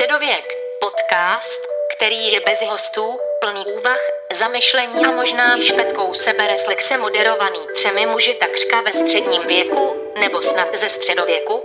Středověk, 0.00 0.44
podcast, 0.80 1.60
který 1.96 2.32
je 2.32 2.40
bez 2.40 2.62
hostů, 2.70 3.18
plný 3.40 3.64
úvah, 3.78 4.00
zamyšlení 4.38 5.06
a 5.06 5.12
možná 5.12 5.58
i 5.58 5.62
špetkou 5.62 6.14
sebereflexe 6.14 6.98
moderovaný 6.98 7.58
třemi 7.74 8.06
muži 8.06 8.34
takřka 8.40 8.80
ve 8.80 8.92
středním 8.92 9.42
věku, 9.46 9.94
nebo 10.20 10.42
snad 10.42 10.74
ze 10.80 10.88
středověku. 10.88 11.62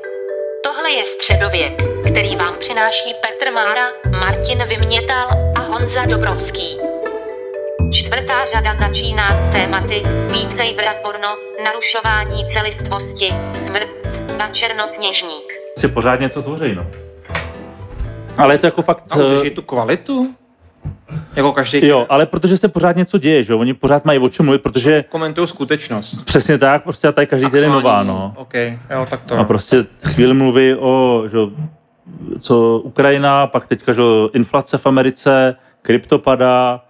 Tohle 0.64 0.92
je 0.92 1.06
Středověk, 1.06 1.74
který 2.10 2.36
vám 2.36 2.56
přináší 2.60 3.14
Petr 3.22 3.52
Mára, 3.52 3.88
Martin 4.20 4.64
Vymětal 4.68 5.28
a 5.58 5.62
Honza 5.62 6.06
Dobrovský. 6.06 6.78
Čtvrtá 7.94 8.46
řada 8.46 8.76
začíná 8.76 9.36
s 9.36 9.48
tématy 9.48 10.02
Saber 10.50 10.96
porno, 11.04 11.38
narušování 11.64 12.50
celistvosti, 12.50 13.30
smrt 13.54 13.90
a 14.40 14.50
černokněžník. 14.54 15.54
si 15.78 15.88
pořád 15.88 16.20
něco 16.20 16.42
tvoří, 16.42 16.76
no. 16.76 17.05
Ale 18.38 18.54
je 18.54 18.58
to 18.58 18.66
jako 18.66 18.82
fakt... 18.82 19.04
A 19.10 19.16
udrží 19.16 19.48
eh, 19.48 19.50
tu 19.50 19.62
kvalitu? 19.62 20.36
Jako 21.36 21.52
každý 21.52 21.88
Jo, 21.88 22.06
ale 22.10 22.26
protože 22.26 22.58
se 22.58 22.68
pořád 22.68 22.96
něco 22.96 23.18
děje, 23.18 23.44
že? 23.44 23.54
Oni 23.54 23.74
pořád 23.74 24.06
mají 24.06 24.20
o 24.20 24.30
čem 24.30 24.46
mluvit, 24.46 24.62
protože 24.62 25.04
komentují 25.10 25.48
skutečnost. 25.48 26.26
přesně 26.26 26.58
tak, 26.58 26.84
prostě 26.84 27.08
a 27.08 27.12
tady 27.12 27.28
každý 27.28 27.50
den 27.50 27.64
je 27.64 27.70
nová, 27.70 28.04
no. 28.04 28.34
OK, 28.38 28.54
jo, 28.90 29.08
tak 29.10 29.24
to. 29.24 29.38
A 29.38 29.44
prostě 29.44 29.86
chvíli 30.06 30.34
mluví 30.34 30.76
o, 30.76 31.24
že 31.32 31.38
jo, 31.38 31.52
co 32.40 32.80
Ukrajina, 32.84 33.48
pak 33.48 33.68
teďka, 33.68 33.94
že 33.94 34.02
jo, 34.02 34.30
inflace 34.34 34.78
v 34.78 34.86
Americe, 34.86 35.56
krypto 35.82 36.20
padá 36.20 36.82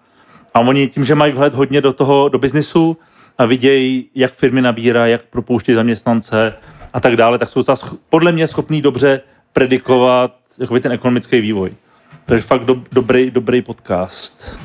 a 0.53 0.59
oni 0.59 0.87
tím, 0.87 1.03
že 1.03 1.15
mají 1.15 1.33
vhled 1.33 1.53
hodně 1.53 1.81
do 1.81 1.93
toho, 1.93 2.29
do 2.29 2.39
biznisu 2.39 2.97
a 3.37 3.45
vidějí, 3.45 4.09
jak 4.15 4.33
firmy 4.33 4.61
nabírají, 4.61 5.11
jak 5.11 5.21
propouští 5.21 5.73
zaměstnance 5.73 6.53
a 6.93 6.99
tak 6.99 7.15
dále, 7.15 7.37
tak 7.37 7.49
jsou 7.49 7.63
podle 8.09 8.31
mě 8.31 8.47
schopní 8.47 8.81
dobře 8.81 9.21
predikovat 9.53 10.35
jakoby 10.59 10.79
ten 10.79 10.91
ekonomický 10.91 11.41
vývoj. 11.41 11.71
Takže 12.25 12.43
fakt 12.43 12.65
do, 12.65 12.75
dobrý, 12.91 13.31
dobrý 13.31 13.61
podcast. 13.61 14.57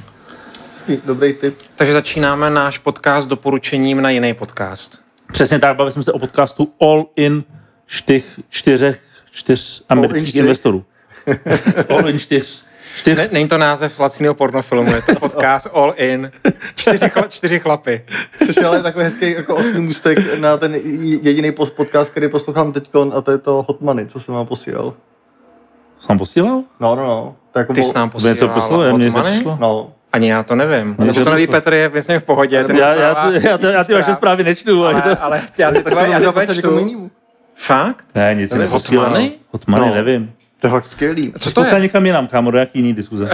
Dobrý 1.05 1.33
tip. 1.33 1.59
Takže 1.77 1.93
začínáme 1.93 2.51
náš 2.51 2.79
podcast 2.79 3.29
doporučením 3.29 4.03
na 4.03 4.11
jiný 4.11 4.35
podcast. 4.35 5.03
Přesně 5.33 5.59
tak, 5.59 5.77
bavili 5.77 5.93
jsme 5.93 6.03
se 6.03 6.13
o 6.13 6.19
podcastu 6.19 6.73
All 6.81 7.07
In 7.17 7.45
štych, 7.87 8.41
čtyřech, 8.49 9.01
čtyř 9.31 9.83
amerických 9.89 10.29
čtyř. 10.29 10.41
investorů. 10.41 10.85
All 11.89 12.09
In 12.09 12.19
čtyř. 12.19 12.65
čtyř 12.99 13.17
Ne, 13.17 13.29
není 13.33 13.49
to 13.49 13.59
název 13.59 14.01
laciného 14.01 14.35
pornofilmu, 14.35 14.95
je 14.95 15.03
to 15.03 15.15
podcast 15.15 15.67
All 15.73 15.95
In. 15.97 16.33
Čtyři, 16.75 17.09
chla, 17.09 17.27
čtyři 17.29 17.59
chlapy. 17.59 18.05
Což 18.47 18.57
je 18.57 18.65
ale 18.65 18.83
takový 18.83 19.05
hezký 19.05 19.31
jako 19.31 19.57
osmý 19.57 19.81
můstek 19.81 20.39
na 20.39 20.57
ten 20.57 20.75
jediný 21.23 21.53
podcast, 21.53 22.11
který 22.11 22.29
poslouchám 22.29 22.73
teď, 22.73 22.91
a 23.13 23.21
to 23.21 23.31
je 23.31 23.39
to 23.39 23.65
Hot 23.69 23.81
Money, 23.81 24.07
co 24.07 24.21
jsem 24.21 24.35
vám 24.35 24.47
posílal. 24.47 24.95
Jsem 26.01 26.19
posílal? 26.19 26.63
No, 26.81 26.95
no, 26.97 27.07
no. 27.07 27.35
To 27.53 27.59
je 27.59 27.61
jako 27.61 27.73
Ty 27.73 27.83
jsi 27.83 27.95
nám 27.95 28.11
To 28.11 28.19
něco 28.19 28.29
posílal 28.49 28.55
poslal, 28.55 28.97
mě 28.97 29.05
Hotmany? 29.11 29.29
nepřišlo. 29.31 29.59
No, 29.61 29.93
Ani 30.13 30.31
já 30.31 30.43
to 30.43 30.55
nevím. 30.55 30.97
Nebo 30.99 31.13
se 31.13 31.25
to 31.25 31.31
neví 31.31 31.47
to- 31.47 31.51
Petr, 31.51 31.73
je 31.75 31.89
myslím 31.89 32.21
v 32.21 32.25
pohodě. 32.25 32.65
Ten 32.65 32.77
Já, 32.77 32.95
já, 32.95 33.01
já, 33.33 33.33
já, 33.51 33.59
ty 33.85 33.93
vaše 33.95 34.03
zpráv. 34.03 34.17
zprávy 34.17 34.45
nečtu. 34.45 34.87
Ale, 34.87 35.03
Ale, 35.03 35.17
to... 35.17 35.25
ale 35.25 35.43
já 35.59 35.71
ty 35.71 35.83
tak 35.83 35.93
tvoje, 35.93 36.09
já 36.11 36.13
to 36.13 36.13
ty 36.13 36.17
udělal 36.17 36.33
tvoje 36.33 36.47
někomu 36.57 36.79
čtu. 36.79 36.87
jinému. 36.89 37.11
Fakt? 37.57 38.05
Ne, 38.15 38.35
nic 38.35 38.53
neposílal. 38.55 39.05
Hotmany? 39.07 39.33
Hotmany, 39.53 39.87
No. 39.89 39.95
nevím. 39.95 40.33
To 40.61 40.67
je 40.67 40.71
fakt 40.71 40.85
skvělý. 40.85 41.33
Co 41.39 41.51
to 41.51 41.61
To 41.61 41.65
se 41.65 41.75
je? 41.77 41.81
někam 41.81 42.07
jinam, 42.07 42.27
kámo, 42.29 42.51
do 42.51 42.59
jaký 42.59 42.79
jiný 42.79 42.93
diskuze. 42.95 43.31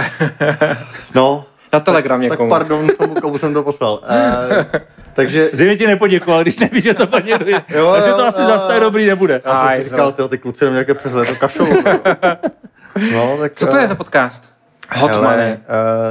No, 1.15 1.45
Na 1.73 1.79
Telegram 1.79 2.21
tak 2.21 2.31
někomu. 2.31 2.49
pardon 2.49 2.87
tomu, 2.99 3.15
komu 3.15 3.37
jsem 3.37 3.53
to 3.53 3.63
poslal. 3.63 3.93
Uh, 4.03 4.63
takže 5.13 5.49
Zřejmě 5.53 5.77
ti 5.77 5.87
nepoděkoval, 5.87 6.41
když 6.41 6.59
nevíš, 6.59 6.83
že 6.83 6.93
to 6.93 7.07
paněruje. 7.07 7.61
Jo, 7.69 7.91
Takže 7.93 8.09
jo, 8.09 8.17
to 8.17 8.25
asi 8.25 8.41
jo. 8.41 8.47
zase 8.47 8.67
tak 8.67 8.79
dobrý 8.79 9.05
nebude. 9.05 9.41
já 9.45 9.57
jsem 9.59 9.67
Aj, 9.67 9.83
si 9.83 9.89
říkal, 9.89 10.11
tyjo, 10.11 10.27
ty 10.27 10.37
kluci 10.37 10.63
jenom 10.63 10.73
nějaké 10.73 10.93
přes 10.93 11.11
to 11.11 11.35
kašou. 11.39 11.67
No, 13.13 13.37
tak, 13.39 13.51
Co 13.55 13.67
to 13.67 13.77
eh, 13.77 13.81
je 13.81 13.87
za 13.87 13.95
podcast? 13.95 14.49
Hotmany. 14.95 15.37
Hele, 15.37 15.57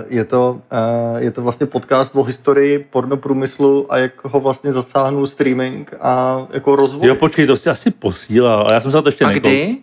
uh, 0.07 0.13
je, 0.17 0.25
to, 0.25 0.61
uh, 1.13 1.19
je 1.23 1.31
to 1.31 1.43
vlastně 1.43 1.67
podcast 1.67 2.17
o 2.17 2.23
historii 2.23 2.79
pornoprůmyslu 2.91 3.93
a 3.93 3.99
jak 3.99 4.13
ho 4.25 4.41
vlastně 4.41 4.73
zasáhnul 4.73 5.27
streaming 5.27 5.95
a 6.01 6.47
jako 6.51 6.77
rozvoj. 6.77 7.09
Jo, 7.09 7.15
počkej, 7.15 7.47
to 7.47 7.57
jsi 7.57 7.71
asi 7.71 7.91
posílal, 7.91 8.59
ale 8.61 8.75
já 8.75 8.81
jsem 8.81 8.91
se 8.91 9.03
to 9.03 9.09
ještě 9.09 9.25
A 9.25 9.29
nekoukal. 9.29 9.53
kdy? 9.53 9.77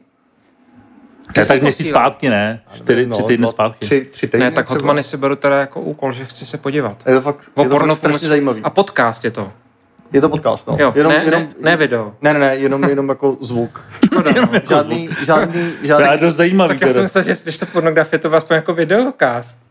To 1.34 1.40
je 1.40 1.46
tak 1.46 1.62
měsíc 1.62 1.88
zpátky, 1.88 2.30
ne? 2.30 2.62
Čtyři, 2.74 3.08
tři 3.10 3.24
týdny 3.24 3.38
dva- 3.46 3.52
zpátky. 3.52 3.86
Tři, 3.86 4.08
tři 4.12 4.28
týdny 4.28 4.46
Ne, 4.46 4.52
tak 4.52 4.66
třeba. 4.66 4.76
Hotmany 4.78 5.04
si 5.04 5.18
beru 5.18 5.36
teda 5.36 5.60
jako 5.60 5.82
úkol, 5.82 6.14
že 6.14 6.26
chci 6.26 6.46
se 6.46 6.58
podívat. 6.58 6.98
Je 7.06 7.16
to 7.16 7.22
fakt, 7.22 7.52
O 7.56 7.64
je 7.64 7.70
to 7.70 7.80
fakt 7.80 7.98
strašně 7.98 8.28
zajímavý. 8.28 8.62
A 8.64 8.70
podcast 8.70 9.26
je 9.26 9.32
to. 9.32 9.52
Je 10.14 10.22
to 10.22 10.30
podcast, 10.30 10.68
no. 10.68 10.78
Jo, 10.80 10.94
jenom, 10.96 11.12
ne, 11.12 11.24
jenom, 11.26 11.42
ne, 11.42 11.54
ne 11.62 11.78
video. 11.78 12.14
ne, 12.22 12.34
ne, 12.34 12.40
ne, 12.40 12.56
jenom, 12.56 12.84
jenom 12.84 13.10
jako 13.10 13.38
zvuk. 13.42 13.82
Škoda, 14.06 14.32
no. 14.32 14.50
Žádný, 14.70 15.10
žádný, 15.26 15.72
To 15.72 15.82
je 15.82 15.88
žádný, 15.88 16.18
dost 16.20 16.36
zajímavý. 16.36 16.68
Tak 16.68 16.82
já 16.82 16.88
jsem 16.90 17.04
myslel, 17.04 17.24
že 17.24 17.34
když 17.44 17.58
to 17.58 17.66
pornografie, 17.66 18.20
to 18.20 18.34
aspoň 18.34 18.56
jako 18.56 18.74
videocast. 18.74 19.70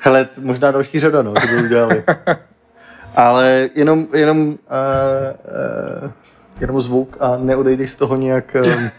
hele, 0.00 0.28
možná 0.38 0.70
další 0.70 1.00
řada, 1.00 1.22
no, 1.22 1.32
to 1.32 1.46
by 1.46 1.62
udělali. 1.64 2.04
Ale 3.16 3.68
jenom, 3.74 4.06
jenom, 4.14 4.48
uh, 4.48 4.54
uh, 6.04 6.10
jenom 6.60 6.80
zvuk 6.80 7.16
a 7.20 7.36
neodejdeš 7.36 7.92
z 7.92 7.96
toho 7.96 8.16
nějak 8.16 8.56
um, 8.64 8.90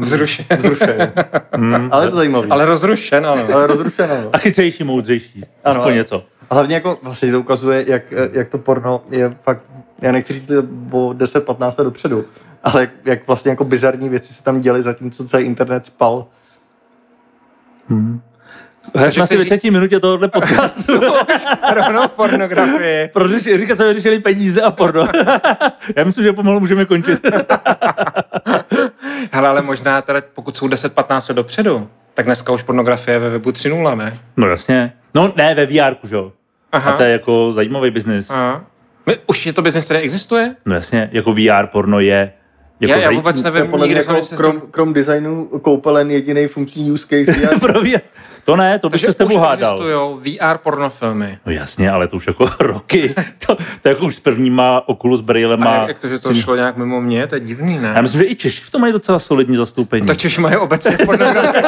Vzrušen. 0.00 0.46
vzrušen. 0.58 1.12
Hmm. 1.52 1.88
Ale 1.92 2.06
je 2.06 2.10
to 2.10 2.16
zajímavý. 2.16 2.50
Ale 2.50 2.66
rozrušen, 2.66 3.26
ano. 3.26 3.44
Ale 3.54 3.66
rozrušeno, 3.66 4.14
no. 4.22 4.30
A 4.32 4.38
chytřejší, 4.38 4.84
moudřejší. 4.84 5.44
Ano, 5.64 5.80
Aspoň 5.80 5.92
ano. 5.92 5.94
něco. 5.94 6.24
A 6.50 6.54
hlavně 6.54 6.74
jako 6.74 6.98
vlastně 7.02 7.32
to 7.32 7.40
ukazuje, 7.40 7.84
jak, 7.88 8.02
jak 8.32 8.48
to 8.48 8.58
porno 8.58 9.02
je 9.10 9.34
fakt, 9.42 9.62
já 10.02 10.12
nechci 10.12 10.32
říct 10.32 10.50
o 10.90 11.10
10-15 11.10 11.74
let 11.78 11.84
dopředu, 11.84 12.24
ale 12.64 12.80
jak, 12.80 12.90
jak 13.04 13.26
vlastně 13.26 13.50
jako 13.50 13.64
bizarní 13.64 14.08
věci 14.08 14.34
se 14.34 14.44
tam 14.44 14.60
děly, 14.60 14.82
zatímco 14.82 15.28
celý 15.28 15.44
internet 15.44 15.86
spal. 15.86 16.26
Hele, 18.94 19.10
jsme 19.10 19.22
asi 19.22 19.36
ve 19.36 19.44
třetí 19.44 19.70
minutě 19.70 20.00
tohohle 20.00 20.28
podcastu. 20.32 21.00
Rovnou 21.74 22.08
pornografii. 22.08 23.08
Protože 23.12 23.56
Rika 23.56 23.76
jsme 23.76 23.86
vyřešili 23.88 24.18
peníze 24.18 24.62
a 24.62 24.70
porno. 24.70 25.08
Já 25.96 26.04
myslím, 26.04 26.24
že 26.24 26.32
pomalu 26.32 26.60
můžeme 26.60 26.84
končit. 26.84 27.20
Hele, 29.32 29.48
ale 29.48 29.62
možná 29.62 30.02
teda, 30.02 30.22
pokud 30.34 30.56
jsou 30.56 30.68
10-15 30.68 31.28
let 31.30 31.34
dopředu, 31.36 31.88
tak 32.14 32.26
dneska 32.26 32.52
už 32.52 32.62
pornografie 32.62 33.14
je 33.14 33.18
ve 33.18 33.30
webu 33.30 33.50
3.0, 33.50 33.96
ne? 33.96 34.18
No 34.36 34.46
jasně. 34.46 34.92
No 35.14 35.32
ne, 35.36 35.54
ve 35.54 35.66
VR, 35.66 35.94
že 36.08 36.16
jo. 36.16 36.32
Aha. 36.72 36.90
A 36.92 36.96
to 36.96 37.02
je 37.02 37.10
jako 37.12 37.52
zajímavý 37.52 37.90
biznis. 37.90 38.30
Už 39.26 39.46
je 39.46 39.52
to 39.52 39.62
biznis, 39.62 39.84
který 39.84 39.98
existuje? 40.00 40.54
No 40.66 40.74
jasně, 40.74 41.08
jako 41.12 41.32
VR 41.32 41.66
porno 41.72 42.00
je 42.00 42.32
jako 42.80 42.92
Já, 42.92 42.98
já 42.98 43.10
zaj- 43.10 43.14
vůbec 43.16 43.42
To 43.42 43.48
je 43.48 43.54
nevím, 43.54 43.70
podle 43.70 43.86
nikdy 43.86 44.02
jsem 44.02 44.14
jako 44.14 44.26
se 44.26 44.36
krom, 44.36 44.60
krom 44.70 44.92
designu 44.92 45.46
koupelen 45.46 46.10
jediný 46.10 46.46
funkční 46.46 46.92
use 46.92 47.06
case. 47.24 47.58
Pro 47.60 47.80
VR. 47.80 48.00
To 48.48 48.56
ne, 48.56 48.78
to 48.78 48.88
bych 48.88 48.92
Takže 48.92 49.06
se 49.06 49.12
s 49.12 49.16
tebou 49.16 49.30
už 49.34 49.36
hádal. 49.40 49.82
existují 49.82 50.38
VR 50.40 50.58
pornofilmy. 50.58 51.38
No 51.46 51.52
jasně, 51.52 51.90
ale 51.90 52.08
to 52.08 52.16
už 52.16 52.26
jako 52.26 52.50
roky. 52.60 53.14
To, 53.46 53.56
to 53.82 53.88
jako 53.88 54.04
už 54.06 54.16
s 54.16 54.20
prvníma 54.20 54.88
Oculus 54.88 55.20
Braillema. 55.20 55.70
A 55.70 55.74
jak, 55.80 55.88
jak 55.88 55.98
to, 55.98 56.08
že 56.08 56.18
to 56.18 56.34
šlo 56.34 56.56
nějak 56.56 56.76
mimo 56.76 57.00
mě, 57.00 57.26
to 57.26 57.34
je 57.34 57.40
divný, 57.40 57.78
ne? 57.78 57.92
Já 57.96 58.00
myslím, 58.02 58.20
že 58.22 58.26
i 58.28 58.34
Češi 58.34 58.62
v 58.62 58.70
tom 58.70 58.80
mají 58.80 58.92
docela 58.92 59.18
solidní 59.18 59.56
zastoupení. 59.56 60.06
Tak 60.06 60.16
Češi 60.18 60.40
mají 60.40 60.56
obecně 60.56 60.96
pornografii. 61.06 61.62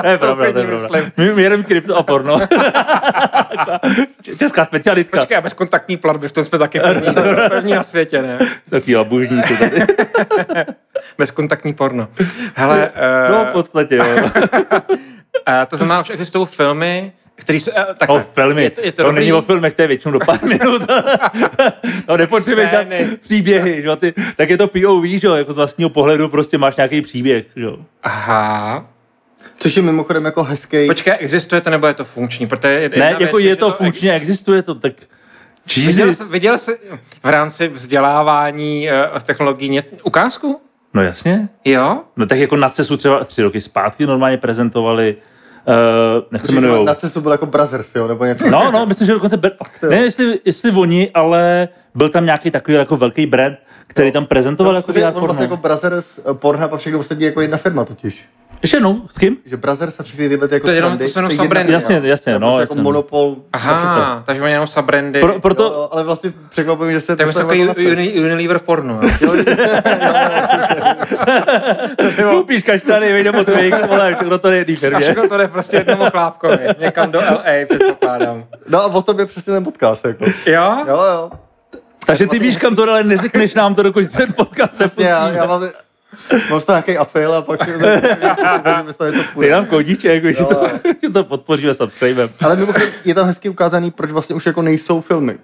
to 0.00 0.06
je 0.06 0.18
pravda, 0.18 0.52
to 0.52 0.58
je 0.58 0.64
pravda. 0.64 1.10
My, 1.16 1.32
my 1.34 1.42
jedeme 1.42 1.62
krypto 1.62 1.96
a 1.96 2.02
porno. 2.02 2.38
Česká 4.38 4.64
specialitka. 4.64 5.18
Počkej, 5.18 5.36
a 5.36 5.40
bezkontaktní 5.40 5.96
platby, 5.96 6.28
v 6.28 6.32
tom 6.32 6.44
jsme 6.44 6.58
taky 6.58 6.80
první, 6.80 7.14
první 7.48 7.72
na 7.72 7.82
světě, 7.82 8.22
ne? 8.22 8.38
Takový 8.70 8.96
labužníci 8.96 9.56
tady. 9.58 9.82
Bezkontaktní 11.18 11.74
porno. 11.74 12.08
Hele, 12.54 12.90
No 13.30 13.42
uh, 13.42 13.48
v 13.48 13.52
podstatě, 13.52 13.96
jo. 13.96 14.04
Uh, 15.48 15.54
to 15.68 15.76
znamená, 15.76 16.02
že 16.02 16.12
existují 16.12 16.46
filmy, 16.46 17.12
který 17.34 17.60
se... 17.60 17.72
Uh, 17.72 17.78
takhle, 17.98 18.20
O 18.20 18.22
filmy. 18.34 18.62
Je 18.62 18.70
to, 18.70 18.80
je 18.80 18.92
to, 18.92 18.96
to 18.96 19.02
dobrý? 19.02 19.20
není 19.20 19.32
o 19.32 19.42
filmech, 19.42 19.74
to 19.74 19.82
je 19.82 19.88
většinou 19.88 20.12
do 20.12 20.18
pár 20.26 20.44
minut. 20.44 20.82
no, 22.08 22.16
nepotřebuješ 22.16 22.70
příběhy, 23.20 23.82
že? 23.82 23.88
jo, 23.88 23.96
Ty, 23.96 24.14
tak 24.36 24.50
je 24.50 24.56
to 24.58 24.68
POV, 24.68 25.04
že? 25.04 25.26
jo, 25.26 25.34
jako 25.34 25.52
z 25.52 25.56
vlastního 25.56 25.90
pohledu 25.90 26.28
prostě 26.28 26.58
máš 26.58 26.76
nějaký 26.76 27.02
příběh. 27.02 27.46
Že? 27.56 27.62
jo. 27.62 27.76
Aha. 28.02 28.86
což 29.58 29.76
je 29.76 29.82
mimochodem 29.82 30.24
jako 30.24 30.42
hezký. 30.42 30.86
Počkej, 30.86 31.14
existuje 31.18 31.60
to 31.60 31.70
nebo 31.70 31.86
je 31.86 31.94
to 31.94 32.04
funkční? 32.04 32.46
Protože 32.46 32.68
jedna 32.68 33.04
Ne, 33.04 33.10
jako 33.20 33.36
věc 33.36 33.44
je 33.44 33.50
že 33.50 33.56
to 33.56 33.72
funkčně, 33.72 34.12
existuje 34.14 34.62
to, 34.62 34.74
tak... 34.74 34.92
Viděl 35.76 36.08
Jesus. 36.08 36.18
jsi, 36.26 36.32
viděl 36.32 36.58
jsi 36.58 36.78
v 37.22 37.28
rámci 37.28 37.68
vzdělávání 37.68 38.88
uh, 39.12 39.18
technologií 39.18 39.68
ně, 39.68 39.82
ukázku? 40.02 40.60
No 40.94 41.02
jasně. 41.02 41.48
Jo? 41.64 42.00
No 42.16 42.26
tak 42.26 42.38
jako 42.38 42.56
na 42.56 42.68
CESu 42.68 42.96
třeba 42.96 43.24
tři 43.24 43.42
roky 43.42 43.60
zpátky 43.60 44.06
normálně 44.06 44.36
prezentovali, 44.36 45.16
uh, 45.68 46.24
jak 46.32 46.46
se 46.46 46.52
jmenujou. 46.52 46.84
Na 46.84 46.94
cestu 46.94 47.20
byl 47.20 47.32
jako 47.32 47.46
Brothers, 47.46 47.94
jo, 47.94 48.08
nebo 48.08 48.24
něco. 48.24 48.50
No, 48.50 48.70
no, 48.70 48.86
myslím, 48.86 49.06
že 49.06 49.12
dokonce, 49.12 49.38
jo. 49.82 49.90
ne, 49.90 49.96
jestli, 49.96 50.40
jestli 50.44 50.70
oni, 50.70 51.10
ale 51.14 51.68
byl 51.94 52.08
tam 52.08 52.24
nějaký 52.24 52.50
takový 52.50 52.76
jako 52.76 52.96
velký 52.96 53.26
brand, 53.26 53.58
který 53.86 54.12
tam 54.12 54.26
prezentoval 54.26 54.76
jako 54.76 54.92
Protože 54.92 55.10
VR 55.10 55.16
on 55.16 55.24
vlastně 55.24 55.44
jako 55.44 55.56
Brothers, 55.56 56.18
eh, 56.18 56.34
Pornhub 56.34 56.72
a 56.72 56.76
všechno 56.76 56.98
ostatní 56.98 57.24
jako 57.24 57.40
jedna 57.40 57.56
firma 57.56 57.84
totiž. 57.84 58.24
Ještě 58.62 58.76
jednou, 58.76 59.00
s 59.08 59.18
kým? 59.18 59.36
Že 59.46 59.56
Brothers 59.56 60.00
a 60.00 60.02
všechny 60.02 60.28
tyhle 60.28 60.48
ty 60.48 60.54
jako 60.54 60.64
To 60.66 60.70
je 60.70 60.76
jenom- 60.76 60.90
srandy, 60.90 61.04
to 61.04 61.10
jsou 61.10 61.20
jenom 61.20 61.30
firma. 61.56 61.60
Jasně, 61.72 62.00
jasně, 62.04 62.38
no, 62.38 62.38
prostě 62.48 62.60
jasně. 62.60 62.72
jako 62.72 62.82
monopol. 62.82 63.36
Aha, 63.52 64.22
takže 64.26 64.42
oni 64.42 64.52
jenom 64.52 64.66
subbrandy. 64.66 65.20
Pro, 65.20 65.32
To, 65.32 65.40
proto, 65.40 65.92
ale 65.94 66.04
vlastně 66.04 66.32
překvapuje, 66.50 66.92
že 66.92 67.00
se 67.00 67.16
to 67.16 67.22
je 67.22 67.26
dostává 67.26 67.48
takový 67.48 67.64
na 67.64 67.74
cest. 67.74 67.86
Uni- 67.86 68.20
Unilever 68.20 68.58
v 68.58 68.62
pornu. 68.62 68.94
jo. 69.20 69.34
Jo, 69.34 69.34
jo, 69.34 69.46
přesně. 71.96 72.24
koupíš 72.30 72.62
kaštany, 72.62 73.12
vyjde 73.12 73.32
po 73.32 73.44
Twix, 73.44 73.86
vole, 73.86 74.16
kdo 74.20 74.38
to 74.38 74.50
nejde 74.50 74.72
A 74.72 74.76
firmě. 74.76 75.00
všechno 75.00 75.28
to 75.28 75.36
jde 75.36 75.48
prostě 75.48 75.76
jednomu 75.76 76.10
chlápkovi. 76.10 76.58
Někam 76.78 77.10
do 77.10 77.18
LA, 77.20 77.66
předpokládám. 77.68 78.44
No 78.68 78.80
a 78.82 78.86
o 78.86 79.02
tom 79.02 79.18
je 79.18 79.26
přesně 79.26 79.52
ten 79.52 79.64
podcast. 79.64 80.04
Jako. 80.04 80.24
Jo? 80.46 80.76
Jo, 80.88 80.98
jo. 81.14 81.30
Takže 82.06 82.26
ty 82.26 82.38
víš, 82.38 82.56
kam 82.56 82.76
to 82.76 82.82
ale 82.82 83.04
neřekneš 83.04 83.54
nám 83.54 83.74
to, 83.74 83.82
dokud 83.82 84.04
ten 84.16 84.32
podcast 84.32 84.72
Přesně, 84.74 85.06
já, 85.06 85.28
já 85.28 85.46
mám, 85.46 85.62
mám 86.50 86.60
toho 86.60 86.74
nějaký 86.76 86.98
afil 86.98 87.34
a 87.34 87.42
pak 87.42 87.60
něco 88.86 89.04
Dej 89.04 89.12
půjde. 89.34 89.50
nám 89.52 89.66
koudíček, 89.66 90.24
že 90.24 90.44
to, 90.44 90.66
že 91.02 91.10
to 91.12 91.24
podpoříme 91.24 91.74
subscribem. 91.74 92.28
Ale 92.44 92.56
mimochodem 92.56 92.88
je 93.04 93.14
tam 93.14 93.26
hezky 93.26 93.48
ukázaný, 93.48 93.90
proč 93.90 94.10
vlastně 94.10 94.34
už 94.36 94.46
jako 94.46 94.62
nejsou 94.62 95.00
filmy. 95.00 95.38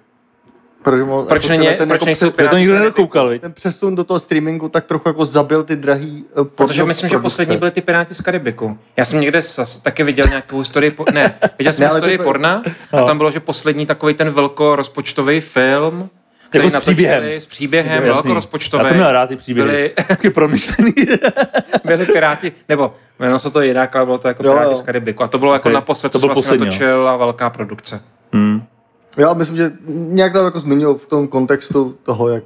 Proč, 0.83 0.99
Proč, 1.27 1.43
jako 1.49 1.63
není, 1.63 1.77
ten 1.77 1.87
proč 1.87 1.95
jako 1.99 2.05
nejsou 2.05 2.31
pře- 2.31 2.43
Že 2.43 2.49
to 2.49 2.57
nikdo 2.57 2.73
nedokoukal, 2.73 3.39
ten 3.39 3.53
přesun 3.53 3.95
do 3.95 4.03
toho 4.03 4.19
streamingu 4.19 4.69
tak 4.69 4.85
trochu 4.85 5.09
jako 5.09 5.25
zabil 5.25 5.63
ty 5.63 5.75
drahý 5.75 6.25
uh, 6.37 6.47
Protože 6.47 6.83
myslím, 6.83 7.09
že 7.09 7.17
poslední 7.17 7.57
byly 7.57 7.71
ty 7.71 7.81
Piráti 7.81 8.13
z 8.13 8.21
Karibiku. 8.21 8.77
Já 8.97 9.05
jsem 9.05 9.19
někde 9.21 9.41
zas, 9.41 9.79
taky 9.79 10.03
viděl 10.03 10.25
nějakou 10.29 10.59
historii, 10.59 10.91
po, 10.91 11.05
ne, 11.13 11.39
viděl 11.59 11.73
jsem 11.73 11.83
Ne, 11.83 11.87
historii 11.87 12.17
ty- 12.17 12.23
porna 12.23 12.63
a 12.91 12.97
No. 12.97 13.05
tam 13.05 13.17
bylo, 13.17 13.31
že 13.31 13.39
poslední 13.39 13.85
takový 13.85 14.13
ten 14.13 14.29
velkorozpočtový 14.29 15.39
film, 15.41 15.93
který 16.03 16.09
Jako 16.57 16.69
s 16.69 16.73
natočili 16.73 16.95
příběhem. 16.95 17.23
s 17.41 17.45
příběhem, 17.45 17.91
Jasný. 17.91 18.05
velkorozpočtový. 18.13 18.83
Já 18.83 18.89
to 18.89 18.95
měl 18.95 19.11
rád, 19.11 19.27
ty 19.27 19.35
příběhy. 19.35 19.69
Byli, 19.69 19.93
Vždycky 20.05 20.29
promyšlený. 20.29 20.93
byli 21.85 22.05
Piráti, 22.05 22.51
nebo 22.69 22.93
jmenovalo 23.19 23.39
se 23.39 23.51
to 23.51 23.61
jinak, 23.61 23.95
ale 23.95 24.05
bylo 24.05 24.17
to 24.17 24.27
jako 24.27 24.43
Jo, 24.45 24.51
Piráti 24.53 24.69
jo. 24.71 24.75
z 24.75 24.81
Karibiku. 24.81 25.23
A 25.23 25.27
to 25.27 25.37
bylo 25.39 25.53
jako 25.53 25.69
Ok, 25.69 25.73
naposled, 25.73 26.11
to 26.11 26.19
co 26.19 26.27
byl 26.27 26.35
vlastně 26.35 26.41
poslední, 26.43 26.65
jo. 26.65 26.71
natočila 26.71 27.17
velká 27.17 27.49
produkce. 27.49 28.01
Hmm. 28.33 28.63
Já 29.17 29.33
myslím, 29.33 29.57
že 29.57 29.71
nějak 29.87 30.33
to 30.33 30.45
jako 30.45 30.59
zmiňují 30.59 30.97
v 30.97 31.05
tom 31.05 31.27
kontextu 31.27 31.97
toho, 32.03 32.29
jak... 32.29 32.43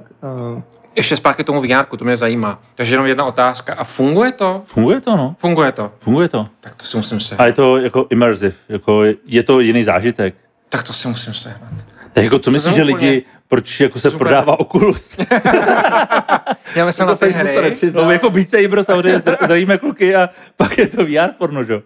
Uh, 0.54 0.62
Ještě 0.96 1.16
zpátky 1.16 1.42
k 1.44 1.46
tomu 1.46 1.60
VR, 1.62 1.96
to 1.98 2.04
mě 2.04 2.16
zajímá. 2.16 2.60
Takže 2.74 2.94
jenom 2.94 3.06
jedna 3.06 3.24
otázka. 3.24 3.74
A 3.74 3.84
funguje 3.84 4.32
to? 4.32 4.62
Funguje 4.66 5.00
to, 5.00 5.16
no. 5.16 5.34
Funguje 5.38 5.72
to. 5.72 5.92
Funguje 6.00 6.28
to. 6.28 6.46
Tak 6.60 6.74
to 6.74 6.84
si 6.84 6.96
musím 6.96 7.20
sehnat. 7.20 7.40
A 7.44 7.46
je 7.46 7.52
to 7.52 7.76
jako 7.76 8.06
immersive, 8.10 8.52
jako 8.68 9.02
je 9.26 9.42
to 9.42 9.60
jiný 9.60 9.84
zážitek. 9.84 10.34
Tak 10.68 10.82
to 10.82 10.92
si 10.92 11.08
musím 11.08 11.34
sehnat. 11.34 11.72
Tak 12.12 12.24
jako 12.24 12.38
co 12.38 12.50
myslíš, 12.50 12.74
že 12.74 12.82
úplně- 12.82 12.96
lidi, 12.96 13.22
proč 13.48 13.80
jako 13.80 13.98
se 13.98 14.10
Super. 14.10 14.26
prodává 14.26 14.60
Oculus? 14.60 15.16
Já 16.74 16.86
myslím 16.86 17.06
na 17.06 17.14
ty 17.14 17.32
Facebook 17.32 17.54
to 17.54 17.60
hry. 17.60 17.76
No 17.94 18.10
jako 18.12 18.30
Beat 18.30 18.48
Saber 18.48 18.84
samozřejmě 18.84 19.18
zdra- 19.18 19.36
zdravíme 19.44 19.78
kluky 19.78 20.16
a 20.16 20.30
pak 20.56 20.78
je 20.78 20.86
to 20.86 21.04
VR 21.04 21.28
porno, 21.38 21.64
že? 21.64 21.72
jo? 21.72 21.82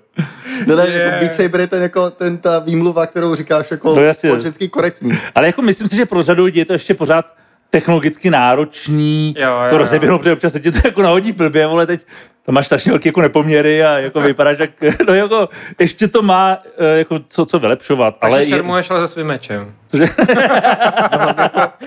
Ne, 0.77 0.87
Je. 0.89 0.99
jako 1.03 1.17
Beat 1.21 1.35
Saber 1.35 1.61
je 1.61 1.67
ten, 1.67 1.83
jako, 1.83 2.11
ten, 2.11 2.37
ta 2.39 2.59
výmluva, 2.59 3.07
kterou 3.07 3.35
říkáš 3.35 3.71
jako 3.71 3.95
No 3.95 4.03
jasně. 4.03 4.31
společensky 4.31 4.69
korektní. 4.69 5.19
Ale 5.35 5.47
jako 5.47 5.63
myslím 5.63 5.89
si, 5.89 5.97
že 5.97 6.07
pro 6.07 6.23
řadu 6.23 6.45
lidí 6.45 6.59
je 6.59 6.65
to 6.65 6.73
ještě 6.73 6.95
pořád 6.95 7.27
technologicky 7.71 8.31
náročný 8.31 9.35
Jo, 9.39 9.49
jo, 9.51 9.57
to 9.69 9.75
jo. 9.75 9.79
rozeběhnout, 9.79 10.21
protože 10.21 10.33
občas 10.33 10.53
se 10.53 10.61
ti 10.61 10.73
to 10.73 10.79
jako 10.85 11.03
nahodí 11.03 11.33
blbě, 11.33 11.67
vole, 11.67 11.87
teď 11.87 12.01
tam 12.47 12.55
máš 12.55 12.67
strašně 12.67 12.93
velké 12.93 13.09
jako 13.09 13.21
nepoměry 13.21 13.85
a 13.85 13.99
jako 13.99 14.21
vypadáš 14.21 14.59
jak, 14.59 14.71
no 15.09 15.15
jako, 15.15 15.49
ještě 15.79 16.09
to 16.09 16.23
má 16.23 16.59
eh, 16.79 16.99
jako 16.99 17.21
co, 17.29 17.47
co 17.47 17.59
vylepšovat, 17.59 18.15
Takže 18.21 18.35
ale, 18.37 18.45
je, 18.45 18.49
šermuješ 18.49 18.91
ale 18.91 19.07
se 19.07 19.13
svým 19.13 19.27
mečem. 19.27 19.73
cože, 19.87 20.05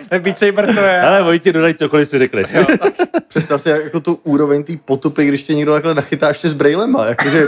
Tak 0.09 0.21
Beat 0.21 0.37
Saber 0.37 0.73
to 0.75 0.79
je. 0.79 1.01
ale 1.01 1.23
Vojti 1.23 1.53
dodají 1.53 1.73
cokoliv 1.73 2.07
si 2.09 2.17
řekneš. 2.17 2.47
Jo, 2.53 2.65
tak, 2.79 2.93
Představ 3.27 3.61
si 3.61 3.69
jako 3.69 3.99
tu 3.99 4.19
úroveň 4.23 4.63
té 4.63 4.73
potupy, 4.85 5.25
když 5.25 5.43
tě 5.43 5.53
někdo 5.55 5.73
takhle 5.73 5.93
nachytá 5.95 6.27
ještě 6.27 6.49
s 6.49 6.53
brailema, 6.53 7.05
jakože 7.05 7.43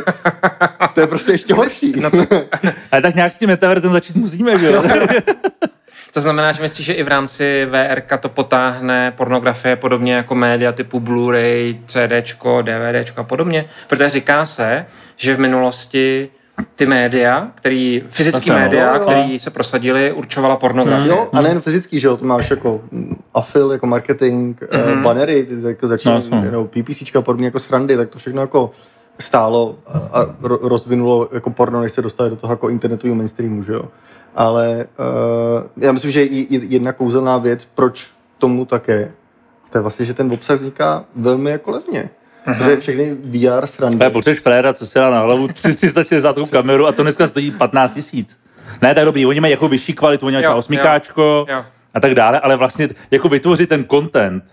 to 0.94 1.02
je 1.02 1.08
prostě 1.08 1.32
ještě 1.32 1.54
horší. 1.54 1.94
no 2.02 2.12
to, 2.12 2.18
Ale 2.92 3.02
tak 3.02 3.16
nějak 3.16 3.34
s 3.34 3.38
tím 3.38 3.50
metaverzem 3.50 3.92
začít 3.94 4.16
musíme, 4.16 4.58
že 4.58 4.66
jo? 4.72 4.84
To 6.14 6.22
znamená, 6.22 6.52
že 6.52 6.62
myslíš, 6.62 6.86
že 6.86 6.94
i 6.94 7.04
v 7.04 7.08
rámci 7.08 7.66
VRK 7.70 8.18
to 8.20 8.30
potáhne 8.30 9.14
pornografie 9.18 9.76
podobně 9.76 10.14
jako 10.14 10.36
média 10.36 10.72
typu 10.72 11.00
Blu-ray, 11.00 11.78
CDčko, 11.86 12.62
DVDčko 12.62 13.22
a 13.22 13.24
podobně? 13.24 13.66
Protože 13.88 14.10
říká 14.10 14.46
se, 14.46 14.86
že 15.18 15.36
v 15.36 15.40
minulosti 15.40 16.30
ty 16.76 16.86
média, 16.86 17.48
který, 17.56 18.04
fyzické 18.10 18.40
Asi 18.40 18.50
ano. 18.52 18.60
média, 18.60 18.88
Jo, 18.88 18.94
jo. 18.96 19.00
které 19.06 19.40
se 19.40 19.50
prosadily, 19.50 20.12
určovala 20.14 20.56
pornografii. 20.56 21.10
Jo, 21.10 21.30
a 21.34 21.42
nejen 21.42 21.62
fyzický, 21.62 22.00
že 22.00 22.08
jo, 22.08 22.18
to 22.18 22.26
máš 22.26 22.50
jako 22.50 22.82
afil, 23.34 23.72
jako 23.72 23.88
marketing, 23.88 24.62
Mhm. 24.72 24.82
mm-hmm. 24.84 25.04
banery, 25.04 25.44
ty 25.44 25.56
jako 25.68 25.88
začínají, 25.88 26.30
No, 26.32 26.42
no, 26.46 26.52
no, 26.52 26.66
PPCčka, 26.66 27.22
podobně 27.22 27.48
jako 27.48 27.60
srandy, 27.60 27.98
tak 27.98 28.10
to 28.10 28.20
všechno 28.20 28.42
jako 28.42 28.72
stálo 29.20 29.76
a, 29.88 29.98
a 30.20 30.26
ro- 30.26 30.60
rozvinulo 30.62 31.30
jako 31.34 31.50
porno, 31.50 31.82
než 31.82 31.92
se 31.92 32.02
dostali 32.02 32.30
do 32.30 32.36
toho 32.36 32.54
jako 32.54 32.70
internetového 32.70 33.16
mainstreamu, 33.16 33.64
že 33.64 33.74
jo. 33.74 33.84
Ale 34.36 34.86
uh, 35.00 35.64
já 35.84 35.92
myslím, 35.92 36.12
že 36.12 36.24
i- 36.24 36.56
i 36.56 36.74
jedna 36.74 36.94
kouzelná 36.94 37.38
věc, 37.38 37.66
proč 37.76 38.08
tomu 38.38 38.66
také, 38.66 39.12
to 39.72 39.78
je 39.78 39.81
vlastně, 39.81 40.06
že 40.06 40.14
ten 40.14 40.31
obsah 40.31 40.58
vzniká 40.60 41.06
velmi 41.16 41.52
jako 41.52 41.72
levně. 41.72 42.10
Protože 42.58 42.78
všechny 42.78 43.14
VR 43.14 43.68
srandy, 43.68 44.00
Ale 44.02 44.10
potřebuješ 44.10 44.40
fréra, 44.40 44.74
co 44.74 44.86
se 44.88 45.00
dá 45.00 45.10
na 45.10 45.20
hlavu, 45.20 45.48
360 45.48 46.36
kameru 46.52 46.88
a 46.88 46.92
to 46.92 47.02
dneska 47.04 47.28
stojí 47.28 47.52
15 47.52 47.94
tisíc. 47.94 48.40
Ne, 48.81 48.96
tak 48.96 49.06
dobrý, 49.06 49.26
oni 49.26 49.40
mají 49.40 49.52
jako 49.52 49.68
vyšší 49.68 49.94
kvalitu, 49.94 50.26
oni 50.26 50.36
mají 50.36 50.46
Jo, 50.46 50.56
osmikáčko 50.56 51.46
jo. 51.50 51.64
a 51.94 52.00
tak 52.00 52.16
dále, 52.16 52.40
ale 52.40 52.56
vlastně 52.56 52.90
jako 53.12 53.30
vytvořit 53.30 53.70
ten 53.70 53.86
content 53.86 54.44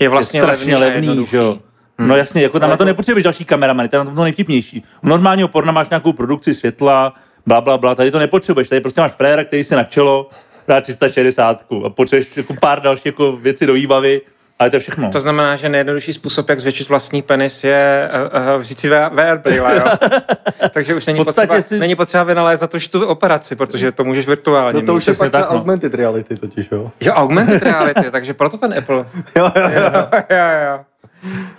Je 0.00 0.08
vlastně 0.08 0.38
je 0.40 0.42
strašně 0.42 0.76
levný, 0.76 1.08
levný, 1.08 1.26
že 1.26 1.36
jo. 1.36 1.58
No 1.98 2.16
jasně, 2.16 2.42
jako 2.42 2.60
tam 2.60 2.70
na 2.70 2.76
to 2.76 2.84
nepotřebuješ 2.84 3.24
další 3.24 3.44
kameramany, 3.44 3.88
to 3.88 3.96
je 3.96 3.98
na 3.98 4.04
tom 4.04 4.14
to 4.14 4.22
nejvtipnější. 4.22 4.84
U 5.04 5.08
normálního 5.08 5.48
porna 5.48 5.72
máš 5.72 5.88
nějakou 5.88 6.12
produkci 6.12 6.54
světla, 6.54 7.14
bla, 7.46 7.60
bla, 7.60 7.78
bla, 7.78 7.94
tady 7.94 8.10
to 8.10 8.18
nepotřebuješ, 8.18 8.68
tady 8.68 8.80
prostě 8.80 9.00
máš 9.00 9.12
fréra, 9.12 9.44
který 9.44 9.64
si 9.64 9.74
na 9.74 9.84
čelo 9.84 10.30
dá 10.68 10.80
360 10.80 11.64
a 11.86 11.90
potřebuješ 11.90 12.36
jako 12.36 12.54
pár 12.60 12.80
dalších 12.82 13.06
jako 13.06 13.32
věci 13.36 13.66
do 13.66 13.72
výbavy, 13.72 14.20
ale 14.58 14.70
to 14.70 14.76
je 14.76 14.80
všechno. 14.80 15.10
To 15.10 15.20
znamená, 15.20 15.56
že 15.56 15.68
nejjednodušší 15.68 16.12
způsob, 16.12 16.48
jak 16.48 16.60
zvětšit 16.60 16.88
vlastní 16.88 17.22
penis, 17.22 17.64
je 17.64 18.10
uh, 18.32 18.54
uh, 18.54 18.60
vzít 18.60 18.78
si 18.78 18.88
VR 18.88 19.38
brýle, 19.42 19.76
jo? 19.76 19.84
Takže 20.70 20.94
už 20.94 21.06
není 21.06 21.18
podstatě 21.18 21.46
potřeba, 21.46 21.62
si- 21.62 21.78
není 21.78 21.94
potřeba 21.96 22.24
vynalézat 22.24 22.74
už 22.74 22.88
tu 22.88 23.06
operaci, 23.06 23.56
protože 23.56 23.92
to 23.92 24.04
můžeš 24.04 24.26
virtuálně 24.26 24.80
no 24.80 24.86
to 24.86 24.92
mít. 24.92 24.98
už 24.98 25.06
je 25.06 25.14
pak 25.14 25.30
ta 25.32 25.40
tak, 25.40 25.50
no. 25.50 25.56
augmented 25.56 25.94
reality 25.94 26.36
totiž, 26.36 26.68
jo. 26.72 26.90
Jo, 27.00 27.12
augmented 27.12 27.62
reality, 27.62 28.04
takže 28.10 28.34
proto 28.34 28.58
ten 28.58 28.74
Apple. 28.78 29.06
Jo, 29.36 29.50
jo, 29.56 29.70
jo. 29.70 30.06
jo, 30.30 30.46
jo. 30.66 30.84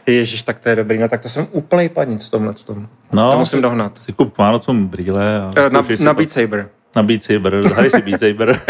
Ježíš, 0.07 0.41
tak 0.43 0.59
to 0.59 0.69
je 0.69 0.75
dobrý. 0.75 0.97
No 0.97 1.09
tak 1.09 1.21
to 1.21 1.29
jsem 1.29 1.47
úplný 1.51 1.89
panic 1.89 2.27
v 2.27 2.31
tomhle 2.31 2.53
tom. 2.53 2.87
no, 3.13 3.31
To 3.31 3.37
musím 3.37 3.61
dohnat. 3.61 4.03
Si 4.03 4.13
kup 4.13 4.37
Vánocům 4.37 4.87
brýle 4.87 5.39
a 5.41 5.51
Eh, 5.57 5.69
Na, 5.69 5.81
na. 5.99 6.13
Beat 6.13 6.29
Saber. 6.29 6.69
na 6.95 7.03
Beat 7.03 7.23
Saber, 7.23 7.61
zahraj 7.61 7.89
si 7.89 8.01
Beat 8.01 8.19
Saber. 8.19 8.61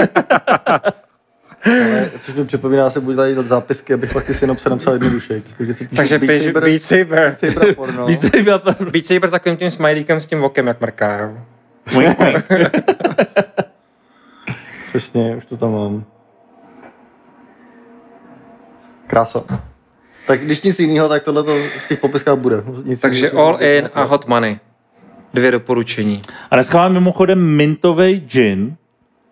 Ale, 1.66 2.12
což 2.22 2.36
mi 2.36 2.46
připomíná, 2.46 2.90
se 2.90 3.00
budu 3.02 3.16
tady 3.18 3.36
dát 3.36 3.48
zápisky, 3.48 3.94
abych 3.94 4.14
pak 4.14 4.24
ty 4.26 4.34
si 4.34 4.48
napsal, 4.48 4.70
napsal 4.70 4.94
jednoduše. 4.94 5.42
Takže 5.58 5.74
si 5.74 5.88
Takže 5.88 6.20
Beat 6.20 6.44
Saber, 6.44 6.64
Beat 6.64 6.82
Saber. 6.82 7.36
Beat 8.06 8.22
Saber, 8.22 8.62
Beat 8.92 9.06
Saber 9.06 9.30
s 9.30 9.32
takovým 9.32 9.58
tím 9.58 9.70
smajlíkem 9.70 10.22
s 10.22 10.26
tím 10.26 10.44
okem, 10.44 10.68
jak 10.68 10.82
mrká. 10.82 11.34
Přesně, 14.90 15.36
už 15.36 15.46
to 15.46 15.58
tam 15.58 15.72
mám. 15.72 16.06
Krása. 19.08 19.44
Tak 20.28 20.42
když 20.42 20.62
nic 20.62 20.80
jiného, 20.80 21.10
tak 21.10 21.24
tohle 21.24 21.44
v 21.44 21.88
těch 21.88 22.00
popiskách 22.00 22.38
bude. 22.38 22.64
Nic 22.84 23.00
Takže 23.02 23.26
jiného 23.26 23.46
All 23.46 23.58
In 23.64 23.90
a 23.94 24.04
Hot 24.04 24.28
Money. 24.28 24.60
Dvě 25.34 25.52
doporučení. 25.52 26.22
A 26.52 26.56
dneska 26.56 26.78
mám 26.78 26.94
mimochodem 26.94 27.40
mintový 27.58 28.20
gin 28.28 28.76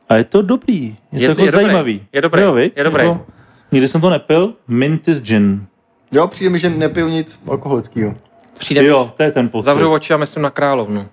a 0.09 0.15
je 0.15 0.23
to 0.23 0.41
dobrý. 0.41 0.95
Je, 1.12 1.21
Je- 1.21 1.27
to 1.27 1.31
jako 1.31 1.41
je 1.41 1.51
dobrý, 1.51 1.63
zajímavý. 1.65 2.07
je 2.13 2.21
dobrý, 2.21 2.41
jo, 2.41 2.55
je 2.55 2.83
dobrý. 2.83 3.03
Jako, 3.03 3.25
nikdy 3.71 3.88
jsem 3.88 4.01
to 4.01 4.09
nepil. 4.09 4.53
Mint 4.67 5.07
is 5.07 5.21
gin. 5.21 5.65
Jo, 6.12 6.27
přijde 6.27 6.50
mi, 6.50 6.59
že 6.59 6.69
nepiju 6.69 7.07
nic 7.07 7.39
alkoholického. 7.47 8.15
Přijde 8.57 8.83
Jo, 8.85 9.13
to 9.17 9.23
je 9.23 9.31
ten 9.31 9.50
pocit. 9.50 9.65
Zavřu 9.65 9.91
oči 9.91 10.13
a 10.13 10.17
myslím 10.17 10.43
na 10.43 10.50
královnu. 10.50 11.07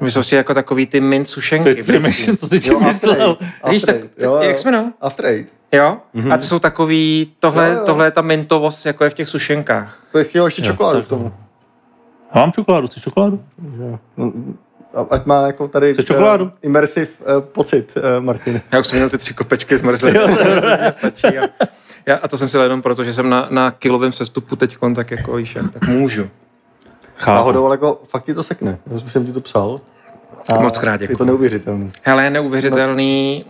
Myslím 0.00 0.22
si 0.22 0.34
jako 0.36 0.54
takový 0.54 0.86
ty 0.86 1.00
mint 1.00 1.28
sušenky. 1.28 1.74
Teď 1.74 1.86
přemýšlím, 1.86 2.36
co 2.36 2.46
si 2.48 2.56
Jo, 2.56 2.60
tím 2.60 2.88
myslel. 2.88 3.38
Víš, 3.70 3.82
tak, 3.82 3.96
jo. 4.18 4.36
jak 4.36 4.58
jsme 4.58 4.70
no? 4.72 4.92
After 5.00 5.26
Eight. 5.26 5.52
Jo? 5.74 5.96
Mm-hmm. 6.14 6.32
A 6.34 6.36
to 6.36 6.42
jsou 6.44 6.58
takový, 6.58 7.32
tohle, 7.40 7.68
Jo, 7.68 7.74
jo. 7.74 7.82
tohle 7.86 8.06
je 8.06 8.10
ta 8.10 8.20
mintovost, 8.22 8.86
jako 8.86 9.04
je 9.04 9.10
v 9.10 9.14
těch 9.14 9.28
sušenkách. 9.28 10.02
To 10.12 10.18
je 10.18 10.24
chtěl 10.24 10.44
ještě 10.44 10.62
Jo, 10.62 10.66
čokoládu 10.66 10.98
tak. 10.98 11.06
k 11.06 11.08
tomu. 11.08 11.32
A 12.30 12.38
mám 12.38 12.52
čokoládu, 12.52 12.86
chceš 12.86 13.02
čokoládu? 13.02 13.42
Jo. 13.78 13.98
No, 14.16 14.32
a- 14.94 15.06
Ať 15.10 15.26
má 15.26 15.46
jako 15.46 15.68
tady 15.68 15.92
Chceš 15.92 16.04
čokoládu? 16.04 16.50
eh, 16.54 16.58
immersive 16.66 17.06
uh, 17.36 17.42
pocit, 17.44 17.94
uh, 17.96 18.24
Martin. 18.24 18.60
Já 18.72 18.78
už 18.80 18.86
jsem 18.86 18.98
měl 18.98 19.10
ty 19.10 19.18
tři 19.18 19.34
kopečky 19.34 19.76
zmrzlé, 19.76 20.12
stačí. 20.90 21.26
A, 21.38 21.48
já, 22.06 22.16
a 22.16 22.28
to 22.28 22.38
jsem 22.38 22.48
si 22.48 22.58
jenom 22.58 22.82
proto, 22.82 23.04
že 23.04 23.12
jsem 23.12 23.28
na, 23.30 23.48
na 23.50 23.70
kilovém 23.70 24.12
sestupu 24.12 24.56
teď, 24.56 24.76
tak 24.94 25.10
jako 25.10 25.36
víš, 25.36 25.56
tak 25.72 25.88
můžu. 25.88 26.28
Chápu. 27.16 27.36
Náhodou, 27.36 27.66
ale 27.66 27.74
jako 27.74 28.00
fakt 28.08 28.24
ti 28.24 28.34
to 28.34 28.42
sekne. 28.42 28.78
Já 28.86 29.10
jsem 29.10 29.26
ti 29.26 29.32
to 29.32 29.40
psal. 29.40 29.78
A 30.48 30.60
Moc 30.60 30.78
krát 30.78 30.92
Je 30.92 30.98
děkuju. 30.98 31.18
to 31.18 31.24
neuvěřitelné. 31.24 31.90
Hele, 32.02 32.24
je 32.24 32.30
neuvěřitelný, 32.30 33.44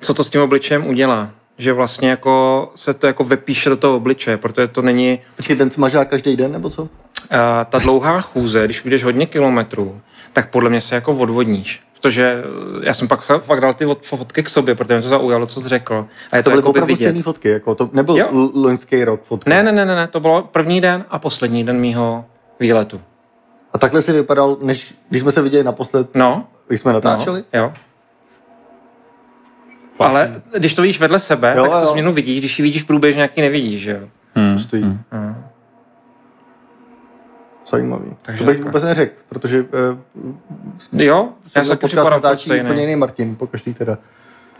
co 0.00 0.14
to 0.14 0.24
s 0.24 0.30
tím 0.30 0.40
obličejem 0.42 0.86
udělá. 0.86 1.30
Že 1.58 1.72
vlastně 1.72 2.10
jako 2.10 2.70
se 2.74 2.94
to 2.94 3.06
jako 3.06 3.24
vypíše 3.24 3.70
do 3.70 3.76
toho 3.76 3.96
obličeje, 3.96 4.36
protože 4.36 4.68
to 4.68 4.82
není... 4.82 5.18
Počkej, 5.36 5.56
ten 5.56 5.70
smažá 5.70 6.04
každý 6.04 6.36
den, 6.36 6.52
nebo 6.52 6.70
co? 6.70 6.88
a 7.30 7.64
ta 7.64 7.78
dlouhá 7.78 8.20
chůze, 8.20 8.64
když 8.64 8.84
ujdeš 8.84 9.04
hodně 9.04 9.26
kilometrů, 9.26 10.00
tak 10.32 10.50
podle 10.50 10.70
mě 10.70 10.80
se 10.80 10.94
jako 10.94 11.12
odvodníš. 11.12 11.82
Protože 12.00 12.42
eh, 12.44 12.86
já 12.86 12.94
jsem 12.94 13.08
pak 13.08 13.20
fakt 13.20 13.60
dal 13.60 13.74
ty 13.74 13.86
fotky 14.02 14.42
k 14.42 14.48
sobě, 14.48 14.74
protože 14.74 14.94
mě 14.94 15.02
to 15.02 15.08
zaujalo, 15.08 15.46
co 15.46 15.60
jsi 15.60 15.68
řekl. 15.68 16.06
A 16.32 16.36
je 16.36 16.42
to, 16.42 16.50
To 16.50 16.56
byly 16.56 16.62
opravdu 16.62 16.96
stejné 16.96 17.22
fotky, 17.22 17.48
jako 17.48 17.74
to 17.74 17.90
nebyl 17.92 18.16
Jo. 18.16 18.28
loňský 18.54 19.04
rok 19.04 19.22
fotka. 19.24 19.50
Ne, 19.50 19.62
ne, 19.62 19.72
ne, 19.72 19.86
ne, 19.86 19.94
ne, 19.96 20.08
to 20.08 20.20
bylo 20.20 20.42
první 20.42 20.80
den 20.80 21.04
a 21.10 21.18
poslední 21.18 21.64
den 21.64 21.80
mýho 21.80 22.24
výletu. 22.60 23.00
A 23.72 23.78
takhle 23.78 24.02
si 24.02 24.12
vypadal, 24.12 24.56
než 24.62 24.94
když 25.08 25.22
jsme 25.22 25.32
se 25.32 25.42
viděli 25.42 25.64
naposled, 25.64 26.14
No, 26.14 26.46
když 26.68 26.80
jsme 26.80 26.92
natáčeli? 26.92 27.44
no 27.54 27.60
jo. 27.60 27.72
Ale 30.06 30.42
když 30.58 30.74
to 30.74 30.82
vidíš 30.82 31.00
vedle 31.00 31.18
sebe, 31.18 31.54
Jo, 31.56 31.62
tak 31.62 31.72
tu 31.72 31.78
jo. 31.86 31.90
změnu 31.90 32.12
vidíš, 32.12 32.38
když 32.40 32.58
ji 32.58 32.62
vidíš 32.62 32.82
průběžně, 32.82 33.22
jak 33.22 33.36
ji 33.36 33.42
nevidíš, 33.42 33.80
že 33.82 33.90
jo. 33.90 34.08
Hmm. 34.34 34.58
Stojí. 34.58 34.82
Hmm. 34.82 35.00
Hmm. 35.12 35.36
Zajímavý. 37.70 38.10
Takže 38.22 38.38
to 38.38 38.44
bych 38.44 38.54
takhle. 38.56 38.70
vůbec 38.70 38.82
neřekl, 38.82 39.14
protože 39.28 39.62
uh, 39.62 41.02
Jo, 41.02 41.28
já 41.56 41.64
se 41.64 41.76
podcast 41.76 41.88
připadám 41.90 42.12
natáčí 42.12 42.44
stejný. 42.44 42.64
úplně 42.64 42.80
jiný 42.82 42.96
Martin, 42.96 43.36
pokaždý 43.36 43.74
teda. 43.74 43.98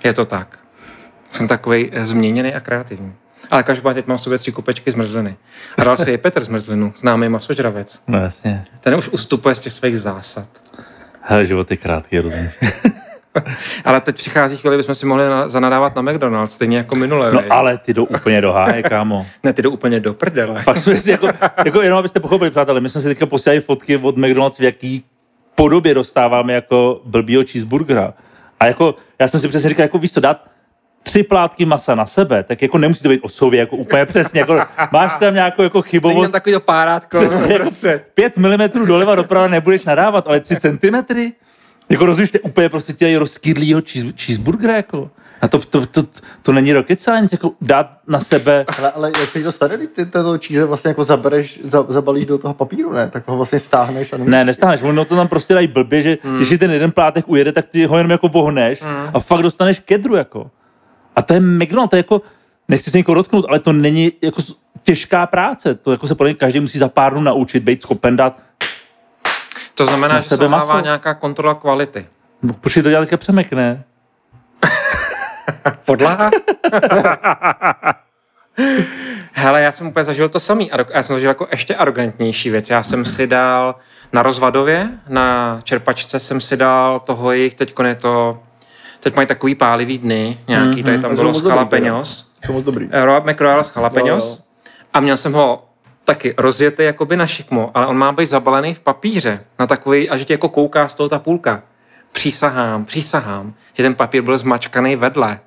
Je 0.04 0.12
to 0.14 0.25
tak. 0.25 0.58
Jsem 1.30 1.49
takový 1.49 1.90
změněný 2.02 2.54
a 2.54 2.61
kreativní. 2.61 3.12
Ale 3.50 3.62
každopádně 3.62 4.02
teď 4.02 4.08
mám 4.08 4.16
v 4.16 4.20
sobě 4.20 4.38
tři 4.38 4.52
kopečky 4.52 4.90
zmrzliny. 4.90 5.37
A 5.78 5.84
dal 5.84 5.96
si 5.96 6.11
je 6.11 6.18
Petr 6.18 6.44
zmrzlinu, 6.44 6.92
známý 6.96 7.28
masožravec. 7.28 8.02
No 8.08 8.18
jasně. 8.18 8.64
Ten 8.80 8.94
už 8.94 9.08
ustupuje 9.08 9.54
z 9.54 9.61
těch 9.61 9.72
svých 9.72 9.99
zásad. 9.99 10.49
Hele, 11.20 11.46
život 11.46 11.70
je 11.70 11.76
krátký, 11.76 12.18
rozumíš. 12.20 12.50
Ale 13.84 14.00
teď 14.00 14.16
přichází 14.16 14.56
chvíli, 14.56 14.76
bychom 14.76 14.94
si 14.94 15.06
mohli 15.06 15.28
na- 15.28 15.48
zanadávat 15.48 15.96
na 15.96 16.02
McDonald's, 16.02 16.52
stejně 16.54 16.76
jako 16.76 16.96
minule. 16.96 17.32
No 17.32 17.40
vej. 17.40 17.48
ale 17.52 17.78
ty 17.78 17.94
jdou 17.94 18.04
úplně 18.04 18.40
do 18.40 18.52
háje, 18.52 18.82
kámo. 18.88 19.26
Ne, 19.42 19.52
ty 19.52 19.62
jdou 19.62 19.70
úplně 19.70 20.00
do 20.00 20.14
prdele. 20.14 20.62
Fakt 20.62 20.78
jsme 20.78 20.96
si 20.96 21.10
jako, 21.10 21.28
jako, 21.64 21.82
jenom 21.82 21.98
abyste 21.98 22.20
pochopili, 22.20 22.50
přátelé, 22.50 22.80
my 22.80 22.88
jsme 22.88 23.00
si 23.00 23.08
teďka 23.08 23.26
posílali 23.26 23.60
fotky 23.60 23.96
od 23.96 24.16
McDonald's, 24.16 24.58
v 24.58 24.62
jaký 24.62 25.04
podobě 25.54 25.94
dostáváme 25.94 26.52
jako 26.52 27.00
blbýho 27.04 27.42
cheeseburgera. 27.50 28.14
A 28.60 28.66
jako, 28.66 28.94
já 29.18 29.28
jsem 29.28 29.40
si 29.40 29.48
přesně 29.48 29.68
říkal, 29.68 29.82
jako 29.82 29.98
víš 29.98 30.12
co, 30.12 30.20
dát 30.20 30.44
tři 31.02 31.22
plátky 31.22 31.64
masa 31.64 31.94
na 31.94 32.06
sebe, 32.06 32.42
tak 32.42 32.62
jako 32.62 32.78
nemusí 32.78 33.02
to 33.02 33.08
být 33.08 33.20
osově, 33.22 33.60
jako 33.60 33.76
úplně 33.76 34.06
přesně, 34.06 34.40
jako 34.40 34.60
máš 34.92 35.16
tam 35.16 35.34
nějakou 35.34 35.62
jako 35.62 35.78
Není 35.78 35.82
tam 35.82 35.90
chybovost, 35.90 36.30
takový 36.32 36.52
to 36.54 36.60
párátko 36.60 37.16
Přesně. 37.16 37.54
uprostřed. 37.54 38.10
5 38.14 38.36
mm 38.36 38.86
doleva 38.86 39.14
doprava 39.14 39.48
nebudeš 39.48 39.84
nadávat, 39.84 40.26
ale 40.26 40.40
3 40.40 40.56
cm? 40.56 40.96
Jako 41.92 42.06
rozumíš, 42.06 42.30
úplně 42.42 42.68
prostě 42.68 42.92
tělej 42.92 43.16
rozkydlýho 43.16 43.82
cheese, 43.92 44.12
cheeseburgera, 44.16 44.76
jako. 44.76 45.11
A 45.40 45.49
to, 45.49 45.58
to, 45.58 45.87
to, 45.87 46.02
to, 46.42 46.52
není 46.52 46.72
rocket 46.72 47.00
science, 47.00 47.34
jako 47.34 47.50
dát 47.61 47.90
na 48.08 48.20
sebe 48.20 48.64
Ale, 48.78 48.90
ale 48.90 49.12
jak 49.20 49.30
se 49.30 49.42
to 49.42 49.52
stane, 49.52 49.76
když 49.76 49.88
ty 49.96 50.06
to 50.06 50.38
číze 50.38 50.64
vlastně 50.64 50.88
jako 50.88 51.04
zabereš, 51.04 51.61
za, 51.64 51.82
zabalíš 51.88 52.26
do 52.26 52.38
toho 52.38 52.54
papíru, 52.54 52.92
ne? 52.92 53.11
Tak 53.11 53.28
ho 53.28 53.37
vlastně 53.37 53.61
stáhneš 53.61 54.12
a 54.12 54.16
nemůžeš... 54.16 54.32
Ne, 54.32 54.44
nestáhneš, 54.44 54.82
ono 54.82 55.04
to 55.04 55.16
tam 55.16 55.28
prostě 55.28 55.54
dají 55.54 55.66
blbě, 55.66 56.02
že 56.02 56.18
hmm. 56.22 56.37
když 56.37 56.58
ten 56.58 56.70
jeden 56.70 56.90
plátek 56.90 57.28
ujede, 57.28 57.52
tak 57.52 57.66
ty 57.66 57.87
ho 57.87 57.96
jenom 57.96 58.11
jako 58.11 58.28
vohneš 58.28 58.82
hmm. 58.82 59.11
a 59.14 59.20
fakt 59.20 59.42
dostaneš 59.42 59.78
kedru, 59.78 60.16
jako. 60.16 60.50
A 61.16 61.22
to 61.22 61.34
je 61.34 61.40
McDonald, 61.40 61.90
to 61.90 61.96
je 61.96 61.99
jako, 61.99 62.22
nechci 62.68 62.90
se 62.90 62.99
někoho 62.99 63.14
dotknout, 63.14 63.44
ale 63.49 63.58
to 63.58 63.72
není 63.72 64.12
jako 64.22 64.42
těžká 64.82 65.26
práce, 65.26 65.75
to 65.75 65.92
jako 65.92 66.06
se 66.06 66.14
podle 66.14 66.34
každý 66.34 66.61
musí 66.61 66.78
za 66.78 66.88
pár 66.88 67.12
dnů 67.12 67.22
naučit, 67.22 67.62
být 67.62 67.82
schopen 67.82 68.16
dát, 68.16 68.38
To 69.75 69.87
znamená, 69.87 70.14
Na 70.14 70.21
že 70.21 70.29
se 70.29 70.49
maso. 70.49 70.81
nějaká 70.81 71.14
kontrola 71.14 71.55
kvality. 71.55 72.07
no, 72.43 72.52
počkej, 72.55 72.83
to 72.83 72.91
dělat 72.91 73.00
teďka 73.02 73.17
přemekne. 73.17 73.85
Podlaha? 75.85 76.31
Hele, 79.33 79.62
já 79.62 79.73
jsem 79.73 79.87
úplně 79.87 80.05
zažil 80.05 80.29
to 80.29 80.41
samý. 80.41 80.71
Já 80.95 81.02
jsem 81.02 81.17
zažil 81.17 81.31
jako 81.31 81.49
ještě 81.50 81.76
arrogantnější 81.76 82.50
věc. 82.50 82.71
Já 82.71 82.83
jsem 82.83 83.05
si 83.05 83.26
dal 83.26 83.75
na 84.12 84.23
rozvadově, 84.23 84.88
na 85.09 85.59
čerpačce 85.62 86.21
jsem 86.21 86.41
si 86.41 86.57
dal 86.57 87.00
toho 87.00 87.33
jejich, 87.33 87.55
teď 87.55 87.75
je 87.85 87.95
to, 87.95 88.43
teď 89.00 89.17
mají 89.17 89.29
takový 89.29 89.55
pálivý 89.55 89.99
dny, 89.99 90.38
nějaký, 90.49 90.83
tady 90.83 90.99
tam 90.99 91.14
bylo 91.14 91.26
moc 91.29 91.37
s 91.38 91.43
dobrý 91.43 91.57
jalapenos. 91.57 92.31
Jsou 92.47 92.52
moc 92.52 92.64
dobrý. 92.64 92.88
Rob 92.93 93.25
McRoyal 93.26 93.64
s 93.64 93.76
jalapenos. 93.76 94.37
Jo. 94.38 94.45
A 94.93 95.00
měl 95.00 95.17
jsem 95.17 95.33
ho 95.33 95.64
taky 96.04 96.35
rozjetý 96.38 96.82
jakoby 96.82 97.16
na 97.16 97.26
šikmo, 97.26 97.71
ale 97.75 97.87
on 97.87 97.99
má 97.99 98.12
být 98.12 98.26
zabalený 98.26 98.75
v 98.75 98.80
papíře, 98.80 99.44
na 99.59 99.66
takový, 99.66 100.11
a 100.11 100.16
že 100.16 100.25
ti 100.25 100.32
jako 100.32 100.49
kouká 100.49 100.88
z 100.88 100.94
toho 100.94 101.09
ta 101.09 101.18
půlka. 101.18 101.62
Přísahám, 102.12 102.85
přísahám, 102.85 103.54
že 103.73 103.82
ten 103.82 103.94
papír 103.94 104.23
byl 104.23 104.38
zmačkaný 104.38 104.97
vedle. 104.97 105.40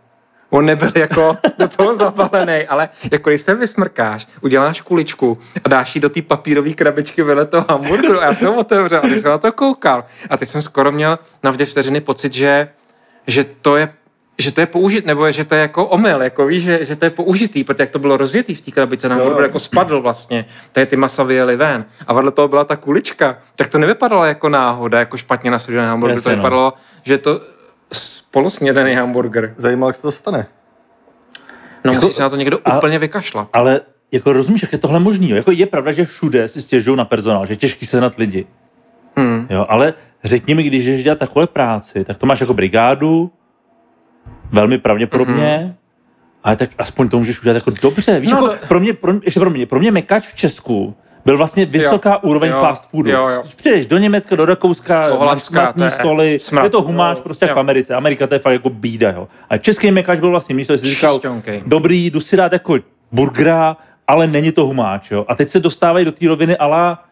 On 0.50 0.66
nebyl 0.66 0.92
jako 0.98 1.38
do 1.60 1.68
toho 1.68 1.96
zabalený, 1.96 2.68
ale 2.68 2.90
jako 3.12 3.30
když 3.30 3.42
se 3.42 3.56
vysmrkáš, 3.56 4.28
uděláš 4.42 4.82
kuličku 4.82 5.38
a 5.64 5.70
dáš 5.70 5.96
ji 5.96 6.02
do 6.02 6.10
té 6.10 6.22
papírové 6.22 6.74
krabičky 6.74 7.24
vedle 7.24 7.46
toho 7.46 7.66
hamburgeru 7.70 8.20
a 8.20 8.24
já 8.24 8.34
jsem 8.34 8.48
to 8.48 8.56
otevřel 8.56 9.00
a 9.00 9.02
teď 9.02 9.20
jsem 9.20 9.32
na 9.32 9.38
to 9.38 9.52
koukal. 9.52 10.06
A 10.30 10.38
teď 10.38 10.50
jsem 10.50 10.62
skoro 10.62 10.92
měl 10.92 11.20
na 11.44 11.52
vteřiny 11.52 12.02
pocit, 12.02 12.34
že, 12.34 12.70
že 13.28 13.44
to 13.44 13.78
je 13.78 13.94
že 14.40 14.52
to 14.52 14.62
je 14.62 14.66
použit, 14.68 15.06
nebo 15.06 15.32
že 15.32 15.46
to 15.46 15.56
je 15.56 15.62
jako 15.62 15.86
omyl, 15.86 16.22
jako 16.22 16.46
víš, 16.46 16.64
že, 16.64 16.86
že 16.86 16.96
to 16.96 17.06
je 17.06 17.10
použitý, 17.10 17.64
protože 17.64 17.84
jak 17.84 17.90
to 17.90 18.00
bylo 18.00 18.18
rozjetý 18.18 18.56
v 18.56 18.62
té 18.62 18.72
krabice, 18.72 19.10
nám 19.10 19.20
Jo. 19.20 19.40
jako 19.42 19.60
spadl 19.60 20.02
vlastně, 20.02 20.46
to 20.72 20.80
je 20.80 20.86
ty 20.86 20.96
masa 20.96 21.24
vyjeli 21.24 21.56
ven. 21.56 21.86
A 22.08 22.14
vedle 22.14 22.32
toho 22.32 22.48
byla 22.48 22.64
ta 22.64 22.76
kulička, 22.76 23.38
tak 23.56 23.68
to 23.68 23.78
nevypadalo 23.78 24.26
jako 24.26 24.50
náhoda, 24.50 25.00
jako 25.00 25.18
špatně 25.18 25.52
nasazený 25.52 25.86
hamburger, 25.88 26.16
to 26.22 26.30
Jasně, 26.30 26.32
no. 26.32 26.38
vypadalo, 26.38 26.74
že 27.04 27.18
to 27.18 27.42
polosnědený 28.32 28.94
hamburger. 28.94 29.54
Zajímavé, 29.58 29.90
jak 29.90 29.96
se 29.96 30.02
to 30.02 30.12
stane. 30.12 30.46
No 31.86 31.94
Jako- 31.94 32.06
musí 32.06 32.16
se 32.18 32.24
na 32.24 32.30
to 32.30 32.36
někdo 32.36 32.60
a- 32.66 32.78
úplně 32.78 33.00
vykašlat. 33.00 33.48
Ale 33.54 33.82
jako 34.12 34.34
rozumíš, 34.34 34.62
jak 34.62 34.72
je 34.72 34.78
tohle 34.78 35.00
možný? 35.00 35.30
Jo? 35.30 35.36
Jako 35.36 35.52
je 35.52 35.66
pravda, 35.66 35.92
že 35.92 36.06
všude 36.06 36.48
si 36.48 36.62
stěžují 36.62 36.98
na 36.98 37.06
personál, 37.06 37.46
že 37.46 37.54
je 37.54 37.58
těžký 37.58 37.86
sehnat 37.86 38.16
lidi. 38.16 38.46
Hmm. 39.18 39.48
Jo? 39.50 39.66
Ale 39.70 39.94
řekni 40.24 40.56
mi, 40.56 40.64
když 40.64 40.86
jdeš 40.86 41.04
dělat 41.04 41.20
takové 41.20 41.48
práci, 41.48 42.06
tak 42.06 42.18
to 42.18 42.26
máš 42.26 42.40
jako 42.42 42.54
brigádu, 42.54 43.32
velmi 44.52 44.78
pravděpodobně, 44.78 45.60
Mhm. 45.64 45.74
ale 46.44 46.56
tak 46.56 46.70
aspoň 46.78 47.10
to 47.10 47.18
můžeš 47.20 47.42
udělat 47.42 47.56
jako 47.56 47.72
dobře. 47.82 48.20
Víš, 48.20 48.32
No, 48.32 48.38
jako 48.38 48.48
no. 48.48 48.54
pro, 48.68 48.80
mě, 48.80 48.94
pro, 48.94 49.14
ještě 49.24 49.40
pro 49.40 49.50
mě, 49.50 49.66
pro 49.66 49.80
mě 49.80 49.92
mekač 49.92 50.28
v 50.28 50.36
Česku 50.36 50.96
byl 51.26 51.38
vlastně 51.38 51.66
vysoká 51.66 52.12
Jo. 52.12 52.20
úroveň 52.22 52.52
Jo. 52.52 52.60
fast 52.60 52.90
foodu. 52.90 53.12
Jo, 53.12 53.28
jo. 53.30 53.42
Když 53.42 53.56
přijdeš 53.56 53.86
do 53.86 53.98
Německa, 53.98 54.36
do 54.36 54.46
Rakouska, 54.46 55.04
Do 55.08 55.16
Holandska, 55.16 55.72
to 55.74 55.84
je 55.84 55.92
stoly, 55.92 56.40
smrad. 56.40 56.64
je 56.64 56.70
to 56.70 56.82
humáš 56.82 57.18
Jo. 57.18 57.24
prostě 57.24 57.46
jak 57.46 57.52
v 57.54 57.58
Jo. 57.58 57.60
Americe. 57.60 57.96
Amerika 57.96 58.28
to 58.28 58.34
je 58.36 58.40
fakt 58.40 58.54
jako 58.54 58.70
bída. 58.70 59.12
Jo. 59.12 59.28
A 59.50 59.58
český 59.58 59.92
mekač 59.92 60.20
byl 60.20 60.30
vlastně 60.30 60.56
místo, 60.56 60.78
jsi 60.78 60.88
říkal, 60.88 61.20
dobrý, 61.66 62.06
jdu 62.06 62.20
si 62.22 62.38
dát 62.38 62.54
jako 62.54 62.78
burgera, 63.12 63.78
ale 64.08 64.28
není 64.28 64.52
to 64.52 64.66
humáč. 64.66 65.12
Jo. 65.12 65.26
A 65.28 65.36
teď 65.36 65.50
se 65.50 65.60
dostávají 65.60 66.06
do 66.06 66.12
té 66.12 66.28
roviny 66.28 66.58
ala 66.58 67.04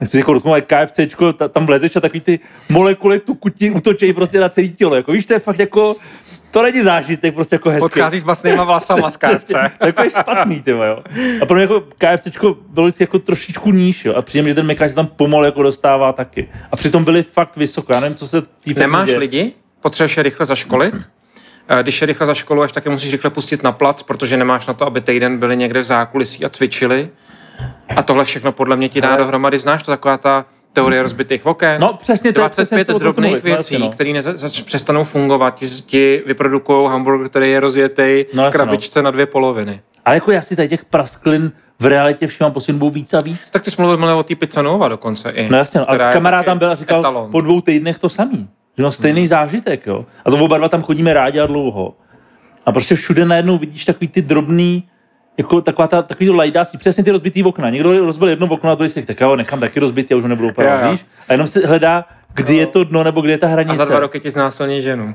Nechci 0.00 0.18
jako 0.18 0.34
dotknout, 0.34 0.54
jak 0.54 0.66
KFCčko, 0.66 1.32
ta, 1.32 1.48
tam 1.48 1.66
vlezeš 1.66 1.96
a 1.96 2.00
takový 2.00 2.20
ty 2.20 2.40
molekuly 2.68 3.18
tu 3.20 3.34
kuti 3.34 3.70
útočejí 3.70 4.12
prostě 4.12 4.40
na 4.40 4.48
celé 4.48 4.68
tělo. 4.68 4.94
Jako, 4.94 5.12
víš, 5.12 5.26
to 5.26 5.32
je 5.32 5.38
fakt 5.38 5.58
jako, 5.58 5.96
to 6.56 6.62
není 6.62 6.82
zážitek, 6.82 7.34
prostě 7.34 7.54
jako 7.54 7.70
hezký. 7.70 7.84
Odchází 7.84 8.18
s 8.18 8.24
masnýma 8.24 8.64
vlasama 8.64 9.10
z 9.10 9.16
KFC. 9.22 9.52
Jako 9.86 10.02
je 10.02 10.10
špatný, 10.10 10.62
ty 10.62 10.70
jo. 10.70 11.02
A 11.42 11.46
pro 11.46 11.54
mě 11.54 11.62
jako 11.62 11.80
KFCčko 11.98 12.56
bylo 12.68 12.86
vždycky 12.86 13.02
jako 13.02 13.18
trošičku 13.18 13.72
níž, 13.72 14.04
jo. 14.04 14.14
A 14.14 14.22
přijím, 14.22 14.48
že 14.48 14.54
ten 14.54 14.66
mekáč 14.66 14.94
tam 14.94 15.06
pomalu 15.06 15.44
jako 15.44 15.62
dostává 15.62 16.12
taky. 16.12 16.48
A 16.72 16.76
přitom 16.76 17.04
byli 17.04 17.22
fakt 17.22 17.56
vysoko. 17.56 17.94
Já 17.94 18.00
nevím, 18.00 18.16
co 18.16 18.26
se 18.28 18.42
tý 18.42 18.74
Nemáš 18.74 19.06
děje. 19.06 19.18
lidi, 19.18 19.52
potřebuješ 19.80 20.16
je 20.16 20.22
rychle 20.22 20.46
zaškolit. 20.46 20.94
Eh, 21.68 21.82
Když 21.82 22.00
je 22.00 22.06
rychle 22.06 22.26
zaškoluješ, 22.26 22.72
tak 22.72 22.84
je 22.84 22.90
musíš 22.90 23.12
rychle 23.12 23.30
pustit 23.30 23.62
na 23.62 23.72
plac, 23.72 24.02
protože 24.02 24.36
nemáš 24.36 24.66
na 24.66 24.74
to, 24.74 24.86
aby 24.86 25.00
týden 25.00 25.38
byli 25.38 25.56
někde 25.56 25.80
v 25.80 25.84
zákulisí 25.84 26.44
a 26.44 26.48
cvičili. 26.48 27.08
A 27.96 28.02
tohle 28.02 28.24
všechno 28.24 28.52
podle 28.52 28.76
mě 28.76 28.88
ti 28.88 29.00
dá 29.00 29.08
Ale- 29.08 29.18
dohromady. 29.18 29.58
Znáš 29.58 29.82
to 29.82 29.90
taková 29.90 30.16
ta 30.18 30.44
teorie 30.76 31.02
rozbitých 31.02 31.46
oken? 31.46 31.80
No 31.80 31.92
přesně 31.92 32.32
to 32.32 32.40
je 32.40 32.48
přesně 32.48 32.76
25 32.76 32.86
to, 32.86 32.96
o 32.96 33.00
čem 33.00 33.12
jsem 33.12 33.22
drobných. 33.22 33.44
No, 33.44 33.50
věcí, 33.50 33.74
jasně, 33.74 33.78
no. 33.78 33.92
které 33.92 34.10
neza- 34.10 34.64
přestanou 34.64 35.04
fungovat. 35.04 35.54
Ti, 35.54 35.66
ti 35.66 36.22
vyprodukují 36.26 36.88
hamburger, 36.88 37.28
který 37.28 37.50
je 37.50 37.60
rozjetý 37.60 38.24
No, 38.34 38.42
v 38.42 38.44
jasně, 38.44 38.50
krabičce 38.58 39.02
na 39.02 39.10
dvě 39.10 39.26
poloviny. 39.26 39.80
Ale 40.04 40.16
jako 40.16 40.30
já 40.30 40.42
si 40.42 40.56
tady 40.56 40.68
těch 40.68 40.84
prasklin 40.84 41.52
v 41.80 41.86
realitě 41.86 42.28
poslední 42.52 42.78
dobou 42.78 42.90
víc 42.90 43.14
a 43.14 43.20
víc. 43.20 43.50
Tak 43.50 43.62
ty 43.62 43.70
jsi 43.70 43.82
mluvil 43.82 44.18
o 44.18 44.22
té 44.22 44.34
pizza 44.34 44.62
Nova 44.62 44.88
dokonce 44.88 45.30
i. 45.30 45.48
No 45.48 45.58
jasně, 45.58 45.80
no. 45.80 45.90
a 45.90 46.12
kamarád 46.12 46.44
tam 46.44 46.58
byl 46.58 46.70
a 46.70 46.74
říkal 46.74 46.98
etalon. 46.98 47.30
po 47.30 47.40
dvou 47.40 47.60
týdnech 47.60 47.98
to 47.98 48.08
samý. 48.08 48.48
Že 48.76 48.82
no 48.82 48.90
stejný 48.90 49.20
hmm. 49.20 49.28
zážitek, 49.28 49.86
jo. 49.86 50.06
A 50.24 50.30
to 50.30 50.44
oba 50.44 50.58
dva 50.58 50.68
tam 50.68 50.82
chodíme 50.82 51.14
rádi 51.14 51.40
a 51.40 51.46
dlouho. 51.46 51.94
A 52.66 52.72
prostě 52.72 52.94
všude 52.94 53.24
najednou 53.24 53.58
vidíš 53.58 53.84
takový 53.84 54.08
ty 54.08 54.22
drobný, 54.22 54.88
jako 55.38 55.60
taková 55.60 55.88
ta, 55.88 56.02
takový 56.02 56.26
to 56.26 56.32
lajdáctví, 56.34 56.78
přesně 56.78 57.04
ty 57.04 57.10
rozbitý 57.10 57.44
okna. 57.44 57.70
Někdo 57.70 58.04
rozbil 58.06 58.28
jedno 58.28 58.46
okno 58.46 58.70
a 58.70 58.74
druhý 58.74 58.90
si 58.90 59.06
tak 59.06 59.20
jo, 59.20 59.36
nechám 59.36 59.60
taky 59.60 59.80
rozbitý, 59.80 60.08
já 60.10 60.16
už 60.16 60.22
ho 60.22 60.28
nebudu 60.28 60.46
Jo, 60.48 60.50
opravovat, 60.52 60.84
jo. 60.84 60.90
víš? 60.90 61.06
A 61.28 61.32
jenom 61.32 61.46
si 61.46 61.66
hledá, 61.66 62.04
kdy 62.34 62.56
je 62.56 62.66
to 62.66 62.84
dno, 62.84 63.04
nebo 63.04 63.20
kde 63.20 63.32
je 63.32 63.38
ta 63.38 63.46
hranice. 63.46 63.72
A 63.72 63.76
za 63.76 63.84
dva 63.84 63.98
roky 64.00 64.20
ti 64.20 64.30
znásilní 64.30 64.82
ženu. 64.82 65.14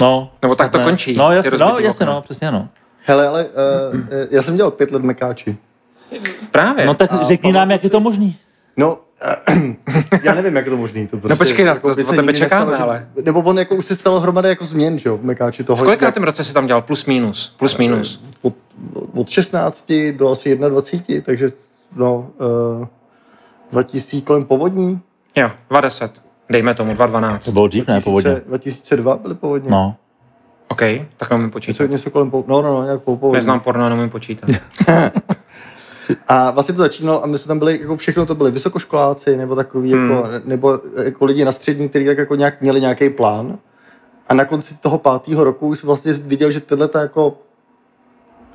No, 0.00 0.30
Nebo 0.42 0.54
tak 0.54 0.72
to 0.72 0.78
ne. 0.78 0.84
končí, 0.84 1.16
No 1.16 1.32
jasně, 1.32 1.58
no, 1.60 1.78
jasně, 1.78 2.06
no, 2.06 2.22
přesně 2.22 2.50
no. 2.50 2.68
Hele, 3.04 3.28
ale 3.28 3.44
uh, 3.44 3.50
já 4.30 4.42
jsem 4.42 4.56
dělal 4.56 4.70
pět 4.70 4.90
let 4.90 5.02
mekáči. 5.02 5.56
Právě. 6.50 6.86
No 6.86 6.94
tak 6.94 7.12
A 7.12 7.22
řekni 7.22 7.52
nám, 7.52 7.70
jak 7.70 7.84
je 7.84 7.90
to 7.90 8.00
možný. 8.00 8.36
No, 8.76 8.98
já 10.22 10.34
nevím, 10.34 10.56
jak 10.56 10.64
je 10.64 10.70
to 10.70 10.76
možný. 10.76 11.06
To 11.06 11.16
prostě, 11.16 11.32
No 11.32 11.36
počkej, 11.36 11.64
na- 11.64 11.74
to- 11.74 11.88
by 11.88 11.94
to 12.04 12.10
se 12.10 12.16
tebe 12.16 12.32
čekáme, 12.32 12.70
nestalo, 12.70 12.92
že- 12.94 12.98
ale. 12.98 13.08
Nebo 13.24 13.40
on 13.40 13.58
jako 13.58 13.74
už 13.76 13.86
se 13.86 13.96
stalo 13.96 14.20
hromady 14.20 14.48
jako 14.48 14.64
změn, 14.66 14.98
že 14.98 15.08
jo, 15.08 15.16
v 15.16 15.24
mekáči 15.24 15.64
toho. 15.64 15.76
v 15.76 15.82
kolikátém 15.86 16.22
roce 16.24 16.44
jsi 16.44 16.54
tam 16.54 16.66
dělal? 16.66 16.82
Plus 16.82 17.06
minus. 17.06 17.54
Plus 17.58 17.76
minus. 17.76 18.24
Od, 18.42 18.54
od 19.14 19.28
16 19.28 19.92
do 20.16 20.30
asi 20.30 20.56
21, 20.56 21.22
takže 21.26 21.52
no, 21.96 22.30
uh, 22.80 22.86
2000 23.72 24.20
kolem 24.24 24.44
povodní. 24.44 25.00
Jo, 25.36 25.50
2010. 25.70 26.22
Dejme 26.50 26.74
tomu, 26.74 26.94
2012. 26.94 27.44
To 27.44 27.52
bylo 27.52 27.68
dřív, 27.68 27.86
ne, 27.88 28.00
povodně. 28.00 28.40
2002 28.46 29.16
byly 29.16 29.34
povodně. 29.34 29.70
No. 29.70 29.96
OK, 30.68 30.80
tak 31.16 31.30
neumím 31.30 31.46
Něco, 31.46 31.52
počítat. 31.52 31.90
něco 31.90 32.10
kolem 32.10 32.30
po, 32.30 32.44
no, 32.48 32.62
no, 32.62 32.68
no, 32.74 32.84
nějak 32.84 33.00
po 33.02 33.16
povodní. 33.16 33.34
Neznám 33.34 33.60
porno, 33.60 33.88
neumím 33.88 34.10
počítat. 34.10 34.50
A 36.28 36.50
vlastně 36.50 36.74
to 36.74 36.82
začínalo 36.82 37.24
a 37.24 37.26
my 37.26 37.38
jsme 37.38 37.48
tam 37.48 37.58
byli, 37.58 37.80
jako 37.80 37.96
všechno 37.96 38.26
to 38.26 38.34
byli 38.34 38.50
vysokoškoláci, 38.50 39.36
nebo 39.36 39.56
takový, 39.56 39.92
Hmm. 39.92 40.10
jako, 40.10 40.28
nebo 40.44 40.80
jako 41.02 41.24
lidi 41.24 41.44
na 41.44 41.52
střední, 41.52 41.88
kteří 41.88 42.06
tak 42.06 42.18
jako 42.18 42.34
nějak 42.34 42.60
měli 42.60 42.80
nějaký 42.80 43.10
plán. 43.10 43.58
A 44.28 44.34
na 44.34 44.44
konci 44.44 44.78
toho 44.80 44.98
pátého 44.98 45.44
roku 45.44 45.74
jsem 45.74 45.86
vlastně 45.86 46.12
viděl, 46.12 46.50
že 46.50 46.60
tyhle 46.60 46.88
ta 46.88 47.00
jako 47.00 47.38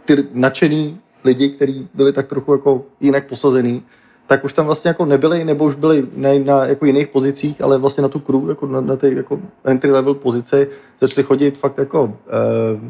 ty 0.06 0.28
nadšený 0.34 1.00
lidi, 1.24 1.50
kteří 1.50 1.88
byli 1.94 2.14
tak 2.14 2.28
trochu 2.28 2.52
jako 2.52 2.84
jinak 3.00 3.28
posazený, 3.28 3.84
tak 4.28 4.44
už 4.44 4.54
tam 4.54 4.66
vlastně 4.66 4.88
jako 4.88 5.06
nebyli, 5.06 5.44
nebo 5.44 5.66
už 5.66 5.76
byli 5.76 6.08
na, 6.16 6.30
na 6.46 6.66
jako 6.66 6.86
jiných 6.86 7.08
pozicích, 7.08 7.62
ale 7.62 7.78
vlastně 7.78 8.02
na 8.02 8.08
tu 8.08 8.20
crew, 8.20 8.50
jako 8.50 8.68
na, 8.68 8.82
na 8.82 8.96
ty 8.96 9.16
jako 9.16 9.40
entry 9.64 9.92
level 9.92 10.14
pozici, 10.14 10.68
začali 11.02 11.24
chodit 11.24 11.58
fakt 11.58 11.78
jako 11.78 12.14
eh, 12.28 12.90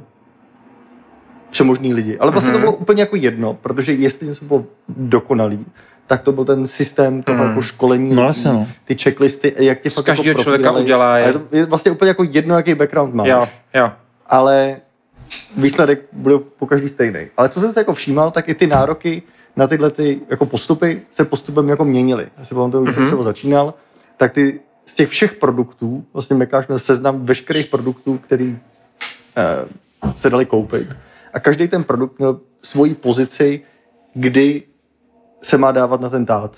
všemožný 1.54 1.94
lidi. 1.94 2.18
Ale 2.18 2.32
vlastně 2.32 2.52
Mhm. 2.52 2.62
to 2.62 2.66
bylo 2.68 2.78
úplně 2.78 3.02
jako 3.02 3.16
jedno, 3.16 3.54
protože 3.54 3.94
jestli 3.94 4.28
něco 4.28 4.46
bylo 4.46 4.66
dokonalý, 4.90 5.66
tak 6.08 6.22
to 6.22 6.32
byl 6.32 6.46
ten 6.46 6.68
systém 6.68 7.24
toho 7.24 7.38
Mhm. 7.38 7.48
jako 7.50 7.62
školení, 7.62 8.16
No 8.16 8.24
jasně, 8.24 8.52
no. 8.54 8.68
ty 8.86 8.96
checklisty, 8.96 9.54
jak 9.58 9.80
tě 9.82 9.90
Z 9.90 9.96
fakt 9.96 10.06
každého 10.06 10.30
jako 10.32 10.44
člověka 10.44 10.72
udělá 10.72 11.18
je- 11.18 11.34
to, 11.34 11.42
je 11.52 11.66
vlastně 11.66 11.92
úplně 11.92 12.10
jako 12.10 12.24
jedno, 12.24 12.56
jaký 12.56 12.76
background 12.76 13.14
máš. 13.14 13.28
Jo, 13.28 13.48
jo. 13.74 13.92
Ale 14.28 14.78
výsledek 15.58 16.00
bude 16.12 16.36
po 16.60 16.66
každý 16.68 16.90
stejný. 16.90 17.20
Ale 17.38 17.50
co 17.50 17.60
jsem 17.60 17.74
se 17.74 17.80
jako 17.80 17.94
všímal, 17.94 18.32
tak 18.32 18.50
i 18.50 18.54
ty 18.56 18.68
nároky 18.68 19.22
na 19.56 19.68
tyhle 19.68 19.90
ty 19.92 20.20
jako 20.30 20.46
postupy 20.46 21.02
se 21.12 21.26
postupem 21.26 21.70
jako 21.70 21.86
měnily. 21.86 22.28
Já 22.38 22.46
si 22.46 22.56
pamatuju, 22.56 22.84
když 22.84 22.96
jsem 22.96 23.04
Mhm. 23.04 23.10
třeba 23.10 23.24
začínal, 23.24 23.74
tak 24.18 24.34
ty 24.34 24.60
z 24.86 24.94
těch 24.94 25.10
všech 25.10 25.34
produktů, 25.34 26.04
vlastně 26.14 26.36
Mekáš 26.36 26.68
měl 26.68 26.80
seznam 26.80 27.26
veškerých 27.26 27.66
produktů, 27.66 28.18
který 28.18 28.58
eh, 29.38 29.66
se 30.18 30.30
dali 30.30 30.46
koupit. 30.46 30.88
A 31.34 31.40
každý 31.40 31.68
ten 31.68 31.84
produkt 31.84 32.20
měl 32.20 32.40
svoji 32.62 32.96
pozici, 32.96 33.62
kdy 34.14 34.64
se 35.42 35.58
má 35.58 35.72
dávat 35.72 36.02
na 36.02 36.10
ten 36.10 36.26
tác. 36.26 36.52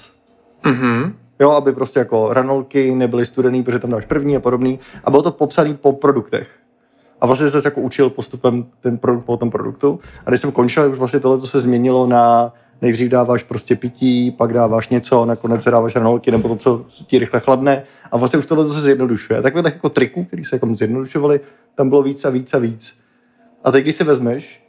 Mhm. 0.65 1.13
Jo, 1.39 1.51
aby 1.51 1.73
prostě 1.73 1.99
jako 1.99 2.33
ranolky 2.33 2.95
nebyly 2.95 3.25
studený, 3.25 3.63
protože 3.63 3.79
tam 3.79 3.89
dáš 3.91 4.05
první 4.05 4.37
a 4.37 4.39
podobný. 4.39 4.79
A 5.03 5.11
bylo 5.11 5.23
to 5.23 5.31
popsané 5.31 5.73
po 5.73 5.93
produktech. 5.93 6.49
A 7.21 7.25
vlastně 7.25 7.49
se 7.49 7.61
jako 7.65 7.81
učil 7.81 8.09
postupem 8.09 8.65
ten 8.81 8.97
produkt 8.97 9.25
po 9.25 9.37
tom 9.37 9.51
produktu. 9.51 9.99
A 10.25 10.29
když 10.29 10.41
jsem 10.41 10.51
končil, 10.51 10.91
už 10.91 10.97
vlastně 10.97 11.19
tohle 11.19 11.47
se 11.47 11.59
změnilo 11.59 12.07
na 12.07 12.53
nejdřív 12.81 13.09
dáváš 13.09 13.43
prostě 13.43 13.75
pití, 13.75 14.31
pak 14.31 14.53
dáváš 14.53 14.89
něco, 14.89 15.25
nakonec 15.25 15.63
se 15.63 15.71
dáváš 15.71 15.95
ranolky 15.95 16.31
nebo 16.31 16.49
to, 16.49 16.55
co 16.55 16.85
ti 17.07 17.19
rychle 17.19 17.39
chladne. 17.39 17.83
A 18.11 18.17
vlastně 18.17 18.39
už 18.39 18.45
tohle 18.45 18.73
se 18.73 18.81
zjednodušuje. 18.81 19.41
Takhle 19.41 19.61
jako 19.65 19.89
triků, 19.89 20.23
které 20.23 20.45
se 20.45 20.55
jako 20.55 20.75
zjednodušovaly, 20.75 21.39
tam 21.75 21.89
bylo 21.89 22.03
víc 22.03 22.25
a 22.25 22.29
víc 22.29 22.53
a 22.53 22.57
víc. 22.57 22.93
A 23.63 23.71
teď, 23.71 23.83
když 23.83 23.95
si 23.95 24.03
vezmeš, 24.03 24.64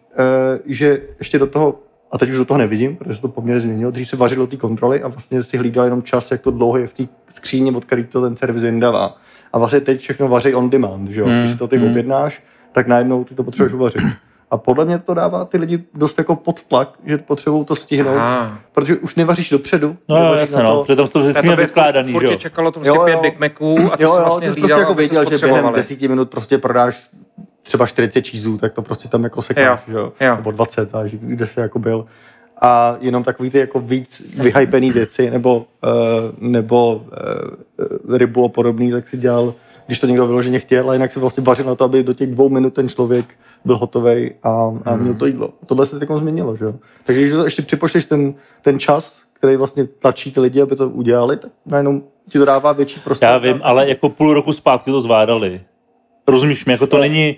že 0.66 1.00
ještě 1.18 1.38
do 1.38 1.46
toho, 1.46 1.78
a 2.12 2.18
teď 2.18 2.30
už 2.30 2.36
do 2.36 2.44
toho 2.44 2.58
nevidím, 2.58 2.96
protože 2.96 3.16
se 3.16 3.22
to 3.22 3.28
poměrně 3.28 3.60
změnilo, 3.60 3.90
dřív 3.90 4.08
se 4.08 4.16
vařilo 4.16 4.46
ty 4.46 4.56
kontroly 4.56 5.02
a 5.02 5.08
vlastně 5.08 5.42
si 5.42 5.56
hlídal 5.56 5.84
jenom 5.84 6.02
čas, 6.02 6.30
jak 6.30 6.40
to 6.40 6.50
dlouho 6.50 6.78
je 6.78 6.86
v 6.86 6.94
té 6.94 7.06
skříni, 7.28 7.72
od 7.72 7.84
který 7.84 8.04
to 8.04 8.22
ten 8.22 8.36
servis 8.36 8.62
vydává. 8.62 9.16
A 9.52 9.58
vlastně 9.58 9.80
teď 9.80 10.00
všechno 10.00 10.28
vaří 10.28 10.54
on 10.54 10.70
demand, 10.70 11.08
že 11.10 11.20
jo? 11.20 11.26
Hmm, 11.26 11.38
Když 11.38 11.50
si 11.50 11.58
to 11.58 11.68
ty 11.68 11.76
hmm. 11.78 11.90
objednáš, 11.90 12.42
tak 12.72 12.86
najednou 12.86 13.24
ty 13.24 13.34
to 13.34 13.44
potřebuješ 13.44 13.72
uvařit. 13.74 14.02
A 14.50 14.56
podle 14.56 14.84
mě 14.84 14.98
to 14.98 15.14
dává 15.14 15.44
ty 15.44 15.58
lidi 15.58 15.84
dost 15.94 16.18
jako 16.18 16.36
pod 16.36 16.62
tlak, 16.62 16.88
že 17.06 17.18
potřebují 17.18 17.64
to 17.64 17.76
stihnout, 17.76 18.16
Aha. 18.16 18.58
protože 18.72 18.96
už 18.96 19.14
nevaříš 19.14 19.50
dopředu. 19.50 19.96
No 20.08 20.16
jo, 20.16 20.22
nevaříš 20.22 20.40
jasně, 20.40 20.62
no, 20.62 20.76
to- 20.76 20.84
protože 20.84 20.96
tam 20.96 21.08
to 21.08 21.20
vždycky 21.20 21.46
měl 21.46 21.56
vyskládaný, 21.56 22.12
že 22.20 22.26
jo. 22.26 22.34
čekalo 22.36 22.72
to 22.72 22.80
prostě 22.80 22.96
Jo, 22.98 23.04
pět 23.04 23.14
jo. 23.14 23.22
Big 23.22 23.40
Maců 23.40 23.92
a 23.92 23.96
ty 23.96 24.02
jo, 24.02 24.08
jo, 24.14 24.20
vlastně 24.20 24.48
ty 24.48 24.54
jsi 24.54 24.60
prostě 24.60 24.80
jako 24.80 24.94
věděl, 24.94 25.24
že 25.30 25.46
během. 25.46 25.72
10 25.74 26.08
minut 26.08 26.30
prostě 26.30 26.58
prodáš 26.58 27.10
třeba 27.66 27.86
40 27.86 28.28
cheeseů, 28.28 28.58
tak 28.58 28.72
to 28.72 28.82
prostě 28.82 29.08
tam 29.08 29.24
jako 29.24 29.42
sekáš, 29.42 29.80
že 29.88 29.94
jo? 29.94 30.12
jo. 30.20 30.36
Nebo 30.36 30.50
20, 30.50 30.94
a 30.94 31.06
že- 31.06 31.18
kde 31.20 31.46
se 31.46 31.60
jako 31.60 31.78
byl. 31.78 32.06
A 32.60 32.96
jenom 33.00 33.24
takový 33.24 33.50
ty 33.50 33.58
jako 33.58 33.80
víc 33.80 34.34
vyhypený 34.38 34.90
věci, 34.90 35.30
nebo, 35.30 35.56
uh, 35.56 35.64
nebo 36.38 36.96
uh, 38.08 38.16
rybu 38.16 38.44
a 38.44 38.48
podobný, 38.48 38.90
tak 38.92 39.08
si 39.08 39.16
dělal, 39.16 39.54
když 39.86 40.00
to 40.00 40.06
někdo 40.06 40.26
vyloženě 40.26 40.58
chtěl, 40.58 40.90
a 40.90 40.92
jinak 40.92 41.12
si 41.12 41.20
vlastně 41.20 41.44
vařil 41.44 41.64
na 41.64 41.74
to, 41.74 41.84
aby 41.84 42.02
do 42.02 42.12
těch 42.12 42.30
dvou 42.30 42.48
minut 42.48 42.74
ten 42.74 42.88
člověk 42.88 43.26
byl 43.64 43.76
hotový 43.78 44.30
a, 44.42 44.72
a 44.84 44.96
měl 44.96 45.14
to 45.14 45.26
jídlo. 45.26 45.50
Tohle 45.66 45.86
se 45.86 45.98
teď 45.98 46.08
změnilo, 46.16 46.56
že 46.56 46.64
jo? 46.64 46.74
Takže 47.04 47.22
když 47.22 47.32
to 47.32 47.44
ještě 47.44 47.62
připočteš 47.62 48.04
ten, 48.04 48.34
ten 48.62 48.78
čas, 48.78 49.22
který 49.32 49.56
vlastně 49.56 49.84
tlačí 49.84 50.32
ty 50.32 50.40
lidi, 50.40 50.62
aby 50.62 50.76
to 50.76 50.88
udělali, 50.88 51.36
tak 51.36 51.50
najednou 51.66 52.02
ti 52.28 52.38
to 52.38 52.44
dává 52.44 52.72
větší 52.72 53.00
prostor. 53.00 53.28
Já 53.28 53.38
vím, 53.38 53.60
ale 53.62 53.88
jako 53.88 54.08
půl 54.08 54.34
roku 54.34 54.52
zpátky 54.52 54.90
to 54.90 55.00
zvládali. 55.00 55.60
Rozumíš 56.26 56.64
mi, 56.64 56.72
jako 56.72 56.86
to 56.86 56.98
není, 56.98 57.36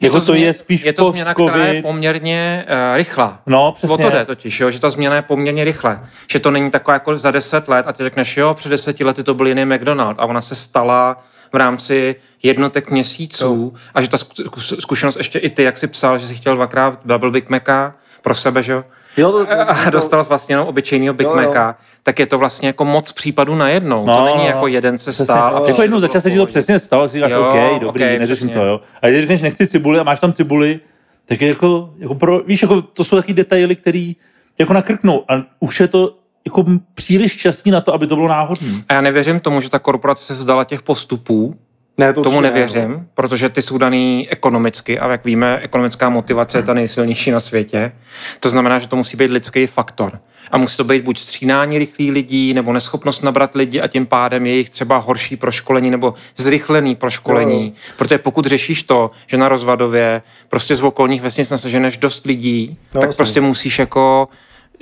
jako 0.00 0.20
to, 0.20 0.32
změ- 0.32 0.36
je 0.44 0.52
spíš 0.52 0.84
je 0.84 0.92
to 0.92 1.10
změna, 1.10 1.34
která 1.34 1.66
je 1.66 1.82
poměrně 1.82 2.64
uh, 2.68 2.96
rychlá. 2.96 3.40
No, 3.46 3.72
přesně. 3.72 3.94
O 3.94 3.98
to 3.98 4.10
jde 4.10 4.24
totiž, 4.24 4.60
jo, 4.60 4.70
že 4.70 4.80
ta 4.80 4.90
změna 4.90 5.16
je 5.16 5.22
poměrně 5.22 5.64
rychle. 5.64 6.08
Že 6.30 6.40
to 6.40 6.50
není 6.50 6.70
taková 6.70 6.94
jako 6.94 7.18
za 7.18 7.30
deset 7.30 7.68
let 7.68 7.86
a 7.88 7.92
ty 7.92 8.02
řekneš, 8.02 8.36
jo, 8.36 8.54
před 8.54 8.68
deseti 8.68 9.04
lety 9.04 9.22
to 9.22 9.34
byl 9.34 9.46
jiný 9.46 9.64
McDonald 9.64 10.16
a 10.20 10.24
ona 10.24 10.40
se 10.40 10.54
stala 10.54 11.24
v 11.52 11.56
rámci 11.56 12.16
jednotek 12.42 12.90
měsíců 12.90 13.74
a 13.94 14.02
že 14.02 14.08
ta 14.08 14.16
zku- 14.16 14.44
zku- 14.44 14.80
zkušenost 14.80 15.16
ještě 15.16 15.38
i 15.38 15.50
ty, 15.50 15.62
jak 15.62 15.76
jsi 15.76 15.86
psal, 15.86 16.18
že 16.18 16.26
jsi 16.26 16.34
chtěl 16.34 16.56
dvakrát 16.56 16.98
double 17.04 17.30
Big 17.30 17.48
Maca 17.48 17.94
pro 18.22 18.34
sebe, 18.34 18.62
že 18.62 18.72
jo, 18.72 18.84
Jo, 19.16 19.32
to, 19.32 19.46
a 19.86 19.90
dostal 19.90 20.24
vlastně 20.24 20.52
jenom 20.52 20.68
obyčejného 20.68 21.14
Big 21.14 21.26
Jo, 21.26 21.30
jo. 21.30 21.36
Maca, 21.36 21.76
tak 22.02 22.18
je 22.18 22.26
to 22.26 22.38
vlastně 22.38 22.66
jako 22.66 22.84
moc 22.84 23.12
případů 23.12 23.54
najednou. 23.54 24.06
No, 24.06 24.16
to 24.16 24.24
není 24.24 24.38
no, 24.38 24.46
jako 24.46 24.60
no. 24.60 24.66
jeden 24.66 24.98
se 24.98 25.10
Přesně. 25.10 25.24
stál. 25.24 25.56
a 25.64 25.68
Jako 25.68 25.82
jednou 25.82 26.00
za 26.00 26.08
čas 26.08 26.22
se 26.22 26.30
ti 26.30 26.36
to 26.36 26.46
přesně 26.46 26.78
stalo, 26.78 27.08
si 27.08 27.16
říkáš, 27.16 27.32
Jo, 27.32 27.40
OK, 27.48 27.80
dobrý, 27.80 28.04
ok, 28.04 28.18
neřeším 28.18 28.48
přesně. 28.48 28.54
to, 28.62 28.66
jo. 28.66 28.80
A 29.02 29.08
když 29.08 29.20
řekneš, 29.20 29.42
nechci 29.42 29.66
cibuli 29.68 29.98
a 29.98 30.02
máš 30.02 30.20
tam 30.20 30.32
cibuli, 30.32 30.80
tak 31.26 31.40
je 31.40 31.48
jako, 31.48 31.90
jako 31.98 32.14
pro, 32.14 32.40
víš, 32.40 32.62
jako 32.62 32.82
to 32.82 33.04
jsou 33.04 33.16
taky 33.16 33.32
detaily, 33.34 33.76
který 33.76 34.16
jako 34.58 34.72
nakrknou 34.72 35.24
a 35.30 35.42
už 35.60 35.80
je 35.80 35.88
to 35.88 36.16
jako 36.46 36.64
příliš 36.94 37.36
častý 37.36 37.70
na 37.70 37.80
to, 37.80 37.94
aby 37.94 38.06
to 38.06 38.16
bylo 38.16 38.28
náhodný. 38.28 38.82
A 38.88 38.94
já 38.94 39.00
nevěřím 39.00 39.40
tomu, 39.40 39.60
že 39.60 39.70
ta 39.70 39.78
korporace 39.78 40.24
se 40.24 40.34
vzdala 40.34 40.64
těch 40.64 40.82
postupů, 40.82 41.56
ne, 41.98 42.12
to 42.12 42.22
Tomu 42.22 42.38
určitě 42.38 42.54
ne, 42.54 42.60
nevěřím, 42.60 42.90
no. 42.92 43.04
protože 43.14 43.48
ty 43.48 43.62
jsou 43.62 43.78
daný 43.78 44.28
ekonomicky 44.30 44.98
a 44.98 45.10
jak 45.10 45.24
víme, 45.24 45.58
ekonomická 45.62 46.08
motivace 46.10 46.58
je 46.58 46.62
ta 46.62 46.74
nejsilnější 46.74 47.30
na 47.30 47.40
světě. 47.40 47.92
To 48.40 48.48
znamená, 48.48 48.78
že 48.78 48.88
to 48.88 48.96
musí 48.96 49.16
být 49.16 49.30
lidský 49.30 49.66
faktor. 49.66 50.20
A 50.50 50.58
musí 50.58 50.76
to 50.76 50.84
být 50.84 51.04
buď 51.04 51.18
střídání 51.18 51.78
rychlých 51.78 52.12
lidí, 52.12 52.54
nebo 52.54 52.72
neschopnost 52.72 53.22
nabrat 53.22 53.54
lidi 53.54 53.80
a 53.80 53.88
tím 53.88 54.06
pádem 54.06 54.46
jejich 54.46 54.70
třeba 54.70 54.96
horší 54.96 55.36
proškolení 55.36 55.90
nebo 55.90 56.14
zrychlený 56.36 56.96
proškolení. 56.96 57.66
Jo. 57.66 57.82
Protože 57.96 58.18
pokud 58.18 58.46
řešíš 58.46 58.82
to, 58.82 59.10
že 59.26 59.36
na 59.36 59.48
rozvadově 59.48 60.22
prostě 60.48 60.76
z 60.76 60.82
okolních 60.82 61.22
vesnic 61.22 61.50
nasaženeš 61.50 61.96
dost 61.96 62.26
lidí, 62.26 62.78
No, 62.94 63.00
tak 63.00 63.08
jasně. 63.08 63.16
prostě 63.16 63.40
musíš 63.40 63.78
jako 63.78 64.28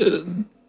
eh, 0.01 0.05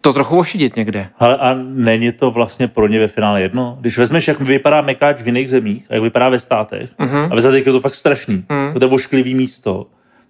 to 0.02 0.14
trochu 0.14 0.38
ošidit 0.40 0.76
někde. 0.76 1.08
Ale 1.20 1.38
a 1.38 1.54
není 1.74 2.12
to 2.12 2.32
vlastně 2.32 2.68
pro 2.68 2.88
ně 2.88 3.00
ve 3.00 3.08
finále 3.08 3.42
jedno? 3.42 3.78
Když 3.82 3.98
vezmeš, 3.98 4.28
jak 4.28 4.40
vypadá 4.40 4.82
mekáč 4.82 5.22
v 5.22 5.26
jiných 5.26 5.50
zemích, 5.50 5.86
a 5.90 5.94
jak 5.94 6.04
vypadá 6.04 6.30
ve 6.30 6.40
státech, 6.40 6.90
Mhm. 7.00 7.28
a 7.32 7.36
ve 7.36 7.42
státech 7.42 7.66
je 7.66 7.72
to 7.72 7.80
fakt 7.80 7.96
strašný, 7.96 8.46
Mhm. 8.50 8.80
to 8.80 8.86
je 8.86 8.92
ošklivý 8.92 9.36
místo, 9.36 9.88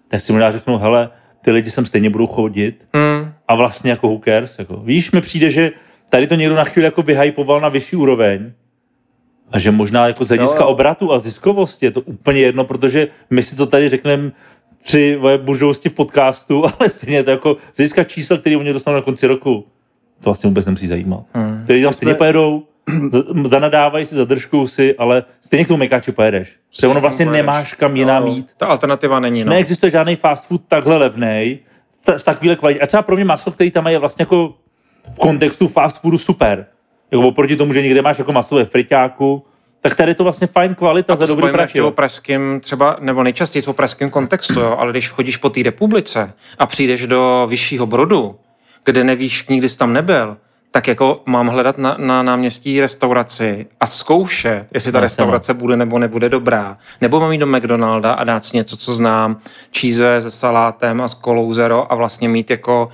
tak 0.07 0.21
si 0.21 0.31
možná 0.33 0.51
řeknou, 0.51 0.77
hele, 0.77 1.09
ty 1.41 1.51
lidi 1.51 1.69
sem 1.69 1.85
stejně 1.85 2.09
budou 2.09 2.27
chodit 2.27 2.85
Hmm. 2.93 3.33
a 3.47 3.55
vlastně 3.55 3.91
jako 3.91 4.07
who 4.07 4.21
cares, 4.25 4.59
jako. 4.59 4.77
Víš, 4.77 5.11
mi 5.11 5.21
přijde, 5.21 5.49
že 5.49 5.71
tady 6.09 6.27
to 6.27 6.35
někdo 6.35 6.55
na 6.55 6.63
chvíli 6.63 6.85
jako 6.85 7.01
vyhypoval 7.01 7.61
na 7.61 7.69
vyšší 7.69 7.95
úroveň 7.95 8.51
a 9.51 9.59
že 9.59 9.71
možná 9.71 10.07
jako 10.07 10.25
z 10.25 10.27
hlediska 10.27 10.59
jo. 10.59 10.67
obratu 10.67 11.11
a 11.13 11.19
ziskovosti 11.19 11.85
je 11.85 11.91
to 11.91 12.01
úplně 12.01 12.39
jedno, 12.39 12.63
protože 12.65 13.07
my 13.29 13.43
si 13.43 13.55
to 13.55 13.65
tady 13.65 13.89
řekneme 13.89 14.31
při 14.83 15.15
vole, 15.15 15.37
buržovosti 15.37 15.89
v 15.89 15.93
podcastu, 15.93 16.65
ale 16.79 16.89
stejně 16.89 17.23
to 17.23 17.29
jako 17.29 17.57
z 17.73 17.77
hlediska 17.77 18.03
čísel, 18.03 18.37
který 18.37 18.55
oni 18.55 18.73
dostanou 18.73 18.95
na 18.95 19.01
konci 19.01 19.27
roku, 19.27 19.65
to 20.19 20.23
vlastně 20.29 20.47
vůbec 20.47 20.65
nemusí 20.65 20.87
zajímat. 20.87 21.23
Hmm. 21.33 21.61
Který 21.63 21.83
tam 21.83 21.93
stejně 21.93 22.13
pojedou, 22.15 22.63
zanadávají 23.43 24.05
si, 24.05 24.15
zadržkou 24.15 24.67
si, 24.67 24.95
ale 24.97 25.23
stejně 25.41 25.65
k 25.65 25.67
tomu 25.67 25.77
mekáču 25.77 26.11
pojedeš. 26.11 26.55
Protože 26.69 26.87
ono 26.87 27.01
vlastně 27.01 27.25
pojedeš. 27.25 27.41
nemáš 27.41 27.73
kam 27.73 27.95
jinam 27.95 28.27
Jo. 28.27 28.33
jít. 28.33 28.49
Ta 28.57 28.65
alternativa 28.67 29.19
není. 29.19 29.43
No. 29.43 29.49
Neexistuje 29.49 29.91
žádný 29.91 30.15
fast 30.15 30.47
food 30.47 30.61
takhle 30.67 30.97
levný, 30.97 31.59
z 32.17 32.23
takovýhle 32.23 32.55
kvalitě. 32.55 32.81
A 32.81 32.87
třeba 32.87 33.03
pro 33.03 33.15
mě 33.15 33.25
maso, 33.25 33.51
který 33.51 33.71
tam 33.71 33.87
je 33.87 33.99
vlastně 33.99 34.23
jako 34.23 34.53
v 35.13 35.19
kontextu 35.19 35.67
fast 35.67 36.01
foodu 36.01 36.17
super. 36.17 36.65
Jako 37.11 37.27
oproti 37.27 37.55
tomu, 37.55 37.73
že 37.73 37.81
někde 37.81 38.01
máš 38.01 38.19
jako 38.19 38.33
maso 38.33 38.55
ve 38.55 38.65
friťáku, 38.65 39.45
tak 39.81 39.95
tady 39.95 40.11
je 40.11 40.15
to 40.15 40.23
vlastně 40.23 40.47
fajn 40.47 40.75
kvalita 40.75 41.13
A 41.13 41.15
za 41.15 41.27
to 41.27 41.35
dobrý 41.35 41.51
prachy. 41.51 41.63
ještě 41.63 41.81
o 41.81 41.85
jo. 41.85 41.91
pražském 41.91 42.59
třeba, 42.59 42.97
nebo 42.99 43.23
nejčastěji 43.23 43.63
o 43.65 43.73
pražském 43.73 44.09
kontextu, 44.09 44.59
jo, 44.59 44.75
ale 44.79 44.91
když 44.91 45.09
chodíš 45.09 45.37
po 45.37 45.49
té 45.49 45.63
republice 45.63 46.33
a 46.59 46.65
přijdeš 46.65 47.07
do 47.07 47.47
vyššího 47.49 47.85
brodu, 47.85 48.35
kde 48.85 49.03
nevíš, 49.03 49.47
nikdy 49.47 49.69
jsi 49.69 49.77
tam 49.77 49.93
nebyl, 49.93 50.37
tak 50.71 50.87
jako 50.87 51.21
mám 51.25 51.47
hledat 51.47 51.77
na, 51.77 51.95
na 51.99 52.23
náměstí 52.23 52.81
restauraci 52.81 53.67
a 53.79 53.87
zkoušet, 53.87 54.67
jestli 54.73 54.91
ta 54.91 54.97
No, 54.97 55.01
restaurace 55.01 55.53
bude 55.53 55.75
nebo 55.77 55.99
nebude 55.99 56.29
dobrá. 56.29 56.77
Nebo 57.01 57.19
mám 57.19 57.31
jít 57.31 57.37
do 57.37 57.47
McDonalda 57.47 58.13
a 58.13 58.23
dát 58.23 58.45
si 58.45 58.57
něco, 58.57 58.77
co 58.77 58.93
znám, 58.93 59.37
číze 59.71 60.21
se 60.21 60.31
salátem 60.31 61.01
a 61.01 61.07
s 61.07 61.13
kolou 61.13 61.53
zero 61.53 61.91
a 61.91 61.95
vlastně 61.95 62.29
mít 62.29 62.49
jako 62.49 62.89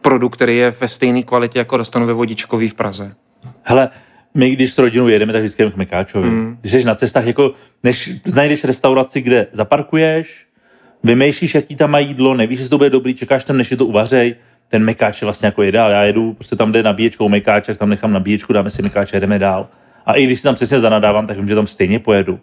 produkt, 0.00 0.34
který 0.36 0.56
je 0.56 0.70
ve 0.70 0.88
stejné 0.88 1.22
kvalitě, 1.22 1.58
jako 1.58 1.76
dostanu 1.76 2.06
ve 2.06 2.12
vodičkový 2.12 2.68
v 2.68 2.74
Praze. 2.74 3.14
Hele, 3.62 3.88
my 4.34 4.50
když 4.50 4.72
s 4.72 4.78
rodinou 4.78 5.08
jedeme, 5.08 5.32
tak 5.32 5.42
vždycky 5.42 5.62
jdeme 5.62 5.72
k 5.72 5.76
Mekáčovi. 5.76 6.30
Mm. 6.30 6.58
Když 6.60 6.72
jsi 6.72 6.84
na 6.84 6.94
cestách, 6.94 7.26
jako 7.26 7.52
než 7.82 8.10
najdeš 8.34 8.64
restauraci, 8.64 9.20
kde 9.20 9.46
zaparkuješ, 9.52 10.46
vymýšlíš, 11.02 11.54
jaký 11.54 11.76
tam 11.76 11.90
má 11.90 11.98
jídlo, 11.98 12.34
nevíš, 12.34 12.58
jestli 12.58 12.70
to 12.70 12.78
bude 12.78 12.90
dobrý, 12.90 13.14
čekáš 13.14 13.44
tam, 13.44 13.56
než 13.56 13.70
je 13.70 13.76
to 13.76 13.86
uvařej, 13.86 14.34
ten 14.68 14.84
mekáč 14.84 15.22
je 15.22 15.26
vlastně 15.26 15.46
jako 15.46 15.62
ideál. 15.62 15.90
Já 15.90 16.02
jedu, 16.02 16.32
prostě 16.32 16.56
tam 16.56 16.72
jde 16.72 16.82
nabíječkou 16.82 17.28
mekáč, 17.28 17.66
tak 17.66 17.78
tam 17.78 17.88
nechám 17.88 18.12
nabíječku, 18.12 18.52
dáme 18.52 18.70
si 18.70 18.82
mekáč 18.82 19.14
a 19.14 19.18
jdeme 19.18 19.38
dál. 19.38 19.66
A 20.06 20.12
i 20.12 20.24
když 20.24 20.38
si 20.38 20.42
tam 20.42 20.54
přesně 20.54 20.78
zanadávám, 20.78 21.26
tak 21.26 21.36
vím, 21.36 21.48
že 21.48 21.54
tam 21.54 21.66
stejně 21.66 21.98
pojedu. 21.98 22.40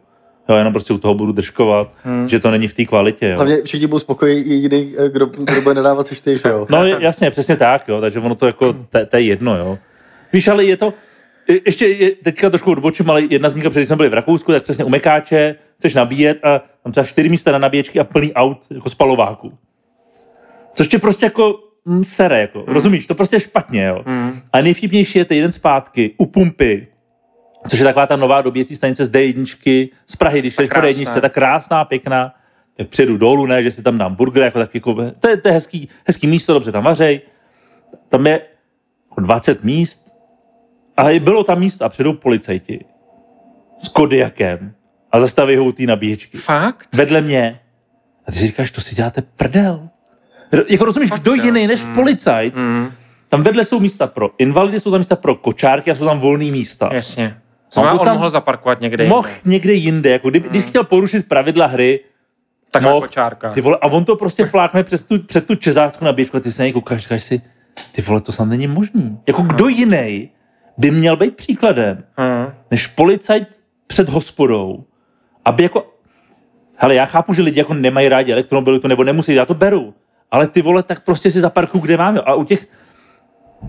Jo, 0.49 0.55
jenom 0.55 0.73
prostě 0.73 0.93
u 0.93 0.97
toho 0.97 1.13
budu 1.13 1.31
držkovat, 1.31 1.91
hmm. 2.03 2.29
že 2.29 2.39
to 2.39 2.51
není 2.51 2.67
v 2.67 2.73
té 2.73 2.85
kvalitě. 2.85 3.29
Jo. 3.29 3.35
Hlavně 3.35 3.61
všichni 3.63 3.87
budou 3.87 3.99
spokojení, 3.99 4.49
jediný, 4.49 4.93
eh, 4.97 5.09
kdo, 5.09 5.25
kdo 5.25 5.61
bude 5.61 5.75
nadávat, 5.75 6.07
seš 6.07 6.21
ty, 6.21 6.37
že 6.37 6.49
jo? 6.49 6.67
No 6.69 6.85
jasně, 6.85 7.31
přesně 7.31 7.55
tak, 7.55 7.87
jo, 7.87 8.01
takže 8.01 8.19
ono 8.19 8.35
to 8.35 8.45
jako, 8.45 8.73
to, 9.09 9.17
je 9.17 9.21
jedno, 9.21 9.57
jo. 9.57 9.79
Víš, 10.33 10.47
ale 10.47 10.65
je 10.65 10.77
to, 10.77 10.85
je- 10.85 11.12
ještě 11.47 11.87
je, 11.87 12.11
teďka 12.11 12.49
trošku 12.49 12.71
odbočím, 12.71 13.09
ale 13.09 13.21
jedna 13.21 13.49
zmínka, 13.49 13.69
když 13.69 13.87
jsme 13.87 13.95
byli 13.95 14.09
v 14.09 14.13
Rakousku, 14.13 14.51
tak 14.51 14.63
přesně 14.63 14.83
u 14.83 14.89
Mekáče 14.89 15.55
chceš 15.77 15.93
nabíjet 15.93 16.45
a 16.45 16.61
tam 16.83 16.91
třeba 16.91 17.05
čtyři 17.05 17.29
místa 17.29 17.51
na 17.51 17.57
nabíječky 17.57 17.99
a 17.99 18.03
plný 18.03 18.33
aut 18.33 18.67
jako 18.71 18.89
spalováků. 18.89 19.53
Což 20.73 20.87
tě 20.87 20.99
prostě 20.99 21.25
jako 21.25 21.59
mm, 21.85 22.03
sere, 22.03 22.41
jako, 22.41 22.59
hmm. 22.59 22.73
rozumíš, 22.73 23.07
to 23.07 23.15
prostě 23.15 23.35
je 23.35 23.39
špatně, 23.39 23.83
jo. 23.83 24.03
Hmm. 24.05 24.41
A 24.53 24.61
nejvtipnější 24.61 25.19
je 25.19 25.25
ten 25.25 25.37
jeden 25.37 25.51
zpátky 25.51 26.15
u 26.17 26.25
pumpy, 26.25 26.87
což 27.69 27.79
je 27.79 27.85
taková 27.85 28.07
ta 28.07 28.15
nová 28.15 28.41
dobíjecí 28.41 28.75
stanice 28.75 29.05
z 29.05 29.11
D1 29.11 29.89
z 30.07 30.15
Prahy, 30.15 30.39
když 30.39 30.55
jdeš 30.55 30.69
po 30.69 30.75
krásná. 30.75 31.15
D1, 31.15 31.21
tak 31.21 31.33
krásná, 31.33 31.85
pěkná. 31.85 32.33
Tak 32.77 32.87
přijedu 32.87 33.17
dolů, 33.17 33.45
ne, 33.45 33.63
že 33.63 33.71
si 33.71 33.83
tam 33.83 33.97
dám 33.97 34.15
burger, 34.15 34.43
jako 34.43 34.59
tak 34.59 34.75
jako, 34.75 34.95
to 35.19 35.29
je, 35.29 35.37
to 35.37 35.47
je 35.47 35.53
hezký, 35.53 35.89
hezký 36.05 36.27
místo, 36.27 36.53
dobře 36.53 36.71
tam 36.71 36.83
vařej. 36.83 37.21
Tam 38.09 38.27
je 38.27 38.41
jako 39.09 39.21
20 39.21 39.63
míst 39.63 40.02
a 40.97 41.19
bylo 41.19 41.43
tam 41.43 41.59
místo 41.59 41.85
a 41.85 41.89
přijdou 41.89 42.13
policajti 42.13 42.85
s 43.79 43.87
kodiakem 43.87 44.73
a 45.11 45.19
zastaví 45.19 45.55
ho 45.55 45.63
u 45.65 45.71
té 45.71 45.83
nabíječky. 45.83 46.37
Fakt? 46.37 46.95
Vedle 46.95 47.21
mě. 47.21 47.59
A 48.27 48.31
ty 48.31 48.37
si 48.37 48.45
říkáš, 48.47 48.71
to 48.71 48.81
si 48.81 48.95
děláte 48.95 49.21
prdel. 49.21 49.89
Jako 50.69 50.85
rozumíš, 50.85 51.09
Fakt, 51.09 51.21
kdo 51.21 51.33
jiný 51.33 51.67
než 51.67 51.81
policajt, 51.95 52.55
Hmm. 52.55 52.91
tam 53.29 53.43
vedle 53.43 53.63
jsou 53.63 53.79
místa 53.79 54.07
pro 54.07 54.29
invalidy, 54.37 54.79
jsou 54.79 54.91
tam 54.91 54.99
místa 54.99 55.15
pro 55.15 55.35
kočárky 55.35 55.91
a 55.91 55.95
jsou 55.95 56.05
tam 56.05 56.19
volné 56.19 56.45
místa. 56.45 56.89
Jasně. 56.93 57.37
On 57.77 57.83
On, 57.87 57.99
on 57.99 58.05
tam- 58.05 58.15
mohl 58.15 58.29
zaparkovat 58.29 58.81
někde 58.81 59.07
Mohl 59.07 59.27
jinde. 59.27 59.41
někde 59.45 59.73
jinde, 59.73 60.09
jako 60.09 60.29
kdyby, 60.29 60.49
když 60.49 60.63
chtěl 60.63 60.83
porušit 60.83 61.27
pravidla 61.27 61.65
hry, 61.65 61.99
Takhle 62.71 62.91
mohl, 62.91 63.01
kočárka. 63.07 63.49
ty 63.53 63.61
vole, 63.61 63.77
a 63.81 63.87
on 63.87 64.05
to 64.05 64.15
prostě 64.15 64.45
flákne 64.45 64.83
přes 64.83 65.03
tu, 65.03 65.23
před 65.23 65.47
tu 65.47 65.55
čezácku 65.55 66.05
nabíječku 66.05 66.37
a 66.37 66.39
ty 66.39 66.51
se 66.51 66.61
na 66.61 66.65
něj 66.65 66.73
koukáš, 66.73 67.01
říkáš 67.01 67.23
si, 67.23 67.41
ty 67.91 68.01
vole, 68.01 68.21
to 68.21 68.31
snad 68.31 68.45
není 68.45 68.67
možný. 68.67 69.19
Jako 69.27 69.41
kdo 69.41 69.67
jiný 69.67 70.29
by 70.77 70.91
měl 70.91 71.15
být 71.17 71.35
příkladem, 71.35 72.03
Hmm. 72.17 72.45
než 72.71 72.87
policajt 72.87 73.47
před 73.87 74.09
hospodou, 74.09 74.83
aby 75.45 75.63
jako, 75.63 75.87
hele, 76.75 76.95
já 76.95 77.05
chápu, 77.05 77.33
že 77.33 77.41
lidi 77.41 77.59
jako 77.59 77.73
nemají 77.73 78.09
rádi 78.09 78.31
elektromobilitu 78.31 78.87
nebo 78.87 79.03
nemusí, 79.03 79.33
já 79.33 79.45
to 79.45 79.53
beru, 79.53 79.93
ale 80.31 80.47
ty 80.47 80.61
vole, 80.61 80.83
tak 80.83 81.03
prostě 81.03 81.31
si 81.31 81.39
zaparkuj, 81.39 81.81
kde 81.81 81.97
máme. 81.97 82.19
A 82.21 82.33
u 82.33 82.43
těch, 82.43 82.67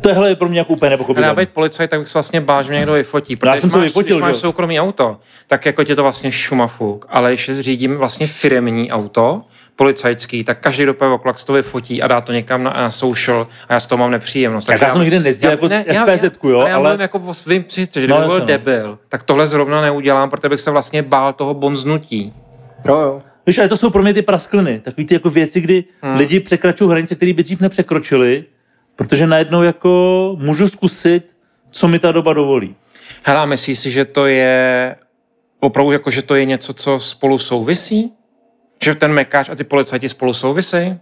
tohle 0.00 0.28
je 0.28 0.36
pro 0.36 0.48
mě 0.48 0.58
jako 0.58 0.72
úplně 0.72 0.86
Ale 0.88 0.92
já 0.92 0.96
nepochopitelné. 0.96 1.42
být 1.42 1.50
policajt, 1.50 1.90
tak 1.90 2.00
bych 2.00 2.08
se 2.08 2.18
vlastně 2.18 2.40
bál, 2.40 2.62
že 2.62 2.70
mě 2.70 2.76
někdo 2.78 2.92
vyfotí. 2.92 3.36
Protože 3.36 3.50
Já 3.50 3.56
jsem 3.56 3.70
to 3.70 3.78
máš, 3.78 3.84
vyfotil, 3.84 4.16
když 4.16 4.22
máš 4.22 4.34
jo. 4.36 4.40
soukromý 4.40 4.80
auto, 4.80 5.20
tak 5.46 5.66
jako 5.66 5.84
tě 5.84 5.96
to 5.96 6.02
vlastně 6.02 6.32
šumafuk. 6.32 7.06
Ale 7.08 7.30
když 7.30 7.48
zřídím 7.50 7.96
vlastně 7.96 8.26
firemní 8.26 8.90
auto, 8.92 9.42
policajský, 9.76 10.44
tak 10.44 10.60
každý 10.60 10.84
do 10.84 10.94
oklak 11.14 11.44
to 11.44 11.52
vyfotí 11.52 12.02
a 12.02 12.06
dá 12.06 12.20
to 12.20 12.32
někam 12.32 12.62
na, 12.62 12.70
na 12.70 12.90
social 12.90 13.46
a 13.68 13.72
já 13.72 13.80
z 13.80 13.86
toho 13.86 13.98
mám 13.98 14.10
nepříjemnost. 14.10 14.66
Tak 14.66 14.80
já 14.80 14.90
jsem 14.90 15.00
nikdy 15.00 15.20
nezdělal 15.20 15.58
jako 15.62 15.68
SPZ-ku, 15.94 16.48
jo, 16.48 16.58
ale... 16.60 16.70
Já 16.70 16.76
ale- 16.76 16.88
mluvím 16.88 17.00
jako 17.00 17.18
o 17.18 17.34
svým 17.34 17.64
přijistě, 17.64 18.00
že 18.00 18.08
No, 18.08 18.16
kdyby 18.16 18.28
byl 18.28 18.38
no. 18.38 18.46
debil, 18.46 18.98
tak 19.08 19.22
tohle 19.22 19.46
zrovna 19.46 19.80
neudělám, 19.80 20.30
protože 20.30 20.48
bych 20.48 20.60
se 20.60 20.70
vlastně 20.70 21.02
bál 21.02 21.32
toho 21.32 21.54
bonznutí. 21.54 22.32
Jo, 22.84 22.94
jo. 23.00 23.22
Víš, 23.46 23.58
ale 23.58 23.68
to 23.68 23.76
jsou 23.76 23.90
pro 23.90 24.02
mě 24.02 24.14
ty 24.14 24.22
praskliny. 24.22 24.80
Takový 24.80 25.06
ty 25.06 25.14
jako 25.14 25.30
věci, 25.30 25.60
kdy 25.60 25.84
hmm. 26.02 26.16
lidi 26.16 26.40
překračují 26.40 26.90
hranice, 26.90 27.14
které 27.14 27.32
by 27.32 27.42
dřív 27.42 27.60
nepřekročili, 27.60 28.44
protože 28.96 29.26
najednou 29.26 29.62
jako 29.62 30.36
můžu 30.40 30.68
zkusit, 30.68 31.36
co 31.70 31.88
mi 31.88 31.98
ta 31.98 32.12
doba 32.12 32.32
dovolí. 32.32 32.76
Hele, 33.22 33.46
myslíš 33.46 33.78
si, 33.78 33.90
že 33.90 34.04
to 34.04 34.26
je 34.26 34.96
opravdu 35.60 35.92
jako, 35.92 36.10
že 36.10 36.22
to 36.22 36.34
je 36.34 36.44
něco, 36.44 36.74
co 36.74 36.98
spolu 36.98 37.38
souvisí? 37.38 38.12
Že 38.84 38.94
ten 38.94 39.12
mekáč 39.12 39.48
a 39.48 39.54
ty 39.54 39.64
policajti 39.64 40.08
spolu 40.08 40.32
souvisejí? 40.32 40.98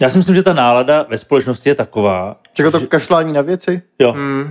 Já 0.00 0.10
si 0.10 0.18
myslím, 0.18 0.34
že 0.34 0.42
ta 0.42 0.52
nálada 0.52 1.06
ve 1.08 1.18
společnosti 1.18 1.68
je 1.68 1.74
taková, 1.74 2.36
Čeká 2.52 2.70
to 2.70 2.80
kašlání 2.80 3.32
na 3.32 3.42
věci? 3.42 3.82
jo, 3.98 4.12
Hmm. 4.12 4.50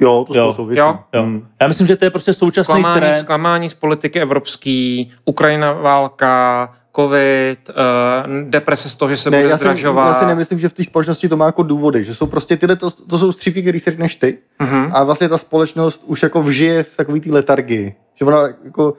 Jo, 0.00 0.24
to 0.28 0.38
Jo. 0.38 0.52
souvisí. 0.52 0.78
Jo. 0.78 0.98
jo. 1.14 1.22
Hmm. 1.22 1.48
Já 1.62 1.68
myslím, 1.68 1.86
že 1.86 1.96
to 1.96 2.04
je 2.04 2.10
prostě 2.10 2.32
současný 2.32 2.72
Zklamání, 2.72 3.00
trend. 3.00 3.14
zklamání 3.14 3.68
z 3.68 3.74
politiky 3.74 4.20
evropský, 4.20 5.12
Ukrajina 5.24 5.72
válka, 5.72 6.74
covid, 6.96 7.68
uh, 7.68 8.48
deprese 8.50 8.88
z 8.88 8.96
toho, 8.96 9.10
že 9.10 9.16
se 9.16 9.30
Ne, 9.30 9.38
bude 9.38 9.50
já, 9.50 9.56
si, 9.58 9.60
zdražovat. 9.64 10.06
já 10.08 10.14
si 10.14 10.26
nemyslím, 10.26 10.58
že 10.58 10.68
v 10.68 10.72
té 10.72 10.84
společnosti 10.84 11.28
to 11.28 11.36
má 11.36 11.46
jako 11.46 11.62
důvody, 11.62 12.04
že 12.04 12.14
jsou 12.14 12.26
prostě 12.26 12.56
tyhle, 12.56 12.76
to, 12.76 12.90
to 12.90 13.18
jsou 13.18 13.32
střípky, 13.32 13.62
které 13.62 13.78
si 13.80 13.90
řekneš 13.90 14.16
ty 14.16 14.38
Mhm, 14.60 14.90
a 14.92 15.04
vlastně 15.04 15.28
ta 15.28 15.38
společnost 15.38 16.02
už 16.06 16.22
jako 16.22 16.42
vžije 16.42 16.82
v 16.82 16.96
takový 16.96 17.20
té 17.20 17.30
letargii. 17.32 17.94
Že 18.14 18.24
ona 18.24 18.38
jako, 18.64 18.94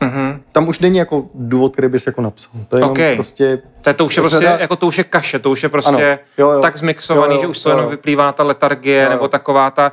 mhm. 0.00 0.40
tam 0.52 0.68
už 0.68 0.78
není 0.80 0.98
jako 0.98 1.26
důvod, 1.34 1.72
který 1.72 1.88
bys 1.88 2.06
jako 2.06 2.20
napsal. 2.22 2.50
To 2.68 2.76
je 2.76 2.80
jenom 2.80 2.90
Ok. 2.90 2.98
prostě, 3.14 3.62
To, 3.82 3.90
je, 3.90 3.94
to 3.94 4.04
už 4.04 4.16
je 4.16 4.22
se 4.22 4.28
prostě, 4.30 4.46
dá- 4.46 4.58
jako 4.60 4.76
to 4.76 4.86
už 4.86 4.98
je 4.98 5.04
kaše, 5.04 5.38
to 5.38 5.50
už 5.50 5.62
je 5.62 5.68
prostě 5.68 5.94
Ano, 6.12 6.18
jo, 6.38 6.50
jo. 6.52 6.60
tak 6.60 6.76
zmixovaný, 6.76 7.32
Jo, 7.34 7.36
jo, 7.36 7.40
že 7.40 7.46
už 7.46 7.58
to 7.60 7.68
jo, 7.68 7.72
jenom 7.72 7.84
jo. 7.84 7.90
vyplývá 7.90 8.32
ta 8.32 8.42
letargie, 8.42 8.96
Jo, 8.98 9.04
jo. 9.04 9.10
nebo 9.10 9.28
taková 9.28 9.70
ta 9.70 9.92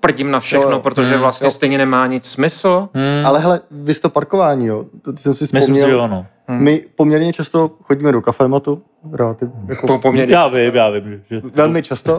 prdím 0.00 0.30
na 0.30 0.40
všechno, 0.40 0.66
Jo, 0.66 0.72
jo. 0.72 0.80
protože 0.80 1.10
Mhm, 1.12 1.20
vlastně 1.20 1.46
jo. 1.46 1.50
stejně 1.50 1.78
nemá 1.78 2.06
nic 2.06 2.24
smysl. 2.30 2.88
Hmm, 2.94 3.26
ale 3.26 3.38
hele, 3.40 3.60
vy 3.70 3.94
to 3.94 4.08
parkování, 4.10 4.66
jo, 4.66 4.84
to, 5.02 5.12
jsem 5.16 5.34
si 5.34 5.42
myslím 5.44 5.60
si, 5.60 5.60
vzpomněl. 5.60 5.86
že 5.86 5.92
jo, 5.94 6.06
no. 6.06 6.26
My 6.48 6.84
poměrně 6.96 7.32
často 7.32 7.70
chodíme 7.82 8.12
do 8.12 8.22
kafematu, 8.22 8.82
relativ, 9.12 9.48
jako 9.68 9.86
Po, 9.86 9.98
poměrně. 9.98 10.34
Já 10.34 10.48
vím, 10.48 10.74
já 10.74 10.90
vím, 10.90 11.22
že, 11.30 11.40
velmi 11.54 11.82
často. 11.82 12.18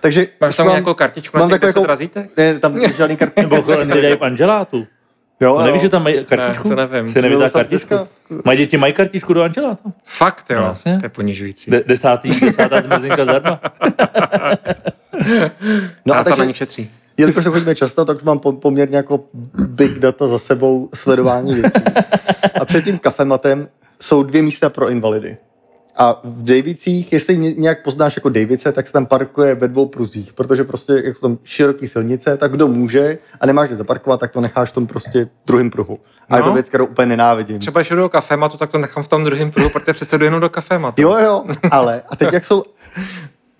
Takže 0.00 0.26
Máš 0.40 0.56
tam 0.56 0.66
mám- 0.66 0.72
nějakou 0.74 0.94
kartičku 0.94 1.36
na 1.36 1.42
mám 1.42 1.50
těch 1.50 1.60
takovou 1.60 1.68
10 1.68 1.78
jako- 1.80 1.86
razítek? 1.88 2.36
Ne, 2.36 2.58
tam 2.58 2.80
žádný 2.96 3.16
karty. 3.16 3.42
nebo 3.42 3.56
nedají 3.84 4.16
v 4.16 4.24
Angelátu. 4.24 4.86
Jo, 5.42 5.56
To 5.58 5.62
nevíš, 5.66 5.82
že 5.82 5.88
tam 5.88 6.02
mají 6.02 6.24
kartičku? 6.24 6.68
to 6.68 6.76
nevím. 6.76 7.08
Si 7.08 7.22
nevydá 7.22 7.48
kartičku? 7.50 7.94
Mají 8.44 8.58
děti 8.58 8.76
mají 8.76 8.92
kartičku 8.92 9.32
do 9.34 9.42
Angelátu? 9.42 9.92
Fakt, 10.04 10.50
jo. 10.50 10.62
Jasně. 10.62 10.98
to 10.98 11.04
je 11.06 11.08
ponižující. 11.08 11.70
De- 11.70 11.82
desátý, 11.86 12.28
desátá 12.40 12.80
zmrzlinka 12.80 13.24
zdarma. 13.24 13.60
No 16.06 16.14
a 16.14 16.16
Táta 16.16 16.30
na 16.30 16.36
takže, 16.36 16.46
ní 16.46 16.54
šetří. 16.54 16.90
jelikož 17.16 17.44
chodíme 17.44 17.74
často, 17.74 18.04
tak 18.04 18.22
mám 18.22 18.38
po- 18.38 18.52
poměrně 18.52 18.96
jako 18.96 19.24
big 19.54 19.98
data 19.98 20.28
za 20.28 20.38
sebou 20.38 20.88
sledování 20.94 21.54
věcí. 21.54 21.80
A 22.60 22.64
před 22.64 22.84
tím 22.84 22.98
kafematem 22.98 23.68
jsou 24.00 24.22
dvě 24.22 24.42
místa 24.42 24.70
pro 24.70 24.88
invalidy. 24.88 25.36
A 25.96 26.20
v 26.24 26.42
Davicích, 26.44 27.12
jestli 27.12 27.36
ně- 27.36 27.52
nějak 27.54 27.82
poznáš 27.84 28.16
jako 28.16 28.28
Davice, 28.28 28.72
tak 28.72 28.86
se 28.86 28.92
tam 28.92 29.06
parkuje 29.06 29.54
ve 29.54 29.68
dvou 29.68 29.86
pruzích, 29.86 30.32
protože 30.32 30.64
prostě 30.64 30.92
jak 31.04 31.16
jsou 31.16 31.20
tam 31.20 31.38
široký 31.44 31.86
silnice, 31.86 32.36
tak 32.36 32.52
kdo 32.52 32.68
může 32.68 33.18
a 33.40 33.46
nemáš 33.46 33.68
kde 33.68 33.76
zaparkovat, 33.76 34.20
tak 34.20 34.32
to 34.32 34.40
necháš 34.40 34.70
v 34.70 34.72
tom 34.72 34.86
prostě 34.86 35.28
druhém 35.46 35.70
pruhu. 35.70 35.98
A 36.28 36.36
je 36.36 36.42
to 36.42 36.48
No. 36.48 36.54
věc, 36.54 36.68
kterou 36.68 36.86
úplně 36.86 37.06
nenávidím. 37.06 37.58
Třeba 37.58 37.80
když 37.80 37.90
jdu 37.90 37.96
do 37.96 38.08
kafematu, 38.08 38.56
tak 38.56 38.70
to 38.70 38.78
nechám 38.78 39.02
v 39.04 39.08
tom 39.08 39.24
druhém 39.24 39.50
pruhu, 39.50 39.68
protože 39.70 39.92
přece 39.92 40.18
jdu 40.18 40.24
jenom 40.24 40.40
do 40.40 40.50
kafematu. 40.50 41.02
Jo, 41.02 41.16
jo, 41.18 41.44
ale 41.70 42.02
a 42.08 42.16
teď 42.16 42.32
jak 42.32 42.44
jsou, 42.44 42.62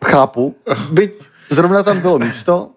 chápu, 0.04 0.54
byť 0.92 1.28
zrovna 1.50 1.82
tam 1.82 2.00
bylo 2.00 2.18
místo 2.18 2.70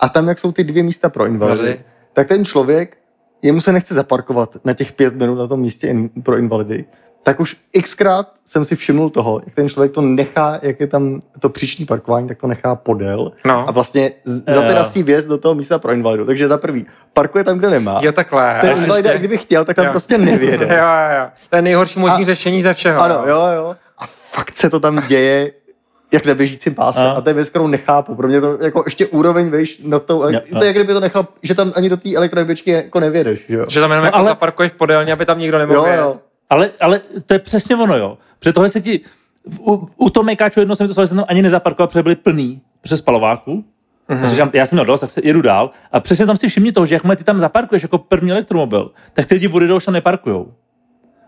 a 0.00 0.08
tam 0.08 0.28
jak 0.28 0.38
jsou 0.38 0.52
ty 0.52 0.64
dvě 0.64 0.82
místa 0.82 1.08
pro 1.08 1.26
invalidy, 1.26 1.60
Invalidy. 1.60 1.84
tak 2.12 2.28
ten 2.28 2.44
člověk, 2.44 2.96
jemu 3.42 3.60
se 3.60 3.72
nechce 3.72 3.94
zaparkovat 3.94 4.56
na 4.64 4.72
těch 4.72 4.92
pět 4.92 5.14
minut 5.14 5.34
na 5.34 5.46
tom 5.46 5.60
místě 5.60 5.86
in, 5.86 6.10
pro 6.22 6.36
invalidy, 6.36 6.84
tak 7.22 7.40
už 7.40 7.56
xkrát 7.82 8.32
jsem 8.44 8.64
si 8.64 8.76
všimnul 8.76 9.10
toho, 9.10 9.40
jak 9.46 9.54
ten 9.54 9.68
člověk 9.68 9.92
to 9.92 10.00
nechá, 10.00 10.58
jak 10.62 10.80
je 10.80 10.86
tam 10.86 11.20
to 11.40 11.48
příční 11.48 11.86
parkování, 11.86 12.28
tak 12.28 12.38
to 12.38 12.46
nechá 12.46 12.74
podél 12.74 13.32
No. 13.46 13.68
a 13.68 13.70
vlastně 13.72 14.12
zaterasí 14.46 15.02
vjezd 15.02 15.28
do 15.28 15.38
toho 15.38 15.54
místa 15.54 15.78
pro 15.78 15.92
invalidu. 15.92 16.24
Takže 16.26 16.48
za 16.48 16.58
prvý, 16.58 16.86
parkuje 17.14 17.44
tam, 17.44 17.58
kde 17.58 17.70
nemá. 17.70 18.00
Jo, 18.02 18.12
takhle. 18.12 18.58
ten 18.60 18.76
invalida, 18.82 19.12
i 19.12 19.18
kdyby 19.18 19.38
chtěl, 19.38 19.64
tak 19.64 19.76
tam 19.76 19.84
Jo. 19.84 19.90
prostě 19.90 20.18
nevěde. 20.18 20.66
Jo, 20.70 20.74
jo, 20.76 21.18
jo. 21.20 21.26
To 21.50 21.56
je 21.56 21.62
nejhorší 21.62 22.00
možný 22.00 22.22
A- 22.22 22.26
řešení 22.26 22.62
ze 22.62 22.74
všeho. 22.74 23.00
Ano, 23.00 23.22
jo, 23.26 23.46
jo. 23.56 23.76
A 23.98 24.04
fakt 24.32 24.56
se 24.56 24.70
to 24.70 24.80
tam 24.80 25.02
děje 25.08 25.52
jak 26.12 26.26
na 26.26 26.34
běžícím 26.34 26.74
páse. 26.74 27.00
A? 27.00 27.10
A, 27.10 27.20
to 27.20 27.30
je 27.30 27.34
věc, 27.34 27.48
kterou 27.48 27.66
nechápu. 27.66 28.14
Pro 28.14 28.28
mě 28.28 28.40
to 28.40 28.58
jako 28.64 28.82
ještě 28.86 29.06
úroveň, 29.06 29.50
víš, 29.50 29.80
na 29.84 29.98
to, 29.98 30.28
Jo, 30.30 30.40
to 30.58 30.64
je, 30.64 30.66
jak 30.66 30.76
kdyby 30.76 30.92
to 30.92 31.00
nechal, 31.00 31.26
že 31.42 31.54
tam 31.54 31.72
ani 31.76 31.88
do 31.88 31.96
té 31.96 32.14
elektroběžky 32.16 32.70
jako 32.70 33.00
nevědeš, 33.00 33.40
že 33.48 33.56
jo. 33.56 33.64
Že 33.68 33.80
tam 33.80 33.90
jenom 33.90 34.02
No, 34.02 34.06
jako 34.06 34.16
ale- 34.16 34.26
zaparkuješ 34.26 34.72
podélně, 34.72 35.12
aby 35.12 35.26
tam 35.26 35.38
nikdo 35.38 35.58
nemohl 35.58 35.78
Jo, 35.88 35.94
jo. 35.98 36.16
Ale, 36.50 36.70
ale 36.80 37.00
to 37.26 37.34
je 37.34 37.38
přesně 37.38 37.76
ono, 37.76 37.96
jo. 37.96 38.18
Protože 38.38 38.52
tohle 38.52 38.68
se 38.68 38.80
ti... 38.80 39.00
U, 39.58 39.88
u 39.96 40.10
toho 40.10 40.24
mekáču 40.24 40.60
jedno 40.60 40.76
jsem 40.76 40.88
to 40.88 41.06
jsem 41.06 41.16
tam 41.16 41.26
ani 41.28 41.42
nezaparkoval, 41.42 41.88
protože 41.88 42.02
byly 42.02 42.14
plný 42.14 42.60
přes 42.80 42.98
spalováku. 42.98 43.64
Mm-hmm. 44.08 44.24
A 44.24 44.28
říkám, 44.28 44.50
já 44.52 44.66
jsem 44.66 44.76
měl 44.76 44.84
dost, 44.84 45.00
tak 45.00 45.10
se 45.10 45.20
jedu 45.24 45.42
dál. 45.42 45.70
A 45.92 46.00
přesně 46.00 46.26
tam 46.26 46.36
si 46.36 46.48
všimni 46.48 46.72
toho, 46.72 46.86
že 46.86 46.94
jakmile 46.94 47.16
ty 47.16 47.24
tam 47.24 47.38
zaparkuješ 47.38 47.82
jako 47.82 47.98
první 47.98 48.30
elektromobil, 48.30 48.90
tak 49.12 49.26
ty 49.26 49.34
lidi 49.34 49.46
vody 49.48 49.72
už 49.72 49.84
tam 49.84 49.94
neparkujou. 49.94 50.52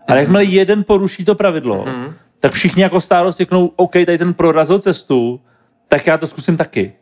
Ale 0.07 0.19
jakmile 0.19 0.43
jeden 0.43 0.83
poruší 0.83 1.25
to 1.25 1.35
pravidlo, 1.35 1.85
Mhm. 1.85 2.13
tak 2.39 2.51
všichni 2.51 2.83
jako 2.83 3.01
stálo 3.01 3.31
si 3.31 3.37
řeknou, 3.37 3.71
OK, 3.75 3.91
tady 3.91 4.17
ten 4.17 4.33
prorazil 4.33 4.79
cestu, 4.79 5.41
tak 5.87 6.07
já 6.07 6.17
to 6.17 6.27
zkusím 6.27 6.57
taky. 6.57 6.93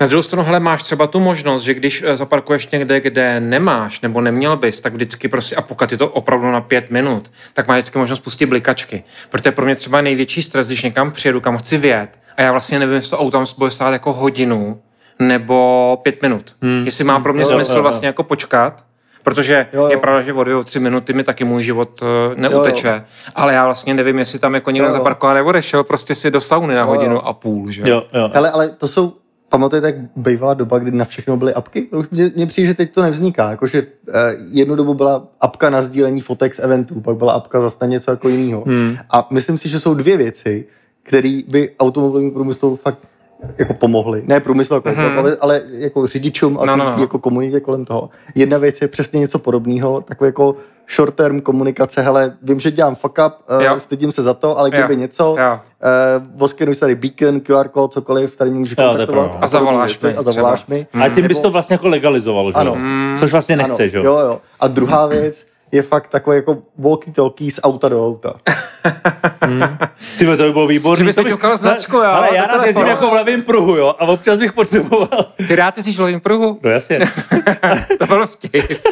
Na 0.00 0.06
druhou 0.06 0.22
stranu, 0.22 0.44
hele, 0.44 0.60
máš 0.60 0.82
třeba 0.82 1.06
tu 1.06 1.20
možnost, 1.20 1.62
že 1.62 1.74
když 1.74 2.02
eh, 2.06 2.16
zaparkuješ 2.16 2.68
někde, 2.68 3.00
kde 3.00 3.40
nemáš 3.40 4.00
nebo 4.00 4.20
neměl 4.20 4.56
bys, 4.56 4.80
tak 4.80 4.92
vždycky 4.92 5.28
prostě, 5.28 5.56
a 5.56 5.62
pokud 5.62 5.92
je 5.92 5.98
to 5.98 6.08
opravdu 6.08 6.50
na 6.50 6.60
pět 6.60 6.90
minut, 6.90 7.30
tak 7.54 7.68
máš 7.68 7.76
vždycky 7.76 7.98
možnost 7.98 8.20
pustit 8.20 8.46
blikačky. 8.46 9.04
Protože 9.30 9.52
pro 9.52 9.64
mě 9.64 9.74
třeba 9.74 10.00
největší 10.00 10.42
stres, 10.42 10.66
když 10.66 10.82
někam 10.82 11.10
přijedu, 11.12 11.40
kam 11.40 11.58
chci 11.58 11.76
vjet, 11.78 12.08
a 12.36 12.42
já 12.42 12.52
vlastně 12.52 12.78
nevím, 12.78 12.94
jestli 12.94 13.10
to 13.10 13.18
auto 13.18 13.44
bude 13.58 13.70
stát 13.70 13.92
jako 13.92 14.12
hodinu 14.12 14.80
nebo 15.18 15.98
pět 16.02 16.22
minut. 16.22 16.54
Hmm. 16.62 16.82
Jestli 16.84 17.04
má 17.04 17.20
pro 17.20 17.32
mě 17.32 17.42
Jo, 17.42 17.46
smysl 17.48 17.72
jo, 17.72 17.76
jo. 17.76 17.82
vlastně 17.82 18.06
jako 18.06 18.22
počkat, 18.22 18.84
protože 19.22 19.66
Jo, 19.72 19.82
jo. 19.82 19.88
je 19.90 19.96
pravda, 19.96 20.22
že 20.22 20.32
o 20.32 20.44
dvě, 20.44 20.56
o 20.56 20.64
tři 20.64 20.80
minuty 20.80 21.12
mi 21.12 21.24
taky 21.24 21.44
můj 21.44 21.62
život 21.62 22.00
eh, 22.02 22.06
neuteče, 22.40 22.88
Jo, 22.88 22.94
jo. 22.94 23.00
ale 23.34 23.54
já 23.54 23.64
vlastně 23.64 23.94
nevím, 23.94 24.18
jestli 24.18 24.38
tam 24.38 24.54
jako 24.54 24.70
někdo 24.70 24.92
zaparkoval 24.92 25.34
nebo 25.34 25.48
odešel 25.48 25.84
prostě 25.84 26.14
si 26.14 26.30
do 26.30 26.40
sauny 26.40 26.74
na 26.74 26.80
Jo, 26.80 26.86
jo. 26.86 26.92
hodinu 26.94 27.26
a 27.26 27.32
půl, 27.32 27.70
že? 27.70 27.82
Jo, 27.84 28.02
jo. 28.12 28.30
Ale, 28.34 28.50
ale 28.50 28.68
to 28.68 28.88
jsou, 28.88 29.12
pamatujete, 29.50 29.86
jak 29.86 29.96
bývala 30.16 30.54
doba, 30.54 30.78
kdy 30.78 30.90
na 30.90 31.04
všechno 31.04 31.36
byly 31.36 31.54
apky? 31.54 31.82
To 31.82 31.98
Už 31.98 32.06
mně, 32.10 32.32
mně 32.36 32.46
přijde, 32.46 32.68
že 32.68 32.74
teď 32.74 32.92
to 32.92 33.02
nevzniká. 33.02 33.50
Jakože 33.50 33.86
eh, 34.08 34.12
jednu 34.50 34.76
dobu 34.76 34.94
byla 34.94 35.28
apka 35.40 35.70
na 35.70 35.82
sdílení 35.82 36.20
fotek 36.20 36.54
z 36.54 36.58
eventů, 36.58 37.00
pak 37.00 37.16
byla 37.16 37.32
apka 37.32 37.60
zase 37.60 37.76
na 37.80 37.86
něco 37.86 38.10
jako 38.10 38.28
jiného. 38.28 38.64
Hmm. 38.66 38.96
A 39.10 39.28
myslím 39.30 39.58
si, 39.58 39.68
že 39.68 39.80
jsou 39.80 39.94
dvě 39.94 40.16
věci, 40.16 40.66
které 41.02 41.40
by 41.48 41.70
automobilovému 41.78 42.32
průmyslu 42.32 42.76
fakt 42.76 42.98
jako 43.58 43.74
pomohly. 43.74 44.22
Ne 44.26 44.40
průmyslu, 44.40 44.76
jako, 44.76 44.88
Mhm. 44.88 44.98
mm-hmm. 44.98 45.18
ale, 45.18 45.36
ale 45.40 45.62
jako 45.70 46.06
řidičům 46.06 46.58
a 46.60 46.64
No, 46.64 46.76
no, 46.76 46.84
no, 46.96 47.00
jako 47.00 47.18
komunitě 47.18 47.60
kolem 47.60 47.84
toho. 47.84 48.08
Jedna 48.34 48.58
věc 48.58 48.80
je 48.82 48.88
přesně 48.88 49.20
něco 49.20 49.38
podobného, 49.38 50.00
takové 50.00 50.28
jako 50.28 50.56
short 50.96 51.14
term 51.14 51.40
komunikace, 51.40 52.02
hele, 52.02 52.36
vím, 52.42 52.60
že 52.60 52.70
dělám 52.70 52.94
fuck 52.94 53.18
up, 53.26 53.32
Jo. 53.62 53.72
uh, 53.72 53.78
stydím 53.78 54.12
se 54.12 54.22
za 54.22 54.34
to, 54.34 54.58
ale 54.58 54.70
kdyby 54.70 54.92
Jo. 54.94 54.98
něco, 55.00 55.36
Jo. 55.38 55.52
uh, 55.52 56.38
voskenuj 56.38 56.74
se 56.74 56.80
tady 56.80 56.94
beacon, 56.94 57.40
QR 57.40 57.68
kód, 57.68 57.92
cokoliv, 57.92 58.36
tady 58.36 58.50
mě 58.50 58.70
je 58.70 58.76
kontaktovat. 58.76 59.36
A 59.40 59.46
zavoláš 59.46 60.00
mi 60.00 60.14
A 60.14 60.22
zavoláš 60.22 60.62
třeba. 60.62 60.76
mi. 60.76 60.86
A 61.04 61.08
tím 61.08 61.28
bys 61.28 61.40
to 61.40 61.50
vlastně 61.50 61.74
jako 61.74 61.88
legalizoval, 61.88 62.52
že? 62.52 62.56
Ano. 62.58 62.70
jo? 62.70 62.76
Mm. 62.78 63.16
Což 63.18 63.32
vlastně 63.32 63.56
nechceš, 63.56 63.92
jo? 63.92 64.02
jo, 64.04 64.18
jo. 64.18 64.40
A 64.60 64.68
druhá 64.68 65.06
věc 65.06 65.46
je 65.72 65.82
fakt 65.82 66.08
takové 66.08 66.36
jako 66.36 66.62
walkie-talkie 66.78 67.50
z 67.50 67.60
auta 67.62 67.88
do 67.88 68.06
auta. 68.06 68.34
Ty 70.18 70.24
vole, 70.24 70.36
to 70.36 70.42
by 70.42 70.52
bylo 70.52 70.66
výborný. 70.66 70.98
Že 70.98 71.04
bys 71.04 71.14
To 71.14 71.34
ukázal 71.34 71.56
značku, 71.56 71.96
jo, 71.96 72.04
Ale 72.04 72.28
já 72.36 72.46
rád 72.46 72.66
jezdím 72.66 72.86
jako 72.86 73.10
v 73.10 73.12
levém 73.12 73.42
pruhu, 73.42 73.76
jo? 73.76 73.94
A 73.98 74.04
občas 74.06 74.38
bych 74.38 74.52
potřeboval. 74.52 75.32
Ty 75.48 75.56
rád 75.56 75.76
jsi 75.76 76.02
lovím 76.02 76.20
pruhu? 76.20 76.60
No 76.62 76.70
jasně. 76.70 76.98
To 77.98 78.06
bylo 78.06 78.26
vtip. 78.26 78.72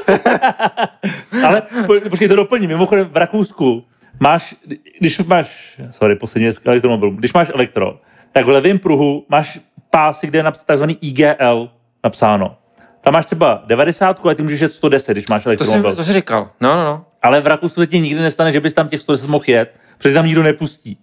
Ale 1.46 1.62
po- 1.86 2.08
počkej, 2.10 2.28
to 2.28 2.36
doplním. 2.36 2.68
Mimochodem 2.70 3.08
v 3.08 3.16
Rakousku 3.16 3.84
máš, 4.20 4.54
když 4.98 5.18
máš, 5.18 5.80
sorry, 5.90 6.16
poslední 6.16 6.44
věc 6.44 6.58
k 6.58 6.66
elektromobilu, 6.66 7.10
když 7.12 7.32
máš 7.32 7.50
elektro, 7.54 7.98
tak 8.32 8.46
v 8.46 8.48
levém 8.48 8.78
pruhu 8.78 9.24
máš 9.28 9.60
pásy, 9.90 10.26
kde 10.26 10.38
je 10.38 10.42
naps- 10.42 10.64
takzvaný 10.66 10.98
IGL 11.00 11.70
napsáno. 12.04 12.56
Tam 13.00 13.14
máš 13.14 13.24
třeba 13.26 13.62
90, 13.66 14.20
ale 14.24 14.34
ty 14.34 14.42
můžeš 14.42 14.60
jet 14.60 14.72
110, 14.72 15.12
když 15.12 15.28
máš 15.28 15.44
To 15.44 15.50
jsi, 15.50 15.56
elektromobil. 15.56 15.96
to 15.96 16.04
jsi 16.04 16.12
říkal. 16.12 16.50
No, 16.60 16.76
no, 16.76 16.84
no. 16.84 17.04
Ale 17.22 17.40
v 17.40 17.46
Rakousku 17.46 17.80
se 17.80 17.86
ti 17.86 18.00
nikdy 18.00 18.20
nestane, 18.20 18.52
že 18.52 18.60
bys 18.60 18.74
tam 18.74 18.88
těch 18.88 19.00
110 19.02 19.28
mohl 19.28 19.44
jet, 19.46 19.74
protože 19.98 20.14
tam 20.14 20.26
nikdo 20.26 20.42
nepustí. 20.42 20.98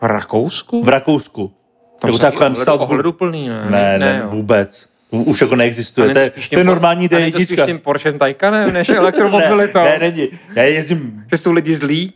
V 0.00 0.04
Rakousku? 0.04 0.82
V 0.84 0.88
Rakousku. 0.88 1.52
Tam 2.00 2.08
Jako 2.08 2.18
jsou 2.18 2.20
taky 2.22 2.32
takovém 2.32 2.52
ohledu, 2.52 2.64
Salzburgu. 2.64 3.12
plný, 3.12 3.48
ne? 3.48 3.66
Ne, 3.70 3.98
ne, 3.98 4.20
jo. 4.24 4.30
vůbec. 4.30 4.88
Už 5.10 5.40
jako 5.40 5.56
neexistuje. 5.56 6.12
To 6.14 6.18
je, 6.18 6.30
to 6.50 6.58
je 6.58 6.64
normální 6.64 7.08
a 7.10 7.14
není 7.18 7.32
to 7.32 7.38
spíš 7.40 7.58
D1. 7.58 7.66
tím 7.66 7.78
Porsche 7.78 8.12
Taycanem, 8.12 8.72
než 8.72 8.88
elektromobilitou? 8.88 9.78
Ne, 9.84 9.90
ne, 9.90 9.98
není. 9.98 10.28
Já 10.54 10.62
jezdím. 10.62 11.24
Že 11.30 11.36
jsou 11.36 11.52
lidi 11.52 11.74
zlí? 11.74 12.12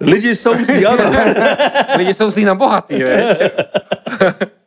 Lidi 0.00 0.34
jsou 0.34 0.54
zlí, 0.64 0.86
ano. 0.86 1.04
Lidi 1.96 2.14
jsou 2.14 2.30
zlí 2.30 2.44
na 2.44 2.54
bohatý? 2.54 3.02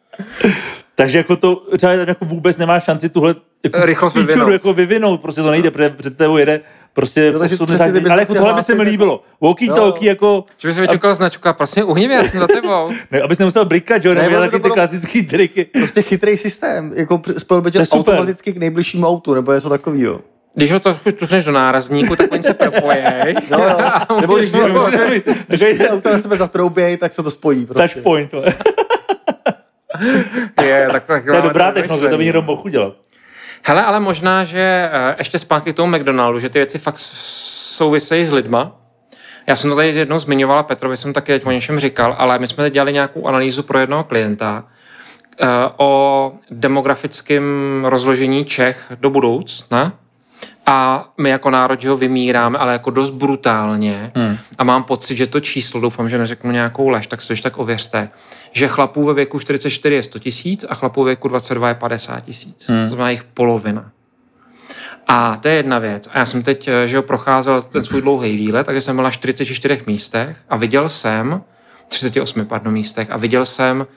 Takže 1.05 1.17
jako 1.17 1.35
to 1.35 1.55
třeba 1.77 1.93
jako 1.93 2.25
vůbec 2.25 2.57
nemá 2.57 2.79
šanci 2.79 3.09
tuhle 3.09 3.35
jako 3.63 3.85
Rychlost 3.85 4.13
feature 4.13 4.33
vyvinout. 4.33 4.53
jako 4.53 4.73
vyvinout. 4.73 5.21
Prostě 5.21 5.41
to 5.41 5.51
nejde, 5.51 5.71
protože 5.71 5.89
před 5.89 6.17
tebou 6.17 6.37
jede 6.37 6.61
prostě 6.93 7.31
No, 7.31 7.39
takže 7.39 7.55
80, 7.55 7.83
přesně 7.91 8.09
ale 8.11 8.21
jako 8.21 8.35
tohle 8.35 8.53
by 8.53 8.61
se 8.61 8.75
mi 8.75 8.83
líbilo. 8.83 9.23
Walkie 9.41 9.69
Jo. 9.69 9.75
talkie 9.75 10.09
jako, 10.09 10.43
Že 10.57 10.67
bys 10.67 10.77
vyťukal 10.79 11.13
značku 11.13 11.47
a 11.47 11.53
prostě 11.53 11.83
uhni 11.83 12.07
mě, 12.07 12.15
já 12.15 12.23
jsem 12.23 12.39
za 12.39 12.47
tebou. 12.47 12.89
ne, 13.11 13.21
abys 13.21 13.39
nemusel 13.39 13.65
blikat, 13.65 14.01
že 14.01 14.09
jo, 14.09 14.15
Ne, 14.15 14.21
nebo 14.21 14.37
ono 14.37 14.45
taky 14.51 14.63
ty 14.63 14.69
klasický 14.69 15.23
triky. 15.25 15.65
Prostě 15.65 16.01
chytrý 16.01 16.37
systém, 16.37 16.91
jako 16.95 17.21
spojil 17.37 17.61
by 17.61 17.71
tě 17.71 17.79
automaticky 17.91 18.53
k 18.53 18.57
nejbližšímu 18.57 19.07
autu, 19.07 19.33
nebo 19.33 19.53
něco 19.53 19.69
takového. 19.69 20.21
Když 20.55 20.71
ho 20.71 20.79
to 20.79 20.97
tušneš 21.19 21.45
do 21.45 21.51
nárazníku, 21.51 22.15
tak 22.15 22.31
oni 22.31 22.43
se 22.43 22.53
propojej. 22.53 23.03
Jo, 23.51 23.57
jo. 23.59 23.77
Nebo 24.21 24.37
když 24.37 24.51
Můžeme 24.51 24.79
když 24.89 24.99
si 24.99 25.07
mít 25.09 25.37
když 25.47 25.59
takový 25.59 25.77
ty 25.77 25.89
auta 25.89 26.11
na 26.11 26.19
sebe 26.19 26.37
zatroubějí, 26.37 26.97
tak 26.97 27.13
se 27.13 27.23
to 27.23 27.31
spojí. 27.31 27.65
Prostě. 27.65 27.95
touch 27.95 28.03
point. 28.03 28.31
je, 30.63 30.87
tak, 30.91 31.03
tak 31.03 31.25
To 31.25 31.33
je 31.33 31.41
dobrá 31.41 31.71
technologie, 31.71 32.09
to 32.09 32.17
by 32.17 32.23
někdo 32.23 32.41
mohl 32.41 32.61
udělat. 32.65 32.93
Hele, 33.67 33.83
ale 33.83 33.99
možná, 33.99 34.43
že 34.43 34.89
eh, 34.93 35.15
ještě 35.17 35.39
zpátky 35.39 35.73
k 35.73 35.75
tomu 35.75 35.97
McDonaldu, 35.97 36.39
že 36.39 36.49
ty 36.49 36.59
věci 36.59 36.77
fakt 36.79 36.95
souvisejí 36.97 38.25
s 38.25 38.33
lidma. 38.33 38.81
Já 39.47 39.55
jsem 39.55 39.69
to 39.69 39.75
tady 39.75 39.87
jednou 39.87 40.19
zmiňovala 40.19 40.63
Petrovi, 40.63 40.97
jsem 40.97 41.13
taky 41.13 41.31
teď 41.31 41.45
o 41.45 41.51
něčem 41.51 41.79
říkal, 41.79 42.15
ale 42.17 42.39
my 42.39 42.47
jsme 42.47 42.63
teď 42.63 42.73
dělali 42.73 42.93
nějakou 42.93 43.27
analýzu 43.27 43.63
pro 43.63 43.79
jednoho 43.79 44.03
klienta 44.03 44.63
eh, 45.41 45.47
o 45.77 46.31
demografickém 46.51 47.43
rozložení 47.85 48.45
Čech 48.45 48.91
do 48.99 49.09
budoucna. 49.09 49.93
A 50.65 51.09
my 51.17 51.29
jako 51.29 51.49
národ, 51.49 51.81
že 51.81 51.89
ho 51.89 51.97
vymíráme, 51.97 52.57
ale 52.57 52.73
jako 52.73 52.89
dost 52.89 53.09
brutálně. 53.09 54.11
Hmm. 54.15 54.37
A 54.57 54.63
mám 54.63 54.83
pocit, 54.83 55.15
že 55.15 55.27
to 55.27 55.39
číslo, 55.39 55.81
doufám, 55.81 56.09
že 56.09 56.17
neřeknu 56.17 56.51
nějakou 56.51 56.89
lež, 56.89 57.07
tak 57.07 57.27
to 57.27 57.33
ještě 57.33 57.43
tak 57.43 57.57
ověřte, 57.57 58.09
že 58.51 58.67
chlapů 58.67 59.05
ve 59.05 59.13
věku 59.13 59.39
44 59.39 59.95
je 59.95 60.03
100 60.03 60.19
tisíc 60.19 60.65
a 60.69 60.75
chlapů 60.75 61.03
ve 61.03 61.09
věku 61.09 61.27
22 61.27 61.67
je 61.67 61.75
50 61.75 62.19
tisíc. 62.19 62.69
Hmm. 62.69 62.81
To 62.81 62.87
znamená 62.87 63.09
jich 63.09 63.23
polovina. 63.23 63.91
A 65.07 65.37
to 65.37 65.47
je 65.47 65.55
jedna 65.55 65.79
věc. 65.79 66.09
A 66.13 66.19
já 66.19 66.25
jsem 66.25 66.43
teď, 66.43 66.67
eh, 66.67 66.87
že 66.87 66.97
ho 66.97 67.03
procházel 67.03 67.61
ten 67.61 67.83
svůj 67.83 68.01
dlouhý 68.01 68.37
výlet, 68.37 68.63
takže 68.63 68.81
jsem 68.81 68.95
byl 68.95 69.03
na 69.03 69.11
44 69.11 69.83
místech 69.87 70.37
a 70.49 70.57
viděl 70.57 70.89
jsem, 70.89 71.41
38, 71.87 72.45
pardon, 72.45 72.73
místech, 72.73 73.11
a 73.11 73.17
viděl 73.17 73.45
jsem 73.45 73.87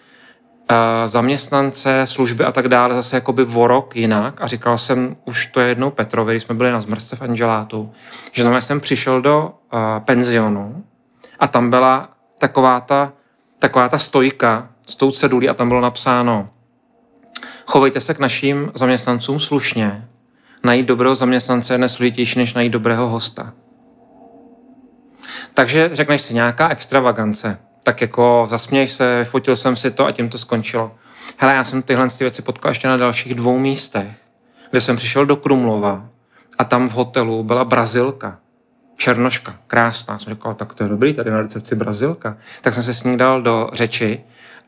zaměstnance, 1.06 2.02
služby 2.04 2.44
a 2.44 2.52
tak 2.52 2.68
dále 2.68 2.94
zase 2.94 3.16
jakoby 3.16 3.44
o 3.54 3.66
rok 3.66 3.96
jinak. 3.96 4.40
A 4.40 4.46
říkal 4.46 4.78
jsem 4.78 5.16
už 5.24 5.46
to 5.46 5.60
jednou 5.60 5.90
Petrovi, 5.90 6.32
když 6.32 6.42
jsme 6.42 6.54
byli 6.54 6.72
na 6.72 6.80
zmrzce 6.80 7.16
v 7.16 7.22
Angelátu, 7.22 7.92
že 8.32 8.42
znamená, 8.42 8.60
jsem 8.60 8.80
přišel 8.80 9.22
do 9.22 9.54
uh, 9.72 9.80
penzionu 10.04 10.84
a 11.38 11.46
tam 11.48 11.70
byla 11.70 12.08
taková 12.38 12.80
ta, 12.80 13.12
taková 13.58 13.88
ta 13.88 13.98
stojka 13.98 14.68
s 14.86 14.96
tou 14.96 15.10
cedulí 15.10 15.48
a 15.48 15.54
tam 15.54 15.68
bylo 15.68 15.80
napsáno 15.80 16.48
chovejte 17.68 18.00
se 18.00 18.14
k 18.14 18.18
našim 18.18 18.72
zaměstnancům 18.74 19.40
slušně, 19.40 20.08
najít 20.64 20.86
dobrého 20.86 21.14
zaměstnance 21.14 21.74
je 21.74 21.78
nesložitější, 21.78 22.38
než 22.38 22.54
najít 22.54 22.72
dobrého 22.72 23.08
hosta. 23.08 23.52
Takže 25.54 25.90
řekneš 25.92 26.22
si 26.22 26.34
nějaká 26.34 26.68
extravagance, 26.68 27.58
tak 27.88 28.00
jako 28.00 28.46
zasměj 28.50 28.88
se, 28.88 29.24
fotil 29.24 29.56
jsem 29.56 29.76
si 29.76 29.90
to 29.90 30.06
a 30.06 30.12
tím 30.12 30.28
to 30.28 30.38
skončilo. 30.38 30.92
Hele, 31.36 31.54
já 31.54 31.64
jsem 31.64 31.82
tyhle 31.82 32.08
ty 32.08 32.24
věci 32.24 32.42
potkal 32.42 32.70
ještě 32.70 32.88
na 32.88 32.96
dalších 32.96 33.34
dvou 33.34 33.58
místech, 33.58 34.06
kde 34.70 34.80
jsem 34.80 34.96
přišel 34.96 35.26
do 35.26 35.36
Krumlova 35.36 36.04
a 36.58 36.64
tam 36.64 36.88
v 36.88 36.92
hotelu 36.92 37.42
byla 37.42 37.64
Brazilka, 37.64 38.38
černoška, 38.96 39.54
krásná. 39.66 40.18
Jsem 40.18 40.34
říkal, 40.34 40.54
tak 40.54 40.74
to 40.74 40.82
je 40.82 40.88
dobrý, 40.88 41.14
tady 41.14 41.30
na 41.30 41.40
recepci 41.40 41.76
Brazilka. 41.76 42.36
Tak 42.60 42.74
jsem 42.74 42.82
se 42.82 42.94
s 42.94 43.04
ní 43.04 43.16
dal 43.16 43.42
do 43.42 43.70
řeči 43.72 44.20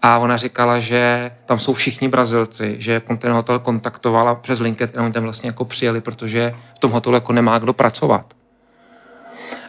a 0.02 0.18
ona 0.18 0.36
říkala, 0.36 0.78
že 0.78 1.30
tam 1.46 1.58
jsou 1.58 1.72
všichni 1.74 2.08
Brazilci, 2.08 2.76
že 2.78 2.92
jako 2.92 3.16
ten 3.16 3.32
hotel 3.32 3.58
kontaktovala 3.58 4.34
přes 4.34 4.60
LinkedIn 4.60 5.00
a 5.00 5.04
oni 5.04 5.12
tam 5.12 5.22
vlastně 5.22 5.48
jako 5.48 5.64
přijeli, 5.64 6.00
protože 6.00 6.54
v 6.76 6.78
tom 6.78 6.90
hotelu 6.90 7.14
jako 7.14 7.32
nemá 7.32 7.58
kdo 7.58 7.72
pracovat. 7.72 8.39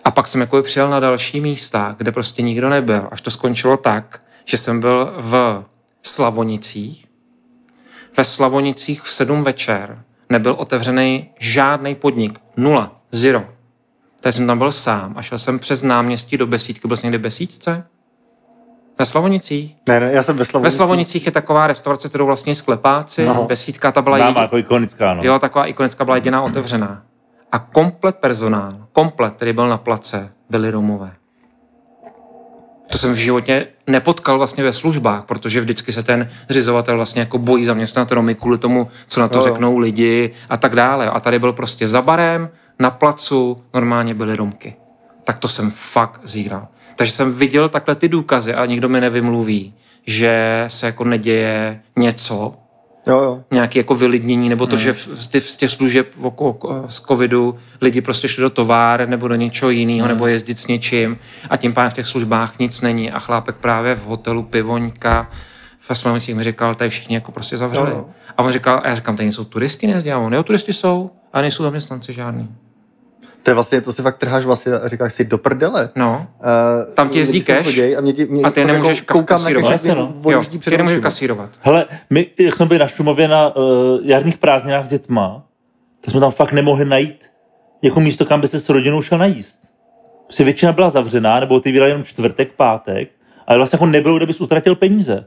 A 0.06 0.12
pak 0.12 0.28
jsem 0.28 0.42
jako 0.42 0.62
přijel 0.62 0.90
na 0.90 1.00
další 1.00 1.42
místa, 1.42 1.96
kde 1.98 2.12
prostě 2.12 2.42
nikdo 2.42 2.70
nebyl. 2.70 3.08
Až 3.12 3.22
to 3.22 3.32
skončilo 3.32 3.78
tak, 3.78 4.22
že 4.46 4.58
jsem 4.58 4.82
byl 4.82 5.14
v 5.18 5.64
Slavonicích. 6.04 7.06
Ve 8.18 8.24
Slavonicích 8.24 9.02
v 9.02 9.10
7 9.12 9.44
večer 9.44 10.04
nebyl 10.30 10.54
otevřený 10.54 11.30
žádný 11.40 11.96
podnik. 11.96 12.40
Nula. 12.58 13.02
Zero. 13.12 13.46
Takže 14.22 14.38
jsem 14.38 14.48
tam 14.48 14.58
byl 14.58 14.72
sám 14.72 15.14
a 15.18 15.22
šel 15.22 15.40
jsem 15.40 15.60
přes 15.60 15.84
náměstí 15.84 16.38
do 16.38 16.48
Besídky. 16.48 16.88
Byl 16.88 16.98
jsi 16.98 17.06
někdy 17.06 17.18
v 17.18 17.22
Besídce? 17.22 17.84
Ve 19.00 19.06
Slavonicích? 19.06 19.76
Ne, 19.90 20.00
ne, 20.00 20.12
já 20.12 20.24
jsem 20.24 20.38
ve 20.38 20.46
Slavonicích. 20.46 20.74
Ve 20.74 20.78
Slavonicích 20.78 21.26
je 21.26 21.32
taková 21.32 21.68
restaurace, 21.68 22.10
kterou 22.10 22.26
vlastně 22.26 22.56
sklepáci. 22.56 23.28
Aha. 23.28 23.42
Besídka, 23.42 23.92
ta 23.92 24.02
byla 24.02 24.18
jediná. 24.18 24.42
jako 24.42 24.58
ikonická, 24.58 25.14
no. 25.14 25.24
Jo, 25.24 25.40
taková 25.40 25.66
ikonická 25.66 26.06
byla 26.06 26.18
jediná 26.18 26.42
otevřená. 26.42 27.04
A 27.52 27.60
komplet 27.60 28.16
personál, 28.16 28.88
komplet, 28.92 29.34
který 29.34 29.54
byl 29.54 29.70
na 29.70 29.78
place, 29.78 30.32
byli 30.50 30.72
Romové. 30.72 31.14
To 32.92 32.98
jsem 32.98 33.12
v 33.14 33.16
životě 33.16 33.68
nepotkal 33.88 34.38
vlastně 34.38 34.64
ve 34.64 34.74
službách, 34.74 35.26
protože 35.26 35.62
vždycky 35.62 35.92
se 35.92 36.04
ten 36.04 36.30
zřizovatel 36.50 36.96
vlastně 36.96 37.20
jako 37.20 37.38
bojí 37.38 37.66
zaměstnat 37.66 38.12
Romy 38.12 38.36
kvůli 38.36 38.58
tomu, 38.58 38.88
co 39.08 39.20
na 39.20 39.28
to 39.28 39.38
jo. 39.38 39.44
řeknou 39.44 39.78
lidi 39.78 40.34
a 40.50 40.58
tak 40.58 40.76
dále. 40.76 41.10
A 41.10 41.20
tady 41.20 41.40
byl 41.40 41.54
prostě 41.54 41.88
za 41.88 42.02
barem, 42.02 42.50
na 42.80 42.92
placu, 42.92 43.64
normálně 43.74 44.14
byly 44.14 44.36
Romky. 44.36 44.76
Tak 45.24 45.38
to 45.38 45.48
jsem 45.48 45.72
fakt 45.72 46.22
zíral. 46.24 46.68
Takže 46.96 47.14
jsem 47.14 47.34
viděl 47.34 47.70
takhle 47.70 47.96
ty 47.96 48.10
důkazy 48.10 48.54
a 48.54 48.66
nikdo 48.66 48.90
mi 48.90 49.02
nevymluví, 49.02 49.74
že 50.06 50.64
se 50.68 50.86
jako 50.86 51.04
neděje 51.04 51.82
něco, 51.96 52.56
Jo, 53.08 53.22
jo. 53.22 53.44
nějaké 53.52 53.80
jako 53.80 53.96
vylidnění, 53.96 54.50
nebo 54.50 54.68
to, 54.68 54.78
že 54.78 54.94
v, 54.94 54.98
z 54.98 55.28
těch- 55.28 55.44
z 55.44 55.58
těch 55.58 55.70
služeb 55.72 56.08
z 56.88 57.00
covidu 57.02 57.56
lidi 57.82 58.02
prostě 58.02 58.28
šli 58.28 58.42
do 58.42 58.50
továr 58.50 59.08
nebo 59.10 59.28
do 59.28 59.36
něčeho 59.36 59.72
jiného, 59.72 60.08
nebo 60.08 60.28
jezdit 60.28 60.60
s 60.60 60.68
něčím 60.68 61.18
a 61.50 61.58
tím 61.58 61.74
pádem 61.74 61.92
v 61.92 61.94
těch 61.94 62.08
službách 62.08 62.60
nic 62.60 62.82
není 62.82 63.12
a 63.12 63.20
chlápek 63.20 63.56
právě 63.56 63.96
v 63.96 64.04
hotelu 64.06 64.44
Pivoňka 64.44 65.32
v 65.80 65.92
Asmanicích 65.92 66.36
mi 66.36 66.44
říkal, 66.44 66.76
tady 66.76 66.90
všichni 66.90 67.16
jako 67.16 67.32
prostě 67.32 67.58
zavřeli. 67.58 67.90
Jo, 67.92 67.96
jo. 67.98 68.06
A 68.38 68.44
on 68.44 68.52
říkal, 68.52 68.82
a 68.84 68.88
já 68.90 68.96
říkám, 68.96 69.16
tady 69.16 69.26
nejsou 69.26 69.44
turisti, 69.46 69.88
nezdí, 69.88 70.12
a 70.12 70.18
on, 70.20 70.34
jo, 70.34 70.44
turisti 70.44 70.74
jsou, 70.74 71.12
a 71.34 71.42
nejsou 71.42 71.64
zaměstnanci 71.64 72.14
žádný. 72.14 72.50
To 73.44 73.50
je 73.50 73.54
vlastně, 73.54 73.82
to 73.82 73.94
si 73.94 74.02
fakt 74.02 74.18
trháš 74.18 74.46
vlasy 74.46 74.74
a 74.74 74.88
říkáš 74.90 75.14
si 75.14 75.26
do 75.26 75.38
prdele. 75.38 75.90
No, 75.96 76.28
Uh, 76.88 76.94
Tam 76.94 77.10
ti 77.10 77.18
jezdí 77.18 77.42
cash 77.42 77.78
a, 77.98 78.02
mě, 78.02 78.14
ti- 78.14 78.26
mě, 78.26 78.42
A 78.44 78.52
ty 78.52 78.66
nemůžeš 78.66 78.98
jako 79.00 79.14
koukám 79.14 79.38
na 79.40 79.44
kasírovat. 79.44 79.72
cash, 79.72 79.84
mě 79.84 79.96
no. 79.96 80.14
jo, 80.30 80.44
ty 80.64 80.78
nemůžeš 80.78 81.00
kasírovat. 81.00 81.50
Hele, 81.62 81.86
my, 82.10 82.28
jak 82.40 82.56
jsme 82.56 82.66
byli 82.66 82.80
na 82.80 82.88
Šumově 82.88 83.28
na 83.28 83.56
uh, 83.56 83.64
jarních 84.04 84.38
prázdninách 84.38 84.86
s 84.86 84.90
dětma, 84.90 85.44
tak 86.02 86.12
jsme 86.12 86.20
tam 86.20 86.32
fakt 86.32 86.52
nemohli 86.52 86.86
najít 86.86 87.20
jako 87.82 88.00
místo, 88.00 88.26
kam 88.26 88.42
by 88.42 88.48
se 88.48 88.60
s 88.60 88.70
rodinou 88.70 89.02
šel 89.02 89.18
najíst. 89.18 89.60
Prostě 90.24 90.44
většina 90.44 90.72
byla 90.72 90.90
zavřená, 90.90 91.40
nebo 91.40 91.56
otevírali 91.56 91.92
jenom 91.92 92.04
čtvrtek, 92.04 92.54
pátek, 92.54 93.10
ale 93.48 93.58
vlastně 93.58 93.76
jako 93.78 93.86
nebylo, 93.86 94.18
kde 94.18 94.26
bys 94.26 94.42
utratil 94.42 94.76
peníze. 94.76 95.26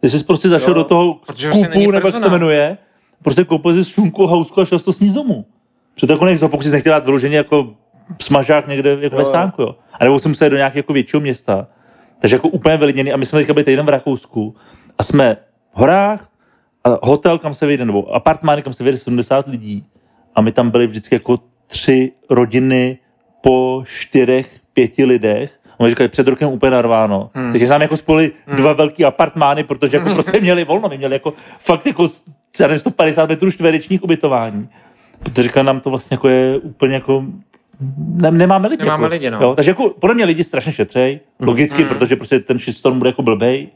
Ty 0.00 0.08
jsi 0.10 0.24
prostě 0.24 0.48
zašel 0.48 0.70
Jo, 0.70 0.74
do 0.74 0.84
toho 0.84 1.20
vlastně 1.28 1.64
skupu, 1.64 1.90
nebo 1.90 2.08
jak 2.08 2.16
se 2.16 2.22
to 2.22 2.30
jmenuje, 2.30 2.78
prostě 3.22 3.44
koupil 3.44 3.72
si 3.84 3.90
šunku, 3.90 4.26
hausku 4.26 4.60
a 4.60 4.64
šel 4.64 4.78
jsi 4.78 4.84
to 4.84 4.92
sníst 4.92 5.14
domů. 5.14 5.44
Protože 5.96 6.06
to 6.06 6.12
jako 6.12 6.24
nechci, 6.24 6.48
pokud 6.48 6.62
jsi 6.62 6.72
nechtěl 6.72 6.92
dát 6.92 7.04
vyloženě 7.04 7.36
jako 7.36 7.74
smažák 8.22 8.68
někde 8.68 8.90
jako 8.90 9.14
Jo, 9.14 9.18
ve 9.18 9.24
stánku, 9.24 9.62
jo. 9.62 9.76
A 9.92 10.04
nebo 10.04 10.18
jsem 10.18 10.30
musel 10.30 10.50
do 10.50 10.56
nějakého 10.56 10.78
jako 10.78 10.92
většího 10.92 11.20
města. 11.20 11.66
Takže 12.18 12.36
jako 12.36 12.48
úplně 12.48 12.76
vylidněný. 12.76 13.12
A 13.12 13.16
my 13.16 13.26
jsme 13.26 13.38
teďka 13.38 13.52
byli 13.54 13.64
týden 13.64 13.86
v 13.86 13.88
Rakousku 13.88 14.54
a 14.98 15.02
jsme 15.02 15.36
v 15.74 15.78
horách, 15.78 16.28
a 16.84 17.06
hotel, 17.06 17.38
kam 17.38 17.54
se 17.54 17.66
vyjde, 17.66 17.84
nebo 17.84 18.14
apartmány, 18.14 18.62
kam 18.62 18.72
se 18.72 18.84
vyjde 18.84 18.98
70 18.98 19.46
lidí. 19.46 19.84
A 20.34 20.40
my 20.40 20.52
tam 20.52 20.70
byli 20.70 20.86
vždycky 20.86 21.14
jako 21.14 21.40
tři 21.66 22.12
rodiny 22.30 22.98
po 23.40 23.82
čtyřech, 23.86 24.50
pěti 24.72 25.04
lidech. 25.04 25.50
A 25.74 25.80
oni 25.80 25.90
říkali, 25.90 26.08
před 26.08 26.28
rokem 26.28 26.48
úplně 26.48 26.70
narváno. 26.70 27.30
Hmm. 27.34 27.52
Takže 27.52 27.66
nám 27.66 27.82
jako 27.82 27.96
spolu 27.96 28.20
dva 28.56 28.72
velký 28.72 29.04
apartmány, 29.04 29.64
protože 29.64 29.96
jako 29.96 30.10
prostě 30.14 30.40
měli 30.40 30.64
volno. 30.64 30.88
My 30.88 30.98
měli 30.98 31.14
jako 31.14 31.34
fakt 31.60 31.86
jako 31.86 32.06
já 32.60 32.66
nevím, 32.66 32.78
150 32.78 33.28
metrů 33.28 33.50
čtverečních 33.50 34.04
ubytování. 34.04 34.68
Protože 35.22 35.50
nám 35.62 35.80
to 35.80 35.90
vlastně 35.90 36.14
jako 36.14 36.28
je 36.28 36.58
úplně 36.58 36.94
jako 36.94 37.24
ne, 37.96 38.30
nemáme 38.30 38.68
lidi. 38.68 38.82
Nemáme 38.82 39.02
jako, 39.02 39.12
lidi, 39.12 39.30
no. 39.30 39.38
Jo, 39.40 39.54
takže 39.54 39.70
jako 39.70 39.90
podle 40.00 40.14
mě 40.14 40.24
lidi 40.24 40.44
strašně 40.44 40.72
šetřej, 40.72 41.20
logicky, 41.40 41.82
mm. 41.82 41.88
protože 41.88 42.16
prostě 42.16 42.40
ten 42.40 42.58
shitstorm 42.58 42.98
bude 42.98 43.10
jako 43.10 43.22
blbej. 43.22 43.68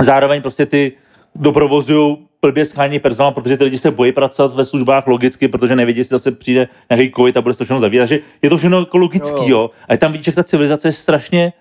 Zároveň 0.00 0.42
prostě 0.42 0.66
ty 0.66 0.92
doprovozují 1.34 2.16
blbě 2.42 2.64
schání 2.64 2.98
personál, 2.98 3.32
protože 3.32 3.56
ty 3.56 3.64
lidi 3.64 3.78
se 3.78 3.90
bojí 3.90 4.12
pracovat 4.12 4.54
ve 4.54 4.64
službách 4.64 5.06
logicky, 5.06 5.48
protože 5.48 5.76
nevědí, 5.76 6.00
jestli 6.00 6.14
zase 6.14 6.32
přijde 6.32 6.68
nějaký 6.90 7.12
covid 7.16 7.36
a 7.36 7.42
bude 7.42 7.54
se 7.54 7.58
to 7.58 7.64
všechno 7.64 7.80
zavírat. 7.80 8.08
že 8.08 8.18
je 8.42 8.50
to 8.50 8.56
všechno 8.56 8.78
jako 8.78 8.98
logický, 8.98 9.36
Jo. 9.36 9.48
jo. 9.48 9.70
A 9.88 9.96
tam 9.96 10.12
vidíš, 10.12 10.26
jak 10.26 10.36
ta 10.36 10.44
civilizace 10.44 10.88
je 10.88 10.92
strašně 10.92 11.52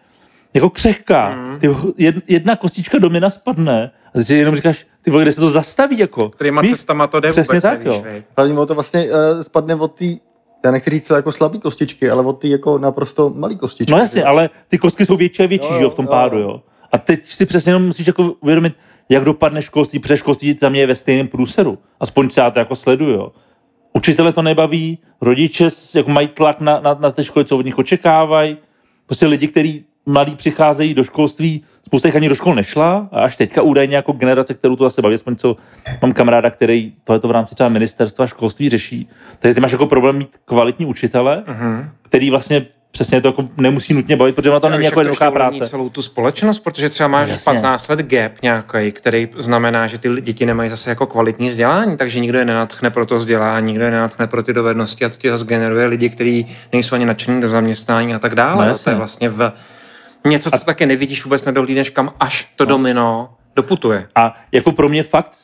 jako 0.53 0.69
křehká. 0.69 1.35
Mhm. 1.35 1.59
Ty, 1.59 1.67
jed- 1.69 2.21
jedna 2.27 2.55
kostička 2.55 2.97
domina 2.99 3.29
spadne 3.29 3.91
a 4.15 4.17
ty 4.17 4.23
si 4.23 4.35
jenom 4.35 4.55
říkáš, 4.55 4.85
ty 5.03 5.11
vole, 5.11 5.23
kde 5.23 5.31
se 5.31 5.41
to 5.41 5.49
zastaví, 5.49 5.97
jako. 5.97 6.29
Kterýma 6.29 6.61
Víš? 6.61 6.71
cestama 6.71 7.07
to 7.07 7.19
jde 7.19 7.31
Přesně 7.31 7.53
vůbec, 7.53 7.63
tak, 7.63 7.83
nevíš, 7.83 8.03
jo. 8.05 8.21
Hlavně 8.37 8.53
ono 8.53 8.65
to 8.65 8.73
vlastně 8.73 9.05
uh, 9.05 9.41
spadne 9.41 9.75
od 9.75 9.95
té, 9.95 10.05
já 10.65 10.71
nechci 10.71 10.89
říct 10.89 11.09
jako 11.09 11.31
slabý 11.31 11.59
kostičky, 11.59 12.09
ale 12.09 12.25
od 12.25 12.33
té 12.33 12.47
jako 12.47 12.77
naprosto 12.77 13.29
malý 13.35 13.57
kostičky. 13.57 13.91
No 13.91 13.97
jasně, 13.97 14.23
ale 14.23 14.49
ty 14.67 14.77
kostky 14.77 15.05
jsou 15.05 15.17
větší 15.17 15.43
a 15.43 15.47
větší, 15.47 15.73
Jo, 15.73 15.79
jo, 15.81 15.89
v 15.89 15.95
tom 15.95 16.05
jo, 16.05 16.11
pádu, 16.11 16.39
jo. 16.39 16.61
A 16.91 16.97
teď 16.97 17.31
si 17.31 17.45
přesně 17.45 17.69
jenom 17.69 17.85
musíš 17.85 18.07
jako 18.07 18.33
uvědomit, 18.39 18.73
jak 19.09 19.23
dopadne 19.23 19.61
školství, 19.61 19.99
protože 19.99 20.17
školství 20.17 20.57
za 20.59 20.69
mě 20.69 20.79
je 20.79 20.87
ve 20.87 20.95
stejném 20.95 21.27
průseru. 21.27 21.77
Aspoň 21.99 22.29
se 22.29 22.41
já 22.41 22.51
to 22.51 22.59
jako 22.59 22.75
sleduju, 22.75 23.11
jo. 23.11 23.31
Učitele 23.93 24.33
to 24.33 24.41
nebaví, 24.41 24.97
rodiče 25.21 25.69
jako 25.95 26.09
mají 26.09 26.27
tlak 26.27 26.61
na, 26.61 26.79
na, 26.79 26.93
na 26.93 27.11
té 27.11 27.23
školy, 27.23 27.45
co 27.45 27.57
od 27.57 27.65
nich 27.65 27.77
očekávají. 27.77 28.57
Prostě 29.05 29.25
lidi, 29.25 29.47
kteří 29.47 29.85
mladí 30.05 30.35
přicházejí 30.35 30.93
do 30.93 31.03
školství, 31.03 31.63
spousta 31.85 32.07
jich 32.07 32.15
ani 32.15 32.29
do 32.29 32.35
škol 32.35 32.55
nešla 32.55 33.07
a 33.11 33.21
až 33.21 33.35
teďka 33.35 33.61
údajně 33.61 33.95
jako 33.95 34.11
generace, 34.11 34.53
kterou 34.53 34.75
to 34.75 34.83
zase 34.83 35.01
baví, 35.01 35.15
aspoň 35.15 35.35
co 35.35 35.57
mám 36.01 36.13
kamaráda, 36.13 36.49
který 36.49 36.93
tohleto 37.03 37.27
v 37.27 37.31
rámci 37.31 37.55
třeba 37.55 37.69
ministerstva 37.69 38.27
školství 38.27 38.69
řeší. 38.69 39.09
Takže 39.39 39.53
ty 39.55 39.61
máš 39.61 39.71
jako 39.71 39.85
problém 39.87 40.17
mít 40.17 40.29
kvalitní 40.45 40.85
učitele, 40.85 41.43
Mhm. 41.47 41.89
který 42.01 42.29
vlastně 42.29 42.65
přesně 42.91 43.21
to 43.21 43.27
jako 43.27 43.43
nemusí 43.57 43.93
nutně 43.93 44.15
bavit, 44.17 44.35
protože 44.35 44.49
ona 44.49 44.59
to 44.59 44.69
není 44.69 44.83
jako 44.85 44.99
jednoduchá 44.99 45.31
práce. 45.31 45.65
celou 45.65 45.89
tu 45.89 46.01
společnost, 46.01 46.59
protože 46.59 46.89
třeba 46.89 47.07
máš 47.07 47.29
Jasně. 47.29 47.53
15 47.53 47.87
let 47.87 47.99
gap 47.99 48.31
nějaký, 48.43 48.91
který 48.91 49.29
znamená, 49.37 49.87
že 49.87 49.97
ty 49.97 50.21
děti 50.21 50.45
nemají 50.45 50.69
zase 50.69 50.89
jako 50.89 51.05
kvalitní 51.05 51.49
vzdělání, 51.49 51.97
takže 51.97 52.19
nikdo 52.19 52.37
je 52.39 52.45
nenatchne 52.45 52.89
pro 52.89 53.05
to 53.05 53.17
vzdělání, 53.17 53.67
nikdo 53.67 53.85
je 53.85 53.91
nenatchne 53.91 54.27
pro 54.27 54.43
ty 54.43 54.53
dovednosti 54.53 55.05
a 55.05 55.09
to 55.09 55.15
ti 55.15 55.29
zase 55.29 55.45
generuje 55.45 55.85
lidi, 55.87 56.09
kteří 56.09 56.55
nejsou 56.73 56.95
ani 56.95 57.05
nadšení 57.05 57.41
do 57.41 57.49
zaměstnání 57.49 58.13
a 58.15 58.19
tak 58.19 58.35
dále. 58.35 58.65
No, 58.65 58.71
No, 58.71 58.77
to 58.77 58.89
je 58.89 58.95
vlastně 58.95 59.29
v 59.29 59.51
něco, 60.25 60.51
co 60.51 60.65
taky 60.65 60.85
nevidíš, 60.85 61.23
vůbec 61.23 61.45
nedohlídneš, 61.45 61.89
kam 61.89 62.13
až 62.19 62.53
to 62.55 62.65
domino 62.65 63.29
doputuje. 63.55 64.07
A 64.15 64.35
jako 64.51 64.71
pro 64.71 64.89
mě 64.89 65.03
fakt, 65.03 65.35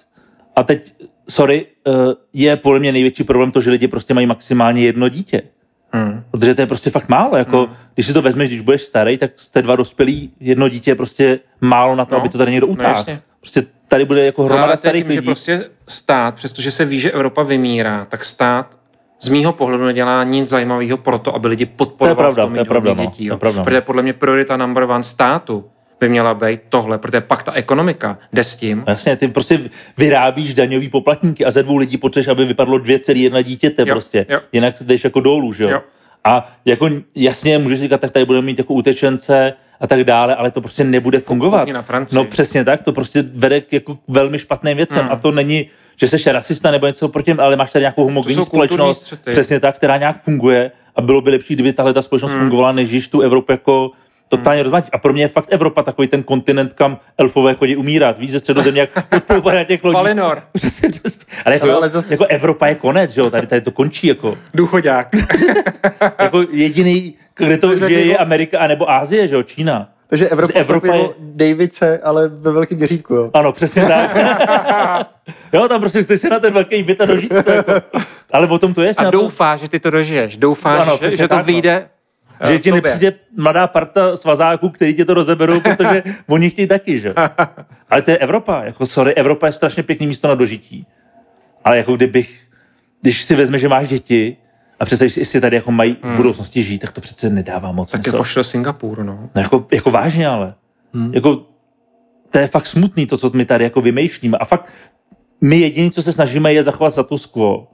a 0.55 0.63
teď, 0.63 0.93
sorry, 1.29 1.65
eh, 1.87 1.91
je 2.33 2.55
podle 2.55 2.79
mě 2.79 2.91
největší 2.91 3.23
problém 3.23 3.51
to, 3.51 3.61
že 3.61 3.71
lidi 3.71 3.87
prostě 3.87 4.13
mají 4.13 4.27
maximálně 4.27 4.81
jedno 4.85 5.09
dítě. 5.09 5.41
Hmm. 5.93 6.23
Protože 6.31 6.55
to 6.55 6.61
je 6.61 6.67
prostě 6.67 6.89
fakt 6.89 7.09
málo. 7.09 7.37
Jako, 7.37 7.57
Hmm. 7.65 7.75
Když 7.93 8.07
si 8.07 8.13
to 8.13 8.21
vezmeš, 8.21 8.49
když 8.49 8.61
budeš 8.61 8.81
starý, 8.81 9.17
tak 9.17 9.31
jste 9.35 9.61
dva 9.61 9.75
dospělí, 9.75 10.33
jedno 10.39 10.69
dítě 10.69 10.91
je 10.91 10.95
prostě 10.95 11.39
málo 11.61 11.95
na 11.95 12.05
to, 12.05 12.15
No, 12.15 12.21
aby 12.21 12.29
to 12.29 12.37
tady 12.37 12.51
někdo 12.51 12.67
no 12.67 12.73
utáhl. 12.73 12.89
jasně. 12.95 13.21
prostě 13.39 13.65
tady 13.87 14.05
bude 14.05 14.25
jako 14.25 14.41
No, 14.41 14.45
hromada 14.47 14.63
ale 14.63 14.71
to 14.71 14.75
je 14.75 14.77
starých 14.77 15.03
tím, 15.03 15.11
že 15.11 15.19
lidí. 15.19 15.25
prostě 15.25 15.69
stát, 15.87 16.35
přestože 16.35 16.71
se 16.71 16.85
ví, 16.85 16.99
že 16.99 17.11
Evropa 17.11 17.43
vymírá, 17.43 18.05
tak 18.05 18.25
stát 18.25 18.78
z 19.21 19.29
mýho 19.29 19.53
pohledu 19.53 19.85
nedělá 19.85 20.23
nic 20.23 20.49
zajímavého 20.49 20.97
pro 20.97 21.19
to, 21.19 21.35
aby 21.35 21.47
lidi 21.47 21.65
podporovali 21.65 22.15
pravda, 22.17 22.43
v 22.43 22.45
tom 22.45 22.53
to 22.53 22.59
je 22.59 22.65
pravda, 22.65 22.93
no, 22.93 23.03
dětí. 23.05 23.27
to 23.27 23.33
je 23.33 23.37
pravda, 23.37 23.57
no. 23.57 23.63
Protože 23.63 23.81
podle 23.81 24.01
mě 24.01 24.13
priorita 24.13 24.57
number 24.57 24.83
one 24.83 25.03
státu 25.03 25.65
by 25.99 26.09
měla 26.09 26.33
být 26.33 26.59
tohle, 26.69 26.97
protože 26.97 27.21
pak 27.21 27.43
ta 27.43 27.53
ekonomika 27.53 28.17
jde 28.33 28.43
s 28.43 28.55
tím. 28.55 28.83
Jasně, 28.87 29.15
ty 29.15 29.27
prostě 29.27 29.59
vyrábíš 29.97 30.53
daňový 30.53 30.89
poplatníky 30.89 31.45
a 31.45 31.51
ze 31.51 31.63
dvou 31.63 31.77
lidí 31.77 31.97
potřebuješ, 31.97 32.27
aby 32.27 32.45
vypadlo 32.45 32.77
dvě 32.77 32.99
celý 32.99 33.21
jedna 33.21 33.41
dítěte 33.41 33.81
Jo, 33.81 33.93
prostě. 33.93 34.25
jo. 34.29 34.39
Jinak 34.51 34.75
jdeš 34.83 35.03
jako 35.03 35.19
dolů, 35.19 35.53
že 35.53 35.63
jo? 35.63 35.69
Jo. 35.69 35.81
A 36.23 36.51
jako 36.65 36.89
jasně 37.15 37.57
můžeš 37.57 37.79
říkat, 37.79 38.01
tak 38.01 38.11
tady 38.11 38.25
budeme 38.25 38.45
mít 38.45 38.57
jako 38.57 38.73
utečence 38.73 39.53
a 39.79 39.87
tak 39.87 40.03
dále, 40.03 40.35
ale 40.35 40.51
to 40.51 40.61
prostě 40.61 40.83
nebude 40.83 41.19
fungovat. 41.19 41.67
Na 41.69 41.81
Francii. 41.81 42.17
No 42.17 42.25
přesně 42.25 42.65
tak, 42.65 42.81
to 42.81 42.93
prostě 42.93 43.23
vede 43.33 43.61
k 43.61 43.73
jako 43.73 43.97
velmi 44.07 44.39
špatným 44.39 44.77
věcem 44.77 45.01
Hmm. 45.03 45.11
a 45.11 45.15
to 45.15 45.31
není, 45.31 45.69
že 46.01 46.07
jsi 46.07 46.31
rasista 46.31 46.71
nebo 46.71 46.87
něco 46.87 47.09
proti, 47.09 47.31
ale 47.33 47.55
máš 47.55 47.71
tady 47.71 47.83
nějakou 47.83 48.03
homogenní 48.03 48.43
společnost, 48.45 49.01
střety. 49.01 49.31
přesně 49.31 49.59
tak, 49.59 49.75
která 49.75 49.97
nějak 49.97 50.21
funguje 50.21 50.71
a 50.95 51.01
bylo 51.01 51.21
by 51.21 51.31
lepší, 51.31 51.53
kdyby 51.53 51.73
tahle 51.73 51.93
ta 51.93 52.01
společnost 52.01 52.31
Hmm. 52.31 52.39
fungovala, 52.39 52.71
než 52.71 52.89
když 52.89 53.07
tu 53.07 53.21
Evropu 53.21 53.51
jako 53.51 53.91
totálně 54.29 54.63
rozmáčí. 54.63 54.89
A 54.91 54.97
pro 54.97 55.13
mě 55.13 55.23
je 55.23 55.27
fakt 55.27 55.45
Evropa 55.49 55.83
takový 55.83 56.07
ten 56.07 56.23
kontinent, 56.23 56.73
kam 56.73 56.97
elfové 57.17 57.53
chodí 57.53 57.75
umírat. 57.75 58.19
Víš, 58.19 58.31
ze 58.31 58.39
středozemě, 58.39 58.81
jak 58.81 59.09
podplouvají 59.09 59.57
na 59.57 59.63
těch 59.63 59.83
lodích. 59.83 59.95
Valinor, 59.95 60.43
Přesně, 60.53 60.89
přesně. 60.89 61.25
Ale, 61.45 61.55
jako, 61.55 61.65
Ale 61.65 61.75
ale 61.75 61.87
zas- 61.89 62.11
jako 62.11 62.25
Evropa 62.25 62.67
je 62.67 62.75
konec, 62.75 63.11
že 63.11 63.21
jo? 63.21 63.29
Tady, 63.29 63.47
tady 63.47 63.61
to 63.61 63.71
končí. 63.71 64.07
Jako, 64.07 64.37
důchodák. 64.53 65.07
jako 66.19 66.45
jediný, 66.51 67.15
kde 67.37 67.57
to 67.57 67.77
žije, 67.87 68.05
je 68.05 68.17
Amerika 68.17 68.59
anebo 68.59 68.91
Ázie, 68.91 69.27
že 69.27 69.35
jo? 69.35 69.43
Čína. 69.43 69.89
Takže 70.09 70.29
Evropa, 70.29 70.59
Evropa 70.59 70.93
je- 70.95 71.01
je... 71.01 71.09
Davice, 71.19 71.99
ale 71.99 72.27
ve 72.27 72.51
velkém 72.51 72.77
měřítku, 72.77 73.13
jo. 73.13 73.31
Ano, 73.33 73.51
přesně 73.51 73.85
tak. 73.85 74.17
jo, 75.53 75.67
tam 75.67 75.79
prostě 75.79 76.03
chceš 76.03 76.21
se 76.21 76.29
na 76.29 76.39
ten 76.39 76.53
velký 76.53 76.83
byt 76.83 77.01
a 77.01 77.05
dožít 77.05 77.33
to. 77.45 77.51
Jako. 77.51 77.71
Ale 78.31 78.47
o 78.47 78.57
tom 78.57 78.73
to 78.73 78.81
je. 78.81 78.91
A 78.97 79.03
na 79.03 79.11
to, 79.11 79.17
doufáš, 79.17 79.59
že 79.59 79.69
ty 79.69 79.79
to 79.79 79.89
dožiješ. 79.89 80.37
Doufáš, 80.37 80.81
Ano, 80.87 80.97
že, 81.01 81.11
že 81.11 81.17
to 81.17 81.27
tak, 81.27 81.37
no. 81.37 81.43
vyjde 81.43 81.89
že 82.47 82.53
eh, 82.53 82.59
ti 82.59 82.71
nepřijde 82.71 83.13
mladá 83.37 83.67
parta 83.67 84.15
svazáků, 84.15 84.69
který 84.69 84.93
ti 84.93 85.05
to 85.05 85.13
rozeberou, 85.13 85.59
protože 85.63 86.03
oni 86.27 86.49
chtějí 86.49 86.67
taky, 86.67 86.99
že? 86.99 87.13
Ale 87.89 88.01
to 88.01 88.11
je 88.11 88.17
Evropa. 88.17 88.63
Jako, 88.63 88.85
sorry, 88.85 89.13
Evropa 89.13 89.45
je 89.45 89.51
strašně 89.51 89.83
pěkný 89.83 90.07
místo 90.07 90.27
na 90.27 90.35
dožití. 90.35 90.85
Ale 91.63 91.77
jako 91.77 91.95
kdybych, 91.95 92.39
když 93.01 93.23
si 93.23 93.35
vezme, 93.35 93.57
že 93.57 93.67
máš 93.67 93.87
děti 93.87 94.37
a 94.79 94.85
si, 94.85 95.19
jestli 95.19 95.41
tady 95.41 95.55
jako 95.55 95.71
mají 95.71 95.97
v 96.03 96.15
budoucnosti 96.15 96.63
žít, 96.63 96.79
tak 96.79 96.91
to 96.91 97.01
přece 97.01 97.29
nedává 97.29 97.71
moc 97.71 97.91
Tak 97.91 98.07
je 98.07 98.13
pošlo 98.13 98.43
Singapur, 98.43 99.03
no. 99.03 99.29
No 99.35 99.41
jako, 99.41 99.67
jako 99.73 99.91
vážně 99.91 100.27
ale. 100.27 100.53
Hmm. 100.93 101.13
Jako, 101.13 101.45
to 102.31 102.39
je 102.39 102.47
fakt 102.47 102.65
smutný 102.65 103.05
to, 103.05 103.17
co 103.17 103.31
my 103.33 103.45
tady 103.45 103.63
jako 103.63 103.81
vymýšlíme. 103.81 104.37
A 104.37 104.45
fakt 104.45 104.73
my 105.41 105.59
jediný, 105.59 105.91
co 105.91 106.01
se 106.01 106.13
snažíme, 106.13 106.53
je 106.53 106.63
zachovat 106.63 106.91
status 106.91 107.25
quo. 107.25 107.67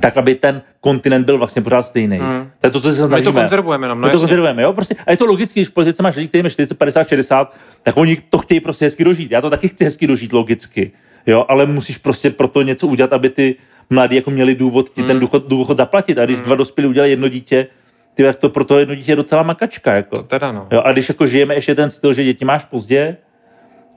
Tak, 0.00 0.16
aby 0.16 0.34
ten 0.34 0.62
kontinent 0.80 1.26
byl 1.26 1.38
vlastně 1.38 1.62
pořád 1.62 1.82
stejný. 1.82 2.18
Hmm. 2.18 2.50
To 2.60 2.66
je 2.66 2.70
to, 2.70 2.80
co 2.80 2.92
se 2.92 3.02
My 3.02 3.08
snažíme. 3.08 3.32
to 3.32 3.40
konzervujeme 3.40 3.88
no 3.88 3.94
my 3.94 4.00
to 4.00 4.06
jasně. 4.06 4.20
konzervujeme, 4.20 4.62
jo? 4.62 4.72
Prostě, 4.72 4.94
a 5.06 5.10
je 5.10 5.16
to 5.16 5.26
logicky, 5.26 5.60
když 5.60 5.68
v 5.68 5.72
politice 5.72 6.02
máš 6.02 6.16
lidi, 6.16 6.28
kteří 6.28 6.42
mají 6.42 6.50
40, 6.50 6.78
50, 6.78 7.08
60, 7.08 7.56
tak 7.82 7.96
oni 7.96 8.16
to 8.30 8.38
chtějí 8.38 8.60
prostě 8.60 8.84
hezky 8.84 9.04
dožít. 9.04 9.30
Já 9.30 9.40
to 9.40 9.50
taky 9.50 9.68
chci 9.68 9.84
hezky 9.84 10.06
dožít, 10.06 10.32
logicky. 10.32 10.92
Jo? 11.26 11.44
Ale 11.48 11.66
musíš 11.66 11.98
prostě 11.98 12.30
pro 12.30 12.48
to 12.48 12.62
něco 12.62 12.86
udělat, 12.86 13.12
aby 13.12 13.30
ty 13.30 13.56
mladí 13.90 14.16
jako 14.16 14.30
měli 14.30 14.54
důvod 14.54 14.90
ti 14.90 15.02
ten 15.02 15.10
Hmm. 15.10 15.20
důchod, 15.20 15.48
důchod 15.48 15.76
zaplatit. 15.76 16.18
A 16.18 16.24
když 16.24 16.40
dva 16.40 16.54
dospělí 16.56 16.88
udělají 16.88 17.12
jedno 17.12 17.28
dítě, 17.28 17.66
ty, 18.14 18.22
tak 18.22 18.36
to 18.36 18.48
pro 18.48 18.64
to 18.64 18.78
jedno 18.78 18.94
dítě 18.94 19.12
je 19.12 19.16
docela 19.16 19.42
makačka. 19.42 19.92
Jako. 19.92 20.16
To 20.16 20.22
teda, 20.22 20.52
no. 20.52 20.66
Jo, 20.72 20.82
a 20.84 20.92
když 20.92 21.08
jako 21.08 21.26
žijeme 21.26 21.54
ještě 21.54 21.74
ten 21.74 21.90
styl, 21.90 22.12
že 22.12 22.24
děti 22.24 22.44
máš 22.44 22.64
pozdě, 22.64 23.16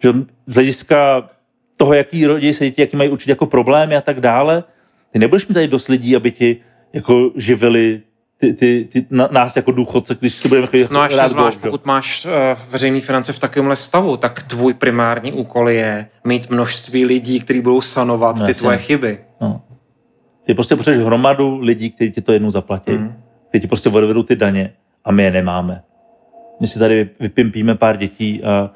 že 0.04 0.14
z 0.48 0.56
hlediska 0.56 1.30
toho, 1.78 1.94
jaký 1.94 2.26
rodí 2.26 2.54
se 2.54 2.66
děti, 2.66 2.82
jaký 2.82 2.98
mají 2.98 3.10
určitě 3.10 3.32
jako 3.32 3.46
problémy 3.46 3.96
a 3.98 4.02
tak 4.02 4.20
dále. 4.20 4.64
Ty 5.12 5.20
nebudeš 5.20 5.48
mít 5.48 5.54
tady 5.54 5.68
dost 5.68 5.88
lidí, 5.88 6.16
aby 6.16 6.32
ti 6.32 6.58
jako 6.94 7.32
živili 7.36 8.02
ty, 8.44 8.54
ty, 8.54 8.88
ty, 8.92 9.06
na, 9.10 9.30
nás 9.32 9.56
jako 9.56 9.72
důchodce, 9.72 10.16
když 10.20 10.34
se 10.34 10.48
budeme 10.48 10.68
chodit 10.68 10.92
No 10.92 11.00
a 11.00 11.04
ještě 11.04 11.28
zvlášť, 11.28 11.58
golf, 11.58 11.62
pokud 11.62 11.86
máš 11.86 12.26
uh, 12.26 12.32
veřejný 12.70 13.02
finance 13.02 13.34
v 13.34 13.40
takovémhle 13.40 13.76
stavu, 13.76 14.18
tak 14.18 14.44
tvůj 14.44 14.74
primární 14.74 15.34
úkol 15.34 15.70
je 15.70 16.08
mít 16.24 16.50
množství 16.50 17.06
lidí, 17.06 17.40
kteří 17.40 17.62
budou 17.62 17.82
sanovat 17.82 18.36
No, 18.40 18.46
ty 18.46 18.54
tvoje 18.54 18.78
chyby. 18.78 19.20
No. 19.42 19.62
Ty 20.46 20.54
prostě 20.54 20.76
potřebuješ 20.76 21.06
hromadu 21.06 21.60
lidí, 21.60 21.92
kteří 21.92 22.12
ti 22.12 22.22
to 22.22 22.34
jednou 22.34 22.50
zaplatí. 22.50 22.92
Mm. 22.92 23.14
Kteří 23.50 23.62
ti 23.62 23.68
prostě 23.68 23.90
odvedou 23.90 24.24
ty 24.24 24.36
daně 24.36 24.74
a 25.06 25.12
my 25.12 25.24
je 25.24 25.32
nemáme. 25.32 25.82
My 26.60 26.68
si 26.68 26.80
tady 26.80 27.10
vypimpíme 27.20 27.76
pár 27.76 27.98
dětí 27.98 28.44
a 28.44 28.70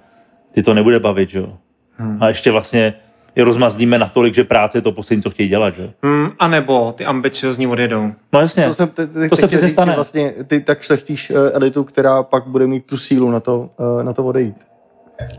ty 0.51 0.63
to 0.63 0.73
nebude 0.73 0.99
bavit, 0.99 1.33
jo. 1.33 1.57
Hmm. 1.97 2.23
A 2.23 2.27
ještě 2.27 2.51
vlastně 2.51 2.93
je 3.37 3.43
rozmazlíme 3.43 3.97
natolik, 3.99 4.33
že 4.33 4.43
práce 4.43 4.77
je 4.77 4.81
to 4.81 4.91
poslední, 4.91 5.23
co 5.23 5.29
chtějí 5.29 5.49
dělat, 5.49 5.75
že? 5.75 5.91
Hmm, 6.03 6.29
a 6.39 6.47
nebo 6.47 6.91
ty 6.91 7.05
ambiciozní 7.05 7.67
odjedou. 7.67 8.11
No 8.33 8.39
jasně. 8.39 8.67
To, 8.67 8.73
jsem, 8.73 8.87
te, 8.87 9.07
te, 9.07 9.29
To 9.29 9.35
se 9.35 9.47
přesně 9.47 9.69
stane. 9.69 9.95
Vlastně 9.95 10.33
ty 10.47 10.61
tak 10.61 10.81
šlechtíš 10.81 11.29
eh, 11.29 11.33
elitu, 11.51 11.83
která 11.83 12.23
pak 12.23 12.47
bude 12.47 12.67
mít 12.67 12.85
tu 12.85 12.97
sílu 12.97 13.31
na 13.31 13.39
to, 13.39 13.69
eh, 13.99 14.03
na 14.03 14.13
to 14.13 14.25
odejít. 14.25 14.55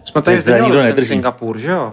Jsme 0.05 0.23
tady 0.23 0.39
už 0.39 0.45
ten 0.45 0.73
nedrží. 0.83 1.07
Singapur, 1.09 1.59
že 1.59 1.71
jo? 1.71 1.93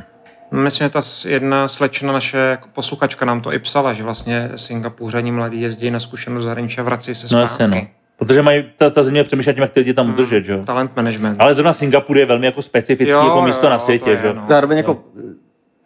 Myslím, 0.52 0.84
že 0.86 0.90
ta 0.90 1.00
jedna 1.28 1.68
slečna, 1.68 2.12
naše 2.12 2.38
jako 2.38 2.68
posluchačka 2.72 3.24
nám 3.26 3.40
to 3.40 3.52
i 3.52 3.58
psala, 3.58 3.92
že 3.92 4.02
vlastně 4.02 4.50
Singapuřani 4.54 5.32
mladí 5.32 5.60
jezdí 5.60 5.90
na 5.90 6.00
zkušenost 6.00 6.44
zahraničí 6.44 6.78
a 6.78 6.82
vrací 6.82 7.14
se 7.14 7.36
No 7.36 7.46
zpátky. 7.46 7.62
jasně, 7.62 7.80
no. 7.80 7.86
Protože 8.20 8.42
mají, 8.42 8.64
ta, 8.76 8.90
ta 8.90 9.02
země 9.02 9.24
přemýšlí 9.24 9.54
tím, 9.54 9.62
jak 9.62 9.72
ty 9.72 9.80
lidi 9.80 9.94
tam 9.94 10.10
udržet, 10.10 10.44
že 10.44 10.52
jo. 10.52 10.64
Talent 10.64 10.96
management. 10.96 11.36
Ale 11.38 11.54
zrovna 11.54 11.72
Singapur 11.72 12.18
je 12.18 12.26
velmi 12.26 12.46
jako 12.46 12.62
specifický 12.62 13.12
Jo, 13.12 13.24
jako 13.24 13.42
místo 13.42 13.66
jo, 13.66 13.70
na 13.70 13.78
to 13.78 13.84
světě, 13.84 14.10
je, 14.10 14.16
že 14.16 14.26
jo. 14.26 14.32
no. 14.32 14.44
Zároveň 14.48 14.78
jako, 14.78 15.04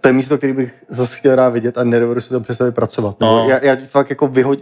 to 0.01 0.09
je 0.09 0.13
místo, 0.13 0.39
který 0.39 0.53
bych 0.53 0.73
zase 0.89 1.17
chtěl 1.17 1.37
rád 1.37 1.49
vidět 1.49 1.79
a 1.79 1.85
nedovedu 1.85 2.21
si 2.21 2.29
to 2.29 2.41
představit 2.41 2.75
pracovat. 2.75 3.17
No. 3.21 3.47
Já, 3.49 3.65
já 3.65 3.77
fakt 3.87 4.11
jako 4.11 4.29
vyhod... 4.29 4.59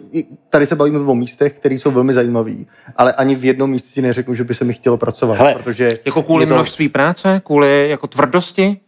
Tady 0.51 0.67
se 0.67 0.77
bavíme 0.77 0.99
o 0.99 1.15
místech, 1.15 1.53
které 1.53 1.75
jsou 1.75 1.91
velmi 1.91 2.15
zajímavé, 2.15 2.55
ale 2.97 3.13
ani 3.13 3.35
v 3.35 3.45
jednom 3.45 3.71
místě 3.71 3.91
ti 3.95 4.03
neřeknu, 4.03 4.35
že 4.35 4.45
by 4.45 4.55
se 4.55 4.65
mi 4.65 4.75
chtělo 4.75 4.97
pracovat, 4.97 5.39
Hele, 5.39 5.55
protože 5.55 5.99
Jako 6.05 6.23
kvůli 6.23 6.47
to 6.47 6.55
množství 6.55 6.89
práce, 6.89 7.41
kvůli 7.45 7.91
jako 7.91 8.07
tvrdosti, 8.07 8.81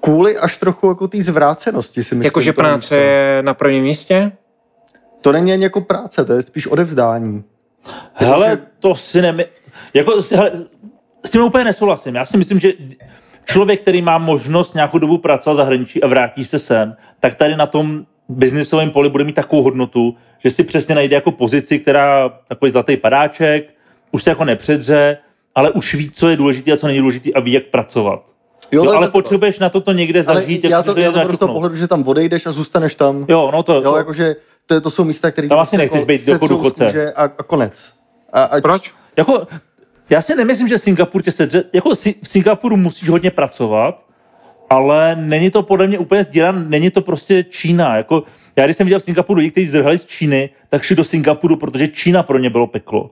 kvůli 0.00 0.38
až 0.38 0.58
trochu 0.58 0.88
jako 0.88 1.08
té 1.08 1.22
zvrácenosti 1.22 2.04
si 2.04 2.14
myslím. 2.14 2.22
jakože 2.22 2.52
práce 2.52 2.96
je 2.96 3.42
na 3.42 3.54
prvním 3.54 3.84
místě. 3.84 4.32
To 5.24 5.32
není 5.32 5.52
ani 5.52 5.62
jako 5.62 5.80
práce, 5.80 6.24
to 6.24 6.32
je 6.32 6.42
spíš 6.42 6.66
odevzdání. 6.66 7.44
Hele, 8.14 8.58
to 8.80 8.94
si 8.94 9.22
nemy... 9.22 9.46
Jako, 9.94 10.22
si- 10.22 10.36
hele, 10.36 10.50
s 11.26 11.30
tím 11.30 11.42
úplně 11.42 11.64
nesouhlasím. 11.64 12.14
Já 12.14 12.24
si 12.24 12.36
myslím, 12.36 12.60
že 12.60 12.72
člověk, 13.44 13.80
který 13.82 14.02
má 14.02 14.18
možnost 14.18 14.74
nějakou 14.74 14.98
dobu 14.98 15.18
pracovat 15.18 15.54
v 15.54 15.56
zahraničí 15.56 16.02
a 16.02 16.06
vrátí 16.06 16.44
se 16.44 16.58
sem, 16.58 16.96
tak 17.20 17.34
tady 17.34 17.56
na 17.56 17.66
tom 17.66 18.06
biznisovém 18.28 18.90
poli 18.90 19.08
bude 19.10 19.24
mít 19.24 19.32
takovou 19.34 19.62
hodnotu, 19.62 20.14
že 20.38 20.50
si 20.50 20.64
přesně 20.64 20.94
najde 20.94 21.14
jako 21.14 21.30
pozici, 21.32 21.78
která 21.78 22.28
takový 22.48 22.70
zlatý 22.70 22.96
padáček, 22.96 23.74
už 24.12 24.22
se 24.22 24.30
jako 24.30 24.44
nepředře, 24.44 25.18
ale 25.54 25.70
už 25.70 25.94
ví, 25.94 26.10
co 26.10 26.28
je 26.28 26.36
důležité 26.36 26.72
a 26.72 26.76
co 26.76 26.86
není 26.86 26.98
důležité 26.98 27.30
a 27.32 27.40
ví, 27.40 27.52
jak 27.52 27.64
pracovat. 27.64 28.22
Jo, 28.72 28.90
ale 28.90 29.06
to- 29.06 29.12
potřebuješ 29.12 29.58
na 29.58 29.68
toto 29.68 29.92
někde 29.92 30.22
ale 30.26 30.40
zažít, 30.40 30.64
já 30.64 30.70
jako, 30.70 30.82
to, 30.94 31.00
že 31.00 31.04
já 31.04 31.12
to 31.12 31.18
načuknout. 31.18 31.50
pohledu, 31.52 31.76
že 31.76 31.88
tam 31.88 32.08
odejdeš 32.08 32.46
a 32.46 32.52
zůstaneš 32.52 32.94
tam. 32.94 33.26
Jo, 33.28 33.50
no 33.52 33.62
to, 33.62 33.74
Jo, 33.74 33.82
to 33.92 33.96
jakože 33.96 34.36
to, 34.66 34.80
to 34.80 34.90
jsou 34.90 35.04
místa, 35.04 35.30
které... 35.30 35.48
Tam 35.48 35.58
asi 35.58 35.76
nechceš 35.76 36.04
být 36.04 36.28
jako 36.28 36.46
důchodce. 36.48 37.12
A, 37.12 37.22
a 37.22 37.28
konec. 37.28 37.92
A, 38.32 38.44
a 38.44 38.60
Proč? 38.60 38.94
Jako, 39.16 39.46
já 40.10 40.20
si 40.20 40.34
nemyslím, 40.36 40.68
že 40.68 40.78
Singapur 40.78 41.22
tě 41.22 41.32
sedře, 41.32 41.64
jako 41.72 41.94
si- 41.94 42.14
v 42.22 42.28
Singapuru 42.28 42.76
musíš 42.76 43.08
hodně 43.08 43.30
pracovat, 43.30 44.04
ale 44.70 45.16
není 45.16 45.50
to 45.50 45.62
podle 45.62 45.86
mě 45.86 45.98
úplně 45.98 46.22
sdíran, 46.22 46.70
není 46.70 46.90
to 46.90 47.00
prostě 47.00 47.44
Čína. 47.44 47.96
Jako, 47.96 48.22
já 48.56 48.64
když 48.64 48.76
jsem 48.76 48.86
viděl 48.86 48.98
v 48.98 49.02
Singapuru 49.02 49.38
lidi, 49.38 49.50
kteří 49.50 49.66
zdrhali 49.66 49.98
z 49.98 50.06
Číny, 50.06 50.50
tak 50.68 50.82
šli 50.82 50.96
do 50.96 51.04
Singapuru, 51.04 51.56
protože 51.56 51.88
Čína 51.88 52.22
pro 52.22 52.38
ně 52.38 52.50
bylo 52.50 52.66
peklo. 52.66 53.10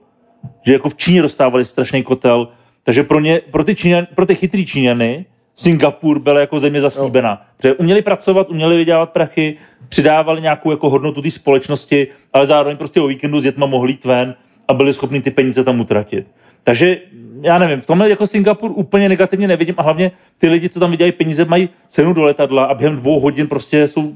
Že 0.65 0.73
jako 0.73 0.89
v 0.89 0.97
Číně 0.97 1.21
dostávali 1.21 1.65
strašný 1.65 2.03
kotel, 2.03 2.47
takže 2.83 3.03
pro, 3.03 3.19
ně, 3.19 3.41
pro, 3.51 3.63
ty, 3.63 3.75
Číňan, 3.75 4.07
pro 4.15 4.25
ty 4.25 4.35
chytrý 4.35 4.65
Číňany 4.65 5.25
Singapur 5.55 6.19
byl 6.19 6.37
jako 6.37 6.59
země 6.59 6.81
zaslíbená. 6.81 7.45
Protože 7.57 7.73
uměli 7.73 8.01
pracovat, 8.01 8.49
uměli 8.49 8.77
vydělávat 8.77 9.09
prachy, 9.09 9.57
přidávali 9.89 10.41
nějakou 10.41 10.71
jako 10.71 10.89
hodnotu 10.89 11.21
té 11.21 11.31
společnosti, 11.31 12.07
ale 12.33 12.45
zároveň 12.45 12.77
prostě 12.77 13.01
o 13.01 13.07
víkendu 13.07 13.39
s 13.39 13.43
dětma 13.43 13.65
mohli 13.65 13.91
jít 13.91 14.05
ven 14.05 14.35
a 14.67 14.73
byli 14.73 14.93
schopni 14.93 15.21
ty 15.21 15.31
peníze 15.31 15.63
tam 15.63 15.79
utratit. 15.79 16.27
Takže 16.63 16.97
já 17.41 17.57
nevím, 17.57 17.81
v 17.81 17.85
tomhle 17.85 18.09
jako 18.09 18.27
Singapur 18.27 18.71
úplně 18.75 19.09
negativně 19.09 19.47
nevidím 19.47 19.75
a 19.77 19.81
hlavně 19.81 20.11
ty 20.37 20.49
lidi, 20.49 20.69
co 20.69 20.79
tam 20.79 20.91
vydělají 20.91 21.11
peníze, 21.11 21.45
mají 21.45 21.69
cenu 21.87 22.13
do 22.13 22.23
letadla 22.23 22.65
a 22.65 22.73
během 22.73 22.95
dvou 22.95 23.19
hodin 23.19 23.47
prostě 23.47 23.87
jsou 23.87 24.13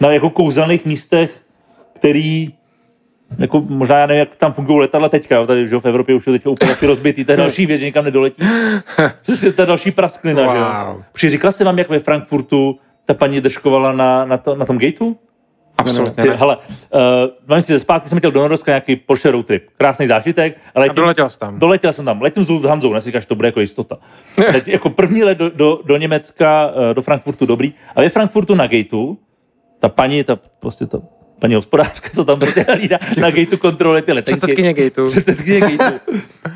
na 0.00 0.12
jako 0.12 0.30
kouzelných 0.30 0.86
místech, 0.86 1.30
který 1.92 2.52
jako 3.38 3.60
možná 3.60 3.98
já 3.98 4.06
nevím, 4.06 4.18
jak 4.18 4.36
tam 4.36 4.52
fungují 4.52 4.80
letadla 4.80 5.08
teďka, 5.08 5.36
jo, 5.36 5.46
tady 5.46 5.68
že 5.68 5.76
v 5.76 5.84
Evropě 5.84 6.14
už 6.14 6.24
jsou 6.24 6.32
teď 6.32 6.46
úplně 6.46 6.70
taky 6.70 6.86
rozbitý, 6.86 7.24
to 7.24 7.32
je 7.32 7.36
další 7.36 7.66
věc, 7.66 7.80
že 7.80 7.86
nikam 7.86 8.04
nedoletí. 8.04 8.42
Přesně 9.22 9.52
to 9.52 9.62
je 9.62 9.66
další 9.66 9.90
prasklina, 9.90 10.52
že 10.52 10.58
jo. 10.58 10.64
Wow. 10.86 11.02
Říkal 11.30 11.52
jsem 11.52 11.66
vám, 11.66 11.78
jak 11.78 11.88
ve 11.88 11.98
Frankfurtu 11.98 12.78
ta 13.06 13.14
paní 13.14 13.40
držkovala 13.40 13.92
na, 13.92 14.24
na, 14.24 14.36
to, 14.36 14.54
na 14.54 14.66
tom 14.66 14.78
gateu? 14.78 15.16
Absolutně 15.78 16.22
Ty, 16.22 16.28
ne. 16.28 16.36
hele, 16.36 16.58
uh, 17.48 17.58
si 17.58 17.72
ze 17.72 17.78
zpátky 17.78 18.08
jsem 18.08 18.18
chtěl 18.18 18.30
do 18.30 18.48
Norska 18.48 18.70
nějaký 18.70 18.96
Porsche 18.96 19.30
road 19.30 19.46
trip. 19.46 19.68
Krásný 19.76 20.06
zážitek. 20.06 20.60
Ale 20.74 20.86
A 20.86 20.92
doletěl 20.92 21.28
jsi 21.28 21.38
tam. 21.38 21.58
Doletěl 21.58 21.92
jsem 21.92 22.04
tam. 22.04 22.22
Letím 22.22 22.44
s 22.44 22.48
Lufthansou, 22.48 22.92
než 22.92 23.04
říkáš, 23.04 23.26
to 23.26 23.34
bude 23.34 23.48
jako 23.48 23.60
jistota. 23.60 23.98
Teď 24.52 24.68
jako 24.68 24.90
první 24.90 25.24
let 25.24 25.38
do, 25.38 25.50
do, 25.50 25.80
do 25.84 25.96
Německa, 25.96 26.70
eh, 26.90 26.94
do 26.94 27.02
Frankfurtu 27.02 27.46
dobrý. 27.46 27.72
A 27.96 28.00
ve 28.00 28.08
Frankfurtu 28.08 28.54
na 28.54 28.66
gateu, 28.66 29.18
ta 29.80 29.88
paní, 29.88 30.24
ta 30.24 30.38
prostě 30.60 30.86
ta 30.86 30.98
paní 31.42 31.54
hospodářka, 31.54 32.10
co 32.14 32.24
tam 32.24 32.38
prostě 32.38 32.66
hlídá, 32.68 32.98
na 33.20 33.30
gateu 33.30 33.56
kontroluje 33.56 34.02
ty 34.02 34.12
letenky. 34.12 34.38
Předsedkyně 34.38 34.72
gateu. 34.74 35.10
Předsedkyně 35.10 35.60
gateu. 35.60 35.98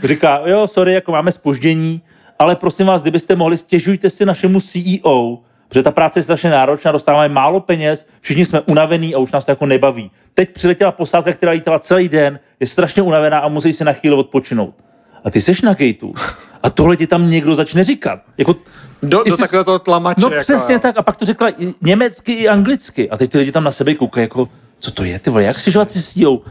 Říká, 0.04 0.42
jo, 0.44 0.66
sorry, 0.66 0.92
jako 0.92 1.12
máme 1.12 1.32
spoždění, 1.32 2.02
ale 2.38 2.56
prosím 2.56 2.86
vás, 2.86 3.02
kdybyste 3.02 3.36
mohli, 3.36 3.58
stěžujte 3.58 4.10
si 4.10 4.26
našemu 4.26 4.60
CEO, 4.60 5.38
protože 5.68 5.82
ta 5.82 5.90
práce 5.90 6.18
je 6.18 6.22
strašně 6.22 6.50
náročná, 6.50 6.92
dostáváme 6.92 7.28
málo 7.28 7.60
peněz, 7.60 8.08
všichni 8.20 8.44
jsme 8.44 8.60
unavení 8.60 9.14
a 9.14 9.18
už 9.18 9.32
nás 9.32 9.44
to 9.44 9.50
jako 9.50 9.66
nebaví. 9.66 10.10
Teď 10.34 10.50
přiletěla 10.50 10.92
posádka, 10.92 11.32
která 11.32 11.52
lítala 11.52 11.78
celý 11.78 12.08
den, 12.08 12.38
je 12.60 12.66
strašně 12.66 13.02
unavená 13.02 13.38
a 13.38 13.48
musí 13.48 13.72
si 13.72 13.84
na 13.84 13.92
chvíli 13.92 14.16
odpočinout. 14.16 14.74
A 15.24 15.30
ty 15.30 15.40
seš 15.40 15.62
na 15.62 15.74
gateu. 15.74 16.14
A 16.66 16.70
tohle 16.70 16.96
ti 16.96 17.06
tam 17.06 17.30
někdo 17.30 17.54
začne 17.54 17.84
říkat. 17.84 18.20
Jako, 18.38 18.56
Do, 19.02 19.24
do 19.24 19.36
takového 19.36 19.64
toho 19.64 19.78
tlamače. 19.78 20.20
no 20.20 20.28
jako, 20.30 20.42
přesně 20.44 20.74
jo. 20.74 20.80
tak. 20.80 20.96
A 20.96 21.02
pak 21.02 21.16
to 21.16 21.24
řekla 21.24 21.48
i 21.48 21.74
německy 21.82 22.32
i 22.32 22.48
anglicky. 22.48 23.10
A 23.10 23.16
teď 23.16 23.30
ty 23.30 23.38
lidi 23.38 23.52
tam 23.52 23.64
na 23.64 23.70
sebe 23.70 23.94
koukají, 23.94 24.24
jako, 24.24 24.48
co 24.78 24.90
to 24.90 25.04
je, 25.04 25.18
ty 25.18 25.30
vole, 25.30 25.44
jak 25.44 25.56
si 25.56 26.02
sílou? 26.02 26.42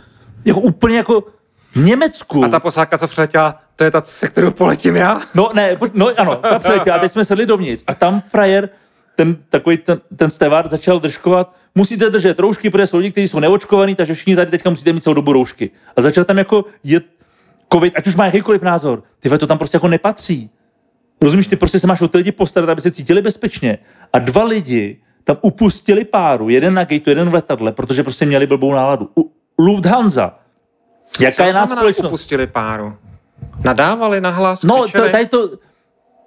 Jako 0.46 0.60
úplně 0.60 0.98
jako 0.98 1.24
v 1.72 1.76
Německu. 1.76 2.46
A 2.46 2.48
ta 2.48 2.60
posádka, 2.60 2.98
co 2.98 3.08
přiletěla, 3.08 3.60
to 3.76 3.84
je 3.84 3.92
ta, 3.92 4.02
se 4.02 4.28
kterou 4.28 4.52
poletím 4.52 4.96
já? 4.96 5.22
No 5.36 5.50
ne, 5.54 5.78
no 5.94 6.10
ano, 6.18 6.36
ta 6.36 6.60
přiletěla, 6.60 6.96
a 6.96 7.00
teď 7.00 7.12
jsme 7.12 7.26
sedli 7.26 7.46
dovnitř 7.46 7.84
a 7.88 7.94
tam 7.94 8.22
frajer, 8.32 8.70
ten 9.16 9.38
takový 9.50 9.78
ten, 9.78 10.02
ten 10.16 10.30
stevard 10.30 10.72
začal 10.72 11.00
držkovat, 11.00 11.56
musíte 11.76 12.10
držet 12.10 12.40
roušky, 12.40 12.70
protože 12.70 12.88
jsou 12.88 12.98
lidi, 12.98 13.12
kteří 13.12 13.28
jsou 13.28 13.40
neočkovaní, 13.40 13.96
takže 13.96 14.14
všichni 14.14 14.36
tady 14.36 14.52
teďka 14.52 14.70
musíte 14.70 14.94
mít 14.94 15.02
celou 15.02 15.14
dobu 15.14 15.34
roušky. 15.34 15.70
A 15.96 16.02
začal 16.02 16.24
tam 16.24 16.38
jako 16.38 16.66
jet 16.84 17.04
covid, 17.74 17.94
ať 17.96 18.08
už 18.08 18.16
má 18.16 18.26
jakýkoliv 18.26 18.62
názor, 18.62 19.04
ty 19.20 19.30
to 19.30 19.48
tam 19.48 19.58
prostě 19.58 19.76
jako 19.76 19.88
nepatří. 19.88 20.50
Rozumíš, 21.22 21.48
ty 21.48 21.56
prostě 21.56 21.80
se 21.80 21.88
máš 21.88 22.02
o 22.02 22.08
ty 22.08 22.18
lidi 22.18 22.32
postarat, 22.32 22.70
aby 22.70 22.82
se 22.82 22.92
cítili 22.92 23.22
bezpečně. 23.22 23.78
A 24.14 24.20
dva 24.20 24.44
lidi 24.44 25.00
tam 25.24 25.38
upustili 25.42 26.06
páru, 26.06 26.50
jeden 26.50 26.74
na 26.74 26.84
gateu, 26.84 27.10
jeden 27.10 27.30
v 27.30 27.34
letadle, 27.34 27.72
protože 27.72 28.04
prostě 28.04 28.26
měli 28.26 28.48
blbou 28.48 28.74
náladu. 28.74 29.10
U, 29.18 29.32
Lufthansa. 29.60 30.40
Jaká 31.20 31.46
je 31.46 31.54
nás 31.54 31.70
společnost? 31.70 32.08
upustili 32.08 32.48
páru? 32.48 32.98
Nadávali 33.64 34.22
na 34.22 34.30
hlas, 34.30 34.64
No, 34.64 34.84
křičeli? 34.84 35.08
to, 35.08 35.12
tady 35.12 35.26
to 35.26 35.50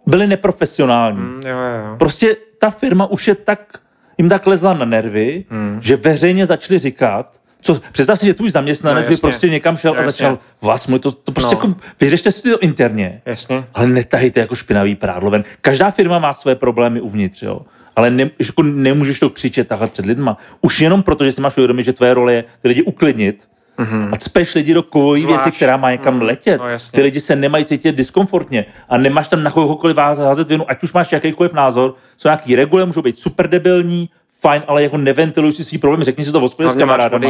byli 0.06 0.26
neprofesionální. 0.26 1.18
Mm, 1.18 1.40
jo, 1.46 1.56
jo. 1.58 1.96
Prostě 1.98 2.36
ta 2.60 2.70
firma 2.70 3.06
už 3.06 3.28
je 3.28 3.34
tak, 3.34 3.78
jim 4.18 4.28
tak 4.28 4.46
lezla 4.46 4.74
na 4.74 4.84
nervy, 4.84 5.44
hmm. 5.50 5.78
že 5.82 5.96
veřejně 5.96 6.46
začali 6.46 6.78
říkat, 6.78 7.40
co, 7.74 7.80
představ 7.92 8.18
si, 8.18 8.26
že 8.26 8.34
tvůj 8.34 8.50
zaměstnanec 8.50 9.04
No, 9.04 9.08
by 9.08 9.12
jasně. 9.12 9.20
prostě 9.28 9.48
někam 9.48 9.76
šel 9.76 9.92
No, 9.92 9.98
a 10.00 10.02
jasně. 10.02 10.10
začal, 10.12 10.38
vás 10.62 10.86
můj, 10.86 10.98
to, 10.98 11.12
to 11.12 11.32
prostě 11.32 11.54
No. 11.54 11.60
jako, 11.60 11.80
vyřešte 12.00 12.32
si 12.32 12.50
to 12.50 12.58
interně, 12.58 13.22
Jasně. 13.26 13.64
ale 13.74 13.86
netahejte 13.86 14.40
jako 14.40 14.54
špinavý 14.54 14.94
prádlo 14.94 15.30
ven. 15.30 15.44
Každá 15.60 15.90
firma 15.90 16.18
má 16.18 16.34
své 16.34 16.54
problémy 16.54 17.00
uvnitř, 17.00 17.42
jo. 17.42 17.60
Ale 17.96 18.10
ne, 18.10 18.30
jako 18.46 18.62
nemůžeš 18.62 19.18
to 19.20 19.30
křičet 19.30 19.68
takhle 19.68 19.86
před 19.88 20.06
lidma. 20.06 20.38
Už 20.60 20.80
jenom 20.80 21.02
proto, 21.02 21.24
že 21.24 21.32
si 21.32 21.40
máš 21.40 21.56
uvědomit, 21.56 21.84
že 21.84 21.92
tvoje 21.92 22.14
role 22.14 22.32
je 22.34 22.44
ty 22.62 22.68
lidi 22.68 22.82
uklidnit 22.82 23.48
mm-hmm. 23.78 24.08
a 24.12 24.16
cpeš 24.16 24.54
lidi 24.54 24.74
do 24.74 24.82
kovové 24.82 25.20
Zvlášť. 25.20 25.44
věci, 25.44 25.56
která 25.56 25.76
má 25.76 25.90
někam 25.90 26.14
Mm, 26.14 26.22
letět. 26.22 26.60
no 26.60 26.68
jasně. 26.68 26.96
ty 26.96 27.02
lidi 27.02 27.20
se 27.20 27.36
nemají 27.36 27.64
cítit 27.64 27.94
diskomfortně 27.96 28.66
a 28.88 28.96
nemáš 28.98 29.28
tam 29.28 29.42
na 29.42 29.50
kohokoliv 29.50 29.96
házet 29.96 30.48
vinu, 30.48 30.70
ať 30.70 30.82
už 30.82 30.92
máš 30.92 31.12
jakýkoliv 31.12 31.52
názor, 31.52 31.94
jsou 32.16 32.28
nějaký 32.28 32.56
regule, 32.56 32.86
můžou 32.86 33.02
být 33.02 33.18
super 33.18 33.48
debilní, 33.48 34.08
fajn, 34.40 34.62
ale 34.66 34.82
jako 34.82 34.96
neventiluj 34.96 35.52
si 35.52 35.64
svý 35.64 35.78
problémy, 35.78 36.04
řekni 36.04 36.24
si 36.24 36.32
to 36.32 36.38
v 36.38 36.42
hospodě 36.42 36.68
s 36.68 36.76
kamarádama. 36.76 37.28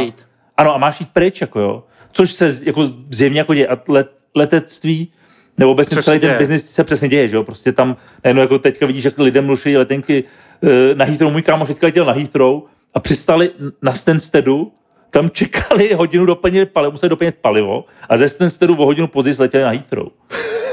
Ano, 0.57 0.75
a 0.75 0.77
máš 0.77 0.99
jít 0.99 1.09
pryč, 1.13 1.41
jako 1.41 1.59
jo. 1.59 1.83
Což 2.11 2.31
se 2.33 2.59
jako 2.63 2.89
zjevně 3.09 3.39
jako 3.39 3.53
děje. 3.53 3.67
A 3.67 3.77
let, 3.87 4.11
letectví 4.35 5.11
Nebo 5.57 5.71
obecně 5.71 5.95
Což 5.95 6.05
celý 6.05 6.19
ten 6.19 6.37
biznis 6.37 6.71
se 6.71 6.83
přesně 6.83 7.09
děje, 7.09 7.27
že 7.27 7.35
jo? 7.35 7.43
Prostě 7.43 7.71
tam 7.71 7.97
najednou 8.23 8.41
jako 8.41 8.59
teďka 8.59 8.85
vidíš, 8.85 9.03
jak 9.05 9.17
lidem 9.19 9.47
ruší 9.49 9.77
letenky 9.77 10.23
eh, 10.63 10.95
na 10.95 11.05
Heathrow. 11.05 11.31
Můj 11.31 11.41
kámoš 11.41 11.67
teďka 11.67 11.87
letěl 11.87 12.05
na 12.05 12.13
Heathrow 12.13 12.61
a 12.93 12.99
přistali 12.99 13.51
na 13.81 13.93
Stansteadu, 13.93 14.71
tam 15.09 15.29
čekali 15.29 15.93
hodinu 15.93 16.25
doplnit 16.25 16.69
palivo, 16.71 16.91
museli 16.91 17.09
doplnit 17.09 17.35
palivo 17.41 17.85
a 18.09 18.17
ze 18.17 18.29
Stansteadu 18.29 18.75
o 18.75 18.85
hodinu 18.85 19.07
později 19.07 19.35
letěli 19.39 19.63
na 19.63 19.69
Heathrow. 19.69 20.07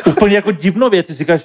Úplně 0.07 0.37
jako 0.37 0.51
divno 0.53 0.91
věc, 0.91 1.07
si 1.07 1.15
říkáš, 1.15 1.43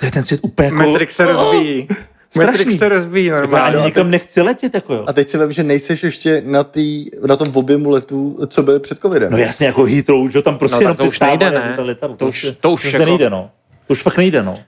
to 0.00 0.04
je 0.06 0.10
ten 0.12 0.22
svět 0.22 0.40
úplně 0.42 0.66
jako... 0.66 0.76
Matrix 0.78 1.16
se 1.16 1.24
rozbíjí. 1.24 1.82
strašný. 2.30 2.46
Matrix 2.46 2.78
se 2.78 2.88
rozbíjí 2.88 3.26
Jako 3.26 3.36
já 3.36 3.40
normálně. 3.42 3.76
ani 3.76 3.84
nikam 3.86 4.10
nechci 4.10 4.42
letět, 4.42 4.74
jako 4.74 4.94
jo. 4.94 5.04
A 5.06 5.12
teď 5.12 5.28
si 5.28 5.38
vím, 5.38 5.52
že 5.52 5.62
nejseš 5.62 6.02
ještě 6.02 6.42
na, 6.46 6.64
tý, 6.64 7.06
na 7.26 7.36
tom 7.36 7.48
objemu 7.54 7.90
letů, 7.90 8.38
co 8.46 8.62
byl 8.62 8.80
před 8.80 8.98
covidem. 8.98 9.32
No 9.32 9.38
jasně, 9.38 9.66
jako 9.66 9.84
Heathrow, 9.84 10.28
že 10.30 10.38
jo, 10.38 10.42
tam 10.42 10.58
prostě 10.58 10.74
No, 10.76 10.80
jenom 10.80 10.96
to 10.96 11.04
už 11.04 11.20
nejde, 11.20 11.50
ne? 11.50 11.72
ta 11.76 11.82
letadla. 11.82 12.16
To 12.16 12.26
už- 12.26 12.40
prostě- 12.40 12.56
to 12.60 12.70
už 12.70 12.82
se 12.82 12.88
jako- 12.88 13.04
nejde, 13.04 13.30
no. 13.30 13.50
To 13.86 13.92
už 13.92 14.02
fakt 14.02 14.16
nejde, 14.16 14.42
no. 14.42 14.58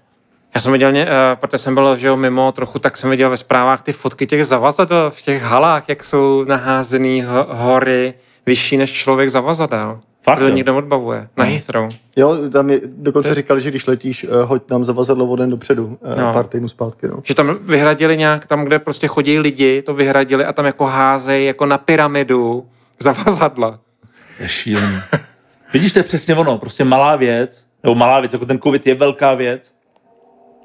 Já 0.57 0.61
jsem 0.61 0.73
viděl, 0.73 0.93
eh, 0.97 1.07
protože 1.35 1.59
jsem 1.59 1.75
byl 1.75 1.97
že 1.97 2.07
jo, 2.07 2.17
mimo 2.17 2.53
trochu, 2.53 2.79
tak 2.79 2.97
jsem 2.97 3.11
viděl 3.11 3.31
ve 3.31 3.37
zprávách 3.37 3.83
ty 3.83 3.93
fotky 3.93 4.27
těch 4.27 4.47
zavazadel 4.47 5.11
v 5.11 5.23
těch 5.23 5.43
halách, 5.43 5.89
jak 5.89 6.05
jsou 6.05 6.45
naházený 6.45 7.23
ho- 7.23 7.47
hory 7.51 8.15
vyšší 8.47 8.77
než 8.77 8.93
člověk 8.93 9.31
zavazadel. 9.31 10.01
Fakt, 10.23 10.39
to 10.39 10.49
nikdo 10.49 10.77
odbavuje. 10.77 11.29
Na 11.37 11.45
Heathrow. 11.45 11.91
Jo, 12.17 12.37
tam 12.53 12.71
je, 12.71 12.81
dokonce 12.85 13.35
říkali, 13.35 13.61
že 13.61 13.71
když 13.71 13.87
letíš, 13.87 14.25
uh, 14.25 14.31
hoď 14.43 14.71
nám 14.71 14.85
zavazadlo 14.85 15.27
o 15.27 15.37
den 15.37 15.51
dopředu, 15.51 15.87
uh, 15.87 16.17
No. 16.21 16.33
pár 16.33 16.47
týdnů 16.47 16.69
zpátky. 16.69 17.09
No. 17.09 17.21
Že 17.25 17.35
tam 17.35 17.59
vyhradili 17.61 18.17
nějak, 18.17 18.47
tam, 18.47 18.65
kde 18.65 18.79
prostě 18.79 19.07
chodí 19.09 19.39
lidi, 19.39 19.83
to 19.83 19.95
vyhradili 19.95 20.45
a 20.45 20.53
tam 20.53 20.67
jako 20.67 20.85
házejí 20.87 21.47
jako 21.47 21.67
na 21.67 21.79
pyramidu 21.79 22.67
zavazadla. 22.99 23.79
Je 24.41 24.49
šílený. 24.49 24.99
Vidíš, 25.73 25.93
to 25.93 25.99
je 25.99 26.03
přesně 26.03 26.35
ono, 26.35 26.59
prostě 26.59 26.85
malá 26.85 27.17
věc, 27.17 27.65
nebo 27.83 27.95
malá 27.95 28.21
věc, 28.21 28.33
jako 28.33 28.47
ten 28.47 28.59
covid 28.59 28.87
je 28.87 28.95
velká 28.95 29.35
věc. 29.35 29.76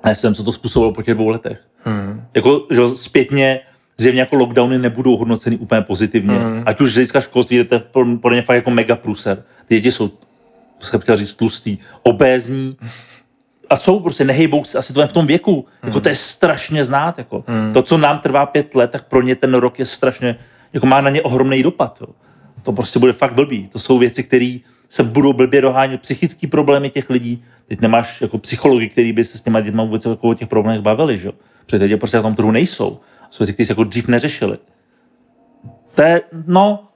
A 0.03 0.09
já 0.09 0.15
jsem, 0.15 0.35
co 0.35 0.43
to 0.43 0.51
způsobilo 0.51 0.93
po 0.93 1.01
těch 1.01 1.13
dvou 1.13 1.27
letech. 1.27 1.59
Hmm. 1.83 2.23
Jako, 2.35 2.67
že 2.71 2.81
zpětně 2.95 3.59
zjevně 3.97 4.19
jako 4.19 4.35
lockdowny 4.35 4.77
nebudou 4.77 5.17
hodnoceny 5.17 5.57
úplně 5.57 5.81
pozitivně. 5.81 6.35
Hmm. 6.35 6.63
Ať 6.65 6.81
už 6.81 6.91
z 6.91 6.93
hlediska 6.93 7.21
školství, 7.21 7.63
to 7.63 7.75
je 7.75 7.81
podle 8.21 8.35
mě 8.35 8.41
fakt 8.41 8.55
jako 8.55 8.71
mega 8.71 8.95
pruser. 8.95 9.43
Ty 9.67 9.75
děti 9.75 9.91
jsou, 9.91 10.07
to 10.07 10.85
jsem 10.85 10.99
chtěl 10.99 11.17
říct, 11.17 11.33
tlustý, 11.33 11.77
obézní, 12.03 12.77
a 13.69 13.75
jsou 13.75 13.99
prostě, 13.99 14.23
nehejbou 14.23 14.63
se 14.63 14.77
asi 14.77 14.93
v 14.93 15.13
tom 15.13 15.27
věku. 15.27 15.65
Jako 15.83 15.99
to 15.99 16.09
je 16.09 16.15
strašně 16.15 16.85
znát. 16.85 17.17
Jako. 17.17 17.43
To, 17.73 17.81
co 17.81 17.97
nám 17.97 18.19
trvá 18.19 18.45
pět 18.45 18.75
let, 18.75 18.91
tak 18.91 19.07
pro 19.07 19.21
ně 19.21 19.35
ten 19.35 19.53
rok 19.53 19.79
je 19.79 19.85
strašně, 19.85 20.35
jako 20.73 20.85
má 20.85 21.01
na 21.01 21.09
ně 21.09 21.21
ohromný 21.21 21.63
dopad. 21.63 21.97
Jo. 22.01 22.07
To 22.63 22.71
prostě 22.71 22.99
bude 22.99 23.13
fakt 23.13 23.33
blbý. 23.33 23.67
To 23.67 23.79
jsou 23.79 23.97
věci, 23.97 24.23
které 24.23 24.57
se 24.91 25.03
budou 25.03 25.33
blbě 25.33 25.61
dohánět, 25.61 26.01
psychické 26.01 26.47
problémy 26.47 26.89
těch 26.89 27.09
lidí. 27.09 27.43
Teď 27.67 27.81
nemáš 27.81 28.21
jako 28.21 28.37
psychologi, 28.37 28.89
který 28.89 29.13
by 29.13 29.25
se 29.25 29.37
s 29.37 29.41
těma 29.41 29.59
dětma 29.59 29.83
vůbec 29.83 30.05
jako 30.05 30.27
o 30.27 30.33
těch 30.33 30.47
problémech 30.47 30.81
bavili, 30.81 31.17
že. 31.17 31.31
Protože 31.65 31.79
teď 31.79 31.99
prostě 31.99 32.17
na 32.17 32.23
tom 32.23 32.35
trhu 32.35 32.51
nejsou. 32.51 32.99
Jsou 33.29 33.43
věci, 33.43 33.53
které 33.53 33.67
se 33.67 33.71
jako 33.71 33.83
dřív 33.83 34.07
neřešily. 34.07 34.57
To 35.95 36.01
je, 36.01 36.21
no, 36.47 36.87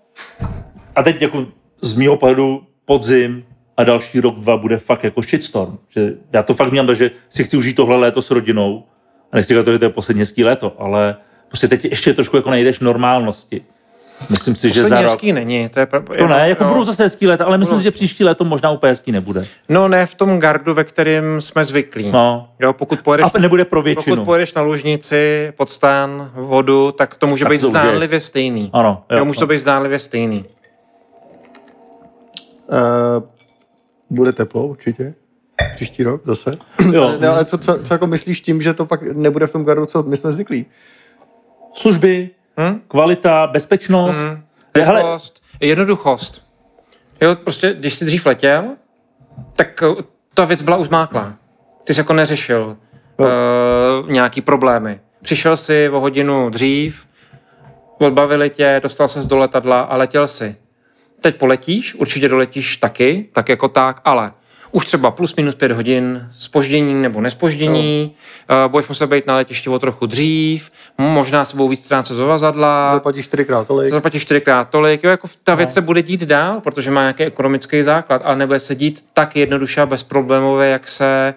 a 0.95 1.03
teď 1.03 1.21
jako 1.21 1.47
z 1.81 1.93
mýho 1.93 2.17
pohledu 2.17 2.67
podzim 2.85 3.45
a 3.77 3.83
další 3.83 4.19
rok, 4.19 4.39
dva 4.39 4.57
bude 4.57 4.77
fakt 4.77 5.03
jako 5.03 5.21
shitstorm. 5.21 5.77
Že 5.89 6.13
já 6.33 6.43
to 6.43 6.53
fakt 6.53 6.71
měl, 6.71 6.93
že 6.93 7.11
si 7.29 7.43
chci 7.43 7.57
užít 7.57 7.75
tohle 7.75 7.97
léto 7.97 8.21
s 8.21 8.31
rodinou 8.31 8.83
a 9.31 9.35
nechci 9.35 9.53
to, 9.63 9.71
že 9.71 9.79
to 9.79 9.85
je 9.85 9.89
poslední 9.89 10.19
hezký 10.19 10.43
léto, 10.43 10.75
ale 10.81 11.15
prostě 11.47 11.67
teď 11.67 11.85
ještě 11.85 12.13
trošku 12.13 12.37
jako 12.37 12.49
najdeš 12.49 12.79
normálnosti. 12.79 13.61
Myslím 14.29 14.55
si, 14.55 14.69
že 14.69 14.73
za 14.73 14.81
Poslední 14.83 15.03
rok... 15.03 15.11
hezký 15.11 15.33
není. 15.33 15.69
To, 15.69 15.79
je 15.79 15.85
pra- 15.85 16.17
To 16.17 16.27
ne, 16.27 16.49
jako 16.49 16.63
jo. 16.63 16.69
budou 16.69 16.83
zase 16.83 17.03
hezký 17.03 17.27
léta, 17.27 17.45
ale 17.45 17.57
myslím 17.57 17.77
si, 17.77 17.83
že 17.83 17.91
příští 17.91 18.23
léto 18.23 18.43
možná 18.45 18.71
úplně 18.71 18.89
hezký 18.91 19.11
nebude. 19.11 19.45
No 19.69 19.87
ne 19.87 20.05
v 20.05 20.15
tom 20.15 20.39
gardu, 20.39 20.73
ve 20.73 20.83
kterém 20.83 21.41
jsme 21.41 21.65
zvyklí. 21.65 22.11
No. 22.11 22.49
Jo, 22.59 22.73
pokud 22.73 22.99
pojedeš, 22.99 23.25
A 23.35 23.39
nebude 23.39 23.65
pro 23.65 23.81
většinu. 23.81 24.15
pokud 24.15 24.25
pojedeš 24.25 24.53
na 24.53 24.61
lužnici, 24.61 25.53
pod 25.57 25.69
stán, 25.69 26.31
vodu, 26.35 26.91
tak 26.91 27.15
to 27.17 27.27
může 27.27 27.43
Tak 27.45 27.51
být 27.51 27.57
zdánlivě 27.57 28.19
stejný. 28.19 28.69
Ano, 28.73 29.03
jo, 29.11 29.17
Jo, 29.17 29.25
může 29.25 29.39
to 29.39 29.45
no. 29.45 29.49
být 29.49 29.57
zdánlivě 29.59 29.99
stejný. 29.99 30.45
Uh, 32.67 33.23
bude 34.09 34.31
teplo 34.33 34.67
určitě. 34.67 35.13
Příští 35.75 36.03
rok 36.03 36.21
zase. 36.25 36.57
Jo. 36.93 37.17
Ne, 37.19 37.27
ale 37.27 37.45
co, 37.45 37.57
co, 37.57 37.79
co 37.83 37.93
jako 37.93 38.07
myslíš 38.07 38.41
tím, 38.41 38.61
že 38.61 38.73
to 38.73 38.85
pak 38.85 39.01
nebude 39.01 39.47
v 39.47 39.51
tom 39.51 39.65
gardu, 39.65 39.85
co 39.85 40.03
my 40.03 40.17
jsme 40.17 40.31
zvyklí? 40.31 40.65
Služby, 41.73 42.29
Hm? 42.59 42.81
kvalita, 42.87 43.47
bezpečnost. 43.47 44.17
Hm. 44.17 44.43
Hele, 44.77 44.99
Rychlost, 44.99 45.43
jednoduchost. 45.59 46.45
Jo, 47.21 47.35
prostě, 47.35 47.73
když 47.73 47.93
jsi 47.93 48.05
dřív 48.05 48.25
letěl, 48.25 48.63
tak 49.55 49.83
eh, 49.83 50.03
ta 50.33 50.45
věc 50.45 50.61
byla 50.61 50.77
už 50.77 50.87
zmáklá. 50.87 51.33
Ty 51.83 51.93
jsi 51.93 51.99
jako 51.99 52.13
neřešil 52.13 52.77
No. 53.19 53.25
uh, 53.25 54.11
nějaký 54.11 54.41
problémy. 54.41 54.99
Přišel 55.21 55.57
si 55.57 55.89
o 55.89 55.99
hodinu 55.99 56.49
dřív, 56.49 57.05
odbavili 57.99 58.49
tě, 58.49 58.79
dostal 58.83 59.07
ses 59.07 59.25
do 59.25 59.37
letadla 59.37 59.81
a 59.81 59.97
letěl 59.97 60.27
si. 60.27 60.55
Teď 61.21 61.35
poletíš, 61.35 61.95
určitě 61.95 62.29
doletíš 62.29 62.77
taky, 62.77 63.29
tak 63.33 63.49
jako 63.49 63.67
tak, 63.67 64.01
ale 64.05 64.31
už 64.75 64.85
třeba 64.85 65.11
plus 65.11 65.35
minus 65.35 65.55
pět 65.55 65.71
hodin 65.71 66.29
spoždění 66.39 66.93
nebo 66.93 67.21
nespoždění, 67.21 68.15
no. 68.49 68.65
uh, 68.65 68.71
budeš 68.71 68.87
muset 68.87 69.07
být 69.07 69.27
na 69.27 69.35
letišti 69.35 69.69
o 69.69 69.79
trochu 69.79 70.05
dřív, 70.05 70.71
možná 70.97 71.45
se 71.45 71.55
budou 71.57 71.69
víc 71.69 71.85
ztrácet 71.85 72.17
zavazadla, 72.17 72.93
Zaplatíš 72.93 73.25
čtyřikrát 73.25 73.67
tolik. 73.67 73.89
zaplatíš 73.89 74.21
čtyřikrát 74.21 74.69
tolik, 74.69 75.03
jo, 75.03 75.09
jako 75.09 75.27
ta 75.43 75.55
věc 75.55 75.73
se 75.73 75.81
bude 75.81 76.01
dít 76.01 76.21
dál, 76.21 76.61
protože 76.61 76.91
má 76.91 77.01
nějaký 77.01 77.23
ekonomický 77.23 77.83
základ, 77.83 78.21
ale 78.25 78.35
nebude 78.35 78.59
se 78.59 78.75
dít 78.75 79.05
tak 79.13 79.35
jednoduše 79.35 79.81
a 79.81 79.85
bezproblémově, 79.85 80.69
jak 80.69 80.87
se 80.87 81.33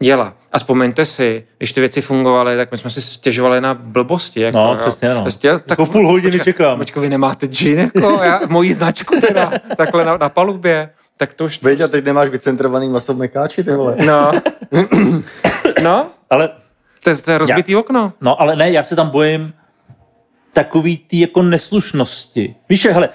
dělá. 0.00 0.34
A 0.52 0.58
vzpomeňte 0.58 1.04
si, 1.04 1.44
když 1.58 1.72
ty 1.72 1.80
věci 1.80 2.00
fungovaly, 2.00 2.56
tak 2.56 2.70
my 2.72 2.78
jsme 2.78 2.90
si 2.90 3.00
stěžovali 3.02 3.60
na 3.60 3.74
blbosti. 3.74 4.40
Jako, 4.40 4.58
No, 4.58 4.76
přesně, 4.76 5.14
no. 5.14 5.22
Prostě, 5.22 5.52
tak, 5.52 5.70
Jako 5.70 5.86
půl 5.86 6.06
hodiny 6.06 6.32
počkej, 6.38 6.52
čekám. 6.52 6.78
Počkej, 6.78 7.02
vy 7.02 7.08
nemáte 7.08 7.46
džin, 7.46 7.78
jako 7.78 8.20
já, 8.22 8.40
moji 8.48 8.72
značku 8.72 9.20
teda, 9.20 9.52
takhle 9.76 10.04
na, 10.04 10.16
na 10.16 10.28
palubě. 10.28 10.90
Tak 11.22 11.34
to 11.34 11.44
už... 11.44 11.62
Veď 11.62 11.80
a 11.80 11.88
teď 11.88 12.04
nemáš 12.04 12.28
vycentrovaný 12.28 12.88
maso 12.88 13.14
v 13.14 13.18
mekáči, 13.18 13.64
ty 13.64 13.70
vole. 13.70 13.96
No. 14.06 14.32
no, 15.82 16.06
ale 16.30 16.50
to 17.04 17.10
je, 17.10 17.16
to 17.16 17.30
je 17.30 17.38
rozbitý 17.38 17.76
okno. 17.76 18.12
No, 18.20 18.40
ale 18.40 18.56
ne, 18.56 18.70
já 18.70 18.82
se 18.82 18.96
tam 18.96 19.10
bojím 19.10 19.54
takový 20.52 20.96
ty 20.96 21.20
jako 21.20 21.42
neslušnosti. 21.42 22.54
Víš, 22.68 22.86
hele, 22.86 23.08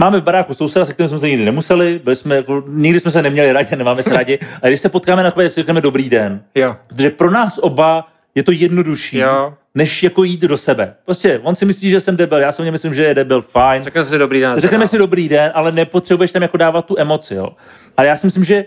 máme 0.00 0.20
v 0.20 0.22
baráku 0.22 0.54
souseda, 0.54 0.84
se 0.84 0.92
kterým 0.92 1.08
jsme 1.08 1.18
se 1.18 1.28
nikdy 1.28 1.44
nemuseli, 1.44 2.00
byli 2.04 2.16
jsme 2.16 2.36
jako, 2.36 2.62
nikdy 2.66 3.00
jsme 3.00 3.10
se 3.10 3.22
neměli 3.22 3.52
rádi, 3.52 3.76
nemáme 3.76 4.02
se 4.02 4.14
rádi, 4.14 4.38
a 4.62 4.68
když 4.68 4.80
se 4.80 4.88
potkáme 4.88 5.22
na 5.22 5.30
chvíli, 5.30 5.48
tak 5.48 5.52
si 5.52 5.60
řekneme 5.60 5.80
dobrý 5.80 6.10
den. 6.10 6.42
Jo. 6.54 6.76
Protože 6.86 7.10
pro 7.10 7.30
nás 7.30 7.58
oba 7.62 8.08
je 8.38 8.42
to 8.42 8.52
jednodušší, 8.52 9.18
Jo. 9.18 9.54
než 9.74 10.02
jako 10.02 10.24
jít 10.24 10.40
do 10.40 10.56
sebe. 10.56 10.94
Prostě 11.04 11.38
on 11.42 11.54
si 11.54 11.64
myslí, 11.64 11.90
že 11.90 12.00
jsem 12.00 12.16
debil, 12.16 12.38
já 12.38 12.52
si 12.52 12.62
něm 12.62 12.72
myslím, 12.72 12.94
že 12.94 13.04
je 13.04 13.14
debil, 13.14 13.42
fajn. 13.42 13.82
Řekne 13.82 14.04
si 14.04 14.18
dobrý 14.18 14.40
den. 14.40 14.60
Řekneme 14.60 14.86
si 14.86 14.98
dobrý 14.98 15.28
den, 15.28 15.50
ale 15.54 15.72
nepotřebuješ 15.72 16.32
tam 16.32 16.42
jako 16.42 16.56
dávat 16.56 16.84
tu 16.84 16.98
emoci. 16.98 17.34
Jo. 17.34 17.48
Ale 17.96 18.06
já 18.06 18.16
si 18.16 18.26
myslím, 18.26 18.44
že 18.44 18.64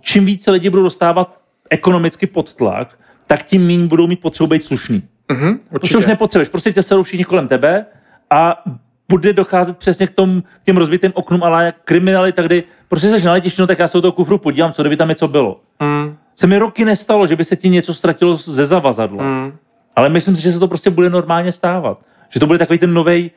čím 0.00 0.24
více 0.26 0.50
lidi 0.50 0.70
budou 0.70 0.82
dostávat 0.82 1.40
ekonomicky 1.70 2.26
pod 2.26 2.54
tlak, 2.54 2.98
tak 3.26 3.42
tím 3.42 3.66
méně 3.66 3.86
budou 3.86 4.06
mít 4.06 4.20
potřebu 4.20 4.46
být 4.46 4.62
slušný. 4.64 5.02
Mhm, 5.32 5.58
Prostě 5.70 5.96
už 5.96 6.06
nepotřebuješ, 6.06 6.48
prostě 6.48 6.72
tě 6.72 6.82
serou 6.82 7.02
všichni 7.02 7.24
kolem 7.24 7.48
tebe 7.48 7.86
a 8.30 8.62
bude 9.08 9.32
docházet 9.32 9.78
přesně 9.78 10.06
k, 10.06 10.12
tom, 10.12 10.42
k 10.42 10.64
těm 10.66 10.76
rozbitým 10.76 11.10
oknům, 11.14 11.42
ale 11.42 11.64
jak 11.64 11.76
kriminalita, 11.84 12.42
kdy 12.42 12.64
prostě 12.88 13.08
jsi 13.18 13.26
na 13.26 13.32
letišti, 13.32 13.60
no 13.60 13.66
tak 13.66 13.78
já 13.78 13.88
se 13.88 13.96
do 13.98 14.02
toho 14.02 14.12
kufru 14.12 14.38
podívám, 14.38 14.72
co 14.72 14.82
kdyby 14.82 14.96
tam 14.96 15.08
něco 15.08 15.28
bylo. 15.28 15.60
Mm, 15.80 16.16
Se 16.40 16.46
mi 16.46 16.58
roky 16.58 16.84
nestalo, 16.84 17.26
že 17.26 17.36
by 17.36 17.44
se 17.44 17.56
ti 17.56 17.68
něco 17.68 17.94
ztratilo 17.94 18.34
ze 18.34 18.64
zavazadla. 18.64 19.24
mm. 19.24 19.52
Ale 19.96 20.08
myslím 20.08 20.36
si, 20.36 20.42
že 20.42 20.52
se 20.52 20.58
to 20.58 20.68
prostě 20.68 20.90
bude 20.90 21.10
normálně 21.10 21.52
stávat. 21.52 21.98
Že 22.28 22.40
to 22.40 22.46
bude 22.46 22.58
takový 22.58 22.78
ten 22.78 22.94
nový, 22.94 23.30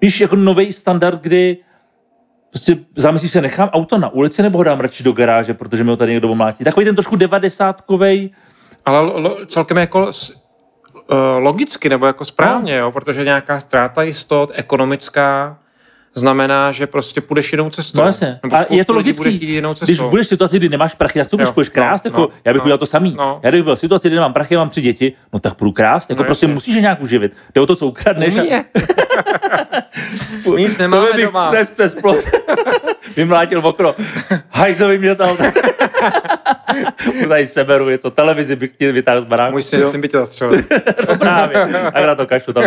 víš, 0.00 0.20
jako 0.20 0.36
nový 0.36 0.72
standard, 0.72 1.20
kdy 1.22 1.56
prostě 2.50 2.76
zamyslíš 2.96 3.32
se, 3.32 3.40
nechám 3.40 3.68
auto 3.68 3.98
na 3.98 4.08
ulici 4.08 4.42
nebo 4.42 4.58
ho 4.58 4.64
dám 4.64 4.80
radši 4.80 5.04
do 5.04 5.12
garáže, 5.12 5.54
protože 5.54 5.84
mi 5.84 5.90
ho 5.90 5.96
tady 5.96 6.12
někdo 6.12 6.30
omlátí. 6.30 6.64
Takový 6.64 6.86
ten 6.86 6.94
trošku 6.94 7.16
devadesátkovej, 7.16 8.30
Ale 8.84 9.00
lo, 9.00 9.20
lo, 9.20 9.46
celkem 9.46 9.76
jako 9.76 10.10
eh, 10.10 11.14
logicky, 11.38 11.88
nebo 11.88 12.06
jako 12.06 12.24
správně, 12.24 12.76
jo, 12.76 12.92
protože 12.92 13.24
nějaká 13.24 13.60
ztráta 13.60 14.02
jistot 14.02 14.50
ekonomická 14.54 15.58
znamená, 16.14 16.72
že 16.72 16.86
prostě 16.86 17.20
půjdeš 17.20 17.52
jinou 17.52 17.70
cestou. 17.70 18.00
No 18.00 18.06
jasně. 18.06 18.38
Nebo 18.42 18.56
A 18.56 18.64
je 18.70 18.84
to 18.84 18.92
logický. 18.92 19.60
Když 19.84 20.00
budeš 20.00 20.26
v 20.26 20.28
situaci, 20.28 20.56
kdy 20.56 20.68
nemáš 20.68 20.94
prachy, 20.94 21.18
tak 21.18 21.28
co 21.28 21.36
budeš, 21.36 21.48
Jo, 21.48 21.52
půjdeš 21.52 21.68
krást? 21.68 22.04
no, 22.04 22.08
jako, 22.08 22.20
no, 22.20 22.28
já 22.44 22.52
bych 22.52 22.60
no, 22.60 22.64
udělal 22.64 22.78
to 22.78 22.86
samý. 22.86 23.14
no. 23.18 23.40
Já 23.42 23.50
kdybych 23.50 23.64
byl 23.64 23.76
v 23.76 23.78
situaci, 23.78 24.08
kdy 24.08 24.14
nemám 24.16 24.32
prachy, 24.32 24.56
mám 24.56 24.68
tři 24.70 24.80
děti, 24.80 25.12
no 25.32 25.38
tak 25.38 25.54
půjdu 25.54 25.72
krást. 25.72 26.10
Jako 26.10 26.22
No, 26.22 26.26
prostě 26.26 26.46
jasně. 26.46 26.54
musíš 26.54 26.74
je 26.74 26.80
nějak 26.80 27.00
uživit. 27.00 27.32
Jde 27.54 27.60
o 27.60 27.66
to, 27.66 27.76
co 27.76 27.86
ukradneš. 27.86 28.34
My 28.34 28.62
nic 30.62 30.78
nemáme 30.78 31.06
to 31.08 31.14
bych 31.16 31.24
doma. 31.24 31.50
přes, 31.52 31.70
přes 31.70 31.94
plot 31.94 32.18
vymlátil 33.16 33.66
okno. 33.66 33.94
Hajzovi 34.50 34.98
mě 34.98 35.14
tam. 35.14 35.36
tady 37.28 37.46
seberu 37.46 37.88
něco, 37.88 38.10
televizi 38.10 38.56
bych 38.56 38.70
chtěl 38.72 38.92
vytáhnout 38.92 39.24
z 39.24 39.28
baráku. 39.28 39.52
Můj 39.52 39.62
syn, 39.62 40.00
by 40.00 40.08
tě 40.08 40.16
zastřelil. 40.18 40.62
No 41.08 41.16
právě. 41.18 41.62
A 41.94 42.06
na 42.06 42.14
to 42.14 42.26
kašlu 42.26 42.52
tam. 42.52 42.64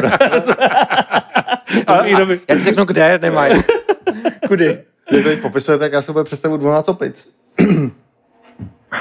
A, 1.87 1.93
a, 1.93 2.05
já 2.05 2.55
ti 2.55 2.63
řeknu, 2.63 2.85
kde 2.85 3.19
nemají. 3.21 3.61
Kudy? 4.47 4.83
Když 5.09 5.23
to 5.23 5.29
teď 5.29 5.41
popisujete, 5.41 5.85
tak 5.85 5.93
já 5.93 6.01
si 6.01 6.11
úplně 6.11 6.23
představu 6.23 6.57
12 6.57 6.89
opic. 6.89 7.27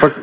Pak 0.01 0.21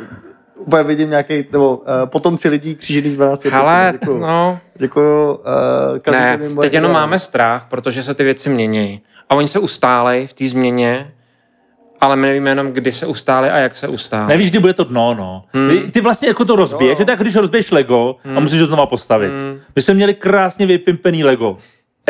úplně 0.56 0.84
vidím 0.84 1.10
nějaký, 1.10 1.46
nebo 1.52 1.78
uh, 1.78 1.86
potomci 2.06 2.50
lidí 2.50 2.76
křížený 2.76 3.10
z 3.10 3.16
12 3.16 3.46
Hele, 3.46 3.90
Děkuju. 3.92 4.20
no, 4.20 4.60
Děkuju. 4.76 5.34
Uh, 5.34 6.12
ne, 6.12 6.40
teď 6.62 6.74
jenom 6.74 6.92
máme 6.92 7.20
strach, 7.20 7.66
protože 7.70 8.04
se 8.04 8.14
ty 8.14 8.24
věci 8.24 8.50
mění. 8.50 9.02
A 9.30 9.36
oni 9.36 9.48
se 9.48 9.60
ustálejí 9.60 10.28
v 10.28 10.34
té 10.34 10.48
změně, 10.48 11.14
ale 12.02 12.16
my 12.16 12.28
nevíme 12.28 12.50
jenom, 12.50 12.68
kdy 12.68 12.92
se 12.92 13.06
ustály 13.06 13.50
a 13.50 13.58
jak 13.58 13.76
se 13.76 13.88
ustály. 13.88 14.28
Nevíš, 14.28 14.50
kdy 14.50 14.60
bude 14.60 14.74
to 14.74 14.84
dno, 14.84 15.14
no. 15.14 15.44
Hmm. 15.54 15.70
Ty, 15.70 15.92
ty 15.92 16.02
vlastně 16.02 16.28
jako 16.28 16.46
to 16.46 16.56
rozbiješ, 16.56 17.00
je 17.00 17.06
to 17.06 17.12
jako 17.12 17.24
když 17.24 17.36
rozbiješ 17.36 17.72
Lego 17.72 18.16
a 18.36 18.40
musíš 18.40 18.62
ho 18.62 18.68
znova 18.68 18.86
postavit. 18.86 19.32
Hmm. 19.32 19.60
My 19.76 19.82
jsme 19.82 19.94
měli 19.94 20.14
krásně 20.14 20.66
vypimpený 20.66 21.24
Lego 21.24 21.58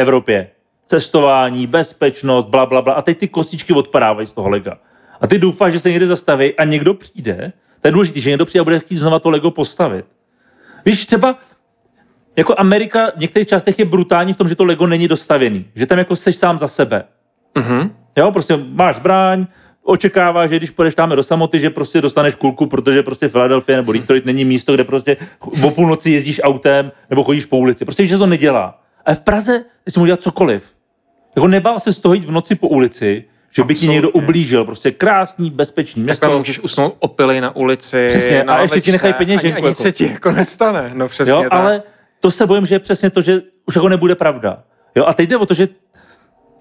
Evropě. 0.01 0.47
Cestování, 0.87 1.67
bezpečnost, 1.67 2.45
bla, 2.45 2.65
bla, 2.65 2.81
bla. 2.81 2.93
A 2.93 3.01
teď 3.01 3.17
ty 3.17 3.27
kostičky 3.27 3.73
odpadávají 3.73 4.27
z 4.27 4.33
toho 4.33 4.49
Lega. 4.49 4.77
A 5.21 5.27
ty 5.27 5.39
doufáš, 5.39 5.73
že 5.73 5.79
se 5.79 5.89
někde 5.89 6.07
zastaví 6.07 6.55
a 6.55 6.63
někdo 6.63 6.93
přijde. 6.93 7.53
To 7.81 7.87
je 7.87 7.91
důležité, 7.91 8.19
že 8.19 8.29
někdo 8.29 8.45
přijde 8.45 8.61
a 8.61 8.63
bude 8.63 8.79
chtít 8.79 8.97
znova 8.97 9.19
to 9.19 9.29
Lego 9.29 9.51
postavit. 9.51 10.05
Víš, 10.85 11.05
třeba 11.05 11.35
jako 12.35 12.55
Amerika 12.57 13.11
v 13.15 13.19
některých 13.19 13.47
částech 13.47 13.79
je 13.79 13.85
brutální 13.85 14.33
v 14.33 14.37
tom, 14.37 14.47
že 14.47 14.55
to 14.55 14.63
Lego 14.63 14.87
není 14.87 15.07
dostavěný. 15.07 15.65
Že 15.75 15.85
tam 15.85 15.97
jako 15.97 16.15
seš 16.15 16.35
sám 16.35 16.59
za 16.59 16.67
sebe. 16.67 17.03
Mhm. 17.57 17.95
Jo, 18.17 18.31
prostě 18.31 18.57
máš 18.57 18.95
zbraň, 18.95 19.45
očekává, 19.83 20.47
že 20.47 20.57
když 20.57 20.69
půjdeš 20.69 20.95
tam 20.95 21.09
do 21.09 21.23
samoty, 21.23 21.59
že 21.59 21.69
prostě 21.69 22.01
dostaneš 22.01 22.35
kulku, 22.35 22.65
protože 22.65 23.03
prostě 23.03 23.29
Philadelphia 23.29 23.77
nebo 23.77 23.91
Detroit 23.91 24.25
není 24.25 24.45
místo, 24.45 24.73
kde 24.73 24.83
prostě 24.83 25.17
o 25.63 25.71
půlnoci 25.71 26.11
jezdíš 26.11 26.41
autem 26.43 26.91
nebo 27.09 27.23
chodíš 27.23 27.45
po 27.45 27.57
ulici. 27.57 27.85
Prostě 27.85 28.07
že 28.07 28.17
to 28.17 28.25
nedělá. 28.25 28.81
A 29.05 29.13
v 29.13 29.19
Praze 29.19 29.63
ty 29.83 29.91
si 29.91 29.99
mohl 29.99 30.07
dělat 30.07 30.21
cokoliv. 30.21 30.63
Jako 31.35 31.47
nebál 31.47 31.79
se 31.79 31.93
z 31.93 31.99
toho 31.99 32.13
jít 32.13 32.25
v 32.25 32.31
noci 32.31 32.55
po 32.55 32.67
ulici, 32.67 33.23
že 33.51 33.63
by 33.63 33.75
ti 33.75 33.87
někdo 33.87 34.09
ublížil. 34.09 34.65
Prostě 34.65 34.91
krásný, 34.91 35.49
bezpečný 35.49 36.03
město. 36.03 36.37
můžeš 36.37 36.59
usnout 36.59 36.95
opily 36.99 37.41
na 37.41 37.55
ulici. 37.55 38.05
Přesně, 38.07 38.43
na 38.43 38.53
a 38.53 38.61
ještě 38.61 38.81
ti 38.81 38.91
nechají 38.91 39.13
peněženku, 39.13 39.45
Ani, 39.47 39.55
ani 39.55 39.65
jako. 39.67 39.81
se 39.83 39.91
ti 39.91 40.03
jako 40.11 40.31
nestane. 40.31 40.91
No 40.93 41.07
přesně 41.07 41.31
Jo, 41.31 41.41
tak. 41.41 41.53
ale 41.53 41.83
to 42.19 42.31
se 42.31 42.45
bojím, 42.47 42.65
že 42.65 42.75
je 42.75 42.79
přesně 42.79 43.09
to, 43.09 43.21
že 43.21 43.41
už 43.67 43.75
jako 43.75 43.89
nebude 43.89 44.15
pravda. 44.15 44.63
Jo, 44.95 45.05
a 45.05 45.13
teď 45.13 45.29
jde 45.29 45.37
o 45.37 45.45
to, 45.45 45.53
že 45.53 45.67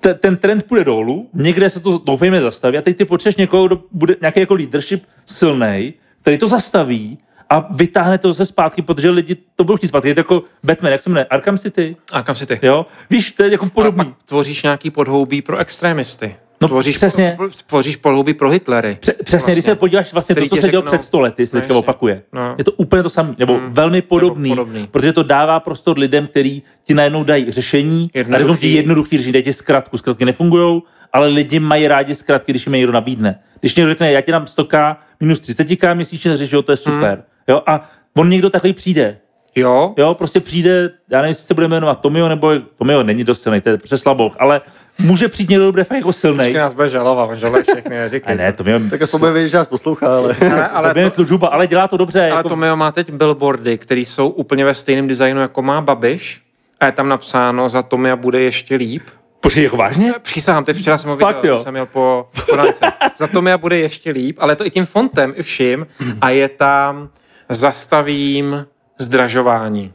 te- 0.00 0.14
ten 0.14 0.36
trend 0.36 0.64
půjde 0.66 0.84
dolů, 0.84 1.28
někde 1.34 1.70
se 1.70 1.80
to 1.80 1.98
doufejme 1.98 2.40
zastaví 2.40 2.78
a 2.78 2.82
teď 2.82 2.96
ty 2.96 3.04
potřebuješ 3.04 3.36
někoho, 3.36 3.66
kdo 3.66 3.80
bude 3.92 4.16
nějaký 4.20 4.40
jako 4.40 4.54
leadership 4.54 5.04
silný, 5.24 5.94
který 6.22 6.38
to 6.38 6.48
zastaví 6.48 7.18
a 7.50 7.66
vytáhne 7.70 8.18
to 8.18 8.32
zase 8.32 8.46
zpátky, 8.46 8.82
protože 8.82 9.10
lidi 9.10 9.36
to 9.56 9.64
budou 9.64 9.76
chtít 9.76 9.86
zpátky. 9.88 10.08
Je 10.08 10.14
to 10.14 10.20
jako 10.20 10.42
Batman, 10.64 10.92
jak 10.92 11.02
se 11.02 11.10
jmenuje? 11.10 11.24
Arkham 11.24 11.58
City? 11.58 11.96
A 12.12 12.22
kam 12.22 12.34
si 12.34 12.46
ty? 12.46 12.58
Jo? 12.62 12.86
Víš, 13.10 13.32
to 13.32 13.42
je 13.44 13.50
jako 13.52 13.66
podobný. 13.66 14.04
pak 14.04 14.14
tvoříš 14.24 14.62
nějaký 14.62 14.90
podhoubí 14.90 15.42
pro 15.42 15.56
extremisty. 15.58 16.36
No, 16.62 16.68
tvoříš, 16.68 16.96
přesně. 16.96 17.38
Tvoříš 17.66 17.96
podhoubí 17.96 18.34
pro 18.34 18.50
Hitlery. 18.50 18.96
Pře- 19.00 19.12
přesně, 19.12 19.36
vlastně. 19.38 19.52
když 19.52 19.64
se 19.64 19.74
podíváš 19.74 20.12
vlastně 20.12 20.34
Který 20.34 20.48
to, 20.48 20.56
co 20.56 20.62
se 20.62 20.68
dělo 20.68 20.82
před 20.82 21.02
stolety, 21.02 21.46
se 21.46 21.60
teďka 21.60 21.74
opakuje. 21.76 22.22
No. 22.32 22.54
Je 22.58 22.64
to 22.64 22.72
úplně 22.72 23.02
to 23.02 23.10
samé, 23.10 23.34
nebo 23.38 23.54
Hmm. 23.54 23.72
velmi 23.72 24.02
podobný, 24.02 24.48
podobný. 24.50 24.86
protože 24.90 25.12
to 25.12 25.22
dává 25.22 25.60
prostor 25.60 25.98
lidem, 25.98 26.26
kteří 26.26 26.62
ti 26.84 26.94
najednou 26.94 27.24
dají 27.24 27.50
řešení, 27.50 28.10
a 28.14 28.18
řeknou 28.18 28.32
ti 28.36 28.38
Jednoduchý. 28.38 28.74
jednoduchý 28.74 29.16
řešení, 29.16 29.32
dají 29.32 29.42
ti 29.44 29.52
zkratku, 29.52 29.96
zkratky 29.98 30.24
nefungují, 30.24 30.82
ale 31.12 31.26
lidi 31.28 31.58
mají 31.60 31.88
rádi 31.88 32.14
zkratky, 32.14 32.52
když 32.52 32.66
jim 32.66 32.74
je 32.74 32.78
někdo 32.78 32.92
nabídne. 32.92 33.40
Když 33.60 33.74
někdo 33.74 33.88
řekne, 33.90 34.12
já 34.12 34.20
ti 34.20 34.32
dám 34.32 34.44
100k 34.44 34.96
minus 35.20 35.40
30k 35.40 35.94
měsíčně, 35.94 36.36
řeš, 36.36 36.52
jo, 36.52 36.62
to 36.62 36.72
je 36.72 36.76
super. 36.76 37.10
Hmm. 37.14 37.22
Jo, 37.50 37.62
a 37.66 37.90
on 38.16 38.28
někdo 38.30 38.50
takový 38.50 38.72
přijde. 38.72 39.18
Jo, 39.56 39.94
Jo, 39.98 40.14
prostě 40.14 40.40
přijde, 40.40 40.90
já 41.10 41.18
nevím, 41.18 41.28
jestli 41.28 41.46
se 41.46 41.54
bude 41.54 41.68
jmenovat 41.68 42.00
Tomio, 42.00 42.28
nebo 42.28 42.52
Tomio 42.78 43.02
není 43.02 43.24
dost 43.24 43.42
silný, 43.42 43.60
to 43.60 43.68
je 43.68 43.76
přeslaboch, 43.76 44.36
ale 44.38 44.60
může 44.98 45.28
přijít 45.28 45.50
někdo, 45.50 45.64
kdo 45.64 45.72
bude 45.72 45.84
fakt 45.84 45.96
jako 45.98 46.12
silný. 46.12 46.38
Vždycky 46.38 46.58
nás 46.58 46.74
bude 46.74 46.88
žalovat, 46.88 47.38
žaluje 47.38 47.62
všechny, 47.62 47.96
A 47.98 48.00
neříkej. 48.00 48.36
ne, 48.36 48.52
to. 48.52 48.64
Tomio, 48.64 48.80
Tak 48.90 49.02
aspoň 49.02 49.20
bude 49.20 49.32
vědět, 49.32 49.48
že 49.48 49.56
nás 49.56 49.66
poslouchá, 49.68 50.16
ale... 50.16 50.36
ale, 50.52 50.68
ale, 50.68 50.94
to, 51.10 51.24
to, 51.24 51.38
to, 51.38 51.54
ale 51.54 51.66
dělá 51.66 51.88
to 51.88 51.96
dobře. 51.96 52.20
ale 52.20 52.28
jako, 52.36 52.48
Tomio 52.48 52.76
má 52.76 52.92
teď 52.92 53.10
billboardy, 53.12 53.78
které 53.78 54.00
jsou 54.00 54.28
úplně 54.28 54.64
ve 54.64 54.74
stejném 54.74 55.08
designu, 55.08 55.40
jako 55.40 55.62
má 55.62 55.80
Babiš. 55.80 56.42
A 56.80 56.86
je 56.86 56.92
tam 56.92 57.08
napsáno, 57.08 57.68
za 57.68 57.82
Tomia 57.82 58.16
bude 58.16 58.40
ještě 58.40 58.74
líp. 58.76 59.02
Počkej, 59.40 59.64
jako 59.64 59.76
vážně? 59.76 60.12
Přísahám, 60.22 60.64
teď 60.64 60.76
včera 60.76 60.98
jsem 60.98 61.10
ho 61.10 61.16
Fakt, 61.16 61.36
viděl, 61.36 61.48
jo? 61.50 61.54
když 61.54 61.62
jsem 61.64 61.74
měl 61.74 61.86
po 61.86 62.28
podance. 62.50 62.84
Za 63.16 63.26
Tomia 63.26 63.58
bude 63.58 63.78
ještě 63.78 64.10
líp, 64.10 64.36
ale 64.40 64.56
to 64.56 64.66
i 64.66 64.70
tím 64.70 64.86
fontem, 64.86 65.32
i 65.36 65.42
vším. 65.42 65.86
A 66.20 66.30
je 66.30 66.48
tam 66.48 67.08
zastavím 67.50 68.66
zdražování. 68.98 69.92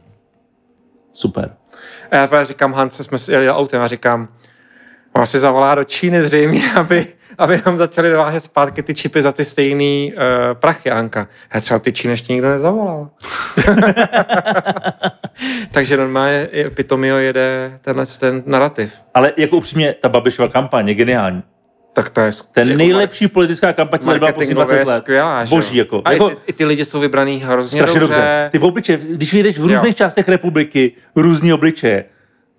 Super. 1.12 1.54
A 2.10 2.16
já 2.16 2.44
říkám, 2.44 2.72
Hance, 2.72 3.04
jsme 3.04 3.18
si 3.18 3.32
jeli 3.32 3.50
autem 3.50 3.82
a 3.82 3.86
říkám, 3.86 4.28
on 5.12 5.26
si 5.26 5.38
zavolá 5.38 5.74
do 5.74 5.84
Číny 5.84 6.22
zřejmě, 6.22 6.72
aby, 6.76 7.06
aby 7.38 7.62
nám 7.66 7.78
začali 7.78 8.10
dovážet 8.10 8.40
zpátky 8.40 8.82
ty 8.82 8.94
čipy 8.94 9.22
za 9.22 9.32
ty 9.32 9.44
stejný 9.44 10.14
uh, 10.16 10.22
prachy, 10.54 10.90
Anka. 10.90 11.28
A 11.50 11.60
třeba 11.60 11.80
ty 11.80 11.92
Číny 11.92 12.12
ještě 12.12 12.32
nikdo 12.32 12.48
nezavolal. 12.48 13.10
Takže 15.70 15.96
normálně 15.96 16.48
Pitomio 16.74 17.16
jede 17.16 17.78
tenhle 17.80 18.06
ten 18.20 18.42
narrativ. 18.46 18.94
Ale 19.14 19.32
jako 19.36 19.56
upřímně, 19.56 19.94
ta 20.00 20.08
Babišova 20.08 20.48
kampaň 20.48 20.88
je 20.88 20.94
geniální. 20.94 21.42
Tak 21.96 22.10
to 22.10 22.20
je 22.20 22.30
To 22.54 22.60
je 22.60 22.66
jako 22.66 22.78
nejlepší 22.78 23.28
politická 23.28 23.72
kampaň, 23.72 24.00
marketingově 24.04 24.76
20 24.76 24.90
let. 24.92 24.96
skvělá? 24.96 25.44
Boží, 25.44 25.76
jako. 25.76 26.02
A 26.04 26.12
jako 26.12 26.30
i, 26.30 26.34
ty, 26.34 26.40
i 26.46 26.52
ty 26.52 26.64
lidi 26.64 26.84
jsou 26.84 27.00
vybraný 27.00 27.38
hrozně 27.40 27.80
dobře. 27.82 27.98
dobře. 28.00 28.48
Ty 28.52 28.58
v 28.58 28.64
obličeje, 28.64 28.98
když 29.10 29.32
vyjdeš 29.32 29.58
v 29.58 29.62
různých 29.62 29.84
Jo. 29.84 29.92
částech 29.92 30.28
republiky, 30.28 30.92
různý 31.16 31.52
obličeje. 31.52 32.04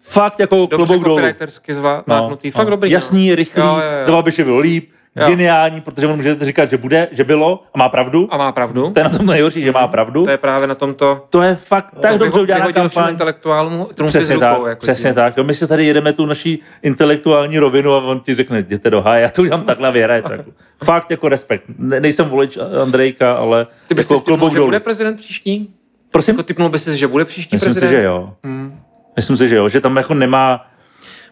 Fakt 0.01 0.39
jako 0.39 0.55
Dobře 0.55 0.75
klobouk 0.75 1.03
dolů. 1.03 1.15
copywritersky 1.15 1.73
zvládnutý. 1.73 2.51
Fakt 2.51 2.69
dobrý. 2.69 2.91
Jasný, 2.91 3.29
no. 3.29 3.35
rychlý, 3.35 3.61
Jo, 3.61 3.67
jo, 3.67 3.97
jo. 3.99 4.05
za 4.05 4.11
Babiše 4.11 4.43
bylo 4.43 4.59
líp, 4.59 4.89
Jo. 5.17 5.27
geniální, 5.27 5.81
protože 5.81 6.07
on 6.07 6.15
může 6.15 6.37
říkat, 6.41 6.69
že 6.69 6.77
bude, 6.77 7.07
že 7.11 7.23
bylo 7.23 7.63
a 7.73 7.77
má 7.77 7.89
pravdu. 7.89 8.27
A 8.31 8.37
má 8.37 8.51
pravdu. 8.51 8.89
To 8.93 8.99
je 8.99 9.03
na 9.03 9.09
tom 9.09 9.25
nejhorší, 9.25 9.61
že 9.61 9.71
má 9.71 9.87
pravdu. 9.87 10.23
To 10.23 10.29
je 10.31 10.37
právě 10.37 10.67
na 10.67 10.75
tomto 10.75 11.25
To 11.29 11.41
je 11.41 11.55
fakt 11.55 11.93
tak 12.01 12.11
to 12.11 12.17
dobře 12.17 12.39
udělaná 12.41 12.71
kampaň. 12.71 13.09
intelektuálům 13.09 13.87
Přesně 14.05 14.37
tak. 14.37 14.57
Jako 14.67 14.81
přesně 14.81 15.09
tím. 15.09 15.15
tak. 15.15 15.37
Jo, 15.37 15.43
my 15.43 15.53
si 15.53 15.67
tady 15.67 15.85
jedeme 15.85 16.13
tu 16.13 16.25
naší 16.25 16.59
intelektuální 16.83 17.59
rovinu 17.59 17.93
a 17.93 17.97
on 18.03 18.19
ti 18.19 18.35
řekne, 18.35 18.59
jděte 18.59 18.89
do 18.89 19.01
háje, 19.01 19.21
já 19.23 19.29
to 19.29 19.41
udělám 19.41 19.61
takhle 19.63 19.87
a 19.87 19.91
vyhraje. 19.91 20.21
Tak. 20.27 20.41
Fakt 20.83 21.11
jako 21.11 21.29
respekt. 21.29 21.63
Ne, 21.77 21.99
nejsem 21.99 22.25
volič 22.29 22.57
Andrejka, 22.81 23.33
ale 23.33 23.67
Ty 23.87 23.93
bys 23.93 24.09
jako 24.11 24.21
klobouk 24.23 24.53
že 24.53 24.59
bude 24.59 24.79
prezident 24.79 25.15
příští? 25.15 25.73
Prosím? 26.11 26.33
Jako 26.35 26.43
typnul 26.43 26.69
bys 26.69 26.83
si, 26.83 26.97
že 26.97 27.07
bude 27.07 27.25
příští 27.25 27.55
Myslím 27.55 27.65
prezident? 27.73 27.89
si, 27.89 27.95
že 27.95 28.03
jo. 28.07 28.33
Hmm. 28.43 28.79
Myslím 29.15 29.37
si, 29.37 29.47
že 29.47 29.55
jo, 29.55 29.69
že 29.69 29.81
tam 29.81 29.97
jako 29.97 30.13
nemá... 30.13 30.65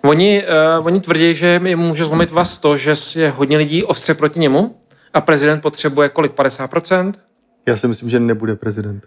Oni, 0.08 0.44
uh, 0.80 0.86
oni 0.86 1.02
tvrdí, 1.02 1.36
že 1.36 1.60
mi 1.60 1.76
může 1.76 2.06
zlomit 2.06 2.32
vás 2.32 2.58
to, 2.58 2.78
že 2.78 2.94
je 3.16 3.30
hodně 3.30 3.58
lidí 3.58 3.84
ostře 3.84 4.14
proti 4.14 4.40
němu 4.40 4.76
a 5.14 5.22
prezident 5.22 5.62
potřebuje 5.62 6.10
kolik? 6.10 6.32
50%? 6.34 7.14
Já 7.68 7.78
si 7.78 7.88
myslím, 7.88 8.10
že 8.10 8.20
nebude 8.20 8.56
prezident. 8.56 9.04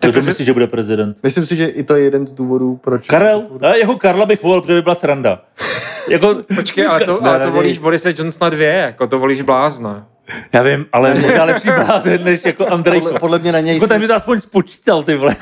Kdo 0.00 0.12
prezid- 0.12 0.26
myslíš, 0.30 0.46
že 0.46 0.52
bude 0.52 0.66
prezident? 0.66 1.16
Myslím 1.22 1.46
si, 1.46 1.56
že 1.56 1.66
i 1.66 1.82
to 1.82 1.94
je 1.96 2.04
jeden 2.04 2.26
z 2.26 2.32
důvodů, 2.32 2.76
proč... 2.84 3.06
Karel? 3.06 3.46
A 3.62 3.74
jako 3.74 3.96
Karla 3.96 4.26
bych 4.26 4.42
volil, 4.42 4.60
protože 4.60 4.74
by 4.74 4.82
byla 4.82 4.94
sranda. 4.94 5.42
Jako, 6.08 6.36
Počkej, 6.56 6.86
ale 6.86 7.00
to, 7.00 7.24
ale 7.26 7.40
to 7.40 7.50
volíš 7.50 7.78
Borise 7.78 8.14
Johnsona 8.18 8.50
dvě, 8.50 8.68
jako 8.72 9.06
to 9.06 9.18
volíš 9.18 9.42
blázna. 9.42 10.06
já 10.52 10.62
vím, 10.62 10.86
ale 10.92 11.14
možná 11.14 11.44
lepší 11.52 11.68
blázen 11.68 12.24
než 12.24 12.40
jako 12.44 12.66
Andrejko. 12.66 13.04
Podle, 13.04 13.20
podle 13.20 13.38
mě 13.38 13.52
na 13.52 13.60
něj, 13.60 13.74
Jako 13.74 13.86
ten 13.86 14.00
by 14.00 14.08
to 14.08 14.14
aspoň 14.14 14.40
spočítal, 14.40 15.02
ty 15.02 15.16
vole. 15.16 15.36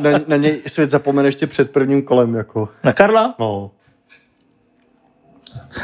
Na, 0.00 0.10
na 0.26 0.36
něj 0.36 0.62
svět 0.66 0.90
zapomene 0.90 1.28
ještě 1.28 1.46
před 1.46 1.70
prvním 1.72 2.02
kolem, 2.02 2.34
jako. 2.34 2.68
Na 2.84 2.92
Karla? 2.92 3.34
No. 3.38 3.70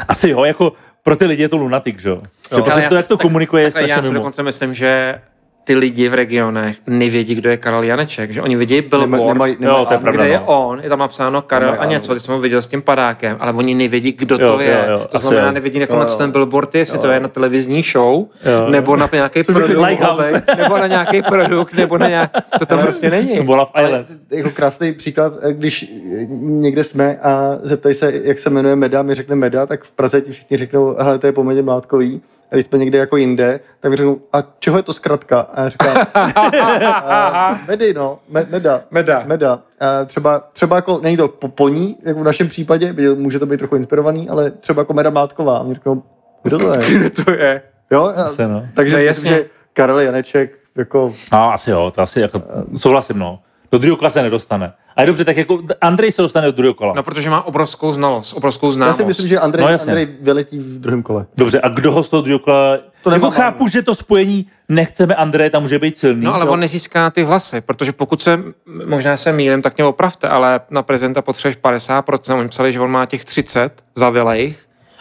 Asi 0.07 0.29
jo, 0.29 0.43
jako 0.43 0.73
pro 1.03 1.15
ty 1.15 1.25
lidi 1.25 1.41
je 1.43 1.49
to 1.49 1.57
lunatik, 1.57 1.99
že 1.99 2.09
jo? 2.09 2.21
Že 2.49 2.49
Ale 2.51 2.61
prostě 2.61 2.81
já 2.81 2.89
to, 2.89 2.95
jak 2.95 3.07
to 3.07 3.17
tak- 3.17 3.21
komunikuje, 3.21 3.63
je 3.63 3.71
takhle 3.71 3.89
Já 3.89 3.95
si 4.01 4.07
mimo. 4.07 4.13
dokonce 4.13 4.43
myslím, 4.43 4.73
že 4.73 5.21
ty 5.69 5.75
lidi 5.75 6.09
v 6.09 6.13
regionech 6.13 6.77
nevědí, 6.87 7.35
kdo 7.35 7.49
je 7.49 7.57
Karel 7.57 7.83
Janeček, 7.83 8.31
že 8.33 8.41
oni 8.41 8.55
vidí 8.55 8.81
billboard, 8.81 9.11
Nemaj, 9.11 9.27
nemaj, 9.27 9.55
nemaj, 9.59 9.79
Jo, 9.79 9.85
to 9.85 9.93
je 9.93 9.99
pravda. 9.99 10.21
kde 10.23 10.27
je 10.31 10.37
no. 10.39 10.45
on, 10.45 10.79
je 10.83 10.89
tam 10.89 10.99
napsáno 10.99 11.41
Karel 11.41 11.71
Nemají 11.71 11.87
a 11.87 11.91
něco, 11.91 12.13
ty 12.13 12.19
jsem 12.19 12.33
ho 12.35 12.41
viděl 12.41 12.61
s 12.61 12.67
tím 12.67 12.81
padákem, 12.81 13.37
ale 13.39 13.53
oni 13.53 13.75
nevědí, 13.75 14.11
kdo 14.11 14.35
Jo, 14.39 14.47
to 14.47 14.59
je. 14.59 14.85
jo, 14.87 14.93
jo, 14.93 15.07
to 15.11 15.17
znamená, 15.17 15.45
jo. 15.45 15.51
nevědí, 15.51 15.79
jako 15.79 15.93
Jo, 15.93 15.99
na 15.99 16.05
jo. 16.05 16.09
co 16.11 16.17
ten 16.17 16.31
billboard 16.31 16.75
je, 16.75 16.81
jestli 16.81 16.99
to 16.99 17.07
je 17.11 17.19
na 17.19 17.27
televizní 17.27 17.81
show, 17.81 18.15
Jo. 18.45 18.69
nebo 18.69 18.95
na 18.95 19.09
nějaký 19.13 19.43
produkt, 19.53 19.87
Lighthouse. 19.87 20.43
nebo 20.57 20.77
na 20.77 20.87
nějaký 20.87 21.21
produkt, 21.21 21.73
nebo 21.73 21.97
na 21.97 22.07
nějak... 22.09 22.31
To 22.59 22.65
tam 22.65 22.79
prostě 22.79 23.09
není. 23.09 23.35
Nebo 23.35 23.55
Love 23.55 23.71
Ale 23.73 23.85
Island. 23.87 24.07
jako 24.31 24.49
krásný 24.49 24.93
příklad, 24.93 25.33
když 25.51 25.91
někde 26.39 26.83
jsme 26.83 27.17
a 27.17 27.57
zeptají 27.61 27.95
se, 27.95 28.13
jak 28.23 28.39
se 28.39 28.49
jmenuje 28.49 28.75
Meda, 28.75 29.01
mi 29.01 29.15
řekne 29.15 29.35
Meda, 29.35 29.65
tak 29.65 29.83
v 29.83 29.91
Praze 29.91 30.21
ti 30.21 30.31
všichni 30.31 30.57
řeknou, 30.57 30.95
hele, 30.99 31.19
to 31.19 31.27
je 31.27 31.33
poměrně 31.33 31.61
mlátkový. 31.61 32.21
A 32.51 32.55
když 32.55 32.65
jsme 32.65 32.77
někde 32.77 32.97
jako 32.97 33.17
jinde, 33.17 33.59
tak 33.79 33.91
mi 33.91 33.97
řeknou, 33.97 34.17
a 34.33 34.43
čeho 34.59 34.77
je 34.77 34.83
to 34.83 34.93
zkratka? 34.93 35.39
A 35.39 35.61
já 35.61 35.69
říkám, 35.69 35.97
a, 36.13 37.59
Medy, 37.67 37.93
no, 37.93 38.19
me, 38.29 38.45
Meda. 38.49 38.81
Meda. 38.91 39.23
Meda. 39.25 39.59
A 39.79 40.05
třeba, 40.05 40.39
třeba 40.53 40.75
jako, 40.75 40.99
není 41.03 41.17
to 41.17 41.27
po, 41.27 41.47
poní, 41.47 41.97
jako 42.03 42.19
v 42.19 42.23
našem 42.23 42.47
případě, 42.47 42.95
může 43.15 43.39
to 43.39 43.45
být 43.45 43.57
trochu 43.57 43.75
inspirovaný, 43.75 44.29
ale 44.29 44.51
třeba 44.51 44.81
jako 44.81 44.93
Meda 44.93 45.09
Mlátková. 45.09 45.57
A 45.57 45.63
mě 45.63 45.73
řeknou, 45.75 46.03
kdo 46.43 46.59
to 46.59 46.73
je? 46.79 46.97
Kde 46.97 47.09
to 47.09 47.31
je? 47.31 47.61
Jo, 47.91 48.03
a, 48.03 48.23
Asi, 48.23 48.41
no. 48.47 48.65
takže 48.75 48.97
No, 48.97 49.03
myslím, 49.03 49.33
že 49.33 49.45
Karel 49.73 49.99
Janeček, 49.99 50.51
jako, 50.75 51.13
No, 51.31 51.53
asi 51.53 51.71
jo, 51.71 51.91
to 51.95 52.01
asi 52.01 52.21
jako, 52.21 52.41
souhlasím, 52.77 53.19
no. 53.19 53.39
Do 53.71 53.77
druhého 53.77 53.97
kola 53.97 54.09
se 54.09 54.21
nedostane. 54.21 54.73
A 54.95 55.01
je 55.01 55.07
dobře, 55.07 55.25
tak 55.25 55.37
jako 55.37 55.61
Andrej 55.81 56.11
se 56.11 56.21
dostane 56.21 56.45
do 56.45 56.51
druhého 56.51 56.73
kola. 56.73 56.93
No, 56.95 57.03
protože 57.03 57.29
má 57.29 57.41
obrovskou 57.45 57.93
znalost, 57.93 58.33
obrovskou 58.33 58.67
já 58.67 58.71
známost. 58.71 58.97
si 58.97 59.05
myslím, 59.05 59.27
že 59.27 59.39
Andrej, 59.39 59.61
No, 59.61 59.67
no, 59.67 59.71
jasně. 59.71 59.91
Andrej 59.91 60.07
vyletí 60.21 60.59
v 60.59 60.79
druhém 60.79 61.03
kole. 61.03 61.25
Dobře, 61.37 61.61
a 61.61 61.69
kdo 61.69 61.91
ho 61.91 62.03
z 62.03 62.09
toho 62.09 62.21
druhého 62.21 62.39
kola 62.39 62.77
To 62.77 62.83
jako 63.09 63.09
nemá 63.09 63.29
chápu, 63.29 63.67
že 63.67 63.81
to 63.81 63.95
spojení 63.95 64.47
nechceme 64.69 65.15
Andreje, 65.15 65.49
tam 65.49 65.61
může 65.61 65.79
být 65.79 65.97
silný. 65.97 66.25
No 66.25 66.33
ale 66.35 66.45
Jo. 66.45 66.51
on 66.51 66.59
nezíská 66.59 67.09
ty 67.09 67.23
hlasy, 67.23 67.61
protože 67.61 67.91
pokud 67.91 68.21
se, 68.21 68.39
možná 68.85 69.17
se 69.17 69.31
mýlím, 69.33 69.61
tak 69.61 69.77
mě 69.77 69.85
opravte, 69.85 70.27
ale 70.29 70.59
na 70.69 70.83
prezidenta 70.83 71.21
potřebuješ 71.21 71.57
50%, 71.57 72.39
oni 72.39 72.47
psali, 72.49 72.73
že 72.73 72.79
on 72.79 72.91
má 72.91 73.05
těch 73.05 73.25
30 73.25 73.83
zavilejch, 73.95 74.59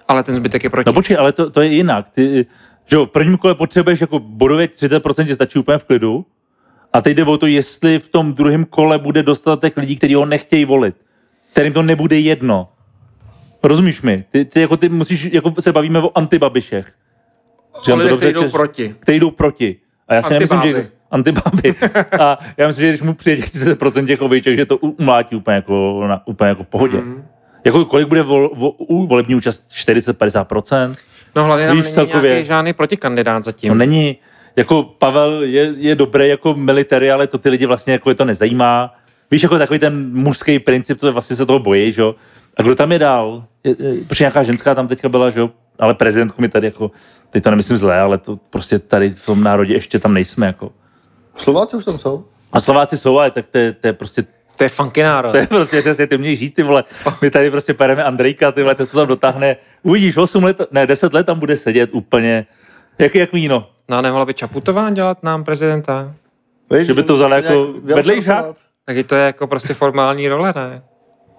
ale 0.09 0.23
ten 0.23 0.35
zbytek 0.35 0.65
je 0.65 0.71
proti. 0.71 0.87
No 0.87 0.93
počkej, 0.93 1.17
ale 1.17 1.33
to, 1.33 1.51
to 1.51 1.61
je 1.61 1.69
jinak. 1.69 2.07
Ty, 2.15 2.47
že 2.87 2.97
jo, 2.97 3.07
v 3.07 3.11
prvním 3.11 3.37
kole 3.39 3.55
potřebuješ 3.55 4.01
jako 4.01 4.19
bodově 4.19 4.67
30% 4.67 5.27
ti 5.27 5.35
stačí 5.35 5.59
úplně 5.59 5.79
v 5.79 5.85
klidu. 5.85 6.25
A 6.99 7.03
teď 7.03 7.17
jde 7.17 7.25
o 7.25 7.39
to, 7.39 7.47
jestli 7.47 7.99
v 7.99 8.09
tom 8.09 8.35
druhém 8.35 8.65
kole 8.65 8.99
bude 8.99 9.23
dostatek 9.23 9.77
lidí, 9.77 9.97
kteří 9.97 10.15
ho 10.15 10.27
nechtějí 10.27 10.65
volit. 10.65 10.95
Kterým 11.53 11.73
to 11.73 11.83
nebude 11.83 12.19
jedno. 12.19 12.69
Rozumíš 13.63 14.03
mi? 14.03 14.25
Ty, 14.31 14.45
ty, 14.45 14.61
jako, 14.61 14.77
ty 14.77 14.89
musíš, 14.89 15.25
jako 15.33 15.53
se 15.61 15.73
bavíme 15.73 15.99
o 15.99 16.19
antibabišech. 16.19 16.93
O 17.93 17.97
lidech, 17.97 18.17
kteří 18.17 18.33
jdou 18.33 18.51
proti. 18.51 18.95
Kteří 19.01 19.21
jdou 19.21 19.31
proti. 19.31 19.77
A 20.09 20.15
já 20.15 20.23
si 20.23 20.33
nemyslím, 20.33 20.61
že... 20.63 20.89
Antibáby. 21.11 21.75
Antibáby. 21.75 22.21
A 22.21 22.39
já 22.57 22.67
myslím, 22.67 22.83
že 22.83 22.89
když 22.89 23.03
mu 23.03 23.15
přijde 23.15 23.37
těch 23.37 23.47
30% 23.47 24.07
těch 24.07 24.23
ověček, 24.23 24.57
že 24.57 24.67
to 24.67 24.77
umlátí 24.77 25.37
úplně 25.37 25.55
jako, 25.55 26.05
na, 26.09 26.27
úplně 26.27 26.49
jako 26.49 26.63
v 26.63 26.69
pohodě. 26.69 26.97
Mm. 26.97 27.25
Jako 27.65 27.85
kolik 27.85 28.09
bude 28.09 28.23
vol, 28.23 28.51
vo, 28.55 28.71
u 28.71 29.07
volební 29.07 29.35
účast? 29.35 29.71
40-50%? 29.71 30.95
No 31.37 31.45
hlavně 31.45 31.67
tam 31.67 31.77
Víš, 31.77 31.85
není 31.85 31.95
celkově- 31.95 32.31
nějaký 32.31 32.47
žádný 32.47 32.73
protikandidát 32.73 33.45
zatím. 33.45 33.69
No 33.69 33.75
není, 33.75 34.17
jako 34.59 34.83
Pavel 34.83 35.43
je, 35.43 35.75
je 35.77 35.95
dobrý 35.95 36.29
jako 36.29 36.55
military, 36.55 37.11
ale 37.11 37.27
to 37.27 37.39
ty 37.39 37.49
lidi 37.49 37.67
vlastně 37.67 37.93
jako 37.93 38.11
je 38.11 38.15
to 38.15 38.25
nezajímá. 38.25 38.95
Víš, 39.31 39.43
jako 39.43 39.59
takový 39.59 39.79
ten 39.79 40.13
mužský 40.13 40.59
princip, 40.59 41.01
to 41.01 41.13
vlastně 41.13 41.37
se 41.37 41.47
toho 41.47 41.59
bojí, 41.59 41.93
že 41.93 42.03
jo. 42.03 42.15
A 42.57 42.63
kdo 42.63 42.75
tam 42.75 42.93
je 42.93 42.99
dál? 42.99 43.45
Je, 43.65 43.77
je, 43.79 44.05
protože 44.09 44.25
nějaká 44.25 44.43
ženská 44.43 44.75
tam 44.75 44.89
teďka 44.89 45.09
byla, 45.09 45.31
že 45.31 45.41
jo. 45.41 45.51
Ale 45.79 45.95
prezidentku 45.95 46.43
mi 46.43 46.49
tady 46.49 46.67
jako, 46.67 46.91
teď 47.31 47.45
to 47.45 47.51
nemyslím 47.51 47.79
zlé, 47.79 48.01
ale 48.01 48.19
to 48.19 48.39
prostě 48.51 48.79
tady 48.79 49.11
v 49.15 49.27
tom 49.27 49.45
národě 49.45 49.75
ještě 49.75 49.99
tam 49.99 50.15
nejsme 50.15 50.47
jako. 50.47 50.73
Slováci 51.37 51.77
už 51.77 51.85
tam 51.85 51.99
jsou. 51.99 52.25
A 52.53 52.61
Slováci 52.61 52.97
jsou, 52.97 53.19
ale 53.19 53.31
tak 53.31 53.47
to 53.51 53.59
je, 53.59 53.73
to 53.73 53.87
je 53.87 53.93
prostě 53.93 54.25
To 54.57 54.65
je 54.65 54.69
funky 54.69 55.03
národ. 55.03 55.31
to 55.33 55.37
je 55.37 55.47
prostě 55.47 55.81
přesně, 55.81 56.07
ty 56.07 56.19
měj 56.19 56.37
žít, 56.37 56.55
ty 56.55 56.63
vole. 56.63 56.85
My 57.23 57.31
tady 57.31 57.51
prostě 57.51 57.75
pereme 57.75 58.05
Andrejka, 58.05 58.53
ty 58.53 58.63
vole, 58.63 58.75
to, 58.75 58.87
to 58.87 58.97
tam 58.97 59.09
dotáhne. 59.09 59.57
Uvidíš, 59.83 60.17
8 60.17 60.45
let, 60.45 60.61
ne, 60.71 60.87
10 60.87 61.15
let 61.15 61.27
tam 61.27 61.39
bude 61.39 61.57
sedět 61.57 61.91
úplně, 61.93 62.47
jak, 62.99 63.15
jak 63.15 63.33
víno. 63.33 63.67
No 63.91 63.97
a 63.99 64.01
nemohla 64.01 64.25
by 64.25 64.35
Čaputová 64.35 64.91
dělat 64.91 65.23
nám 65.23 65.45
prezidenta? 65.45 66.15
Víš, 66.79 66.87
Že 66.87 66.95
by 66.95 67.03
to 67.03 67.15
vzal 67.15 67.33
jako 67.35 67.73
vedlejšák? 67.83 68.47
Taky 68.85 69.05
to 69.05 69.15
je 69.15 69.25
jako 69.27 69.47
prostě 69.47 69.75
formální 69.75 70.29
role, 70.29 70.53
ne? 70.57 70.83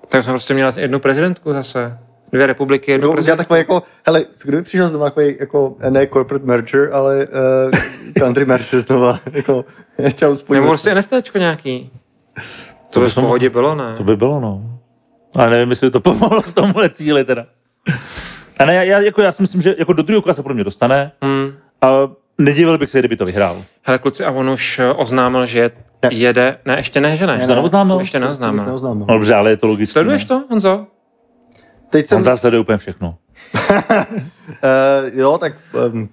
Tak 0.09 0.23
jsme 0.23 0.33
prostě 0.33 0.53
měli 0.53 0.71
jednu 0.81 0.99
prezidentku 0.99 1.53
zase. 1.53 1.99
Dvě 2.31 2.47
republiky, 2.47 2.91
jednu 2.91 3.07
No, 3.07 3.13
prezidentku. 3.13 3.43
takový 3.43 3.57
jako, 3.57 3.83
hele, 4.05 4.23
kdyby 4.43 4.61
přišel 4.63 4.89
znova 4.89 5.05
takový 5.05 5.37
jako, 5.39 5.75
ne 5.89 6.07
corporate 6.07 6.45
merger, 6.45 6.89
ale 6.93 7.27
uh, 7.27 7.79
country 8.19 8.45
merger 8.45 8.79
znova, 8.81 9.19
jako, 9.31 9.65
čau, 10.15 10.35
spojíme 10.35 10.61
Nebo 10.65 10.71
prostě 10.71 10.95
NFTčko 10.95 11.37
nějaký. 11.37 11.91
To 12.89 12.99
by 12.99 13.09
v 13.09 13.15
pohodě 13.15 13.49
bylo, 13.49 13.75
ne? 13.75 13.93
To 13.97 14.03
by 14.03 14.15
bylo, 14.15 14.39
no. 14.39 14.79
Ale 15.35 15.49
nevím, 15.49 15.69
jestli 15.69 15.87
by 15.87 15.91
to 15.91 15.99
pomohlo 16.11 16.41
k 16.41 16.53
tomuhle 16.53 16.89
cíli 16.89 17.25
teda. 17.25 17.45
A 18.59 18.65
ne, 18.65 18.75
já, 18.75 18.83
já, 18.83 18.99
jako, 18.99 19.21
já 19.21 19.31
si 19.31 19.41
myslím, 19.43 19.61
že 19.61 19.75
jako 19.79 19.93
do 19.93 20.03
druhého 20.03 20.21
kola 20.21 20.33
se 20.33 20.43
pro 20.43 20.53
mě 20.53 20.63
dostane 20.63 21.11
Hmm. 21.21 21.51
a 21.81 21.87
nedivil 22.39 22.77
bych 22.77 22.89
se, 22.89 22.99
kdyby 22.99 23.15
to 23.15 23.25
vyhrál. 23.25 23.63
Hele, 23.83 23.97
kluci, 23.99 24.25
a 24.25 24.31
on 24.31 24.49
už 24.49 24.79
eh, 24.79 24.93
oznámil, 24.93 25.45
že 25.45 25.71
Ne. 26.03 26.09
jede... 26.13 26.57
Ne, 26.65 26.77
ještě 26.77 27.01
ne, 27.01 27.17
že 27.17 27.27
ne? 27.27 27.37
Ne, 27.37 27.47
to 27.47 27.47
ne, 27.47 27.55
neoznámil? 27.55 27.99
Ještě 27.99 28.19
neoznámil. 28.19 28.65
neoznámil. 28.65 29.05
No 29.09 29.13
dobře, 29.13 29.35
ale 29.35 29.49
je 29.49 29.57
to 29.57 29.67
logické. 29.67 29.91
Sleduješ 29.93 30.25
to, 30.25 30.43
Honzo? 30.49 30.87
Teď 31.89 32.07
jsem, 32.07 32.17
On 32.17 32.23
zásleduje 32.23 32.59
úplně 32.59 32.77
všechno. 32.77 33.15
Uh, 33.53 34.09
jo, 35.19 35.37
tak 35.37 35.53
um, 35.93 36.09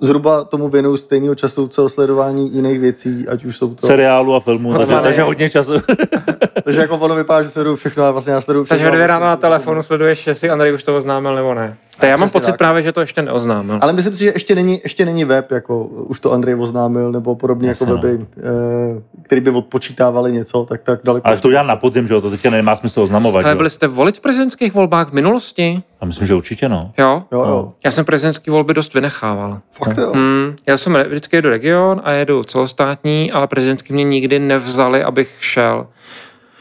zhruba 0.00 0.44
tomu 0.44 0.68
věnuju 0.68 0.96
stejného 0.96 1.34
času, 1.34 1.68
co 1.68 1.88
sledování 1.88 2.54
jiných 2.54 2.80
věcí, 2.80 3.28
ať 3.28 3.44
už 3.44 3.56
jsou 3.56 3.74
to... 3.74 3.86
Seriálu 3.86 4.34
a 4.34 4.40
filmu, 4.40 4.72
No, 4.72 4.78
takže, 4.78 4.94
takže 5.02 5.22
hodně 5.22 5.50
času. 5.50 5.72
Takže 6.64 6.80
jako 6.80 6.98
ono 6.98 7.14
vypadá, 7.14 7.42
že 7.42 7.48
sleduju 7.48 7.76
všechno 7.76 8.04
a 8.04 8.10
vlastně 8.10 8.32
já 8.32 8.40
sleduju 8.40 8.64
všechno. 8.64 8.74
Takže 8.76 8.90
ve 8.90 8.96
dvě 8.96 9.06
ráno 9.06 9.26
na 9.26 9.36
telefonu 9.36 9.82
sleduješ, 9.82 10.26
jestli 10.26 10.50
Andrej 10.50 10.74
už 10.74 10.82
to 10.82 10.96
oznámil 10.96 11.34
nebo 11.34 11.54
ne. 11.54 11.76
Tak 11.98 12.10
já 12.10 12.16
mám 12.16 12.28
Přesně 12.28 12.40
pocit 12.40 12.50
tak. 12.50 12.58
právě, 12.58 12.82
že 12.82 12.92
to 12.92 13.00
ještě 13.00 13.22
neoznámil. 13.22 13.78
Ale 13.80 13.92
myslím 13.92 14.16
si, 14.16 14.24
že 14.24 14.32
ještě 14.34 14.54
není, 14.54 14.80
ještě 14.82 15.04
není 15.04 15.24
web, 15.24 15.50
jako 15.50 15.84
už 15.84 16.20
to 16.20 16.32
Andrej 16.32 16.54
oznámil, 16.54 17.12
nebo 17.12 17.34
podobně 17.34 17.68
Jasně, 17.68 17.86
jako 17.86 18.00
weby, 18.02 18.26
eh, 18.38 19.02
který 19.22 19.40
by 19.40 19.50
odpočítávali 19.50 20.32
něco, 20.32 20.64
tak 20.64 20.82
tak 20.82 21.00
daleko. 21.04 21.28
Ale 21.28 21.38
to 21.38 21.48
udělám 21.48 21.66
na 21.66 21.76
podzim, 21.76 22.08
že 22.08 22.14
jo, 22.14 22.20
to 22.20 22.30
teďka 22.30 22.50
nemá 22.50 22.76
smysl 22.76 23.00
oznamovat. 23.00 23.44
Ale 23.44 23.54
byli 23.54 23.70
jste 23.70 23.86
volit 23.86 24.16
v 24.16 24.20
prezidentských 24.20 24.74
volbách 24.74 25.08
v 25.08 25.12
minulosti? 25.12 25.82
A 26.00 26.04
myslím, 26.04 26.26
že 26.26 26.34
určitě 26.34 26.68
no. 26.68 26.92
Jo? 26.98 27.22
Jo, 27.32 27.40
jo. 27.40 27.72
Já 27.84 27.90
jsem 27.90 28.04
prezidentské 28.04 28.50
volby 28.50 28.74
dost 28.74 28.94
vynechával. 28.94 29.58
Fakt 29.72 29.98
jo. 29.98 30.12
Hmm, 30.14 30.56
já 30.66 30.76
jsem 30.76 30.98
vždycky 31.08 31.36
jedu 31.36 31.50
region 31.50 32.00
a 32.04 32.12
jedu 32.12 32.44
celostátní, 32.44 33.32
ale 33.32 33.46
prezidentský 33.46 33.92
mě 33.92 34.04
nikdy 34.04 34.38
nevzali, 34.38 35.04
abych 35.04 35.36
šel. 35.40 35.86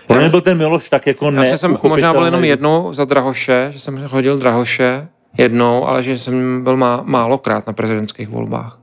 Pro 0.08 0.20
mě 0.20 0.30
byl 0.30 0.42
ten 0.42 0.58
Miloš 0.58 0.90
tak 0.90 1.08
jako 1.08 1.32
Já 1.32 1.58
jsem 1.58 1.78
možná 1.84 2.14
byl 2.14 2.26
jenom 2.26 2.44
jednou 2.44 2.94
za 2.94 3.06
Drahoše, 3.06 3.68
že 3.74 3.80
jsem 3.80 4.08
hodil 4.08 4.38
Drahoše 4.38 5.08
jednou, 5.38 5.88
ale 5.88 6.04
že 6.04 6.20
jsem 6.20 6.64
byl 6.64 6.78
má, 6.78 7.02
málokrát 7.06 7.68
na 7.68 7.74
prezidentských 7.74 8.30
volbách. 8.30 8.80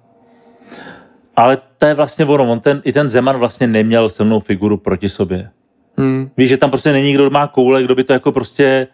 Ale 1.36 1.58
to 1.78 1.86
je 1.86 1.94
vlastně 1.94 2.24
ono, 2.24 2.52
on 2.52 2.60
ten, 2.60 2.82
i 2.84 2.92
ten 2.92 3.08
Zeman 3.08 3.36
vlastně 3.36 3.66
neměl 3.66 4.08
silnou 4.08 4.40
figuru 4.40 4.76
proti 4.76 5.08
sobě. 5.08 5.50
Hmm. 5.96 6.30
Víš, 6.36 6.48
že 6.48 6.56
tam 6.56 6.70
prostě 6.70 6.92
není 6.92 7.12
kdo 7.12 7.30
má 7.30 7.46
koule, 7.46 7.82
kdo 7.82 7.94
by 7.94 8.04
to 8.04 8.12
jako 8.12 8.32
prostě, 8.32 8.86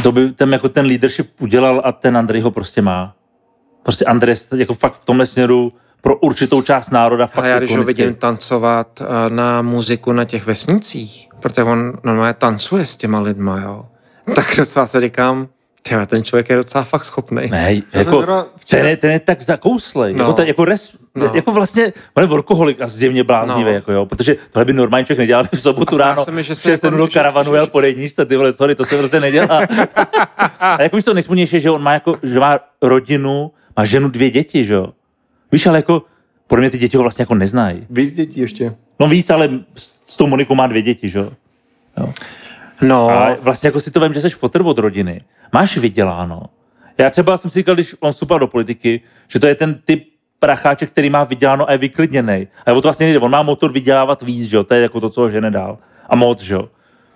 kdo 0.00 0.12
by 0.12 0.32
ten, 0.32 0.52
jako 0.52 0.68
ten 0.68 0.86
leadership 0.86 1.30
udělal 1.40 1.82
a 1.84 1.92
ten 1.92 2.16
Andrej 2.16 2.40
ho 2.40 2.50
prostě 2.50 2.82
má. 2.82 3.16
Prostě 3.82 4.04
Andrej 4.04 4.34
je 4.52 4.60
jako 4.60 4.74
fakt 4.74 4.94
v 4.94 5.04
tomhle 5.04 5.26
směru 5.26 5.72
pro 6.00 6.16
určitou 6.16 6.62
část 6.62 6.90
národa 6.90 7.26
fakt 7.26 7.38
Ale 7.38 7.48
já 7.48 7.58
když 7.58 7.76
ho 7.76 7.84
vidím 7.84 8.14
tancovat 8.14 9.02
eh, 9.02 9.30
na 9.30 9.62
muziku 9.62 10.12
na 10.12 10.24
těch 10.24 10.46
vesnicích, 10.46 11.28
protože 11.40 11.62
on 11.62 11.92
normálně 12.04 12.34
tancuje 12.34 12.86
s 12.86 12.96
těma 12.96 13.20
lidma, 13.20 13.60
jo, 13.60 13.82
tak 14.34 14.46
docela 14.56 14.86
se 14.86 15.00
říkám, 15.00 15.48
tyhle, 15.88 16.06
ten 16.06 16.24
člověk 16.24 16.48
je 16.50 16.56
docela 16.56 16.84
fakt 16.84 17.04
schopný. 17.04 17.48
Ne, 17.50 17.74
jako, 17.92 18.22
včera- 18.22 18.46
ten, 18.70 18.86
je, 18.86 18.96
ten 18.96 19.10
je 19.10 19.20
tak 19.20 19.42
zakouslej. 19.42 20.12
No. 20.14 20.18
Jako, 20.18 20.32
ten, 20.32 20.46
jako, 20.46 20.64
res, 20.64 20.96
No. 21.14 21.30
jako 21.34 21.52
vlastně, 21.52 21.92
on 22.14 22.22
je 22.22 22.26
workoholik 22.26 22.80
a 22.80 22.88
zjevně 22.88 23.24
bláznivý, 23.24 23.64
No. 23.64 23.70
jako 23.70 23.92
jo, 23.92 24.06
protože 24.06 24.36
tohle 24.52 24.64
by 24.64 24.72
normální 24.72 25.06
člověk 25.06 25.18
nedělal 25.18 25.44
by 25.52 25.56
v 25.56 25.60
sobotu 25.60 25.94
A 25.94 25.98
ráno, 25.98 26.24
se 26.24 26.30
mi, 26.30 26.42
že 26.42 26.54
se 26.54 26.70
jako- 26.70 26.90
do 26.90 27.08
že- 27.08 27.14
karavanu 27.14 27.50
že- 27.52 27.56
jel 27.56 27.66
po 27.66 27.80
jedničce, 27.80 28.26
ty 28.26 28.36
vole, 28.36 28.52
sorry, 28.52 28.74
to 28.74 28.84
se 28.84 28.98
prostě 28.98 29.20
nedělá. 29.20 29.60
a 30.60 30.82
jako 30.82 30.96
víš, 30.96 31.04
to 31.04 31.14
nejsmutnější, 31.14 31.56
je, 31.56 31.60
že 31.60 31.70
on 31.70 31.82
má 31.82 31.92
jako, 31.92 32.16
že 32.22 32.40
má 32.40 32.58
rodinu, 32.82 33.50
má 33.76 33.84
ženu, 33.84 34.08
dvě 34.08 34.30
děti, 34.30 34.64
že 34.64 34.74
jo. 34.74 34.86
Víš, 35.52 35.66
ale 35.66 35.78
jako, 35.78 36.02
podle 36.46 36.60
mě 36.60 36.70
ty 36.70 36.78
děti 36.78 36.96
ho 36.96 37.02
vlastně 37.02 37.22
jako 37.22 37.34
neznají. 37.34 37.86
Víc 37.90 38.12
dětí 38.14 38.40
ještě. 38.40 38.74
No 39.00 39.08
víc, 39.08 39.30
ale 39.30 39.48
s- 39.74 39.90
s 40.04 40.16
tou 40.16 40.26
Monikou 40.26 40.54
má 40.54 40.66
dvě 40.66 40.82
děti, 40.82 41.08
že 41.08 41.18
jo. 41.18 41.32
No, 42.82 43.10
A 43.10 43.36
vlastně 43.40 43.68
jako 43.68 43.80
si 43.80 43.90
to 43.90 44.00
vím, 44.00 44.12
že 44.12 44.20
jsi 44.20 44.30
fotr 44.30 44.62
od 44.64 44.78
rodiny. 44.78 45.20
Máš 45.52 45.76
vyděláno. 45.76 46.42
Já 46.98 47.10
třeba 47.10 47.36
jsem 47.36 47.50
si 47.50 47.58
říkal, 47.58 47.74
když 47.74 47.94
on 48.00 48.12
vstupal 48.12 48.38
do 48.38 48.46
politiky, 48.46 49.00
že 49.28 49.40
to 49.40 49.46
je 49.46 49.54
ten 49.54 49.80
typ 49.84 50.08
pracháček, 50.40 50.90
který 50.90 51.10
má 51.10 51.24
vyděláno 51.24 51.68
a 51.68 51.72
je 51.72 51.78
vyklidněný. 51.78 52.48
A 52.66 52.72
o 52.72 52.74
to 52.74 52.80
vlastně 52.80 53.06
nejde. 53.06 53.18
On 53.18 53.30
má 53.30 53.42
motor 53.42 53.72
vydělávat 53.72 54.22
víc, 54.22 54.46
že 54.46 54.56
jo? 54.56 54.64
To 54.64 54.74
je 54.74 54.82
jako 54.82 55.00
to, 55.00 55.10
co 55.10 55.20
ho 55.20 55.30
žene 55.30 55.50
dál. 55.50 55.78
A 56.08 56.16
moc, 56.16 56.42
že 56.42 56.54
jo? 56.54 56.68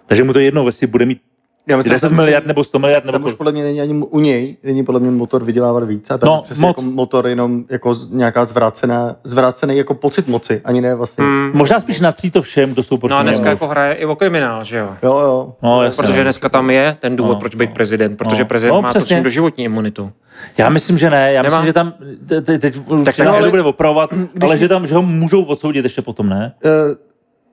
Takže 0.07 0.25
mu 0.25 0.33
to 0.33 0.39
jednou, 0.39 0.67
jestli 0.67 0.87
bude 0.87 1.07
mít 1.07 1.23
Já 1.71 1.77
myslím, 1.77 1.93
10 1.93 2.07
že 2.07 2.09
tam- 2.09 2.17
miliard 2.17 2.47
nebo 2.47 2.65
100 2.65 2.79
miliard 2.79 3.05
nebo 3.05 3.19
Tam 3.19 3.27
už 3.27 3.33
podle 3.33 3.53
mě 3.53 3.63
není 3.63 3.81
ani 3.81 3.95
u 3.95 4.21
něj, 4.21 4.57
není 4.65 4.85
podle 4.85 5.01
mě 5.01 5.11
motor 5.11 5.45
vydělávat 5.45 5.85
víc. 5.85 6.11
A 6.11 6.19
tam 6.19 6.27
No, 6.27 6.41
přesně 6.45 6.61
moc. 6.61 6.77
jako 6.77 6.83
motor 6.91 7.27
jenom 7.27 7.65
jako 7.71 7.97
nějaká 8.11 8.45
zvrácená, 8.45 9.17
zvrácený 9.25 9.77
jako 9.77 9.95
pocit 9.95 10.29
moci, 10.29 10.61
ani 10.65 10.81
ne 10.81 10.95
vlastně. 10.95 11.25
hmm. 11.25 11.51
Možná 11.55 11.81
spíš 11.81 12.01
natří 12.01 12.31
to 12.31 12.43
všem, 12.43 12.73
kdo 12.73 12.83
jsou 12.83 12.97
proti 12.97 13.11
no 13.11 13.19
a 13.19 13.23
dneska 13.23 13.49
jako 13.49 13.67
hraje 13.67 13.95
i 13.95 14.05
o 14.05 14.17
kriminál, 14.17 14.65
že 14.65 14.77
jo? 14.77 14.89
Jo, 15.03 15.19
jo. 15.19 15.53
No, 15.63 15.83
jasně. 15.83 16.03
Protože 16.07 16.23
dneska 16.23 16.49
tam 16.49 16.71
je 16.71 16.97
ten 17.01 17.17
důvod, 17.17 17.33
No, 17.33 17.41
proč 17.41 17.55
být 17.55 17.71
prezident, 17.75 18.17
protože 18.17 18.43
No. 18.43 18.49
prezident 18.49 18.75
No, 18.75 18.83
má 18.83 18.89
přesně. 18.89 19.23
doživotní 19.23 19.65
imunitu. 19.65 20.11
Já 20.59 20.69
myslím, 20.69 20.99
že 20.99 21.11
ne. 21.11 21.33
Já 21.33 21.43
Nemá? 21.43 21.57
myslím, 21.57 21.67
že 21.67 21.73
tam, 21.73 21.93
te- 22.29 22.41
te- 22.41 22.59
teď 22.59 22.75
tak 23.05 23.17
tak, 23.17 23.27
ale- 23.27 23.51
bude 23.51 23.63
opravovat, 23.63 24.11
ale 24.43 24.59
že 24.59 24.69
tam, 24.69 24.87
že 24.87 24.95
ho 24.95 25.03
můžou 25.03 25.43
odsoudit 25.45 25.85
ještě 25.85 26.03
potom, 26.03 26.29
ne? 26.29 26.53
Eh, 26.65 26.69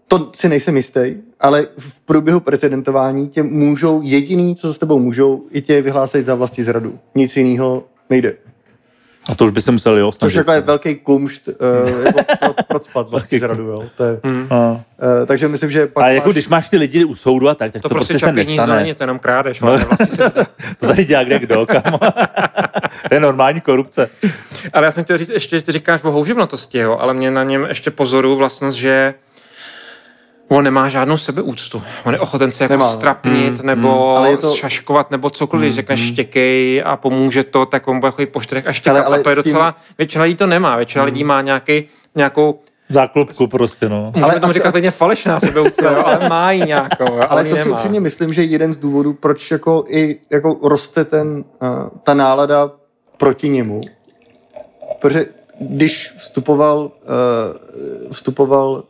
to 0.08 0.32
si 0.36 0.50
nejsem 0.50 0.78
jistý, 0.78 1.02
ale 1.40 1.68
v 1.78 2.00
průběhu 2.06 2.40
prezidentování 2.40 3.30
tě 3.30 3.44
můžou, 3.44 4.02
jediný, 4.04 4.56
co 4.56 4.74
s 4.74 4.78
tebou 4.78 5.00
můžou, 5.00 5.44
i 5.52 5.62
tě 5.62 5.82
vyhlásit 5.82 6.26
za 6.26 6.36
vlastní 6.36 6.64
zradu. 6.64 7.00
Nic 7.16 7.38
jiného 7.38 7.84
nejde. 8.10 8.34
A 9.30 9.36
to 9.36 9.46
už 9.46 9.52
by 9.52 9.62
se 9.62 9.72
museli, 9.72 10.00
jo, 10.00 10.12
Což 10.12 10.18
snažit. 10.18 10.38
jako 10.38 10.52
je 10.52 10.62
velký 10.62 10.96
kumšt 10.96 11.48
uh, 11.48 11.54
jako 12.06 12.20
pro, 12.40 12.54
procpat 12.68 13.10
vlastní 13.10 13.40
zradu, 13.40 13.64
jo. 13.64 13.84
To 13.98 14.04
je, 14.04 14.20
Hmm. 14.24 14.48
A, 14.50 14.72
uh, 14.72 14.82
takže 15.26 15.48
myslím, 15.48 15.72
že 15.72 15.88
pak 15.88 16.04
a 16.04 16.10
jako 16.10 16.28
máš, 16.28 16.34
když 16.34 16.48
máš 16.48 16.70
ty 16.70 16.78
lidi 16.78 17.04
u 17.06 17.16
soudu 17.16 17.50
a 17.50 17.56
tak, 17.56 17.72
tak 17.74 17.82
To, 17.82 17.90
to, 17.90 17.96
prostě 17.96 18.14
prostě 18.14 18.26
se 18.26 18.32
nestane. 18.34 18.76
není, 18.76 18.94
to 18.94 19.04
jenom 19.04 19.20
krádeš, 19.20 19.62
No. 19.62 19.68
ale 19.68 19.78
vlastně 19.86 20.06
se 20.06 20.32
To 20.80 20.88
tady 20.88 21.06
dělá 21.06 21.24
kde 21.24 21.40
kdo, 21.40 21.66
kamo. 21.66 21.98
to 23.10 23.14
je 23.14 23.20
normální 23.20 23.62
korupce. 23.62 24.10
Ale 24.74 24.86
já 24.86 24.92
jsem 24.92 25.04
chtěl 25.04 25.18
říct, 25.18 25.30
ještě, 25.30 25.60
že 25.60 25.66
ty 25.66 25.72
říkáš 25.72 26.04
o 26.04 26.12
houževnatosti, 26.12 26.78
jo, 26.78 26.98
ale 27.00 27.14
mě 27.14 27.32
na 27.32 27.44
něm 27.44 27.66
ještě 27.70 27.92
pozoruju 27.92 28.36
vlastnost, 28.36 28.78
že 28.78 29.14
On 30.50 30.64
nemá 30.64 30.90
žádnou 30.90 31.18
sebeúctu. 31.18 31.84
On 32.06 32.14
je 32.14 32.20
ochoten 32.20 32.52
se 32.52 32.64
jako 32.64 32.74
Nemá. 32.74 32.88
strapnit 32.88 33.60
Mm, 33.60 33.66
nebo 33.68 33.88
mm. 34.12 34.18
Ale 34.18 34.38
to- 34.38 34.56
šaškovat 34.56 35.12
nebo 35.12 35.30
cokoliv. 35.30 35.64
Když 35.64 35.76
řekneš 35.76 36.08
štěkej 36.08 36.84
a 36.86 36.96
pomůže 36.98 37.44
to, 37.44 37.66
tak 37.66 37.88
on 37.88 38.00
bude 38.00 38.12
chodit 38.12 38.26
po 38.28 38.42
čtyřech 38.42 38.68
a 38.68 38.74
štěkat. 38.74 38.96
Ale- 38.98 39.06
ale 39.06 39.20
a 39.20 39.24
to 39.24 39.30
je 39.30 39.36
tím- 39.36 39.44
docela... 39.44 39.76
Většina 39.98 40.24
lidí 40.24 40.36
to 40.36 40.48
nemá. 40.48 40.76
Většina 40.76 41.04
lidí 41.04 41.24
má 41.24 41.42
nějaký, 41.42 41.84
nějakou... 42.16 42.60
Záklopku 42.90 43.48
prostě, 43.48 43.90
no. 43.90 44.06
Můžeme 44.16 44.32
Ale 44.32 44.40
tomu 44.40 44.54
říkat 44.54 44.72
klidně 44.72 44.92
falešná 44.92 45.40
sebeúcta, 45.40 45.92
jo, 45.92 46.04
ale 46.06 46.30
má 46.30 46.52
ji 46.52 46.62
nějakou. 46.66 47.04
Jo, 47.16 47.26
Ale 47.30 47.44
ji 47.44 47.50
to 47.50 47.56
si 47.56 47.64
nemá. 47.64 47.76
upřímně 47.78 48.00
myslím, 48.00 48.34
že 48.34 48.44
jeden 48.44 48.74
z 48.74 48.78
důvodů, 48.78 49.14
proč 49.14 49.52
jako 49.52 49.84
i 49.88 50.20
jako 50.30 50.58
roste 50.64 51.06
ten, 51.06 51.28
uh, 51.62 51.70
ta 52.04 52.14
nálada 52.14 52.72
proti 53.18 53.50
němu. 53.50 53.82
Protože 55.00 55.26
když 55.62 56.14
vstupoval, 56.18 56.80
uh, 58.06 58.12
vstupoval 58.12 58.84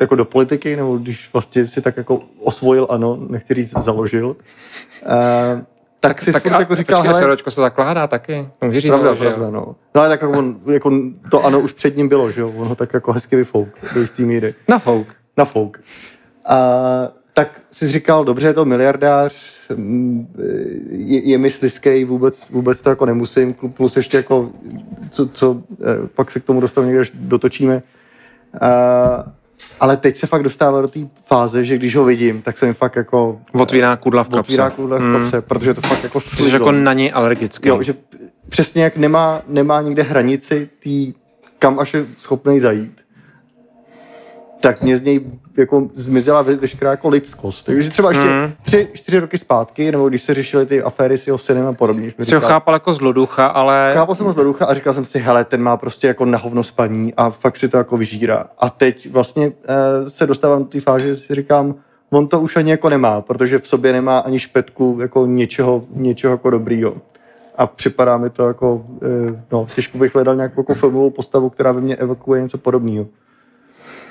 jako 0.00 0.14
do 0.14 0.24
politiky, 0.24 0.76
nebo 0.76 0.96
když 0.96 1.30
vlastně 1.32 1.66
si 1.66 1.82
tak 1.82 1.96
jako 1.96 2.20
osvojil, 2.40 2.86
ano, 2.90 3.18
nechci 3.28 3.54
říct 3.54 3.70
založil, 3.78 4.26
uh, 4.28 4.36
tak, 6.00 6.10
tak 6.10 6.22
si 6.22 6.32
tak, 6.32 6.46
a- 6.46 6.58
jako 6.60 6.76
říkal, 6.76 7.02
počkej, 7.02 7.20
hele, 7.22 7.36
se 7.48 7.60
zakládá 7.60 8.06
taky. 8.06 8.48
To 8.58 8.66
může 8.66 8.80
říct, 8.80 8.92
pravda, 8.92 9.14
pravda, 9.14 9.50
no. 9.50 9.76
No 9.94 10.00
ale 10.00 10.08
tak 10.08 10.22
jako, 10.22 10.38
on, 10.38 10.56
jako 10.66 10.92
to 11.30 11.44
ano 11.44 11.60
už 11.60 11.72
před 11.72 11.96
ním 11.96 12.08
bylo, 12.08 12.30
že 12.30 12.40
jo, 12.40 12.52
on 12.56 12.66
ho 12.68 12.74
tak 12.74 12.94
jako 12.94 13.12
hezky 13.12 13.36
vyfouk 13.36 13.68
do 13.94 14.00
jistý 14.00 14.24
míry 14.24 14.54
Na 14.68 14.78
fouk. 14.78 15.06
na 15.36 15.44
fouk. 15.44 15.80
A 16.46 16.58
tak 17.34 17.60
si 17.70 17.88
říkal, 17.88 18.24
dobře, 18.24 18.46
je 18.46 18.54
to 18.54 18.64
miliardář, 18.64 19.52
mm, 19.76 20.26
je, 20.90 21.28
je 21.28 21.38
mi 21.38 21.50
slizkej, 21.50 22.04
vůbec, 22.04 22.50
vůbec 22.50 22.82
to 22.82 22.90
jako 22.90 23.06
nemusím, 23.06 23.54
plus 23.54 23.96
ještě 23.96 24.16
jako, 24.16 24.50
co, 25.10 25.28
co 25.28 25.62
eh, 25.80 26.08
pak 26.14 26.30
se 26.30 26.40
k 26.40 26.44
tomu 26.44 26.60
dostanu 26.60 26.86
někde, 26.86 27.00
až 27.00 27.10
dotočíme. 27.14 27.82
A, 28.60 28.68
ale 29.80 29.96
teď 29.96 30.16
se 30.16 30.26
fakt 30.26 30.42
dostává 30.42 30.82
do 30.82 30.88
té 30.88 31.00
fáze, 31.26 31.64
že 31.64 31.78
když 31.78 31.96
ho 31.96 32.04
vidím, 32.04 32.42
tak 32.42 32.58
se 32.58 32.66
mi 32.66 32.74
fakt 32.74 32.96
jako 32.96 33.40
Otvírá 33.52 33.96
kudla 33.96 34.24
v 34.24 34.28
kapse. 34.28 34.40
otvírá 34.40 34.70
kudle 34.70 34.98
v 34.98 35.12
kapse, 35.12 35.40
protože 35.42 35.74
to 35.74 35.80
fakt 35.80 36.04
jako 36.04 36.20
Jsi 36.20 36.36
slizlo. 36.36 36.58
jako 36.58 36.72
na 36.72 36.92
něj 36.92 37.10
alergický. 37.14 37.68
Jo, 37.68 37.82
že 37.82 37.94
přesně 38.48 38.82
jak 38.84 38.96
nemá, 38.96 39.42
nemá 39.48 39.82
nikde 39.82 40.02
hranici 40.02 40.68
tý, 40.78 41.12
kam 41.58 41.78
až 41.78 41.94
je 41.94 42.06
schopný 42.18 42.60
zajít, 42.60 43.00
tak 44.60 44.82
mě 44.82 44.96
z 44.96 45.02
něj 45.02 45.20
jako 45.56 45.88
zmizela 45.94 46.42
ve, 46.42 46.56
veškerá 46.56 46.90
jako 46.90 47.08
lidskost. 47.08 47.66
Takže 47.66 47.90
třeba 47.90 48.08
ještě 48.08 48.24
Mm. 48.24 48.52
tři, 48.62 48.88
čtyři 48.92 49.18
roky 49.18 49.38
zpátky, 49.38 49.92
nebo 49.92 50.08
když 50.08 50.22
se 50.22 50.34
řešily 50.34 50.66
ty 50.66 50.82
aféry 50.82 51.18
s 51.18 51.26
jeho 51.26 51.38
synem 51.38 51.66
a 51.66 51.72
podobně, 51.72 52.12
Jsi 52.20 52.34
ho 52.34 52.40
chápal 52.40 52.74
jako 52.74 52.92
zloducha, 52.92 53.46
ale... 53.46 53.90
chápal 53.94 54.14
jsem 54.14 54.26
ho 54.26 54.32
z 54.32 54.36
ducha 54.36 54.66
a 54.66 54.74
říkal 54.74 54.94
jsem 54.94 55.04
si, 55.04 55.18
hele, 55.18 55.44
ten 55.44 55.62
má 55.62 55.76
prostě 55.76 56.06
jako 56.06 56.24
na 56.24 56.38
hovno 56.38 56.62
spaní 56.64 57.14
a 57.16 57.30
fakt 57.30 57.56
si 57.56 57.68
to 57.68 57.76
jako 57.76 57.96
vyžírá. 57.96 58.46
A 58.58 58.70
teď 58.70 59.10
vlastně 59.12 59.52
eh, 59.64 60.10
se 60.10 60.26
dostávám 60.26 60.58
do 60.58 60.64
té 60.64 60.80
fáze, 60.80 61.06
že 61.06 61.16
si 61.16 61.34
říkám, 61.34 61.74
on 62.10 62.28
to 62.28 62.40
už 62.40 62.56
ani 62.56 62.70
jako 62.70 62.88
nemá, 62.88 63.20
protože 63.20 63.58
v 63.58 63.68
sobě 63.68 63.92
nemá 63.92 64.18
ani 64.18 64.38
špetku 64.38 64.98
jako 65.00 65.26
něčeho, 65.26 65.84
něčeho 65.94 66.30
jako 66.30 66.50
dobrýho. 66.50 66.94
A 67.56 67.66
připadá 67.66 68.16
mi 68.16 68.30
to 68.30 68.46
jako, 68.48 68.84
eh, 69.02 69.42
no, 69.52 69.66
těžko 69.74 69.98
bych 69.98 70.14
hledal 70.14 70.36
nějakou 70.36 70.60
jako 70.60 70.74
filmovou 70.74 71.10
postavu, 71.10 71.50
která 71.50 71.72
by 71.72 71.80
mě 71.80 71.96
evokuje 71.96 72.42
něco 72.42 72.58
podobného. 72.58 73.06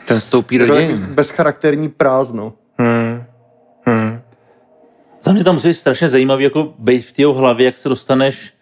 Ten 0.08 0.20
vstoupí 0.20 0.58
do 0.58 0.68
dějin. 0.68 0.98
bezcharakterní 0.98 1.90
prázdno. 1.90 2.54
Hmm. 2.78 3.24
Hmm. 3.86 4.22
Za 5.22 5.32
mě 5.32 5.44
tam 5.44 5.54
musí 5.54 5.68
být 5.68 5.74
strašně 5.74 6.10
zajímavý 6.10 6.44
jako 6.44 6.74
být 6.80 7.02
v 7.02 7.12
té 7.12 7.22
jeho 7.22 7.34
hlavě, 7.34 7.66
jak 7.66 7.78
se 7.78 7.90
dostaneš, 7.90 8.54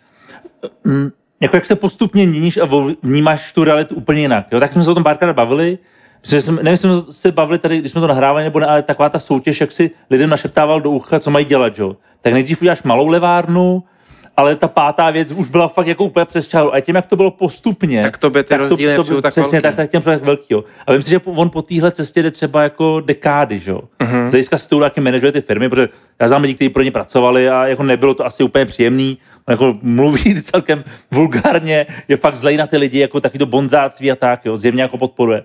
mm, 0.83 1.09
jako 1.39 1.57
jak 1.57 1.65
se 1.65 1.75
postupně 1.75 2.25
měníš 2.25 2.57
a 2.57 2.69
vnímáš 3.03 3.53
tu 3.53 3.63
realitu 3.63 3.95
úplně 3.95 4.21
jinak. 4.21 4.45
Jo? 4.51 4.59
Tak 4.59 4.73
jsme 4.73 4.83
se 4.83 4.91
o 4.91 4.93
tom 4.93 5.03
párkrát 5.03 5.33
bavili, 5.33 5.77
protože 6.21 6.41
jsem, 6.41 6.59
nevím, 6.61 6.77
jsme 6.77 6.91
se 7.09 7.31
bavili 7.31 7.59
tady, 7.59 7.79
když 7.79 7.91
jsme 7.91 8.01
to 8.01 8.07
nahrávali, 8.07 8.43
nebo 8.43 8.59
ne, 8.59 8.65
ale 8.65 8.81
taková 8.81 9.09
ta 9.09 9.19
soutěž, 9.19 9.61
jak 9.61 9.71
si 9.71 9.91
lidem 10.09 10.29
našeptával 10.29 10.81
do 10.81 10.91
ucha, 10.91 11.19
co 11.19 11.31
mají 11.31 11.45
dělat, 11.45 11.79
jo? 11.79 11.95
Tak 12.21 12.33
nejdřív 12.33 12.61
uděláš 12.61 12.83
malou 12.83 13.07
levárnu, 13.07 13.83
ale 14.39 14.55
ta 14.55 14.67
pátá 14.67 15.09
věc 15.11 15.31
už 15.31 15.47
byla 15.47 15.67
fakt 15.67 15.87
jako 15.87 16.03
úplně 16.03 16.25
přes 16.25 16.47
čáru. 16.47 16.73
A 16.73 16.79
tím, 16.79 16.95
jak 16.95 17.05
to 17.05 17.15
bylo 17.15 17.31
postupně, 17.31 18.01
Tak 18.01 18.17
tobě 18.17 18.43
ty 18.43 18.55
rozdíly 18.57 18.97
nepřijdu 18.97 19.21
tak 19.21 19.31
Přesně, 19.31 19.59
velký. 19.59 19.63
tak, 19.63 19.75
tak 19.75 19.91
těm 19.91 20.01
tak 20.01 20.23
velký, 20.23 20.45
jo. 20.49 20.63
A 20.87 20.91
vím 20.93 21.01
si, 21.01 21.09
že 21.09 21.19
on 21.25 21.49
po 21.49 21.61
téhle 21.61 21.91
cestě 21.91 22.23
jde 22.23 22.31
třeba 22.31 22.63
jako 22.63 23.01
dekády, 23.05 23.59
že 23.59 23.71
jo. 23.71 23.81
Mhm. 23.99 24.11
Mm-hmm. 24.11 24.27
Z 24.27 24.31
hlediska 24.31 24.57
stylu, 24.57 24.81
jaký 24.81 25.01
manažuje 25.01 25.31
ty 25.31 25.41
firmy, 25.41 25.69
protože 25.69 25.89
já 26.19 26.27
znám 26.27 26.41
lidi, 26.41 26.55
kteří 26.55 26.69
pro 26.69 26.83
ně 26.83 26.91
pracovali 26.91 27.49
a 27.49 27.67
jako 27.67 27.83
nebylo 27.83 28.13
to 28.13 28.25
asi 28.25 28.43
úplně 28.43 28.65
příjemný. 28.65 29.17
On 29.47 29.51
jako 29.51 29.77
mluví 29.81 30.41
celkem 30.41 30.83
vulgárně, 31.11 31.85
je 32.07 32.17
fakt 32.17 32.35
zlej 32.35 32.57
na 32.57 32.67
ty 32.67 32.77
lidi, 32.77 32.99
jako 32.99 33.21
taky 33.21 33.37
to 33.37 33.45
bonzáctví 33.45 34.11
a 34.11 34.15
tak, 34.15 34.45
jo, 34.45 34.57
zjevně 34.57 34.81
jako 34.81 34.97
podporuje. 34.97 35.43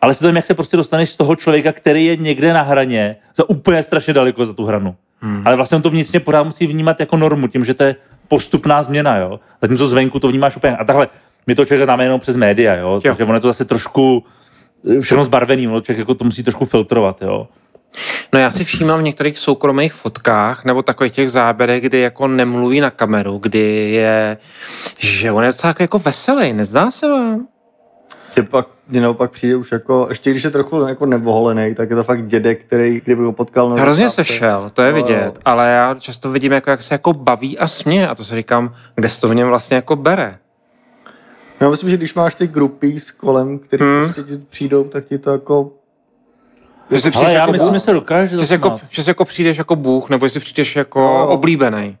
Ale 0.00 0.14
si 0.14 0.20
to 0.20 0.28
jak 0.28 0.46
se 0.46 0.54
prostě 0.54 0.76
dostaneš 0.76 1.10
z 1.10 1.16
toho 1.16 1.36
člověka, 1.36 1.72
který 1.72 2.06
je 2.06 2.16
někde 2.16 2.52
na 2.52 2.62
hraně, 2.62 3.16
za 3.36 3.50
úplně 3.50 3.82
strašně 3.82 4.14
daleko 4.14 4.46
za 4.46 4.52
tu 4.52 4.64
hranu. 4.64 4.94
Hmm. 5.20 5.42
Ale 5.44 5.56
vlastně 5.56 5.76
on 5.76 5.82
to 5.82 5.90
vnitřně 5.90 6.20
pořád 6.20 6.42
musí 6.42 6.66
vnímat 6.66 7.00
jako 7.00 7.16
normu, 7.16 7.48
tím, 7.48 7.64
že 7.64 7.74
to 7.74 7.84
je 7.84 7.96
postupná 8.28 8.82
změna, 8.82 9.16
jo. 9.16 9.40
Zatímco 9.62 9.86
zvenku 9.86 10.20
to 10.20 10.28
vnímáš 10.28 10.56
úplně. 10.56 10.76
A 10.76 10.84
takhle, 10.84 11.08
my 11.46 11.54
to 11.54 11.64
člověka 11.64 11.84
známe 11.84 12.04
jenom 12.04 12.20
přes 12.20 12.36
média, 12.36 12.74
jo. 12.74 12.90
Jo. 12.94 13.00
Takže 13.00 13.24
ono 13.24 13.34
je 13.34 13.40
to 13.40 13.48
zase 13.48 13.64
trošku 13.64 14.24
všechno 15.00 15.24
zbarvený, 15.24 15.68
ono 15.68 15.80
člověk 15.80 15.98
jako 15.98 16.14
to 16.14 16.24
musí 16.24 16.42
trošku 16.42 16.64
filtrovat, 16.64 17.22
jo. 17.22 17.48
No 18.32 18.40
já 18.40 18.50
si 18.50 18.64
všímám 18.64 19.00
v 19.00 19.02
některých 19.02 19.38
soukromých 19.38 19.92
fotkách 19.92 20.64
nebo 20.64 20.82
takových 20.82 21.12
těch 21.12 21.30
záběrech, 21.30 21.82
kdy 21.82 22.00
jako 22.00 22.28
nemluví 22.28 22.80
na 22.80 22.90
kameru, 22.90 23.38
kdy 23.38 23.90
je, 23.90 24.38
že 24.98 25.32
on 25.32 25.44
je 25.44 25.48
docela 25.48 25.74
jako, 25.80 25.98
veselý, 25.98 26.52
nezdá 26.52 26.90
se 26.90 27.08
vám? 27.08 27.46
Že 28.36 28.42
pak 28.42 28.66
mě 28.88 29.00
naopak 29.00 29.30
přijde 29.30 29.56
už 29.56 29.72
jako, 29.72 30.06
ještě 30.08 30.30
když 30.30 30.42
je 30.44 30.50
trochu 30.50 30.80
jako 30.80 31.06
nevoholený, 31.06 31.74
tak 31.74 31.90
je 31.90 31.96
to 31.96 32.04
fakt 32.04 32.26
dědek, 32.26 32.64
který, 32.64 33.00
kdyby 33.04 33.22
ho 33.22 33.32
potkal 33.32 33.70
na 33.70 33.76
Hrozně 33.82 34.08
se 34.08 34.24
šel, 34.24 34.70
to 34.74 34.82
je 34.82 34.90
No, 34.92 34.96
vidět, 34.96 35.24
jo. 35.26 35.32
ale 35.44 35.68
já 35.70 35.94
často 35.94 36.30
vidím, 36.30 36.52
jako, 36.52 36.70
jak 36.70 36.82
se 36.82 36.94
jako 36.94 37.12
baví 37.12 37.58
a 37.58 37.66
směje 37.66 38.08
a 38.08 38.14
to 38.14 38.24
si 38.24 38.34
říkám, 38.34 38.74
kde 38.94 39.08
se 39.08 39.20
to 39.20 39.28
v 39.28 39.34
něm 39.34 39.48
vlastně 39.48 39.74
jako 39.74 39.96
bere. 39.96 40.38
Já 41.60 41.68
myslím, 41.70 41.90
že 41.90 41.96
když 41.96 42.14
máš 42.14 42.34
ty 42.34 42.46
grupy 42.46 43.00
s 43.00 43.10
kolem, 43.10 43.58
který 43.58 43.84
Hmm. 43.84 44.02
prostě 44.04 44.22
ti 44.22 44.38
přijdou, 44.50 44.84
tak 44.84 45.04
ti 45.04 45.18
to 45.18 45.30
jako... 45.30 45.70
Že 46.90 47.00
si 47.00 47.10
Ale 47.14 47.32
já 47.32 47.40
jako 47.40 47.52
myslím, 47.52 47.74
že 47.74 47.80
se 47.80 47.92
dokáže 47.92 48.38
že, 48.44 48.54
jako, 48.54 48.74
že 48.90 49.02
jako 49.08 49.24
přijdeš 49.24 49.56
jako 49.58 49.76
Bůh, 49.76 50.10
nebo 50.10 50.26
jestli 50.26 50.40
přijdeš 50.40 50.76
jako 50.76 51.00
No. 51.00 51.28
oblíbený. 51.28 51.98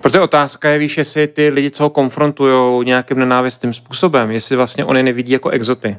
Protože 0.00 0.20
otázka 0.20 0.70
je, 0.70 0.78
víš, 0.78 0.98
jestli 0.98 1.26
ty 1.26 1.48
lidi, 1.48 1.70
co 1.70 1.82
ho 1.82 1.90
konfrontují 1.90 2.86
nějakým 2.86 3.18
nenávistným 3.18 3.72
způsobem, 3.72 4.30
jestli 4.30 4.56
vlastně 4.56 4.84
on 4.84 4.96
je 4.96 5.02
nevidí 5.02 5.32
jako 5.32 5.48
exoty. 5.50 5.96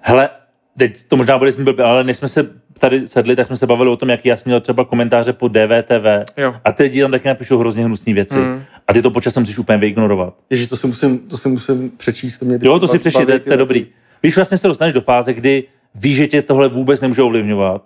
Hele, 0.00 0.28
teď 0.78 0.98
to 1.08 1.16
možná 1.16 1.38
bude 1.38 1.52
znít 1.52 1.64
blbě, 1.64 1.84
ale 1.84 2.04
než 2.04 2.16
jsme 2.16 2.28
se 2.28 2.50
tady 2.78 3.06
sedli, 3.06 3.36
tak 3.36 3.46
jsme 3.46 3.56
se 3.56 3.66
bavili 3.66 3.90
o 3.90 3.96
tom, 3.96 4.08
jaký 4.08 4.28
já 4.28 4.36
jsem 4.36 4.50
měl 4.50 4.60
třeba 4.60 4.84
komentáře 4.84 5.32
po 5.32 5.48
DVTV. 5.48 6.32
Jo. 6.36 6.54
A 6.64 6.72
ty 6.72 6.82
lidi 6.82 7.00
tam 7.00 7.10
taky 7.10 7.28
napíšou 7.28 7.58
hrozně 7.58 7.84
hnusné 7.84 8.14
věci. 8.14 8.38
Mm. 8.38 8.62
A 8.88 8.92
ty 8.92 9.02
to 9.02 9.10
počasem 9.10 9.42
musíš 9.42 9.58
úplně 9.58 9.78
vyignorovat. 9.78 10.34
Ježi, 10.50 10.66
to 10.66 10.76
si 10.76 10.86
musím, 10.86 11.18
to 11.18 11.36
si 11.36 11.48
musím 11.48 11.90
přečíst. 11.96 12.38
To 12.38 12.44
mě 12.44 12.58
Jo, 12.62 12.78
to 12.78 12.88
si 12.88 12.98
přečti, 12.98 13.26
ty 13.26 13.40
to 13.40 13.52
je 13.52 13.56
dobrý. 13.56 13.86
Víš, 14.22 14.36
vlastně 14.36 14.58
se 14.58 14.68
dostaneš 14.68 14.94
do 14.94 15.00
fáze, 15.00 15.34
kdy 15.34 15.64
víš, 15.94 16.16
že 16.16 16.26
tě 16.26 16.42
tohle 16.42 16.68
vůbec 16.68 17.00
nemůže 17.00 17.22
ovlivňovat, 17.22 17.82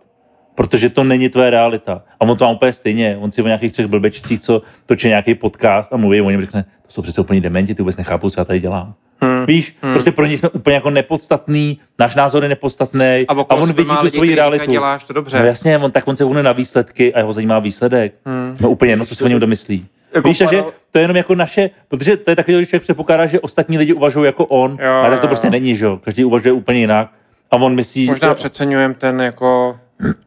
protože 0.59 0.91
to 0.91 1.05
není 1.05 1.29
tvoje 1.29 1.51
realita. 1.51 2.03
A 2.21 2.25
on 2.25 2.37
to 2.37 2.45
má 2.45 2.51
úplně 2.51 2.73
stejně. 2.73 3.17
On 3.21 3.33
si 3.33 3.43
o 3.43 3.47
nějakých 3.47 3.73
třech 3.73 3.87
blbečcích, 3.87 4.41
co 4.41 4.63
točí 4.87 5.09
nějaký 5.09 5.35
podcast 5.35 5.93
a 5.93 5.97
mluví 5.97 6.21
o 6.21 6.31
něm, 6.31 6.41
řekne, 6.41 6.63
to 6.63 6.93
jsou 6.93 7.03
přece 7.03 7.21
úplně 7.21 7.41
dementi, 7.41 7.75
ty 7.75 7.83
vůbec 7.83 7.97
nechápu, 7.97 8.31
co 8.31 8.41
já 8.41 8.45
tady 8.45 8.61
dělám. 8.61 8.95
Hmm. 9.21 9.47
Víš, 9.47 9.77
hmm. 9.83 9.93
prostě 9.93 10.13
pro 10.13 10.27
něj 10.27 10.37
jsme 10.37 10.49
úplně 10.49 10.75
jako 10.75 10.91
nepodstatný, 10.91 11.79
náš 11.99 12.15
názor 12.15 12.43
je 12.43 12.49
nepodstatný 12.49 13.25
A, 13.29 13.33
a 13.49 13.55
on 13.55 13.73
vidí 13.73 13.91
tu 14.01 14.09
svoji 14.09 14.35
realitu. 14.35 14.71
děláš 14.71 15.05
to 15.05 15.13
dobře. 15.13 15.39
No 15.39 15.45
jasně, 15.45 15.79
on, 15.79 15.91
tak 15.91 16.09
on 16.09 16.17
se 16.17 16.25
uhne 16.25 16.43
na 16.43 16.53
výsledky 16.53 17.15
a 17.15 17.19
jeho 17.19 17.33
zajímá 17.33 17.59
výsledek. 17.59 18.15
Hmm. 18.27 18.57
No 18.61 18.71
úplně 18.71 18.93
jedno, 18.93 19.07
co 19.07 19.15
si 19.15 19.25
o 19.25 19.29
něm 19.29 19.41
domyslí. 19.41 19.87
Jako 20.15 20.29
Víš, 20.29 20.43
para- 20.43 20.65
to 20.91 20.99
je 20.99 21.03
jenom 21.03 21.17
jako 21.17 21.35
naše, 21.35 21.71
protože 21.89 22.17
to 22.17 22.31
je 22.31 22.37
takový, 22.37 22.57
když 22.57 22.69
člověk 22.69 22.83
předpokládá, 22.83 23.27
že 23.27 23.41
ostatní 23.41 23.79
lidi 23.79 23.93
uvažují 23.93 24.27
jako 24.27 24.45
on, 24.45 24.79
Jo, 24.83 24.93
ale 24.93 25.11
tak 25.11 25.21
to 25.21 25.27
jo, 25.27 25.29
prostě 25.29 25.51
není, 25.51 25.77
že 25.77 25.85
jo. 25.85 26.01
Každý 26.05 26.25
uvažuje 26.25 26.53
úplně 26.53 26.79
jinak. 26.81 27.11
A 27.51 27.57
on 27.57 27.75
myslí, 27.75 28.07
Možná 28.07 28.29
jo, 28.29 28.35
přeceňujeme 28.35 28.95
ten 28.95 29.21
jako 29.21 29.77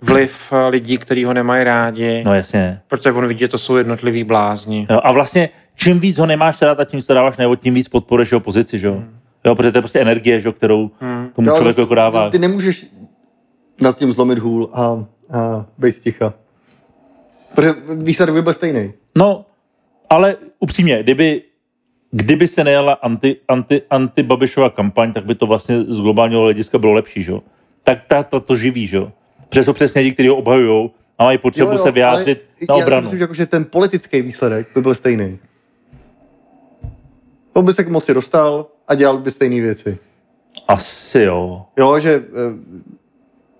vliv 0.02 0.54
eh, 0.54 0.68
lidí, 0.68 0.98
kteří 0.98 1.24
ho 1.24 1.34
nemají 1.34 1.64
rádi, 1.64 2.24
No 2.26 2.34
jasně. 2.34 2.82
protože 2.88 3.12
on 3.12 3.28
vidí, 3.28 3.40
že 3.40 3.48
to 3.48 3.58
jsou 3.58 3.76
jednotliví 3.78 4.24
blázni. 4.24 4.88
Jo, 4.90 5.00
a 5.04 5.12
vlastně 5.12 5.50
čím 5.76 6.00
víc 6.00 6.18
ho 6.18 6.26
nemáš 6.26 6.62
rád 6.62 6.80
a 6.80 6.86
tím 6.86 7.02
se 7.02 7.14
dáváš 7.14 7.38
nebo 7.38 7.56
tím 7.56 7.74
víc 7.74 7.88
podporuješ 7.90 8.32
jeho 8.32 8.40
pozici, 8.40 8.80
že 8.80 8.88
jo. 8.88 8.94
Hmm. 8.94 9.18
Jo, 9.46 9.56
protože 9.56 9.72
to 9.72 9.78
je 9.78 9.82
prostě 9.82 10.00
energie, 10.00 10.40
že 10.40 10.48
jo, 10.48 10.52
kterou 10.54 10.92
tomu 11.36 11.48
Jo, 11.48 11.52
ale 11.54 11.60
člověku 11.60 11.82
jako 11.82 11.96
dává. 11.96 12.26
Ty, 12.26 12.32
ty 12.32 12.40
nemůžeš 12.40 12.86
nad 13.82 13.98
tím 13.98 14.12
zlomit 14.12 14.40
hůl 14.40 14.70
a, 14.74 15.06
a 15.38 15.66
být 15.78 15.92
sticha. 15.92 16.34
Protože 17.56 17.74
výsledek 17.96 18.36
by 18.36 18.42
byl 18.42 18.54
stejný. 18.54 18.94
No, 19.16 19.46
ale 20.10 20.36
upřímně, 20.60 21.04
kdyby, 21.04 21.42
kdyby 22.12 22.48
se 22.48 22.64
nejela 22.64 22.94
anti, 22.94 23.36
anti, 23.48 23.82
anti-Babišova 23.90 24.70
kampaň, 24.70 25.14
tak 25.14 25.26
by 25.26 25.36
to 25.36 25.48
vlastně 25.48 25.84
z 25.84 26.00
globálního 26.02 26.42
hlediska 26.42 26.78
bylo 26.78 26.94
lepší, 26.94 27.24
že 27.24 27.32
jo? 27.32 27.42
Tak 27.84 28.00
ta, 28.08 28.24
ta, 28.24 28.40
to 28.40 28.56
živí, 28.56 28.88
že 28.88 28.98
jo? 28.98 29.12
Protože 29.52 29.64
jsou 29.64 29.74
přesně 29.74 30.02
lidi, 30.02 30.14
kteří 30.14 30.30
ho 30.30 30.36
obhajují 30.36 30.90
a 31.18 31.24
mají 31.24 31.38
potřebu 31.38 31.78
se 31.78 31.92
vyjádřit 31.92 32.42
na 32.62 32.66
ale 32.74 32.80
Já 32.80 32.84
si 32.84 32.88
obranu. 32.88 33.02
myslím, 33.02 33.18
že, 33.20 33.24
jako, 33.24 33.34
že 33.34 33.46
ten 33.46 33.66
politický 33.66 34.22
výsledek 34.22 34.68
by 34.76 34.82
byl 34.82 34.96
stejný. 34.96 35.38
On 37.54 37.66
by 37.66 37.74
se 37.74 37.84
k 37.84 37.88
moci 37.90 38.14
dostal 38.14 38.66
a 38.88 38.96
dělal 38.96 39.18
by 39.18 39.32
stejné 39.32 39.62
věci. 39.62 39.98
Asi 40.68 41.22
jo. 41.22 41.62
Jo, 41.78 42.00
že 42.00 42.24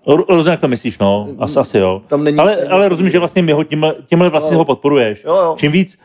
eh, 0.06 0.12
Ro- 0.12 0.24
Rozumím, 0.28 0.50
jak 0.50 0.60
to 0.60 0.68
myslíš, 0.68 0.98
no. 0.98 1.28
Asi, 1.38 1.58
asi 1.58 1.78
jo. 1.78 2.02
Tam 2.08 2.24
není- 2.24 2.38
ale, 2.38 2.56
ale 2.68 2.88
rozumím, 2.88 3.12
že 3.12 3.18
vlastně 3.18 3.42
my 3.42 3.52
ho 3.52 3.64
tímhle, 3.64 3.94
tímhle 4.06 4.30
vlastně 4.30 4.54
Jo. 4.54 4.58
ho 4.58 4.64
podporuješ. 4.64 5.24
Jo, 5.24 5.34
jo. 5.36 5.54
Čím 5.58 5.72
víc, 5.72 6.00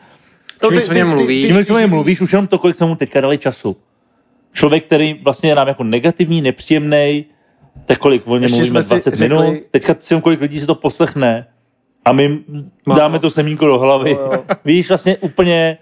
Čím 0.68 0.78
víc 0.78 0.88
o 0.90 0.92
něm 0.92 1.08
mluvíš. 1.08 1.46
tím 1.46 1.56
víc 1.56 1.70
o 1.70 1.78
něm 1.78 1.90
mluvíš, 1.90 2.20
už 2.20 2.32
jenom 2.32 2.46
to, 2.46 2.58
kolik 2.58 2.76
jsme 2.76 2.86
mu 2.86 2.96
teďka 2.96 3.20
dali 3.20 3.38
času. 3.38 3.76
Člověk, 4.52 4.84
který 4.86 5.14
vlastně 5.24 5.50
je 5.50 5.54
nám 5.54 5.68
jako 5.68 5.84
negativní, 5.84 6.42
nepříjemný, 6.42 7.24
tak 7.86 7.98
kolik 7.98 8.22
o 8.26 8.36
něm 8.36 8.50
mluvíme, 8.50 8.68
jsme 8.70 8.82
si 8.82 8.88
20 8.88 9.14
řekli- 9.16 9.28
minut, 9.46 9.62
teďka 9.70 9.94
si 9.98 10.20
kolik 10.20 10.40
lidí 10.40 10.60
si 10.60 10.66
to 10.66 10.74
poslechne 10.74 11.46
a 12.04 12.12
my 12.12 12.38
Málo. 12.86 13.00
dáme 13.00 13.18
to 13.18 13.30
semínko 13.30 13.66
do 13.66 13.78
hlavy. 13.78 14.10
Jo, 14.10 14.30
jo. 14.32 14.44
Víš, 14.64 14.88
vlastně 14.88 15.16
úplně, 15.16 15.78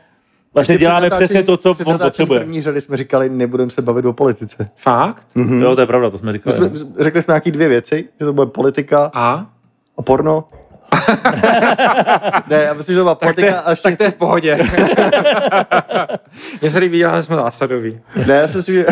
vlastně 0.54 0.72
Ještě 0.74 0.84
děláme 0.84 1.10
přesně 1.10 1.42
to, 1.42 1.56
co 1.56 1.74
on 1.84 1.98
potřebuje. 1.98 2.40
první 2.40 2.62
řady 2.62 2.80
jsme 2.80 2.96
říkali, 2.96 3.28
nebudeme 3.30 3.70
se 3.70 3.82
bavit 3.82 4.04
o 4.04 4.12
politice. 4.12 4.68
Fakt? 4.76 5.26
Mhm. 5.34 5.62
Jo, 5.62 5.74
to 5.74 5.80
je 5.80 5.86
pravda, 5.86 6.10
to 6.10 6.18
jsme 6.18 6.32
My 6.32 6.38
říkali. 6.38 6.56
jsme, 6.56 6.70
řekli 7.04 7.22
jsme 7.22 7.32
nějaký 7.32 7.50
dvě 7.50 7.68
věci, 7.68 8.08
že 8.20 8.26
to 8.26 8.32
bude 8.32 8.46
politika 8.46 9.10
A? 9.14 9.46
a 9.98 10.02
porno. 10.02 10.44
ne, 12.46 12.62
já 12.62 12.74
myslím, 12.74 12.94
že 12.94 12.98
to 12.98 13.04
byla 13.04 13.14
Tak 13.14 13.36
to, 13.36 13.44
je, 13.44 13.52
politika 13.52 13.60
a 13.60 13.70
ještě 13.70 13.82
tak 13.82 13.98
to 13.98 14.04
je 14.04 14.10
v 14.10 14.14
pohodě. 14.14 14.58
Mně 16.60 16.70
se 16.70 16.78
líbí, 16.78 17.04
ale 17.04 17.22
jsme 17.22 17.36
zásadoví. 17.36 18.00
Ne, 18.26 18.34
já 18.34 18.48
si 18.48 18.56
myslím, 18.56 18.74
že 18.74 18.86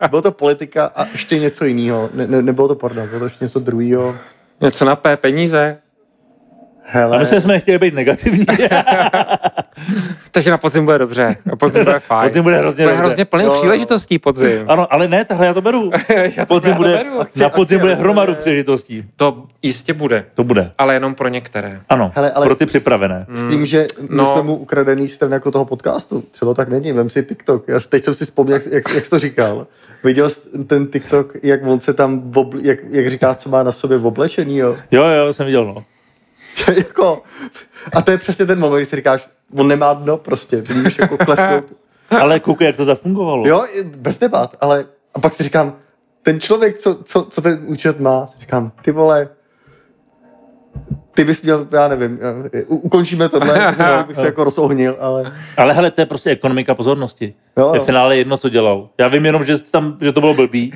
bylo 0.10 0.22
to 0.22 0.32
politika 0.32 0.90
a 0.94 1.04
ještě 1.04 1.38
něco 1.38 1.64
jiného. 1.64 2.10
Ne, 2.14 2.26
ne, 2.26 2.42
nebylo 2.42 2.68
to 2.68 2.74
porno, 2.74 3.06
bylo 3.06 3.18
to 3.18 3.24
ještě 3.24 3.44
něco 3.44 3.58
druhého. 3.58 4.16
Něco 4.60 4.84
na 4.84 4.96
P, 4.96 5.16
peníze. 5.16 5.78
Hele, 6.88 7.16
A 7.16 7.20
my 7.20 7.26
jsme, 7.26 7.52
nechtěli 7.54 7.78
být 7.78 7.94
negativní. 7.94 8.44
Takže 10.30 10.50
na 10.50 10.58
podzim 10.58 10.84
bude 10.84 10.98
dobře. 10.98 11.36
Na 11.44 11.56
podzim 11.56 11.84
bude 11.84 12.00
fajn. 12.00 12.28
Podzim 12.30 12.42
bude 12.42 12.58
hrozně 12.58 12.84
bude 12.84 12.92
dobře. 12.92 13.00
hrozně 13.00 13.24
plný 13.24 13.44
Jo, 13.44 13.52
příležitostí 13.52 14.18
podzim. 14.18 14.64
Ano, 14.68 14.92
ale 14.92 15.08
ne, 15.08 15.24
takhle 15.24 15.46
já 15.46 15.54
to 15.54 15.60
beru. 15.62 15.90
Já 16.36 16.46
to 16.46 16.54
Podzim 16.54 16.70
já 16.70 16.76
to 16.76 16.82
bude, 16.82 16.92
beru. 16.96 17.20
Akci- 17.20 17.40
na 17.42 17.48
podzim 17.48 17.76
akci 17.76 17.78
bude 17.78 17.94
hromadu 17.94 18.34
příležitostí. 18.34 19.04
To 19.16 19.44
jistě 19.62 19.92
bude, 19.92 20.24
To 20.34 20.44
bude. 20.44 20.70
ale 20.78 20.94
jenom 20.94 21.14
pro 21.14 21.28
některé. 21.28 21.80
Ano, 21.88 22.12
Hele, 22.14 22.32
ale- 22.32 22.46
pro 22.46 22.56
ty 22.56 22.66
připravené. 22.66 23.26
s 23.32 23.50
tím, 23.50 23.66
že 23.66 23.86
my 24.00 24.08
No. 24.10 24.26
jsme 24.26 24.42
mu 24.42 24.56
ukradený 24.56 25.08
stran 25.08 25.32
jako 25.32 25.50
toho 25.50 25.64
podcastu. 25.64 26.24
Třeba 26.32 26.54
tak 26.54 26.68
není, 26.68 26.92
vem 26.92 27.10
si 27.10 27.24
TikTok. 27.24 27.68
Já 27.68 27.80
teď 27.80 28.04
jsem 28.04 28.14
si 28.14 28.24
vzpomněl, 28.24 28.56
jak, 28.56 28.66
jak, 28.66 28.94
jak 28.94 29.04
jsi 29.04 29.10
to 29.10 29.18
říkal. 29.18 29.66
Viděl 30.04 30.30
jsi 30.30 30.64
ten 30.64 30.86
TikTok, 30.86 31.32
jak 31.42 31.60
on 31.66 31.80
se 31.80 31.94
tam, 31.94 32.32
obl, 32.34 32.58
jak, 32.60 32.78
jak 32.90 33.10
říká, 33.10 33.34
co 33.34 33.48
má 33.50 33.62
na 33.62 33.72
sobě 33.72 33.98
v 33.98 34.06
oblečení, 34.06 34.56
jo? 34.58 34.76
Jo, 34.90 35.04
jo, 35.04 35.32
jsem 35.32 35.46
viděl, 35.46 35.64
no. 35.66 35.84
jako, 36.76 37.22
a 37.92 38.02
to 38.02 38.10
je 38.10 38.18
přesně 38.18 38.46
ten 38.46 38.60
moment, 38.60 38.76
kdy 38.78 38.86
si 38.86 38.96
říkáš, 38.96 39.28
on 39.56 39.68
nemá 39.68 39.92
dno 39.94 40.16
prostě, 40.16 40.62
můžeš 40.74 40.98
jako 40.98 41.18
klesnout. 41.18 41.64
Ale 42.20 42.40
koukej, 42.40 42.66
jak 42.66 42.76
to 42.76 42.84
zafungovalo. 42.84 43.46
Jo, 43.46 43.64
bez 43.84 44.18
debat, 44.18 44.56
ale 44.60 44.84
a 45.14 45.18
pak 45.20 45.32
si 45.32 45.42
říkám, 45.42 45.76
ten 46.22 46.40
člověk, 46.40 46.78
co, 46.78 46.94
co, 47.04 47.24
co 47.24 47.42
ten 47.42 47.58
účet 47.66 48.00
má, 48.00 48.26
si 48.26 48.40
říkám, 48.40 48.72
ty 48.84 48.92
vole, 48.92 49.28
ty 51.14 51.24
bys 51.24 51.42
měl, 51.42 51.66
já 51.72 51.88
nevím, 51.88 52.18
u- 52.66 52.76
ukončíme 52.76 53.28
tohle, 53.28 53.74
bych 54.08 54.16
se 54.16 54.26
jako 54.26 54.44
rozohnil, 54.44 54.96
ale 55.00 55.32
Ale 55.56 55.72
hele, 55.72 55.90
to 55.90 56.00
je 56.00 56.06
prostě 56.06 56.30
ekonomika 56.30 56.74
pozornosti. 56.74 57.34
Jo, 57.58 57.70
Ve 57.72 57.78
jo. 57.78 57.84
finále 57.84 58.16
jedno, 58.16 58.36
co 58.36 58.48
dělal. 58.48 58.88
Já 58.98 59.08
vím 59.08 59.26
jenom, 59.26 59.44
že, 59.44 59.58
tam, 59.58 59.98
že 60.00 60.12
to 60.12 60.20
bylo 60.20 60.34
blbý, 60.34 60.72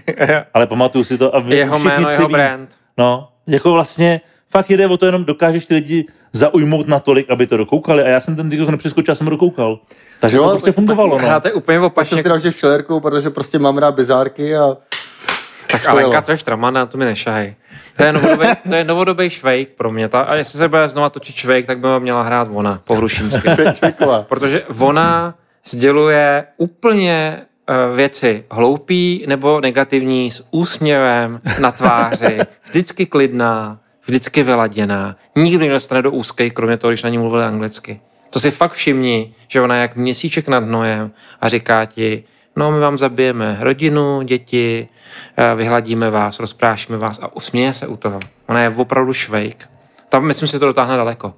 ale 0.54 0.66
pamatuju 0.66 1.04
si 1.04 1.18
to. 1.18 1.36
A 1.36 1.38
vy, 1.40 1.56
Jeho 1.56 1.78
jméno, 1.78 2.10
jeho 2.10 2.28
brand. 2.28 2.78
No, 2.98 3.28
jako 3.46 3.72
vlastně 3.72 4.20
fakt 4.52 4.70
jde 4.70 4.86
o 4.86 4.96
to, 4.96 5.06
jenom 5.06 5.24
dokážeš 5.24 5.66
ty 5.66 5.74
lidi 5.74 6.04
zaujmout 6.32 6.88
natolik, 6.88 7.30
aby 7.30 7.46
to 7.46 7.56
dokoukali. 7.56 8.02
A 8.02 8.08
já 8.08 8.20
jsem 8.20 8.36
ten 8.36 8.50
TikTok 8.50 8.68
nepřeskočil, 8.68 9.10
já 9.12 9.14
jsem 9.14 9.26
ho 9.26 9.30
dokoukal. 9.30 9.78
Takže 10.20 10.36
Jo, 10.36 10.42
to 10.44 10.50
prostě 10.50 10.64
tak- 10.66 10.74
fungovalo. 10.74 11.18
No. 11.18 11.24
Hráte 11.24 11.52
úplně 11.52 11.76
jsem 11.78 11.84
opačně. 11.84 12.22
si 12.22 12.28
dal, 12.28 12.38
že 12.38 12.52
šelerkou, 12.52 13.00
protože 13.00 13.30
prostě 13.30 13.58
mám 13.58 13.78
rád 13.78 13.94
bizárky 13.94 14.56
a 14.56 14.76
Tak 15.72 15.88
Alenka, 15.88 16.10
jelo. 16.10 16.22
to 16.22 16.30
je 16.30 16.36
štramana, 16.36 16.86
to 16.86 16.98
mi 16.98 17.04
nešahej. 17.04 17.54
To 17.96 18.04
je 18.04 18.12
novodobý, 18.12 18.46
to 18.68 18.74
je 18.74 18.84
novodobý 18.84 19.30
švejk 19.30 19.68
pro 19.68 19.92
mě. 19.92 20.08
Ta, 20.08 20.20
a 20.20 20.34
jestli 20.34 20.58
se 20.58 20.68
bude 20.68 20.88
znova 20.88 21.10
točit 21.10 21.36
švejk, 21.36 21.66
tak 21.66 21.78
by 21.78 21.86
ho 21.86 22.00
měla 22.00 22.22
hrát 22.22 22.48
ona 22.52 22.80
po 22.84 22.94
hrušínsky. 22.94 23.48
šve- 23.48 23.74
švejková. 23.74 24.22
Protože 24.22 24.62
ona 24.78 25.34
sděluje 25.64 26.44
úplně 26.56 27.40
eh, 27.68 27.96
věci 27.96 28.44
hloupý 28.50 29.24
nebo 29.28 29.60
negativní 29.60 30.30
s 30.30 30.44
úsměvem 30.50 31.40
na 31.58 31.70
tváři, 31.72 32.38
vždycky 32.64 33.06
klidná, 33.06 33.78
vždycky 34.06 34.42
vyladěná. 34.42 35.16
Nikdo 35.36 35.64
ji 35.64 35.68
nedostane 35.68 36.02
do 36.02 36.10
úzkej, 36.10 36.50
kromě 36.50 36.76
toho, 36.76 36.90
když 36.90 37.02
na 37.02 37.08
ní 37.08 37.18
mluvili 37.18 37.44
anglicky. 37.44 38.00
To 38.30 38.40
si 38.40 38.50
fakt 38.50 38.72
všimni, 38.72 39.34
že 39.48 39.60
ona 39.60 39.74
je 39.74 39.82
jak 39.82 39.96
měsíček 39.96 40.48
nad 40.48 40.64
hnojem 40.64 41.10
a 41.40 41.48
říká 41.48 41.84
ti, 41.84 42.24
no 42.56 42.72
my 42.72 42.80
vám 42.80 42.98
zabijeme 42.98 43.56
rodinu, 43.60 44.22
děti, 44.22 44.88
eh, 45.36 45.54
vyhladíme 45.54 46.10
vás, 46.10 46.40
rozprášíme 46.40 46.98
vás 46.98 47.18
a 47.22 47.36
usměje 47.36 47.72
se 47.72 47.86
u 47.86 47.96
toho. 47.96 48.20
Ona 48.48 48.62
je 48.62 48.70
opravdu 48.70 49.12
švejk. 49.12 49.68
Tam 50.08 50.24
myslím, 50.24 50.48
že 50.48 50.58
to 50.58 50.66
dotáhne 50.66 50.96
daleko. 50.96 51.34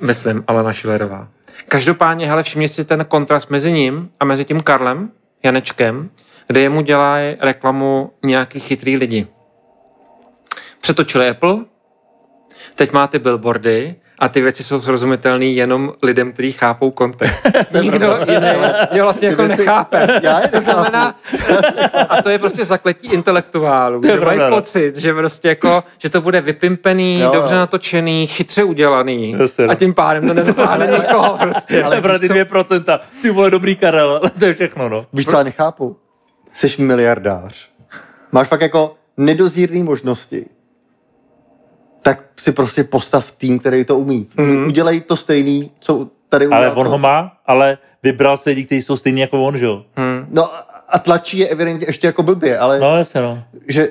Myslím, 0.00 0.44
Alena 0.46 0.72
Šilerová. 0.72 1.28
Každopádně, 1.68 2.26
hele, 2.26 2.42
všimni 2.42 2.68
si 2.68 2.84
ten 2.84 3.04
kontrast 3.04 3.50
mezi 3.50 3.72
ním 3.72 4.10
a 4.20 4.24
mezi 4.24 4.44
tím 4.44 4.60
Karlem, 4.60 5.10
Janečkem, 5.42 6.10
kde 6.46 6.60
jemu 6.60 6.80
dělají 6.80 7.36
reklamu 7.40 8.10
nějaký 8.22 8.60
chytrý 8.60 8.96
lidi. 8.96 9.26
Přetočili 10.86 11.28
Apple, 11.28 11.56
teď 12.74 12.92
má 12.92 13.06
ty 13.06 13.18
billboardy 13.18 13.94
a 14.18 14.28
ty 14.28 14.40
věci 14.40 14.64
jsou 14.64 14.80
srozumitelné 14.80 15.44
jenom 15.44 15.92
lidem, 16.02 16.32
kteří 16.32 16.52
chápou 16.52 16.90
kontext. 16.90 17.46
Nikdo 17.82 18.18
jiný 18.32 18.46
je 18.92 19.02
vlastně 19.02 19.28
jako 19.28 19.42
věci- 19.42 19.58
nechápe. 19.58 20.06
Já 20.22 20.40
je 20.40 20.48
To 20.48 20.60
znamená, 20.60 21.16
a 22.08 22.22
to 22.22 22.28
je 22.30 22.38
prostě 22.38 22.64
zakletí 22.64 23.06
intelektuálů, 23.12 24.02
že 24.02 24.20
mají 24.20 24.38
no. 24.38 24.48
pocit, 24.48 24.96
že 24.96 25.14
prostě 25.14 25.48
jako, 25.48 25.84
že 25.98 26.10
to 26.10 26.20
bude 26.20 26.40
vypimpený, 26.40 27.20
Jo, 27.20 27.30
dobře 27.32 27.54
jo. 27.54 27.58
natočený, 27.60 28.26
chytře 28.26 28.64
udělaný 28.64 29.36
Jasně, 29.38 29.66
no. 29.66 29.70
a 29.70 29.74
tím 29.74 29.94
pádem 29.94 30.28
to 30.28 30.34
nezasáhne 30.34 30.86
nikoho 30.86 31.38
prostě. 31.38 31.84
Ale 31.84 32.00
pro 32.00 32.18
ty 32.18 32.28
2%. 32.28 32.98
Ty 33.22 33.30
vole, 33.30 33.50
dobrý 33.50 33.76
Karel, 33.76 34.10
ale 34.10 34.30
to 34.38 34.44
je 34.44 34.54
všechno, 34.54 34.88
no. 34.88 35.06
Víš, 35.12 35.26
co 35.26 35.36
já 35.36 35.42
nechápu? 35.42 35.96
Jsi 36.54 36.82
miliardář. 36.82 37.70
Máš 38.32 38.48
fakt 38.48 38.60
jako 38.60 38.96
nedozírné 39.16 39.82
možnosti. 39.82 40.46
Tak 42.02 42.24
si 42.36 42.52
prostě 42.52 42.84
postav 42.84 43.30
tým, 43.32 43.58
který 43.58 43.84
to 43.84 43.98
umí. 43.98 44.28
Mm. 44.36 44.66
Udělej 44.66 45.00
to 45.00 45.16
stejný, 45.16 45.70
co 45.80 46.08
tady 46.28 46.46
Ale 46.46 46.72
on 46.74 46.86
ho 46.86 46.92
to. 46.92 46.98
má, 46.98 47.36
ale 47.46 47.78
vybral 48.02 48.36
se 48.36 48.50
lidi, 48.50 48.64
kteří 48.64 48.82
jsou 48.82 48.96
stejní 48.96 49.20
jako 49.20 49.44
on, 49.46 49.58
že 49.58 49.66
jo? 49.66 49.84
Hmm. 49.96 50.26
No 50.30 50.50
a 50.88 50.98
tlačí 50.98 51.38
je 51.38 51.48
evidentně 51.48 51.86
ještě 51.88 52.06
jako 52.06 52.22
blbě, 52.22 52.58
ale 52.58 52.80
No, 52.80 52.96
jasně, 52.96 53.20
no. 53.20 53.42
že 53.68 53.88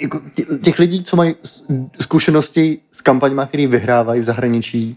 jako 0.00 0.20
tě- 0.34 0.58
těch 0.64 0.78
lidí, 0.78 1.04
co 1.04 1.16
mají 1.16 1.34
zkušenosti 2.00 2.78
s 2.92 3.00
kampaňma, 3.00 3.46
který 3.46 3.66
vyhrávají 3.66 4.20
v 4.20 4.24
zahraničí, 4.24 4.96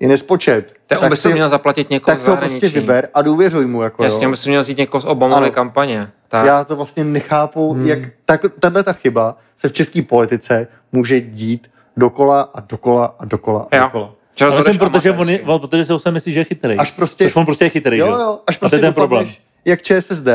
je 0.00 0.08
nespočet. 0.08 0.72
Tak 0.86 1.02
on 1.02 1.08
by 1.10 1.16
si 1.16 1.32
měl 1.32 1.48
zaplatit 1.48 1.90
někoho 1.90 2.12
tak 2.12 2.20
z 2.20 2.24
se 2.24 2.30
ho 2.30 2.36
prostě 2.36 2.68
vyber 2.68 3.08
a 3.14 3.22
důvěřuj 3.22 3.66
mu. 3.66 3.82
Jako, 3.82 4.04
Jasně, 4.04 4.24
jo. 4.24 4.30
by 4.30 4.36
si 4.36 4.48
měl 4.48 4.60
vzít 4.60 4.78
někoho 4.78 5.00
z 5.00 5.04
Obamové 5.04 5.50
kampaně. 5.50 6.10
Tak. 6.30 6.46
Já 6.46 6.64
to 6.64 6.76
vlastně 6.76 7.04
nechápu, 7.04 7.72
hmm. 7.72 7.86
jak 7.86 7.98
tak, 8.24 8.40
tahle 8.60 8.82
ta 8.82 8.92
chyba 8.92 9.36
se 9.56 9.68
v 9.68 9.72
české 9.72 10.02
politice 10.02 10.66
může 10.92 11.20
dít 11.20 11.70
dokola 11.96 12.40
a 12.54 12.60
dokola 12.60 13.14
a 13.18 13.24
dokola 13.24 13.68
a 13.70 13.76
Jo. 13.76 13.82
dokola. 13.82 14.14
Já 14.40 14.50
myslím, 14.56 14.78
protože 14.78 15.10
on, 15.12 15.28
je, 15.30 15.40
on, 15.40 15.60
protože 15.60 15.84
se 15.84 15.94
o 15.94 15.98
sebe 15.98 16.12
myslí, 16.14 16.32
že 16.32 16.40
je 16.40 16.44
chytrý. 16.44 16.76
Až 16.76 16.90
prostě- 16.90 17.24
Což 17.24 17.36
on 17.36 17.44
prostě 17.44 17.64
je 17.64 17.68
chytrý, 17.68 17.98
Jo, 17.98 18.06
jo, 18.06 18.40
až 18.46 18.56
a 18.56 18.58
to 18.58 18.60
prostě 18.60 18.76
je 18.76 18.80
ten 18.80 18.94
problém. 18.94 19.26
jak 19.64 19.82
ČSSD, 19.82 20.28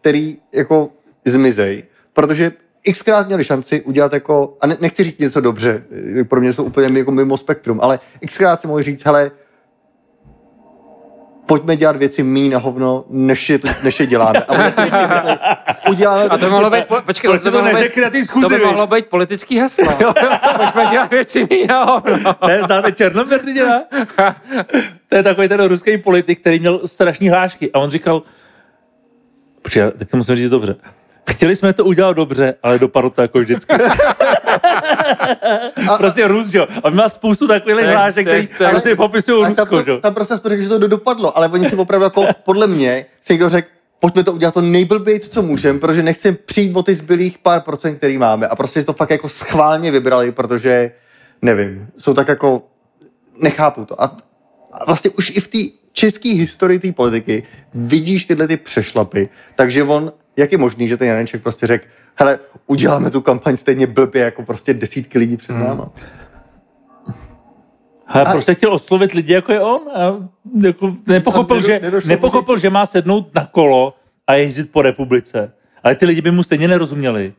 který 0.00 0.36
jako 0.52 0.88
zmizej, 1.24 1.82
protože 2.12 2.52
xkrát 2.92 3.26
měli 3.26 3.44
šanci 3.44 3.80
udělat 3.82 4.12
jako, 4.12 4.56
a 4.60 4.66
ne, 4.66 4.76
nechci 4.80 5.04
říct 5.04 5.18
něco 5.18 5.40
dobře, 5.40 5.82
pro 6.28 6.40
mě 6.40 6.52
jsou 6.52 6.64
úplně 6.64 6.98
jako 6.98 7.10
mimo 7.12 7.36
spektrum, 7.36 7.80
ale 7.82 8.00
xkrát 8.26 8.60
si 8.60 8.66
mohli 8.66 8.82
říct, 8.82 9.06
hele, 9.06 9.30
pojďme 11.52 11.76
dělat 11.76 11.96
věci 11.96 12.22
mý 12.22 12.48
na 12.48 12.58
hovno, 12.58 13.04
než 13.08 13.50
je, 13.50 13.58
než 13.82 14.00
je 14.00 14.06
děláme. 14.06 14.38
A 14.38 14.54
uděláme 15.88 16.24
A 16.24 16.38
to 16.38 16.44
by 16.44 16.50
mohlo 16.50 16.70
být, 16.70 16.84
po- 16.84 17.00
počkej, 17.02 17.28
to 17.30 17.36
by 17.36 17.42
to 17.42 17.50
mohlo 17.50 17.80
být, 17.80 18.30
to 18.40 18.48
by 18.48 18.58
mohlo 18.58 18.86
být 18.86 19.06
politický 19.06 19.58
heslo. 19.58 19.92
Pojďme 20.56 20.86
dělat 20.90 21.10
věci 21.10 21.46
mý 21.50 21.66
na 21.66 21.84
hovno. 21.84 22.36
Ne, 22.46 22.62
znáte 22.66 22.92
Černomyrdina? 22.92 23.82
to 25.08 25.16
je 25.16 25.22
takový 25.22 25.48
ten 25.48 25.64
ruský 25.64 25.98
politik, 25.98 26.40
který 26.40 26.58
měl 26.58 26.80
strašní 26.88 27.28
hlášky. 27.28 27.70
A 27.72 27.78
on 27.78 27.90
říkal, 27.90 28.22
počkej, 29.62 29.82
teď 29.98 30.10
to 30.10 30.16
musím 30.16 30.36
říct 30.36 30.50
dobře. 30.50 30.76
Chtěli 31.30 31.56
jsme 31.56 31.72
to 31.72 31.84
udělat 31.84 32.16
dobře, 32.16 32.54
ale 32.62 32.78
dopadlo 32.78 33.10
to 33.10 33.22
jako 33.22 33.38
vždycky. 33.38 33.74
prostě 35.98 36.28
Rus, 36.28 36.54
jo. 36.54 36.66
A 36.82 36.84
on 36.84 36.96
má 36.96 37.08
spoustu 37.08 37.48
takových 37.48 37.86
hlášek, 37.86 38.26
je- 38.26 38.42
prostě 38.70 38.96
popisují 38.96 39.44
A 39.44 39.54
tam, 39.54 39.66
Rusko, 39.66 39.82
to, 39.84 39.90
jo. 39.90 39.98
tam 39.98 40.14
prostě 40.14 40.34
aspoň 40.34 40.50
řekl, 40.50 40.62
že 40.62 40.68
to 40.68 40.78
dopadlo, 40.88 41.38
ale 41.38 41.48
oni 41.48 41.64
si 41.64 41.76
opravdu 41.76 42.04
jako, 42.04 42.26
podle 42.44 42.66
mě, 42.66 43.06
si 43.20 43.32
někdo 43.32 43.48
řekl, 43.48 43.68
pojďme 44.00 44.24
to 44.24 44.32
udělat 44.32 44.54
to 44.54 44.60
nejblbějc, 44.60 45.28
co 45.28 45.42
můžeme, 45.42 45.78
protože 45.78 46.02
nechcem 46.02 46.36
přijít 46.46 46.76
o 46.76 46.82
ty 46.82 46.94
zbylých 46.94 47.38
pár 47.38 47.60
procent, 47.60 47.96
který 47.96 48.18
máme. 48.18 48.46
A 48.46 48.56
prostě 48.56 48.80
si 48.80 48.86
to 48.86 48.92
fakt 48.92 49.10
jako 49.10 49.28
schválně 49.28 49.90
vybrali, 49.90 50.32
protože, 50.32 50.92
nevím, 51.42 51.88
jsou 51.98 52.14
tak 52.14 52.28
jako, 52.28 52.62
nechápu 53.42 53.84
to. 53.84 54.02
A, 54.02 54.16
a 54.72 54.84
vlastně 54.84 55.10
už 55.10 55.30
i 55.30 55.40
v 55.40 55.48
té 55.48 55.58
české 55.92 56.28
historii 56.28 56.78
té 56.78 56.92
politiky 56.92 57.42
vidíš 57.74 58.26
tyhle 58.26 58.48
ty 58.48 58.56
přešlapy, 58.56 59.28
takže 59.56 59.82
on 59.82 60.12
jak 60.36 60.52
je 60.52 60.58
možný, 60.58 60.88
že 60.88 60.96
ten 60.96 61.08
Janeček 61.08 61.42
prostě 61.42 61.66
řekl, 61.66 61.84
hele, 62.14 62.38
uděláme 62.66 63.10
tu 63.10 63.20
kampaň 63.20 63.56
stejně 63.56 63.86
blbě 63.86 64.22
jako 64.22 64.42
prostě 64.42 64.74
desítky 64.74 65.18
lidí 65.18 65.36
před 65.36 65.52
Hmm. 65.52 65.64
náma. 65.66 65.90
Ale 68.06 68.24
A- 68.24 68.32
prostě 68.32 68.54
chtěl 68.54 68.72
oslovit 68.72 69.12
lidi, 69.12 69.32
jako 69.32 69.52
je 69.52 69.60
on. 69.60 69.80
A 69.94 70.28
jako 70.66 70.96
nepochopil, 71.06 71.56
A 71.56 71.60
nedo- 71.60 72.00
že, 72.00 72.08
nepochopil, 72.08 72.58
že 72.58 72.70
má 72.70 72.86
sednout 72.86 73.34
na 73.34 73.46
kolo 73.46 73.94
a 74.26 74.34
jezdit 74.34 74.72
po 74.72 74.82
republice. 74.82 75.52
Ale 75.82 75.94
ty 75.94 76.06
lidi 76.06 76.20
by 76.22 76.30
mu 76.30 76.42
stejně 76.42 76.68
nerozuměli. 76.68 77.34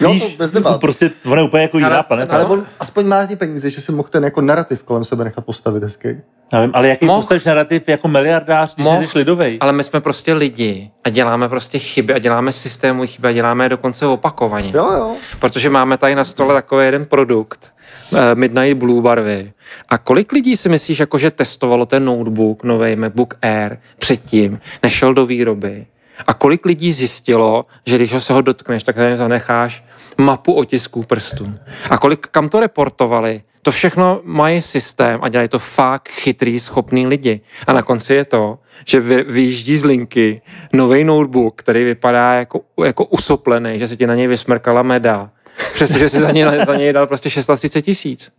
Jo, 0.00 0.12
Víš, 0.12 0.22
to 0.22 0.36
bez 0.38 0.50
debat. 0.50 0.80
Prostě 0.80 1.10
on 1.26 1.38
je 1.38 1.44
úplně 1.44 1.62
jako 1.62 1.78
jiná 1.78 1.90
Ale- 1.94 2.02
planeta. 2.02 2.34
Ale 2.34 2.44
on 2.44 2.66
aspoň 2.80 3.06
má 3.06 3.26
ty 3.26 3.36
peníze, 3.36 3.70
že 3.70 3.80
si 3.80 3.92
mohl 3.92 4.08
ten 4.08 4.24
jako 4.24 4.40
narrativ 4.40 4.82
kolem 4.82 5.04
sebe 5.04 5.24
nechat 5.24 5.44
postavit 5.44 5.82
hezký. 5.82 6.08
Já 6.52 6.60
vím, 6.62 6.70
ale 6.74 6.88
jaký 6.88 7.04
Mohl. 7.06 7.18
postavíš 7.18 7.44
narrativ 7.44 7.88
jako 7.88 8.08
miliardář, 8.08 8.74
když 8.74 9.10
jsi 9.10 9.18
lidovej? 9.18 9.58
Ale 9.60 9.72
my 9.72 9.84
jsme 9.84 10.00
prostě 10.00 10.32
lidi 10.34 10.90
a 11.04 11.08
děláme 11.10 11.48
prostě 11.48 11.78
chyby 11.78 12.14
a 12.14 12.18
děláme 12.18 12.52
systémové 12.52 13.06
chyby 13.06 13.28
a 13.28 13.32
děláme 13.32 13.64
je 13.64 13.68
dokonce 13.68 14.06
opakovaně. 14.06 14.72
Jo, 14.74 14.92
jo. 14.92 15.14
Protože 15.40 15.70
máme 15.70 15.98
tady 15.98 16.14
na 16.14 16.24
stole 16.24 16.54
takový 16.54 16.84
jeden 16.84 17.06
produkt, 17.06 17.72
eh, 18.16 18.34
Midnight 18.34 18.76
Blue 18.78 19.02
barvy. 19.02 19.52
A 19.88 19.98
kolik 19.98 20.32
lidí 20.32 20.56
si 20.56 20.68
myslíš, 20.68 20.98
jako, 20.98 21.18
že 21.18 21.30
testovalo 21.30 21.86
ten 21.86 22.04
notebook, 22.04 22.64
nový 22.64 22.96
MacBook 22.96 23.34
Air, 23.42 23.76
předtím, 23.98 24.60
než 24.82 24.92
šel 24.92 25.14
do 25.14 25.26
výroby? 25.26 25.86
A 26.26 26.34
kolik 26.34 26.64
lidí 26.64 26.92
zjistilo, 26.92 27.66
že 27.86 27.96
když 27.96 28.12
ho 28.12 28.20
se 28.20 28.32
ho 28.32 28.40
dotkneš, 28.40 28.82
tak 28.82 28.96
zanecháš 29.14 29.84
mapu 30.18 30.52
otisků 30.52 31.02
prstů? 31.02 31.54
A 31.90 31.98
kolik 31.98 32.26
kam 32.26 32.48
to 32.48 32.60
reportovali? 32.60 33.42
To 33.62 33.70
všechno 33.70 34.20
mají 34.24 34.62
systém 34.62 35.20
a 35.22 35.28
dělají 35.28 35.48
to 35.48 35.58
fakt 35.58 36.08
chytrý, 36.08 36.60
schopný 36.60 37.06
lidi. 37.06 37.40
A 37.66 37.72
na 37.72 37.82
konci 37.82 38.14
je 38.14 38.24
to, 38.24 38.58
že 38.84 39.00
vy, 39.00 39.22
vyjíždí 39.22 39.76
z 39.76 39.84
linky 39.84 40.42
nový 40.72 41.04
notebook, 41.04 41.54
který 41.56 41.84
vypadá 41.84 42.34
jako, 42.34 42.60
jako 42.84 43.04
usoplený, 43.04 43.78
že 43.78 43.88
se 43.88 43.96
ti 43.96 44.06
na 44.06 44.14
něj 44.14 44.26
vysmrkala 44.26 44.82
meda. 44.82 45.30
Přestože 45.74 46.08
si 46.08 46.18
za 46.18 46.30
něj, 46.30 46.44
za 46.66 46.76
něj 46.76 46.92
dal 46.92 47.06
prostě 47.06 47.30
630 47.30 47.82
tisíc. 47.82 48.32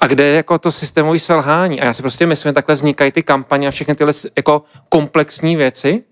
A 0.00 0.06
kde 0.06 0.24
je 0.24 0.36
jako 0.36 0.58
to 0.58 0.70
systémové 0.70 1.18
selhání? 1.18 1.80
A 1.80 1.84
já 1.84 1.92
si 1.92 2.02
prostě 2.02 2.26
myslím, 2.26 2.50
že 2.50 2.54
takhle 2.54 2.74
vznikají 2.74 3.12
ty 3.12 3.22
kampaně 3.22 3.68
a 3.68 3.70
všechny 3.70 3.94
tyhle 3.94 4.12
jako 4.36 4.62
komplexní 4.88 5.56
věci. 5.56 6.04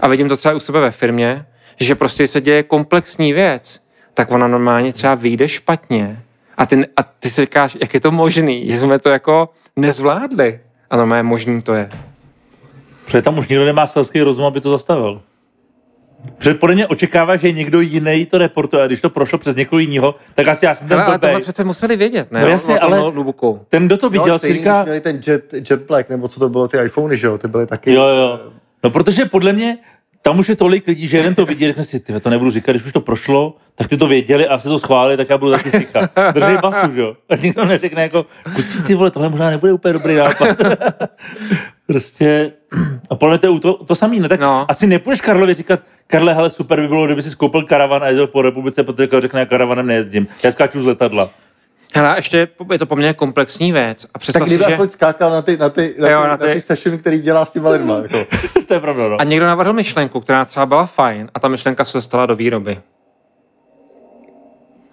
A 0.00 0.08
vidím 0.08 0.28
to 0.28 0.36
třeba 0.36 0.54
u 0.54 0.60
sebe 0.60 0.80
ve 0.80 0.90
firmě, 0.90 1.46
že 1.80 1.94
prostě 1.94 2.26
se 2.26 2.40
děje 2.40 2.62
komplexní 2.62 3.32
věc, 3.32 3.80
tak 4.14 4.30
ona 4.30 4.48
normálně 4.48 4.92
třeba 4.92 5.14
vyjde 5.14 5.48
špatně. 5.48 6.22
A 6.56 6.66
ty, 6.66 6.86
a 6.96 7.02
ty 7.02 7.30
si 7.30 7.40
říkáš, 7.40 7.76
jak 7.80 7.94
je 7.94 8.00
to 8.00 8.10
možný, 8.10 8.70
že 8.70 8.78
jsme 8.78 8.98
to 8.98 9.08
jako 9.08 9.48
nezvládli. 9.76 10.60
A 10.90 10.96
normálně 10.96 11.22
možný 11.22 11.62
to 11.62 11.74
je. 11.74 11.88
Protože 13.04 13.22
tam 13.22 13.38
už 13.38 13.48
nikdo 13.48 13.64
nemá 13.64 13.86
selský 13.86 14.20
rozum, 14.22 14.44
aby 14.44 14.60
to 14.60 14.70
zastavil. 14.70 15.22
Protože 16.38 16.54
podle 16.54 16.74
mě 16.74 16.86
očekává, 16.86 17.36
že 17.36 17.52
někdo 17.52 17.80
jiný 17.80 18.26
to 18.26 18.38
reportuje 18.38 18.82
a 18.82 18.86
když 18.86 19.00
to 19.00 19.10
prošlo 19.10 19.38
přes 19.38 19.54
někoho 19.54 19.80
jiného, 19.80 20.14
tak 20.34 20.48
asi 20.48 20.64
já 20.64 20.74
jsem 20.74 20.88
ten 20.88 20.96
Ale, 20.98 21.06
ale 21.06 21.18
tohle 21.18 21.40
přece 21.40 21.64
museli 21.64 21.96
vědět, 21.96 22.32
ne? 22.32 22.40
No 22.40 22.46
jasně, 22.48 22.74
O 22.76 22.78
tom 22.78 22.92
ale- 22.92 22.98
notebooku. 23.02 23.60
Ten, 23.68 23.86
kdo 23.86 23.96
to 23.96 24.10
viděl, 24.10 24.26
no, 24.28 24.38
si 24.38 24.52
říká, 24.52 24.82
měli 24.82 25.00
ten 25.00 25.20
jet, 25.26 25.54
jet 25.70 25.86
Black, 25.86 26.08
nebo 26.10 26.28
co 26.28 26.40
to 26.40 26.48
bylo, 26.48 26.68
ty 26.68 26.78
iPhony, 26.84 27.16
že 27.16 27.26
jo, 27.26 27.38
ty 27.38 27.48
byly 27.48 27.66
taky. 27.66 27.94
jo, 27.94 28.02
jo. 28.02 28.40
No 28.84 28.90
protože 28.90 29.24
podle 29.24 29.52
mě 29.52 29.78
tam 30.22 30.38
už 30.38 30.48
je 30.48 30.56
tolik 30.56 30.86
lidí, 30.86 31.06
že 31.06 31.16
jeden 31.16 31.34
to 31.34 31.46
vidí, 31.46 31.66
řekne 31.66 31.84
si, 31.84 32.00
ty 32.00 32.20
to 32.20 32.30
nebudu 32.30 32.50
říkat, 32.50 32.72
když 32.72 32.84
už 32.84 32.92
to 32.92 33.00
prošlo, 33.00 33.56
tak 33.74 33.88
ty 33.88 33.96
to 33.96 34.06
věděli 34.06 34.48
a 34.48 34.58
se 34.58 34.68
to 34.68 34.78
schválili, 34.78 35.16
tak 35.16 35.30
já 35.30 35.38
budu 35.38 35.52
taky 35.52 35.70
říkat. 35.70 36.10
Držej 36.34 36.58
basu, 36.62 36.92
že 36.92 37.00
jo. 37.00 37.16
A 37.28 37.36
nikdo 37.36 37.64
neřekne 37.64 38.02
jako, 38.02 38.26
kucí 38.54 38.82
ty 38.82 38.94
vole, 38.94 39.10
tohle 39.10 39.28
možná 39.28 39.50
nebude 39.50 39.72
úplně 39.72 39.92
dobrý 39.92 40.16
nápad. 40.16 40.48
prostě, 41.86 42.52
a 43.10 43.14
podle 43.14 43.34
mě 43.34 43.38
to 43.38 43.58
to, 43.58 43.84
to 43.84 43.94
samý, 43.94 44.20
ne? 44.20 44.28
Tak 44.28 44.40
No. 44.40 44.46
no. 44.46 44.66
asi 44.70 44.86
nepůjdeš 44.86 45.20
Karlovi 45.20 45.54
říkat, 45.54 45.80
Karle, 46.06 46.34
hele, 46.34 46.50
super 46.50 46.80
by 46.80 46.88
bylo, 46.88 47.06
kdyby 47.06 47.22
si 47.22 47.36
koupil 47.36 47.62
karavan 47.62 48.02
a 48.02 48.06
jezdil 48.06 48.26
po 48.26 48.42
republice, 48.42 48.82
protože 48.82 49.08
řekne, 49.20 49.40
já 49.40 49.46
karavanem 49.46 49.86
nejezdím. 49.86 50.26
Já 50.44 50.50
skáču 50.50 50.82
z 50.82 50.86
letadla. 50.86 51.30
Hele, 51.94 52.08
a 52.12 52.16
ještě 52.16 52.48
je 52.72 52.78
to 52.78 52.86
poměrně 52.86 53.14
komplexní 53.14 53.72
věc. 53.72 54.06
A 54.14 54.18
Tak 54.32 54.42
kdyby 54.42 54.64
si, 54.64 54.70
že... 54.70 54.74
aspoň 54.74 54.88
skákal 54.88 55.30
na 55.30 55.42
ty, 55.42 55.56
na 55.56 55.68
ty, 55.68 55.94
na 55.98 56.06
ty, 56.06 56.12
Jo, 56.12 56.20
na 56.20 56.26
na 56.28 56.36
ty- 56.36 56.52
ty 56.52 56.60
session, 56.60 56.98
který 56.98 57.18
dělá 57.18 57.44
s 57.44 57.50
těma 57.50 57.70
lidma. 57.70 57.98
Jako. 58.02 58.26
to 58.68 58.74
je 58.74 58.80
pravda, 58.80 59.08
no. 59.08 59.20
A 59.20 59.24
někdo 59.24 59.46
navrhl 59.46 59.72
myšlenku, 59.72 60.20
která 60.20 60.44
třeba 60.44 60.66
byla 60.66 60.86
fajn 60.86 61.30
a 61.34 61.40
ta 61.40 61.48
myšlenka 61.48 61.84
se 61.84 61.98
dostala 61.98 62.26
do 62.26 62.36
výroby. 62.36 62.80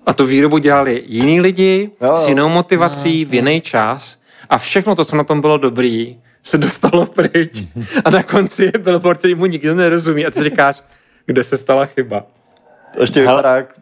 A 0.06 0.14
tu 0.14 0.26
výrobu 0.26 0.58
dělali 0.58 1.04
jiní 1.08 1.42
lidi 1.42 1.92
Jo. 2.02 2.18
s 2.18 2.28
jinou 2.28 2.50
motivací 2.50 3.26
v 3.26 3.34
jiný 3.34 3.62
čas 3.62 4.20
a 4.50 4.58
všechno 4.58 4.96
to, 4.96 5.06
co 5.06 5.16
na 5.16 5.24
tom 5.24 5.42
bylo 5.42 5.58
dobrý, 5.58 6.20
se 6.44 6.58
dostalo 6.58 7.06
pryč. 7.06 7.64
A 8.06 8.10
na 8.10 8.24
konci 8.24 8.64
je 8.64 8.72
billboard, 8.80 9.20
který 9.20 9.36
mu 9.36 9.46
nikdo 9.46 9.76
nerozumí 9.76 10.26
a 10.26 10.32
ty 10.32 10.44
říkáš, 10.44 10.84
kde 11.26 11.44
se 11.44 11.58
stala 11.58 11.86
chyba. 11.86 12.24
To 12.94 13.02
ještě 13.02 13.20
vypadá 13.20 13.56
jak 13.56 13.74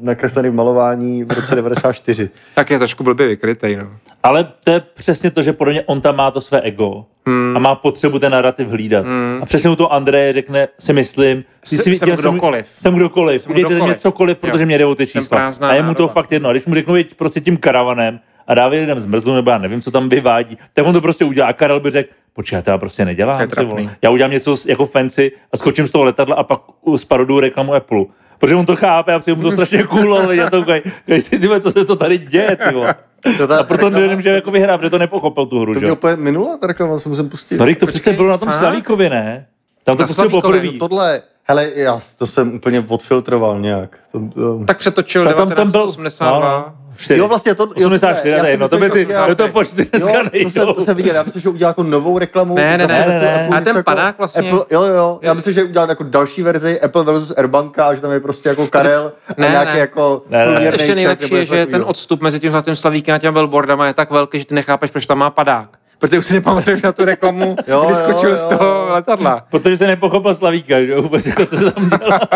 nakreslený 0.00 0.48
v 0.48 0.54
malování 0.54 1.24
v 1.24 1.32
roce 1.32 1.54
94. 1.54 2.30
Tak 2.54 2.70
je 2.70 2.78
trošku 2.78 3.04
blbě 3.04 3.26
vykrytej, 3.26 3.76
no. 3.76 3.86
Ale 4.22 4.48
to 4.64 4.70
je 4.70 4.80
přesně 4.94 5.30
to, 5.30 5.42
že 5.42 5.52
podle 5.52 5.72
mě 5.72 5.82
on 5.82 6.00
tam 6.00 6.16
má 6.16 6.30
to 6.30 6.40
své 6.40 6.60
ego 6.60 7.04
Hmm. 7.26 7.56
a 7.56 7.58
má 7.60 7.74
potřebu 7.74 8.18
ten 8.18 8.32
narrativ 8.32 8.68
hlídat. 8.68 9.04
Hmm. 9.06 9.38
A 9.42 9.46
přesně 9.46 9.70
u 9.70 9.76
toho 9.76 9.92
Andreje 9.92 10.32
řekne, 10.32 10.68
si 10.78 10.92
myslím, 10.92 11.44
ty 11.70 11.76
si 11.76 11.94
jsem 11.94 12.08
kdokoliv. 12.08 12.66
Jsem 12.78 12.94
kdokoliv. 12.94 13.42
Jsem 13.42 13.52
ze 13.52 13.54
mě 13.54 13.64
kdokoliv. 13.64 13.98
cokoliv, 13.98 14.38
protože 14.38 14.62
Jo. 14.62 14.66
mě 14.66 14.78
jde 14.78 14.84
o 14.86 14.94
ty 14.94 15.06
čísla. 15.06 15.50
A 15.60 15.74
je 15.74 15.82
mu 15.82 15.94
to 15.94 16.08
fakt 16.08 16.32
jedno. 16.32 16.48
A 16.48 16.52
když 16.52 16.66
mu 16.66 16.74
řeknu, 16.74 16.96
jeď 16.96 17.14
prostě 17.14 17.40
tím 17.40 17.56
karavanem 17.56 18.20
a 18.46 18.54
dávě 18.54 18.80
lidem 18.80 19.00
zmrzlu, 19.00 19.34
nebo 19.34 19.50
já 19.50 19.58
nevím, 19.58 19.82
co 19.82 19.90
tam 19.90 20.08
vyvádí, 20.08 20.58
tak 20.74 20.86
on 20.86 20.92
to 20.92 21.00
prostě 21.00 21.24
udělá. 21.24 21.48
A 21.48 21.52
Karel 21.52 21.80
by 21.80 21.90
řekl, 21.90 22.10
počkej, 22.32 22.56
já 22.56 22.62
to 22.62 22.70
já 22.70 22.78
prostě 22.78 23.04
nedělám. 23.04 23.48
To. 23.48 23.76
Já 24.02 24.10
udělám 24.10 24.30
něco 24.30 24.56
jako 24.66 24.86
fancy 24.86 25.32
a 25.52 25.56
skočím 25.56 25.86
z 25.86 25.90
toho 25.90 26.04
letadla 26.04 26.36
a 26.36 26.42
pak 26.42 26.60
sparoduju 26.96 27.40
reklamu 27.40 27.74
Apple. 27.74 28.04
Protože 28.38 28.54
on 28.56 28.66
to 28.66 28.76
chápe 28.76 29.14
a 29.14 29.18
přijde 29.18 29.36
mu 29.36 29.42
to 29.42 29.50
strašně 29.52 29.84
cool, 29.84 30.18
ale 30.18 30.36
já 30.36 30.50
to 30.50 30.56
koukají, 30.58 30.82
si 31.18 31.38
ty 31.38 31.48
co 31.60 31.70
se 31.70 31.84
to 31.84 31.96
tady 31.96 32.18
děje, 32.18 32.56
ty 32.68 32.74
vole. 32.74 32.94
To 33.38 33.52
A 33.52 33.64
proto 33.64 33.86
reklama- 33.90 34.08
nemůže 34.08 34.28
jako 34.30 34.50
vyhrát, 34.50 34.80
protože 34.80 34.90
to 34.90 34.98
nepochopil 34.98 35.46
tu 35.46 35.60
hru, 35.60 35.74
To 35.74 35.80
že 35.80 35.86
jo. 35.86 35.92
úplně 35.92 36.16
minula, 36.16 36.56
ta 36.56 36.66
reklama, 36.66 36.98
se 36.98 37.08
musím 37.08 37.28
pustit. 37.28 37.56
No, 37.58 37.66
teď 37.66 37.78
to 37.78 37.86
Počkej, 37.86 38.00
přece 38.00 38.16
bylo 38.16 38.28
na 38.28 38.38
tom? 38.38 38.50
Slavíkovi, 38.50 39.10
ne? 39.10 39.46
Tam 39.84 39.96
to 39.96 40.02
pustil 40.04 40.30
poprvé. 40.30 40.68
Tohle, 40.78 41.22
hele, 41.44 41.70
já 41.74 42.00
to 42.18 42.26
jsem 42.26 42.54
úplně 42.54 42.84
odfiltroval 42.88 43.60
nějak. 43.60 43.98
To, 44.12 44.20
to, 44.34 44.64
Tak 44.64 44.78
přetočil 44.78 45.24
Ta- 45.24 45.32
tam, 45.32 45.48
tam 45.48 45.70
byl, 45.70 45.86
1982. 45.86 46.40
no, 46.58 46.74
no, 46.98 47.04
čtyři. 47.04 47.20
Jo, 47.20 47.28
vlastně 47.28 47.54
to... 47.54 47.62
jo, 47.76 47.86
84, 47.86 48.28
já 48.30 48.36
to 48.38 48.40
je 48.40 48.42
jsem 48.42 48.50
jedno, 48.50 48.68
to 48.68 48.78
by 48.78 48.90
ty, 48.90 48.98
že- 48.98 49.14
to 49.28 49.34
to 49.36 49.48
počty 49.48 49.84
dneska 49.84 50.12
Jo, 50.32 50.44
to 50.44 50.50
jsem, 50.50 50.74
to 50.74 50.80
jsem 50.80 50.96
viděl, 50.96 51.14
já 51.14 51.22
myslím, 51.22 51.42
že 51.42 51.48
udělal 51.48 51.70
jako 51.70 51.82
novou 51.82 52.18
reklamu. 52.18 52.54
Ne, 52.54 52.78
ne, 52.78 52.86
ne, 52.86 53.04
ne, 53.08 53.18
ne. 53.18 53.48
Něco 53.58 53.74
ten 53.74 53.84
padák 53.84 54.18
vlastně- 54.18 54.50
Apple, 54.50 54.64
jo, 54.70 54.82
jo, 54.82 55.18
já 55.22 55.34
myslím, 55.34 55.54
že 55.54 55.64
udělal 55.64 55.88
jako 55.88 56.04
další 56.04 56.42
verzi 56.42 56.80
Apple 56.80 57.04
versus 57.04 57.32
Airbanka, 57.36 57.86
a 57.86 57.94
že 57.94 58.00
tam 58.00 58.10
je 58.10 58.20
prostě 58.20 58.48
jako 58.48 58.66
Karel 58.66 59.12
a 59.28 59.32
Ne, 59.40 59.48
nějaký 59.48 59.72
ne. 59.72 59.78
jako 59.78 60.22
Ne, 60.30 60.46
ne, 60.46 60.60
ne. 60.60 60.66
Ještě 60.66 60.94
nejlepší 60.94 61.34
je, 61.34 61.44
že 61.44 61.66
ten 61.66 61.82
odstup 61.86 62.20
mezi 62.20 62.40
tím 62.40 62.50
zlatým 62.50 62.76
slavíkem 62.76 63.14
a 63.14 63.18
těma 63.18 63.32
billboardama 63.32 63.86
je 63.86 63.94
tak 63.94 64.10
velký, 64.10 64.38
že 64.38 64.44
ty 64.44 64.54
nechápeš, 64.54 64.90
proč 64.90 65.06
tam 65.06 65.18
má 65.18 65.30
padák. 65.30 65.68
Protože 65.98 66.18
už 66.18 66.26
si 66.26 66.34
nepamatuješ 66.34 66.82
na 66.82 66.92
tu 66.92 67.04
reklamu, 67.04 67.56
Jo, 67.66 67.80
kdy 67.84 67.92
jo, 67.92 67.94
skočil 67.94 68.30
jo, 68.30 68.36
z 68.36 68.46
toho 68.46 68.64
jo. 68.64 68.86
letadla. 68.90 69.46
Protože 69.50 69.76
se 69.76 69.86
nepochopil 69.86 70.34
Slavíka, 70.34 70.84
že 70.84 70.92
jo, 70.92 71.02
vůbec 71.02 71.26
jako 71.26 71.46
co 71.46 71.56
se 71.56 71.70
tam 71.72 71.90
dělá. 71.98 72.20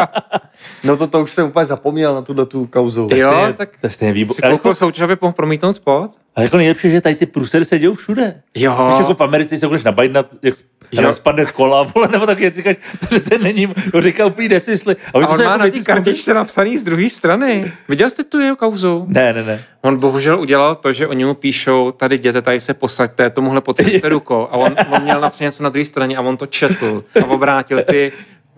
No 0.84 0.96
to, 0.96 1.06
to 1.06 1.20
už 1.22 1.30
jsem 1.30 1.46
úplně 1.46 1.64
zapomněl 1.66 2.14
na 2.14 2.22
tuhle 2.22 2.46
tu 2.46 2.66
kauzu. 2.66 3.08
Jo, 3.14 3.32
Stejně- 3.32 3.52
tak 3.52 3.68
To 3.80 3.86
je 3.86 3.90
stejně 3.90 4.12
výborné. 4.12 4.34
si 4.34 4.42
Ale, 4.42 4.52
koupil 4.52 4.70
jako, 4.70 4.74
součas, 4.78 5.04
aby 5.04 5.16
mohl 5.20 5.32
promítnout 5.32 5.76
spot? 5.76 6.10
ale 6.36 6.44
jako 6.46 6.56
nejlepší, 6.56 6.90
že 6.90 7.00
tady 7.00 7.14
ty 7.14 7.26
průsery 7.26 7.64
se 7.64 7.78
dějou 7.78 7.94
všude. 7.94 8.42
Jo. 8.56 8.88
Víš, 8.90 8.98
jako 8.98 9.14
v 9.14 9.20
Americe 9.20 9.58
se 9.58 9.66
budeš 9.68 9.84
nabajit, 9.84 10.12
jak 10.42 10.54
Jo. 10.92 11.02
jo. 11.02 11.12
spadne 11.12 11.44
z 11.44 11.50
kola, 11.50 11.82
vole, 11.82 12.08
nebo 12.12 12.26
taky 12.26 12.50
říkáš, 12.50 12.76
to 13.08 13.18
se 13.18 13.38
není, 13.38 13.74
to 13.92 14.02
říká 14.02 14.26
úplný 14.26 14.48
nesmysly. 14.48 14.96
A, 14.96 15.10
A 15.12 15.14
on 15.14 15.22
má 15.24 15.30
jako 15.30 15.42
na 15.48 15.56
věci 15.56 15.78
té 15.78 15.84
kartičce 15.84 16.34
napsaný 16.34 16.78
z 16.78 16.82
druhé 16.82 17.10
strany. 17.10 17.72
Viděl 17.88 18.10
jste 18.10 18.24
tu 18.24 18.40
jeho 18.40 18.56
kauzu? 18.56 19.04
Ne, 19.08 19.32
ne, 19.32 19.42
ne. 19.44 19.64
On 19.82 19.96
bohužel 19.96 20.40
udělal 20.40 20.74
to, 20.74 20.92
že 20.92 21.06
oni 21.06 21.24
mu 21.24 21.34
píšou, 21.34 21.90
tady 21.90 22.14
jděte, 22.14 22.42
tady 22.42 22.60
se 22.60 22.74
posaďte, 22.74 23.30
tomuhle 23.52 23.60
potřebujete 23.60 24.08
rukou. 24.08 24.48
A 24.50 24.52
on, 24.52 24.76
on 24.90 25.02
měl 25.02 25.20
napsat 25.20 25.44
něco 25.44 25.62
na 25.62 25.68
druhé 25.68 25.84
straně 25.84 26.16
a 26.16 26.20
on 26.20 26.36
to 26.36 26.46
četl 26.46 27.04
a 27.22 27.26
obrátil 27.26 27.82
ty, 27.82 28.12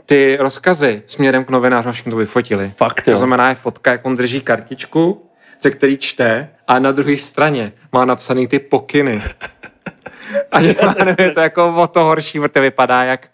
ty 0.06 0.36
rozkazy 0.40 1.02
směrem 1.06 1.44
k 1.44 1.50
novinářům 1.50 1.92
všichni 1.92 2.10
to 2.10 2.16
vyfotili. 2.16 2.72
Fakt, 2.76 3.02
To 3.02 3.16
znamená, 3.16 3.48
je 3.48 3.54
fotka, 3.54 3.90
jak 3.90 4.06
on 4.06 4.16
drží 4.16 4.40
kartičku, 4.40 5.30
ze 5.60 5.70
který 5.70 5.96
čte 5.96 6.48
a 6.68 6.78
na 6.78 6.92
druhé 6.92 7.16
straně 7.16 7.72
má 7.92 8.04
napsaný 8.04 8.46
ty 8.46 8.58
pokyny. 8.58 9.22
A 10.52 10.60
je 10.60 11.30
to 11.34 11.40
jako 11.40 11.74
o 11.76 11.86
to 11.86 12.04
horší, 12.04 12.40
protože 12.40 12.60
vypadá 12.60 13.04
jak 13.04 13.28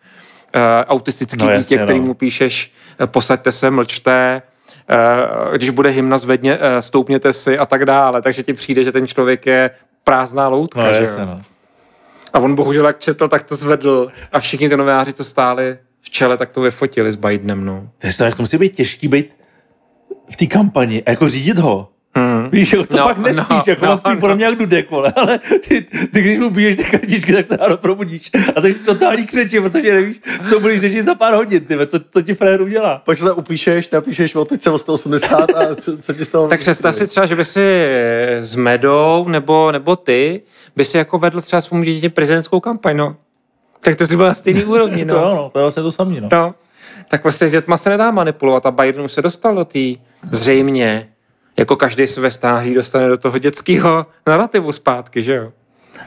uh, 0.54 0.60
autistický 0.86 1.44
No 1.44 1.50
jasně, 1.50 1.62
dítě, 1.62 1.78
který 1.78 2.00
no. 2.00 2.06
mu 2.06 2.14
píšeš, 2.14 2.72
eh, 3.00 3.06
posaďte 3.06 3.52
se, 3.52 3.70
mlčte, 3.70 4.42
eh, 4.90 5.56
když 5.56 5.70
bude 5.70 5.90
hymna, 5.90 6.18
zvedně, 6.18 6.58
eh, 6.60 6.82
stoupněte 6.82 7.32
si 7.32 7.58
a 7.58 7.66
tak 7.66 7.84
dále. 7.84 8.22
Takže 8.22 8.42
ti 8.42 8.52
přijde, 8.52 8.84
že 8.84 8.92
ten 8.92 9.06
člověk 9.06 9.46
je 9.46 9.70
prázdná 10.04 10.48
loutka. 10.48 10.84
No, 10.84 10.92
že 10.92 11.02
jasně, 11.02 11.26
no. 11.26 11.40
A 12.32 12.38
on 12.38 12.54
bohužel 12.54 12.86
jak 12.86 12.98
četl, 12.98 13.28
tak 13.28 13.42
to 13.42 13.56
zvedl 13.56 14.12
a 14.32 14.40
všichni 14.40 14.68
ty 14.68 14.76
novináři, 14.76 15.12
co 15.12 15.24
stáli 15.24 15.78
v 16.00 16.10
čele, 16.10 16.36
tak 16.36 16.50
to 16.50 16.60
vyfotili 16.60 17.12
s 17.12 17.16
Bidenem. 17.16 17.64
No. 17.64 17.90
To 17.98 18.06
je 18.06 18.12
to, 18.12 18.24
jak 18.24 18.34
to 18.34 18.42
musí 18.42 18.58
být 18.58 18.76
těžký 18.76 19.08
být 19.08 19.30
v 20.30 20.36
té 20.36 20.46
kampani 20.46 21.02
a 21.02 21.10
jako 21.10 21.28
řídit 21.28 21.58
ho. 21.58 21.88
Hmm. 22.50 22.60
Víš, 22.60 22.72
jako 22.72 22.84
to 22.84 22.96
No, 22.96 23.04
fakt 23.04 23.18
nespíš, 23.18 23.48
no, 23.50 23.62
jako 23.66 23.86
no, 23.86 23.98
spí 23.98 24.10
no. 24.10 24.20
podle 24.20 24.34
mě 24.36 24.44
jak 24.44 24.54
dudek, 24.58 24.90
vole, 24.90 25.12
ale 25.16 25.38
ty, 25.38 25.86
ty, 26.12 26.20
když 26.22 26.38
mu 26.38 26.54
píšeš 26.54 26.76
ty 26.76 26.84
kartičky, 26.84 27.32
tak 27.32 27.46
se 27.46 27.56
ráno 27.56 27.76
probudíš 27.76 28.30
a 28.56 28.60
jsi 28.60 28.74
totální 28.74 29.26
křeči, 29.26 29.60
protože 29.60 29.94
nevíš, 29.94 30.20
co 30.48 30.60
budeš 30.60 30.80
řešit 30.80 31.02
za 31.02 31.14
pár 31.14 31.34
hodin, 31.34 31.64
ty, 31.64 31.78
co, 31.86 32.00
co 32.12 32.22
ti 32.22 32.34
frér 32.34 32.62
udělá. 32.62 33.02
Pak 33.04 33.18
se 33.18 33.32
upíšeš, 33.32 33.90
napíšeš 33.90 34.34
o 34.34 34.44
teď 34.44 34.66
o 34.66 34.78
180 34.78 35.36
a 35.36 35.74
co, 35.74 35.98
co 35.98 36.12
ti 36.12 36.24
z 36.24 36.28
toho... 36.28 36.48
Tak 36.48 36.60
představ 36.60 36.94
si 36.94 37.06
třeba, 37.06 37.26
že 37.26 37.36
by 37.36 37.44
si 37.44 37.86
s 38.38 38.56
Medou 38.56 39.28
nebo, 39.28 39.72
nebo 39.72 39.96
ty 39.96 40.42
by 40.76 40.84
si 40.84 40.98
jako 40.98 41.18
vedl 41.18 41.40
třeba 41.40 41.60
svým 41.60 41.82
dítěti 41.82 42.08
prezidentskou 42.08 42.60
kampaň, 42.60 42.96
no. 42.96 43.16
Tak 43.80 43.96
to 43.96 44.06
si 44.06 44.16
byl 44.16 44.26
na 44.26 44.34
stejný 44.34 44.64
úrovni, 44.74 45.04
No. 45.04 45.14
To, 45.14 45.20
jo, 45.20 45.28
no. 45.28 45.34
no, 45.36 45.50
to 45.50 45.58
je 45.58 45.62
vlastně 45.62 45.82
to 45.82 45.92
samý, 45.92 46.20
no. 46.20 46.28
no. 46.32 46.54
Tak 47.08 47.22
prostě 47.22 47.48
s 47.48 47.52
dětma 47.52 47.78
se 47.78 47.90
nedá 47.90 48.10
manipulovat 48.10 48.66
a 48.66 48.70
Biden 48.70 49.02
už 49.02 49.12
se 49.12 49.22
dostal 49.22 49.54
do 49.54 49.64
té 49.64 49.78
zřejmě, 50.30 51.08
jako 51.60 51.76
každý 51.76 52.06
se 52.06 52.20
ve 52.20 52.30
stáhlý 52.30 52.74
dostane 52.74 53.08
do 53.08 53.16
toho 53.18 53.38
dětského 53.38 54.06
narrativu 54.26 54.72
zpátky, 54.72 55.22
že 55.22 55.34
jo? 55.34 55.52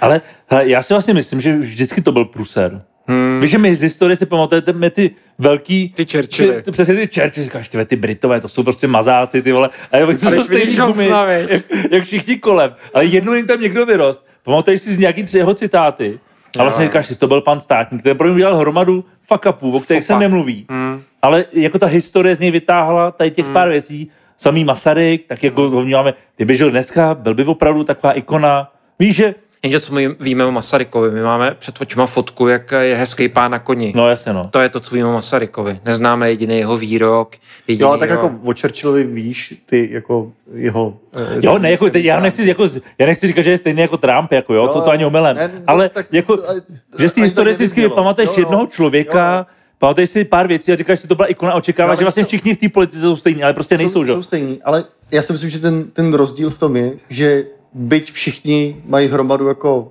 Ale 0.02 0.22
hele, 0.48 0.70
já 0.70 0.82
si 0.82 0.94
vlastně 0.94 1.14
myslím, 1.14 1.42
že 1.42 1.58
vždycky 1.58 2.02
to 2.02 2.12
byl 2.12 2.26
pruser. 2.26 2.82
Hmm. 3.08 3.40
Víš, 3.42 3.52
že 3.52 3.58
my 3.58 3.76
z 3.76 3.82
historie 3.82 4.16
si 4.16 4.26
pamatujeme 4.26 4.90
ty 4.90 5.12
velký... 5.40 5.90
Ty 5.90 6.06
Churchilly. 6.12 6.56
Ty, 6.56 6.62
ty, 6.62 6.72
přesně 6.72 6.96
ty 6.96 7.22
Churchilly, 7.22 7.46
říkáš, 7.46 7.70
ty, 7.70 7.86
ty 7.86 7.96
Britové, 7.96 8.42
to 8.42 8.48
jsou 8.48 8.64
prostě 8.64 8.88
mazáci, 8.88 9.42
ty 9.42 9.52
vole. 9.52 9.70
A 9.92 9.98
jo, 9.98 10.08
to 10.08 10.32
jsou 10.32 10.40
stejný 10.40 10.76
gumy, 10.76 11.08
jak, 11.50 11.62
jak, 11.92 12.04
všichni 12.04 12.38
kolem. 12.38 12.76
Ale 12.94 13.06
jednou 13.06 13.34
jim 13.34 13.48
tam 13.48 13.62
někdo 13.62 13.86
vyrost. 13.86 14.26
Pamatuješ 14.44 14.82
si 14.82 14.94
z 14.94 15.00
nějaký 15.00 15.24
tři 15.24 15.38
jeho 15.38 15.54
citáty. 15.54 16.20
A 16.60 16.64
vlastně 16.64 16.86
říkáš 16.86 17.06
si, 17.06 17.16
to 17.16 17.28
byl 17.28 17.42
pan 17.42 17.60
státník, 17.60 18.02
který 18.02 18.16
pro 18.16 18.28
mě 18.28 18.36
udělal 18.36 18.56
hromadu 18.56 19.06
fuck 19.24 19.46
upů, 19.50 19.72
o 19.72 19.80
kterých 19.80 20.04
se 20.04 20.14
Fopa. 20.14 20.20
nemluví. 20.20 20.66
Hmm. 20.70 21.02
Ale 21.22 21.46
jako 21.54 21.80
ta 21.80 21.86
historie 21.86 22.36
z 22.36 22.40
něj 22.40 22.52
vytáhla 22.52 23.12
tady 23.12 23.32
těch 23.32 23.46
pár 23.46 23.70
věcí. 23.70 24.12
Samý 24.38 24.64
Masaryk, 24.64 25.26
tak 25.28 25.44
jako 25.44 25.70
ho 25.70 25.82
vnímáme, 25.82 26.14
kdyby 26.36 26.56
žil 26.56 26.72
dneska, 26.72 27.14
byl 27.14 27.34
by 27.34 27.44
opravdu 27.46 27.84
taková 27.84 28.14
ikona. 28.14 28.72
Víš, 29.00 29.16
že 29.16 29.36
Jenže 29.66 29.80
co 29.80 29.94
my 29.94 30.10
víme 30.20 30.46
o 30.46 30.52
Masarykovi, 30.52 31.12
my 31.12 31.22
máme 31.22 31.56
před 31.60 31.82
očima 31.82 32.06
fotku, 32.06 32.48
jak 32.48 32.72
je 32.72 32.96
hezký 32.96 33.30
pán 33.30 33.52
na 33.52 33.60
koni. 33.60 33.94
No 33.96 34.10
jasně, 34.10 34.34
no. 34.34 34.44
To 34.52 34.60
je 34.60 34.70
to, 34.70 34.80
co 34.80 34.96
víme 34.96 35.08
o 35.08 35.14
Masarykovi. 35.14 35.80
Neznáme 35.86 36.30
jediný 36.30 36.58
jeho 36.58 36.78
výrok. 36.78 37.36
Jediný 37.68 37.90
Jo, 37.90 37.98
tak 37.98 38.10
jeho... 38.10 38.24
jako 38.24 38.40
o 38.44 38.54
Churchillovi 38.62 39.04
víš, 39.04 39.54
ty 39.66 39.90
jako 39.92 40.32
jeho... 40.54 40.94
eh, 41.16 41.40
Jo, 41.42 41.58
ne, 41.58 41.72
jako, 41.72 41.90
teď 41.90 42.06
já 42.06 42.20
nechci, 42.20 42.48
jako, 42.50 42.68
já 43.00 43.06
nechci 43.06 43.28
říkat, 43.28 43.42
že 43.42 43.52
je 43.52 43.58
stejný 43.58 43.82
jako 43.82 43.98
Trump, 43.98 44.32
jako, 44.32 44.54
jo, 44.54 44.68
to, 44.68 44.82
to 44.82 44.92
ani 44.92 45.06
omylem. 45.06 45.36
Ne, 45.36 45.48
no, 45.54 45.62
ale 45.68 45.90
tak- 45.90 46.08
jako, 46.12 46.34
a- 46.34 46.54
že 47.00 47.10
si 47.10 47.22
nevyznělo. 47.44 47.96
pamatuješ 47.96 48.38
jednoho 48.38 48.68
člověka, 48.68 49.38
Jo, 49.38 49.46
pamatuješ 49.84 50.10
si 50.10 50.24
pár 50.26 50.48
věcí 50.48 50.72
a 50.72 50.76
říkáš, 50.76 51.02
že 51.02 51.08
to 51.08 51.16
byla 51.16 51.28
ikona 51.28 51.52
a 51.52 51.56
očekáváš, 51.56 51.98
No, 51.98 52.00
že 52.00 52.06
vlastně 52.06 52.24
co- 52.24 52.28
všichni 52.28 52.54
v 52.54 52.58
té 52.58 52.70
politice 52.70 53.00
jsou 53.00 53.16
stejní, 53.16 53.44
ale 53.44 53.54
prostě 53.54 53.78
nejsou, 53.78 53.92
jsou, 53.94 54.06
že? 54.06 54.12
jsou 54.14 54.24
stejný, 54.24 54.62
ale 54.64 54.84
já 55.12 55.22
si 55.22 55.34
myslím, 55.34 55.50
že 55.50 55.60
ten, 55.60 55.84
ten 55.84 56.14
rozdíl 56.14 56.50
v 56.50 56.58
tom 56.58 56.76
je, 56.76 56.92
že 57.10 57.46
byť 57.74 58.12
všichni 58.12 58.84
mají 58.86 59.08
hromadu 59.08 59.48
jako 59.48 59.78
uh, 59.82 59.88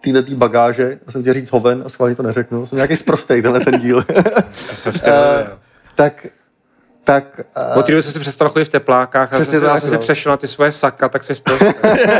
tyhle 0.00 0.22
tý 0.22 0.34
bagáže, 0.34 0.98
já 1.06 1.12
jsem 1.12 1.20
chtěl 1.22 1.34
říct 1.34 1.50
hoven 1.52 1.82
a 1.86 1.88
schválně 1.88 2.14
to 2.16 2.22
neřeknu, 2.22 2.66
jsem 2.66 2.76
nějaký 2.76 2.96
sprostej 2.96 3.42
tenhle 3.42 3.60
ten 3.60 3.78
díl, 3.80 4.04
Se, 4.52 4.92
se 4.92 5.10
Eh, 5.10 5.14
rozjel. 5.24 5.58
tak, 5.94 6.26
tak 7.04 7.40
uh, 7.72 7.78
Od 7.78 7.86
té 7.86 7.92
doby 7.92 8.02
si 8.02 8.18
přestal 8.20 8.48
chodit 8.48 8.64
v 8.64 8.68
teplákách 8.68 9.32
a 9.32 9.38
zase, 9.38 9.50
tak, 9.60 9.68
zase 9.68 9.86
si 9.88 9.94
no. 9.94 10.00
přešel 10.00 10.30
na 10.30 10.36
ty 10.36 10.48
svoje 10.48 10.70
saka, 10.72 11.08
tak 11.08 11.24
jsi 11.24 11.34
prostě 11.44 11.74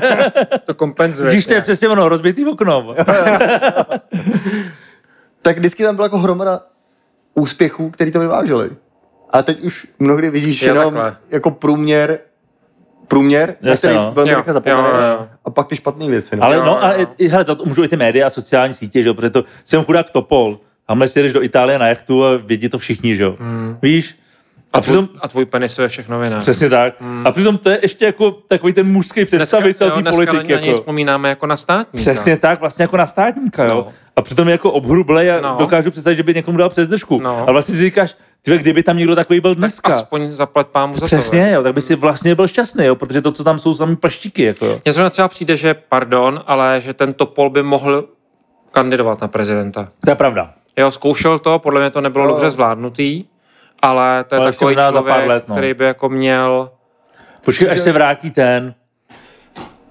to 0.67 0.75
kompenzuješ. 0.75 1.35
Když 1.35 1.47
to 1.47 1.55
je 1.55 1.61
přesně 1.61 1.89
ono, 1.89 2.09
rozbitý 2.09 2.47
okno. 2.47 2.95
tak 5.45 5.59
vždycky 5.59 5.83
tam 5.83 5.97
byla 5.97 6.07
jako 6.07 6.19
hromada 6.19 6.61
úspěchů, 7.35 7.91
který 7.91 8.13
to 8.13 8.21
vyváželi. 8.21 8.71
A 9.31 9.43
teď 9.43 9.61
už 9.61 9.87
mnohdy 9.99 10.31
vidíš 10.31 10.63
Jo, 10.63 10.69
jenom 10.69 10.95
takhle. 10.95 11.17
jako 11.31 11.51
průměr, 11.51 12.19
průměr, 13.09 13.55
na 13.63 13.71
Jasně, 13.71 13.89
který 13.89 13.97
no. 14.05 14.13
velmi 14.15 14.31
Jo, 14.31 14.37
rychle 14.37 14.53
zapomeneš, 14.53 14.93
jo, 14.93 15.09
jo. 15.11 15.29
a 15.45 15.51
pak 15.51 15.69
ty 15.69 15.77
špatné 15.77 16.07
věci. 16.07 16.37
No. 16.37 16.43
Ale 16.45 16.57
Jo, 16.57 16.65
no, 16.65 16.85
a 16.85 16.93
jo. 16.93 17.07
i, 17.19 17.29
hele, 17.29 17.45
za 17.45 17.55
to 17.55 17.65
můžou 17.65 17.85
i 17.85 17.89
ty 17.89 17.97
média 17.97 18.27
a 18.27 18.31
sociální 18.31 18.75
sítě, 18.75 19.03
že 19.03 19.09
jo, 19.09 19.15
protože 19.15 19.31
to 19.31 19.45
jsem 19.65 19.85
chudák 19.85 20.11
topol. 20.11 20.59
A 20.89 21.07
si 21.07 21.23
jdeš 21.23 21.33
do 21.33 21.43
Itálie 21.43 21.79
na 21.79 21.87
jachtu 21.89 22.25
a 22.25 22.37
vědí 22.37 22.69
to 22.69 22.79
všichni, 22.79 23.17
že 23.17 23.23
jo. 23.23 23.37
Hmm. 23.41 23.79
Víš? 23.83 24.19
A, 24.75 24.79
A 24.79 24.81
přitom, 24.81 25.09
a 25.21 25.29
tvůj 25.29 25.45
penis 25.45 25.79
je 25.79 25.89
všechno 25.89 26.19
vina. 26.19 26.41
přesně 26.41 26.71
tak. 26.71 26.95
A 27.25 27.33
přitom 27.33 27.59
to 27.59 27.71
je 27.71 27.79
ještě 27.83 28.05
jako 28.05 28.31
takový 28.31 28.73
ten 28.73 28.87
mužský 28.93 29.25
představitel 29.25 29.91
té 29.91 30.03
dneska 30.03 30.17
politiky. 30.33 30.53
na 30.53 30.61
něj 30.61 30.69
Jako. 30.69 30.79
vzpomínáme 30.81 31.29
jako 31.29 31.47
na 31.47 31.57
státníka. 31.57 32.03
Přesně 32.03 32.37
tak, 32.37 32.61
vlastně 32.61 32.83
jako 32.83 32.97
na 32.97 33.07
státníka, 33.07 33.65
jo. 33.65 33.75
No. 33.75 33.93
A 34.17 34.23
přitom 34.23 34.49
je 34.49 34.53
jako 34.53 34.73
obhrublej 34.73 35.33
a 35.33 35.41
No. 35.41 35.57
dokážu 35.59 35.91
představit, 35.91 36.17
že 36.17 36.23
by 36.23 36.35
někomu 36.35 36.59
dal 36.59 36.69
přes 36.69 36.89
držku. 36.89 37.21
No. 37.23 37.49
A 37.49 37.53
vlastně 37.53 37.75
si 37.75 37.81
říkáš, 37.81 38.17
ty 38.43 38.59
kdyby 38.59 38.83
tam 38.83 38.97
někdo 38.97 39.15
takový 39.17 39.41
byl 39.41 39.51
Tak 39.55 39.59
dneska. 39.59 39.93
aspoň 39.93 40.35
zaplať 40.35 40.67
pámu 40.67 40.95
za 40.95 41.01
to. 41.01 41.07
Přesně, 41.07 41.43
ve. 41.45 41.51
jo, 41.51 41.63
tak 41.63 41.75
by 41.75 41.81
si 41.81 41.95
vlastně 41.95 42.35
byl 42.35 42.49
šťastný, 42.49 42.85
jo, 42.87 42.95
protože 42.95 43.23
to, 43.23 43.33
co 43.33 43.45
tam 43.45 43.59
jsou, 43.59 43.75
samý 43.75 43.97
paštíky, 43.97 44.43
jako 44.43 44.67
jo. 44.67 44.81
Mně 44.85 44.93
zrovna 44.93 45.11
třeba 45.11 45.29
přijde, 45.29 45.57
že 45.57 45.75
pardon, 45.75 46.43
ale 46.47 46.81
že 46.81 46.95
ten 46.95 47.13
Topol 47.13 47.51
by 47.51 47.63
mohl 47.63 48.05
kandidovat 48.73 49.21
na 49.21 49.29
prezidenta. 49.29 49.89
To 50.05 50.11
je 50.11 50.15
pravda. 50.17 50.51
Jo, 50.77 50.91
zkoušel 50.91 51.39
to, 51.39 51.59
podle 51.59 51.81
mě 51.81 51.91
to 51.91 52.01
nebylo 52.01 52.25
Jo. 52.25 52.31
dobře 52.31 52.51
zvládnutý, 52.51 53.25
ale 53.85 54.25
to 54.25 54.35
je 54.35 54.41
Ale 54.41 54.53
takový 54.53 54.75
člověk, 54.77 55.07
pár 55.07 55.27
let, 55.27 55.45
no. 55.49 55.55
který 55.55 55.75
by 55.75 55.85
jako 55.85 56.09
měl, 56.09 56.71
Počkej, 57.45 57.71
až 57.71 57.81
se 57.81 57.93
vrátí 57.93 58.31
ten. 58.31 58.75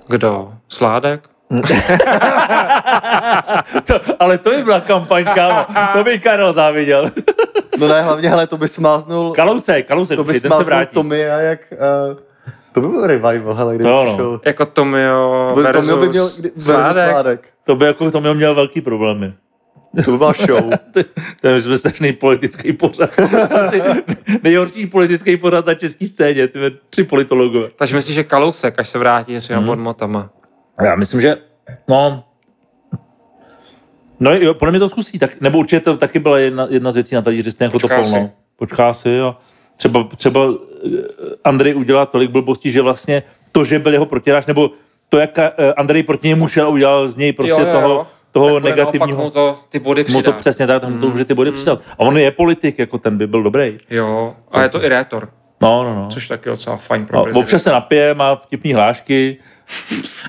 kdo? 0.07 0.53
Sládek? 0.69 1.21
to, 3.87 3.99
ale 4.19 4.37
to 4.37 4.49
by 4.49 4.63
byla 4.63 4.79
kampaň, 4.81 5.25
kámo. 5.35 5.65
To 5.93 6.03
by 6.03 6.19
Karel 6.19 6.53
záviděl. 6.53 7.11
No 7.79 7.87
ne, 7.87 8.01
hlavně, 8.01 8.29
hele, 8.29 8.47
to 8.47 8.57
by 8.57 8.67
smáznul, 8.67 9.33
Kalousek, 9.33 9.87
Kalousek, 9.87 10.17
to 10.17 10.23
by 10.23 10.39
ten 10.39 10.51
se 10.51 10.63
vrátí. 10.63 10.93
Tommy 10.93 11.29
a 11.29 11.37
jak, 11.39 11.59
uh, 12.11 12.17
to 12.71 12.81
by 12.81 12.87
byl 12.87 13.07
revival, 13.07 13.53
hele, 13.55 13.75
kdyby 13.75 13.89
To 13.89 14.03
no. 14.03 14.05
přišel. 14.05 14.41
Jako 14.45 14.65
Tomio 14.65 15.45
To 15.49 15.55
by, 15.55 15.61
versus 15.63 15.87
Tommy 15.87 16.01
by 16.01 16.09
měl 16.09 16.25
versus 16.25 16.63
Sládek. 16.65 17.09
Sládek. 17.11 17.47
To 17.65 17.75
by 17.75 17.85
jako 17.85 18.11
to 18.11 18.21
měl, 18.21 18.33
měl 18.33 18.55
velký 18.55 18.81
problémy. 18.81 19.33
To 20.05 20.11
by 20.11 20.17
byla 20.17 20.33
show. 20.33 20.71
To, 20.93 20.99
to 21.41 21.47
je 21.47 21.61
jsme 21.61 21.77
strašný 21.77 22.13
politický 22.13 22.73
pořad. 22.73 23.09
Asi 23.51 23.81
nejhorší 24.43 24.87
politický 24.87 25.37
pořad 25.37 25.65
na 25.65 25.73
české 25.73 26.07
scéně, 26.07 26.47
ty 26.47 26.59
tři 26.89 27.03
politologové. 27.03 27.69
Takže 27.75 27.95
myslíš, 27.95 28.15
že 28.15 28.23
Kalousek, 28.23 28.79
až 28.79 28.89
se 28.89 28.99
vrátí 28.99 29.33
se 29.33 29.41
svýma 29.41 29.59
hmm. 29.59 29.67
podmotama. 29.67 30.29
Já 30.83 30.95
myslím, 30.95 31.21
že 31.21 31.37
no, 31.87 32.23
no 34.19 34.33
jo, 34.33 34.53
podle 34.53 34.71
mě 34.71 34.79
to 34.79 34.89
zkusí, 34.89 35.19
tak, 35.19 35.41
nebo 35.41 35.59
určitě 35.59 35.79
to 35.79 35.97
taky 35.97 36.19
byla 36.19 36.39
jedna, 36.39 36.67
jedna 36.69 36.91
z 36.91 36.95
věcí 36.95 37.15
na 37.15 37.21
talíři, 37.21 37.51
stejně 37.51 37.67
jako 37.67 37.79
to 37.79 37.87
Počká 37.87 38.03
si. 38.03 38.11
polno. 38.11 38.29
Počká 38.55 38.93
si 38.93 39.21
a 39.21 39.37
třeba, 39.77 40.07
třeba 40.15 40.41
eh, 40.85 40.89
Andrej 41.43 41.75
udělal 41.75 42.05
tolik 42.05 42.31
blbostí, 42.31 42.71
že 42.71 42.81
vlastně 42.81 43.23
to, 43.51 43.63
že 43.63 43.79
byl 43.79 43.93
jeho 43.93 44.05
protiráž, 44.05 44.45
nebo 44.45 44.71
to, 45.09 45.19
jak 45.19 45.39
eh, 45.39 45.73
Andrej 45.73 46.03
proti 46.03 46.27
němu 46.27 46.47
šel 46.47 46.65
a 46.65 46.69
udělal 46.69 47.09
z 47.09 47.17
něj 47.17 47.33
prostě 47.33 47.65
toho, 47.65 48.07
toho 48.33 48.53
Tak 48.53 48.63
negativního. 48.63 49.23
mu 49.23 49.29
to, 49.29 49.59
ty 49.69 49.79
body 49.79 50.05
Mu 50.11 50.21
to 50.21 50.33
přesně 50.33 50.67
tak, 50.67 50.81
tam 50.81 50.99
to 50.99 51.09
může 51.09 51.25
ty 51.25 51.33
body 51.33 51.51
přidat. 51.51 51.79
A 51.93 51.99
on 51.99 52.17
je 52.17 52.31
politik, 52.31 52.79
jako 52.79 52.97
ten 52.97 53.17
by 53.17 53.27
byl 53.27 53.43
dobrý. 53.43 53.77
Jo, 53.89 54.35
a 54.51 54.61
je 54.61 54.69
to 54.69 54.83
i 54.83 54.89
rétor, 54.89 55.29
No, 55.61 55.83
no, 55.83 55.95
no. 55.95 56.07
což 56.09 56.27
taky 56.27 56.49
je 56.49 56.51
docela 56.51 56.77
fajn 56.77 57.05
pro 57.05 57.17
no 57.33 57.39
občas 57.39 57.63
se 57.63 57.71
napije, 57.71 58.13
má 58.13 58.35
vtipný 58.35 58.73
hlášky. 58.73 59.37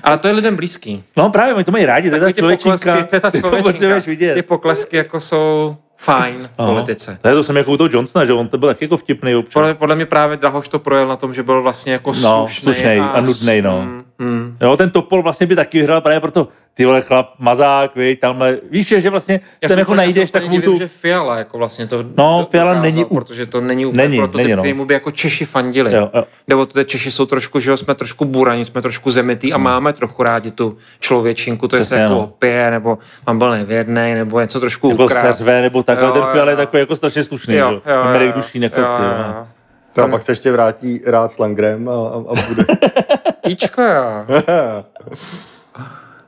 Ale 0.03 0.17
to 0.17 0.27
je 0.27 0.33
lidem 0.33 0.55
blízký. 0.55 1.03
No 1.17 1.29
právě, 1.29 1.53
oni 1.53 1.63
to 1.63 1.71
mají 1.71 1.85
rádi, 1.85 2.09
to 2.09 2.15
je 2.15 2.21
ta 2.21 2.31
člověčinka. 2.31 2.77
poklesky, 2.77 3.09
to 3.09 3.15
je 3.15 3.19
ta 3.19 3.31
člověčinka. 3.39 3.95
vidět. 4.07 4.33
Ty 4.33 4.41
poklesky 4.41 4.97
jako 4.97 5.19
jsou 5.19 5.75
fajn 5.97 6.35
v 6.55 6.59
No. 6.59 6.65
politice. 6.65 7.19
To 7.21 7.27
je 7.27 7.33
to 7.33 7.43
jsem 7.43 7.57
jako 7.57 7.71
u 7.71 7.77
toho 7.77 7.89
Johnsona, 7.91 8.25
že 8.25 8.33
on 8.33 8.47
to 8.47 8.57
byl 8.57 8.69
taky 8.69 8.85
jako 8.85 8.97
vtipný 8.97 9.35
občas. 9.35 9.53
Podle, 9.53 9.73
podle 9.73 9.95
mě 9.95 10.05
právě 10.05 10.37
Drahoš 10.37 10.67
to 10.67 10.79
projel 10.79 11.07
na 11.07 11.15
tom, 11.15 11.33
že 11.33 11.43
byl 11.43 11.61
vlastně 11.61 11.93
jako 11.93 12.09
No, 12.09 12.13
slušnej, 12.47 12.73
slušnej 12.73 12.99
a 12.99 13.21
nudnej, 13.21 13.61
no. 13.61 13.87
Mm, 14.19 14.27
mm. 14.29 14.57
Jo, 14.61 14.77
ten 14.77 14.89
Topol 14.89 15.21
vlastně 15.23 15.47
by 15.47 15.55
taky 15.55 15.77
vyhrál 15.77 16.01
právě 16.01 16.19
proto, 16.19 16.47
ty 16.73 16.85
vole 16.85 17.01
chlap, 17.01 17.29
mazák, 17.39 17.95
víš, 17.95 18.17
tamhle, 18.21 18.57
víš, 18.71 18.87
že 18.87 19.09
vlastně 19.09 19.39
Já 19.63 19.69
sem 19.69 19.79
jako 19.79 19.95
najdeš 19.95 20.27
se 20.29 20.33
takovou 20.33 20.51
divím, 20.51 20.61
tu, 20.71 20.77
že 20.77 20.87
Fiala 20.87 21.37
jako 21.37 21.57
vlastně 21.57 21.87
to 21.87 21.97
No, 21.97 22.39
do- 22.41 22.47
Fiala 22.51 22.73
dokázal, 22.73 22.81
není 22.81 23.05
protože 23.05 23.45
to 23.45 23.61
není 23.61 23.85
úplně 23.85 24.03
Není, 24.07 24.17
prototyp, 24.17 24.37
není, 24.37 24.51
no. 24.55 24.57
kterýmu 24.61 24.85
by 24.85 24.93
jako 24.93 25.11
Češi 25.11 25.45
fandili. 25.45 25.93
jo, 25.93 26.09
jo. 26.13 26.23
Nebo 26.47 26.65
ty 26.65 26.85
Češi 26.85 27.11
jsou 27.11 27.25
trošku, 27.25 27.59
že 27.59 27.69
jo, 27.71 27.77
jsme 27.77 27.95
trošku 27.95 28.25
buraní, 28.25 28.65
jsme 28.65 28.81
trošku 28.81 29.11
zemitý 29.11 29.53
a 29.53 29.57
máme 29.57 29.93
trošku 29.93 30.23
rádi 30.23 30.51
tu 30.51 30.77
člověčinku, 30.99 31.67
to 31.67 31.75
je 31.75 31.83
se 31.83 31.95
Hmm. 31.95 32.03
Jako 32.03 32.13
no. 32.13 32.23
opije, 32.23 32.71
nebo 32.71 32.97
mám 33.27 33.37
byl 33.37 33.51
nevěrnej, 33.51 34.13
nebo 34.13 34.39
něco 34.39 34.59
trošku 34.59 34.89
nebo 34.89 35.03
ukrát. 35.05 35.21
seřve, 35.21 35.61
nebo 35.61 35.83
takhle, 35.83 36.07
Jo, 36.07 36.13
ten 36.13 36.23
Fiala 36.31 36.49
je 36.51 36.53
jo. 36.53 36.57
takový 36.57 36.79
jako 36.79 36.95
strašně 36.95 37.23
slušný, 37.23 37.55
Jo, 37.55 37.71
jo, 37.71 37.81
jo, 37.85 37.95
jo, 38.05 38.11
Mirek 38.11 38.27
jo, 38.27 38.33
Dušín, 38.35 38.63
jako 38.63 38.81
jo, 38.81 38.87
ty, 38.97 39.03
jo, 39.03 39.09
jo. 39.09 39.15
jo. 39.27 39.47
To 39.95 40.03
a 40.03 40.07
pak 40.07 40.21
se 40.21 40.31
ještě 40.31 40.51
vrátí 40.51 41.01
rád 41.05 41.31
s 41.31 41.37
Langrem 41.37 41.89
a, 41.89 41.91
a, 41.93 42.15
a 42.15 42.33
bude. 42.47 42.63
Jíčko, 43.47 43.81
jo. 43.81 44.25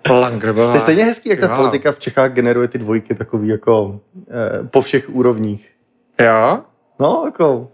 Langer 0.21 0.53
byl. 0.53 0.67
To 0.67 0.73
je 0.73 0.79
stejně 0.79 1.03
hezký, 1.03 1.29
jak 1.29 1.39
ta 1.39 1.47
Jo. 1.49 1.55
politika 1.55 1.91
v 1.91 1.99
Čechách 1.99 2.31
generuje 2.33 2.67
ty 2.67 2.77
dvojky 2.77 3.15
takový 3.15 3.47
jako 3.47 3.99
eh, 4.29 4.67
po 4.71 4.81
všech 4.81 5.09
úrovních. 5.09 5.69
Jo? 6.21 6.59
No, 6.99 7.23
jako 7.25 7.67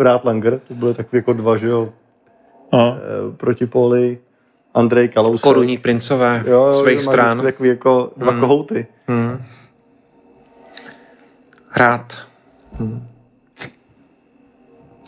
Rád 0.00 0.24
Langer, 0.24 0.58
to 0.68 0.74
byly 0.74 0.94
takový 0.94 1.18
jako 1.18 1.32
dva, 1.32 1.56
že 1.56 1.68
jo, 1.68 1.88
No. 2.72 2.96
eh, 2.98 3.36
protipóly, 3.36 4.18
Andrej 4.74 5.08
Kalousek. 5.08 5.42
Korunní 5.42 5.78
princové 5.78 6.42
jo, 6.46 6.52
jo, 6.66 6.72
svých 6.74 7.00
stran. 7.00 7.42
Takový 7.42 7.68
jako 7.68 8.10
dva 8.16 8.30
Hmm. 8.30 8.40
kohouty. 8.40 8.86
Hmm. 9.06 9.42
Rád. 11.76 12.12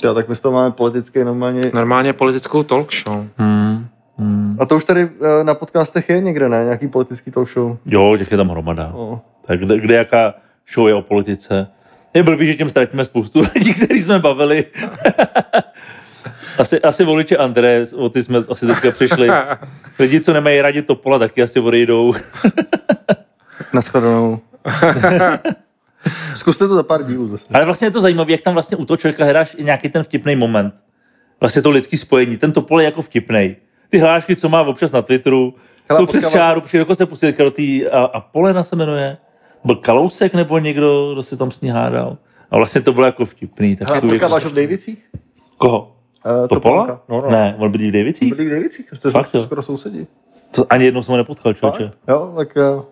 Jo, 0.05 0.15
tak 0.15 0.29
my 0.29 0.37
z 0.37 0.41
toho 0.41 0.55
máme 0.55 0.71
politicky 0.71 1.25
normálně. 1.25 1.71
Normálně 1.75 2.13
politickou 2.13 2.63
talk 2.63 2.93
show. 2.93 3.25
Hmm. 3.39 3.87
Hmm. 4.19 4.57
A 4.61 4.67
to 4.67 4.77
už 4.77 4.85
tady 4.85 5.01
eh, 5.01 5.45
na 5.45 5.55
podcastech 5.55 6.09
je 6.09 6.21
někde, 6.21 6.49
ne? 6.49 6.65
Nějaký 6.65 6.89
politický 6.89 7.31
talk 7.31 7.49
show. 7.49 7.77
Jo, 7.87 8.17
těch 8.19 8.31
je 8.31 8.37
tam 8.37 8.49
hromada. 8.49 8.91
No. 8.93 9.21
Tak 9.47 9.61
kde, 9.61 9.81
kde 9.81 9.95
jaká 9.95 10.35
show 10.75 10.89
je 10.89 10.95
o 10.95 11.03
politice? 11.03 11.69
Je 12.15 12.23
blbý, 12.23 12.47
že 12.47 12.55
tím 12.55 12.69
ztratíme 12.69 13.05
spoustu 13.05 13.41
lidí, 13.55 13.75
který 13.75 14.03
jsme 14.03 14.19
bavili. 14.19 14.65
asi, 16.59 16.81
asi 16.81 17.05
voliče 17.05 17.37
André, 17.37 17.85
o 17.97 18.09
ty 18.09 18.23
jsme 18.23 18.39
asi 18.51 18.67
teďka 18.67 18.91
přišli. 18.91 19.29
Lidi, 19.99 20.21
co 20.21 20.33
nemají 20.33 20.61
rádi 20.61 20.83
Topola, 20.83 21.19
taky 21.19 21.43
asi 21.43 21.61
odejdou. 21.61 22.15
Naschledanou. 23.73 24.39
Zkuste 26.35 26.69
to 26.69 26.75
za 26.75 26.83
pár 26.83 27.05
dílů. 27.07 27.39
Ale 27.55 27.65
vlastně 27.65 27.87
je 27.87 27.91
to 27.91 28.01
zajímavé, 28.01 28.33
jak 28.33 28.41
tam 28.41 28.55
vlastně 28.55 28.77
u 28.77 28.85
toho 28.85 28.97
člověka 28.97 29.25
hráš 29.25 29.57
i 29.59 29.65
nějaký 29.65 29.89
ten 29.89 30.03
vtipný 30.03 30.37
moment. 30.37 30.75
Vlastně 31.41 31.63
to 31.63 31.71
lidský 31.71 31.97
spojení. 31.97 32.37
Ten 32.37 32.53
Topol 32.53 32.81
je 32.81 32.85
jako 32.85 33.03
vtipný. 33.03 33.57
Ty 33.91 33.99
hlášky, 33.99 34.37
co 34.37 34.49
má 34.49 34.63
občas 34.63 34.93
na 34.93 35.03
Twitteru, 35.03 35.55
Hele, 35.91 36.01
jsou 36.01 36.07
přes 36.07 36.29
čáru, 36.29 36.61
přijde 36.61 36.83
dokonce 36.83 37.07
pustit 37.07 37.39
do 37.39 37.51
té 37.51 37.91
a, 37.93 38.05
a 38.05 38.21
Polena 38.21 38.65
se 38.65 38.77
jmenuje. 38.77 39.17
Byl 39.65 39.77
Kalousek 39.77 40.35
nebo 40.35 40.59
někdo, 40.59 41.13
kdo 41.13 41.23
se 41.23 41.37
tam 41.37 41.51
s 41.51 41.61
ní 41.61 41.69
hádal. 41.69 42.17
A 42.51 42.57
vlastně 42.57 42.81
to 42.81 42.93
bylo 42.93 43.07
jako 43.07 43.25
vtipný. 43.25 43.77
Tak 43.77 43.89
Hele, 43.89 44.01
tu- 44.01 44.09
potkáváš 44.09 44.45
ho 44.45 44.51
v 44.51 44.55
Davicích? 44.55 45.05
Koho? 45.59 45.97
Uh, 46.27 46.49
Topola? 46.49 47.03
No, 47.09 47.21
no. 47.21 47.31
Ne, 47.31 47.57
on 47.59 47.71
bydlí 47.71 47.89
v 47.89 47.93
Davicích? 47.93 48.35
Byli 48.35 48.49
v 48.49 48.53
Davicích, 48.53 48.89
jste 48.95 49.11
Fakt 49.11 49.35
jo? 49.35 49.43
skoro 49.43 49.63
sousedí. 49.63 50.07
To 50.55 50.67
ani 50.71 50.85
jednou 50.85 51.03
jsem 51.03 51.13
ho 51.13 51.17
nepotkal, 51.17 51.53
člověče. 51.53 51.93
Jo, 52.09 52.35
tak 52.37 52.57
eh, 52.57 52.83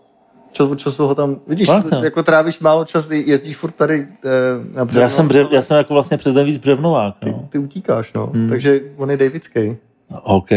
čas 0.56 0.70
od 0.70 0.78
času 0.78 1.06
ho 1.06 1.14
tam, 1.14 1.36
vidíš, 1.46 1.66
Fakt, 1.66 1.92
jo. 1.92 2.04
jako 2.04 2.22
trávíš 2.22 2.60
málo 2.60 2.84
čas, 2.84 3.06
jezdíš 3.10 3.56
furt 3.56 3.70
tady 3.74 4.06
eh, 4.24 4.28
na 4.76 4.84
břevno. 4.84 5.02
Já 5.02 5.08
jsem, 5.08 5.28
břev, 5.28 5.48
já 5.52 5.62
jsem 5.62 5.76
jako 5.76 5.94
vlastně 5.94 6.16
přes 6.16 6.34
den 6.34 6.46
víc 6.46 6.56
břevnovák. 6.56 7.14
ty, 7.18 7.30
No. 7.30 7.48
ty 7.50 7.58
utíkáš, 7.58 8.12
no. 8.12 8.26
Hmm. 8.26 8.48
Takže 8.48 8.80
on 8.96 9.10
je 9.10 9.16
Davidský. 9.16 9.76
OK. 10.22 10.50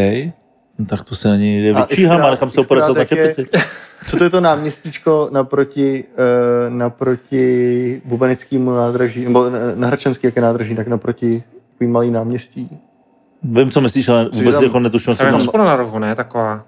No, 0.78 0.86
tak 0.86 1.02
to 1.04 1.14
se 1.14 1.28
na 1.28 1.36
něj 1.36 1.62
jde 1.62 1.72
A 1.72 1.84
vyčíhám 1.84 2.16
a 2.16 2.20
xkrát- 2.20 2.30
nechám 2.30 2.50
se 2.50 2.60
operovat 2.60 2.96
na 2.96 3.04
čepici. 3.04 3.44
Co 4.06 4.16
to 4.16 4.24
je 4.24 4.30
to 4.30 4.40
náměstíčko 4.40 5.28
naproti, 5.32 6.04
uh, 6.68 6.74
naproti 6.74 8.02
Bubenickému 8.04 8.70
nádraží, 8.74 9.24
nebo 9.24 9.50
na, 9.74 9.86
Hračenský, 9.86 10.26
jaké 10.26 10.40
nádraží, 10.40 10.76
tak 10.76 10.88
naproti 10.88 11.42
takový 11.72 11.90
malý 11.90 12.10
náměstí. 12.10 12.78
Vím, 13.42 13.70
co 13.70 13.80
myslíš, 13.80 14.08
ale 14.08 14.28
vůbec 14.32 14.54
tam- 14.54 14.64
jako 14.64 14.78
netuším, 14.80 15.12
co 15.14 15.18
Tam 15.18 15.26
je 15.26 15.30
tam... 15.32 15.40
hospoda 15.40 15.64
na 15.64 15.76
rohu, 15.76 15.98
ne? 15.98 16.14
Taková. 16.14 16.64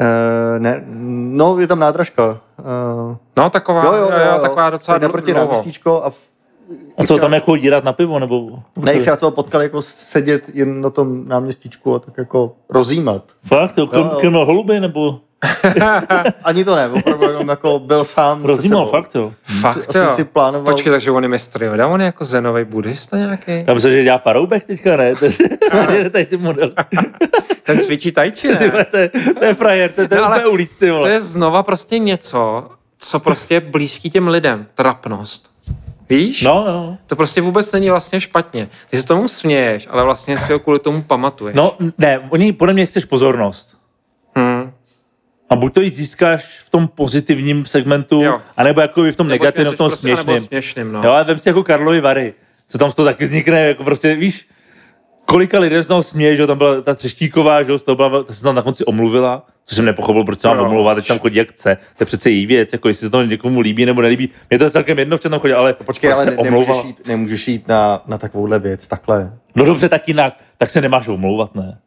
Uh, 0.00 0.58
ne, 0.58 0.84
no, 1.30 1.58
je 1.60 1.66
tam 1.66 1.78
nádražka. 1.78 2.40
Uh, 2.58 3.16
No, 3.36 3.50
taková, 3.50 3.84
jo, 3.84 3.92
jo, 3.92 4.10
jo, 4.10 4.32
jo, 4.32 4.38
taková 4.42 4.70
docela 4.70 4.94
tak 4.94 5.02
naproti 5.02 5.32
dlouho. 5.32 5.46
náměstíčko 5.46 6.02
a 6.04 6.10
v, 6.10 6.14
A 6.98 7.04
co, 7.04 7.18
tam 7.18 7.32
jako 7.34 7.56
dírat 7.56 7.84
na 7.84 7.92
pivo, 7.92 8.18
nebo... 8.18 8.50
ne, 8.76 8.92
jak 8.94 9.02
se 9.02 9.10
já 9.10 9.16
ho 9.22 9.30
potkali 9.30 9.64
jako 9.64 9.82
sedět 9.82 10.42
jen 10.54 10.80
na 10.80 10.90
tom 10.90 11.28
náměstíčku 11.28 11.94
a 11.94 11.98
tak 11.98 12.18
jako 12.18 12.52
rozjímat. 12.70 13.22
Fakt, 13.46 13.78
jo, 13.78 13.88
Jo, 13.92 13.98
jo. 13.98 14.08
krm, 14.08 14.20
krmil 14.20 14.44
holuby, 14.46 14.80
nebo 14.80 15.18
Ani 16.44 16.64
to 16.64 16.74
ne, 16.76 16.88
opravdu 16.88 17.24
jenom 17.26 17.48
jako 17.48 17.78
byl 17.78 18.04
sám 18.04 18.44
rozjímal, 18.44 18.86
fakt, 18.86 19.14
jo. 19.14 19.32
Fakt 19.60 19.88
Asi 19.88 19.98
jo. 19.98 20.12
si 20.16 20.24
plánoval, 20.24 20.72
Počkej, 20.74 20.90
takže 20.90 21.10
on 21.10 21.22
je 21.22 21.28
mistr 21.28 21.62
Yoda, 21.62 21.86
on 21.86 22.00
je 22.00 22.06
jako 22.06 22.24
zenový 22.24 22.64
buddhista 22.64 23.16
nějaký? 23.16 23.64
Tam 23.66 23.80
se, 23.80 23.90
že 23.90 24.02
dělá 24.04 24.18
paroubek 24.18 24.64
teďka, 24.66 24.96
ne? 24.96 25.14
To 25.16 25.24
je 25.92 26.10
tady 26.10 26.26
ty 26.26 26.36
model. 26.36 26.72
Ten 27.62 27.80
cvičí 27.80 28.12
tai 28.12 28.30
chi, 28.30 28.48
Ty 28.56 28.64
ne? 28.64 28.70
vole, 28.70 28.84
To 28.84 28.96
je, 28.96 29.10
to 29.38 29.44
je 29.44 29.54
frajer, 29.54 29.92
to 29.92 30.00
je, 30.00 30.08
to 30.08 30.14
je 30.14 30.20
No, 30.20 30.26
ale 30.26 30.46
ulít, 30.46 30.70
ty 30.78 30.86
To 30.86 30.92
vole. 30.94 31.10
je 31.10 31.20
znova 31.20 31.62
prostě 31.62 31.98
něco, 31.98 32.68
co 32.98 33.20
prostě 33.20 33.54
je 33.54 33.60
blízký 33.60 34.10
těm 34.10 34.28
lidem. 34.28 34.66
Trapnost. 34.74 35.50
Víš? 36.10 36.42
No, 36.42 36.64
no. 36.66 36.98
To 37.06 37.16
prostě 37.16 37.40
vůbec 37.40 37.72
není 37.72 37.90
vlastně 37.90 38.20
špatně. 38.20 38.68
Ty 38.90 38.96
se 39.00 39.06
tomu 39.06 39.28
směješ, 39.28 39.88
ale 39.90 40.04
vlastně 40.04 40.38
si 40.38 40.52
ho 40.52 40.58
kvůli 40.58 40.78
tomu 40.78 41.02
pamatuješ. 41.02 41.54
No, 41.54 41.76
ne, 41.98 42.20
oni 42.30 42.52
podle 42.52 42.74
mě 42.74 42.86
chceš 42.86 43.04
pozornost. 43.04 43.73
A 45.54 45.56
buď 45.56 45.74
to 45.74 45.80
jí 45.80 45.90
získáš 45.90 46.60
v 46.66 46.70
tom 46.70 46.88
pozitivním 46.88 47.66
segmentu, 47.66 48.22
Jo. 48.22 48.40
anebo 48.56 48.80
jako 48.80 49.04
i 49.06 49.12
v 49.12 49.16
tom 49.16 49.28
Nebo 49.28 49.44
negativním, 49.44 49.72
v 49.74 49.78
tom 49.78 49.88
prostě, 49.88 50.08
anebo 50.08 50.22
směšném. 50.22 50.46
směšným, 50.46 50.92
no. 50.92 51.02
Jo, 51.04 51.10
ale 51.10 51.24
vem 51.24 51.38
si 51.38 51.48
jako 51.48 51.64
Karlovy 51.64 52.00
Vary, 52.00 52.34
co 52.68 52.78
tam 52.78 52.92
z 52.92 52.94
toho 52.94 53.06
taky 53.06 53.24
vznikne, 53.24 53.60
jako 53.60 53.84
prostě, 53.84 54.14
víš, 54.16 54.46
kolika 55.24 55.58
lidem 55.58 55.82
se 55.82 55.88
tam 55.88 56.02
směje, 56.02 56.36
že 56.36 56.46
tam 56.46 56.58
byla 56.58 56.80
ta 56.80 56.94
Třeštíková, 56.94 57.62
že 57.62 57.78
toho 57.78 57.96
byla, 57.96 58.22
ta 58.22 58.32
se 58.32 58.42
tam 58.42 58.54
na 58.54 58.62
konci 58.62 58.84
omluvila, 58.84 59.46
což 59.64 59.76
jsem 59.76 59.84
nepochopil, 59.84 60.24
proč 60.24 60.38
se 60.40 60.48
mám 60.48 60.60
omlouvat, 60.60 60.96
teď 60.96 61.06
tam 61.06 61.18
chodí 61.18 61.36
jak 61.36 61.48
chce, 61.52 61.76
to 61.96 62.02
je 62.02 62.06
přece 62.06 62.30
její 62.30 62.46
věc, 62.46 62.72
jako 62.72 62.88
jestli 62.88 63.06
se 63.06 63.10
to 63.10 63.22
někomu 63.22 63.60
líbí 63.60 63.86
nebo 63.86 64.02
nelíbí, 64.02 64.28
mě 64.50 64.58
to 64.58 64.64
je 64.64 64.70
celkem 64.70 64.98
jedno, 64.98 65.16
v 65.16 65.20
čem 65.20 65.30
tam 65.30 65.40
chodí, 65.40 65.54
ale 65.54 65.72
Počkej, 65.72 66.10
proč 66.10 66.26
ale 66.26 66.36
se 66.36 66.42
nemůžeš 66.42 66.76
jít, 66.84 67.06
nemůžeš 67.06 67.48
jít 67.48 67.68
na, 67.68 68.02
na 68.06 68.18
takovouhle 68.18 68.58
věc, 68.58 68.86
takhle. 68.86 69.32
No 69.54 69.64
dobře, 69.64 69.88
tak 69.88 70.08
jinak, 70.08 70.34
tak 70.58 70.70
se 70.70 70.80
nemáš 70.80 71.08
omlouvat, 71.08 71.54
ne? 71.54 71.78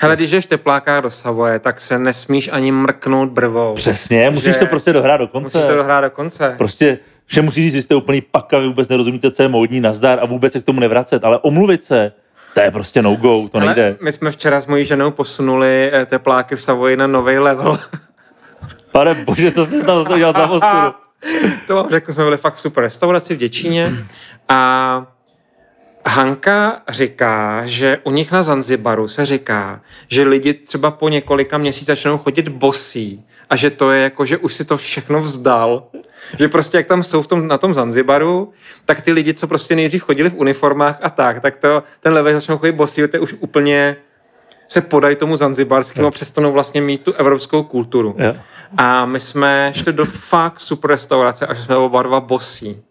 Hele, 0.00 0.16
když 0.16 0.30
jdeš 0.30 0.44
v 0.44 0.48
teplákách 0.48 1.02
do 1.02 1.10
Savoje, 1.10 1.58
tak 1.58 1.80
se 1.80 1.98
nesmíš 1.98 2.48
ani 2.52 2.72
mrknout 2.72 3.28
brvou. 3.28 3.74
Přesně, 3.74 4.30
musíš 4.30 4.56
to 4.56 4.66
prostě 4.66 4.92
dohrát 4.92 5.20
do 5.20 5.28
konce. 5.28 5.58
Musíš 5.58 5.70
to 5.70 5.76
dohrát 5.76 6.04
do 6.04 6.10
konce. 6.10 6.54
Prostě, 6.58 6.98
že 7.26 7.42
musíš 7.42 7.64
říct, 7.64 7.72
že 7.72 7.82
jste 7.82 7.94
úplný 7.94 8.20
paka, 8.20 8.58
vy 8.58 8.66
vůbec 8.66 8.88
nerozumíte, 8.88 9.30
co 9.30 9.42
je 9.42 9.48
módní, 9.48 9.80
nazdar 9.80 10.18
a 10.22 10.26
vůbec 10.26 10.52
se 10.52 10.60
k 10.60 10.64
tomu 10.64 10.80
nevracet, 10.80 11.24
ale 11.24 11.38
omluvit 11.38 11.84
se, 11.84 12.12
to 12.54 12.60
je 12.60 12.70
prostě 12.70 13.02
no 13.02 13.16
go, 13.16 13.48
to 13.48 13.58
Ale 13.58 13.66
nejde. 13.66 13.96
my 14.02 14.12
jsme 14.12 14.30
včera 14.30 14.60
s 14.60 14.66
mojí 14.66 14.84
ženou 14.84 15.10
posunuli 15.10 15.90
eh, 15.92 16.06
tepláky 16.06 16.56
v 16.56 16.62
Savoji 16.62 16.96
na 16.96 17.06
nový 17.06 17.38
level. 17.38 17.78
Pane 18.92 19.14
bože, 19.14 19.50
co 19.50 19.66
jsi 19.66 19.84
tam 19.84 20.12
udělal 20.12 20.32
za 20.32 20.50
ostudu? 20.50 20.94
to 21.66 21.74
vám 21.74 21.90
řeknu, 21.90 22.14
jsme 22.14 22.24
byli 22.24 22.36
fakt 22.36 22.58
super 22.58 22.84
restauraci 22.84 23.34
v 23.34 23.38
Děčíně 23.38 23.92
a 24.48 25.06
Hanka 26.08 26.82
říká, 26.88 27.62
že 27.64 27.98
u 28.04 28.10
nich 28.10 28.32
na 28.32 28.42
Zanzibaru 28.42 29.08
se 29.08 29.26
říká, 29.26 29.80
že 30.08 30.22
lidi 30.22 30.54
třeba 30.54 30.90
po 30.90 31.08
několika 31.08 31.58
měsících 31.58 31.86
začnou 31.86 32.18
chodit 32.18 32.48
bosí 32.48 33.24
a 33.50 33.56
že 33.56 33.70
to 33.70 33.90
je 33.90 34.02
jako, 34.02 34.24
že 34.24 34.36
už 34.36 34.54
si 34.54 34.64
to 34.64 34.76
všechno 34.76 35.20
vzdal. 35.20 35.82
Že 36.38 36.48
prostě 36.48 36.76
jak 36.76 36.86
tam 36.86 37.02
jsou 37.02 37.22
v 37.22 37.26
tom, 37.26 37.46
na 37.46 37.58
tom 37.58 37.74
Zanzibaru, 37.74 38.52
tak 38.84 39.00
ty 39.00 39.12
lidi, 39.12 39.34
co 39.34 39.46
prostě 39.46 39.76
nejdřív 39.76 40.02
chodili 40.02 40.30
v 40.30 40.34
uniformách 40.34 40.98
a 41.02 41.10
tak, 41.10 41.40
tak 41.40 41.56
to, 41.56 41.82
ten 42.00 42.12
level 42.12 42.32
začnou 42.32 42.58
chodit 42.58 42.72
bosí, 42.72 43.02
to 43.08 43.16
je 43.16 43.20
už 43.20 43.34
úplně 43.40 43.96
se 44.68 44.80
podají 44.80 45.16
tomu 45.16 45.36
zanzibarskému 45.36 46.06
a 46.06 46.10
přestanou 46.10 46.52
vlastně 46.52 46.80
mít 46.80 47.02
tu 47.02 47.12
evropskou 47.12 47.62
kulturu. 47.62 48.16
Jo. 48.18 48.34
A 48.76 49.06
my 49.06 49.20
jsme 49.20 49.72
šli 49.76 49.92
do 49.92 50.04
fakt 50.04 50.60
super 50.60 50.90
restaurace 50.90 51.46
a 51.46 51.54
že 51.54 51.62
jsme 51.62 51.76
oba 51.76 52.02
dva 52.02 52.20
bosí. 52.20 52.82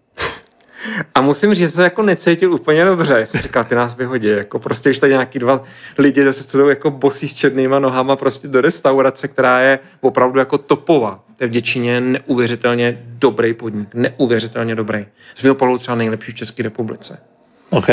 A 1.16 1.22
musím 1.22 1.54
říct, 1.54 1.60
že 1.60 1.70
se 1.70 1.84
jako 1.84 2.02
necítil 2.04 2.54
úplně 2.54 2.86
dobře. 2.86 3.26
Jsem 3.26 3.42
říkal, 3.42 3.64
ty 3.64 3.76
nás 3.76 3.98
vyhodí. 3.98 4.28
Jako 4.28 4.60
prostě, 4.60 4.90
když 4.90 5.00
tady 5.00 5.12
nějaký 5.14 5.40
dva 5.40 5.64
lidi 5.98 6.24
zase 6.24 6.44
co 6.44 6.58
jdou 6.58 6.70
jako 6.70 6.92
bosí 6.92 7.28
s 7.28 7.36
černýma 7.36 7.80
nohama 7.80 8.16
prostě 8.16 8.48
do 8.48 8.62
restaurace, 8.62 9.28
která 9.28 9.60
je 9.60 9.80
opravdu 10.02 10.40
jako 10.40 10.58
topová. 10.58 11.24
To 11.38 11.44
je 11.44 11.48
v 11.48 11.52
Děčíně 11.52 12.02
neuvěřitelně 12.02 12.98
dobrý 13.04 13.54
podnik. 13.54 13.90
Neuvěřitelně 13.94 14.76
dobrý. 14.76 15.06
Z 15.36 15.44
mého 15.44 15.56
pohledu 15.56 15.78
třeba 15.78 15.96
nejlepší 15.96 16.32
v 16.32 16.36
České 16.36 16.64
republice. 16.64 17.20
OK. 17.70 17.90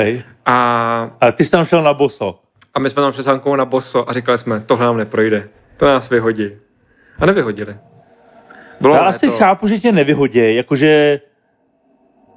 A, 0.47 1.11
A 1.21 1.33
ty 1.33 1.45
jsi 1.45 1.51
tam 1.51 1.65
šel 1.65 1.83
na 1.83 1.95
boso. 1.95 2.41
a 2.75 2.79
my 2.79 2.91
jsme 2.91 3.03
tam 3.03 3.13
šli 3.13 3.23
s 3.23 3.27
Hankou 3.27 3.57
na 3.57 3.65
boso 3.65 4.11
a 4.11 4.13
říkali 4.13 4.39
jsme, 4.39 4.61
tohle 4.61 4.87
nám 4.87 4.97
neprojde. 4.97 5.49
To 5.77 5.87
nás 5.87 6.11
vyhodí. 6.11 6.51
A 7.19 7.27
nevyhodili. 7.27 7.77
Bylo 8.81 8.95
Já 8.95 9.01
asi 9.01 9.29
chápu, 9.31 9.67
že 9.67 9.79
tě 9.79 9.93
nevyhodí, 9.93 10.55
jakože 10.55 11.21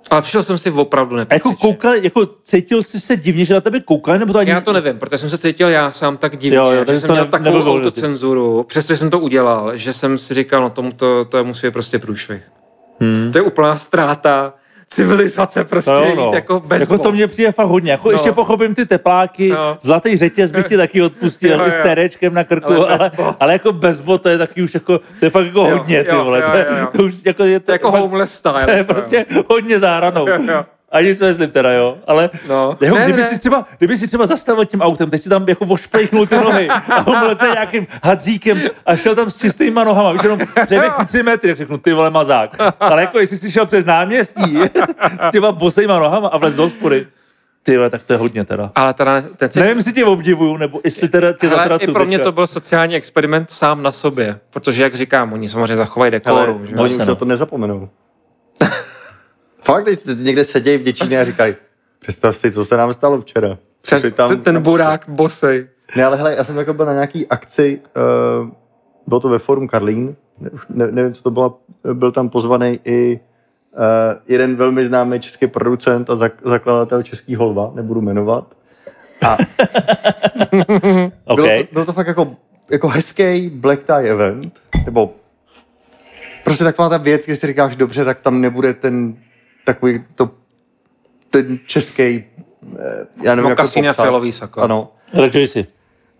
Ale 0.09 0.21
přišel 0.21 0.43
jsem 0.43 0.57
si 0.57 0.71
opravdu 0.71 1.15
a 1.15 1.19
jako 1.19 1.33
nepatřičně. 1.33 1.55
koukali, 1.55 1.99
jako 2.03 2.25
cítil 2.41 2.83
jsi 2.83 2.99
se 2.99 3.17
divně, 3.17 3.45
že 3.45 3.53
na 3.53 3.61
tebe 3.61 3.79
koukali, 3.79 4.19
nebo 4.19 4.33
to 4.33 4.39
ani... 4.39 4.51
Já 4.51 4.61
to 4.61 4.73
nevím, 4.73 4.99
protože 4.99 5.17
jsem 5.17 5.29
se 5.29 5.37
cítil 5.37 5.69
já 5.69 5.91
sám 5.91 6.17
tak 6.17 6.37
divně, 6.37 6.57
Jo, 6.57 6.71
jo, 6.71 6.85
že 6.87 6.97
jsem 6.97 7.11
měl 7.11 7.23
ne- 7.25 7.31
takovou 7.31 7.57
nebyl 7.57 7.71
autocenzuru, 7.71 8.63
přestože 8.63 8.97
jsem 8.97 9.09
to 9.09 9.19
udělal, 9.19 9.77
že 9.77 9.93
jsem 9.93 10.17
si 10.17 10.33
říkal, 10.33 10.61
no 10.61 10.69
tomu 10.69 10.91
to, 10.91 11.25
to 11.25 11.43
musí 11.43 11.67
být 11.67 11.73
prostě 11.73 11.99
průšvih. 11.99 12.41
Hmm. 12.99 13.31
To 13.31 13.37
je 13.37 13.41
úplná 13.41 13.75
ztráta 13.75 14.53
civilizace 14.89 15.63
prostě 15.63 15.91
To 15.91 15.97
jo, 15.97 16.05
jít 16.09 16.15
no. 16.15 16.29
jako 16.33 16.59
bez 16.59 16.81
jako 16.81 16.97
to 16.97 17.11
mě 17.11 17.27
přijde 17.27 17.51
fakt 17.51 17.67
hodně. 17.67 17.91
Jako 17.91 18.07
No. 18.07 18.11
ještě 18.11 18.31
pochopím 18.31 18.75
ty 18.75 18.85
tepláky, 18.85 19.49
No. 19.49 19.77
zlatý 19.81 20.17
řetěz 20.17 20.51
bych 20.51 20.67
ti 20.67 20.77
taky 20.77 21.01
odpustil, 21.01 21.51
Jo, 21.59 21.65
i 21.67 21.71
s 21.71 21.75
jo. 21.75 21.81
CDčkem 21.83 22.33
na 22.33 22.43
krku, 22.43 22.73
Ale 22.73 22.87
ale, 22.87 23.11
ale, 23.39 23.53
jako 23.53 23.73
bez 23.73 24.01
bot, 24.01 24.21
to 24.21 24.29
je 24.29 24.37
taky 24.37 24.61
už 24.63 24.73
jako, 24.73 24.97
to 25.19 25.25
je 25.25 25.29
fakt 25.29 25.45
jako 25.45 25.59
Jo, 25.59 25.77
hodně, 25.77 26.03
ty 26.03 26.09
jo, 26.15 26.23
vole. 26.23 26.39
jo, 26.41 26.47
to, 26.51 26.57
je, 26.57 26.65
jo, 26.69 26.77
jo. 26.77 26.87
to 26.97 27.03
už 27.03 27.13
jako 27.25 27.43
je 27.43 27.59
To 27.59 27.65
to, 27.65 27.71
je 27.71 27.73
jako 27.73 27.91
fakt- 27.91 28.01
homeless 28.01 28.33
style. 28.33 28.65
to 28.65 28.71
je 28.71 28.83
prostě 28.83 29.25
hodně 29.49 29.79
záhranou. 29.79 30.27
Jo, 30.27 30.37
jo. 30.51 30.65
Ani 30.97 31.15
si 31.15 31.23
myslím 31.23 31.49
teda, 31.51 31.71
jo, 31.71 31.97
ale 32.07 32.29
No. 32.49 32.77
jako, 32.81 32.95
Ne, 32.97 33.03
kdyby, 33.03 33.21
ne. 33.21 33.27
Si 33.27 33.39
třeba, 33.39 33.65
kdyby 33.77 33.97
si 33.97 34.07
třeba 34.07 34.25
zastavil 34.25 34.65
tím 34.65 34.81
autem, 34.81 35.09
teď 35.09 35.21
si 35.21 35.29
tam 35.29 35.45
jako 35.49 35.65
vošplejchnul 35.65 36.27
ty 36.27 36.35
nohy 36.35 36.69
a 36.69 37.07
umyl 37.07 37.35
se 37.35 37.47
nějakým 37.47 37.87
hadříkem 38.03 38.61
a 38.85 38.95
šel 38.95 39.15
tam 39.15 39.29
s 39.29 39.37
čistýma 39.37 39.83
nohama, 39.83 40.11
víš, 40.11 40.23
jenom 40.23 40.39
přeběh 40.65 40.93
ty 40.93 41.05
tři 41.05 41.23
metry, 41.23 41.49
tak 41.49 41.57
řeknu, 41.57 41.77
ty 41.77 41.93
vole 41.93 42.09
mazák. 42.09 42.55
Ale 42.79 43.01
jako 43.01 43.19
jestli 43.19 43.37
jsi 43.37 43.51
šel 43.51 43.65
přes 43.65 43.85
náměstí 43.85 44.59
s 45.21 45.31
těma 45.31 45.51
bosejma 45.51 45.99
nohama 45.99 46.27
a 46.27 46.37
vlez 46.37 46.55
do 46.55 46.63
hospody, 46.63 47.07
ty 47.63 47.77
vole, 47.77 47.89
tak 47.89 48.03
to 48.03 48.13
je 48.13 48.17
hodně 48.19 48.45
teda. 48.45 48.71
Ale 48.75 48.93
teda 48.93 49.23
ten 49.37 49.51
si... 49.51 49.59
Nevím, 49.59 49.77
jestli 49.77 49.93
tě 49.93 50.05
obdivuju, 50.05 50.57
nebo 50.57 50.81
jestli 50.83 51.09
teda 51.09 51.33
tě 51.33 51.49
Ale 51.49 51.79
i 51.79 51.87
pro 51.91 52.05
mě 52.05 52.17
teďka. 52.17 52.27
to 52.27 52.31
byl 52.31 52.47
sociální 52.47 52.95
experiment 52.95 53.51
sám 53.51 53.83
na 53.83 53.91
sobě, 53.91 54.39
protože 54.49 54.83
jak 54.83 54.95
říkám, 54.95 55.33
oni 55.33 55.47
samozřejmě 55.47 55.75
zachovají 55.75 56.11
Ale 56.11 56.19
dekorum, 56.19 56.67
že? 56.67 56.75
no. 56.75 56.83
oni 56.83 56.93
už 56.93 56.99
no. 56.99 57.05
na 57.05 57.15
to 57.15 57.25
nezapomenou. 57.25 57.89
Fakt, 59.67 59.85
teď 59.85 59.99
někde 60.17 60.43
sedějí 60.43 60.77
v 60.77 60.83
Děčíně 60.83 61.21
a 61.21 61.25
říkají, 61.25 61.55
Představ 61.99 62.37
si, 62.37 62.51
co 62.51 62.65
se 62.65 62.77
nám 62.77 62.93
stalo 62.93 63.21
včera. 63.21 63.57
Přišli 63.81 64.11
tam 64.11 64.29
ten, 64.29 64.41
ten 64.41 64.61
burák 64.61 65.05
bosej. 65.07 65.67
Ne, 65.95 66.05
ale 66.05 66.17
hele, 66.17 66.35
já 66.35 66.43
jsem 66.43 66.57
jako 66.57 66.73
byl 66.73 66.85
na 66.85 66.93
nějaký 66.93 67.27
akci, 67.27 67.81
uh, 68.41 68.49
bylo 69.07 69.19
to 69.19 69.29
ve 69.29 69.39
Forum 69.39 69.67
Karlín, 69.67 70.15
ne, 70.39 70.49
už 70.49 70.61
ne, 70.69 70.91
nevím, 70.91 71.13
co 71.13 71.23
to 71.23 71.31
bylo, 71.31 71.57
byl 71.93 72.11
tam 72.11 72.29
pozvaný 72.29 72.79
i 72.85 73.19
uh, 73.77 73.81
jeden 74.27 74.55
velmi 74.55 74.87
známý 74.87 75.19
český 75.19 75.47
producent 75.47 76.09
a 76.09 76.15
zak, 76.15 76.33
zakladatel 76.43 77.03
český 77.03 77.35
Holva, 77.35 77.71
nebudu 77.75 78.01
jmenovat. 78.01 78.53
A 79.27 79.37
OK. 81.25 81.35
bylo, 81.35 81.47
to, 81.47 81.67
bylo 81.71 81.85
to 81.85 81.93
fakt 81.93 82.07
jako, 82.07 82.35
jako 82.71 82.87
hezký 82.87 83.49
black 83.49 83.83
tie 83.83 84.09
event, 84.09 84.53
nebo 84.85 85.13
prostě 86.43 86.63
taková 86.63 86.89
ta 86.89 86.97
věc, 86.97 87.25
když 87.25 87.39
si 87.39 87.47
říkáš 87.47 87.75
dobře, 87.75 88.05
tak 88.05 88.21
tam 88.21 88.41
nebude 88.41 88.73
ten 88.73 89.17
takový 89.67 90.03
to, 90.15 90.29
ten 91.29 91.59
český, 91.65 92.03
eh, 92.03 92.25
já 93.23 93.35
nevím, 93.35 93.49
jak 93.49 93.57
to 93.57 93.61
Mokasín 93.63 93.85
a 93.85 93.89
popsat. 93.89 94.03
fialový 94.03 94.31
sako. 94.31 94.61
Ano. 94.61 94.91
Rejoice. 95.13 95.65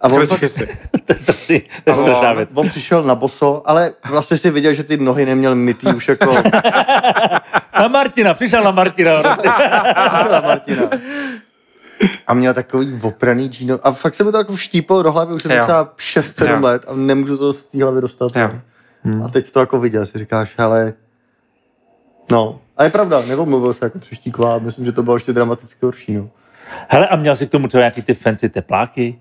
A 0.01 0.09
on, 0.09 0.27
fakt, 0.27 0.47
si? 0.49 0.67
to 1.05 1.13
je 1.13 1.19
strašný, 1.19 1.59
to 1.83 1.89
je 1.89 1.95
strašná 1.95 2.33
věc. 2.33 2.49
on 2.53 2.69
přišel 2.69 3.03
na 3.03 3.15
boso, 3.15 3.61
ale 3.65 3.93
vlastně 4.09 4.37
si 4.37 4.51
viděl, 4.51 4.73
že 4.73 4.83
ty 4.83 4.97
nohy 4.97 5.25
neměl 5.25 5.55
mytý 5.55 5.87
už 5.87 6.07
jako 6.07 6.33
Na 7.79 7.87
Martina, 7.87 8.33
přišel 8.33 8.63
na 8.63 8.71
Martina. 8.71 9.21
na 10.31 10.41
Martina. 10.41 10.89
A 12.27 12.33
měl 12.33 12.53
takový 12.53 12.99
opraný 13.03 13.47
džíno. 13.47 13.79
A 13.83 13.91
fakt 13.91 14.13
se 14.13 14.23
mi 14.23 14.31
to 14.31 14.37
jako 14.37 14.55
vštípalo 14.55 15.03
do 15.03 15.11
hlavy, 15.11 15.33
už 15.33 15.43
je 15.45 15.57
to 15.57 15.63
třeba 15.63 15.93
6-7 15.97 16.49
Jo. 16.49 16.57
let 16.61 16.81
a 16.87 16.93
nemůžu 16.95 17.37
to 17.37 17.53
z 17.53 17.65
té 17.65 17.83
hlavy 17.83 18.01
dostat. 18.01 18.31
Jo. 18.35 18.51
A 19.25 19.29
teď 19.29 19.51
to 19.51 19.59
jako 19.59 19.79
viděl, 19.79 20.05
si 20.05 20.19
říkáš, 20.19 20.53
hele, 20.57 20.93
no. 22.31 22.61
A 22.77 22.83
je 22.83 22.89
pravda, 22.89 23.21
nebo 23.21 23.45
mluvil 23.45 23.73
se 23.73 23.85
jako 23.85 23.99
třeštíková, 23.99 24.59
myslím, 24.59 24.85
že 24.85 24.91
to 24.91 25.03
bylo 25.03 25.15
ještě 25.15 25.33
dramaticky 25.33 25.85
horší, 25.85 26.13
no. 26.13 26.29
Hele, 26.87 27.07
a 27.07 27.15
měl 27.15 27.35
jsi 27.35 27.47
k 27.47 27.51
tomu 27.51 27.67
třeba 27.67 27.81
nějaký 27.81 28.01
ty 28.01 28.13
fancy 28.13 28.49
tepláky? 28.49 29.19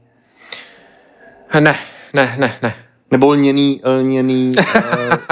Ne, 1.60 1.74
ne, 2.14 2.34
ne, 2.38 2.56
ne. 2.62 2.74
Nebo 3.10 3.30
lněný, 3.30 3.80
lněný 3.84 4.52
uh, 4.58 4.64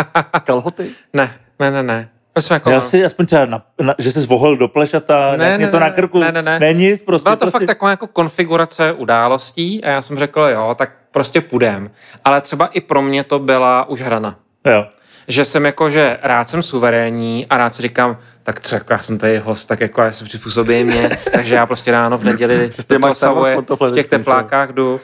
kalhoty. 0.44 0.90
Ne, 1.12 1.32
ne, 1.60 1.70
ne, 1.70 1.82
ne. 1.82 2.08
Jsme 2.38 2.56
jako... 2.56 2.68
Měl 2.68 2.80
jsi 2.80 3.04
aspoň 3.04 3.26
třeba, 3.26 3.44
na, 3.44 3.62
na, 3.82 3.94
že 3.98 4.12
jsi 4.12 4.26
vohol 4.26 4.56
do 4.56 4.68
plešata, 4.68 5.30
Ne, 5.30 5.36
ne, 5.36 5.58
ne, 5.58 5.64
něco 5.64 5.78
ne, 5.78 5.86
na 5.86 5.90
krku? 5.90 6.18
ne, 6.18 6.32
ne, 6.32 6.42
ne. 6.42 6.60
ne 6.60 6.72
nic, 6.72 7.02
prostě. 7.02 7.24
Byla 7.24 7.36
to 7.36 7.40
prostě, 7.40 7.58
fakt 7.58 7.66
taková 7.66 7.90
jako 7.90 8.06
konfigurace 8.06 8.92
událostí 8.92 9.84
a 9.84 9.90
já 9.90 10.02
jsem 10.02 10.18
řekl, 10.18 10.40
jo, 10.40 10.74
tak 10.78 10.90
prostě 11.12 11.40
půjdem. 11.40 11.90
Ale 12.24 12.40
třeba 12.40 12.66
i 12.66 12.80
pro 12.80 13.02
mě 13.02 13.24
to 13.24 13.38
byla 13.38 13.88
už 13.88 14.00
hrana. 14.02 14.36
Jo. 14.66 14.86
Že 15.28 15.44
jsem 15.44 15.64
jako, 15.66 15.90
že 15.90 16.18
rád 16.22 16.48
jsem 16.48 16.62
suverénní 16.62 17.46
a 17.46 17.56
rád 17.56 17.74
si 17.74 17.82
říkám, 17.82 18.18
tak 18.42 18.60
co, 18.60 18.74
jako 18.74 18.92
já 18.92 18.98
jsem 18.98 19.18
tady 19.18 19.38
host, 19.38 19.68
tak 19.68 19.80
jako 19.80 20.00
já 20.00 20.12
se 20.12 20.24
přizpůsobím 20.24 20.86
mě, 20.86 21.10
takže 21.32 21.54
já 21.54 21.66
prostě 21.66 21.90
ráno 21.90 22.18
v 22.18 22.24
neděli 22.24 22.70
do 22.88 23.62
toho 23.62 23.76
v 23.76 23.78
těch 23.78 23.90
vždycky, 23.90 24.10
teplákách 24.10 24.68
jdu. 24.70 25.00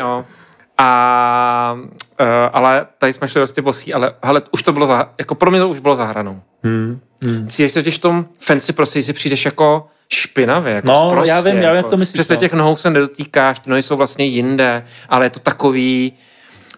Jo. 0.00 0.24
A, 0.80 1.76
uh, 2.20 2.26
ale 2.52 2.86
tady 2.98 3.12
jsme 3.12 3.28
šli 3.28 3.40
prostě 3.40 3.62
bosí, 3.62 3.94
ale 3.94 4.14
hele, 4.22 4.42
už 4.50 4.62
to 4.62 4.72
bylo, 4.72 4.86
za, 4.86 5.10
jako 5.18 5.34
pro 5.34 5.50
mě 5.50 5.60
to 5.60 5.68
už 5.68 5.80
bylo 5.80 5.96
za 5.96 6.04
hranou. 6.04 6.42
Hmm. 6.62 7.00
Hmm. 7.22 7.48
Cítíš 7.48 7.72
se 7.72 7.80
totiž 7.80 7.98
v 7.98 8.00
tom 8.00 8.26
fancy 8.38 8.72
prostě 8.72 9.02
si 9.02 9.12
přijdeš 9.12 9.44
jako 9.44 9.86
špinavě, 10.08 10.74
jako 10.74 10.88
No, 10.88 11.08
sprostě, 11.10 11.30
já 11.30 11.40
vím, 11.40 11.46
já 11.46 11.52
vím, 11.54 11.62
jako, 11.62 11.76
jak 11.76 11.86
to 11.86 11.96
myslíš, 11.96 12.14
Přesně 12.14 12.34
no. 12.34 12.40
těch 12.40 12.52
nohou 12.52 12.76
se 12.76 12.90
nedotýkáš, 12.90 13.58
ty 13.58 13.70
nohy 13.70 13.82
jsou 13.82 13.96
vlastně 13.96 14.24
jinde, 14.24 14.86
ale 15.08 15.26
je 15.26 15.30
to 15.30 15.40
takový, 15.40 16.12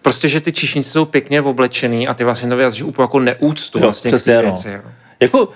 prostě, 0.01 0.27
že 0.27 0.41
ty 0.41 0.51
čišnice 0.51 0.89
jsou 0.89 1.05
pěkně 1.05 1.41
oblečený 1.41 2.07
a 2.07 2.13
ty 2.13 2.23
vlastně 2.23 2.49
to 2.49 2.55
vyjadříš 2.55 2.83
úplně 2.83 3.03
jako 3.03 3.19
neúctu 3.19 3.79
Jo, 3.79 3.83
vlastně 3.83 4.11
přesně, 4.11 4.35
no. 4.35 4.41
věci. 4.41 4.71
Jo. 4.71 4.81
Jako, 5.19 5.49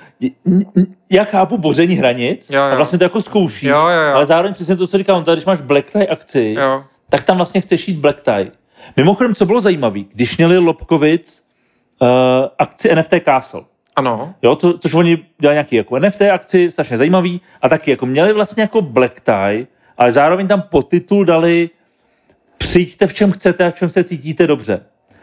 já 1.10 1.24
chápu 1.24 1.58
boření 1.58 1.96
hranic 1.96 2.50
Jo, 2.50 2.62
jo. 2.62 2.66
a 2.72 2.76
vlastně 2.76 2.98
to 2.98 3.06
jako 3.06 3.22
zkoušíš, 3.22 3.64
Jo, 3.70 3.78
jo, 3.78 4.02
jo. 4.02 4.16
ale 4.16 4.26
zároveň 4.26 4.54
přesně 4.54 4.76
to, 4.76 4.88
co 4.88 4.98
říká 4.98 5.14
Honza, 5.14 5.34
když 5.34 5.46
máš 5.46 5.62
black 5.62 5.92
tie 5.92 6.08
akci, 6.08 6.56
Jo. 6.60 6.84
tak 7.10 7.24
tam 7.24 7.38
vlastně 7.38 7.62
chceš 7.62 7.88
jít 7.88 7.98
black 8.00 8.22
tie. 8.22 8.52
Mimochodem, 8.98 9.36
co 9.36 9.46
bylo 9.46 9.60
zajímavé, 9.60 10.00
když 10.14 10.38
měli 10.38 10.58
Lobkovic 10.58 11.44
uh, 12.00 12.08
akci 12.60 12.96
NFT 12.96 13.14
Castle, 13.26 13.62
Ano, 13.96 14.34
Jo, 14.44 14.56
to, 14.56 14.78
což 14.78 14.94
oni 14.94 15.18
dělali 15.40 15.56
nějaký 15.56 15.76
jako 15.76 16.00
NFT 16.00 16.22
akci, 16.22 16.72
strašně 16.72 16.98
zajímavý, 16.98 17.42
a 17.62 17.70
taky 17.70 17.92
jako 17.92 18.06
měli 18.06 18.34
vlastně 18.34 18.62
jako 18.62 18.82
black 18.82 19.20
tie, 19.20 19.68
ale 19.98 20.12
zároveň 20.12 20.48
tam 20.48 20.62
podtitul 20.62 21.26
dali 21.26 21.70
přijďte 22.70 23.08
v 23.08 23.14
čem 23.14 23.32
chcete 23.32 23.66
a 23.66 23.72
v 23.72 23.74
čem 23.74 23.90
se 23.90 24.04
cítíte 24.04 24.48
dobře. 24.48 24.80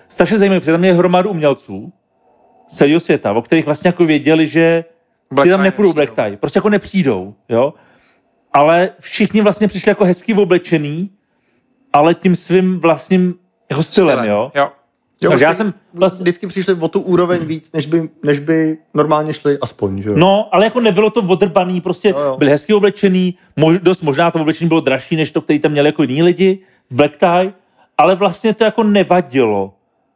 Strašně 0.08 0.38
zajímavé, 0.38 0.60
protože 0.60 0.72
tam 0.72 0.84
je 0.84 0.94
hromadu 0.94 1.30
umělců 1.30 1.92
z 2.68 2.76
celého 2.76 3.00
světa, 3.00 3.32
o 3.32 3.42
kterých 3.42 3.64
vlastně 3.64 3.88
jako 3.88 4.04
věděli, 4.04 4.46
že 4.46 4.84
Black 5.30 5.44
ty 5.46 5.50
tam 5.50 5.62
nepůjdou 5.62 5.88
nepřijdou. 5.88 6.14
black 6.14 6.28
tie, 6.28 6.36
prostě 6.36 6.58
jako 6.58 6.68
nepřijdou, 6.68 7.34
jo. 7.48 7.74
Ale 8.52 8.90
všichni 9.00 9.40
vlastně 9.40 9.68
přišli 9.68 9.88
jako 9.90 10.04
hezky 10.04 10.34
oblečený, 10.34 11.10
ale 11.92 12.14
tím 12.14 12.36
svým 12.36 12.80
vlastním 12.80 13.34
jako 13.70 13.82
stylem, 13.82 14.18
stylem. 14.18 14.30
jo. 14.30 14.52
jo. 14.54 14.68
Jo, 15.24 15.30
Takže 15.30 15.44
já 15.44 15.48
vlastně 15.48 15.64
jsem 15.64 15.74
vlastně- 15.94 16.22
Vždycky 16.22 16.46
přišli 16.46 16.74
o 16.74 16.88
tu 16.88 17.00
úroveň 17.00 17.40
víc, 17.44 17.72
než 17.72 17.86
by, 17.86 18.08
než 18.24 18.38
by 18.38 18.78
normálně 18.94 19.34
šli 19.34 19.58
aspoň, 19.62 20.02
že 20.02 20.08
jo? 20.08 20.14
No, 20.18 20.48
ale 20.54 20.64
jako 20.64 20.80
nebylo 20.80 21.10
to 21.10 21.22
odrbaný, 21.22 21.80
prostě 21.80 22.08
Jo, 22.08 22.18
jo. 22.18 22.36
byli 22.36 22.50
hezky 22.50 22.74
oblečený, 22.74 23.34
mož, 23.56 23.78
dost 23.78 24.02
možná 24.02 24.30
to 24.30 24.40
oblečení 24.40 24.68
bylo 24.68 24.80
dražší, 24.80 25.16
než 25.16 25.30
to, 25.30 25.40
který 25.40 25.58
tam 25.58 25.72
měli 25.72 25.88
jako 25.88 26.02
jiní 26.02 26.22
lidi, 26.22 26.58
black 26.92 27.16
tie, 27.16 27.52
ale 27.98 28.14
vlastně 28.14 28.54
to 28.54 28.64
jako 28.64 28.82
nevadilo. 28.82 29.74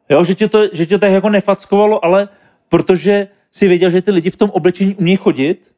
Jo, 0.08 0.24
že 0.24 0.34
tě 0.34 0.48
to, 0.48 0.62
že 0.72 0.86
tě 0.86 0.94
to 0.94 1.00
tak 1.00 1.10
jako 1.10 1.28
nefackovalo, 1.28 2.04
ale 2.04 2.28
protože 2.68 3.28
si 3.52 3.68
věděl, 3.68 3.90
že 3.90 4.02
ty 4.02 4.10
lidi 4.10 4.30
v 4.30 4.36
tom 4.36 4.50
oblečení 4.50 4.94
umějí 4.94 5.16
chodit 5.16 5.72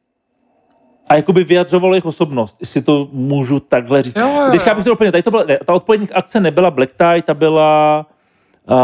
a 1.09 1.15
jakoby 1.15 1.43
vyjadřovalo 1.43 1.93
jejich 1.93 2.05
osobnost, 2.05 2.57
jestli 2.59 2.81
to 2.81 3.07
můžu 3.11 3.59
takhle 3.59 4.01
říct. 4.01 4.15
Jo, 4.17 4.27
jo. 4.27 4.51
Teďka 4.51 4.73
bych 4.73 4.85
to 4.85 4.93
úplně, 4.93 5.11
tady 5.11 5.23
to 5.23 5.31
byla, 5.31 5.43
ne, 5.43 5.57
ta 5.65 5.73
odpovědní 5.73 6.09
akce 6.09 6.39
nebyla 6.39 6.71
black 6.71 6.91
tie, 6.97 7.21
ta 7.21 7.33
byla 7.33 8.05
uh, 8.69 8.77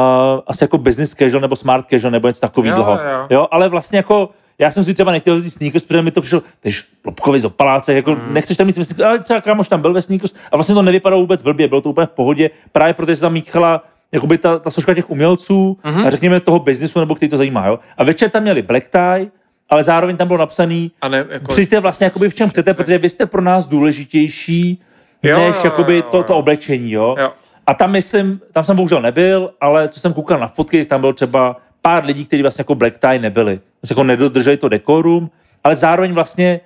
asi 0.47 0.63
jako 0.63 0.77
business 0.77 1.13
casual 1.13 1.41
nebo 1.41 1.55
smart 1.55 1.87
casual 1.89 2.11
nebo 2.11 2.27
něco 2.27 2.41
takového. 2.41 2.91
Jo, 2.91 2.99
jo. 3.11 3.27
jo, 3.29 3.47
ale 3.51 3.69
vlastně 3.69 3.97
jako 3.97 4.29
já 4.59 4.71
jsem 4.71 4.85
si 4.85 4.93
třeba 4.93 5.11
nechtěl 5.11 5.37
vzít 5.37 5.49
sneakers, 5.49 5.85
protože 5.85 6.01
mi 6.01 6.11
to 6.11 6.21
přišlo, 6.21 6.41
tež 6.59 6.83
Lobkovi 7.05 7.39
z 7.39 7.45
opaláce, 7.45 7.93
jako 7.93 8.11
mm. 8.15 8.33
nechceš 8.33 8.57
tam 8.57 8.67
mít 8.67 8.73
sneakers, 8.73 8.99
ale 8.99 9.19
třeba 9.19 9.41
kámoš 9.41 9.67
tam 9.69 9.81
byl 9.81 9.93
ve 9.93 10.01
sneakers 10.01 10.33
a 10.51 10.57
vlastně 10.57 10.75
to 10.75 10.81
nevypadalo 10.81 11.21
vůbec 11.21 11.41
blbě, 11.41 11.67
bylo 11.67 11.81
to 11.81 11.89
úplně 11.89 12.07
v 12.07 12.11
pohodě, 12.11 12.49
právě 12.71 12.93
protože 12.93 13.15
se 13.15 13.21
tam 13.21 13.33
míchala 13.33 13.83
jakoby 14.11 14.37
ta, 14.37 14.59
ta 14.59 14.69
složka 14.69 14.93
těch 14.93 15.09
umělců 15.09 15.77
Mhm. 15.83 15.95
mm-hmm. 15.95 16.07
a 16.07 16.09
řekněme 16.09 16.39
toho 16.39 16.59
biznisu, 16.59 16.99
nebo 16.99 17.15
který 17.15 17.29
to 17.29 17.37
zajímá, 17.37 17.67
jo. 17.67 17.79
A 17.97 18.03
večer 18.03 18.29
tam 18.29 18.43
měli 18.43 18.61
black 18.61 18.89
tie, 18.89 19.27
ale 19.69 19.83
zároveň 19.83 20.17
tam 20.17 20.27
bylo 20.27 20.39
napsaný, 20.39 20.91
A 21.01 21.07
ne, 21.07 21.25
jako, 21.29 21.45
přijďte 21.47 21.79
vlastně 21.79 22.05
jakoby 22.05 22.29
v 22.29 22.35
čem 22.35 22.49
chcete, 22.49 22.73
protože 22.73 22.97
vy 22.97 23.09
jste 23.09 23.25
pro 23.25 23.41
nás 23.41 23.67
důležitější, 23.67 24.81
Jo, 25.23 25.37
než 25.47 25.55
jo, 25.55 25.61
jakoby 25.63 25.95
jo, 25.95 26.01
to, 26.01 26.23
to 26.23 26.33
jo. 26.33 26.39
oblečení, 26.39 26.91
jo. 26.91 27.15
jo. 27.19 27.31
A 27.67 27.73
tam 27.73 27.91
myslím, 27.91 28.41
tam 28.51 28.63
jsem 28.63 28.75
bohužel 28.75 29.01
nebyl, 29.01 29.51
ale 29.61 29.89
co 29.89 29.99
jsem 29.99 30.13
koukal 30.13 30.39
na 30.39 30.47
fotky, 30.47 30.85
tam 30.85 31.01
bylo 31.01 31.13
třeba 31.13 31.57
pár 31.85 32.05
lidí, 32.05 32.25
kteří 32.25 32.41
vlastně 32.41 32.61
jako 32.61 32.75
black 32.75 32.97
tie 32.97 33.19
nebyli. 33.19 33.59
Vlastně 33.81 33.93
jako 33.93 34.03
nedodrželi 34.03 34.57
to 34.57 34.69
dekorum, 34.69 35.31
ale 35.63 35.75
zároveň 35.75 36.13
vlastně 36.13 36.59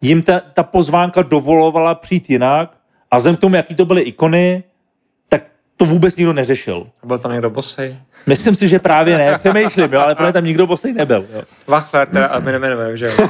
jim 0.00 0.22
ta, 0.22 0.40
ta 0.40 0.62
pozvánka 0.62 1.22
dovolovala 1.22 1.94
přijít 1.94 2.30
jinak 2.30 2.70
a 3.10 3.16
vzhledem 3.16 3.36
k 3.36 3.40
tomu, 3.40 3.56
jaký 3.56 3.74
to 3.74 3.84
byly 3.84 4.02
ikony, 4.02 4.62
tak 5.28 5.42
to 5.76 5.84
vůbec 5.84 6.16
nikdo 6.16 6.32
neřešil. 6.32 6.86
Byl 7.04 7.18
tam 7.18 7.32
někdo 7.32 7.50
bosej? 7.50 7.96
Myslím 8.26 8.54
si, 8.54 8.68
že 8.68 8.78
právě 8.78 9.18
ne, 9.18 9.38
přemýšlím, 9.38 9.92
jo, 9.92 10.00
ale 10.00 10.14
právě 10.14 10.32
tam 10.32 10.44
nikdo 10.44 10.66
bosej 10.66 10.92
nebyl. 10.92 11.26
Jo. 11.32 11.42
Vachler, 11.66 12.08
teda, 12.08 12.26
a 12.26 12.38
my 12.38 12.52
nemenujeme, 12.52 12.96
že 12.96 13.06
jo? 13.06 13.12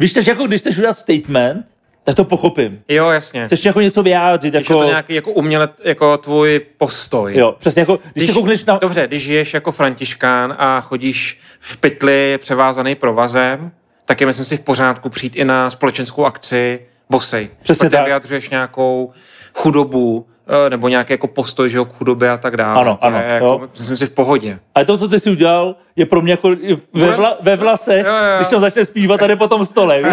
Víš, 0.00 0.12
takže 0.12 0.30
jako 0.30 0.46
když 0.46 0.60
chceš 0.60 0.78
udělat 0.78 0.94
statement, 0.98 1.66
tak 2.08 2.16
to 2.16 2.24
pochopím. 2.24 2.82
Jo, 2.88 3.10
jasně. 3.10 3.44
Chceš 3.44 3.64
jako 3.64 3.80
něco 3.80 4.02
vyjádřit, 4.02 4.54
Když 4.54 4.68
je 4.70 4.74
jako... 4.74 4.84
to 4.84 4.88
nějaký 4.88 5.14
jako 5.14 5.30
uměle, 5.30 5.68
jako 5.84 6.16
tvůj 6.16 6.60
postoj. 6.78 7.36
Jo, 7.36 7.54
přesně 7.58 7.80
jako, 7.80 7.98
když, 8.12 8.24
když 8.24 8.36
koukneš 8.36 8.64
na... 8.64 8.78
Dobře, 8.78 9.06
když 9.06 9.22
žiješ 9.22 9.54
jako 9.54 9.72
františkán 9.72 10.54
a 10.58 10.80
chodíš 10.80 11.40
v 11.60 11.76
pytli 11.76 12.38
převázaný 12.38 12.94
provazem, 12.94 13.70
tak 14.04 14.20
je 14.20 14.26
myslím 14.26 14.46
si 14.46 14.56
v 14.56 14.60
pořádku 14.60 15.08
přijít 15.08 15.36
i 15.36 15.44
na 15.44 15.70
společenskou 15.70 16.24
akci 16.24 16.80
bosej. 17.10 17.48
Přesně 17.62 17.88
Protože 17.88 17.96
tak. 17.96 18.04
vyjadřuješ 18.04 18.50
nějakou 18.50 19.12
chudobu 19.54 20.27
nebo 20.68 20.88
nějaký 20.88 21.12
jako 21.12 21.26
postoj 21.26 21.70
že 21.70 21.76
jo, 21.76 21.84
k 21.84 21.92
chudobě 21.92 22.30
a 22.30 22.36
tak 22.36 22.56
dále. 22.56 22.80
Ano, 22.80 22.96
To 23.00 23.04
ano, 23.04 23.18
Je 23.18 23.24
jako, 23.28 23.44
jo. 23.46 23.68
myslím 23.78 23.96
si 23.96 24.06
v 24.06 24.10
pohodě. 24.10 24.58
Ale 24.74 24.84
to, 24.84 24.98
co 24.98 25.08
ty 25.08 25.18
si 25.18 25.30
udělal, 25.30 25.74
je 25.96 26.06
pro 26.06 26.20
mě 26.22 26.32
jako 26.32 26.50
ve, 26.94 27.10
vla, 27.16 27.36
ve 27.42 27.56
vlasech, 27.56 28.06
Jo, 28.06 28.12
jo. 28.12 28.36
když 28.38 28.48
tam 28.48 28.60
začne 28.60 28.84
zpívat 28.84 29.20
tady 29.20 29.36
po 29.36 29.48
tom 29.48 29.66
stole. 29.66 30.02
Víš? 30.02 30.12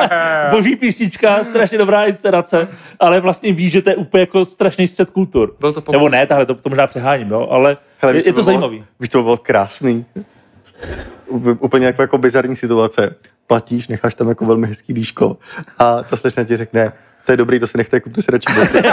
Boží 0.50 0.76
písnička, 0.76 1.44
strašně 1.44 1.78
dobrá 1.78 2.04
inscenace, 2.04 2.68
ale 3.00 3.20
vlastně 3.20 3.52
víš, 3.52 3.72
že 3.72 3.82
to 3.82 3.90
je 3.90 3.96
úplně 3.96 4.20
jako 4.20 4.44
strašný 4.44 4.86
střed 4.86 5.10
kultur. 5.10 5.54
Byl 5.60 5.72
to 5.72 5.92
Nebo 5.92 6.08
ne, 6.08 6.26
tahle, 6.26 6.46
to, 6.46 6.54
to 6.54 6.68
možná 6.68 6.86
přeháním, 6.86 7.30
jo, 7.30 7.48
ale 7.50 7.76
Hele, 7.98 8.14
je, 8.14 8.18
je 8.18 8.22
to 8.22 8.28
by 8.28 8.32
bylo- 8.32 8.44
zajímavý. 8.44 8.84
Víš, 9.00 9.08
to 9.08 9.18
by 9.18 9.24
bylo 9.24 9.36
krásný. 9.36 10.04
Úplně- 11.58 11.86
jako, 11.86 12.02
jako 12.02 12.18
bizarní 12.18 12.56
situace. 12.56 13.14
Platíš, 13.46 13.88
necháš 13.88 14.14
tam 14.14 14.28
jako 14.28 14.46
velmi 14.46 14.66
hezký 14.66 14.92
dýško 14.92 15.36
a 15.78 16.02
ta 16.02 16.16
slečna 16.16 16.44
ti 16.44 16.56
řekne, 16.56 16.92
to 17.26 17.32
je 17.32 17.36
dobrý, 17.36 17.60
to 17.60 17.66
si 17.66 17.78
nechte, 17.78 18.00
kupte 18.00 18.22
si 18.22 18.30
radši 18.30 18.46
boty. 18.54 18.82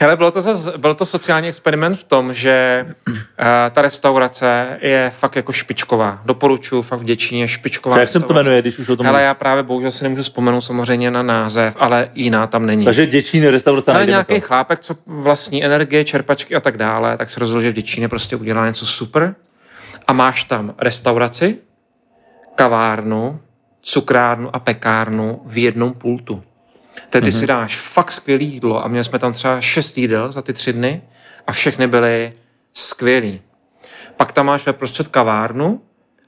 Hele, 0.00 0.16
bylo 0.16 0.30
to, 0.30 0.40
zase, 0.40 0.78
byl 0.78 0.94
to 0.94 1.06
sociální 1.06 1.48
experiment 1.48 1.98
v 1.98 2.04
tom, 2.04 2.34
že 2.34 2.84
uh, 3.08 3.14
ta 3.70 3.82
restaurace 3.82 4.78
je 4.80 5.10
fakt 5.14 5.36
jako 5.36 5.52
špičková. 5.52 6.20
Doporučuji, 6.24 6.82
fakt 6.82 7.00
v 7.00 7.04
Děčíně 7.04 7.48
špičková 7.48 7.98
Jak 7.98 8.10
se 8.10 8.20
to 8.20 8.34
jmenuje, 8.34 8.62
když 8.62 8.78
už 8.78 8.88
o 8.88 8.96
tom 8.96 9.06
Hele, 9.06 9.22
já 9.22 9.34
právě 9.34 9.62
bohužel 9.62 9.90
si 9.90 10.04
nemůžu 10.04 10.22
vzpomenout 10.22 10.60
samozřejmě 10.60 11.10
na 11.10 11.22
název, 11.22 11.76
ale 11.78 12.10
jiná 12.14 12.46
tam 12.46 12.66
není. 12.66 12.84
Takže 12.84 13.06
Děčín 13.06 13.46
restaurace 13.46 13.92
Ale 13.92 14.06
nějaký 14.06 14.34
to. 14.34 14.40
chlápek, 14.40 14.80
co 14.80 14.94
vlastní 15.06 15.64
energie, 15.64 16.04
čerpačky 16.04 16.56
a 16.56 16.60
tak 16.60 16.76
dále, 16.76 17.16
tak 17.16 17.30
se 17.30 17.40
rozhodl, 17.40 17.62
že 17.62 17.70
v 17.70 17.74
Děčíně 17.74 18.08
prostě 18.08 18.36
udělá 18.36 18.66
něco 18.66 18.86
super. 18.86 19.34
A 20.06 20.12
máš 20.12 20.44
tam 20.44 20.74
restauraci, 20.78 21.58
kavárnu, 22.54 23.40
cukrárnu 23.82 24.56
a 24.56 24.58
pekárnu 24.58 25.42
v 25.44 25.58
jednom 25.58 25.94
pultu. 25.94 26.42
Tedy 27.10 27.24
ty 27.24 27.32
si 27.32 27.46
dáš 27.46 27.76
fakt 27.76 28.12
skvělé 28.12 28.42
jídlo 28.42 28.84
a 28.84 28.88
měli 28.88 29.04
jsme 29.04 29.18
tam 29.18 29.32
třeba 29.32 29.60
šest 29.60 29.98
jídel 29.98 30.32
za 30.32 30.42
ty 30.42 30.52
tři 30.52 30.72
dny 30.72 31.02
a 31.46 31.52
všechny 31.52 31.86
byly 31.86 32.32
skvělý. 32.74 33.40
Pak 34.16 34.32
tam 34.32 34.46
máš 34.46 34.66
ve 34.66 34.72
prostřed 34.72 35.08
kavárnu, 35.08 35.80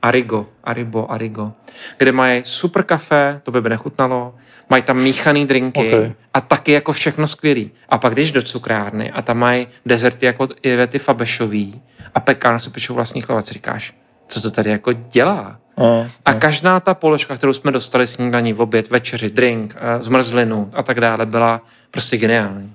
Arigo, 0.02 0.46
Aribo, 0.64 1.12
Arigo, 1.12 1.52
kde 1.98 2.12
mají 2.12 2.42
super 2.44 2.82
kafe, 2.82 3.40
to 3.42 3.50
by 3.50 3.60
by 3.60 3.68
nechutnalo, 3.68 4.34
mají 4.70 4.82
tam 4.82 4.96
míchaný 4.96 5.46
drinky 5.46 5.94
Ok. 5.94 6.12
a 6.34 6.40
taky 6.40 6.72
jako 6.72 6.92
všechno 6.92 7.26
skvělý. 7.26 7.70
A 7.88 7.98
pak 7.98 8.14
jdeš 8.14 8.32
do 8.32 8.42
cukrárny 8.42 9.10
a 9.10 9.22
tam 9.22 9.38
mají 9.38 9.68
dezerty 9.86 10.26
jako 10.26 10.48
Ivety 10.62 10.98
Fabešový 10.98 11.82
a 12.14 12.20
pekárnu 12.20 12.58
se 12.58 12.70
pečou 12.70 12.94
vlastní 12.94 13.22
si 13.22 13.28
říkáš, 13.54 13.94
co 14.26 14.40
to 14.40 14.50
tady 14.50 14.70
jako 14.70 14.92
dělá? 14.92 15.60
A, 15.76 16.06
A 16.24 16.34
každá 16.34 16.80
ta 16.80 16.94
položka, 16.94 17.36
kterou 17.36 17.52
jsme 17.52 17.72
dostali 17.72 18.06
snídaní, 18.06 18.52
v 18.52 18.60
oběd, 18.62 18.90
večeři, 18.90 19.30
drink, 19.30 19.76
eh, 19.76 20.02
zmrzlinu 20.02 20.70
a 20.74 20.82
tak 20.82 21.00
dále, 21.00 21.26
byla 21.26 21.60
prostě 21.90 22.16
geniální. 22.16 22.74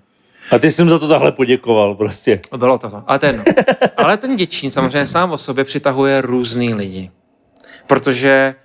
a 0.52 0.60
ty 0.60 0.72
jsi 0.72 0.82
jim 0.82 0.90
za 0.90 1.00
to 1.00 1.08
takhle 1.08 1.32
poděkoval 1.32 1.96
prostě. 1.96 2.40
Bylo 2.58 2.78
to 2.78 2.90
to. 2.90 3.04
Ale 3.08 3.20
to 3.20 3.26
je 3.26 3.30
jedno. 3.30 3.44
Ale 3.98 4.18
ten 4.18 4.36
Děčín 4.36 4.72
samozřejmě 4.72 5.06
sám 5.06 5.32
o 5.32 5.38
sobě 5.38 5.64
přitahuje 5.64 6.22
různý 6.22 6.74
lidi. 6.74 7.12
Protože 7.88 8.56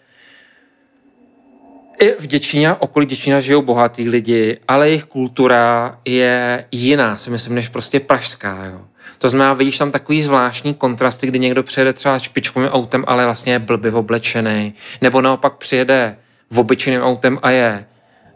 i 2.01 2.15
v 2.19 2.27
Děčíně 2.27 2.69
a 2.69 2.77
okolí 2.81 3.07
Děčína 3.07 3.41
žijou 3.41 3.63
bohatý 3.63 4.09
lidi, 4.09 4.59
ale 4.69 4.89
jejich 4.89 5.05
kultura 5.05 5.99
je 6.05 6.65
jiná, 6.73 7.17
si 7.17 7.31
myslím, 7.31 7.55
než 7.55 7.69
prostě 7.69 8.01
pražská. 8.01 8.65
Jo. 8.65 8.81
To 9.23 9.29
znamená, 9.29 9.53
vidíš 9.53 9.79
tam 9.79 9.91
takový 9.91 10.23
zvláštní 10.23 10.75
kontrasty, 10.75 11.27
kdy 11.27 11.39
někdo 11.39 11.63
přijede 11.63 11.93
třeba 11.93 12.19
špičkovým 12.19 12.69
autem, 12.69 13.05
ale 13.07 13.25
vlastně 13.25 13.53
je 13.53 13.59
blbě 13.59 13.93
oblečený, 13.93 14.75
nebo 15.01 15.21
naopak 15.21 15.57
přijede 15.57 16.17
v 16.51 16.59
obyčejným 16.59 17.03
autem 17.03 17.39
a 17.43 17.51
je 17.51 17.85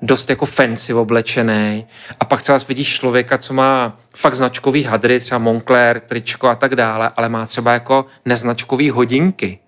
dost 0.03 0.31
jako 0.31 0.47
fancy 0.47 0.95
oblečený 0.95 1.87
a 2.21 2.25
pak 2.25 2.43
třeba 2.43 2.59
vidíš 2.69 2.95
člověka, 2.95 3.39
co 3.39 3.55
má 3.55 3.99
fakt 4.15 4.35
značkový 4.35 4.83
hadry, 4.83 5.21
třeba 5.21 5.39
Moncler, 5.39 6.01
tričko 6.01 6.49
a 6.49 6.55
tak 6.55 6.75
dále, 6.75 7.11
ale 7.17 7.29
má 7.29 7.47
třeba 7.47 7.73
jako 7.73 8.07
neznačkový 8.25 8.91
hodinky. 8.91 9.59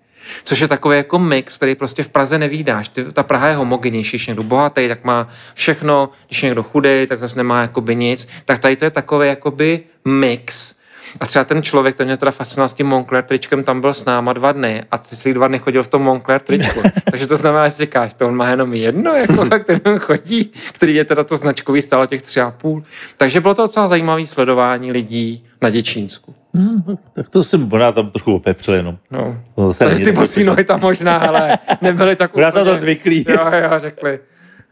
Což 0.43 0.59
je 0.59 0.67
takový 0.67 0.97
jako 0.97 1.19
mix, 1.19 1.57
který 1.57 1.75
prostě 1.75 2.03
v 2.03 2.09
Praze 2.09 2.37
nevídáš. 2.37 2.91
Ta 3.13 3.23
Praha 3.23 3.47
je 3.47 3.55
homogenější, 3.55 4.17
když 4.17 4.27
někdo 4.27 4.43
bohatý, 4.43 4.87
tak 4.87 5.03
má 5.03 5.29
všechno, 5.53 6.09
když 6.27 6.41
někdo 6.41 6.63
chudý, 6.63 7.07
tak 7.07 7.19
zase 7.19 7.37
nemá 7.37 7.61
jakoby 7.61 7.95
nic. 7.95 8.27
Tak 8.45 8.59
tady 8.59 8.75
to 8.75 8.85
je 8.85 8.91
takový 8.91 9.27
jakoby 9.27 9.83
mix. 10.05 10.78
A 11.19 11.25
třeba 11.25 11.45
ten 11.45 11.63
člověk, 11.63 11.95
ten 11.95 12.07
mě 12.07 12.17
teda 12.17 12.31
fascinoval 12.31 12.69
s 12.69 12.73
tím 12.73 12.87
Moncler 12.87 13.23
tričkem, 13.23 13.63
tam 13.63 13.81
byl 13.81 13.93
s 13.93 14.05
náma 14.05 14.33
dva 14.33 14.51
dny 14.51 14.83
a 14.91 14.97
ty 14.97 15.15
jsi 15.15 15.33
dva 15.33 15.47
dny 15.47 15.59
chodil 15.59 15.83
v 15.83 15.87
tom 15.87 16.01
Moncler 16.01 16.41
tričku. 16.41 16.81
Takže 17.11 17.27
to 17.27 17.37
znamená, 17.37 17.67
že 17.67 17.71
si 17.71 17.81
říkáš, 17.81 18.13
to 18.13 18.27
on 18.27 18.35
má 18.35 18.49
jenom 18.49 18.73
jedno, 18.73 19.13
jako, 19.13 19.43
na 19.51 19.59
kterém 19.59 19.99
chodí, 19.99 20.51
který 20.73 20.95
je 20.95 21.05
teda 21.05 21.23
to 21.23 21.37
značkový 21.37 21.81
stálo 21.81 22.05
těch 22.05 22.21
tři 22.21 22.41
a 22.41 22.51
půl. 22.51 22.83
Takže 23.17 23.41
bylo 23.41 23.53
to 23.55 23.61
docela 23.61 23.87
zajímavé 23.87 24.25
sledování 24.25 24.91
lidí 24.91 25.45
na 25.61 25.69
Děčínsku. 25.69 26.33
Hm, 26.53 26.97
tak 27.15 27.29
to 27.29 27.43
jsem 27.43 27.69
možná 27.69 27.91
tam 27.91 28.11
trošku 28.11 28.35
opepřil 28.35 28.73
jenom. 28.73 28.97
No. 29.11 29.41
To 29.55 29.73
Takže 29.73 30.03
ty 30.03 30.11
bosí 30.11 30.43
nohy 30.43 30.63
tam 30.63 30.79
možná, 30.79 31.17
ale 31.17 31.57
nebyly 31.81 32.15
tak 32.15 32.35
na 32.35 32.51
to 32.51 32.77
zvyklý. 32.77 33.25
Jo, 33.29 33.51
jo, 33.63 33.69
řekli. 33.77 34.19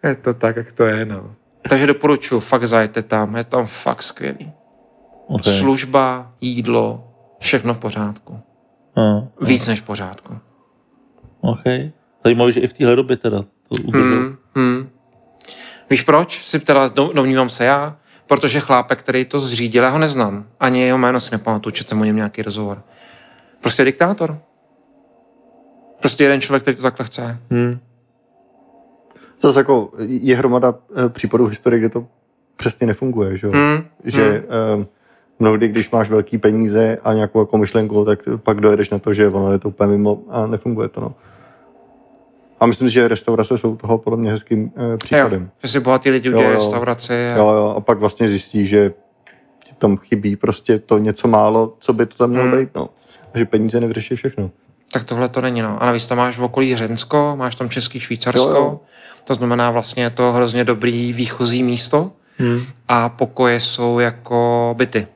Je 0.04 0.16
to 0.16 0.34
tak, 0.34 0.56
jak 0.56 0.72
to 0.72 0.86
je, 0.86 1.06
no. 1.06 1.36
Takže 1.70 1.88
doporučuji, 1.88 2.40
fakt 2.40 2.68
zajďte 2.68 3.02
tam, 3.02 3.36
je 3.36 3.44
tam 3.44 3.66
fakt 3.66 4.04
skvělý. 4.04 4.52
Okay. 5.28 5.54
Služba, 5.54 6.32
jídlo, 6.42 7.08
všechno 7.40 7.74
v 7.74 7.78
pořádku. 7.78 8.40
No, 8.98 9.32
Víc 9.42 9.68
než 9.68 9.82
v 9.82 9.86
pořádku. 9.86 10.38
OK. 11.42 11.64
Zajímavé, 12.24 12.52
že 12.52 12.60
i 12.60 12.68
v 12.68 12.74
téhle 12.74 12.96
době 12.96 13.18
teda 13.18 13.42
to 13.42 13.76
udržel. 13.84 14.08
Hmm, 14.18 14.38
hmm. 14.56 14.90
Víš 15.90 16.02
proč? 16.04 16.44
Si 16.46 16.60
teda 16.60 16.88
do- 16.88 17.12
domnívám 17.14 17.50
se 17.50 17.66
já, 17.66 17.98
protože 18.28 18.60
chlápek, 18.60 19.00
který 19.00 19.26
to 19.26 19.40
zřídil, 19.40 19.84
já 19.84 19.90
ho 19.90 19.98
neznám. 20.00 20.46
Ani 20.60 20.82
jeho 20.82 20.98
jméno 20.98 21.20
si 21.20 21.32
nepamatuju, 21.36 21.72
četl 21.74 21.90
jsem 21.90 22.02
o 22.02 22.04
něm 22.04 22.16
nějaký 22.16 22.42
rozhovor. 22.42 22.84
Prostě 23.62 23.86
diktátor. 23.86 24.40
Prostě 26.00 26.24
jeden 26.24 26.42
člověk, 26.42 26.62
který 26.62 26.78
to 26.78 26.84
takhle 26.84 27.06
chce. 27.06 27.40
Hmm. 27.52 27.80
Zase 29.40 29.60
jako 29.60 29.92
je 29.98 30.36
hromada 30.38 30.76
eh, 31.06 31.10
případů 31.10 31.46
v 31.46 31.50
historii, 31.50 31.80
kde 31.80 31.90
to 31.90 32.08
přesně 32.56 32.88
nefunguje, 32.88 33.38
že 33.38 33.48
jo? 33.48 33.54
Hmm, 33.54 33.84
Že 34.04 34.44
eh, 34.82 34.86
mnohdy, 35.40 35.68
když 35.68 35.92
máš 35.92 36.10
velký 36.10 36.38
peníze 36.38 36.98
a 37.04 37.14
nějakou 37.14 37.40
jako 37.40 37.58
myšlenku, 37.58 38.06
tak 38.06 38.20
pak 38.44 38.62
dojedeš 38.62 38.90
na 38.90 39.00
to, 39.00 39.14
že 39.14 39.28
ono 39.30 39.52
je 39.52 39.60
to 39.60 39.70
úplně 39.70 39.92
mimo 39.92 40.20
a 40.30 40.48
nefunguje 40.48 40.88
to, 40.90 41.02
no. 41.02 41.14
A 42.60 42.66
myslím, 42.66 42.90
že 42.90 43.08
restaurace 43.08 43.58
jsou 43.58 43.76
toho 43.76 43.98
podle 43.98 44.18
mě 44.20 44.32
hezkým 44.32 44.72
eh, 44.76 44.84
Jo, 44.92 44.98
příkladem. 44.98 45.50
že 45.64 45.70
si 45.72 45.80
bohatý 45.80 46.10
lidi 46.10 46.28
Jo, 46.30 46.34
udělají 46.34 46.54
jo. 46.54 46.60
restauraci. 46.60 47.30
A... 47.30 47.36
Jo, 47.38 47.50
jo, 47.52 47.74
a 47.78 47.82
pak 47.82 48.00
vlastně 48.00 48.30
zjistí, 48.30 48.68
že 48.68 48.90
ti 49.66 49.72
tam 49.78 49.98
chybí 49.98 50.36
prostě 50.36 50.80
to 50.80 50.98
něco 50.98 51.28
málo, 51.28 51.74
co 51.80 51.94
by 51.94 52.06
to 52.06 52.18
tam 52.18 52.30
mělo 52.30 52.46
Hmm. 52.48 52.58
být, 52.60 52.70
no. 52.76 52.90
A 53.34 53.38
že 53.38 53.46
peníze 53.46 53.80
nevyřeší 53.80 54.16
všechno. 54.16 54.52
Tak 54.92 55.04
tohle 55.04 55.30
to 55.30 55.42
není, 55.42 55.62
no. 55.62 55.84
A 55.84 55.86
navíc 55.86 56.08
tam 56.08 56.18
máš 56.18 56.38
v 56.38 56.44
okolí 56.44 56.76
Řensko, 56.76 57.34
máš 57.36 57.56
tam 57.56 57.70
Český 57.70 58.00
Švýcarsko, 58.00 58.50
Jo, 58.50 58.56
jo. 58.56 58.80
to 59.24 59.34
znamená 59.34 59.72
vlastně 59.72 60.04
je 60.04 60.10
to 60.10 60.32
hrozně 60.32 60.64
dobrý 60.64 61.14
výchozí 61.14 61.64
místo 61.64 62.12
Hmm. 62.40 62.60
a 62.88 63.10
pokoje 63.10 63.60
jsou 63.60 64.00
jako 64.00 64.76
byty. 64.78 65.08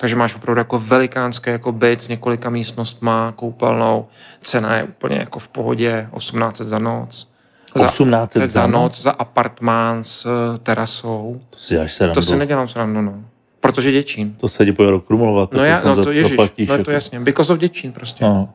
Takže 0.00 0.16
máš 0.16 0.34
opravdu 0.34 0.58
jako 0.60 0.78
velikánské 0.78 1.50
jako 1.50 1.72
byt 1.72 2.02
s 2.02 2.08
několika 2.08 2.50
místnostma, 2.50 3.32
koupelnou. 3.36 4.06
Cena 4.40 4.76
je 4.76 4.84
úplně 4.84 5.16
jako 5.16 5.38
v 5.38 5.48
pohodě, 5.48 6.08
1800 6.16 6.66
za 6.66 6.78
noc. 6.78 7.32
Za 7.76 7.84
1800 7.84 8.50
za 8.50 8.66
noc, 8.66 9.02
za 9.02 9.10
apartmán 9.10 10.04
s 10.04 10.26
eh, 10.26 10.58
terasou. 10.58 11.40
To 11.50 11.58
si 11.58 11.74
děláš 11.74 11.92
srandu. 11.92 12.14
To 12.14 12.22
si 12.22 12.36
nedělám 12.36 12.68
srandu, 12.68 13.02
no. 13.02 13.24
Protože 13.60 13.92
Děčín. 13.92 14.34
To 14.34 14.48
se 14.48 14.64
ti 14.64 14.72
pojde 14.72 14.90
do 14.92 15.00
Krumlova. 15.00 15.48
No, 15.52 15.64
já, 15.64 15.82
no 15.84 16.04
to 16.04 16.10
ježiš, 16.10 16.38
ježiš, 16.56 16.68
no 16.78 16.84
to 16.84 16.90
jasně. 16.90 17.20
Because 17.20 17.52
of 17.52 17.58
Děčín 17.58 17.92
prostě. 17.92 18.24
No. 18.24 18.48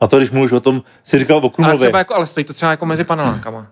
A 0.00 0.06
to, 0.06 0.16
když 0.16 0.30
mluvíš 0.30 0.52
o 0.52 0.60
tom, 0.60 0.82
jsi 1.02 1.18
říkal 1.18 1.36
o 1.36 1.40
Ale 1.40 1.50
Krumlově. 1.50 1.78
třeba 1.78 1.98
jako, 1.98 2.14
ale 2.14 2.26
stojí 2.26 2.44
to 2.44 2.52
třeba 2.52 2.70
jako 2.70 2.86
mezi 2.86 3.04
panelákama. 3.04 3.66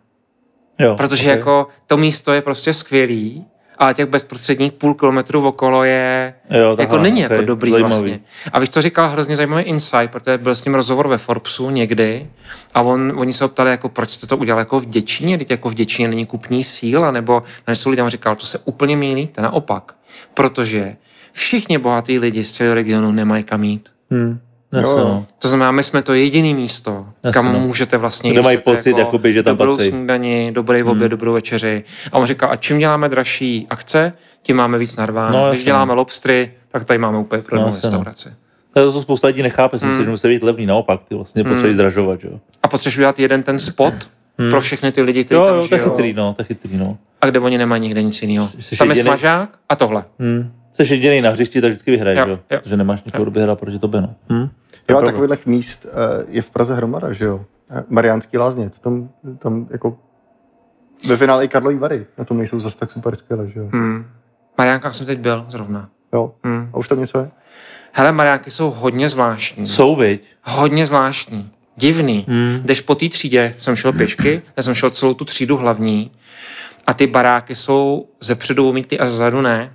jo, 0.79 0.97
Protože 0.97 1.31
ok. 1.31 1.37
jako 1.37 1.69
to 1.87 1.97
místo 1.97 2.33
je 2.33 2.43
prostě 2.43 2.73
skvělý, 2.73 3.47
ale 3.79 3.95
těch 3.95 4.07
bezprostředních 4.07 4.73
půl 4.73 4.95
kilometru 4.95 5.47
okolo 5.47 5.85
je 5.85 6.35
jo, 6.51 6.59
jako 6.59 6.77
takhle, 6.77 7.03
není 7.03 7.25
ok, 7.25 7.31
jako 7.31 7.45
dobrý 7.45 7.71
zajímavý. 7.71 7.93
vlastně. 7.93 8.21
A 8.53 8.59
víš, 8.59 8.69
co 8.69 8.83
říkal 8.83 9.11
hrozně 9.11 9.37
zajímavý 9.37 9.63
insight, 9.63 10.11
protože 10.11 10.39
byl 10.39 10.55
s 10.55 10.65
ním 10.65 10.75
rozhovor 10.75 11.09
ve 11.09 11.19
Forbesu 11.19 11.71
někdy 11.71 12.27
a 12.75 12.83
on, 12.83 13.13
oni 13.17 13.33
se 13.33 13.45
ho 13.45 13.49
ptali, 13.49 13.71
jako, 13.71 13.89
proč 13.89 14.11
jste 14.11 14.27
to 14.27 14.37
udělal 14.37 14.59
jako 14.59 14.81
v 14.81 14.87
Děčíně, 14.87 15.39
teď 15.39 15.51
jako 15.51 15.71
v 15.71 15.75
Děčíně 15.75 16.09
není 16.09 16.27
kupní 16.27 16.65
síla, 16.65 17.11
nebo 17.11 17.43
na 17.69 17.73
něco 17.73 17.91
lidem 17.91 18.09
říkal, 18.09 18.37
to 18.37 18.47
se 18.47 18.59
úplně 18.65 18.97
mílí, 18.97 19.27
to 19.27 19.43
naopak. 19.43 19.93
Protože 20.35 20.97
všichni 21.33 21.79
bohatí 21.79 22.19
lidi 22.19 22.45
z 22.45 22.53
celého 22.53 22.75
regionu 22.75 23.13
nemají 23.13 23.45
kam 23.45 23.65
jít. 23.65 23.89
Hmm. 24.11 24.41
Jasně, 24.81 24.93
Jo, 24.93 24.99
jo. 24.99 25.05
no. 25.09 25.27
To 25.39 25.49
znamená, 25.49 25.71
my 25.71 25.83
jsme 25.83 26.03
to 26.03 26.15
jediný 26.15 26.55
místo, 26.55 27.07
Jasně, 27.23 27.33
kam 27.35 27.53
no. 27.53 27.61
můžete 27.61 27.97
vlastně 27.97 28.31
jít 28.31 28.41
mají 28.41 28.57
si 28.57 28.63
pocit, 28.63 28.99
jakoby, 28.99 29.33
že 29.33 29.43
tam 29.43 29.57
dobrou 29.57 29.77
patří. 29.77 29.91
snídani, 29.91 30.51
dobrý 30.55 30.83
oběd, 30.83 31.01
Hmm. 31.03 31.09
dobrou 31.11 31.33
večeři. 31.33 31.85
A 32.13 32.19
on 32.19 32.27
říkal, 32.27 32.51
a 32.53 32.57
čím 32.57 32.79
děláme 32.79 33.09
dražší 33.09 33.67
akce, 33.71 34.13
tím 34.43 34.57
máme 34.57 34.79
víc 34.79 34.97
narváno. 34.97 35.39
No, 35.39 35.51
Když 35.51 35.65
děláme 35.65 35.89
no. 35.89 35.95
lobstry, 35.95 36.53
tak 36.73 36.85
tady 36.85 36.99
máme 36.99 37.19
úplně 37.19 37.43
pro 37.43 37.57
No, 37.61 37.67
restauraci. 37.67 38.29
To 38.73 38.81
je 38.81 38.87
to, 38.87 38.93
co 38.93 39.01
spousta 39.03 39.27
lidí 39.27 39.43
nechápe, 39.43 39.79
si 39.79 39.87
myslí, 39.87 39.97
Hmm. 39.99 40.05
že 40.07 40.11
musí 40.11 40.29
být 40.29 40.43
levný, 40.43 40.67
naopak, 40.67 41.01
ty 41.09 41.15
vlastně 41.15 41.43
Hmm. 41.43 41.51
potřebuješ 41.53 41.75
zdražovat, 41.75 42.21
že 42.21 42.29
jo. 42.29 42.39
A 42.63 42.69
potřebuješ 42.69 42.99
udělat 42.99 43.19
jeden 43.19 43.43
ten 43.43 43.61
spot 43.61 43.95
Hmm. 44.39 44.51
pro 44.51 44.61
všechny 44.61 44.93
ty 44.93 45.03
lidi, 45.03 45.25
kteří 45.25 45.39
Jo, 45.41 45.47
tam 45.47 45.57
jo, 45.57 45.69
to 45.69 45.75
je 45.75 45.81
chytrý, 45.81 46.13
no, 46.13 46.35
to 46.35 46.43
je 46.43 46.47
chytrý, 46.47 46.77
no. 46.77 46.97
A 47.21 47.27
kde 47.27 47.41
oni 47.41 47.59
nemají 47.59 47.83
nikde 47.83 48.03
nic 48.03 48.23
jiného. 48.23 48.49
Tam 48.79 48.89
je 48.89 48.95
smažák 48.95 49.49
a 49.69 49.77
tohle. 49.77 50.05
Hmm. 50.19 50.53
Jsi 50.73 50.83
jediný 50.95 51.21
na 51.21 51.31
hřišti, 51.31 51.61
tak 51.61 51.71
vždycky 51.71 51.91
vyhraješ, 51.91 52.19
Jo, 52.21 52.27
jo. 52.51 52.59
Protože 52.63 52.77
nemáš 52.77 53.03
nikoho, 53.05 53.25
kdo 53.25 53.31
by 53.31 53.43
hrál 53.43 53.57
proti 53.57 53.79
tobě, 53.79 54.01
no. 54.01 54.15
Hm? 54.33 54.49
Jo, 54.91 54.99
a 54.99 55.03
takových 55.03 55.47
míst 55.47 55.87
eh, 55.87 56.25
je 56.29 56.43
v 56.43 56.51
Praze 56.51 56.75
hromada, 56.75 57.13
že 57.13 57.25
jo? 57.25 57.45
Eh, 57.71 57.85
Mariánský 57.89 58.39
lázně, 58.39 58.71
to 58.71 58.79
tam, 58.81 59.09
tam 59.39 59.67
jako 59.71 59.99
ve 61.09 61.17
finále 61.17 61.45
i 61.45 61.49
Karlovy 61.49 61.79
Vary, 61.79 62.07
na 62.19 62.25
tom 62.25 62.39
nejsou 62.39 62.61
zase 62.61 62.79
tak 62.79 62.93
super 62.93 63.17
skvěle, 63.17 63.49
že 63.51 63.61
jo? 63.61 63.69
Hmm. 63.73 64.07
Mariánkách 64.59 64.95
jsem 64.95 65.07
teď 65.07 65.19
byl 65.19 65.47
zrovna. 65.49 65.89
Jo, 66.13 66.33
Hmm. 66.45 66.71
a 66.73 66.77
už 66.77 66.89
tam 66.89 67.01
něco 67.01 67.19
je? 67.19 67.31
Hele, 67.93 68.13
Mariánky 68.13 68.51
jsou 68.51 68.71
hodně 68.71 69.09
zvláštní. 69.09 69.67
Jsou, 69.67 69.97
viď? 69.97 70.25
Hodně 70.43 70.87
zvláštní. 70.87 71.51
Divný. 71.77 72.27
Hmm. 72.29 72.61
Jdeš 72.65 72.81
po 72.81 72.95
té 72.95 73.09
třídě, 73.09 73.55
jsem 73.59 73.77
šel 73.77 73.93
pěšky, 73.93 74.43
já 74.57 74.63
jsem 74.63 74.75
šel 74.75 74.91
celou 74.91 75.15
tu 75.15 75.25
třídu 75.25 75.57
hlavní 75.57 76.11
a 76.87 76.95
ty 76.95 77.07
baráky 77.07 77.55
jsou 77.55 78.09
ze 78.21 78.35
předu 78.35 78.69
umytý 78.69 78.99
a 79.01 79.09
zezadu 79.09 79.41
ne. 79.41 79.73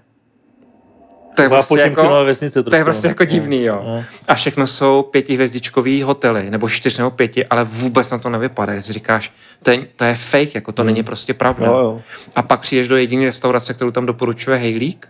To 1.35 1.41
je 1.41 1.49
prostě 1.49 1.79
jako, 1.79 2.23
vesnice 2.25 2.63
to 2.63 2.75
je 2.75 2.83
prostě 2.83 3.07
no. 3.07 3.11
jako 3.11 3.25
divný, 3.25 3.63
jo. 3.63 3.81
No. 3.85 4.03
A 4.27 4.35
všechno 4.35 4.67
jsou 4.67 5.03
pětihvězdičkový 5.03 6.01
hotely, 6.01 6.49
nebo 6.49 6.69
čtyř 6.69 6.97
nebo 6.97 7.11
pěti, 7.11 7.45
ale 7.45 7.63
vůbec 7.63 8.11
na 8.11 8.17
to 8.17 8.29
nevypadá. 8.29 8.81
Si 8.81 8.93
říkáš, 8.93 9.33
to 9.63 9.71
je, 9.71 9.87
to 9.95 10.03
je 10.03 10.15
fake, 10.15 10.55
jako 10.55 10.71
to 10.71 10.83
není 10.83 11.03
prostě 11.03 11.33
pravda. 11.33 11.65
Jo, 11.65 11.73
jo. 11.73 12.01
A 12.35 12.41
pak 12.41 12.59
přijdeš 12.61 12.87
do 12.87 12.97
jediné 12.97 13.25
restaurace, 13.25 13.73
kterou 13.73 13.91
tam 13.91 14.05
doporučuje 14.05 14.57
Hejlík, 14.57 15.07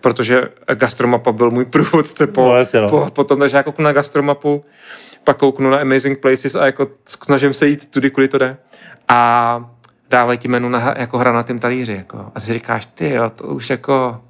protože 0.00 0.42
Gastromapa 0.74 1.32
byl 1.32 1.50
můj 1.50 1.64
průvodce 1.70 2.26
po, 2.26 2.44
No, 2.44 2.56
jasně, 2.56 2.80
no. 2.80 2.88
po, 2.88 3.08
po 3.12 3.24
tom, 3.24 3.38
takže 3.38 3.56
já 3.56 3.62
kouknu 3.62 3.84
na 3.84 3.92
Gastromapu, 3.92 4.64
pak 5.24 5.36
kouknu 5.36 5.70
na 5.70 5.78
Amazing 5.78 6.18
Places 6.18 6.54
a 6.54 6.66
jako 6.66 6.86
snažím 7.24 7.54
se 7.54 7.66
jít 7.66 7.90
tudy, 7.90 8.10
kudy 8.10 8.28
to 8.28 8.38
jde. 8.38 8.56
A 9.08 9.70
dávají 10.10 10.38
ti 10.38 10.48
menu 10.48 10.68
na, 10.68 10.94
jako 10.98 11.18
hra 11.18 11.32
na 11.32 11.42
tým 11.42 11.58
talíři. 11.58 11.92
Jako. 11.92 12.26
A 12.34 12.40
si 12.40 12.52
říkáš, 12.52 12.86
ty 12.86 13.10
jo, 13.10 13.30
to 13.30 13.44
už 13.44 13.70
jako... 13.70 14.20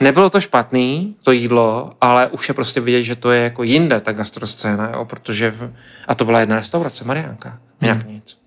Nebylo 0.00 0.30
to 0.30 0.40
špatný, 0.40 1.16
to 1.22 1.32
jídlo, 1.32 1.92
ale 2.00 2.26
už 2.26 2.48
je 2.48 2.54
prostě 2.54 2.80
vidět, 2.80 3.02
že 3.02 3.16
to 3.16 3.30
je 3.30 3.42
jako 3.42 3.62
jinde, 3.62 4.00
ta 4.00 4.12
gastroscéna, 4.12 4.90
jo, 4.94 5.04
protože... 5.04 5.50
V... 5.50 5.72
A 6.08 6.14
to 6.14 6.24
byla 6.24 6.40
jedna 6.40 6.56
restaurace, 6.56 7.04
Mariánka. 7.04 7.58
Jinak 7.80 8.02
Hmm. 8.02 8.14
nic. 8.14 8.38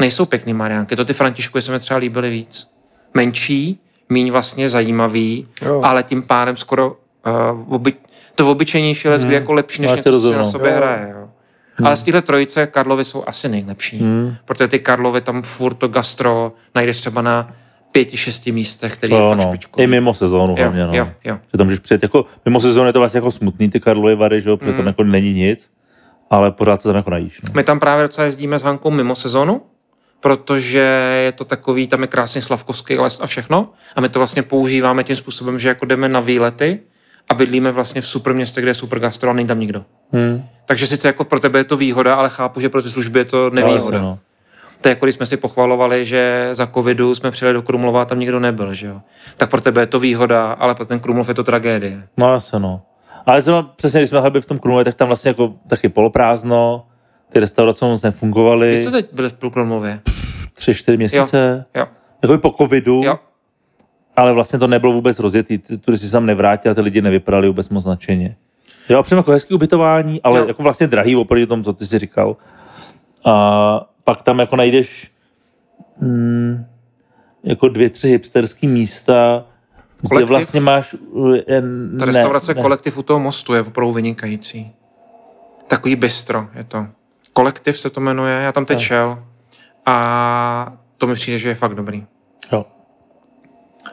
Nejsou 0.00 0.26
pěkný 0.26 0.52
Mariánky, 0.52 0.96
to 0.96 1.04
ty 1.04 1.12
Františky 1.12 1.62
se 1.62 1.72
mi 1.72 1.78
třeba 1.78 1.98
líbily 1.98 2.30
víc. 2.30 2.70
Menší, 3.14 3.80
míň 4.08 4.30
vlastně 4.30 4.68
zajímavý, 4.68 5.48
Jo. 5.62 5.80
ale 5.84 6.02
tím 6.02 6.22
pádem 6.22 6.56
skoro 6.56 6.96
uh, 7.58 7.74
oby, 7.74 7.94
to 8.34 8.50
obyčejnější 8.50 9.08
les, 9.08 9.24
kdy 9.24 9.34
jako 9.34 9.52
lepší, 9.52 9.82
než 9.82 9.90
něco, 9.92 10.10
co 10.10 10.20
si 10.20 10.34
na 10.36 10.44
sobě 10.44 10.70
Jo. 10.70 10.76
hraje. 10.76 11.14
Jo. 11.18 11.28
Ale 11.84 11.96
z 11.96 12.02
téhle 12.02 12.22
trojice 12.22 12.66
Karlovy 12.66 13.04
jsou 13.04 13.24
asi 13.26 13.48
nejlepší. 13.48 13.98
Hmm. 13.98 14.34
Protože 14.44 14.68
ty 14.68 14.78
Karlovy 14.78 15.20
tam 15.20 15.42
furt 15.42 15.74
to 15.74 15.88
gastro 15.88 16.52
najdeš 16.74 17.00
třeba 17.00 17.22
na 17.22 17.52
pěti, 17.92 18.16
šesti 18.16 18.52
místech, 18.52 18.94
který 18.96 19.12
je 19.14 19.18
Jo, 19.20 19.28
fakt 19.28 19.38
no. 19.38 19.42
špičkový. 19.48 19.84
I 19.84 19.86
mimo 19.86 20.14
sezónu 20.14 20.54
jo, 20.58 20.62
hlavně, 20.64 20.86
no. 20.86 20.94
jo, 20.94 21.08
jo. 21.24 21.38
Že 21.52 21.58
tam 21.58 21.66
můžeš 21.66 21.78
přijet 21.80 22.02
jako, 22.02 22.24
mimo 22.44 22.60
sezónu 22.60 22.86
je 22.86 22.92
to 22.92 22.98
vlastně 22.98 23.18
jako 23.18 23.30
smutný 23.30 23.70
ty 23.70 23.80
Karlovy 23.80 24.14
Vary, 24.16 24.42
že 24.42 24.48
jo, 24.50 24.56
protože 24.56 24.72
tam 24.72 24.80
Mm. 24.80 24.86
jako 24.86 25.04
není 25.04 25.32
nic, 25.32 25.70
ale 26.30 26.52
pořád 26.52 26.82
se 26.82 26.88
tam 26.88 26.96
jako 26.96 27.10
najíš, 27.10 27.40
no. 27.40 27.52
My 27.54 27.62
tam 27.64 27.80
právě 27.80 28.02
docela 28.02 28.24
jezdíme 28.24 28.58
s 28.58 28.62
Hankou 28.62 28.90
mimo 28.90 29.14
sezonu, 29.14 29.62
protože 30.20 30.78
je 31.24 31.32
to 31.32 31.44
takový, 31.44 31.86
tam 31.86 32.00
je 32.02 32.06
krásně 32.06 32.42
slavkovský 32.42 32.98
les 32.98 33.20
a 33.22 33.26
všechno. 33.26 33.70
A 33.96 34.00
my 34.00 34.08
to 34.08 34.18
vlastně 34.20 34.42
používáme 34.42 35.04
tím 35.04 35.16
způsobem, 35.16 35.58
že 35.58 35.68
jako 35.68 35.86
jdeme 35.86 36.08
na 36.08 36.20
výlety 36.20 36.80
a 37.28 37.34
bydlíme 37.34 37.72
vlastně 37.72 38.00
v 38.00 38.06
super 38.06 38.34
městě, 38.34 38.60
kde 38.60 38.70
je 38.70 38.74
super 38.74 38.98
gastro 38.98 39.30
a 39.30 39.32
není 39.32 39.48
tam 39.48 39.60
nikdo. 39.60 39.84
Hmm. 40.12 40.42
Takže 40.66 40.86
sice 40.86 41.08
jako 41.08 41.24
pro 41.24 41.40
tebe 41.40 41.58
je 41.60 41.64
to 41.64 41.76
výhoda, 41.76 42.14
ale 42.14 42.28
chápu, 42.30 42.60
že 42.60 42.68
pro 42.68 42.82
ty 42.82 42.90
služby 42.90 43.18
je 43.18 43.24
to 43.24 43.50
nevýhoda. 43.50 44.00
No. 44.00 44.18
To 44.80 44.88
je 44.88 44.90
jako 44.90 45.06
když 45.06 45.14
jsme 45.14 45.26
si 45.26 45.36
pochvalovali, 45.36 46.04
že 46.04 46.48
za 46.52 46.66
covidu 46.66 47.14
jsme 47.14 47.30
přijeli 47.30 47.54
do 47.54 47.62
Krumlova 47.62 48.02
a 48.02 48.04
tam 48.04 48.18
nikdo 48.18 48.40
nebyl, 48.40 48.74
že 48.74 48.86
jo. 48.86 49.00
Tak 49.36 49.50
pro 49.50 49.60
tebe 49.60 49.82
je 49.82 49.86
to 49.86 50.00
výhoda, 50.00 50.52
ale 50.52 50.74
pro 50.74 50.84
ten 50.86 51.00
Krumlov 51.00 51.28
je 51.28 51.34
to 51.34 51.44
tragédie. 51.44 52.02
No 52.16 52.32
jasně, 52.32 52.58
no. 52.58 52.80
Ale 53.26 53.40
zrovna 53.40 53.62
přesně, 53.76 54.00
když 54.00 54.10
jsme 54.10 54.30
byli 54.30 54.42
v 54.42 54.46
tom 54.46 54.58
Krumlově, 54.58 54.84
tak 54.84 54.94
tam 54.94 55.08
vlastně 55.08 55.28
jako 55.28 55.54
taky 55.68 55.88
poloprázdno, 55.88 56.86
ty 57.32 57.40
restaurace 57.40 57.84
moc 57.84 58.02
nefungovaly, 58.02 58.70
Vy 58.70 58.76
jste 58.76 58.90
teď 58.90 59.06
byli 59.12 59.28
v 59.28 59.50
Krumlově? 59.50 60.00
tři, 60.54 60.74
čtyři 60.74 60.96
měsíce, 60.96 61.64
Jo. 61.76 61.86
jako 62.22 62.38
po 62.38 62.50
covidu, 62.58 63.02
Jo. 63.04 63.18
ale 64.16 64.32
vlastně 64.32 64.58
to 64.58 64.66
nebylo 64.66 64.92
vůbec 64.92 65.18
rozjetý, 65.18 65.58
ty 65.58 65.78
turisti 65.78 66.06
se 66.06 66.12
tam 66.12 66.26
nevrátili 66.26 66.70
a 66.72 66.74
ty 66.74 66.80
lidi 66.80 67.02
nevypadali 67.02 67.48
vůbec 67.48 67.68
moc 67.68 67.84
nadšeně. 67.84 68.36
Jo, 68.88 69.02
přijím 69.02 69.16
jako 69.16 69.30
hezký 69.30 69.54
ubytování, 69.54 70.22
ale 70.22 70.38
Jo. 70.40 70.46
jako 70.46 70.62
vlastně 70.62 70.86
drahý 70.86 71.16
oproti 71.16 71.46
tomu, 71.46 71.62
co 71.62 71.72
ty 71.72 71.86
jsi 71.86 71.98
říkal. 71.98 72.36
A 73.24 73.86
pak 74.08 74.22
tam 74.22 74.38
jako 74.38 74.56
najdeš 74.56 75.10
mm, 76.00 76.66
jako 77.44 77.68
dvě, 77.68 77.90
tři 77.90 78.08
hipsterský 78.08 78.66
místa, 78.66 79.44
kde 80.00 80.08
Kolektiv? 80.08 80.28
vlastně 80.28 80.60
máš... 80.60 80.94
uh, 80.94 81.36
eh, 81.36 81.60
Ta 81.98 82.04
ne, 82.04 82.04
restaurace 82.04 82.54
ne. 82.54 82.62
Kolektiv 82.62 82.98
u 82.98 83.02
toho 83.02 83.20
mostu 83.20 83.54
je 83.54 83.60
opravdu 83.60 83.92
vynikající. 83.92 84.72
Takový 85.66 85.96
bistro 85.96 86.48
je 86.54 86.64
to. 86.64 86.86
Kolektiv 87.32 87.80
se 87.80 87.90
to 87.90 88.00
jmenuje, 88.00 88.34
já 88.34 88.52
tam 88.52 88.64
teď 88.64 88.78
šel 88.78 89.24
a 89.86 90.76
to 90.98 91.06
mi 91.06 91.14
přijde, 91.14 91.38
že 91.38 91.48
je 91.48 91.54
fakt 91.54 91.74
dobrý. 91.74 92.06
Jo. 92.52 92.66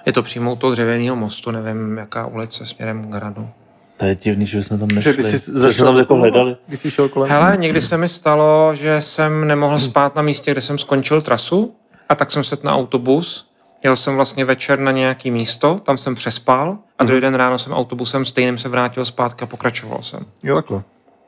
Je 0.06 0.14
to 0.14 0.24
přímo 0.24 0.54
u 0.54 0.56
toho 0.56 0.72
dřevěného 0.72 1.16
mostu, 1.16 1.52
nevím, 1.52 1.98
jaká 1.98 2.26
ulice 2.26 2.66
směrem 2.66 3.12
k 3.12 3.14
hradu. 3.14 3.50
To 3.98 4.06
je 4.06 4.16
divný, 4.16 4.46
že 4.46 4.64
jsme 4.64 4.78
tam 4.78 4.90
Že 4.90 4.96
nešli. 4.96 5.14
ty 5.14 5.24
jsi 5.24 5.32
Že 5.32 5.40
jsme 5.40 5.60
zašel 5.60 5.86
tam 5.86 5.98
jako 5.98 6.16
hledali. 6.16 6.58
Když 6.68 6.80
jsi 6.80 6.92
šel 6.92 7.10
kolem? 7.10 7.30
Hele, 7.30 7.58
někdy 7.58 7.82
se 7.82 7.98
mi 7.98 8.08
stalo, 8.08 8.72
že 8.76 9.02
jsem 9.02 9.48
nemohl 9.48 9.80
spát 9.80 10.16
na 10.16 10.22
místě, 10.22 10.52
kde 10.52 10.62
jsem 10.62 10.78
skončil 10.78 11.22
trasu 11.22 11.76
a 12.10 12.16
tak 12.16 12.32
jsem 12.32 12.44
se 12.44 12.58
na 12.64 12.76
autobus. 12.76 13.50
Jel 13.84 13.96
jsem 13.96 14.16
vlastně 14.16 14.46
večer 14.46 14.80
na 14.80 14.92
nějaký 14.92 15.32
místo, 15.32 15.82
tam 15.84 15.98
jsem 15.98 16.16
přespal 16.16 16.78
a 17.00 17.04
druhý 17.04 17.22
den 17.22 17.36
ráno 17.36 17.58
jsem 17.58 17.74
autobusem 17.74 18.26
stejným 18.26 18.58
se 18.58 18.70
vrátil 18.70 19.06
zpátky 19.06 19.44
a 19.44 19.48
pokračoval 19.48 20.04
jsem. 20.04 20.26
Jo, 20.44 20.56
takhle. 20.56 20.84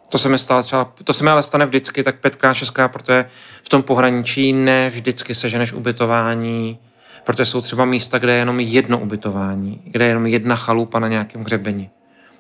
To 0.09 0.17
se 0.17 0.29
mi 0.29 0.37
stalo 0.37 0.63
třeba, 0.63 0.91
to 1.03 1.13
se 1.13 1.23
mi 1.23 1.29
ale 1.29 1.43
stane 1.43 1.65
vždycky 1.65 2.03
tak 2.03 2.19
pětkrát, 2.19 2.55
šestkrát, 2.55 2.87
protože 2.87 3.25
v 3.63 3.69
tom 3.69 3.83
pohraničí 3.83 4.53
ne 4.53 4.89
vždycky 4.89 5.35
seženeš 5.35 5.73
ubytování, 5.73 6.79
protože 7.25 7.45
jsou 7.45 7.61
třeba 7.61 7.85
místa, 7.85 8.19
kde 8.19 8.31
je 8.33 8.37
jenom 8.39 8.59
jedno 8.59 8.99
ubytování, 8.99 9.81
kde 9.85 10.05
je 10.05 10.09
jenom 10.09 10.25
jedna 10.25 10.55
chalupa 10.55 10.99
na 10.99 11.07
nějakém 11.07 11.43
hřebeni. 11.43 11.89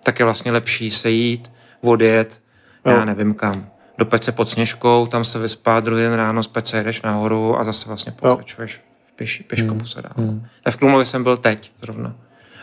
Tak 0.03 0.19
je 0.19 0.25
vlastně 0.25 0.51
lepší 0.51 0.91
se 0.91 1.09
jít, 1.09 1.51
odjet, 1.81 2.41
já 2.85 2.91
Jo. 2.99 3.05
nevím 3.05 3.33
kam. 3.33 3.69
Do 3.97 4.05
pece 4.05 4.31
pod 4.31 4.49
sněžkou, 4.49 5.07
tam 5.07 5.23
se 5.25 5.39
vyspát, 5.39 5.83
druhý 5.83 6.01
den 6.03 6.13
ráno 6.13 6.43
z 6.43 6.47
pece 6.47 6.77
jedeš 6.77 7.01
nahoru 7.01 7.59
a 7.59 7.63
zase 7.63 7.87
vlastně 7.87 8.11
pokračuješ 8.11 8.81
v 9.07 9.15
pěš, 9.15 9.43
pěškobuse 9.47 10.01
dál. 10.01 10.11
Hmm. 10.17 10.45
V 10.69 10.75
Krumlově 10.75 11.05
jsem 11.05 11.23
byl 11.23 11.37
teď 11.37 11.71
zrovna. 11.81 12.15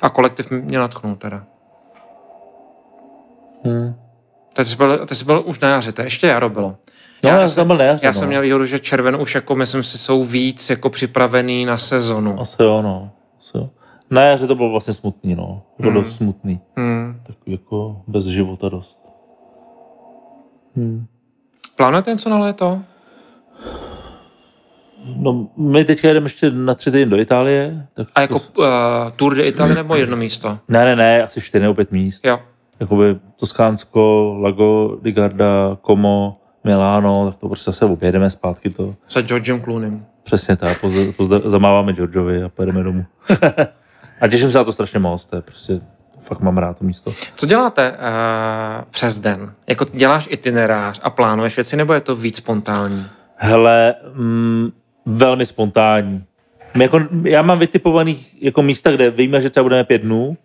A 0.03 0.09
kolektiv 0.09 0.51
mě 0.51 0.79
natknul 0.79 1.17
teda. 1.17 1.45
Hmm. 3.65 3.95
Teď 4.53 4.69
jsi 4.69 4.77
byl, 4.77 5.07
teď 5.07 5.19
jsi 5.19 5.25
byl 5.25 5.43
už 5.47 5.61
na 5.61 5.69
jaře, 5.69 5.93
to 5.93 6.03
ještě 6.03 6.27
jaro 6.27 6.49
bylo. 6.49 6.77
No, 7.25 7.31
já, 7.31 7.49
jsem 7.49 7.61
tam 7.61 7.67
byl 7.67 7.77
na 7.77 7.85
jaře, 7.85 8.07
Já 8.07 8.09
no. 8.09 8.13
jsem 8.15 8.29
měl 8.29 8.43
výhodu, 8.43 8.65
že 8.65 8.79
červen 8.79 9.17
už 9.17 9.35
jako, 9.35 9.55
myslím 9.57 9.83
si, 9.83 9.99
jsou 9.99 10.25
víc 10.25 10.71
jako 10.71 10.91
připravený 10.91 11.65
na 11.65 11.77
sezonu. 11.77 12.41
Asi 12.41 12.63
jo, 12.63 12.83
no. 12.83 13.11
Na 14.11 14.23
jaře 14.23 14.47
to 14.47 14.55
bylo 14.55 14.71
vlastně 14.71 14.95
smutný, 14.95 15.35
no. 15.35 15.63
Bylo 15.79 15.93
Hmm. 15.93 16.03
dost 16.03 16.17
smutný. 16.17 16.61
Hmm. 16.77 17.21
Takový 17.27 17.53
jako 17.53 18.03
bez 18.07 18.25
života 18.25 18.69
dost. 18.69 18.99
Hmm. 20.77 21.07
Plánujete 21.77 22.11
něco 22.11 22.31
na 22.31 22.39
léto? 22.39 22.81
No, 25.17 25.49
my 25.57 25.85
teďka 25.85 26.09
jedeme 26.09 26.27
ještě 26.27 26.51
na 26.51 26.75
tři 26.75 26.91
týdny 26.91 27.07
do 27.07 27.17
Itálie. 27.21 27.87
Tak 27.95 28.09
A 28.15 28.21
jako 28.21 28.35
uh, 28.59 28.65
Tour 29.17 29.35
de 29.35 29.43
Italie 29.47 29.75
nebo 29.75 29.97
jedno 29.97 30.17
místo? 30.17 30.59
Ne, 30.69 30.85
ne, 30.85 30.97
ne, 30.97 31.23
asi 31.23 31.41
čtyři 31.41 31.63
nebo 31.63 31.75
pět 31.75 31.93
míst. 31.93 32.25
Jo. 32.27 32.39
Jakoby 32.81 33.17
Toskánsko, 33.37 34.35
Lago 34.41 34.99
di 35.03 35.13
Garda, 35.13 35.79
Como, 35.87 36.41
Milano, 36.65 37.27
tak 37.31 37.37
to 37.41 37.49
prostě 37.49 37.71
zase 37.71 37.85
objedeme 37.85 38.31
zpátky 38.31 38.71
to. 38.71 38.95
Se 39.09 39.23
Georgem 39.23 39.61
Cloonem. 39.61 40.07
Přesně 40.23 40.57
tak, 40.57 40.81
pozde, 40.81 41.13
pozde, 41.13 41.39
zamáváme 41.45 41.93
Georgeovi 41.93 42.43
a 42.43 42.49
pojedeme 42.49 42.83
domů. 42.83 43.05
a 44.21 44.29
těším 44.29 44.53
se 44.53 44.59
na 44.59 44.65
to 44.65 44.73
strašně 44.73 44.99
moc, 44.99 45.27
to 45.27 45.37
je 45.37 45.43
prostě, 45.43 45.81
fakt 46.21 46.41
mám 46.41 46.59
rád 46.59 46.79
to 46.79 46.85
místo. 46.85 47.13
Co 47.35 47.47
děláte 47.47 47.91
uh, 47.91 48.85
přes 48.91 49.19
den? 49.19 49.53
Jako 49.67 49.87
děláš 49.93 50.29
itinerář 50.31 51.01
a 51.03 51.11
plánuješ 51.11 51.57
věci, 51.57 51.77
nebo 51.77 51.93
je 51.93 52.01
to 52.01 52.17
víc 52.17 52.37
spontánní? 52.37 53.07
Hele, 53.37 53.95
mm, 54.15 54.73
velmi 55.07 55.47
spontánní. 55.47 56.25
My 56.77 56.85
jako, 56.85 57.01
já 57.23 57.43
mám 57.43 57.59
vytipovaných 57.59 58.43
jako 58.43 58.63
místa, 58.63 58.91
kde 58.91 59.11
víme, 59.11 59.41
že 59.41 59.51
třeba 59.51 59.63
budeme 59.63 59.85
pět 59.85 60.03
dnů 60.03 60.37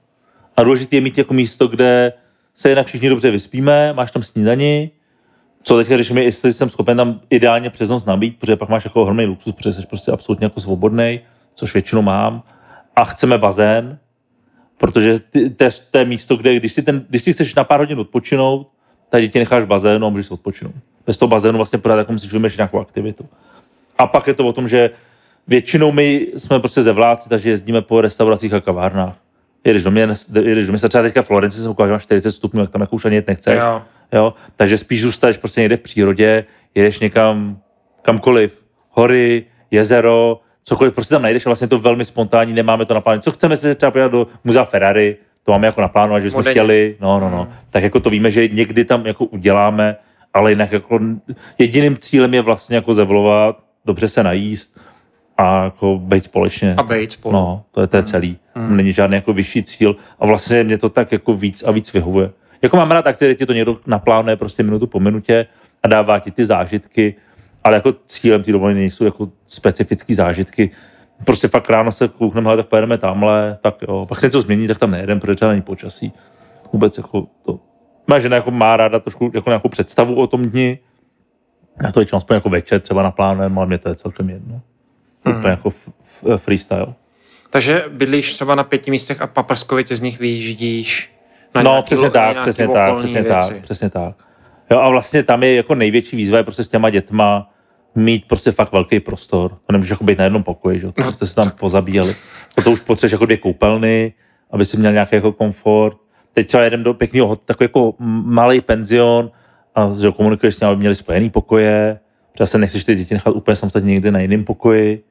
a 0.58 0.64
důležité 0.64 0.96
je 0.96 1.02
mít 1.02 1.18
jako 1.18 1.34
místo, 1.34 1.68
kde 1.68 2.14
se 2.56 2.70
jinak 2.70 2.88
všichni 2.88 3.10
dobře 3.10 3.32
vyspíme, 3.32 3.94
máš 3.94 4.12
tam 4.12 4.24
snídani, 4.24 4.92
co 5.64 5.78
teďka 5.78 5.98
řešíme, 5.98 6.22
jestli 6.22 6.54
jsem 6.54 6.70
schopen 6.70 6.98
tam 6.98 7.20
ideálně 7.30 7.70
přes 7.70 7.90
noc 7.90 8.06
nabít, 8.06 8.40
protože 8.40 8.56
pak 8.56 8.70
máš 8.70 8.86
jako 8.86 9.02
ohromný 9.02 9.26
luxus, 9.26 9.56
protože 9.56 9.74
jsi 9.74 9.86
prostě 9.88 10.12
absolutně 10.12 10.46
jako 10.46 10.60
svobodný, 10.60 11.20
což 11.56 11.74
většinou 11.74 12.02
mám. 12.02 12.44
A 13.00 13.06
chceme 13.06 13.38
bazén, 13.38 13.98
protože 14.78 15.20
ty, 15.20 15.50
to, 15.50 15.64
je, 15.64 15.70
to 15.92 15.98
je 15.98 16.06
místo, 16.06 16.38
kde 16.38 16.56
když 16.56 16.74
si, 16.74 16.82
ten, 16.82 17.06
když 17.10 17.22
si 17.24 17.34
chceš 17.34 17.56
na 17.56 17.64
pár 17.64 17.80
hodin 17.80 18.00
odpočinout, 18.00 18.68
tak 19.10 19.22
děti 19.22 19.40
necháš 19.40 19.66
bazénu 19.66 20.08
a 20.08 20.10
můžeš 20.10 20.26
si 20.26 20.34
odpočinout. 20.34 20.76
Bez 21.08 21.18
toho 21.18 21.30
bazénu 21.30 21.58
vlastně 21.58 21.80
pořád 21.80 21.96
jako 21.96 22.12
musíš 22.12 22.34
vymýšlet 22.34 22.58
nějakou 22.58 22.80
aktivitu. 22.80 23.26
A 23.98 24.08
pak 24.08 24.28
je 24.28 24.34
to 24.34 24.48
o 24.48 24.54
tom, 24.54 24.68
že 24.68 24.90
většinou 25.48 25.92
my 25.92 26.28
jsme 26.38 26.60
prostě 26.60 26.82
ze 26.82 26.92
vládci, 26.92 27.30
takže 27.30 27.50
jezdíme 27.50 27.82
po 27.82 28.02
restauracích 28.02 28.54
a 28.54 28.62
kavárnách. 28.62 29.16
Jedeš 29.64 29.84
do, 29.84 29.92
mě, 29.92 30.08
jedeš 30.42 30.66
do 30.66 30.72
města, 30.72 30.88
třeba 30.88 31.04
teďka 31.04 31.22
v 31.22 31.28
Florenci 31.28 31.58
jsem 31.58 31.72
koukal, 31.72 31.88
že 31.88 31.94
máš 31.94 32.04
40 32.04 32.32
stupňů, 32.32 32.62
jak 32.62 32.70
tam 32.70 32.82
jako 32.82 32.96
už 32.96 33.06
ani 33.06 33.16
jet 33.16 33.28
nechceš. 33.28 33.60
Jo. 33.60 33.82
Jo? 34.12 34.34
Takže 34.56 34.78
spíš 34.78 35.02
zůstaneš 35.02 35.38
prostě 35.38 35.62
někde 35.62 35.78
v 35.78 35.82
přírodě, 35.82 36.46
jedeš 36.76 37.00
někam, 37.00 37.60
kamkoliv, 38.02 38.64
hory, 38.90 39.46
jezero, 39.72 40.42
cokoliv, 40.64 40.94
prostě 40.94 41.16
tam 41.16 41.22
najdeš 41.22 41.46
a 41.46 41.50
vlastně 41.50 41.66
je 41.66 41.70
to 41.70 41.80
velmi 41.80 42.06
spontánní, 42.06 42.54
nemáme 42.54 42.86
to 42.86 42.94
naplánovat. 42.94 43.24
Co 43.24 43.32
chceme 43.32 43.58
se 43.58 43.76
třeba 43.76 43.92
podívat 43.92 44.12
do 44.12 44.28
muzea 44.44 44.66
Ferrari, 44.66 45.18
to 45.44 45.52
máme 45.52 45.68
jako 45.68 45.82
naplánovat, 45.82 46.24
že 46.24 46.32
jsme 46.32 46.44
chtěli, 46.44 46.96
no, 47.02 47.20
no, 47.20 47.30
no. 47.30 47.44
Hmm. 47.44 47.54
Tak 47.70 47.84
jako 47.84 48.00
to 48.00 48.10
víme, 48.10 48.32
že 48.32 48.48
někdy 48.48 48.86
tam 48.86 49.06
jako 49.06 49.26
uděláme, 49.26 49.96
ale 50.34 50.52
jinak 50.52 50.72
jako 50.72 51.00
jediným 51.58 51.98
cílem 51.98 52.34
je 52.34 52.42
vlastně 52.42 52.76
jako 52.76 52.94
zevlovat, 52.94 53.64
dobře 53.86 54.08
se 54.08 54.24
najíst 54.24 54.80
a 55.38 55.64
jako 55.64 56.00
být 56.04 56.24
společně. 56.24 56.76
A 56.78 56.84
být 56.84 57.12
spolu. 57.12 57.34
No, 57.34 57.64
to 57.72 57.82
je, 57.82 57.88
to 57.88 57.98
je 57.98 58.04
celý. 58.04 58.38
Hmm. 58.56 58.78
Není 58.78 58.94
žádný 58.94 59.16
jako 59.16 59.34
vyšší 59.34 59.64
cíl 59.64 59.96
a 60.20 60.26
vlastně 60.26 60.64
mě 60.64 60.78
to 60.78 60.90
tak 60.90 61.12
jako 61.12 61.34
víc 61.34 61.64
a 61.64 61.72
víc 61.72 61.94
vyhovuje. 61.94 62.32
Jako 62.62 62.78
mám 62.78 62.92
rád 62.92 63.08
akci, 63.08 63.26
kde 63.26 63.36
ti 63.36 63.46
to 63.46 63.54
někdo 63.54 63.78
naplánuje 63.88 64.36
prostě 64.36 64.64
minutu 64.64 64.88
po 64.88 65.00
minutě 65.00 65.48
a 65.84 65.88
dává 65.88 66.20
ti 66.20 66.32
ty 66.32 66.46
zážitky, 66.46 67.16
ale 67.70 67.78
jako 67.78 67.94
cílem 68.06 68.44
ty 68.44 68.52
dovolené 68.52 68.80
nejsou 68.80 69.06
jako 69.06 69.30
specifické 69.48 70.16
zážitky. 70.16 70.72
Prostě 71.26 71.48
fakt 71.48 71.70
ráno 71.70 71.92
se 71.92 72.08
koukneme, 72.08 72.58
tak 72.58 72.68
pojedeme 72.68 72.98
tamhle, 72.98 73.58
tak 73.64 73.76
jo. 73.82 74.06
Pak 74.10 74.20
se 74.20 74.28
něco 74.28 74.42
změní, 74.42 74.68
tak 74.68 74.78
tam 74.78 74.92
nejedem, 74.92 75.20
protože 75.20 75.36
třeba 75.36 75.52
není 75.52 75.62
počasí. 75.62 76.14
Vůbec 76.74 76.98
jako 76.98 77.28
to. 77.46 77.60
Má 78.08 78.20
žena 78.20 78.36
jako 78.36 78.52
má 78.52 78.78
ráda 78.78 79.00
trošku 79.00 79.32
jako 79.34 79.50
nějakou 79.50 79.70
představu 79.70 80.16
o 80.16 80.28
tom 80.28 80.46
dni. 80.46 80.80
Já 81.84 81.92
to 81.92 82.00
většinou 82.00 82.18
aspoň 82.18 82.36
jako 82.36 82.50
večer 82.50 82.82
třeba 82.82 83.04
naplánujeme, 83.04 83.58
ale 83.58 83.66
mě 83.68 83.78
to 83.78 83.90
je 83.90 83.96
celkem 83.96 84.30
jedno. 84.30 84.62
Hmm. 85.26 85.38
Úplně 85.38 85.52
jako 85.52 85.70
f- 85.70 85.90
f- 86.26 86.42
freestyle. 86.44 86.94
Takže 87.50 87.86
bydlíš 87.92 88.34
třeba 88.34 88.56
na 88.56 88.64
pěti 88.64 88.92
místech 88.92 89.22
a 89.22 89.28
paprskovitě 89.28 89.96
z 89.96 90.02
nich 90.02 90.20
vyjíždíš 90.20 91.12
na 91.56 91.62
No, 91.62 91.82
přesně 91.82 92.10
tak, 92.10 92.42
přesně 92.42 92.68
tak, 92.68 92.98
přesně 92.98 93.22
věci. 93.22 93.54
tak, 93.54 93.62
přesně 93.62 93.90
tak. 93.90 94.16
Jo, 94.72 94.80
a 94.80 94.90
vlastně 94.90 95.24
tam 95.24 95.44
je 95.44 95.56
jako 95.56 95.76
největší 95.76 96.16
výzva 96.16 96.38
je 96.38 96.44
prostě 96.44 96.64
s 96.64 96.68
těma 96.68 96.90
dětma 96.90 97.50
mít 98.00 98.28
prostě 98.28 98.52
fakt 98.52 98.72
velký 98.72 99.00
prostor. 99.00 99.52
To 99.66 99.72
nemůžeš 99.72 99.90
jako 99.90 100.04
být 100.04 100.18
na 100.18 100.24
jednom 100.24 100.44
pokoji, 100.44 100.80
že? 100.80 100.92
to 100.92 101.02
No, 101.02 101.12
jste 101.12 101.26
se 101.26 101.36
tam 101.36 101.52
pozabíjeli. 101.52 102.16
To 102.64 102.72
už 102.72 102.80
potřebuješ 102.80 103.12
jako 103.12 103.26
dvě 103.26 103.38
koupelny, 103.38 104.14
aby 104.52 104.66
si 104.66 104.78
měl 104.78 104.92
nějaký 104.92 105.16
jako 105.16 105.32
komfort. 105.32 105.98
Teď 106.34 106.48
třeba 106.48 106.64
jeden 106.64 106.84
do 106.84 106.94
pěkného, 106.94 107.36
takový 107.36 107.66
jako 107.66 107.94
malý 108.24 108.62
penzion 108.62 109.32
a 109.76 109.92
že 110.02 110.12
komunikuješ 110.12 110.56
s 110.56 110.60
ním, 110.60 110.70
aby 110.70 110.80
měli 110.80 110.96
spojený 110.96 111.30
pokoje, 111.30 112.00
protože 112.34 112.46
se 112.46 112.58
nechceš 112.58 112.84
ty 112.84 112.96
děti 112.96 113.14
nechat 113.14 113.36
úplně 113.36 113.56
samostatně 113.56 113.94
někde 113.94 114.12
na 114.12 114.20
jiném 114.20 114.46
pokoji. 114.46 115.04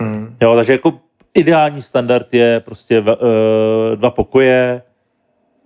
Hmm. 0.00 0.36
Jo, 0.40 0.56
takže 0.56 0.72
jako 0.72 0.94
ideální 1.34 1.82
standard 1.82 2.34
je 2.34 2.60
prostě 2.60 3.00
v, 3.00 3.08
uh, 3.08 3.96
dva 3.96 4.10
pokoje, 4.10 4.82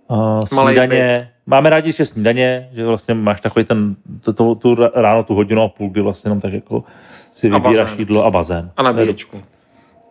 uh, 0.07 0.43
snídaně. 0.45 1.32
Máme 1.45 1.69
rádi 1.69 1.89
ještě 1.89 2.05
snídaně, 2.05 2.69
že 2.73 2.85
vlastně 2.85 3.13
máš 3.13 3.41
takový 3.41 3.65
ten, 3.65 3.95
to, 4.21 4.33
to, 4.33 4.55
tu 4.55 4.75
ráno 4.95 5.23
tu 5.23 5.35
hodinu 5.35 5.61
a 5.61 5.69
půl, 5.69 5.89
kdy 5.89 6.01
vlastně 6.01 6.27
jenom 6.29 6.41
tak 6.41 6.53
jako 6.53 6.83
si 7.31 7.49
A 7.49 7.57
vybíráš 7.57 7.79
bazén. 7.87 7.99
jídlo 7.99 8.25
a 8.25 8.31
bazén. 8.31 8.71
A 8.77 8.83
nabíječku. 8.83 9.41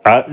A 0.05 0.23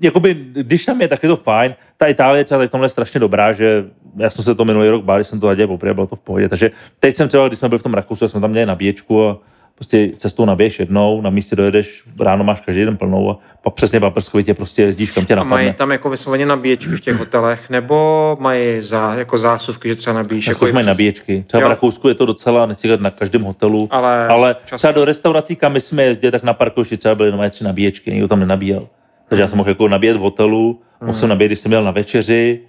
jakoby, 0.00 0.34
když 0.52 0.84
tam 0.84 1.00
je, 1.00 1.08
tak 1.08 1.22
je 1.22 1.28
to 1.28 1.36
fajn. 1.36 1.74
Ta 1.96 2.06
Itálie 2.06 2.44
třeba 2.44 2.58
tady 2.58 2.68
v 2.68 2.70
tomhle 2.70 2.84
je 2.84 2.88
strašně 2.88 3.20
dobrá, 3.20 3.52
že 3.52 3.84
já 4.16 4.30
jsem 4.30 4.44
se 4.44 4.54
to 4.54 4.64
minulý 4.64 4.88
rok 4.88 5.04
bál, 5.04 5.18
když 5.18 5.26
jsem 5.28 5.40
to 5.40 5.54
dělal 5.54 5.68
poprvé, 5.68 5.94
bylo 5.94 6.06
to 6.06 6.16
v 6.16 6.20
pohodě. 6.20 6.48
Takže 6.48 6.70
teď 7.00 7.16
jsem 7.16 7.28
třeba, 7.28 7.48
když 7.48 7.58
jsme 7.58 7.68
byli 7.68 7.78
v 7.78 7.82
tom 7.82 7.94
Rakousku, 7.94 8.24
tak 8.24 8.30
jsme 8.30 8.40
tam 8.40 8.50
měli 8.50 8.66
nabíječku 8.66 9.28
a 9.28 9.38
prostě 9.80 10.10
cestou 10.16 10.44
nabiješ 10.44 10.78
jednou, 10.78 11.20
na 11.20 11.30
místě 11.30 11.56
dojedeš, 11.56 12.02
ráno 12.20 12.44
máš 12.44 12.60
každý 12.60 12.84
den 12.84 12.96
plnou 12.96 13.30
a 13.30 13.38
pak 13.62 13.74
přesně 13.74 14.00
paprskovitě 14.00 14.54
prostě 14.54 14.82
jezdíš, 14.82 15.12
kam 15.12 15.26
tě 15.26 15.34
A 15.34 15.44
mají 15.44 15.48
napadne. 15.66 15.72
tam 15.78 15.90
jako 15.90 16.10
vysloveně 16.10 16.46
nabíječky 16.46 16.90
v 16.90 17.00
těch 17.00 17.16
hotelech, 17.16 17.70
nebo 17.70 18.36
mají 18.40 18.80
za, 18.80 19.14
jako 19.14 19.38
zásuvky, 19.38 19.88
že 19.88 19.94
třeba 19.94 20.14
nabíjíš? 20.16 20.44
Už 20.44 20.48
jako 20.48 20.64
mají 20.64 20.72
přes- 20.74 20.86
nabíječky. 20.86 21.44
Třeba 21.46 21.60
Jo. 21.62 21.68
v 21.68 21.70
Rakousku 21.70 22.08
je 22.08 22.14
to 22.14 22.26
docela, 22.26 22.66
nechci 22.66 22.88
na 22.96 23.10
každém 23.10 23.42
hotelu, 23.42 23.88
Ale, 23.90 24.28
ale 24.28 24.56
často. 24.64 24.76
třeba 24.76 24.92
do 24.92 25.04
restaurací, 25.04 25.56
kam 25.56 25.72
my 25.72 25.80
jsme 25.80 26.02
jezdili, 26.02 26.30
tak 26.30 26.42
na 26.42 26.52
parkovišti 26.54 26.96
třeba 26.96 27.14
byly 27.14 27.32
nové 27.32 27.50
tři 27.50 27.64
nabíječky, 27.64 28.10
nikdo 28.12 28.28
tam 28.28 28.40
nenabíjel. 28.40 28.88
Takže 29.28 29.42
já 29.42 29.48
jsem 29.48 29.58
mohl 29.58 29.68
jako 29.70 29.88
nabíjet 29.88 30.16
v 30.16 30.20
hotelu, 30.20 30.80
mohl 31.00 31.18
jsem 31.18 31.28
nabíjet, 31.28 31.48
když 31.48 31.58
jsem 31.58 31.70
měl 31.70 31.84
na 31.84 31.90
večeři, 31.90 32.60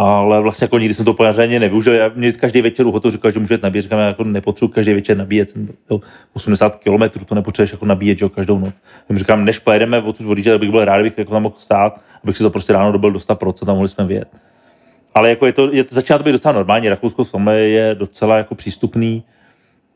ale 0.00 0.40
vlastně 0.40 0.64
jako 0.64 0.78
nikdy 0.78 0.94
jsem 0.94 1.04
to 1.04 1.14
pořádně 1.14 1.60
nevyužil. 1.60 1.92
Já 1.92 2.10
mě 2.14 2.32
každý 2.32 2.60
večer 2.62 2.86
u 2.86 2.90
hotelu 2.92 3.12
říkal, 3.12 3.30
že 3.30 3.40
můžete 3.40 3.66
nabíjet, 3.66 3.82
říkám, 3.82 3.98
já 3.98 4.06
jako 4.06 4.24
nepotřebuji 4.24 4.68
každý 4.68 4.92
večer 4.92 5.16
nabíjet. 5.16 5.50
Jsem 5.50 5.68
byl 5.88 6.00
80 6.32 6.76
km, 6.76 7.24
to 7.26 7.34
nepotřebuješ 7.34 7.72
jako 7.72 7.86
nabíjet, 7.86 8.18
že 8.18 8.24
jo, 8.24 8.28
každou 8.28 8.58
noc. 8.58 8.74
Já 9.10 9.16
říkám, 9.16 9.44
než 9.44 9.58
pojedeme 9.58 9.98
odsud 10.02 10.26
odjíždět, 10.26 10.52
tak 10.52 10.60
bych 10.60 10.70
byl 10.70 10.84
rád, 10.84 11.00
abych 11.00 11.18
jako 11.18 11.32
tam 11.32 11.42
mohl 11.42 11.54
stát, 11.58 12.00
abych 12.24 12.36
si 12.36 12.42
to 12.42 12.50
prostě 12.50 12.72
ráno 12.72 12.92
dobil 12.92 13.10
do 13.10 13.18
100% 13.18 13.70
a 13.70 13.74
mohli 13.74 13.88
jsme 13.88 14.04
vyjet. 14.04 14.28
Ale 15.14 15.30
jako 15.30 15.46
je 15.46 15.52
to, 15.52 15.72
je 15.72 15.84
to, 15.84 15.94
začíná 15.94 16.18
to 16.18 16.24
být 16.24 16.32
docela 16.32 16.54
normální. 16.54 16.88
Rakousko 16.88 17.24
tomhle 17.24 17.58
je 17.60 17.94
docela 17.94 18.36
jako 18.36 18.54
přístupný. 18.54 19.24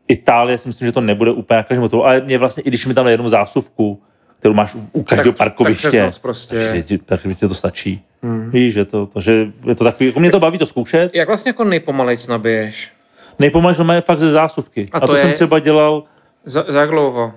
Itálie 0.08 0.58
si 0.58 0.68
myslím, 0.68 0.86
že 0.86 0.92
to 0.92 1.00
nebude 1.00 1.30
úplně 1.30 1.56
na 1.56 1.62
každém 1.62 1.88
ale 2.02 2.20
mě 2.20 2.38
vlastně, 2.38 2.62
i 2.62 2.68
když 2.68 2.86
mi 2.86 2.94
tam 2.94 3.06
jenom 3.06 3.28
zásuvku, 3.28 4.02
kterou 4.38 4.54
máš 4.54 4.74
u- 4.92 5.02
každého 5.02 5.32
tak, 5.32 5.38
tak 5.38 5.56
parkoviště, 5.56 6.10
prostě. 6.22 6.72
tak, 6.74 6.84
ti- 6.86 6.98
tak 6.98 7.20
ti 7.38 7.48
to 7.48 7.54
stačí. 7.54 8.02
Hmm. 8.24 8.50
Víš, 8.50 8.74
že 8.74 8.84
to, 8.84 9.06
to, 9.06 9.20
že 9.20 9.46
je 9.66 9.74
to 9.74 9.84
takový, 9.84 10.06
jako 10.06 10.20
mě 10.20 10.30
to 10.30 10.40
baví 10.40 10.58
to 10.58 10.66
zkoušet. 10.66 11.10
Jak 11.14 11.28
vlastně 11.28 11.48
jako 11.48 11.64
nejpomalejc 11.64 12.26
nabiješ? 12.26 12.90
Nejpomalejší 13.38 13.82
je 13.92 14.00
fakt 14.00 14.20
ze 14.20 14.30
zásuvky. 14.30 14.88
A 14.92 14.96
A 14.96 15.00
to, 15.00 15.06
to 15.06 15.12
to 15.12 15.18
jsem 15.18 15.28
je- 15.28 15.34
třeba 15.34 15.58
dělal 15.58 16.02
Za, 16.44 16.64
za 16.68 16.80
jak 16.80 16.90
dlouho? 16.90 17.32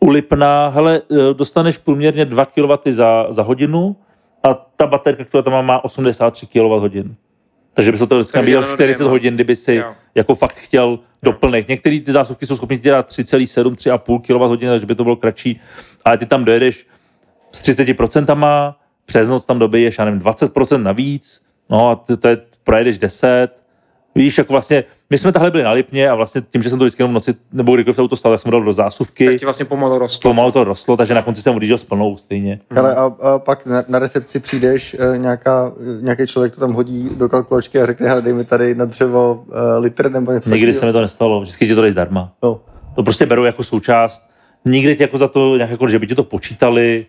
u 0.00 0.10
Lipna, 0.10 0.68
hele, 0.68 0.96
e, 1.30 1.34
dostaneš 1.34 1.78
průměrně 1.78 2.24
2 2.24 2.44
kW 2.44 2.72
za, 2.90 3.26
za 3.28 3.42
hodinu 3.42 3.96
a 4.44 4.54
ta 4.54 4.86
baterka, 4.86 5.24
která 5.24 5.42
tam 5.42 5.52
má, 5.52 5.62
má 5.62 5.84
83 5.84 6.46
kWh. 6.46 7.10
Takže 7.74 7.90
bys 7.92 8.00
to 8.00 8.06
dneska 8.14 8.42
děleno 8.44 8.74
40 8.74 8.94
dvěma. 8.98 9.10
hodin, 9.10 9.34
kdyby 9.34 9.56
si 9.56 9.74
Jo. 9.74 9.92
jako 10.14 10.34
fakt 10.34 10.54
chtěl 10.56 10.98
doplnit. 11.22 11.68
Některé 11.68 12.00
ty 12.00 12.12
zásuvky 12.12 12.46
jsou 12.46 12.56
schopny 12.56 12.76
dělat 12.76 13.08
3,7, 13.08 13.74
3,5 13.74 14.18
kWh, 14.20 14.60
takže 14.70 14.86
by 14.86 14.94
to 14.94 15.04
bylo 15.04 15.16
kratší, 15.16 15.60
ale 16.04 16.18
ty 16.18 16.26
tam 16.26 16.44
dojedeš 16.44 16.86
s 17.52 17.62
30%, 17.62 18.74
přes 19.06 19.28
noc 19.28 19.46
tam 19.46 19.58
dobiješ, 19.58 19.98
já 19.98 20.04
nevím, 20.04 20.20
20% 20.20 20.82
navíc, 20.82 21.42
no 21.70 21.90
a 21.90 21.96
ty, 21.96 22.16
to 22.16 22.28
je, 22.28 22.38
projedeš 22.64 22.98
10, 22.98 23.50
Víš, 24.16 24.38
jako 24.38 24.52
vlastně, 24.52 24.84
my 25.10 25.18
jsme 25.18 25.32
tahle 25.32 25.50
byli 25.50 25.62
na 25.62 25.72
Lipně 25.72 26.10
a 26.10 26.14
vlastně 26.14 26.42
tím, 26.50 26.62
že 26.62 26.70
jsem 26.70 26.78
to 26.78 26.84
vždycky 26.84 27.02
jenom 27.02 27.10
v 27.10 27.14
noci, 27.14 27.34
nebo 27.52 27.74
kdykoliv 27.74 28.10
to 28.10 28.16
stalo, 28.16 28.34
tak 28.34 28.40
jsem 28.40 28.48
ho 28.48 28.58
dal 28.58 28.64
do 28.64 28.72
zásuvky, 28.72 29.24
Tak 29.24 29.36
ti 29.36 29.44
vlastně 29.44 29.64
pomalu 29.64 29.98
rostlo. 29.98 30.30
pomalu 30.30 30.50
to 30.50 30.64
rostlo, 30.64 30.96
takže 30.96 31.14
na 31.14 31.22
konci 31.22 31.42
jsem 31.42 31.56
odjížděl 31.56 31.78
s 31.78 31.84
plnou 31.84 32.16
stejně. 32.16 32.60
Ale 32.76 32.94
a, 32.94 33.04
a 33.04 33.38
pak 33.38 33.66
na, 33.66 33.84
na 33.88 33.98
recepci 33.98 34.40
přijdeš, 34.40 34.96
e, 34.98 35.18
nějaká, 35.18 35.72
nějaký 36.00 36.26
člověk 36.26 36.54
to 36.54 36.60
tam 36.60 36.72
hodí 36.72 37.10
do 37.16 37.28
kalkulačky 37.28 37.80
a 37.80 37.86
řekne, 37.86 38.08
hele, 38.08 38.22
dej 38.22 38.32
mi 38.32 38.44
tady 38.44 38.74
na 38.74 38.84
dřevo 38.84 39.44
e, 39.52 39.78
litr 39.78 40.10
nebo 40.10 40.32
něco 40.32 40.50
Nikdy 40.50 40.72
se 40.72 40.86
mi 40.86 40.92
to 40.92 41.00
nestalo, 41.00 41.40
vždycky 41.40 41.66
ti 41.66 41.74
to 41.74 41.80
dají 41.80 41.92
zdarma. 41.92 42.32
No. 42.42 42.60
To 42.94 43.02
prostě 43.02 43.26
berou 43.26 43.44
jako 43.44 43.62
součást. 43.62 44.30
Nikdy 44.64 44.96
ti 44.96 45.02
jako 45.02 45.18
za 45.18 45.28
to, 45.28 45.56
nějak 45.56 45.70
jako, 45.70 45.88
že 45.88 45.98
by 45.98 46.06
ti 46.06 46.14
to 46.14 46.24
počítali. 46.24 47.06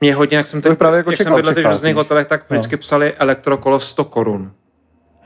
Mě 0.00 0.14
hodně, 0.14 0.36
jak 0.36 0.46
jsem, 0.46 0.62
To 0.62 0.68
teď, 0.68 0.78
právě 0.78 0.96
jako 0.96 1.10
jak 1.10 1.16
jsem 1.16 1.24
čekal, 1.24 1.36
bydlel 1.36 1.54
teď 1.54 1.66
v 1.66 1.70
různých 1.70 1.94
hotelech, 1.94 2.26
tak 2.26 2.50
vždycky 2.50 2.76
psali 2.76 3.14
elektrokolo 3.14 3.80
100 3.80 4.04
korun. 4.04 4.52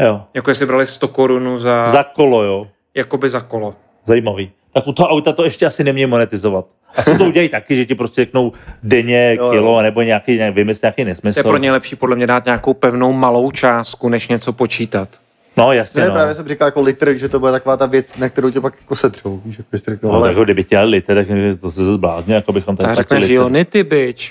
Jo. 0.00 0.22
Jako 0.34 0.50
jestli 0.50 0.66
brali 0.66 0.86
100 0.86 1.08
korun 1.08 1.58
za, 1.58 1.86
Za 1.86 2.04
kolo, 2.04 2.42
jo. 2.42 2.66
jakoby 2.94 3.28
za 3.28 3.40
kolo. 3.40 3.74
Zajímavý. 4.04 4.50
Tak 4.74 4.86
u 4.86 4.92
toho 4.92 5.08
auta 5.08 5.32
to 5.32 5.44
ještě 5.44 5.66
asi 5.66 5.84
nemějí 5.84 6.06
monetizovat. 6.06 6.66
Asi 6.96 7.18
to 7.18 7.24
udělají 7.24 7.48
taky, 7.48 7.76
že 7.76 7.84
ti 7.84 7.94
prostě 7.94 8.22
řeknou 8.24 8.52
denně 8.82 9.34
Jo, 9.38 9.44
jo. 9.44 9.50
kilo, 9.50 9.82
nebo 9.82 10.02
nějaký, 10.02 10.36
nějak 10.36 10.54
vymysl 10.54 10.80
nějaký 10.82 11.02
To 11.02 11.08
nesmysl. 11.08 11.38
je 11.38 11.42
pro 11.42 11.56
ně 11.56 11.72
lepší 11.72 11.96
podle 11.96 12.16
mě 12.16 12.26
dát 12.26 12.44
nějakou 12.44 12.74
pevnou 12.74 13.12
malou 13.12 13.50
částku, 13.50 14.08
než 14.08 14.28
něco 14.28 14.52
počítat. 14.52 15.08
No 15.56 15.72
jasně, 15.72 16.00
Ne, 16.02 16.08
no. 16.08 16.14
právě 16.14 16.34
jsem 16.34 16.48
říkal 16.48 16.68
jako 16.68 16.80
litr, 16.80 17.14
že 17.14 17.28
to 17.28 17.40
bude 17.40 17.52
taková 17.52 17.76
ta 17.76 17.86
věc, 17.86 18.16
na 18.16 18.28
kterou 18.28 18.50
tě 18.50 18.60
pak 18.60 18.74
jako 18.80 18.96
setřou. 18.96 19.40
Víš, 19.44 19.58
jako 19.58 19.78
jsi 19.78 19.84
řekl, 19.90 20.06
No, 20.08 20.12
ale 20.14 20.22
tak 20.22 20.30
jako 20.30 20.44
kdyby 20.44 20.64
tě 20.64 20.80
litr, 20.80 21.14
tak 21.14 21.26
to 21.60 21.70
se 21.70 21.84
zbláznil, 21.92 22.36
jako 22.36 22.52
bychom 22.52 22.76
tady 22.76 22.86
Tak 22.88 22.96
řekneš, 22.96 23.28
jo, 23.30 23.42
litr. 23.42 23.52
nity, 23.52 23.82
bitch. 23.84 24.22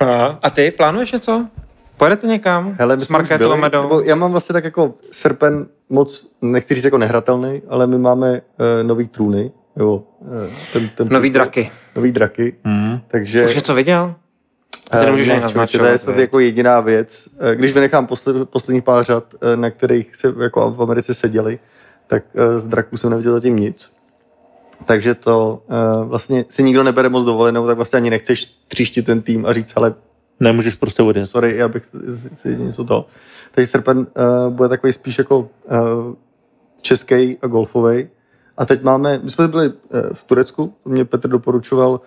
A- 0.42 0.50
ty 0.50 0.70
plánuješ 0.70 1.12
něco? 1.12 1.46
Pojedete 1.96 2.26
někam? 2.26 2.76
Hele, 2.78 2.96
my 2.96 3.02
S 3.02 3.08
Markétou 3.08 3.48
byli, 3.48 3.60
Medou? 3.60 4.00
já 4.04 4.14
mám 4.14 4.30
vlastně 4.30 4.52
tak 4.52 4.64
jako 4.64 4.94
srpen 5.10 5.66
moc, 5.90 6.36
nechci 6.42 6.74
říct 6.74 6.84
jako 6.84 6.98
nehratelný, 6.98 7.62
ale 7.68 7.86
my 7.86 7.98
máme 7.98 8.32
uh, 8.32 8.38
nový 8.82 9.08
trůny, 9.08 9.50
jo, 9.76 10.02
uh, 10.18 10.28
ten, 10.72 10.88
ten 10.88 11.08
Nový 11.10 11.30
draky. 11.30 11.70
nový 11.96 12.12
draky, 12.12 12.54
Hmm. 12.64 12.98
takže... 13.08 13.44
Už 13.44 13.56
něco 13.56 13.74
viděl? 13.74 14.14
Ty 14.90 14.96
nemůžeš 15.06 15.28
ne, 15.28 15.40
naznačovat, 15.40 15.86
To 15.86 15.92
je 15.92 15.98
snad 15.98 16.16
jako 16.16 16.38
jediná 16.38 16.80
věc. 16.80 17.28
Eh, 17.40 17.56
Když 17.56 17.74
vynechám 17.74 18.06
posle, 18.06 18.44
posledních 18.44 18.84
pár 18.84 19.04
řad, 19.04 19.34
eh, 19.34 19.56
na 19.56 19.70
kterých 19.70 20.16
se 20.16 20.34
jako 20.42 20.70
v 20.70 20.82
Americe 20.82 21.14
seděli, 21.14 21.58
tak 22.06 22.24
eh, 22.34 22.58
z 22.58 22.66
draků 22.66 22.96
jsem 22.96 23.10
neviděl 23.10 23.32
zatím 23.32 23.56
nic. 23.56 23.90
Takže 24.84 25.14
to 25.14 25.62
vlastně 26.04 26.44
si 26.48 26.62
nikdo 26.62 26.82
nebere 26.82 27.08
moc 27.08 27.24
dovolenou, 27.24 27.66
tak 27.66 27.76
vlastně 27.76 27.96
ani 27.96 28.10
nechceš 28.10 28.44
tříštit 28.68 29.06
ten 29.06 29.22
tým 29.22 29.46
a 29.46 29.52
říct, 29.52 29.72
ale 29.76 29.94
Nemůžeš 30.40 30.74
prostě 30.74 31.02
odjet. 31.02 31.26
sorry, 31.26 31.56
já 31.56 31.68
bych 31.68 31.82
si 32.34 32.56
něco 32.56 32.84
to. 32.84 33.06
Takže 33.54 33.66
srpen 33.66 33.98
uh, 33.98 34.04
bude 34.52 34.68
takový 34.68 34.92
spíš 34.92 35.18
jako 35.18 35.38
uh, 35.38 36.14
český 36.82 37.38
a 37.42 37.46
golfový. 37.46 38.08
A 38.58 38.66
teď 38.66 38.82
máme, 38.82 39.20
my 39.22 39.30
jsme 39.30 39.48
byli 39.48 39.68
uh, 39.68 39.74
v 40.12 40.24
Turecku, 40.24 40.74
to 40.84 40.90
mě 40.90 41.04
Petr 41.04 41.28
doporučoval, 41.28 42.00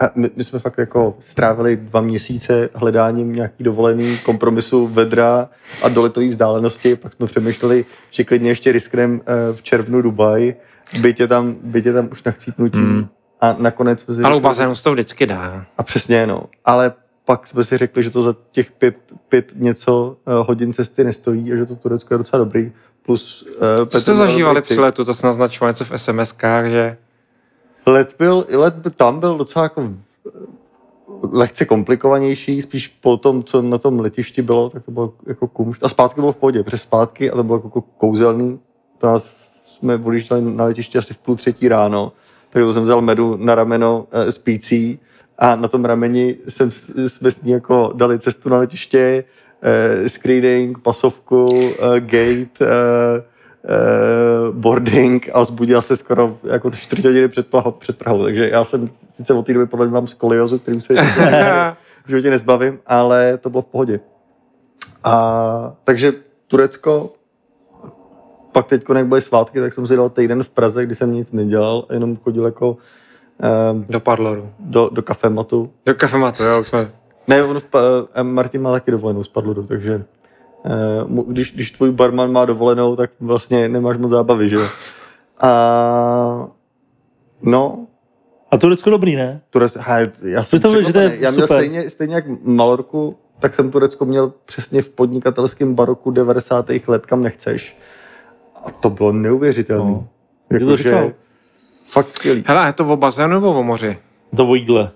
a 0.00 0.10
my, 0.14 0.30
my 0.36 0.44
jsme 0.44 0.58
fakt 0.58 0.78
jako 0.78 1.16
strávili 1.20 1.76
dva 1.76 2.00
měsíce 2.00 2.68
hledáním 2.74 3.32
nějaký 3.32 3.64
dovolený 3.64 4.18
kompromisu 4.18 4.86
vedra 4.86 5.48
a 5.82 5.88
doletový 5.88 6.28
vzdálenosti, 6.28 6.96
pak 6.96 7.12
jsme 7.12 7.26
přemýšleli, 7.26 7.84
že 8.10 8.24
klidně 8.24 8.50
ještě 8.50 8.72
riskneme 8.72 9.14
uh, 9.14 9.20
v 9.52 9.62
červnu 9.62 10.02
Dubaj, 10.02 10.54
byť 11.00 11.20
je 11.20 11.26
tam, 11.26 11.56
byť 11.62 11.86
je 11.86 11.92
tam 11.92 12.08
už 12.12 12.24
na 12.24 12.32
chcípnutí. 12.32 12.78
Hmm. 12.78 13.06
A 13.40 13.56
nakonec 13.58 14.00
jsme 14.00 14.14
si 14.14 14.22
Ale 14.22 14.36
u 14.36 14.40
bazénu 14.40 14.74
se 14.74 14.82
to 14.82 14.92
vždycky 14.92 15.26
dá. 15.26 15.66
a 15.78 15.82
přesně, 15.82 16.26
no. 16.26 16.44
Ale 16.64 16.92
pak 17.24 17.46
jsme 17.46 17.64
si 17.64 17.76
řekli, 17.76 18.02
že 18.02 18.10
to 18.10 18.22
za 18.22 18.34
těch 18.52 18.72
pět, 18.72 18.96
pět 19.28 19.46
něco 19.54 20.16
uh, 20.26 20.46
hodin 20.46 20.72
cesty 20.72 21.04
nestojí 21.04 21.52
a 21.52 21.56
že 21.56 21.66
to 21.66 21.76
Turecko 21.76 22.14
je 22.14 22.18
docela 22.18 22.44
dobrý. 22.44 22.72
Plus 23.02 23.42
uh, 23.42 23.88
Co 23.88 24.00
jste 24.00 24.14
zažívali 24.14 24.62
při 24.62 24.80
letu? 24.80 25.04
To 25.04 25.14
se 25.14 25.26
naznačovalo 25.26 25.70
něco 25.70 25.84
v 25.84 25.90
SMS-kách, 25.90 26.64
že 26.64 26.96
Let 27.86 28.14
byl, 28.18 28.46
let 28.50 28.74
tam 28.96 29.20
byl 29.20 29.38
docela 29.38 29.62
jako 29.62 29.82
eh, 29.82 30.30
lehce 31.32 31.64
komplikovanější, 31.64 32.62
spíš 32.62 32.88
po 32.88 33.16
tom, 33.16 33.44
co 33.44 33.62
na 33.62 33.78
tom 33.78 34.00
letišti 34.00 34.42
bylo, 34.42 34.70
tak 34.70 34.84
to 34.84 34.90
bylo 34.90 35.12
jako 35.26 35.48
kumšt. 35.48 35.84
A 35.84 35.88
zpátky 35.88 36.20
bylo 36.20 36.32
v 36.32 36.36
pohodě, 36.36 36.62
protože 36.62 36.78
zpátky, 36.78 37.30
a 37.30 37.36
to 37.36 37.42
bylo 37.42 37.60
jako 37.64 37.80
kouzelný, 37.80 38.60
to 38.98 39.06
nás 39.06 39.46
jsme 39.66 39.94
odjížděli 39.94 40.42
na 40.42 40.64
letišti 40.64 40.98
asi 40.98 41.14
v 41.14 41.18
půl 41.18 41.36
třetí 41.36 41.68
ráno, 41.68 42.12
takže 42.50 42.72
jsem 42.72 42.82
vzal 42.82 43.00
medu 43.00 43.36
na 43.36 43.54
rameno 43.54 44.06
e, 44.10 44.32
spící 44.32 44.98
a 45.38 45.56
na 45.56 45.68
tom 45.68 45.84
rameni 45.84 46.36
jsem, 46.48 46.70
jsme 47.08 47.30
s 47.30 47.42
ní 47.42 47.52
jako 47.52 47.92
dali 47.94 48.18
cestu 48.18 48.48
na 48.48 48.58
letiště, 48.58 49.24
e, 49.62 50.08
screening, 50.08 50.78
pasovku, 50.78 51.48
e, 51.50 52.00
gate, 52.00 52.64
e, 52.66 53.35
boarding 54.52 55.30
a 55.34 55.44
zbudil 55.44 55.82
se 55.82 55.96
skoro 55.96 56.38
jako 56.44 56.70
tři 56.70 56.82
čtvrtě 56.82 57.08
hodiny 57.08 57.28
před, 57.28 57.46
před 57.78 57.98
Prahou. 57.98 58.22
Takže 58.22 58.48
já 58.48 58.64
jsem 58.64 58.88
sice 58.88 59.34
od 59.34 59.46
té 59.46 59.52
doby 59.54 59.66
podle 59.66 59.86
mě 59.86 59.94
mám 59.94 60.06
skoliozu, 60.06 60.58
kterým 60.58 60.80
se 60.80 60.94
v 62.06 62.08
životě 62.08 62.30
nezbavím, 62.30 62.78
ale 62.86 63.38
to 63.38 63.50
bylo 63.50 63.62
v 63.62 63.66
pohodě. 63.66 64.00
A 65.04 65.72
takže 65.84 66.12
Turecko, 66.46 67.12
pak 68.52 68.66
teď, 68.66 68.84
jak 68.94 69.06
byly 69.06 69.20
svátky, 69.20 69.60
tak 69.60 69.72
jsem 69.72 69.86
si 69.86 69.96
dal 69.96 70.08
týden 70.10 70.42
v 70.42 70.48
Praze, 70.48 70.86
kdy 70.86 70.94
jsem 70.94 71.12
nic 71.12 71.32
nedělal, 71.32 71.86
jenom 71.92 72.16
chodil 72.16 72.44
jako 72.44 72.76
eh, 73.42 73.84
Do 73.88 74.00
Padloru. 74.00 74.48
do, 74.58 74.90
do 74.92 75.02
kafematu. 75.02 75.70
Do 75.86 75.94
kafematu, 75.94 76.42
jo, 76.42 76.60
už 76.60 76.68
jsme... 76.68 76.88
Ne, 77.28 77.42
on 77.42 77.60
v, 77.60 77.66
eh, 78.14 78.22
Martin 78.22 78.62
má 78.62 78.72
taky 78.72 78.90
dovolenou 78.90 79.24
z 79.24 79.28
Padloru, 79.28 79.62
takže 79.62 79.94
eh, 79.94 80.15
když, 81.26 81.52
když 81.52 81.70
tvůj 81.70 81.92
barman 81.92 82.32
má 82.32 82.44
dovolenou, 82.44 82.96
tak 82.96 83.10
vlastně 83.20 83.68
nemáš 83.68 83.96
moc 83.96 84.10
zábavy, 84.10 84.48
že 84.50 84.56
jo? 84.56 84.66
A 85.40 86.48
no, 87.42 87.86
A 88.50 88.56
Turecko 88.56 88.90
dobrý, 88.90 89.16
ne? 89.16 89.40
Turecko, 89.50 89.78
hej, 89.82 90.08
já 90.22 90.44
jsem 90.44 90.60
to 90.60 90.82
že 90.82 90.92
to 90.92 90.98
je. 90.98 91.16
Já 91.20 91.30
měl 91.30 91.46
super. 91.46 91.62
stejně, 91.62 91.90
stejně 91.90 92.14
jak 92.14 92.24
Malorku, 92.44 93.16
tak 93.38 93.54
jsem 93.54 93.70
Turecko 93.70 94.04
měl 94.04 94.32
přesně 94.44 94.82
v 94.82 94.88
podnikatelském 94.88 95.74
baroku 95.74 96.10
90. 96.10 96.70
let, 96.86 97.06
kam 97.06 97.22
nechceš. 97.22 97.78
A 98.64 98.70
to 98.70 98.90
bylo 98.90 99.12
neuvěřitelné. 99.12 99.90
No. 99.90 100.08
Jakože 100.52 100.82
říkal? 100.82 101.12
fakt 101.86 102.12
skvělý. 102.12 102.44
Hele, 102.46 102.66
je 102.66 102.72
to 102.72 102.86
o 102.86 102.96
bazénu 102.96 103.34
nebo 103.34 103.60
o 103.60 103.62
moři? 103.62 103.98
To 104.36 104.46
o 104.46 104.54
jídle. 104.54 104.90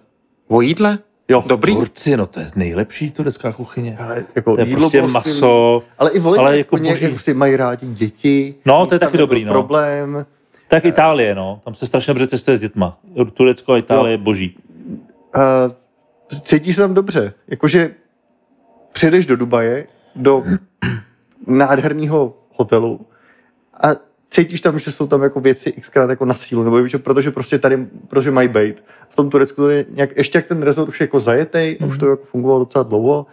O 0.48 0.60
jídle? 0.60 0.98
Jo, 1.30 1.44
Dobrý? 1.46 1.74
Turci, 1.74 2.16
no 2.16 2.26
to 2.26 2.40
je 2.40 2.50
nejlepší 2.56 3.10
turecká 3.10 3.52
kuchyně. 3.52 3.96
ale 4.00 4.24
jako 4.34 4.54
To 4.54 4.60
je 4.60 4.66
jídlo 4.66 4.80
prostě 4.80 4.98
skvělý. 4.98 5.12
maso. 5.12 5.82
Ale 5.98 6.10
i 6.10 6.18
vole, 6.18 6.38
ale 6.38 6.58
jako 6.58 6.76
jako, 6.76 6.88
boží. 6.88 7.04
jako 7.04 7.18
si 7.18 7.34
mají 7.34 7.56
rádi 7.56 7.86
děti. 7.86 8.54
No, 8.64 8.86
to 8.86 8.94
je 8.94 8.98
taky 8.98 9.18
dobrý, 9.18 9.44
no. 9.44 9.52
Problém. 9.52 10.26
Tak 10.68 10.84
Itálie, 10.84 11.34
no. 11.34 11.60
Tam 11.64 11.74
se 11.74 11.86
strašně 11.86 12.10
dobře 12.14 12.26
cestuje 12.26 12.56
s 12.56 12.60
dětma. 12.60 12.98
Turecko 13.34 13.72
a 13.72 13.78
Itálie 13.78 14.12
je 14.12 14.18
boží. 14.18 14.56
Uh, 15.36 15.72
cítíš 16.42 16.76
se 16.76 16.82
tam 16.82 16.94
dobře. 16.94 17.32
Jakože 17.48 17.90
přijedeš 18.92 19.26
do 19.26 19.36
Dubaje, 19.36 19.86
do 20.16 20.42
nádherného 21.46 22.34
hotelu 22.56 23.06
a 23.82 23.88
cítíš 24.30 24.60
tam, 24.60 24.78
že 24.78 24.92
jsou 24.92 25.06
tam 25.06 25.22
jako 25.22 25.40
věci 25.40 25.72
xkrát 25.72 26.10
jako 26.10 26.24
na 26.24 26.34
sílu, 26.34 26.64
nebo 26.64 26.86
že, 26.86 26.98
protože 26.98 27.30
prostě 27.30 27.58
tady, 27.58 27.86
protože 28.08 28.30
mají 28.30 28.48
být. 28.48 28.84
V 29.08 29.16
tom 29.16 29.30
Turecku 29.30 29.62
to 29.62 29.68
je 29.68 29.84
nějak, 29.90 30.16
ještě 30.16 30.38
jak 30.38 30.46
ten 30.46 30.62
rezort 30.62 30.88
už 30.88 31.00
je 31.00 31.04
jako 31.04 31.20
zajetej, 31.20 31.78
mm. 31.80 31.88
už 31.88 31.98
to 31.98 32.06
jako 32.06 32.24
fungovalo 32.24 32.60
docela 32.60 32.82
dlouho, 32.84 33.26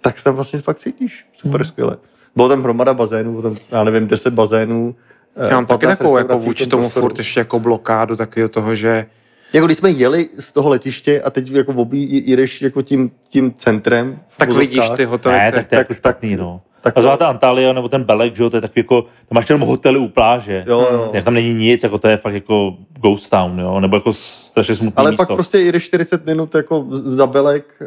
tak 0.00 0.18
se 0.18 0.24
tam 0.24 0.34
vlastně 0.34 0.60
fakt 0.60 0.78
cítíš 0.78 1.26
super 1.32 1.60
mm. 1.60 1.64
skvěle. 1.64 1.96
Bylo 2.36 2.48
tam 2.48 2.62
hromada 2.62 2.94
bazénů, 2.94 3.30
bylo 3.30 3.42
tam, 3.42 3.56
já 3.70 3.84
nevím, 3.84 4.08
10 4.08 4.34
bazénů. 4.34 4.94
eh, 5.36 5.48
Já 5.48 5.54
mám 5.54 5.66
taky 5.66 5.86
15 5.86 5.98
takovou 5.98 6.18
jako 6.18 6.38
vůči 6.38 6.64
tom 6.64 6.70
tomu 6.70 6.82
prostoru. 6.82 7.06
furt 7.06 7.18
ještě 7.18 7.40
jako 7.40 7.60
blokádu 7.60 8.16
takového 8.16 8.48
toho, 8.48 8.74
že 8.74 9.06
Jako 9.52 9.66
když 9.66 9.78
jsme 9.78 9.90
jeli 9.90 10.28
z 10.38 10.52
toho 10.52 10.68
letiště 10.68 11.22
a 11.22 11.30
teď 11.30 11.50
jako 11.50 11.72
obí, 11.72 12.22
jedeš 12.30 12.62
jako 12.62 12.82
tím, 12.82 13.10
tím 13.28 13.52
centrem. 13.56 14.18
v 14.28 14.36
tak 14.36 14.48
uvozovkách, 14.48 14.70
vidíš 14.70 14.88
ty 14.96 15.04
hotely. 15.04 15.34
Ne, 15.36 15.52
tak 15.52 15.66
to 15.66 15.74
je 15.74 15.78
tak- 15.78 15.78
jako 15.78 15.94
špatný, 15.94 16.36
no. 16.36 16.60
tak 16.80 16.98
A 16.98 17.16
ta 17.16 17.26
Antalya 17.26 17.72
nebo 17.72 17.88
ten 17.88 18.04
Belek, 18.04 18.36
že 18.36 18.42
jo, 18.42 18.50
to 18.50 18.56
je 18.56 18.60
takový 18.60 18.80
jako, 18.80 19.02
tam 19.02 19.34
máš 19.34 19.48
jenom 19.50 19.68
hotely 19.68 19.98
u 19.98 20.08
pláže. 20.08 20.64
Jo, 20.68 20.86
jo. 20.92 21.10
Jak 21.12 21.24
tam 21.24 21.34
není 21.34 21.52
nic, 21.54 21.82
jako 21.82 21.98
to 21.98 22.08
je 22.08 22.16
fakt 22.16 22.34
jako 22.34 22.76
ghost 23.00 23.30
town, 23.30 23.58
jo, 23.58 23.80
nebo 23.80 23.96
jako 23.96 24.12
strašně 24.12 24.74
smutný 24.74 24.96
Ale 24.96 25.10
místo. 25.10 25.26
pak 25.26 25.34
prostě 25.36 25.58
jedeš 25.58 25.84
40 25.84 26.26
minut 26.26 26.54
jako 26.54 26.86
z- 26.90 27.02
za 27.16 27.26
Belek, 27.26 27.64
eh, 27.82 27.86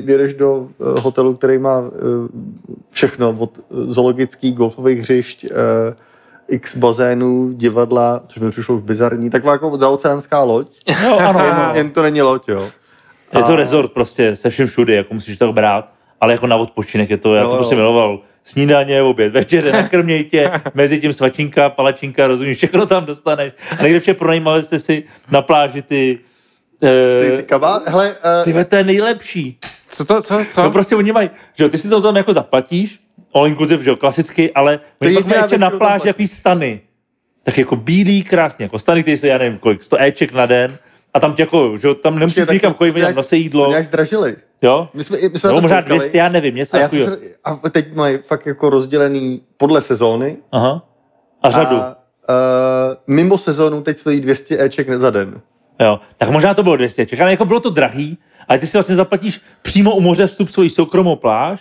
vyjedeš 0.00 0.34
do 0.34 0.68
eh, 0.96 1.00
hotelu, 1.00 1.34
který 1.34 1.58
má 1.58 1.82
eh, 1.86 1.90
všechno, 2.90 3.36
od 3.38 3.50
zoologických 3.70 4.54
golfových 4.54 4.98
hřišť, 5.00 5.44
eh, 5.44 5.48
x 6.48 6.76
bazénů, 6.76 7.52
divadla, 7.52 8.22
což 8.28 8.42
mi 8.42 8.50
přišlo 8.50 8.74
už 8.76 8.82
bizarní, 8.82 9.30
taková 9.30 9.52
jako 9.52 9.78
zaoceánská 9.78 10.42
loď, 10.42 10.66
Jo, 11.04 11.18
ano, 11.18 11.40
jen, 11.44 11.56
jen 11.74 11.90
to 11.90 12.02
není 12.02 12.22
loď, 12.22 12.48
jo. 12.48 12.68
Je 13.38 13.42
to 13.42 13.56
resort 13.56 13.92
prostě 13.92 14.36
se 14.36 14.50
vším 14.50 14.66
všude, 14.66 14.94
jako 14.94 15.14
musíš 15.14 15.36
to 15.36 15.52
brát, 15.52 15.92
ale 16.20 16.32
jako 16.32 16.46
na 16.46 16.56
odpočinek 16.56 17.10
je 17.10 17.16
to, 17.16 17.34
já 17.34 17.42
Jo, 17.42 17.48
to 17.48 17.54
jo. 17.54 17.58
prostě 17.58 17.76
miloval. 17.76 18.20
Snídaně, 18.44 19.02
oběd, 19.02 19.32
večeře, 19.32 19.72
nakrměj 19.72 20.24
tě, 20.24 20.50
mezi 20.74 21.00
tím 21.00 21.12
svačinka, 21.12 21.70
palačinka, 21.70 22.26
rozumíš, 22.26 22.56
všechno 22.56 22.86
tam 22.86 23.04
dostaneš. 23.04 23.52
A 23.78 23.82
nejlepší 23.82 24.12
pronajímali 24.12 24.62
jste 24.62 24.78
si 24.78 25.04
na 25.30 25.42
pláži 25.42 25.82
ty, 25.82 26.18
Ty, 26.80 26.86
eh, 26.86 27.36
ty 27.36 27.42
kabá, 27.42 27.82
hele, 27.86 28.16
eh, 28.40 28.44
ty, 28.44 28.64
to 28.64 28.76
je 28.76 28.84
nejlepší. 28.84 29.58
Co 29.88 30.04
to, 30.04 30.22
co, 30.22 30.40
co? 30.50 30.62
No 30.62 30.70
prostě 30.70 30.96
oni 30.96 31.12
mají, 31.12 31.30
že 31.54 31.64
jo, 31.64 31.70
ty 31.70 31.78
si 31.78 31.88
to 31.88 32.02
tam 32.02 32.16
jako 32.16 32.32
zaplatíš, 32.32 33.00
all 33.34 33.46
inclusive, 33.46 33.84
že 33.84 33.90
jo, 33.90 33.96
klasicky, 33.96 34.52
ale 34.52 34.78
pak 34.78 34.86
mají 35.00 35.14
jediná 35.14 35.36
ještě 35.36 35.48
věc, 35.56 35.60
na 35.60 35.70
platí. 35.70 36.08
jaký 36.08 36.26
stany. 36.26 36.80
Tak 37.42 37.58
jako 37.58 37.76
bílý, 37.76 38.22
krásně, 38.24 38.62
jako 38.62 38.78
stany, 38.78 39.02
který 39.02 39.16
se, 39.16 39.28
já 39.28 39.38
nevím 39.38 39.58
kolik, 39.58 39.82
100 39.82 39.96
éček 40.00 40.32
na 40.32 40.46
den, 40.46 40.78
a 41.14 41.20
tam 41.20 41.34
tě 41.34 41.42
jako, 41.42 41.76
že 41.76 41.88
jo, 41.88 41.94
tam 41.94 42.18
nikam 42.52 42.72
to 42.72 42.78
chodit, 42.78 42.94
nějak- 42.96 43.08
tam 43.08 43.16
nose 43.16 43.30
to 43.30 43.36
jídlo, 43.36 43.68
nějak 43.68 43.84
zdražili. 43.84 44.36
jo. 44.62 44.88
My 44.94 45.04
jsme, 45.04 45.18
my 45.32 45.38
jsme 45.38 45.50
to 45.50 45.60
možná 45.60 45.82
koukali. 45.82 45.98
200, 45.98 46.18
já 46.18 46.28
nevím, 46.28 46.54
něco 46.54 46.78
A, 46.78 46.88
se, 46.88 47.18
a 47.44 47.54
teď 47.70 47.94
mají 47.94 48.18
fakt 48.18 48.46
jako 48.46 48.70
rozdělený 48.70 49.42
podle 49.56 49.82
sezóny. 49.82 50.36
Aha. 50.52 50.88
A 51.42 51.50
řadu. 51.50 51.76
A, 51.76 51.96
uh, 52.28 53.14
mimo 53.14 53.38
sezónu 53.38 53.82
teď 53.82 53.98
stojí 53.98 54.20
200 54.20 54.64
Eček 54.64 54.94
za 54.94 55.10
den. 55.10 55.40
Jo, 55.80 56.00
tak 56.16 56.30
možná 56.30 56.54
to 56.54 56.62
bylo 56.62 56.76
200 56.76 57.06
ček, 57.06 57.20
ale 57.20 57.30
jako 57.30 57.44
bylo 57.44 57.60
to 57.60 57.70
drahý, 57.70 58.18
ale 58.48 58.58
ty 58.58 58.66
si 58.66 58.76
vlastně 58.76 58.94
zaplatíš 58.94 59.40
přímo 59.62 59.96
u 59.96 60.00
moře 60.00 60.26
vstup 60.26 60.48
svoji 60.48 60.70
soukromou 60.70 61.16
pláž, 61.16 61.60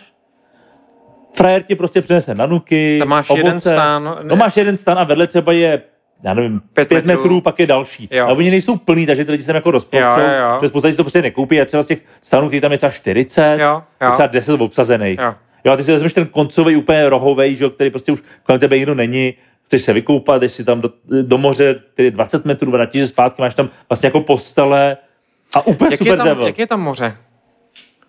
frajer 1.37 1.63
ti 1.63 1.75
prostě 1.75 2.01
přinese 2.01 2.35
nanuky, 2.35 2.95
Tam 2.99 3.07
máš 3.07 3.29
ovoce. 3.29 3.39
jeden 3.39 3.59
stán, 3.59 4.03
ne- 4.03 4.15
No 4.23 4.35
máš 4.35 4.57
jeden 4.57 4.77
stan 4.77 4.99
a 4.99 5.03
vedle 5.03 5.27
třeba 5.27 5.51
je 5.51 5.81
já 6.23 6.33
nevím, 6.33 6.61
Pět 6.73 6.87
pět, 6.87 7.05
metrů. 7.05 7.21
metrů. 7.23 7.41
pak 7.41 7.59
je 7.59 7.67
další. 7.67 8.09
Jo. 8.11 8.25
A 8.25 8.29
oni 8.29 8.49
nejsou 8.51 8.77
plný, 8.77 9.05
takže 9.05 9.25
ty 9.25 9.31
lidi 9.31 9.43
se 9.43 9.47
tam 9.47 9.55
jako 9.55 9.71
rozprostřou, 9.71 10.19
že 10.61 10.65
lidí 10.73 10.91
si 10.91 10.97
to 10.97 11.03
prostě 11.03 11.21
nekoupí 11.21 11.61
a 11.61 11.65
třeba 11.65 11.83
z 11.83 11.87
těch 11.87 11.99
stanů, 12.21 12.47
který 12.47 12.61
tam 12.61 12.71
je 12.71 12.77
třeba 12.77 12.91
40, 12.91 13.57
Jo, 13.59 13.81
jo. 14.01 14.07
je 14.07 14.11
třeba 14.13 14.27
10 14.27 14.61
obsazených. 14.61 15.19
Jo. 15.19 15.33
Jo, 15.65 15.73
a 15.73 15.77
ty 15.77 15.83
si 15.83 15.91
vezmeš 15.91 16.13
ten 16.13 16.25
koncový 16.25 16.75
úplně 16.75 17.09
rohovej, 17.09 17.55
že, 17.55 17.69
který 17.69 17.89
prostě 17.89 18.11
už 18.11 18.23
kolem 18.43 18.59
tebe 18.59 18.77
nikdo 18.77 18.95
není, 18.95 19.33
chceš 19.65 19.81
se 19.81 19.93
vykoupat, 19.93 20.41
jdeš 20.41 20.51
si 20.51 20.63
tam 20.65 20.81
do, 20.81 20.89
do 21.21 21.37
moře, 21.37 21.75
který 21.93 22.07
je 22.07 22.11
20 22.11 22.45
metrů, 22.45 22.71
vrátíš 22.71 23.01
se 23.01 23.07
zpátky, 23.07 23.41
máš 23.41 23.55
tam 23.55 23.69
vlastně 23.89 24.07
jako 24.07 24.21
postele 24.21 24.97
a 25.55 25.67
úplně 25.67 25.85
Jak 25.87 25.91
je, 25.91 25.97
super 25.97 26.17
tam, 26.17 26.27
zevel. 26.27 26.47
jak 26.47 26.59
je 26.59 26.67
tam 26.67 26.81
moře? 26.81 27.15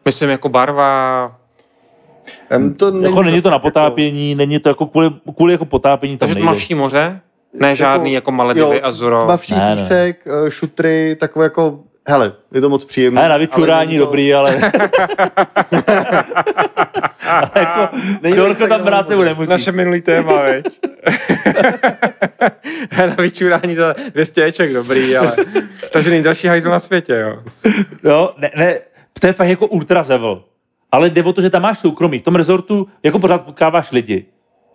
Myslím 0.05 0.31
jako 0.31 0.49
barva, 0.49 1.37
Um, 2.57 2.75
to 2.75 2.91
není, 2.91 3.05
Jako 3.05 3.23
není 3.23 3.43
to 3.43 3.51
na 3.51 3.55
jako- 3.57 3.67
potápění, 3.67 4.35
není 4.35 4.59
to 4.59 4.69
jako 4.69 4.87
kvůli, 4.87 5.11
kvůli 5.37 5.53
jako 5.53 5.65
potápění 5.65 6.19
tam 6.19 6.29
takže 6.29 6.41
tmavší 6.41 6.75
moře? 6.75 7.21
Ne 7.53 7.77
žádný 7.77 8.13
jako 8.13 8.31
Maledivy, 8.33 8.77
jo, 8.77 8.81
Azuro. 8.83 9.23
Tmavší 9.25 9.55
Ne, 9.55 9.61
ne. 9.71 9.77
písek, 9.77 10.21
eh, 10.47 10.51
šutry, 10.51 11.17
takové 11.21 11.45
jako, 11.47 11.81
hele, 12.09 12.33
je 12.53 12.61
to 12.61 12.69
moc 12.69 12.85
příjemné. 12.85 13.23
Ne, 13.23 13.29
na 13.29 13.37
vyčurání 13.37 13.99
dobrý, 13.99 14.35
ale... 14.35 14.57
ale 17.29 17.51
jako, 17.57 17.89
Není 18.23 18.37
to 18.37 18.43
Dorko 18.43 18.61
tak 18.61 18.69
tam 18.69 18.83
brát 18.85 18.97
dobrý. 19.01 19.09
sebou 19.09 19.23
nemusí. 19.23 19.51
Naše 19.51 19.73
minulý 19.73 20.01
téma, 20.01 20.43
veď? 20.43 20.65
Na 22.99 23.07
vyčurání 23.19 23.75
za 23.75 23.95
200 24.15 24.45
eček, 24.45 24.73
dobrý, 24.73 25.17
ale... 25.17 25.37
Takže 25.93 26.11
nejdražší 26.11 26.47
hajzl 26.49 26.71
na 26.71 26.79
světě, 26.79 27.15
jo. 27.15 27.43
Jo, 28.05 28.35
ne, 28.39 28.51
ne, 28.57 28.79
to 29.21 29.27
je 29.27 29.33
fakt 29.33 29.49
jako 29.49 29.67
ultra 29.67 30.03
zevel. 30.03 30.43
Ale 30.93 31.11
jde 31.11 31.25
o 31.25 31.33
to, 31.33 31.41
že 31.41 31.51
tam 31.51 31.63
máš 31.63 31.79
soukromí. 31.79 32.19
V 32.19 32.23
tom 32.23 32.35
rezortu 32.35 32.87
jako 33.03 33.19
pořád 33.19 33.45
potkáváš 33.45 33.93
lidi. 33.93 34.27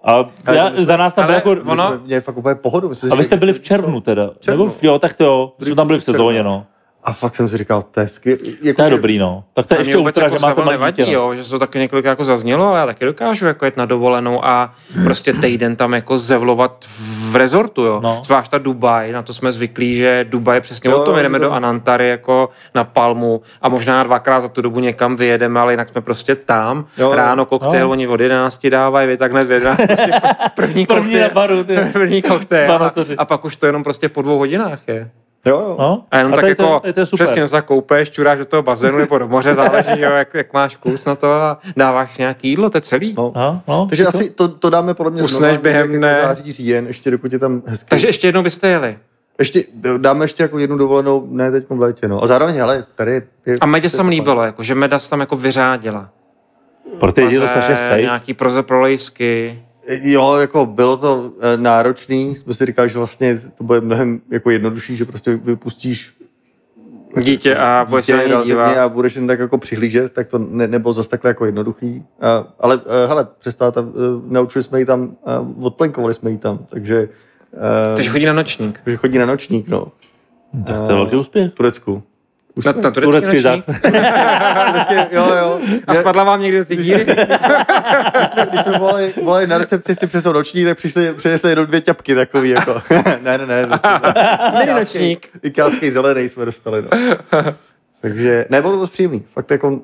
A 0.03 0.11
Ale 0.45 0.57
já, 0.57 0.69
my 0.69 0.85
za 0.85 0.98
nás 0.98 1.14
tam 1.14 1.26
bylo 1.26 1.35
jako... 1.35 1.52
Ono- 1.52 1.88
jsme 1.88 1.98
měli 2.06 2.22
fakt 2.22 2.38
úplně 2.38 2.56
pohodu. 2.56 2.90
My 2.90 2.95
jsme 2.95 3.10
A 3.10 3.15
vy 3.15 3.23
jste 3.23 3.35
byli 3.35 3.53
v 3.53 3.61
červnu 3.61 4.02
teda. 4.02 4.30
červnu. 4.40 4.65
Nebo, 4.65 4.77
jo, 4.81 4.99
tak 4.99 5.14
to 5.14 5.23
jo. 5.23 5.53
Jsme 5.61 5.76
tam 5.76 5.88
byli 5.88 5.99
v 5.99 6.03
sezóně, 6.03 6.44
no. 6.44 6.65
A 7.06 7.14
fakt 7.14 7.36
jsem 7.36 7.50
si 7.50 7.58
říkal, 7.58 7.86
to 7.92 8.00
je 8.00 8.08
skvělý. 8.08 8.58
Jako, 8.62 8.76
To 8.78 8.84
je 8.84 8.90
že- 8.90 8.96
dobrý, 8.96 9.18
no. 9.18 9.44
Tak 9.54 9.66
to 9.66 9.74
je 9.74 9.80
ještě 9.80 9.98
ultra, 9.98 10.24
jako 10.24 10.38
že 10.38 10.42
máte 10.46 10.66
nevadí, 10.66 11.04
dítě. 11.04 11.18
no. 11.18 11.22
jo, 11.24 11.36
že 11.36 11.44
se 11.44 11.50
to 11.50 11.60
taky 11.60 11.80
několikrát 11.80 12.12
jako 12.12 12.24
zaznělo, 12.26 12.68
ale 12.68 12.80
já 12.80 12.86
taky 12.86 13.06
dokážu 13.06 13.46
jako 13.46 13.66
jet 13.66 13.78
na 13.78 13.86
dovolenou 13.86 14.46
a 14.46 14.74
prostě 15.04 15.34
týden 15.34 15.76
tam 15.76 15.94
jako 15.94 16.18
zevlovat 16.18 16.86
v 17.32 17.36
rezortu, 17.36 17.84
jo. 17.84 18.00
No. 18.04 18.22
Zvlášť 18.26 18.52
ta 18.52 18.58
Dubaj, 18.58 19.12
na 19.12 19.22
to 19.22 19.34
jsme 19.34 19.52
zvyklí, 19.52 19.96
že 19.96 20.26
Dubaj 20.30 20.58
je 20.58 20.62
přesně 20.62 20.90
Jo, 20.90 20.98
o 21.02 21.06
tom, 21.06 21.18
jedeme 21.18 21.40
to- 21.40 21.46
do 21.46 21.52
Anantary 21.52 22.10
jako 22.10 22.50
na 22.76 22.84
Palmu 22.84 23.42
a 23.62 23.70
možná 23.70 24.04
dvakrát 24.04 24.40
za 24.40 24.48
tu 24.48 24.62
dobu 24.62 24.80
někam 24.80 25.16
vyjedeme, 25.16 25.60
ale 25.60 25.74
jinak 25.74 25.90
jsme 25.90 26.02
prostě 26.02 26.36
tam. 26.36 26.86
Jo. 26.98 27.14
Ráno 27.16 27.46
koktejl, 27.46 27.84
Jo. 27.86 27.90
oni 27.92 28.08
od 28.08 28.20
11 28.22 28.70
dávají, 28.70 29.08
vy 29.08 29.18
tak 29.18 29.32
hned 29.32 29.44
v 29.44 29.52
11 29.52 29.78
prostě 29.88 30.12
první 30.56 30.86
První 30.86 31.14
na 31.16 31.30
koktejl. 31.30 31.30
baru, 31.34 31.64
ty. 31.64 31.76
První 31.94 32.22
koktejl 32.22 32.72
a, 32.72 32.92
a, 33.18 33.26
pak 33.26 33.46
už 33.46 33.56
to 33.56 33.66
jenom 33.66 33.84
prostě 33.84 34.10
po 34.10 34.22
dvou 34.22 34.38
hodinách 34.38 34.80
je. 34.88 35.12
Jo, 35.45 35.60
jo. 35.60 35.76
No? 35.80 36.06
A 36.11 36.18
jenom 36.18 36.34
a 36.34 36.36
tak 36.36 36.44
to, 36.45 36.49
jako 36.49 36.80
tady 36.80 36.94
to 36.94 36.99
je 36.99 37.06
super. 37.06 37.26
přesně 37.26 37.48
se 37.48 37.61
koupeš, 37.61 38.10
čuráš 38.11 38.40
do 38.40 38.45
toho 38.45 38.64
bazénu 38.64 38.98
nebo 38.98 39.18
do 39.18 39.28
moře, 39.28 39.56
záleží, 39.56 39.91
že 39.95 40.06
jo, 40.06 40.11
jak, 40.11 40.34
jak 40.34 40.53
máš 40.53 40.76
kus 40.76 41.06
na 41.06 41.15
to 41.15 41.32
a 41.32 41.57
dáváš 41.78 42.15
si 42.15 42.22
nějaký 42.22 42.49
jídlo, 42.49 42.70
to 42.70 42.78
je 42.78 42.82
celý. 42.82 43.14
No. 43.18 43.32
No, 43.36 43.61
no, 43.68 43.86
Takže 43.90 44.03
to- 44.03 44.10
asi 44.10 44.30
to, 44.30 44.48
to 44.48 44.70
dáme 44.70 44.94
podle 44.94 45.11
mě 45.11 45.24
Usneš 45.24 45.57
během 45.57 45.91
dne. 45.98 46.07
jako 46.07 46.28
září, 46.28 46.52
říjen, 46.52 46.88
ještě 46.88 47.11
dokud 47.11 47.34
je 47.34 47.40
tam 47.40 47.61
hezky. 47.65 47.90
Takže 47.90 48.07
ještě 48.07 48.28
jednou 48.28 48.44
byste 48.44 48.68
jeli. 48.68 48.98
ještě, 49.40 49.64
dáme 49.98 50.24
ještě 50.26 50.44
jako 50.44 50.60
jednu 50.60 50.78
dovolenou, 50.78 51.28
ne 51.30 51.52
teď 51.52 51.65
v 51.70 51.80
létě, 51.80 52.07
no. 52.07 52.24
A 52.24 52.28
zároveň, 52.28 52.56
hele, 52.56 52.86
tady 52.95 53.11
je... 53.11 53.22
je 53.45 53.57
A 53.61 53.65
Medě 53.65 53.90
se 53.90 53.98
tam 53.98 54.06
to 54.06 54.10
líbilo, 54.10 54.44
jako, 54.44 54.64
že 54.64 54.76
Meda 54.76 54.99
se 54.99 55.10
tam 55.10 55.20
jako 55.20 55.36
vyřádila. 55.36 56.10
Pro 56.99 57.11
ty 57.11 57.22
lidi 57.24 57.36
je 57.36 57.41
to 57.41 57.48
strašně 57.48 57.76
safe. 57.76 58.02
Nějaký 58.02 58.34
proze 58.34 58.64
prolejsky. 58.64 59.64
Jo, 59.88 60.35
jako 60.35 60.65
bylo 60.65 60.97
to 60.97 61.31
eh, 61.41 61.57
náročný, 61.57 62.35
jsme 62.35 62.53
si 62.53 62.65
říkali, 62.65 62.89
že 62.89 62.97
vlastně 62.97 63.39
to 63.57 63.64
bude 63.64 63.81
mnohem 63.81 64.22
jako 64.30 64.49
jednodušší, 64.49 64.97
že 64.97 65.05
prostě 65.05 65.35
vypustíš 65.35 66.14
Dítě 67.22 67.55
a 67.55 67.85
bude 67.89 68.01
dítě 68.01 68.30
dívat. 68.45 68.77
a 68.77 68.89
budeš 68.89 69.15
jen 69.15 69.27
tak 69.27 69.39
jako 69.39 69.57
přihlížet, 69.57 70.14
tak 70.14 70.27
to 70.27 70.38
ne, 70.38 70.68
nebylo 70.68 70.93
zase 70.93 71.10
takhle 71.10 71.30
jako 71.30 71.45
jednoduchý. 71.45 72.03
A, 72.22 72.47
ale 72.60 72.81
eh, 72.85 73.07
hele, 73.07 73.27
přestala 73.39 73.72
tam, 73.72 73.93
eh, 73.95 74.31
naučili 74.34 74.64
jsme 74.64 74.80
ji 74.80 74.85
tam, 74.85 75.15
odplenkovali 75.61 76.14
jsme 76.14 76.31
ji 76.31 76.38
tam, 76.38 76.65
takže, 76.69 77.10
Takže 77.95 78.10
chodí 78.10 78.26
na 78.26 78.34
nočník. 78.34 78.80
takže 78.84 78.97
chodí 78.97 79.18
na 79.18 79.26
nočník, 79.26 79.68
no, 79.68 79.88
Tak 80.68 80.76
to 80.76 80.91
je 80.91 80.95
velký 80.95 81.15
úspěch. 81.15 81.51
v 81.51 81.55
Turecku. 81.55 82.03
Už 82.56 82.66
Na, 82.66 82.72
na 82.72 82.92
turecký 82.92 83.22
Turecký. 83.22 83.64
Prostě, 84.72 85.08
jo, 85.12 85.34
jo. 85.40 85.60
A 85.88 85.94
spadla 85.94 86.24
vám 86.24 86.42
někdy 86.42 86.58
do 86.58 86.66
ty 86.66 86.76
díry? 86.76 87.06
Když 88.50 88.62
jsme 88.62 88.80
volali, 88.80 89.14
volali 89.24 89.48
na 89.48 89.58
recepci 89.58 89.96
si 89.96 90.08
přes 90.08 90.26
noční, 90.26 90.66
tak 90.66 90.78
přišli, 90.78 91.14
přinesli 91.14 91.50
jenom 91.50 91.66
dvě 91.66 91.82
ťapky 91.82 92.16
takový, 92.16 92.50
jako. 92.50 92.82
ne, 93.22 93.38
ne, 93.38 93.48
ne. 93.48 93.68
Mini 94.60 94.74
nočník. 94.74 95.30
Ikálský 95.44 95.92
zelený 95.92 96.30
jsme 96.30 96.46
dostali, 96.46 96.82
no. 96.82 96.90
Takže, 98.02 98.46
ne, 98.50 98.62
bylo 98.62 98.74
to 98.74 98.80
dost 98.80 98.90
příjemný. 98.90 99.24
Fakt 99.34 99.52
jako 99.52 99.70
uh, 99.70 99.80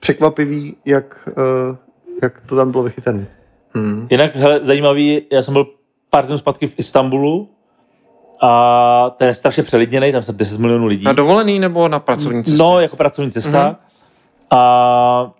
překvapivý, 0.00 0.76
jak, 0.84 1.28
uh, 1.28 1.76
jak 2.22 2.40
to 2.46 2.56
tam 2.56 2.70
bylo 2.70 2.82
vychytané. 2.82 3.26
Hmm. 3.74 4.06
Jinak, 4.10 4.36
hele, 4.36 4.60
zajímavý, 4.62 5.22
já 5.32 5.42
jsem 5.42 5.54
byl 5.54 5.66
pár 6.10 6.26
dnů 6.26 6.38
zpátky 6.38 6.66
v 6.66 6.78
Istanbulu 6.78 7.48
a 8.40 9.10
ten 9.18 9.28
je 9.28 9.34
strašně 9.34 9.62
přelidněný, 9.62 10.12
tam 10.12 10.22
se 10.22 10.32
10 10.32 10.58
milionů 10.60 10.86
lidí. 10.86 11.04
Na 11.04 11.12
dovolený 11.12 11.58
nebo 11.58 11.88
na 11.88 12.00
pracovní 12.00 12.44
cestě? 12.44 12.62
No, 12.62 12.80
jako 12.80 12.96
pracovní 12.96 13.30
cesta. 13.30 13.66
Mhm. 13.66 13.76
A 14.50 15.30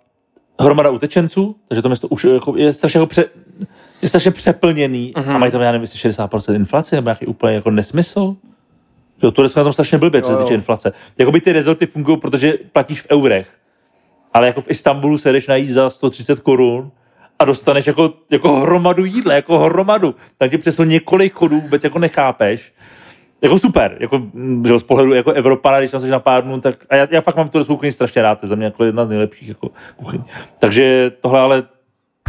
hromada 0.59 0.89
utečenců, 0.89 1.55
takže 1.67 1.81
to 1.81 1.89
město 1.89 2.07
už 2.07 2.23
jako, 2.23 2.57
je 2.57 2.73
strašně 2.73 2.97
jako 2.97 3.07
pře, 3.07 3.25
je 4.01 4.09
strašně 4.09 4.31
přeplněný 4.31 5.13
Mhm. 5.17 5.35
a 5.35 5.37
mají 5.37 5.51
tam, 5.51 5.61
já 5.61 5.71
nevím, 5.71 5.81
jestli 5.81 5.99
60% 5.99 6.55
inflace 6.55 6.95
nebo 6.95 7.05
nějaký 7.09 7.25
úplně 7.25 7.55
jako 7.55 7.71
nesmysl. 7.71 8.35
Jo, 9.23 9.31
Turecko 9.31 9.59
na 9.59 9.63
tom 9.63 9.73
strašně 9.73 9.97
blbě, 9.97 10.21
co 10.21 10.29
se 10.31 10.37
týče 10.37 10.53
inflace. 10.53 10.93
Jakoby 11.17 11.41
ty 11.41 11.51
rezorty 11.53 11.85
fungují, 11.85 12.17
protože 12.19 12.53
platíš 12.71 13.01
v 13.01 13.07
eurech. 13.11 13.47
Ale 14.33 14.47
jako 14.47 14.61
v 14.61 14.69
Istanbulu 14.69 15.17
se 15.17 15.31
jdeš 15.31 15.47
najít 15.47 15.69
za 15.69 15.89
130 15.89 16.39
korun 16.39 16.91
a 17.41 17.45
dostaneš 17.45 17.87
jako, 17.87 18.13
jako 18.29 18.59
hromadu 18.59 19.05
jídla, 19.05 19.33
jako 19.33 19.59
hromadu. 19.59 20.15
Tak 20.37 20.51
ti 20.51 20.57
přeslo 20.57 20.85
několik 20.85 21.33
chodů 21.33 21.61
vůbec 21.61 21.83
jako 21.83 21.99
nechápeš. 21.99 22.73
Jako 23.41 23.59
super, 23.59 23.97
jako 23.99 24.19
mm, 24.19 24.65
že 24.67 24.79
z 24.79 24.83
pohledu 24.83 25.13
jako 25.13 25.31
Evropana, 25.31 25.79
když 25.79 25.91
tam 25.91 26.01
jsi 26.01 26.09
na 26.09 26.19
pár 26.19 26.43
dnů, 26.43 26.61
tak 26.61 26.75
a 26.89 26.95
já, 26.95 27.07
já 27.11 27.21
fakt 27.21 27.35
mám 27.35 27.49
tu 27.49 27.65
kuchyni 27.65 27.91
strašně 27.91 28.21
rád, 28.21 28.39
to 28.39 28.45
je 28.45 28.47
za 28.47 28.55
mě 28.55 28.65
jako 28.65 28.85
jedna 28.85 29.05
z 29.05 29.09
nejlepších 29.09 29.47
jako 29.49 29.69
kuchyň. 29.95 30.23
Takže 30.59 31.11
tohle 31.21 31.39
ale 31.39 31.63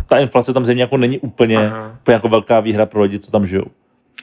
ta 0.09 0.19
inflace 0.19 0.53
tam 0.53 0.65
země 0.65 0.83
jako 0.83 0.97
není 0.97 1.19
úplně, 1.19 1.59
Aha. 1.59 1.97
úplně 2.01 2.15
jako 2.15 2.29
velká 2.29 2.61
výhra 2.61 2.87
pro 2.87 3.03
lidi, 3.03 3.19
co 3.19 3.31
tam 3.31 3.47
žijou. 3.47 3.65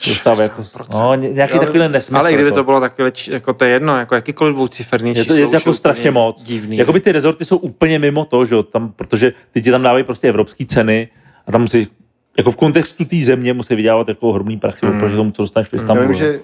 Dostávají 0.08 0.42
jako, 0.50 0.62
60%. 0.62 1.00
no, 1.02 1.16
ně- 1.16 1.30
nějaký 1.30 1.54
Ale- 1.54 1.60
takovýhle 1.66 1.90
nesmysl. 1.90 2.18
Ale 2.18 2.32
i 2.32 2.34
kdyby 2.34 2.48
jako. 2.50 2.56
to 2.56 2.64
bylo 2.64 2.80
takové, 2.80 3.12
jako 3.32 3.54
to 3.54 3.66
je 3.66 3.72
jedno, 3.72 3.98
jako 3.98 4.16
jakýkoliv 4.16 4.54
dvouciferný 4.56 5.10
Je 5.10 5.16
to, 5.16 5.22
číslo, 5.22 5.36
je 5.36 5.48
to 5.48 5.56
jako 5.56 5.74
strašně 5.74 6.12
moc. 6.12 6.44
Divný. 6.44 6.78
Jakoby 6.78 7.00
ty 7.00 7.12
rezorty 7.12 7.46
jsou 7.46 7.58
úplně 7.58 8.00
mimo 8.00 8.26
to, 8.26 8.46
že 8.46 8.56
jo, 8.56 8.64
tam, 8.64 8.92
protože 8.92 9.34
ty 9.52 9.62
ti 9.62 9.72
tam 9.72 9.82
dávají 9.82 10.04
prostě 10.04 10.30
evropské 10.30 10.66
ceny 10.66 11.10
a 11.48 11.52
tam 11.52 11.62
musí, 11.62 11.88
jako 12.38 12.52
v 12.52 12.56
kontextu 12.56 13.06
té 13.06 13.16
země 13.16 13.54
musí 13.54 13.76
vydělávat 13.76 14.08
jako 14.08 14.30
ohromný 14.30 14.58
prachy 14.58 14.86
Mm. 14.86 14.96
oproti 14.98 15.16
tomu, 15.16 15.32
co 15.32 15.42
dostaneš 15.42 15.68
v 15.70 15.74
Já 15.74 15.78
Istanbulu. 15.78 16.08
vím, 16.08 16.18
že 16.18 16.40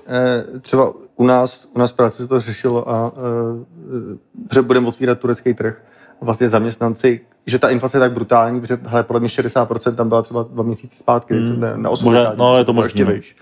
eh, 0.56 0.60
třeba 0.60 0.94
u 1.16 1.26
nás, 1.26 1.72
u 1.76 1.80
nás 1.80 1.92
v 1.92 1.96
práci 1.96 2.18
se 2.18 2.28
to 2.28 2.42
řešilo 2.42 2.90
a 2.90 3.12
eh, 3.18 4.16
že 4.54 4.62
budeme 4.62 4.88
otvírat 4.88 5.20
turecký 5.20 5.54
trh. 5.54 5.82
A 6.22 6.26
vlastně 6.26 6.48
zaměstnanci, 6.48 7.22
že 7.48 7.60
ta 7.60 7.70
inflace 7.70 7.98
je 7.98 8.00
tak 8.00 8.12
brutální, 8.12 8.62
protože 8.62 8.80
hele, 8.84 9.04
podle 9.04 9.20
mě 9.20 9.30
60% 9.30 9.96
tam 9.96 10.10
byla 10.10 10.22
třeba 10.22 10.44
dva 10.44 10.64
měsíce 10.64 10.98
zpátky, 10.98 11.34
teď 11.34 11.46
jsem 11.46 11.60
na- 11.60 11.78
na 11.78 11.90
80. 11.90 12.38
no, 12.38 12.58
je 12.58 12.66
to 12.66 12.84
ještě 12.84 13.06
no. 13.06 13.12
vejš. 13.12 13.36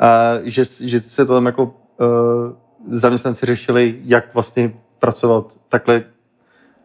A 0.00 0.34
že, 0.42 0.64
že 0.80 1.00
se 1.00 1.26
to 1.26 1.34
tam 1.34 1.46
jako 1.46 1.64
uh, 1.64 1.70
zaměstnanci 2.98 3.46
řešili, 3.46 3.98
jak 4.04 4.34
vlastně 4.34 4.72
pracovat 4.98 5.58
takhle, 5.68 6.02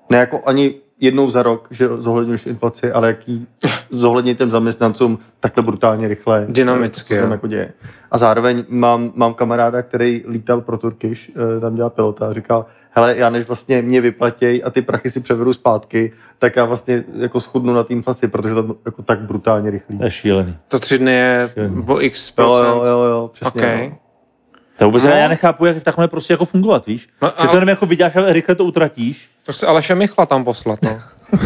ne 0.10 0.18
jako 0.18 0.42
ani 0.46 0.74
jednou 1.02 1.30
za 1.30 1.44
rok, 1.44 1.68
že 1.72 1.88
zohledňuješ 1.88 2.46
inflaci, 2.46 2.92
ale 2.92 3.08
jaký 3.08 3.48
zohlednit 3.90 4.38
těm 4.38 4.52
zaměstnancům 4.52 5.20
takhle 5.40 5.64
brutálně 5.64 6.08
rychle. 6.08 6.46
Dynamicky, 6.50 7.08
co 7.08 7.14
se 7.16 7.22
jo. 7.26 7.32
jako 7.32 7.48
děje. 7.48 7.74
A 8.12 8.18
zároveň 8.18 8.64
mám, 8.70 9.12
mám 9.16 9.34
kamaráda, 9.34 9.82
který 9.82 10.24
lítal 10.30 10.62
pro 10.62 10.78
Turkish, 10.78 11.30
eh, 11.30 11.60
tam 11.60 11.76
dělal 11.76 11.90
pilota 11.90 12.28
a 12.30 12.34
říkal, 12.34 12.66
hele, 12.92 13.18
já 13.18 13.30
než 13.30 13.48
vlastně 13.48 13.82
mě 13.82 14.02
vyplatěj 14.02 14.62
a 14.66 14.70
ty 14.70 14.82
prachy 14.82 15.12
si 15.12 15.20
převedu 15.22 15.54
zpátky, 15.54 16.14
tak 16.40 16.56
já 16.56 16.66
vlastně 16.66 17.04
jako 17.18 17.42
schudnu 17.42 17.74
na 17.74 17.84
té 17.84 17.94
inflaci, 17.94 18.28
protože 18.28 18.54
to 18.54 18.76
jako 18.86 19.02
tak 19.02 19.20
brutálně 19.20 19.72
rychlý. 19.72 19.98
To 19.98 20.04
je 20.04 20.12
šílený. 20.12 20.58
To 20.68 20.80
tři 20.80 20.98
dny 21.00 21.12
je 21.14 21.50
o 21.88 22.02
x 22.02 22.30
Jo, 22.30 22.34
procent. 22.36 22.66
jo, 22.68 22.84
jo, 22.86 23.04
jo, 23.04 23.30
přesně. 23.34 23.62
Okay. 23.62 23.90
No. 23.90 23.98
To 24.78 24.86
vůbec 24.86 25.04
No. 25.04 25.10
já 25.10 25.28
nechápu, 25.28 25.66
jak 25.66 25.84
takhle 25.84 26.08
prostě 26.08 26.34
jako 26.34 26.46
fungovat, 26.46 26.86
víš? 26.86 27.10
No, 27.22 27.28
že 27.28 27.34
a- 27.38 27.48
to 27.48 27.56
jenom 27.56 27.70
jako 27.70 27.86
vyděláš 27.86 28.16
a 28.16 28.34
rychle 28.34 28.56
to 28.56 28.64
utratíš. 28.66 29.30
Tak 29.46 29.56
se 29.56 29.68
Aleše 29.68 29.96
Michla 29.96 30.26
tam 30.26 30.44
poslat, 30.44 30.80
no. 30.82 31.02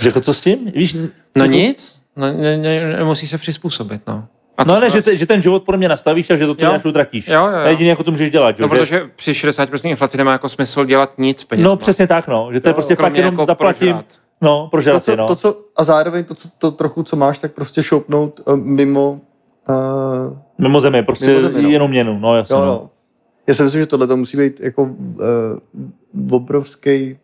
Že 0.00 0.08
jako 0.08 0.20
co 0.20 0.34
s 0.34 0.40
tím? 0.40 0.72
Víš, 0.74 0.96
No 1.36 1.44
nic, 1.44 2.02
no, 2.16 2.32
ne, 2.32 2.56
ne, 2.56 2.96
nemusí 2.96 3.28
se 3.28 3.38
přizpůsobit, 3.38 4.02
no. 4.06 4.24
A 4.58 4.64
to 4.64 4.74
no 4.74 4.80
ne, 4.80 4.90
že, 4.90 5.02
te, 5.02 5.16
že, 5.18 5.26
ten 5.26 5.42
život 5.42 5.62
podle 5.62 5.78
mě 5.78 5.88
nastavíš 5.88 6.30
a 6.30 6.36
že 6.36 6.46
to, 6.46 6.54
co 6.54 6.64
Jo. 6.64 6.68
děláš, 6.70 6.84
utratíš. 6.84 7.28
Jo, 7.28 7.34
jo, 7.34 7.46
jo. 7.46 7.52
To 7.52 7.58
je 7.66 7.70
jediné, 7.70 7.90
jako 7.90 8.02
co 8.04 8.10
můžeš 8.10 8.30
dělat. 8.30 8.56
Že? 8.56 8.62
No, 8.62 8.68
že- 8.68 8.78
protože 8.80 9.10
při 9.16 9.32
60% 9.34 9.88
inflaci 9.90 10.18
nemá 10.18 10.32
jako 10.32 10.48
smysl 10.48 10.84
dělat 10.84 11.12
nic 11.18 11.44
peněz. 11.44 11.64
no 11.64 11.76
přesně 11.76 12.06
tak, 12.06 12.28
no. 12.28 12.48
Že 12.52 12.60
to 12.60 12.68
je 12.68 12.74
prostě 12.74 12.96
fakt 12.96 13.14
jenom 13.14 13.34
jako 13.34 13.44
zaplatím. 13.44 14.04
No, 14.40 14.62
To, 14.64 14.68
prožrat 14.70 15.04
si, 15.04 15.10
co, 15.10 15.16
no. 15.16 15.26
to, 15.26 15.36
co, 15.36 15.60
a 15.76 15.84
zároveň 15.84 16.24
to, 16.24 16.34
co, 16.34 16.48
to 16.58 16.70
trochu, 16.70 17.02
co 17.02 17.16
máš, 17.16 17.38
tak 17.38 17.52
prostě 17.52 17.82
šoupnout 17.82 18.40
eh, 18.40 18.56
mimo, 18.56 19.20
uh, 19.68 20.38
Mimo 20.58 20.80
zemi, 20.80 21.02
prostě 21.02 21.26
Mimo 21.26 21.40
zemi, 21.40 21.62
no. 21.62 21.68
jenom 21.68 21.90
měnu, 21.90 22.18
no 22.18 22.36
jasně. 22.36 22.54
jo, 22.56 22.64
no. 22.64 22.90
Já 23.48 23.54
si 23.54 23.62
myslím, 23.62 23.80
že 23.80 23.86
tohle 23.86 24.06
to 24.06 24.16
musí 24.16 24.36
být 24.36 24.60
jako 24.60 24.82
uh, 24.82 24.90
obrovský 26.30 27.18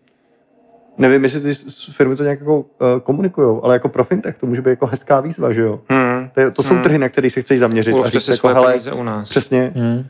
Nevím, 0.98 1.22
jestli 1.24 1.40
ty 1.40 1.55
s- 1.55 1.84
firmy 1.96 2.16
to 2.16 2.22
nějak 2.22 2.40
jako 2.40 2.59
uh, 2.60 2.64
komunikují, 3.02 3.60
ale 3.62 3.74
jako 3.74 3.88
pro 3.88 4.05
fintech 4.05 4.38
to 4.38 4.46
může 4.46 4.62
být 4.62 4.70
jako 4.70 4.86
hezká 4.86 5.20
výzva, 5.20 5.52
že 5.52 5.60
jo? 5.62 5.80
Hmm. 5.88 6.30
To, 6.34 6.40
je, 6.40 6.51
to 6.51 6.62
jsou 6.62 6.74
Hmm. 6.74 6.82
trhy, 6.82 6.98
na 6.98 7.09
kterých 7.09 7.32
se 7.32 7.42
chceš 7.42 7.60
zaměřit 7.60 7.92
a 7.92 7.94
Uložte 7.94 8.20
si 8.20 8.30
jako, 8.30 8.48
hele, 8.48 8.66
peníze 8.72 8.92
u 8.92 9.02
nás. 9.02 9.30
přesně, 9.30 9.72
Hmm. 9.76 10.05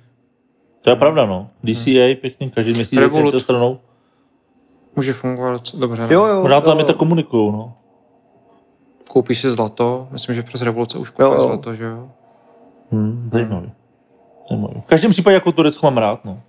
To 0.80 0.90
je 0.90 0.96
pravda, 0.96 1.26
no. 1.26 1.50
DCA, 1.64 2.16
pěkně, 2.20 2.50
každý 2.50 2.74
měsíc 2.74 2.98
Revolut. 2.98 3.24
něco 3.24 3.40
stranou. 3.40 3.78
Může 4.96 5.12
fungovat 5.12 5.62
dobře. 5.74 6.02
no. 6.02 6.08
jo, 6.10 6.24
jo, 6.26 6.40
Možná 6.42 6.60
to 6.60 6.70
tam 6.70 6.80
i 6.80 6.84
tak 6.84 6.96
komunikují, 6.96 7.52
no. 7.52 7.74
Koupíš 9.08 9.40
si 9.40 9.50
zlato, 9.50 10.08
myslím, 10.10 10.34
že 10.34 10.42
přes 10.42 10.62
revoluce 10.62 10.98
už 10.98 11.10
koupíš 11.10 11.42
zlato, 11.44 11.74
že 11.74 11.84
jo? 11.84 12.08
Hmm, 12.92 13.28
zajímavý. 13.32 13.72
Zajímavý. 14.48 14.80
V 14.80 14.84
každém 14.84 15.10
případě 15.10 15.34
jako 15.34 15.52
Turecko 15.52 15.86
mám 15.86 15.98
rád, 15.98 16.24
no. 16.24 16.40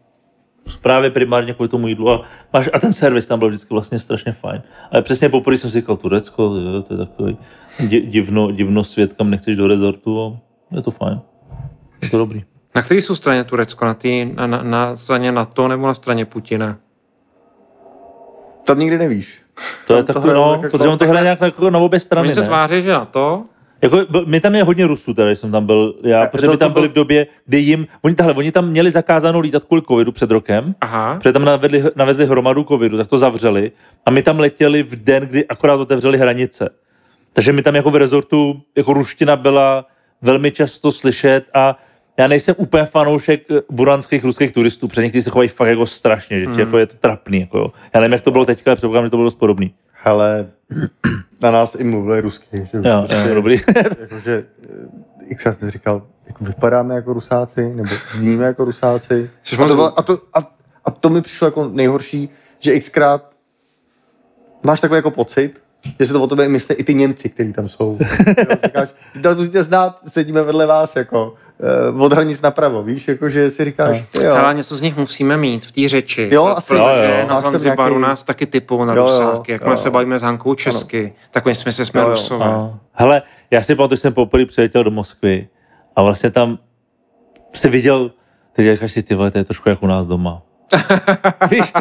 Právě 0.82 1.10
primárně 1.12 1.54
kvůli 1.54 1.70
tomu 1.70 1.88
jídlu. 1.88 2.10
A, 2.12 2.22
máš, 2.54 2.70
a 2.74 2.80
ten 2.80 2.94
servis 2.94 3.28
tam 3.28 3.40
byl 3.40 3.48
vždycky 3.48 3.74
vlastně 3.74 4.00
strašně 4.00 4.32
fajn. 4.32 4.62
Ale 4.92 5.02
přesně 5.02 5.30
poprvé 5.30 5.58
jsem 5.58 5.70
si 5.70 5.80
říkal, 5.80 5.98
Turecko, 5.98 6.44
jo, 6.44 6.82
to 6.82 6.94
je 6.94 6.98
takový 6.98 7.38
di- 7.80 8.02
divno, 8.02 8.52
divno 8.52 8.84
svět, 8.84 9.14
kam 9.14 9.30
nechceš 9.30 9.58
do 9.58 9.68
rezortu 9.68 10.24
a 10.24 10.76
je 10.76 10.82
to 10.82 10.92
fajn. 10.92 11.22
Je 12.04 12.10
to 12.10 12.18
dobrý. 12.18 12.44
Na 12.76 12.82
které 12.82 13.02
jsou 13.02 13.16
straně 13.16 13.44
Turecko? 13.44 13.86
Na, 13.86 13.94
tý, 13.94 14.26
na, 14.36 14.48
na, 14.48 14.64
na 14.64 14.96
straně 14.96 15.32
NATO 15.32 15.68
nebo 15.68 15.88
na 15.88 15.94
straně 15.94 16.26
Putina? 16.26 16.78
Tam 18.66 18.80
nikdy 18.80 18.98
nevíš. 18.98 19.42
To 19.88 19.96
je 19.96 20.04
takový, 20.04 20.34
no, 20.34 20.52
tak 20.54 20.64
jako- 20.64 20.78
protože 20.78 20.90
on 20.90 20.98
to 20.98 21.08
hraje 21.08 21.24
nějak 21.24 21.42
jako 21.42 21.70
na 21.70 21.80
obě 21.80 22.00
strany, 22.00 22.28
Oni 22.28 22.34
se 22.34 22.42
tváří, 22.42 22.82
že 22.82 22.92
na 22.94 23.06
to, 23.06 23.44
Jako, 23.86 24.06
my 24.26 24.40
tam 24.40 24.56
je 24.56 24.64
hodně 24.64 24.88
Rusů, 24.88 25.14
teda, 25.14 25.28
když 25.28 25.40
jsem 25.40 25.52
tam 25.52 25.66
byl 25.66 25.96
já, 26.04 26.22
Tak 26.22 26.32
protože 26.32 26.46
to- 26.46 26.52
my 26.52 26.58
tam 26.58 26.70
to 26.70 26.74
byl- 26.74 26.82
byli 26.82 26.92
v 26.92 26.96
době, 26.96 27.28
kdy 27.46 27.58
jim, 27.60 27.88
oni, 28.02 28.16
tahle, 28.16 28.34
oni 28.34 28.52
tam 28.52 28.68
měli 28.70 28.92
zakázanou 28.92 29.40
lítat 29.40 29.64
kvůli 29.64 29.82
covidu 29.82 30.12
před 30.12 30.32
rokem, 30.32 30.76
aha, 30.82 31.16
protože 31.18 31.34
tam 31.34 31.46
navedli, 31.46 31.84
navezli 31.96 32.26
hromadu 32.26 32.64
covidu, 32.64 32.98
tak 32.98 33.08
to 33.08 33.18
zavřeli 33.18 33.72
a 34.06 34.12
my 34.12 34.24
tam 34.24 34.40
letěli 34.40 34.84
v 34.84 34.96
den, 34.96 35.24
kdy 35.24 35.48
akorát 35.48 35.76
otevřeli 35.80 36.18
hranice. 36.18 36.70
Takže 37.34 37.52
my 37.52 37.62
tam 37.62 37.76
jako 37.76 37.90
v 37.92 37.96
rezortu, 37.96 38.62
jako 38.78 38.94
ruština 38.94 39.36
byla 39.36 39.86
velmi 40.22 40.52
často 40.52 40.92
slyšet 40.92 41.44
a 41.54 41.80
já 42.18 42.28
nejsem 42.28 42.56
úplně 42.58 42.86
fanoušek 42.86 43.42
eh, 43.52 43.62
buranských 43.72 44.24
ruských 44.24 44.52
turistů, 44.52 44.88
protože 44.88 45.02
někteří 45.02 45.22
se 45.22 45.30
chovají 45.30 45.50
fakt 45.50 45.68
jako 45.68 45.86
strašně, 45.86 46.40
že 46.40 46.46
ti 46.46 46.60
jako 46.60 46.78
je 46.78 46.86
to 46.88 46.96
trapný. 46.98 47.40
Jako 47.40 47.58
jo. 47.58 47.72
Já 47.94 48.00
nevím, 48.00 48.14
jak 48.14 48.22
to 48.22 48.32
bylo 48.32 48.46
teďka, 48.46 48.72
ale 48.72 48.76
předpokládám, 48.76 49.06
že 49.06 49.10
to 49.10 49.18
bylo 49.18 49.28
dost 49.28 49.36
podobný. 49.36 49.74
Hele, 50.08 50.48
na 51.42 51.52
nás 51.52 51.76
i 51.76 51.84
mluvili 51.84 52.22
rusky. 52.22 52.70
Že? 52.74 52.90
Jo, 52.90 53.08
jo, 53.28 53.36
dobrý. 53.36 53.62
Jakože, 54.00 54.46
eh, 54.64 55.26
x 55.26 55.44
jsem 55.44 55.70
říkal, 55.70 56.02
jako 56.28 56.44
vypadáme 56.44 56.96
jako 56.96 57.14
rusáci, 57.14 57.74
nebo 57.76 57.90
zníme 58.12 58.46
jako 58.46 58.66
rusáci. 58.66 59.30
Což 59.44 59.60
A 59.60 59.68
to, 59.68 59.76
bylo, 59.76 60.00
a, 60.00 60.02
to, 60.02 60.22
a, 60.34 60.52
a 60.86 60.92
to 60.92 61.10
mi 61.10 61.22
přišlo 61.22 61.48
jako 61.48 61.70
nejhorší, 61.70 62.30
že 62.60 62.80
xkrát 62.80 63.32
máš 64.64 64.82
takový 64.82 64.98
jako 64.98 65.12
pocit, 65.12 65.54
že 66.00 66.06
si 66.06 66.14
to 66.14 66.24
o 66.24 66.28
tobě 66.28 66.48
myslí 66.48 66.76
i 66.76 66.84
ty 66.84 66.94
Němci, 66.94 67.30
kteří 67.30 67.54
tam 67.54 67.70
jsou. 67.70 67.98
Říkáš, 68.66 68.90
"Vy 69.16 69.22
to 69.22 69.36
musíte 69.36 69.64
znát, 69.64 70.00
sedíme 70.08 70.44
vedle 70.44 70.66
vás, 70.66 70.96
jako 70.96 71.34
od 72.00 72.14
hranic 72.14 72.42
napravo, 72.42 72.84
víš, 72.84 73.08
jako 73.08 73.30
že 73.30 73.52
si 73.52 73.66
říkáš, 73.66 74.04
ty 74.12 74.24
jo. 74.24 74.36
Ale 74.36 74.54
něco 74.54 74.76
z 74.76 74.82
nich 74.82 74.98
musíme 74.98 75.38
mít 75.38 75.66
v 75.66 75.72
té 75.72 75.88
řeči. 75.90 76.30
Jo, 76.32 76.46
asi. 76.46 76.68
protože 76.68 76.80
Jo, 77.14 77.20
jo. 77.22 77.28
na 77.28 77.36
Zanzibaru 77.36 77.96
nějaký- 77.96 78.10
nás 78.10 78.24
taky 78.24 78.46
typou 78.46 78.86
na 78.86 78.94
Jo, 78.94 79.00
jo, 79.00 79.04
rusáky. 79.06 79.52
Jakmile 79.52 79.74
jo. 79.74 79.78
se 79.78 79.90
bavíme 79.92 80.20
s 80.20 80.22
Hankou 80.22 80.56
česky, 80.56 81.14
tak 81.32 81.46
my 81.46 81.56
jsme 81.56 81.72
se 81.72 81.86
jsme 81.86 82.02
Jo, 82.02 82.08
jo. 82.08 82.12
rusové. 82.14 82.46
A, 82.46 82.80
hele, 82.94 83.22
já 83.52 83.62
si 83.62 83.76
pamatuju, 83.76 83.96
že 83.96 84.02
jsem 84.02 84.14
poprvé 84.14 84.46
přiletěl 84.46 84.84
do 84.84 84.92
Moskvy 84.92 85.48
a 85.96 86.02
vlastně 86.02 86.32
tam 86.32 86.60
se 87.54 87.70
viděl, 87.70 88.12
teď 88.56 88.74
říkáš 88.74 88.92
si, 88.92 89.04
ty 89.04 89.16
vole, 89.16 89.32
to 89.32 89.38
je 89.38 89.44
trošku 89.44 89.70
jako 89.70 89.86
u 89.86 89.90
nás 89.90 90.08
doma. 90.08 90.42
Víš, 91.52 91.74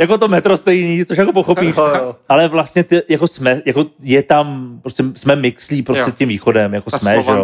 jako 0.00 0.18
to 0.18 0.28
metro 0.28 0.56
stejný, 0.56 1.04
což 1.04 1.18
jako 1.18 1.32
pochopíš, 1.32 1.76
Jo, 1.76 1.86
jo. 1.98 2.16
ale 2.28 2.48
vlastně 2.48 2.84
ty, 2.84 3.02
jako 3.08 3.26
jsme, 3.26 3.62
jako 3.64 3.84
je 4.02 4.22
tam, 4.22 4.78
prostě 4.82 5.04
jsme 5.14 5.36
mixlí 5.36 5.82
prostě 5.82 6.10
Jo. 6.10 6.14
tím 6.18 6.28
východem, 6.28 6.74
jako 6.74 6.90
Ta 6.90 6.98
jsme, 6.98 7.22
že 7.22 7.30
jo. 7.30 7.42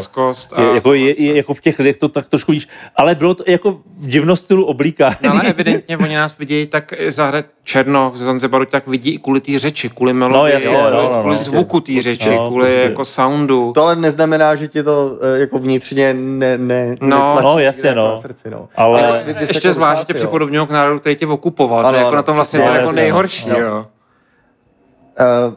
Je, 0.59 0.75
jako, 0.75 0.95
je, 0.95 1.23
je, 1.23 1.37
jako 1.37 1.55
v 1.55 1.61
těch 1.61 1.79
lidech 1.79 1.97
to 1.97 2.09
tak 2.09 2.29
trošku 2.29 2.53
víš, 2.53 2.69
ale 2.97 3.15
bylo 3.15 3.35
to 3.35 3.45
jako 3.47 3.81
v 3.99 4.07
divnom 4.09 4.37
stylu 4.37 4.65
oblíkání. 4.65 5.17
No, 5.23 5.31
ale 5.31 5.43
evidentně 5.47 5.99
oni 5.99 6.15
nás 6.17 6.39
vidějí 6.39 6.67
tak 6.67 6.93
zahrad 7.09 7.45
Černoch 7.65 8.17
ze 8.17 8.25
Zanzibaru 8.25 8.65
tak 8.65 8.87
vidí 8.87 9.15
i 9.15 9.19
kvůli 9.19 9.41
té 9.41 9.59
řeči, 9.59 9.89
kvůli 9.89 10.13
melodii, 10.13 10.41
No, 10.41 10.47
jasně, 10.47 10.69
kvůli, 10.69 10.91
no, 10.93 11.03
no, 11.13 11.21
kvůli 11.21 11.35
no. 11.37 11.43
zvuku 11.43 11.81
té 11.81 12.03
řeči, 12.03 12.31
No, 12.37 12.47
kvůli 12.47 12.65
prostě. 12.67 12.83
jako 12.83 13.05
soundu. 13.05 13.73
To 13.75 13.83
ale 13.83 13.97
neznamená, 13.97 14.55
že 14.55 14.69
ti 14.69 14.83
to 14.83 15.19
eh, 15.37 15.39
jako 15.41 15.59
vnitřně 15.59 16.15
ne, 16.15 16.59
ne, 16.59 16.97
No. 17.01 17.17
netlačí 17.17 17.45
No, 17.47 17.59
jasně, 17.59 17.95
no. 17.95 18.19
srdci, 18.23 18.51
no. 18.51 18.69
Ale- 18.77 19.25
jste 19.31 19.43
Ještě 19.43 19.69
jako 19.69 19.75
zvlášť, 19.77 19.97
že 19.99 20.01
rusáci, 20.03 20.07
tě 20.07 20.13
jo. 20.13 20.17
připodobňují 20.19 20.67
k 20.67 20.71
národu, 20.77 20.99
který 20.99 21.17
tě 21.17 21.27
okupoval. 21.27 21.83
to 21.83 21.89
Ano, 21.89 21.97
je 21.97 22.01
jako 22.01 22.09
ano, 22.09 22.17
na 22.17 22.23
tom 22.23 22.35
vlastně 22.37 22.61
to 22.61 22.69
jako 22.69 22.93
nejhorší. 22.93 23.49
no. 23.49 23.59
Jo. 23.59 23.87
Uh, 25.21 25.55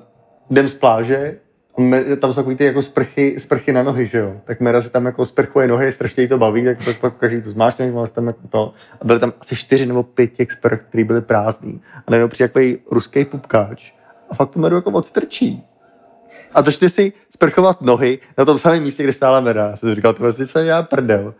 jdem 0.50 0.68
z 0.68 0.74
pláže, 0.74 1.38
me, 1.78 2.04
tam 2.04 2.34
jsou 2.34 2.40
takový 2.41 2.56
ty 2.56 2.66
jako 2.66 2.82
sprchy, 2.82 3.40
sprchy 3.40 3.74
na 3.74 3.84
nohy, 3.84 4.08
že 4.08 4.18
jo? 4.18 4.34
Tak 4.46 4.60
Mera 4.60 4.82
si 4.82 4.90
tam 4.90 5.06
jako 5.06 5.26
sprchuje 5.26 5.68
nohy, 5.68 5.94
strašně 5.94 6.24
jí 6.24 6.30
to 6.30 6.38
baví, 6.38 6.66
tak 6.66 6.86
pak, 6.86 7.00
pak 7.00 7.14
každý 7.18 7.41
to 7.41 7.52
zmáčkne, 7.52 7.91
má 7.91 8.08
tam 8.08 8.28
jako 8.28 8.40
to. 8.50 8.74
A 9.02 9.06
byly 9.06 9.20
tam 9.20 9.34
asi 9.41 9.56
čtyři 9.56 9.86
nebo 9.86 10.04
pět 10.04 10.28
těch 10.34 10.52
sprch, 10.52 10.80
které 10.90 11.04
byly 11.04 11.22
prázdný. 11.22 11.82
A 12.08 12.12
najednou 12.12 12.28
přijde 12.28 12.48
takový 12.48 12.78
ruský 12.91 13.26
pupkáč 13.26 13.91
a 14.30 14.36
fakt 14.36 14.50
tu 14.50 14.60
Meru 14.60 14.76
jako 14.76 14.91
odstrčí. 14.91 15.64
A 16.54 16.62
začne 16.62 16.90
si 16.90 17.14
sprchovat 17.30 17.82
nohy 17.82 18.20
na 18.38 18.46
tom 18.46 18.58
samém 18.58 18.84
místě, 18.84 19.04
kde 19.04 19.14
stála 19.14 19.40
Mera. 19.40 19.68
Já 19.68 19.78
jsem 19.78 19.90
si 19.90 19.96
říkal, 19.96 20.14
ty 20.14 20.22
vlastně 20.22 20.46
jsem 20.46 20.66
já 20.66 20.84
prdel. 20.84 21.34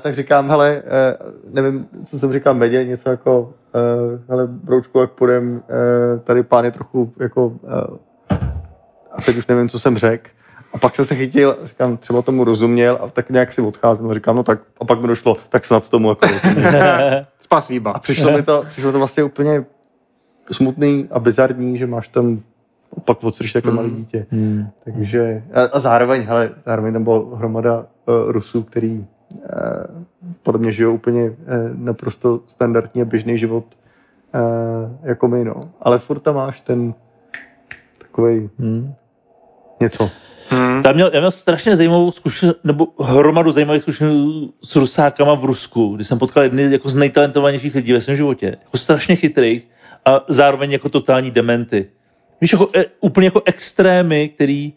Tak 0.00 0.14
říkám, 0.14 0.48
hele, 0.48 0.82
uh, 0.82 1.54
nevím, 1.54 1.86
co 2.06 2.18
jsem 2.18 2.32
říkal 2.32 2.54
Medě, 2.54 2.84
něco 2.84 3.10
jako, 3.10 3.40
uh, 3.40 4.20
hele, 4.28 4.46
broučku, 4.46 4.98
jak 5.00 5.10
půjdem, 5.10 5.52
uh, 5.54 6.20
tady 6.20 6.42
pán 6.42 6.64
je 6.64 6.70
trochu 6.70 7.12
jako, 7.20 7.52
a 9.12 9.22
teď 9.26 9.36
už 9.36 9.46
nevím, 9.46 9.68
co 9.68 9.78
jsem 9.78 9.98
řekl. 9.98 10.30
A 10.74 10.78
pak 10.78 10.94
jsem 10.94 11.04
se 11.04 11.14
chytil, 11.14 11.56
říkám, 11.64 11.96
třeba 11.96 12.22
tomu 12.22 12.44
rozuměl 12.44 12.98
a 13.02 13.08
tak 13.08 13.30
nějak 13.30 13.52
si 13.52 13.62
odcházím 13.62 14.10
a 14.10 14.14
říkám, 14.14 14.36
no 14.36 14.42
tak, 14.42 14.60
a 14.80 14.84
pak 14.84 15.00
mi 15.00 15.08
došlo, 15.08 15.36
tak 15.48 15.64
snad 15.64 15.88
tomu 15.88 16.08
jako. 16.08 16.26
Spasíba. 17.38 17.90
A 17.94 17.98
přišlo 17.98 18.32
mi 18.32 18.42
to, 18.42 18.64
přišlo 18.68 18.92
to 18.92 18.98
vlastně 18.98 19.22
úplně 19.22 19.64
smutný 20.52 21.08
a 21.10 21.18
bizarní, 21.18 21.78
že 21.78 21.86
máš 21.86 22.08
tam 22.08 22.42
pak 23.04 23.24
odstrčit 23.24 23.52
takové 23.52 23.74
malé 23.74 23.90
dítě. 23.90 24.26
Hmm. 24.30 24.66
Takže, 24.84 25.42
a, 25.52 25.62
a 25.62 25.78
zároveň, 25.78 26.22
hele, 26.22 26.50
zároveň 26.66 26.92
tam 26.92 27.04
byla 27.04 27.36
hromada 27.36 27.78
uh, 27.78 28.30
Rusů, 28.32 28.62
který 28.62 29.06
podle 30.42 30.60
mě 30.60 30.72
žijou 30.72 30.94
úplně 30.94 31.30
uh, 31.30 31.36
naprosto 31.74 32.40
standardní 32.46 33.02
a 33.02 33.04
běžný 33.04 33.38
život 33.38 33.64
uh, 34.34 34.40
jako 35.02 35.28
my, 35.28 35.44
no. 35.44 35.70
Ale 35.80 35.98
furt 35.98 36.20
tam 36.20 36.34
máš 36.34 36.60
ten 36.60 36.94
takový 37.98 38.50
Hmm. 38.58 38.94
něco. 39.80 40.10
Hmm. 40.48 40.82
Tam 40.82 40.94
měl, 40.94 41.10
já 41.14 41.20
měl 41.20 41.30
strašně 41.30 41.76
zajímavou 41.76 42.12
zkušenost, 42.12 42.58
nebo 42.64 42.86
hromadu 43.00 43.50
zajímavých 43.50 43.82
zkušeností 43.82 44.52
s 44.62 44.76
Rusákama 44.76 45.34
v 45.34 45.44
Rusku, 45.44 45.94
kdy 45.94 46.04
jsem 46.04 46.18
potkal 46.18 46.42
jedny 46.42 46.72
jako 46.72 46.88
z 46.88 46.96
nejtalentovanějších 46.96 47.74
lidí 47.74 47.92
ve 47.92 48.00
svém 48.00 48.16
životě. 48.16 48.46
Jako 48.46 48.76
strašně 48.76 49.16
chytrých 49.16 49.68
a 50.04 50.24
zároveň 50.28 50.72
jako 50.72 50.88
totální 50.88 51.30
dementy. 51.30 51.90
Víš, 52.40 52.52
jako, 52.52 52.68
e, 52.74 52.84
úplně 53.00 53.26
jako 53.26 53.42
extrémy, 53.44 54.28
který 54.28 54.72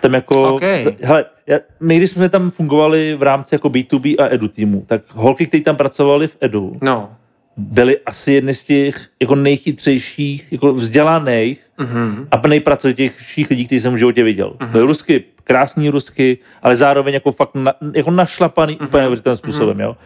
tam 0.00 0.14
jako... 0.14 0.54
OK. 0.54 0.62
za- 0.80 0.92
Hele, 1.02 1.24
já, 1.46 1.58
my 1.80 1.96
když 1.96 2.10
jsme 2.10 2.28
tam 2.28 2.50
fungovali 2.50 3.14
v 3.14 3.22
rámci 3.22 3.54
jako 3.54 3.68
B2B 3.68 4.16
a 4.18 4.34
edu 4.34 4.48
týmu, 4.48 4.84
tak 4.86 5.02
holky, 5.08 5.46
které 5.46 5.62
tam 5.62 5.76
pracovali 5.76 6.28
v 6.28 6.36
edu, 6.40 6.76
No. 6.82 7.10
byly 7.56 7.98
asi 8.06 8.32
jedny 8.32 8.54
z 8.54 8.64
těch 8.64 8.94
jako 9.20 9.34
nejchytřejších, 9.34 10.52
jako 10.52 10.72
vzdělaných 10.72 11.60
Mhm. 11.78 12.26
a 12.30 12.46
nejpracovitějších 12.48 13.50
lidí, 13.50 13.66
který 13.66 13.80
jsem 13.80 13.94
v 13.94 13.96
životě 13.98 14.22
viděl. 14.22 14.52
Mhm. 14.60 14.70
Byly 14.72 14.84
rusky, 14.84 15.24
krásný 15.44 15.88
rusky, 15.90 16.38
ale 16.62 16.76
zároveň 16.76 17.14
jako 17.14 17.32
fakt 17.32 17.54
na, 17.54 17.74
jako 17.94 18.10
našlapaný 18.10 18.76
Mhm. 18.80 18.86
úplně 18.88 19.00
neuvěřitelným 19.00 19.36
způsobem, 19.36 19.80
jo. 19.80 19.96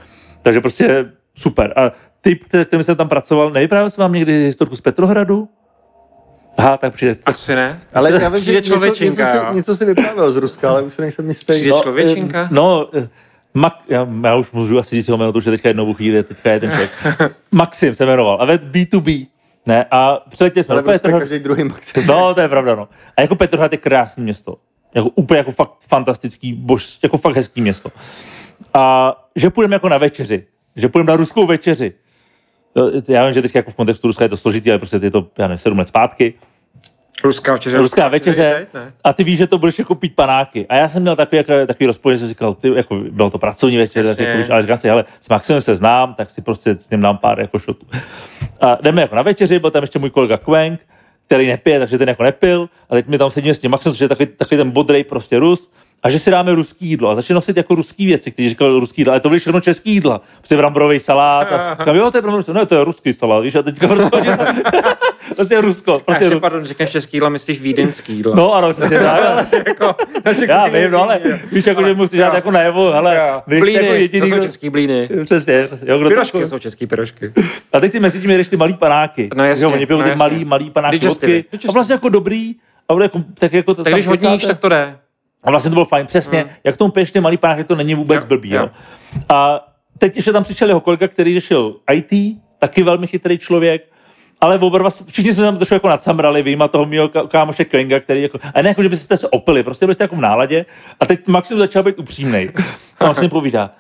Takže 0.43 0.61
prostě 0.61 1.06
super. 1.35 1.73
A 1.77 1.93
typ, 2.20 2.44
který- 2.44 2.85
jsem 2.85 2.97
tam 2.97 3.09
pracoval, 3.09 3.51
nevyprávěl 3.51 3.90
jsem 3.90 4.02
vám 4.02 4.12
někdy 4.12 4.44
historku 4.44 4.77
z 4.77 4.81
Petrohradu? 4.81 5.48
Aha, 6.56 6.76
tak 6.76 6.94
přijde. 6.94 7.16
Asi 7.26 7.55
ne. 7.55 7.81
Ale 7.94 8.12
já 8.22 8.28
vím, 8.28 8.40
Přijde 8.40 8.62
že 8.62 8.74
něco, 8.74 9.05
něco, 9.05 9.24
si, 9.24 9.36
jo. 9.36 9.52
něco 9.52 9.76
si 9.76 9.85
vyprávěl 9.85 10.32
z 10.32 10.36
Ruska, 10.36 10.70
ale 10.70 10.82
už 10.82 10.94
se 10.94 11.02
nejsem 11.02 11.28
jistý. 11.28 11.52
Přijde 11.52 11.70
No, 11.70 11.81
člověčinka? 11.82 12.48
No, 12.51 12.89
eh, 12.98 13.09
Mak, 13.55 13.74
já, 13.89 14.09
já, 14.24 14.35
už 14.36 14.52
můžu 14.52 14.78
asi 14.78 14.97
říct 14.97 15.09
jeho 15.09 15.18
jméno, 15.18 15.32
to 15.32 15.39
už 15.39 15.44
je 15.44 15.52
teďka 15.52 15.68
jednou 15.68 15.94
chvíli, 15.94 16.22
teďka 16.22 16.51
je 16.52 16.60
ten 16.60 16.70
člověk. 16.70 16.90
Maxim 17.52 17.94
se 17.94 18.06
jmenoval, 18.06 18.39
a 18.40 18.44
ved 18.44 18.64
B2B. 18.64 19.26
Ne, 19.66 19.86
a 19.90 20.20
přiletěli 20.31 20.64
jsme 20.64 20.72
ale 20.72 20.82
do 20.82 20.85
prostě 20.85 20.98
Petrohradu. 20.98 21.20
každý 21.31 21.44
druhý 21.44 21.64
maxim. 21.64 22.06
No, 22.06 22.35
to 22.35 22.40
je 22.40 22.48
pravda, 22.48 22.74
no. 22.74 22.89
A 23.16 23.20
jako 23.22 23.36
Petrohrad 23.36 23.72
je 23.72 23.78
krásné 23.78 24.22
město. 24.22 24.56
Jako 24.94 25.09
úplně 25.09 25.39
jako 25.39 25.52
fakt 25.52 25.70
fantastický, 25.89 26.52
bož, 26.52 26.98
jako 27.02 27.18
fakt 27.18 27.36
hezký 27.36 27.60
město. 27.60 27.89
A 28.74 29.14
že 29.36 29.51
půjdeme 29.51 29.74
jako 29.76 29.89
na 29.89 29.98
večeři. 29.98 30.47
Že 30.76 30.89
půjdeme 30.89 31.10
na 31.12 31.16
ruskou 31.16 31.47
večeři. 31.47 31.93
Jo, 32.76 32.90
Já 33.09 33.24
vím, 33.24 33.32
že 33.32 33.42
teď 33.42 33.55
jako 33.55 33.70
v 33.70 33.74
kontextu 33.74 34.06
Ruska 34.06 34.24
je 34.24 34.28
to 34.28 34.36
složitý, 34.36 34.70
ale 34.70 34.78
prostě 34.78 35.01
je 35.02 35.10
to, 35.10 35.26
já 35.38 35.48
nevím, 35.48 35.59
sedm 35.59 35.78
let 35.78 35.88
zpátky. 35.88 36.34
Ruská 37.24 37.52
večeře. 37.52 37.78
Ruská 37.78 38.09
večeře 38.09 38.55
teď, 38.59 38.74
ne? 38.74 38.92
a 39.05 39.12
ty 39.12 39.24
víš, 39.24 39.38
že 39.38 39.46
to 39.46 39.59
budeš 39.59 39.78
jako 39.78 39.94
pít 39.94 40.14
panáky. 40.14 40.66
A 40.68 40.76
já 40.76 40.88
jsem 40.88 41.02
měl 41.02 41.16
takový, 41.16 41.36
jako, 41.36 41.66
takový 41.66 41.86
rozpor, 41.86 42.12
že 42.12 42.18
jsem 42.18 42.28
říkal, 42.28 42.55
ty, 42.55 42.72
jako, 42.74 42.96
bylo 43.10 43.30
to 43.30 43.38
pracovní 43.38 43.76
večer, 43.76 44.06
tak 44.06 44.18
jako, 44.18 44.52
ale 44.52 44.62
říkal 44.62 44.76
si, 44.76 44.88
hele, 44.88 45.05
s 45.20 45.28
Maximem 45.28 45.62
se 45.62 45.76
znám, 45.76 46.14
tak 46.14 46.30
si 46.30 46.42
prostě 46.42 46.74
s 46.78 46.90
ním 46.90 47.01
dám 47.01 47.18
pár 47.18 47.40
jako 47.40 47.59
šotů. 47.59 47.86
A 48.60 48.78
jdeme 48.82 49.02
jako 49.02 49.14
na 49.14 49.22
večeři, 49.22 49.59
byl 49.59 49.70
tam 49.70 49.82
ještě 49.82 49.98
můj 49.98 50.10
kolega 50.10 50.36
Quenk, 50.36 50.80
který 51.26 51.48
nepije, 51.48 51.78
takže 51.78 51.98
ten 51.98 52.09
jako 52.09 52.22
nepil, 52.22 52.68
a 52.90 52.94
teď 52.94 53.06
mi 53.06 53.18
tam 53.18 53.30
sedíme 53.30 53.55
s 53.55 53.59
tím 53.59 53.70
Maxem, 53.70 53.92
což 53.92 54.01
je 54.01 54.09
takový, 54.09 54.26
takový 54.26 54.59
ten 54.59 54.70
bodrej 54.70 55.05
prostě 55.05 55.38
Rus, 55.38 55.72
a 56.05 56.10
že 56.10 56.18
si 56.18 56.31
dáme 56.31 56.52
ruský 56.52 56.86
jídlo. 56.89 57.09
A 57.10 57.14
začne 57.14 57.35
nosit 57.35 57.56
jako 57.56 57.74
ruský 57.74 58.06
věci, 58.06 58.31
který 58.31 58.48
říkal 58.48 58.81
ruský 58.81 59.01
jídlo, 59.01 59.12
ale 59.12 59.20
to 59.20 59.28
byly 59.28 59.39
všechno 59.40 59.60
český 59.60 59.93
jídla. 59.93 60.20
Prostě 60.39 60.56
bramborový 60.56 61.01
salát. 61.01 61.52
A 61.52 61.76
říkám, 61.81 61.97
jo, 61.97 62.10
to 62.10 62.18
je 62.18 62.22
bramborový 62.22 62.44
salát. 62.44 62.60
Ne, 62.62 62.66
to 62.66 62.74
je 62.74 62.85
ruský 62.85 63.12
salát, 63.12 63.43
víš, 63.44 63.55
a 63.55 63.62
teďka 63.62 63.89
prostě, 63.89 64.20
prostě 65.36 65.60
Rusko. 65.60 65.94
A 65.94 65.98
Prostě 65.98 66.24
ještě, 66.24 66.35
Ru... 66.35 66.40
pardon, 66.40 66.64
řekneš 66.64 66.90
český 66.90 67.16
jídlo, 67.16 67.31
myslíš 67.31 67.60
vídeňský 67.60 68.12
jídlo. 68.12 68.35
No 68.36 68.55
ano, 68.55 68.72
přesně 68.72 68.98
tak. 69.01 69.52
jako, 69.66 69.94
naše 70.24 70.47
Já 70.48 70.59
kuchyně 70.64 70.82
vím, 70.82 70.90
no 70.90 71.02
ale 71.02 71.20
víš, 71.52 71.66
jako, 71.66 71.85
že 71.85 71.94
mu 71.94 72.06
chci 72.06 72.18
dát 72.18 72.35
jako 72.35 72.51
najevo, 72.51 72.93
hele, 72.93 73.20
jste 73.43 73.60
Blíny, 73.60 73.72
jako 73.72 73.93
jediný, 73.94 74.31
to 74.31 74.36
jsou 74.36 74.43
český 74.43 74.70
blíny. 74.70 75.09
Přesně, 75.24 75.66
přesně. 75.66 75.90
Jo, 75.90 75.98
kdo 75.98 76.09
to- 76.09 76.14
Pyrošky 76.14 76.47
jsou 76.47 76.59
český 76.59 76.86
pyrošky. 76.86 77.32
A 77.72 77.81
teď 77.81 77.93
ty 77.93 78.01
mezi 78.01 78.20
tím 78.20 78.31
jedeš 78.31 78.48
ty 78.48 78.56
malý 78.56 78.74
panáky. 78.74 79.31
No 79.35 79.44
jasně, 79.44 79.64
jo, 79.64 79.70
oni 79.72 79.86
pijou 79.86 79.98
no 80.02 80.05
ty 80.10 80.14
malý, 80.16 80.44
malý 80.44 80.70
panáky 80.70 80.98
vodky. 80.98 81.44
A 81.68 81.72
vlastně 81.72 81.93
jako 81.93 82.09
dobrý. 82.09 82.55
A 82.89 82.93
bude 82.93 83.05
jako, 83.05 83.22
tak 83.35 83.52
jako 83.52 83.74
Tak 83.74 83.93
když 83.93 84.06
hodně 84.06 84.28
jíš, 84.28 84.44
tak 84.44 84.59
to 84.59 84.68
jde. 84.68 84.97
A 85.44 85.50
vlastně 85.50 85.70
to 85.70 85.74
bylo 85.74 85.84
fajn, 85.84 86.06
přesně. 86.06 86.44
Mm. 86.44 86.50
Jak 86.64 86.76
tomu 86.76 86.90
piješ 86.90 87.10
ty 87.12 87.20
malý 87.20 87.36
panáky, 87.36 87.64
to 87.64 87.74
není 87.74 87.94
vůbec 87.94 88.22
Jo, 88.24 88.28
blbý. 88.28 88.50
jo. 88.50 88.60
Jo. 88.62 88.70
A 89.28 89.68
teď 89.98 90.16
ještě 90.16 90.32
tam 90.32 90.42
přišel 90.42 90.68
jeho 90.68 90.80
kolega, 90.80 91.08
který 91.08 91.34
řešil 91.34 91.76
IT, 91.92 92.36
taky 92.58 92.82
velmi 92.82 93.06
chytrý 93.06 93.38
člověk. 93.38 93.84
Ale 94.40 94.58
oba 94.58 94.78
dva, 94.78 94.90
všichni 95.06 95.32
jsme 95.32 95.44
tam 95.44 95.56
trošku 95.56 95.74
jako 95.74 95.88
nadsamrali, 95.88 96.42
vyjma 96.42 96.68
toho 96.68 96.86
mého 96.86 97.08
ká- 97.08 97.22
kámoše 97.26 97.64
Klinga, 97.64 98.00
který 98.00 98.22
jako, 98.22 98.38
a 98.54 98.62
ne 98.62 98.68
jako, 98.68 98.82
že 98.82 98.88
byste 98.88 99.16
se 99.16 99.28
opili, 99.28 99.62
prostě 99.62 99.86
byli 99.86 99.94
jste 99.94 100.04
jako 100.04 100.16
v 100.16 100.20
náladě. 100.20 100.66
A 101.00 101.06
teď 101.06 101.26
Maxim 101.28 101.58
začal 101.58 101.82
být 101.82 101.98
upřímný. 101.98 102.48
A 103.00 103.06
Maxim 103.06 103.30
povídá, 103.30 103.70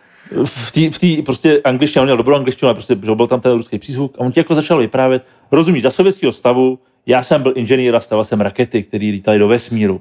v 0.44 0.72
té 0.72 0.90
v 0.90 0.98
tý 0.98 1.22
prostě 1.22 1.60
angličtině, 1.64 2.00
on 2.00 2.06
měl 2.06 2.16
dobrou 2.16 2.36
angličtinu, 2.36 2.68
ale 2.68 2.74
prostě 2.74 2.96
že 3.04 3.14
byl 3.14 3.26
tam 3.26 3.40
ten 3.40 3.52
ruský 3.52 3.78
přízvuk 3.78 4.16
a 4.18 4.20
on 4.20 4.32
ti 4.32 4.40
jako 4.40 4.54
začal 4.54 4.78
vyprávět, 4.78 5.24
rozumíš, 5.52 5.82
za 5.82 5.90
sovětského 5.90 6.32
stavu, 6.32 6.78
já 7.06 7.22
jsem 7.22 7.42
byl 7.42 7.52
inženýr 7.56 7.96
a 7.96 8.00
staval 8.00 8.24
jsem 8.24 8.40
rakety, 8.40 8.82
které 8.82 9.04
lítaly 9.04 9.38
do 9.38 9.48
vesmíru. 9.48 10.00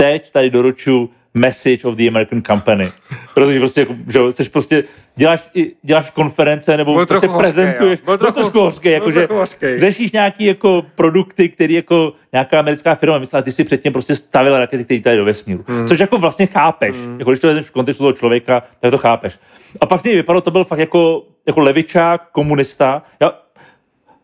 Teď 0.00 0.32
tady 0.32 0.50
doručuju 0.50 1.10
message 1.34 1.84
of 1.84 1.94
the 1.94 2.08
American 2.08 2.42
company. 2.42 2.88
Protože 3.34 3.58
prostě, 3.58 3.80
jako, 3.80 3.94
že 4.08 4.32
jsi 4.32 4.50
prostě 4.50 4.84
děláš, 5.16 5.50
děláš 5.82 6.10
konference 6.10 6.76
nebo 6.76 6.94
Byl 6.94 7.06
prostě 7.06 7.26
hořkej, 7.26 7.52
prezentuješ. 7.52 8.00
Byl 8.00 8.18
trochu- 8.18 8.32
trošku 8.50 8.80
byl 8.80 8.92
jakože 8.92 9.18
trochu 9.20 9.34
hořkej. 9.40 9.80
řešíš 9.80 10.12
nějaký 10.12 10.44
jako 10.44 10.86
produkty, 10.94 11.48
který 11.48 11.74
jako 11.74 12.12
nějaká 12.32 12.58
americká 12.58 12.94
firma 12.94 13.18
myslela, 13.18 13.42
ty 13.42 13.52
si 13.52 13.64
předtím 13.64 13.92
prostě 13.92 14.14
stavila 14.14 14.58
rakety, 14.58 14.84
které 14.84 15.00
tady 15.00 15.16
do 15.16 15.24
vesmíru. 15.24 15.64
Hmm. 15.68 15.88
Což 15.88 15.98
jako 15.98 16.18
vlastně 16.18 16.46
chápeš. 16.46 16.96
Hmm. 16.96 17.18
Jako 17.18 17.30
když 17.30 17.40
to 17.40 17.46
vezmeš 17.46 17.66
v 17.66 17.70
kontextu 17.70 18.04
toho 18.04 18.12
člověka, 18.12 18.62
tak 18.80 18.90
to 18.90 18.98
chápeš. 18.98 19.38
A 19.80 19.86
pak 19.86 20.00
z 20.00 20.04
něj 20.04 20.14
vypadalo, 20.14 20.40
to 20.40 20.50
byl 20.50 20.64
fakt 20.64 20.78
jako, 20.78 21.22
jako 21.46 21.60
levičák, 21.60 22.30
komunista. 22.32 23.02
Já, 23.20 23.32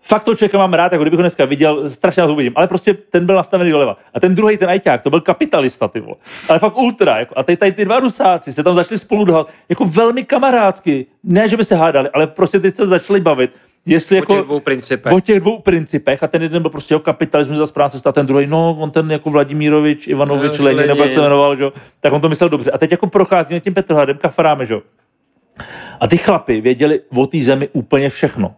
fakt 0.06 0.24
toho 0.24 0.34
člověka 0.34 0.58
mám 0.58 0.74
rád, 0.74 0.92
jako 0.92 1.04
kdybych 1.04 1.18
ho 1.18 1.22
dneska 1.22 1.44
viděl, 1.44 1.90
strašně 1.90 2.20
na 2.20 2.26
to 2.26 2.32
uvidím, 2.32 2.52
ale 2.56 2.68
prostě 2.68 2.94
ten 2.94 3.26
byl 3.26 3.34
nastavený 3.34 3.70
doleva. 3.70 3.96
A 4.14 4.20
ten 4.20 4.34
druhý, 4.34 4.56
ten 4.56 4.68
ajťák, 4.68 5.02
to 5.02 5.10
byl 5.10 5.20
kapitalista, 5.20 5.88
ty 5.88 6.00
vole. 6.00 6.16
Ale 6.48 6.58
fakt 6.58 6.76
ultra, 6.76 7.18
jako. 7.18 7.38
A 7.38 7.42
teď 7.42 7.58
tady 7.58 7.72
ty 7.72 7.84
dva 7.84 8.00
rusáci 8.00 8.52
se 8.52 8.64
tam 8.64 8.74
začali 8.74 8.98
spolu 8.98 9.24
dohat, 9.24 9.50
jako 9.68 9.84
velmi 9.84 10.24
kamarádsky. 10.24 11.06
Ne, 11.24 11.48
že 11.48 11.56
by 11.56 11.64
se 11.64 11.76
hádali, 11.76 12.08
ale 12.14 12.26
prostě 12.26 12.60
teď 12.60 12.74
se 12.74 12.86
začali 12.86 13.20
bavit. 13.20 13.50
Jestli 13.88 14.16
O 14.16 14.18
jako, 14.18 14.34
těch 14.34 14.44
dvou 14.44 14.60
principech. 14.60 15.12
O 15.12 15.20
těch 15.20 15.40
dvou 15.40 15.58
principech 15.58 16.22
a 16.22 16.26
ten 16.26 16.42
jeden 16.42 16.62
byl 16.62 16.70
prostě 16.70 16.96
o 16.96 16.98
kapitalismu 16.98 17.56
za 17.56 17.66
správná 17.66 17.90
cesta, 17.90 18.10
a 18.10 18.12
ten 18.12 18.26
druhý, 18.26 18.46
no, 18.46 18.76
on 18.80 18.90
ten 18.90 19.10
jako 19.10 19.30
Vladimírovič, 19.30 20.06
Ivanovič, 20.08 20.58
No, 20.58 20.64
Lenin, 20.64 20.86
nebo 20.86 21.02
jak 21.02 21.12
se 21.12 21.20
jmenoval, 21.20 21.56
že? 21.56 21.64
tak 22.00 22.12
on 22.12 22.20
to 22.20 22.28
myslel 22.28 22.48
dobře. 22.48 22.70
A 22.70 22.78
teď 22.78 22.90
jako 22.90 23.06
procházíme 23.06 23.60
tím 23.60 23.74
Petrohradem, 23.74 24.16
kafaráme, 24.18 24.66
že? 24.66 24.74
jo. 24.74 24.82
A 26.00 26.06
ty 26.08 26.16
chlapy 26.16 26.60
věděli 26.60 27.00
o 27.16 27.26
té 27.26 27.42
zemi 27.42 27.68
úplně 27.72 28.10
všechno. 28.10 28.54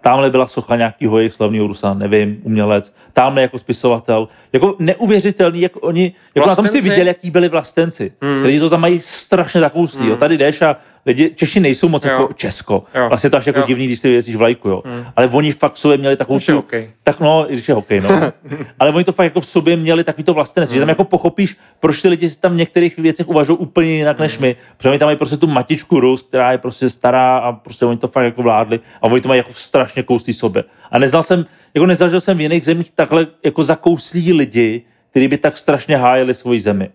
Tamhle 0.00 0.30
byla 0.30 0.46
socha 0.46 0.76
nějakého 0.76 1.18
jejich 1.18 1.34
slavného 1.34 1.66
Rusa, 1.66 1.94
nevím, 1.94 2.40
umělec. 2.42 2.94
Tamhle 3.12 3.42
jako 3.42 3.58
spisovatel. 3.58 4.28
Jako 4.52 4.74
neuvěřitelný, 4.78 5.60
jak 5.60 5.72
oni, 5.80 6.12
jako 6.34 6.48
na 6.48 6.56
tom 6.56 6.68
si 6.68 6.80
viděli, 6.80 7.08
jaký 7.08 7.30
byli 7.30 7.48
vlastenci. 7.48 8.12
Hmm. 8.22 8.40
Kteří 8.40 8.58
to 8.60 8.70
tam 8.70 8.80
mají 8.80 9.00
strašně 9.02 9.60
zakouslý. 9.60 10.00
Hmm. 10.00 10.10
Jo. 10.10 10.16
Tady 10.16 10.38
jdeš 10.38 10.62
a 10.62 10.76
lidi, 11.06 11.30
Češi 11.34 11.60
nejsou 11.60 11.88
moc 11.88 12.04
Jo. 12.04 12.10
jako 12.10 12.32
Česko. 12.32 12.84
Jo. 12.94 13.08
Vlastně 13.08 13.30
to 13.30 13.36
až 13.36 13.46
jako 13.46 13.58
Jo. 13.60 13.66
divný, 13.66 13.86
když 13.86 14.00
si 14.00 14.10
věříš 14.10 14.36
vlajku, 14.36 14.68
jo. 14.68 14.82
Hmm. 14.86 15.04
Ale 15.16 15.28
oni 15.28 15.52
fakt 15.52 15.72
v 15.72 15.78
sobě 15.78 15.96
měli 15.98 16.16
takovou 16.16 16.40
tu- 16.40 16.54
hokej. 16.54 16.90
tak 17.04 17.20
no, 17.20 17.46
i 17.50 17.52
když 17.52 17.68
je 17.68 17.74
hokej, 17.74 18.00
no. 18.00 18.08
Ale 18.80 18.90
oni 18.92 19.04
to 19.04 19.12
fakt 19.12 19.24
jako 19.24 19.40
v 19.40 19.46
sobě 19.46 19.76
měli 19.76 20.04
takový 20.04 20.24
to 20.24 20.34
vlastenec, 20.34 20.70
že 20.70 20.80
tam 20.80 20.88
jako 20.88 21.04
pochopíš, 21.04 21.56
proč 21.80 22.02
ty 22.02 22.08
lidi 22.08 22.30
si 22.30 22.40
tam 22.40 22.52
v 22.52 22.56
některých 22.56 22.96
věcech 22.98 23.28
uvažují 23.28 23.58
úplně 23.58 23.90
jinak 23.90 24.18
než 24.18 24.38
my. 24.38 24.56
Protože 24.76 24.88
oni 24.88 24.98
tam 24.98 25.06
mají 25.06 25.16
prostě 25.16 25.36
tu 25.36 25.46
matičku 25.46 26.00
Rus, 26.00 26.22
která 26.22 26.52
je 26.52 26.58
prostě 26.58 26.90
stará 26.90 27.38
a 27.38 27.52
prostě 27.52 27.84
oni 27.86 27.98
to 27.98 28.08
fakt 28.08 28.24
jako 28.24 28.42
vládli 28.42 28.80
a 29.02 29.06
oni 29.06 29.20
to 29.20 29.28
mají 29.28 29.38
jako 29.38 29.52
strašně 29.52 30.02
kouslí 30.02 30.32
sobě. 30.32 30.64
A 30.90 30.98
neznal 30.98 31.22
jsem, 31.22 31.46
jako 31.74 31.86
nezažil 31.86 32.20
jsem 32.20 32.36
v 32.36 32.40
jiných 32.40 32.64
zemích 32.64 32.90
takhle 32.94 33.26
jako 33.44 33.62
zakouslí 33.62 34.32
lidi, 34.32 34.82
kteří 35.10 35.28
by 35.28 35.38
tak 35.38 35.58
strašně 35.58 35.96
hájili 35.96 36.34
svoji 36.34 36.60
zemi. 36.60 36.90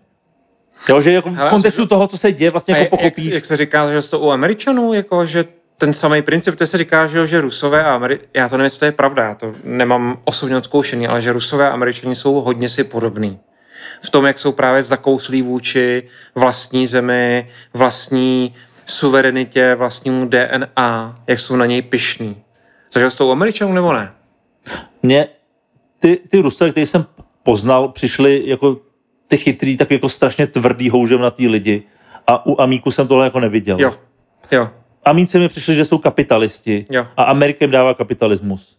Jo, 0.88 1.00
že 1.00 1.12
jako 1.12 1.30
v 1.30 1.48
kontextu 1.50 1.86
toho, 1.86 2.08
co 2.08 2.18
se 2.18 2.32
děje, 2.32 2.50
vlastně 2.50 2.72
jako 2.72 2.82
jak, 2.82 2.90
pochopíš. 2.90 3.34
jak, 3.34 3.44
se 3.44 3.56
říká, 3.56 3.92
že 3.92 4.08
to 4.08 4.20
u 4.20 4.30
Američanů, 4.30 4.92
jako, 4.92 5.26
že 5.26 5.44
ten 5.78 5.92
samý 5.92 6.22
princip, 6.22 6.54
to 6.54 6.66
se 6.66 6.78
říká, 6.78 7.06
že, 7.06 7.18
jo, 7.18 7.26
že 7.26 7.40
Rusové 7.40 7.84
a 7.84 7.94
Ameri... 7.94 8.20
já 8.34 8.48
to 8.48 8.56
nevím, 8.56 8.64
jestli 8.64 8.78
to 8.78 8.84
je 8.84 8.92
pravda, 8.92 9.24
já 9.24 9.34
to 9.34 9.54
nemám 9.64 10.18
osobně 10.24 10.56
odzkoušený, 10.56 11.06
ale 11.06 11.20
že 11.20 11.32
Rusové 11.32 11.68
a 11.68 11.72
Američani 11.72 12.14
jsou 12.14 12.40
hodně 12.40 12.68
si 12.68 12.84
podobný. 12.84 13.38
V 14.02 14.10
tom, 14.10 14.24
jak 14.24 14.38
jsou 14.38 14.52
právě 14.52 14.82
zakouslí 14.82 15.42
vůči 15.42 16.02
vlastní 16.34 16.86
zemi, 16.86 17.48
vlastní 17.74 18.54
suverenitě, 18.86 19.74
vlastnímu 19.74 20.28
DNA, 20.28 21.20
jak 21.26 21.40
jsou 21.40 21.56
na 21.56 21.66
něj 21.66 21.82
pyšní. 21.82 22.42
Zažil 22.92 23.10
jsi 23.10 23.18
to 23.18 23.26
u 23.26 23.30
Američanů 23.30 23.72
nebo 23.72 23.92
ne? 23.92 24.12
Mě 25.02 25.28
ty, 25.98 26.18
ty 26.28 26.38
Rusové, 26.38 26.70
který 26.70 26.86
jsem 26.86 27.04
poznal, 27.42 27.88
přišli 27.88 28.42
jako 28.46 28.76
ty 29.28 29.36
chytrý, 29.36 29.76
tak 29.76 29.90
jako 29.90 30.08
strašně 30.08 30.46
tvrdý 30.46 30.90
houžem 30.90 31.20
na 31.20 31.30
ty 31.30 31.48
lidi. 31.48 31.82
A 32.26 32.46
u 32.46 32.60
Amíku 32.60 32.90
jsem 32.90 33.08
tohle 33.08 33.24
jako 33.24 33.40
neviděl. 33.40 33.76
Jo, 33.80 33.94
jo. 34.50 34.68
Amíci 35.04 35.38
mi 35.38 35.48
přišli, 35.48 35.74
že 35.74 35.84
jsou 35.84 35.98
kapitalisti. 35.98 36.84
Jo. 36.90 37.06
A 37.16 37.22
Amerika 37.24 37.64
jim 37.64 37.70
dává 37.70 37.94
kapitalismus. 37.94 38.78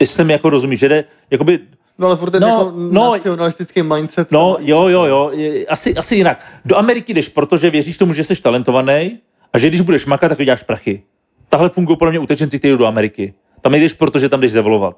Jestli 0.00 0.24
mi 0.24 0.32
jako 0.32 0.50
rozumíš, 0.50 0.80
že 0.80 0.88
jde, 0.88 1.04
jakoby, 1.30 1.60
No 1.98 2.06
ale 2.06 2.16
furt 2.16 2.30
ten 2.30 2.42
No, 2.42 2.48
jako 2.48 2.72
no, 2.76 3.12
nacionalistický 3.12 3.82
mindset. 3.82 4.32
no 4.32 4.56
jo, 4.60 4.88
jo, 4.88 5.04
jo, 5.04 5.30
asi, 5.68 5.94
asi 5.94 6.16
jinak. 6.16 6.46
Do 6.64 6.76
Ameriky 6.76 7.14
jdeš, 7.14 7.28
protože 7.28 7.70
věříš 7.70 7.98
tomu, 7.98 8.12
že 8.12 8.24
jsi 8.24 8.42
talentovaný 8.42 9.18
a 9.52 9.58
že 9.58 9.68
když 9.68 9.80
budeš 9.80 10.06
makat, 10.06 10.28
tak 10.28 10.38
vyděláš 10.38 10.62
prachy. 10.62 11.02
Takhle 11.48 11.68
fungují 11.68 11.98
podle 11.98 12.12
mě 12.12 12.18
utečenci, 12.18 12.58
kteří 12.58 12.72
jdou 12.72 12.76
do 12.78 12.86
Ameriky. 12.86 13.34
Tam 13.62 13.72
nejdeš, 13.72 13.92
protože 13.92 14.28
tam 14.28 14.40
jdeš 14.40 14.52
zevolovat. 14.52 14.96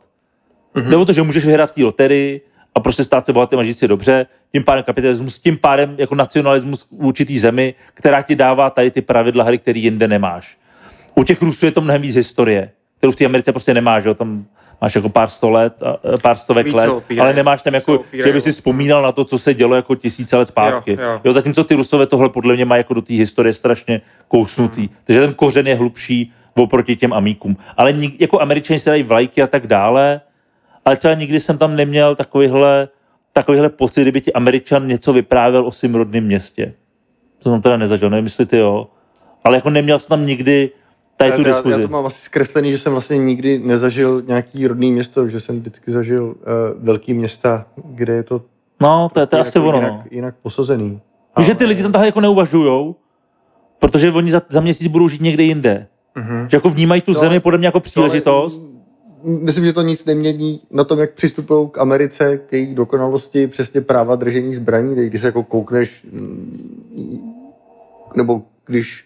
Mm-hmm. 0.75 0.89
Nebo 0.89 1.05
to, 1.05 1.13
že 1.13 1.23
můžeš 1.23 1.47
vyhrát 1.47 1.71
v 1.71 1.75
té 1.75 1.85
loterii 1.85 2.41
a 2.75 2.81
prostě 2.81 3.05
stát 3.05 3.27
se 3.27 3.33
bohatým 3.33 3.59
a 3.59 3.63
žít 3.63 3.75
si 3.75 3.89
dobře, 3.89 4.27
tím 4.53 4.65
pádem 4.65 4.85
kapitalismus, 4.85 5.39
tím 5.39 5.59
pádem 5.59 5.95
jako 5.99 6.15
nacionalismus 6.15 6.83
v 6.83 6.87
určitý 6.91 7.39
zemi, 7.39 7.75
která 7.95 8.23
ti 8.23 8.37
dává 8.37 8.71
tady 8.71 8.91
ty 8.91 9.01
pravidla 9.01 9.45
hry, 9.45 9.59
které 9.59 9.79
jinde 9.79 10.09
nemáš. 10.09 10.59
U 11.15 11.25
těch 11.25 11.43
Rusů 11.43 11.67
je 11.67 11.73
to 11.73 11.81
mnohem 11.81 12.03
víc 12.03 12.15
historie, 12.15 12.71
kterou 12.99 13.13
v 13.13 13.17
té 13.17 13.25
Americe 13.25 13.53
prostě 13.53 13.75
nemáš, 13.75 14.05
jo? 14.05 14.15
tam 14.15 14.45
máš 14.81 14.95
jako 14.95 15.09
pár 15.09 15.31
sto 15.31 15.51
let, 15.51 15.83
a 15.83 16.19
pár 16.19 16.37
stovek 16.37 16.67
Víc 16.67 16.75
let, 16.75 17.05
ale 17.21 17.35
nemáš 17.35 17.63
tam 17.63 17.75
jako, 17.75 17.95
opírají 17.95 18.31
že 18.31 18.33
by 18.33 18.41
si 18.41 18.53
vzpomínal 18.53 19.03
na 19.03 19.13
to, 19.13 19.25
co 19.25 19.39
se 19.39 19.55
dělo 19.55 19.75
jako 19.75 19.95
tisíce 19.95 20.37
let 20.37 20.49
zpátky. 20.49 20.93
Jo, 20.93 20.99
jo. 21.03 21.21
jo 21.25 21.33
zatímco 21.33 21.65
ty 21.65 21.75
Rusové 21.75 22.07
tohle 22.07 22.29
podle 22.29 22.55
mě 22.55 22.65
mají 22.65 22.81
jako 22.81 22.95
do 22.95 23.03
té 23.03 23.15
historie 23.15 23.53
strašně 23.53 24.01
kousnutý. 24.29 24.81
Hmm. 24.81 24.97
Takže 25.05 25.21
ten 25.21 25.35
kořen 25.35 25.67
je 25.67 25.75
hlubší 25.75 26.33
oproti 26.63 26.97
těm 26.97 27.13
amíkům. 27.13 27.57
Ale 27.77 27.93
nik, 27.93 28.21
jako 28.21 28.41
američani 28.41 28.81
se 28.81 28.91
dají 28.91 29.03
vlajky 29.03 29.43
a 29.43 29.47
tak 29.47 29.67
dále, 29.67 30.21
ale 30.85 30.97
třeba 30.97 31.15
nikdy 31.15 31.41
jsem 31.41 31.59
tam 31.59 31.77
neměl 31.77 32.17
takovýhle, 32.17 32.89
takovýhle 33.33 33.69
pocit, 33.69 34.03
kdyby 34.03 34.21
ti 34.21 34.33
američan 34.33 34.87
něco 34.87 35.13
vyprávěl 35.13 35.67
o 35.67 35.73
svém 35.73 35.95
rodném 35.95 36.25
městě. 36.25 36.75
To 37.39 37.51
jsem 37.51 37.63
teda 37.63 37.77
nezažil, 37.77 38.11
nevím, 38.11 38.25
jestli 38.25 38.47
ty 38.47 38.57
jo. 38.57 38.87
Ale 39.45 39.57
jako 39.57 39.71
neměl 39.71 39.99
jsem 39.99 40.09
tam 40.19 40.27
nikdy 40.27 40.71
tady 41.17 41.33
tu 41.33 41.41
já, 41.41 41.47
diskuzi. 41.49 41.81
já 41.81 41.87
to 41.87 41.93
mám 41.93 42.07
asi 42.07 42.23
zkreslený, 42.23 42.73
že 42.73 42.79
jsem 42.79 42.93
vlastně 42.93 43.19
nikdy 43.19 43.59
nezažil 43.59 44.23
nějaký 44.27 44.67
rodný 44.67 44.93
město, 44.93 45.29
že 45.29 45.41
jsem 45.41 45.61
vždycky 45.61 45.93
zažil 45.93 46.25
uh, 46.25 46.35
velký 46.85 47.15
města, 47.15 47.67
kde 47.85 48.13
je 48.13 48.23
to, 48.23 48.43
No, 48.81 49.09
to 49.15 49.21
je, 49.21 49.27
to 49.27 49.37
je 49.37 49.39
jinak, 49.39 49.47
asi 49.47 49.59
ono. 49.59 49.79
jinak, 49.79 49.93
No. 49.93 50.05
jinak 50.11 50.35
posazený. 50.43 51.01
Víš, 51.39 51.47
že 51.47 51.55
ty 51.55 51.65
lidi 51.65 51.83
tam 51.83 51.93
takhle 51.93 52.07
jako 52.09 52.21
neuvažujou, 52.21 52.97
protože 53.79 54.13
oni 54.13 54.31
za, 54.31 54.43
za 54.49 54.61
měsíc 54.61 54.87
budou 54.87 55.09
žít 55.09 55.21
někde 55.21 55.43
jinde. 55.43 55.87
Mhm. 56.15 56.49
Že 56.51 56.57
jako 56.57 56.71
vnímají 56.71 57.01
tu 57.03 57.13
To 57.15 57.21
zemi 57.21 57.35
ale- 57.35 57.41
podle 57.41 57.59
mě 57.59 57.67
jako 57.67 57.81
To 57.81 57.83
ale, 57.85 57.91
příležitost. 57.91 58.63
mm, 58.63 58.75
Myslím, 59.43 59.65
že 59.65 59.73
to 59.73 59.83
nic 59.83 60.05
nemění 60.05 60.61
na 60.71 60.85
tom, 60.85 60.99
jak 60.99 61.13
přistupují 61.13 61.69
k 61.71 61.79
Americe, 61.79 62.39
k 62.39 62.53
její 62.53 62.75
dokonalosti, 62.75 63.47
přesně 63.47 63.81
práva 63.81 64.17
držení 64.17 64.55
zbraní, 64.55 64.95
teď 64.95 65.09
když 65.09 65.21
se 65.21 65.27
jako 65.27 65.43
koukneš, 65.43 66.07
mm, 66.13 67.33
nebo 68.17 68.43
když 68.67 69.05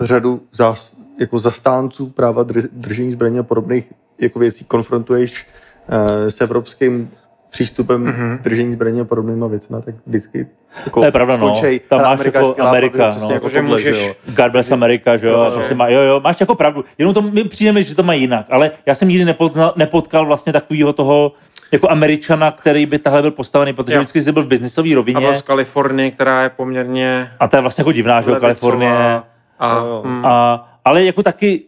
řadu 0.00 0.40
zás, 0.52 0.96
jako 1.20 1.38
zastánců 1.38 2.06
práva 2.10 2.44
dr- 2.44 2.68
držení 2.72 3.12
zbraní 3.12 3.38
a 3.38 3.42
podobných 3.42 3.84
jako 4.20 4.38
věcí 4.38 4.64
konfrontuješ 4.64 5.46
uh, 5.88 6.28
s 6.28 6.40
evropským 6.40 7.10
přístupem 7.50 8.00
Mhm. 8.04 8.12
mm-hmm. 8.12 8.42
držení 8.42 8.72
zbraní 8.72 9.00
a 9.00 9.04
podobnýma 9.04 9.46
věcmi, 9.46 9.76
tak 9.84 9.94
vždycky 10.06 10.46
jako 10.86 11.00
To 11.00 11.06
je 11.06 11.12
pravda, 11.12 11.36
no. 11.36 11.54
skončej, 11.54 11.80
Tam 11.80 11.98
"Hele, 11.98 12.10
máš 12.10 12.18
Amerika 12.20 12.38
jako 12.38 12.50
skvělá, 12.50 12.70
Amerika, 12.70 13.10
no. 13.20 13.30
jako 13.30 13.48
Že 13.48 13.54
tohle, 13.58 13.70
můžeš- 13.70 13.96
že 13.96 14.06
jo. 14.06 14.14
God 14.36 14.52
bless 14.52 14.72
America, 14.72 15.16
že 15.16 15.26
jo, 15.28 15.40
a 15.40 15.44
Jo, 15.44 15.50
prostě 15.52 15.72
jo. 15.72 15.76
má, 15.78 15.88
jo, 15.88 16.00
jo, 16.00 16.20
máš 16.24 16.40
jako 16.40 16.54
pravdu. 16.54 16.84
Jenom 16.98 17.14
to 17.14 17.22
mi 17.22 17.44
přijde, 17.44 17.82
že 17.82 17.94
to 17.94 18.02
má 18.02 18.12
jinak, 18.12 18.46
ale 18.50 18.70
já 18.86 18.94
jsem 18.94 19.08
nikdy 19.08 19.24
nepotkal, 19.24 19.72
nepotkal 19.76 20.26
vlastně 20.26 20.52
takového 20.52 20.92
toho 20.92 21.32
jako 21.72 21.90
Američana, 21.90 22.50
který 22.50 22.86
by 22.86 22.98
tahle 22.98 23.22
byl 23.22 23.30
postavený, 23.30 23.72
protože 23.72 23.94
Jo. 23.96 24.00
vždycky 24.00 24.22
jsi 24.22 24.32
byl 24.32 24.42
v 24.42 24.46
biznisové 24.46 24.88
A 24.92 24.94
rovině 24.94 25.20
byl 25.20 25.34
z 25.34 25.42
Kalifornie, 25.42 26.10
která 26.10 26.42
je 26.42 26.48
poměrně 26.50 27.30
a 27.40 27.48
to 27.48 27.56
je 27.56 27.60
vlastně 27.62 27.82
jako 27.82 27.92
divná, 27.92 28.20
že 28.20 28.30
jo, 28.30 28.36
Kalifornie. 28.40 29.22
A, 29.58 29.80
mm, 30.04 30.26
A, 30.26 30.68
ale 30.84 31.04
jako 31.04 31.22
taky 31.22 31.62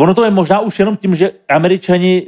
ono 0.00 0.14
to 0.14 0.24
je 0.24 0.30
možná 0.30 0.60
už 0.60 0.78
jenom 0.78 0.96
tím, 0.96 1.14
že 1.14 1.30
američani 1.48 2.26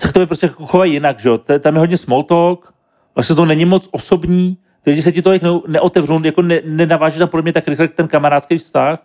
se 0.00 0.08
k 0.08 0.12
tobě 0.12 0.26
prostě 0.26 0.48
chovají 0.48 0.92
jinak, 0.92 1.20
že 1.20 1.28
jo. 1.28 1.38
To 1.38 1.58
Tam 1.58 1.74
je 1.74 1.78
hodně 1.80 1.96
small 1.96 2.22
talk, 2.22 2.72
vlastně 3.14 3.36
to 3.36 3.44
není 3.44 3.64
moc 3.64 3.88
osobní, 3.92 4.58
ty 4.84 4.90
lidi 4.90 5.02
se 5.02 5.12
ti 5.12 5.22
tolik 5.22 5.42
ne, 5.42 5.50
neotevřou, 5.66 6.24
jako 6.24 6.42
ne, 6.42 6.60
nenaváží 6.64 7.18
tam 7.18 7.28
podle 7.28 7.42
mě 7.42 7.52
tak 7.52 7.68
rychle 7.68 7.88
ten 7.88 8.08
kamarádský 8.08 8.58
vztah. 8.58 8.98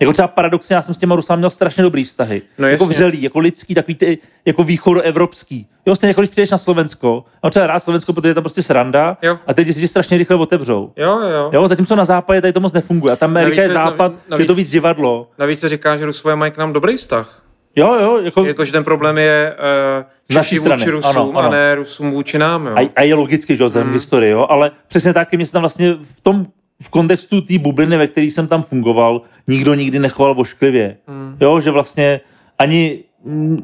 Jako 0.00 0.12
třeba 0.12 0.28
paradoxně, 0.28 0.76
já 0.76 0.82
jsem 0.82 0.94
s 0.94 0.98
těma 0.98 1.16
Rusama 1.16 1.36
měl 1.36 1.50
strašně 1.50 1.82
dobrý 1.82 2.04
vztahy. 2.04 2.42
No 2.58 2.68
jako 2.68 2.86
vřelý, 2.86 3.22
jako 3.22 3.38
lidský, 3.38 3.74
takový 3.74 3.94
ty, 3.94 4.18
jako 4.44 4.64
východoevropský. 4.64 5.66
Jo, 5.86 5.96
stejně 5.96 6.10
jako 6.10 6.20
když 6.20 6.30
přijdeš 6.30 6.50
na 6.50 6.58
Slovensko, 6.58 7.24
mám 7.42 7.50
třeba 7.50 7.66
rád 7.66 7.80
Slovensko, 7.80 8.12
protože 8.12 8.28
je 8.28 8.34
tam 8.34 8.42
prostě 8.42 8.62
sranda 8.62 9.16
Jo. 9.22 9.38
a 9.46 9.54
teď 9.54 9.68
se 9.72 9.80
ti 9.80 9.88
strašně 9.88 10.18
rychle 10.18 10.36
otevřou. 10.36 10.92
jo, 10.96 11.18
jo, 11.20 11.50
jo. 11.52 11.68
Zatímco 11.68 11.96
na 11.96 12.04
západě 12.04 12.40
tady 12.40 12.52
to 12.52 12.60
moc 12.60 12.72
nefunguje. 12.72 13.12
A 13.12 13.16
tam 13.16 13.30
Amerika 13.30 13.56
Navíc 13.56 13.62
je 13.62 13.74
západ, 13.74 14.12
navíc- 14.12 14.36
že 14.36 14.42
je 14.42 14.46
to 14.46 14.54
víc 14.54 14.70
divadlo. 14.70 15.30
Navíc 15.38 15.60
se 15.60 15.68
říká, 15.68 15.96
že 15.96 16.06
Rusové 16.06 16.36
mají 16.36 16.52
k 16.52 16.56
nám 16.56 16.72
dobrý 16.72 16.96
vztah. 16.96 17.42
Jo, 17.76 17.94
jo, 18.00 18.18
jako, 18.22 18.44
Jakože 18.44 18.72
ten 18.72 18.84
problém 18.84 19.18
je 19.18 19.54
Z 20.24 20.30
uh, 20.30 20.36
naší 20.36 20.48
Češi 20.48 20.60
strany, 20.60 20.80
vůči 20.80 20.90
Rusům 20.90 21.10
ano, 21.10 21.32
ano. 21.34 21.48
a 21.48 21.50
ne 21.50 21.74
Rusům 21.74 22.10
vůči 22.10 22.38
nám. 22.38 22.66
Jo. 22.66 22.74
a, 22.76 22.90
a, 22.96 23.02
je 23.02 23.14
logicky, 23.14 23.56
že 23.56 23.62
jo, 23.62 23.70
Mm. 23.74 23.90
k 23.90 23.92
historii, 23.92 24.30
jo, 24.30 24.46
ale 24.48 24.70
přesně 24.88 25.12
taky 25.12 25.36
mě 25.36 25.46
se 25.46 25.52
tam 25.52 25.62
vlastně 25.62 25.94
v 26.02 26.20
tom, 26.20 26.46
v 26.82 26.88
kontextu 26.88 27.40
té 27.40 27.58
bubliny, 27.58 27.96
ve 27.96 28.06
které 28.06 28.26
jsem 28.26 28.46
tam 28.48 28.62
fungoval, 28.62 29.22
nikdo 29.48 29.74
nikdy 29.74 29.98
nechoval 29.98 30.34
vošklivě. 30.34 30.96
Mm. 31.08 31.36
Jo, 31.40 31.60
že 31.60 31.70
vlastně 31.70 32.20
ani 32.58 32.98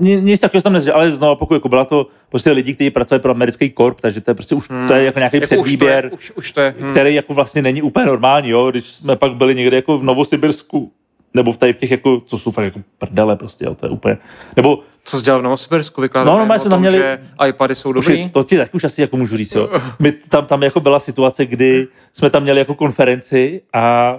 ni- 0.01 0.21
nic 0.21 0.41
takového 0.41 0.63
jsem 0.63 0.73
neřekl, 0.73 0.97
ale 0.97 1.13
znovu 1.13 1.37
pokud 1.37 1.55
jako 1.55 1.69
byla 1.69 1.85
to 1.85 2.07
prostě 2.29 2.51
lidi, 2.51 2.75
kteří 2.75 2.91
pracovali 2.91 3.23
pro 3.23 3.31
americký 3.31 3.71
korp, 3.71 4.01
takže 4.01 4.21
to 4.21 4.31
je 4.31 4.35
prostě 4.35 4.55
už 4.55 4.69
to 4.89 4.95
je 4.95 5.05
jako 5.05 5.19
nějaký 5.19 5.37
Jako 5.37 5.45
už 5.45 5.49
to 5.51 5.55
je, 5.55 5.63
předvýběr, 5.63 6.11
už, 6.13 6.33
už 6.37 6.53
to 6.53 6.61
je, 6.61 6.75
hm. 6.81 6.91
který 6.91 7.15
jako 7.15 7.35
vlastně 7.35 7.63
není 7.63 7.83
úplně 7.83 8.07
normální, 8.07 8.49
jo, 8.51 8.71
když 8.71 8.87
jsme 8.87 9.17
pak 9.17 9.35
byli 9.35 9.55
někde 9.55 9.77
jako 9.77 9.99
v 9.99 10.03
Novosibirsku, 10.05 10.93
nebo 11.39 11.53
v 11.53 11.57
tady 11.57 11.73
v 11.73 11.77
těch 11.77 11.91
jako, 11.91 12.23
co 12.27 12.39
jsou 12.39 12.51
fakt 12.51 12.65
jako 12.65 12.81
prdele 12.99 13.37
prostě, 13.37 13.65
jo, 13.65 13.75
to 13.75 13.87
je 13.87 13.91
úplně, 13.91 14.19
nebo 14.57 14.79
Co 15.05 15.19
jsi 15.19 15.25
dělal 15.25 15.41
v 15.41 15.43
Novosibirsku? 15.43 16.01
Vykládal 16.01 16.35
No, 16.35 16.41
no, 16.47 16.53
my 16.53 16.59
jsme 16.59 16.71
tam 16.71 16.81
měli- 16.81 16.99
že 16.99 17.19
iPady 17.49 17.75
jsou 17.75 17.89
Už 17.91 17.95
dobrý? 17.95 18.31
to 18.31 18.45
ti 18.45 18.57
taky 18.57 18.71
už 18.73 18.85
asi 18.85 19.01
jako 19.01 19.17
můžu 19.17 19.37
říct, 19.37 19.55
jo. 19.55 19.69
My 19.99 20.13
tam, 20.13 20.47
tam 20.47 20.63
jako 20.63 20.81
byla 20.81 21.01
situace, 21.01 21.47
kdy 21.47 21.87
jsme 22.13 22.31
tam 22.31 22.43
měli 22.43 22.59
jako 22.59 22.75
konferenci 22.75 23.61
a 23.73 24.15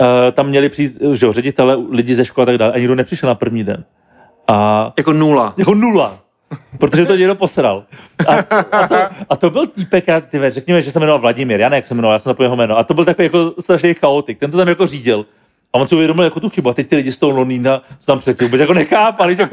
uh, 0.00 0.06
tam 0.32 0.46
měli 0.48 0.68
přijít, 0.68 0.98
že 1.12 1.26
jo, 1.26 1.32
ředitele, 1.32 1.76
lidi 1.90 2.14
ze 2.14 2.24
školy 2.24 2.42
a 2.42 2.46
tak 2.46 2.58
dále 2.58 2.72
a 2.72 2.78
nikdo 2.78 2.94
nepřišel 2.94 3.26
na 3.28 3.34
první 3.34 3.64
den. 3.64 3.84
A 4.48 4.92
Jako 4.98 5.12
nula. 5.12 5.54
jako 5.56 5.74
nula. 5.74 6.18
Protože 6.78 7.06
to 7.06 7.16
někdo 7.16 7.34
posral. 7.34 7.84
A, 8.28 8.34
a, 8.72 8.88
to, 8.88 8.94
a 9.30 9.36
to 9.36 9.50
byl 9.50 9.66
týpek, 9.66 10.04
ty 10.30 10.40
řekněme, 10.50 10.82
že 10.82 10.90
se 10.90 10.98
jmenoval 11.00 11.20
Vladimír, 11.20 11.60
já 11.60 11.68
ne, 11.68 11.76
jak 11.76 11.86
se 11.86 11.94
jmenoval, 11.94 12.14
já 12.14 12.18
jsem 12.18 12.30
zapomněl 12.30 12.46
jeho 12.46 12.56
jméno. 12.56 12.78
A 12.78 12.84
to 12.84 12.94
byl 12.94 13.04
takový 13.04 13.24
jako 13.26 13.54
strašný 13.60 13.94
chaotik, 13.94 14.38
ten 14.38 14.50
to 14.50 14.56
tam 14.58 14.68
jako 14.68 14.86
řídil. 14.86 15.26
A 15.76 15.78
on 15.78 15.88
si 15.88 15.94
uvědomil 15.94 16.24
jako 16.24 16.40
tu 16.40 16.48
chybu. 16.48 16.68
A 16.68 16.74
teď 16.74 16.88
ty 16.88 16.96
lidi 16.96 17.12
z 17.12 17.18
toho 17.18 17.32
Londýna 17.32 17.82
co 17.98 18.06
tam 18.06 18.18
předtím 18.18 18.46
vůbec 18.46 18.60
jako 18.60 18.74
nechápali, 18.74 19.36
že, 19.36 19.48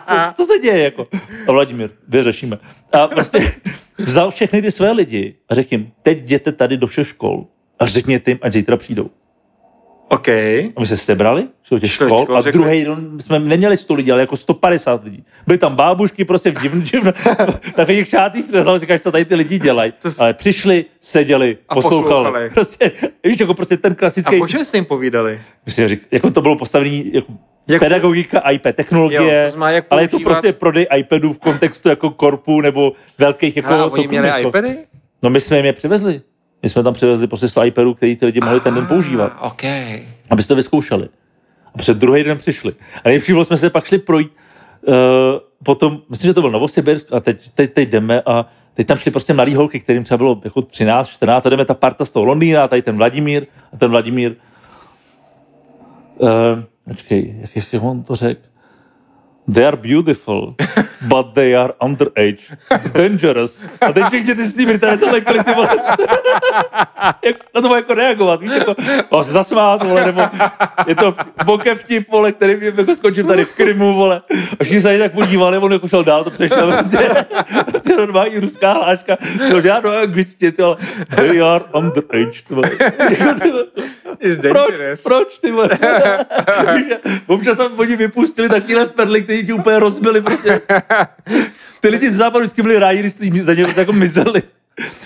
co, 0.00 0.14
co, 0.34 0.44
se 0.44 0.58
děje. 0.62 0.84
Jako. 0.84 1.08
A 1.48 1.52
Vladimír, 1.52 1.90
vyřešíme. 2.08 2.58
A 2.92 3.06
prostě 3.06 3.52
vzal 3.98 4.30
všechny 4.30 4.62
ty 4.62 4.70
své 4.70 4.92
lidi 4.92 5.34
a 5.48 5.54
řekl 5.54 5.74
jim, 5.74 5.92
teď 6.02 6.18
jděte 6.18 6.52
tady 6.52 6.76
do 6.76 6.86
všech 6.86 7.08
škol 7.08 7.46
a 7.78 7.86
řekněte 7.86 8.30
jim, 8.30 8.38
ať 8.42 8.52
zítra 8.52 8.76
přijdou. 8.76 9.10
OK. 10.08 10.28
A 10.28 10.80
my 10.80 10.86
se 10.86 10.96
sebrali 10.96 11.46
šli 11.64 11.76
do 11.76 11.80
těch 11.80 11.92
škol 11.92 12.08
škol, 12.24 12.36
a 12.36 12.40
řekli- 12.40 12.58
druhý 12.62 12.84
den 12.84 13.20
jsme 13.20 13.38
neměli 13.38 13.76
100 13.76 13.94
lidí, 13.94 14.12
ale 14.12 14.20
jako 14.20 14.36
150 14.36 15.04
lidí. 15.04 15.24
Byly 15.46 15.58
tam 15.58 15.76
bábušky 15.76 16.24
prostě 16.24 16.50
v 16.50 16.62
divn, 16.62 16.80
divn, 16.92 17.12
takových 17.76 18.08
čácích 18.08 18.44
říkáš, 18.76 19.00
co 19.00 19.12
tady 19.12 19.24
ty 19.24 19.34
lidi 19.34 19.58
dělají. 19.58 19.92
S- 20.04 20.20
Ale 20.20 20.34
přišli, 20.34 20.84
seděli, 21.00 21.58
A 21.68 21.74
poslouchali. 21.74 22.02
poslouchali. 22.02 22.50
Prostě, 22.54 22.92
víš, 23.24 23.40
jako 23.40 23.54
prostě 23.54 23.76
ten 23.76 23.92
A 23.92 23.94
klasický, 23.94 24.40
o 24.40 24.46
čem 24.48 24.64
jste 24.64 24.76
jim 24.78 24.84
povídali? 24.84 25.40
myslím, 25.66 25.88
řík, 25.88 26.02
jako 26.10 26.30
to 26.30 26.42
bylo 26.42 26.56
postavený 26.58 27.10
jako 27.14 27.32
Jak- 27.68 27.82
pedagogika, 27.82 28.50
iPad, 28.50 28.74
technologie, 28.76 29.36
Jo, 29.36 29.42
to 29.44 29.50
znamená, 29.50 29.70
jak 29.70 29.84
ale 29.90 30.02
je 30.02 30.08
to 30.08 30.10
používat- 30.10 30.32
prostě 30.32 30.52
prodej 30.52 30.86
iPadů 30.96 31.32
v 31.32 31.38
kontextu 31.38 31.88
jako 31.88 32.10
korpu 32.10 32.60
nebo 32.60 32.92
velkých 33.18 33.56
jako 33.56 33.68
Hele, 33.68 33.82
a 33.82 33.86
oni 33.86 34.08
měli 34.08 34.30
iPady? 34.42 34.76
No 35.22 35.30
my 35.30 35.40
jsme 35.40 35.56
jim 35.56 35.66
je 35.66 35.72
přivezli. 35.72 36.20
My 36.66 36.70
jsme 36.70 36.82
tam 36.82 36.94
přivezli 36.94 37.26
prostě 37.26 37.48
100 37.48 37.64
iPadů, 37.64 37.94
který 37.94 38.16
ty 38.16 38.26
lidi 38.26 38.40
mohli 38.40 38.60
ten 38.60 38.74
den 38.74 38.86
používat 38.86 39.32
Ah, 39.36 39.46
OK. 39.46 39.62
aby 40.30 40.42
to 40.48 40.54
vyzkoušeli. 40.54 41.08
A 41.74 41.78
před 41.78 41.96
druhý 41.98 42.24
den 42.24 42.38
přišli. 42.38 42.72
A 43.04 43.08
nejlepší 43.08 43.32
jsme 43.42 43.56
se 43.56 43.70
pak 43.70 43.84
šli 43.84 43.98
projít 43.98 44.32
uh, 44.88 44.94
potom, 45.62 46.02
myslím, 46.08 46.28
že 46.28 46.34
to 46.34 46.40
byl 46.40 46.50
Novosibirsk 46.50 47.12
a 47.12 47.20
teď, 47.20 47.50
teď, 47.54 47.72
teď 47.72 47.88
jdeme 47.88 48.22
a 48.26 48.46
teď 48.74 48.86
tam 48.86 48.96
šli 48.96 49.10
prostě 49.10 49.32
mladý 49.34 49.54
holky, 49.54 49.80
kterým 49.80 50.04
třeba 50.04 50.18
bylo 50.18 50.40
jako 50.44 50.62
13, 50.62 51.08
14 51.08 51.46
a 51.46 51.48
jdeme 51.48 51.64
ta 51.64 51.74
parta 51.74 52.04
z 52.04 52.12
toho 52.12 52.24
Londýna 52.24 52.64
a 52.64 52.68
tady 52.68 52.82
ten 52.82 52.96
Vladimír 52.96 53.46
a 53.72 53.76
ten 53.76 53.90
Vladimír 53.90 54.34
uh, 56.18 56.28
počkej, 56.88 57.36
jak, 57.40 57.72
jak 57.72 57.82
on 57.82 58.02
to 58.02 58.16
řekl? 58.16 58.40
They 59.48 59.64
are 59.64 59.76
beautiful, 59.76 60.56
but 61.08 61.34
they 61.34 61.54
are 61.54 61.74
underage. 61.80 62.50
It's 62.70 62.90
dangerous. 62.90 63.64
A 63.80 63.92
teď 63.92 64.04
všichni 64.06 64.34
ty 64.34 64.46
s 64.46 64.56
tím 64.56 64.78
tady 64.78 64.98
se 64.98 65.10
lekli, 65.10 65.44
ty 65.44 65.52
vole. 65.52 65.68
na 67.54 67.60
to 67.60 67.68
má 67.68 67.76
jako 67.76 67.94
reagovat, 67.94 68.40
víš, 68.40 68.52
jako, 68.58 68.74
o, 69.08 69.24
se 69.24 69.32
zasmát, 69.32 69.86
vole, 69.86 70.06
nebo 70.06 70.22
je 70.86 70.94
to 70.94 71.14
boke 71.44 71.74
vtip, 71.74 72.08
vole, 72.08 72.32
který 72.32 72.56
mě 72.56 72.72
jako 72.76 72.94
skončil 72.94 73.26
tady 73.26 73.44
v 73.44 73.54
Krymu, 73.54 73.94
vole. 73.94 74.22
A 74.60 74.64
všichni 74.64 74.80
se 74.80 74.88
tady 74.88 74.98
tak 74.98 75.12
podívali, 75.12 75.58
on 75.58 75.72
jako 75.72 75.88
šel 75.88 76.04
dál, 76.04 76.24
to 76.24 76.30
přešel, 76.30 76.72
prostě, 76.72 77.26
prostě 77.70 77.96
normální 77.96 78.38
ruská 78.38 78.72
hláška, 78.72 79.16
to 79.50 79.60
dělá 79.60 79.80
do 79.80 79.92
angličtiny, 79.92 80.52
ty 80.52 80.62
vole, 80.62 80.76
they 81.16 81.42
are 81.42 81.64
underage, 81.74 82.40
vole. 82.50 82.70
It's 84.20 84.38
Proč? 84.40 84.68
dangerous. 84.70 85.02
Proč, 85.02 85.38
ty 85.38 85.50
vole? 85.50 85.68
Občas 87.26 87.56
tam 87.56 87.78
oni 87.78 87.96
vypustili 87.96 88.48
takovýhle 88.48 88.86
perly, 88.86 89.22
který 89.22 89.46
ti 89.46 89.52
úplně 89.52 89.78
rozbili, 89.78 90.20
prostě. 90.20 90.60
Ty 91.80 91.88
lidi 91.88 92.10
z 92.10 92.16
západu 92.16 92.44
vždycky 92.44 92.62
byli 92.62 92.78
rádi, 92.78 92.98
když 92.98 93.12
jsi 93.12 93.44
za 93.44 93.54
ně 93.54 93.64
prostě 93.64 93.80
jako 93.80 93.92
mizeli. 93.92 94.42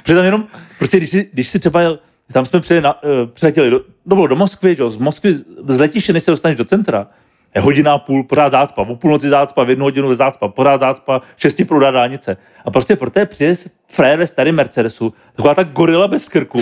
Protože 0.02 0.14
tam 0.14 0.24
jenom, 0.24 0.46
prostě 0.78 0.96
když 0.96 1.10
si, 1.10 1.30
když 1.32 1.48
si 1.48 1.58
třeba 1.58 1.80
jel, 1.80 1.98
tam 2.32 2.46
jsme 2.46 2.60
přijeli 2.60 2.82
na, 2.82 3.02
uh, 3.02 3.10
přiletěli, 3.32 3.70
do, 3.70 3.78
to 3.78 4.14
bylo 4.14 4.26
do 4.26 4.36
Moskvy, 4.36 4.74
že? 4.74 4.82
jo, 4.82 4.90
z 4.90 4.96
Moskvy, 4.96 5.34
z 5.68 5.80
letiště, 5.80 6.12
než 6.12 6.24
se 6.24 6.30
dostaneš 6.30 6.56
do 6.56 6.64
centra, 6.64 7.06
je 7.54 7.60
hodina 7.60 7.92
a 7.92 7.98
půl, 7.98 8.24
pořád 8.24 8.48
zácpa, 8.48 8.82
o 8.82 8.96
půlnoci 8.96 9.28
zácpa, 9.28 9.64
v 9.64 9.70
jednu 9.70 9.84
hodinu 9.84 10.14
zácpa, 10.14 10.48
pořád 10.48 10.80
zácpa, 10.80 11.22
šesti 11.36 11.64
prudá 11.64 11.90
dálnice. 11.90 12.36
A 12.64 12.70
prostě 12.70 12.96
pro 12.96 13.10
té 13.10 13.26
přijde 13.26 13.54
frér 13.88 14.18
ve 14.18 14.26
starém 14.26 14.54
Mercedesu, 14.54 15.14
taková 15.36 15.54
ta 15.54 15.62
gorila 15.62 16.08
bez 16.08 16.28
krku, 16.28 16.60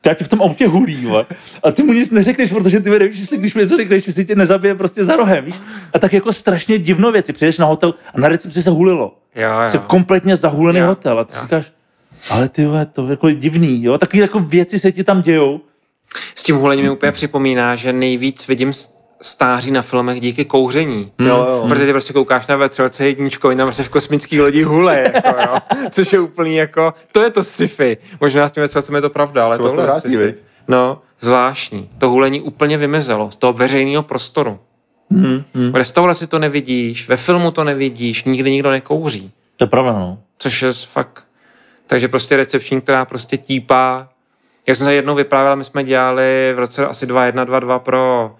která 0.00 0.14
ti 0.14 0.24
v 0.24 0.28
tom 0.28 0.42
autě 0.42 0.66
hulí, 0.66 1.06
vole. 1.06 1.26
A 1.62 1.70
ty 1.72 1.82
mu 1.82 1.92
nic 1.92 2.10
neřekneš, 2.10 2.52
protože 2.52 2.80
ty 2.80 2.90
nevíš, 2.90 3.18
jestli 3.18 3.38
když 3.38 3.54
mu 3.54 3.60
něco 3.60 3.76
řekneš, 3.76 4.06
jestli 4.06 4.24
tě 4.24 4.34
nezabije 4.34 4.74
prostě 4.74 5.04
za 5.04 5.16
rohem, 5.16 5.44
víš? 5.44 5.54
A 5.92 5.98
tak 5.98 6.12
jako 6.12 6.32
strašně 6.32 6.78
divno 6.78 7.12
věci. 7.12 7.32
Přijdeš 7.32 7.58
na 7.58 7.66
hotel 7.66 7.94
a 8.14 8.20
na 8.20 8.28
recepci 8.28 8.62
se 8.62 8.70
hulilo. 8.70 9.14
Jo, 9.34 9.48
jo. 9.74 9.80
kompletně 9.86 10.36
zahulený 10.36 10.78
Jo, 10.78 10.86
hotel. 10.86 11.18
A 11.18 11.24
ty 11.24 11.32
jo. 11.34 11.38
si 11.38 11.44
říkáš, 11.44 11.72
ale 12.30 12.48
ty 12.48 12.64
vole, 12.64 12.86
to 12.86 13.04
je 13.04 13.10
jako 13.10 13.30
divný, 13.30 13.84
jo? 13.84 13.98
Takový 13.98 14.18
jako 14.18 14.38
věci 14.38 14.78
se 14.78 14.92
ti 14.92 15.04
tam 15.04 15.22
dějou. 15.22 15.60
S 16.34 16.42
tím 16.42 16.56
hulením 16.56 16.84
mi 16.84 16.90
úplně 16.90 17.12
připomíná, 17.12 17.76
že 17.76 17.92
nejvíc 17.92 18.48
vidím 18.48 18.72
stáří 19.22 19.70
na 19.70 19.82
filmech 19.82 20.20
díky 20.20 20.44
kouření. 20.44 21.12
Jo, 21.18 21.26
jo. 21.28 21.64
Protože 21.68 21.86
ty 21.86 21.92
prostě 21.92 22.12
koukáš 22.12 22.46
na 22.46 22.56
vetřelce 22.56 23.06
jedničku, 23.06 23.48
oni 23.48 23.56
tam 23.56 23.66
prostě 23.66 23.82
v 23.82 23.88
kosmický 23.88 24.40
lodi 24.40 24.62
hule, 24.62 25.10
jako, 25.14 25.40
jo. 25.40 25.58
což 25.90 26.12
je 26.12 26.20
úplný 26.20 26.56
jako, 26.56 26.94
to 27.12 27.22
je 27.22 27.30
to 27.30 27.42
sci-fi. 27.42 27.96
Možná 28.20 28.48
s 28.48 28.52
tím 28.52 28.60
vetřelcem 28.60 28.94
je 28.94 29.00
to 29.00 29.10
pravda, 29.10 29.44
ale 29.44 29.58
to 29.58 29.80
je 29.80 29.90
sci-fi. 29.90 30.34
No, 30.68 31.02
zvláštní. 31.20 31.90
To 31.98 32.10
hulení 32.10 32.40
úplně 32.40 32.78
vymizelo 32.78 33.30
z 33.30 33.36
toho 33.36 33.52
veřejného 33.52 34.02
prostoru. 34.02 34.58
Hmm, 35.10 35.44
hmm. 35.54 35.72
V 35.72 35.76
restauraci 35.76 36.26
to 36.26 36.38
nevidíš, 36.38 37.08
ve 37.08 37.16
filmu 37.16 37.50
to 37.50 37.64
nevidíš, 37.64 38.24
nikdy 38.24 38.50
nikdo 38.50 38.70
nekouří. 38.70 39.32
To 39.56 39.64
je 39.64 39.68
pravda, 39.68 39.92
no. 39.92 40.18
Což 40.38 40.62
je 40.62 40.72
fakt. 40.72 41.24
Takže 41.86 42.08
prostě 42.08 42.36
recepční, 42.36 42.80
která 42.80 43.04
prostě 43.04 43.36
típá. 43.36 44.08
Jak 44.66 44.76
jsem 44.76 44.84
se 44.84 44.94
jednou 44.94 45.14
vyprávěl, 45.14 45.56
my 45.56 45.64
jsme 45.64 45.84
dělali 45.84 46.52
v 46.54 46.58
roce 46.58 46.86
asi 46.86 47.06
2122 47.06 47.78
pro 47.78 48.34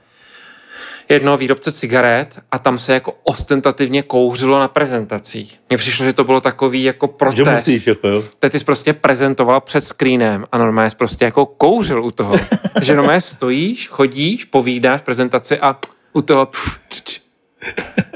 jednoho 1.14 1.36
výrobce 1.36 1.72
cigaret 1.72 2.38
a 2.52 2.58
tam 2.58 2.78
se 2.78 2.94
jako 2.94 3.14
ostentativně 3.22 4.02
kouřilo 4.02 4.60
na 4.60 4.68
prezentacích. 4.68 5.60
Mně 5.68 5.78
přišlo, 5.78 6.06
že 6.06 6.12
to 6.12 6.24
bylo 6.24 6.40
takový 6.40 6.82
jako 6.82 7.06
Že 7.06 7.12
protest. 7.18 7.66
musíš, 7.66 7.86
jako 7.86 8.08
jo. 8.08 8.22
Teď 8.38 8.52
jsi 8.52 8.64
prostě 8.64 8.92
prezentoval 8.92 9.60
před 9.60 9.84
screenem 9.84 10.46
a 10.52 10.58
normálně 10.58 10.90
jsi 10.90 10.96
prostě 10.96 11.24
jako 11.24 11.46
kouřil 11.46 12.04
u 12.04 12.10
toho. 12.10 12.34
že 12.82 12.94
normálně 12.96 13.20
stojíš, 13.20 13.88
chodíš, 13.88 14.44
povídáš 14.44 15.02
prezentaci 15.02 15.58
a 15.58 15.76
u 16.12 16.22
toho 16.22 16.46
pf, 16.46 16.78
č, 16.88 17.00
č. 17.00 17.20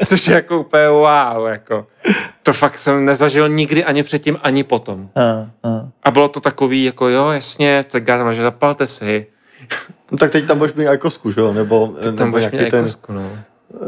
Což 0.06 0.28
je 0.28 0.34
jako 0.34 0.60
úplně 0.60 0.88
wow, 0.88 1.46
jako. 1.48 1.86
To 2.42 2.52
fakt 2.52 2.78
jsem 2.78 3.04
nezažil 3.04 3.48
nikdy 3.48 3.84
ani 3.84 4.02
předtím, 4.02 4.38
ani 4.42 4.64
potom. 4.64 5.08
A, 5.16 5.20
a. 5.68 5.88
A 6.02 6.10
bylo 6.10 6.28
to 6.28 6.40
takový, 6.40 6.84
jako 6.84 7.08
jo, 7.08 7.28
jasně, 7.30 7.84
cigára, 7.88 8.32
že 8.32 8.42
zapalte 8.42 8.86
si. 8.86 9.26
No, 10.10 10.18
tak 10.18 10.30
teď 10.30 10.46
tam 10.46 10.58
budeš 10.58 10.74
mít 10.74 10.88
Aikosku, 10.88 11.30
že 11.30 11.40
jo? 11.40 11.52
Nebo, 11.52 11.96
Tam 12.02 12.16
nebo 12.16 12.38
nějaký 12.38 12.70
ten 12.70 12.86
no. 13.08 13.30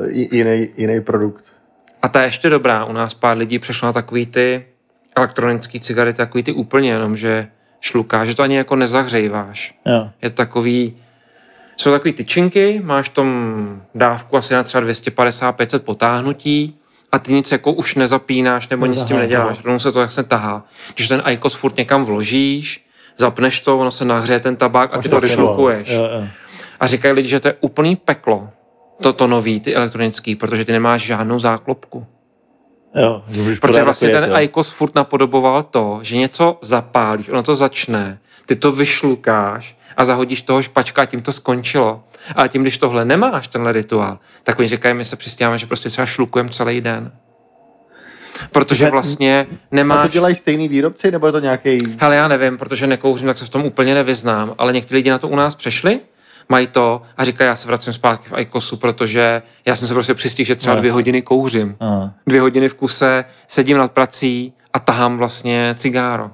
jiný, 0.08 0.68
jiný 0.76 1.00
produkt. 1.00 1.44
A 2.02 2.08
ta 2.08 2.20
je 2.20 2.26
ještě 2.26 2.50
dobrá. 2.50 2.84
U 2.84 2.92
nás 2.92 3.14
pár 3.14 3.36
lidí 3.36 3.58
přešlo 3.58 3.86
na 3.86 3.92
takový 3.92 4.26
ty 4.26 4.66
elektronický 5.16 5.80
cigarety, 5.80 6.16
takový 6.16 6.42
ty 6.42 6.52
úplně 6.52 6.90
jenom, 6.90 7.16
že 7.16 7.48
šlukáš, 7.80 8.28
že 8.28 8.34
to 8.34 8.42
ani 8.42 8.56
jako 8.56 8.76
nezahřejváš. 8.76 9.78
Jo. 9.86 10.10
Je 10.22 10.30
to 10.30 10.36
takový, 10.36 10.96
jsou 11.76 11.90
takový 11.90 12.12
tyčinky, 12.12 12.80
máš 12.84 13.08
tom 13.08 13.82
dávku 13.94 14.36
asi 14.36 14.54
na 14.54 14.62
třeba 14.62 14.84
250-500 14.84 15.78
potáhnutí 15.78 16.78
a 17.12 17.18
ty 17.18 17.32
nic 17.32 17.52
jako 17.52 17.72
už 17.72 17.94
nezapínáš 17.94 18.68
nebo 18.68 18.86
nic 18.86 19.00
s 19.00 19.04
tím 19.04 19.18
neděláš, 19.18 19.64
rovnou 19.64 19.78
se 19.78 19.92
to 19.92 20.00
jak 20.00 20.12
se 20.12 20.24
tahá. 20.24 20.64
Když 20.94 21.08
ten 21.08 21.22
IQOS 21.30 21.54
furt 21.54 21.76
někam 21.76 22.04
vložíš, 22.04 22.85
zapneš 23.16 23.60
to, 23.60 23.78
ono 23.78 23.90
se 23.90 24.04
nahřeje 24.04 24.40
ten 24.40 24.56
tabák 24.56 24.94
a 24.94 25.02
ty 25.02 25.08
to 25.08 25.16
to 25.16 25.20
vyšlukuješ. 25.20 25.92
A 26.80 26.86
říkají 26.86 27.14
lidi, 27.14 27.28
že 27.28 27.40
to 27.40 27.48
je 27.48 27.54
úplný 27.60 27.96
peklo, 27.96 28.48
toto 29.02 29.26
nový, 29.26 29.60
ty 29.60 29.74
elektronický, 29.74 30.36
protože 30.36 30.64
ty 30.64 30.72
nemáš 30.72 31.02
žádnou 31.02 31.38
záklopku. 31.38 32.06
Jo, 32.94 33.22
Protože 33.60 33.82
vlastně 33.82 34.08
takový, 34.08 34.30
ten 34.30 34.38
jo. 34.38 34.44
IQOS 34.44 34.70
furt 34.70 34.94
napodoboval 34.94 35.62
to, 35.62 35.98
že 36.02 36.16
něco 36.16 36.58
zapálíš, 36.62 37.28
ono 37.28 37.42
to 37.42 37.54
začne, 37.54 38.18
ty 38.46 38.56
to 38.56 38.72
vyšlukáš 38.72 39.76
a 39.96 40.04
zahodíš 40.04 40.42
toho 40.42 40.62
špačka 40.62 41.02
a 41.02 41.04
tím 41.04 41.22
to 41.22 41.32
skončilo. 41.32 42.04
Ale 42.36 42.48
tím, 42.48 42.62
když 42.62 42.78
tohle 42.78 43.04
nemáš, 43.04 43.48
tenhle 43.48 43.72
rituál, 43.72 44.18
tak 44.42 44.58
oni 44.58 44.68
říkají, 44.68 44.94
my 44.94 45.04
se 45.04 45.16
přistěháme, 45.16 45.58
že 45.58 45.66
prostě 45.66 45.88
třeba 45.88 46.06
šlukujeme 46.06 46.50
celý 46.50 46.80
den. 46.80 47.12
Protože 48.52 48.90
vlastně 48.90 49.40
A 49.40 49.54
to 49.54 49.56
nemáš... 49.70 50.12
dělají 50.12 50.34
stejný 50.34 50.68
výrobci, 50.68 51.10
nebo 51.10 51.26
je 51.26 51.32
to 51.32 51.38
nějaký... 51.40 51.78
Hele, 51.98 52.16
já 52.16 52.28
nevím, 52.28 52.58
protože 52.58 52.86
nekouřím, 52.86 53.26
tak 53.26 53.38
se 53.38 53.44
v 53.46 53.48
tom 53.48 53.64
úplně 53.64 53.94
nevyznám, 53.94 54.54
ale 54.58 54.72
někteří 54.72 54.94
lidi 54.94 55.10
na 55.10 55.18
to 55.18 55.28
u 55.28 55.36
nás 55.36 55.54
přešli, 55.54 56.00
mají 56.48 56.66
to 56.66 57.02
a 57.16 57.24
říkají, 57.24 57.48
já 57.48 57.56
se 57.56 57.68
vracím 57.68 57.92
zpátky 57.92 58.28
v 58.28 58.38
IQOSu, 58.38 58.76
protože 58.76 59.42
já 59.66 59.76
jsem 59.76 59.88
se 59.88 59.94
prostě 59.94 60.14
přistihl, 60.14 60.46
že 60.46 60.54
třeba 60.54 60.74
No, 60.74 60.80
dvě 60.80 60.92
hodiny 60.92 61.22
kouřím. 61.22 61.76
Aha. 61.80 62.14
Dvě 62.26 62.40
hodiny 62.40 62.68
v 62.68 62.74
kuse, 62.74 63.24
sedím 63.48 63.78
nad 63.78 63.92
prací 63.92 64.52
a 64.72 64.78
tahám 64.78 65.18
vlastně 65.18 65.74
cigáro. 65.78 66.30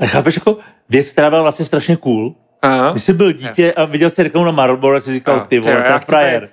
A 0.00 0.06
chápeš, 0.06 0.34
jako 0.36 0.58
věc, 0.88 1.12
která 1.12 1.30
byla 1.30 1.42
vlastně 1.42 1.64
strašně 1.64 1.96
cool, 1.96 2.34
Aha. 2.62 2.90
Když 2.90 3.04
jsi 3.04 3.12
byl 3.12 3.32
dítě 3.32 3.72
a 3.72 3.84
viděl 3.84 4.10
jsi 4.10 4.22
reklamu 4.22 4.44
na 4.44 4.52
Marlboro, 4.52 4.96
tak 4.96 5.02
jsi 5.04 5.12
říkal, 5.12 5.46
ty 5.48 5.58
vole, 5.58 5.82
to 5.82 5.92
je 5.92 5.98
frajer. 5.98 6.44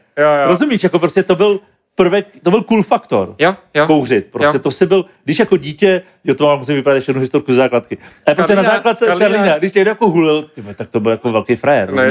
Rozumíš, 0.45 0.83
jako 0.83 0.99
prostě 0.99 1.23
to 1.23 1.35
byl 1.35 1.59
prvek, 1.97 2.27
to 2.43 2.49
byl 2.51 2.61
cool 2.63 2.83
faktor. 2.83 3.35
Jo, 3.39 3.55
jo. 3.73 3.87
Kouřit. 3.87 4.25
Prostě 4.31 4.57
Jo. 4.57 4.63
to 4.63 4.71
si 4.71 4.85
byl, 4.85 5.05
když 5.23 5.39
jako 5.39 5.57
dítě, 5.57 6.01
jo, 6.23 6.35
to 6.35 6.45
vám 6.45 6.59
musím 6.59 6.75
vypadat 6.75 6.95
ještě 6.95 7.09
jednu 7.09 7.21
historku 7.21 7.53
z 7.53 7.55
základky. 7.55 7.97
A 8.31 8.35
prostě 8.35 8.55
na 8.55 8.63
základce 8.63 9.05
z 9.05 9.17
Karlína. 9.17 9.57
Když 9.57 9.71
tě 9.71 9.79
někdo 9.79 9.91
jako 9.91 10.09
hulil, 10.09 10.43
ty 10.55 10.61
vole, 10.61 10.73
tak 10.75 10.89
to 10.89 10.99
byl 10.99 11.11
jako 11.11 11.31
velký 11.31 11.55
frajer. 11.55 11.93
No. 11.93 12.03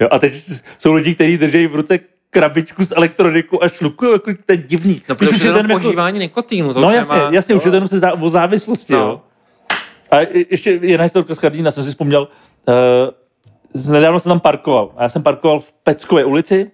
Jo, 0.00 0.08
a 0.10 0.18
teď 0.18 0.32
jsou 0.78 0.92
lidi, 0.94 1.14
kteří 1.14 1.38
drží 1.38 1.66
v 1.66 1.74
ruce 1.74 1.98
krabičku 2.30 2.84
s 2.84 2.96
elektronikou 2.96 3.62
a 3.62 3.68
šlukují, 3.68 4.12
jako 4.12 4.30
to 4.46 4.52
je 4.52 4.56
divný. 4.56 5.02
No, 5.08 5.14
protože 5.14 5.30
už 5.30 5.40
je 5.40 5.50
je 5.50 5.52
ten 5.54 5.70
jako- 5.70 5.82
požívání 5.82 6.18
nikotínu. 6.18 6.74
To 6.74 6.80
No 6.80 6.90
jasně, 6.90 7.16
nemá, 7.16 7.30
jasně, 7.32 7.54
už 7.54 7.62
je 7.64 7.68
jo. 7.68 7.70
to 7.70 7.76
jenom 7.76 7.88
se 7.88 7.98
zá, 7.98 8.12
o 8.12 8.28
závislosti, 8.28 8.92
No. 8.92 8.98
jo. 8.98 9.20
A 10.10 10.20
je- 10.20 10.44
ještě 10.50 10.70
jedna 10.82 11.02
historka 11.02 11.34
z 11.34 11.38
Karlína, 11.38 11.70
jsem 11.70 11.84
si 11.84 11.90
vzpomněl. 11.90 12.28
Uh, 13.74 13.92
nedávno 13.92 14.20
jsem 14.20 14.30
tam 14.30 14.40
parkoval. 14.40 14.90
A 14.96 15.02
já 15.02 15.08
jsem 15.08 15.22
parkoval 15.22 15.60
v 15.60 15.72
Peckové 15.72 16.24
ulici 16.24 16.70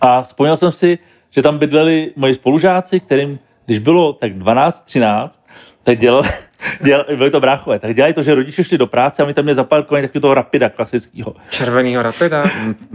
a 0.00 0.22
vzpomněl 0.22 0.56
jsem 0.56 0.72
si, 0.72 0.98
že 1.34 1.42
tam 1.42 1.58
bydleli 1.58 2.12
moji 2.16 2.34
spolužáci, 2.34 3.00
kterým, 3.00 3.38
když 3.66 3.78
bylo 3.78 4.12
tak 4.12 4.34
12, 4.34 4.82
13, 4.84 5.44
tak 5.84 5.98
dělali, 5.98 6.28
dělali 6.84 7.16
byli 7.16 7.30
to 7.30 7.40
bráchové, 7.40 7.78
tak 7.78 7.94
dělali 7.94 8.14
to, 8.14 8.22
že 8.22 8.34
rodiče 8.34 8.64
šli 8.64 8.78
do 8.78 8.86
práce 8.86 9.22
a 9.22 9.26
my 9.26 9.34
tam 9.34 9.44
měli 9.44 9.54
zaparkovaný 9.54 10.02
takový 10.06 10.20
toho 10.20 10.34
rapida 10.34 10.68
klasického. 10.68 11.34
Červenýho 11.50 12.02
rapida. 12.02 12.44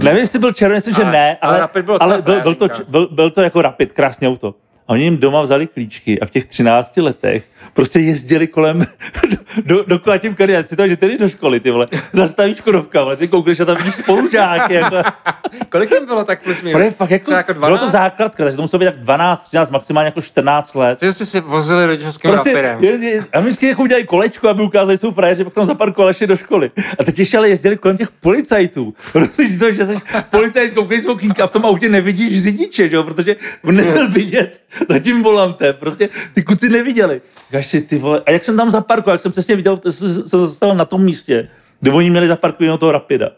Nevím, 0.03 0.19
jestli 0.19 0.39
byl 0.39 0.51
červený, 0.51 0.77
myslím, 0.77 0.95
že 0.95 1.05
ne, 1.05 1.37
ale 1.41 1.51
ale, 1.51 1.59
Rapid 1.59 1.85
byl 1.85 1.97
ale 2.01 2.21
byl, 2.21 2.41
byl, 2.41 2.55
to, 2.55 2.67
byl, 2.87 3.07
byl, 3.11 3.29
to 3.29 3.41
jako 3.41 3.61
Rapid, 3.61 3.91
krásně 3.91 4.27
auto. 4.27 4.55
A 4.87 4.89
oni 4.89 5.03
jim 5.03 5.17
doma 5.17 5.41
vzali 5.41 5.67
klíčky 5.67 6.19
a 6.19 6.25
v 6.25 6.29
těch 6.29 6.45
13 6.45 6.97
letech 6.97 7.43
prostě 7.73 7.99
jezdili 7.99 8.47
kolem 8.47 8.79
do, 9.29 9.37
do, 9.65 9.83
dokola 9.87 10.17
tím 10.17 10.35
kariér. 10.35 10.63
Si 10.63 10.75
to, 10.75 10.87
že 10.87 10.97
jdeš 11.01 11.17
do 11.17 11.29
školy, 11.29 11.59
ty 11.59 11.71
vole, 11.71 11.87
zastaví 12.13 12.55
Škodovka, 12.55 13.01
ale 13.01 13.15
ty 13.17 13.27
koukneš 13.27 13.59
a 13.59 13.65
tam 13.65 13.75
vidíš 13.77 13.95
spolužáky. 13.95 14.73
Jako, 14.73 14.95
Kolik 15.69 15.91
jim 15.91 16.05
bylo 16.05 16.23
tak 16.23 16.43
plus 16.43 16.61
to 16.61 16.67
je 16.67 16.75
minus? 16.77 16.93
fakt 16.95 17.11
jako, 17.11 17.33
jako 17.33 17.53
bylo 17.53 17.67
12? 17.67 17.81
to 17.81 17.87
základka, 17.89 18.43
takže 18.43 18.55
to 18.55 18.61
muselo 18.61 18.79
být 18.79 18.85
tak 18.85 18.99
12, 18.99 19.43
13, 19.43 19.69
maximálně 19.71 20.05
jako 20.05 20.21
14 20.21 20.75
let. 20.75 20.99
Takže 20.99 21.13
jste 21.13 21.25
si 21.25 21.39
vozili 21.39 21.85
rodičovským 21.85 22.31
Prostě, 22.31 22.61
rapidem. 22.61 23.03
je, 23.03 23.09
je, 23.09 23.21
a 23.33 23.39
my 23.39 23.45
vždycky 23.45 23.67
jako 23.67 23.81
udělali 23.83 24.05
kolečko, 24.05 24.49
aby 24.49 24.63
ukázali, 24.63 24.93
že 24.93 24.97
jsou 24.97 25.11
frajeři, 25.11 25.43
pak 25.43 25.53
tam 25.53 25.65
zaparkovali 25.65 26.09
ještě 26.09 26.27
do 26.27 26.37
školy. 26.37 26.71
A 26.99 27.03
teď 27.03 27.19
ještě 27.19 27.37
ale 27.37 27.49
jezdili 27.49 27.77
kolem 27.77 27.97
těch 27.97 28.11
policajtů. 28.11 28.93
Rozumíš 29.13 29.59
to, 29.59 29.71
že 29.71 29.85
jsi 29.85 29.97
policajt, 30.29 30.73
koukneš 30.73 31.01
z 31.03 31.05
okýnka 31.05 31.43
a 31.43 31.47
v 31.47 31.51
tom 31.51 31.65
autě 31.65 31.89
nevidíš 31.89 32.43
řidiče, 32.43 32.89
že 32.89 32.95
jo? 32.95 33.03
protože 33.03 33.35
on 33.63 33.75
nebyl 33.75 34.09
vidět 34.09 34.61
za 34.89 34.99
tím 34.99 35.23
volantem. 35.23 35.75
Prostě 35.79 36.09
ty 36.33 36.43
kuci 36.43 36.69
neviděli. 36.69 37.21
Říkáš 37.57 37.71
si, 37.71 37.81
ty 37.81 37.97
vole, 37.97 38.21
a 38.25 38.31
jak 38.31 38.43
jsem 38.43 38.57
tam 38.57 38.69
zaparkoval, 38.69 39.13
jak 39.13 39.21
jsem 39.21 39.31
přesně 39.31 39.55
viděl, 39.55 39.79
jsem 39.89 40.09
se 40.09 40.37
zastavil 40.37 40.75
na 40.75 40.85
tom 40.85 41.03
místě, 41.03 41.49
kde 41.79 41.91
oni 41.91 42.09
měli 42.09 42.27
zaparkovat 42.27 42.79
toho 42.79 42.91
Rapida. 42.91 43.29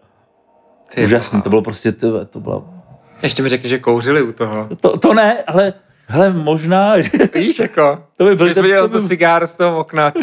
Ty 0.93 1.03
Úžasný, 1.03 1.41
to 1.41 1.49
bylo 1.49 1.61
prostě, 1.61 1.91
ty, 1.91 2.05
vole, 2.05 2.25
to 2.25 2.39
bylo, 2.39 2.69
Ještě 3.23 3.43
mi 3.43 3.49
řekli, 3.49 3.69
že 3.69 3.79
kouřili 3.79 4.21
u 4.21 4.31
toho. 4.31 4.69
to, 4.81 4.97
to 4.97 5.13
ne, 5.13 5.43
ale 5.43 5.73
hele, 6.07 6.33
možná, 6.33 7.01
že 7.01 7.09
Víš, 7.33 7.59
jako, 7.59 8.03
to 8.17 8.23
by 8.23 8.29
že 8.29 8.35
byly 8.35 8.53
jsi 8.53 8.61
viděl 8.61 8.89
to, 8.89 9.01
cigáro 9.01 9.47
z 9.47 9.55
toho 9.55 9.79
okna. 9.79 10.13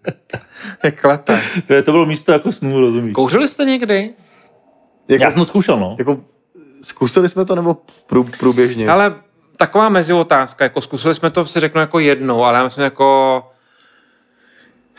Jak 0.84 1.00
klepe. 1.00 1.40
to, 1.68 1.82
to 1.82 1.92
bylo 1.92 2.06
místo 2.06 2.32
jako 2.32 2.52
snů, 2.52 2.80
rozumíš? 2.80 3.12
Kouřili 3.12 3.48
jste 3.48 3.64
někdy? 3.64 4.10
Jako, 5.08 5.24
Já 5.24 5.30
jsem 5.30 5.40
to 5.40 5.44
zkoušel, 5.44 5.80
no. 5.80 5.96
jako, 5.98 6.20
zkusili 6.82 7.28
jsme 7.28 7.44
to 7.44 7.54
nebo 7.54 7.76
prů, 8.06 8.24
průběžně? 8.38 8.88
Ale 8.88 9.14
taková 9.56 9.88
meziotázka, 9.88 10.64
jako 10.64 10.80
zkusili 10.80 11.14
jsme 11.14 11.30
to, 11.30 11.46
si 11.46 11.60
řeknu 11.60 11.80
jako 11.80 11.98
jednou, 11.98 12.44
ale 12.44 12.58
já 12.58 12.64
myslím 12.64 12.84
jako, 12.84 13.42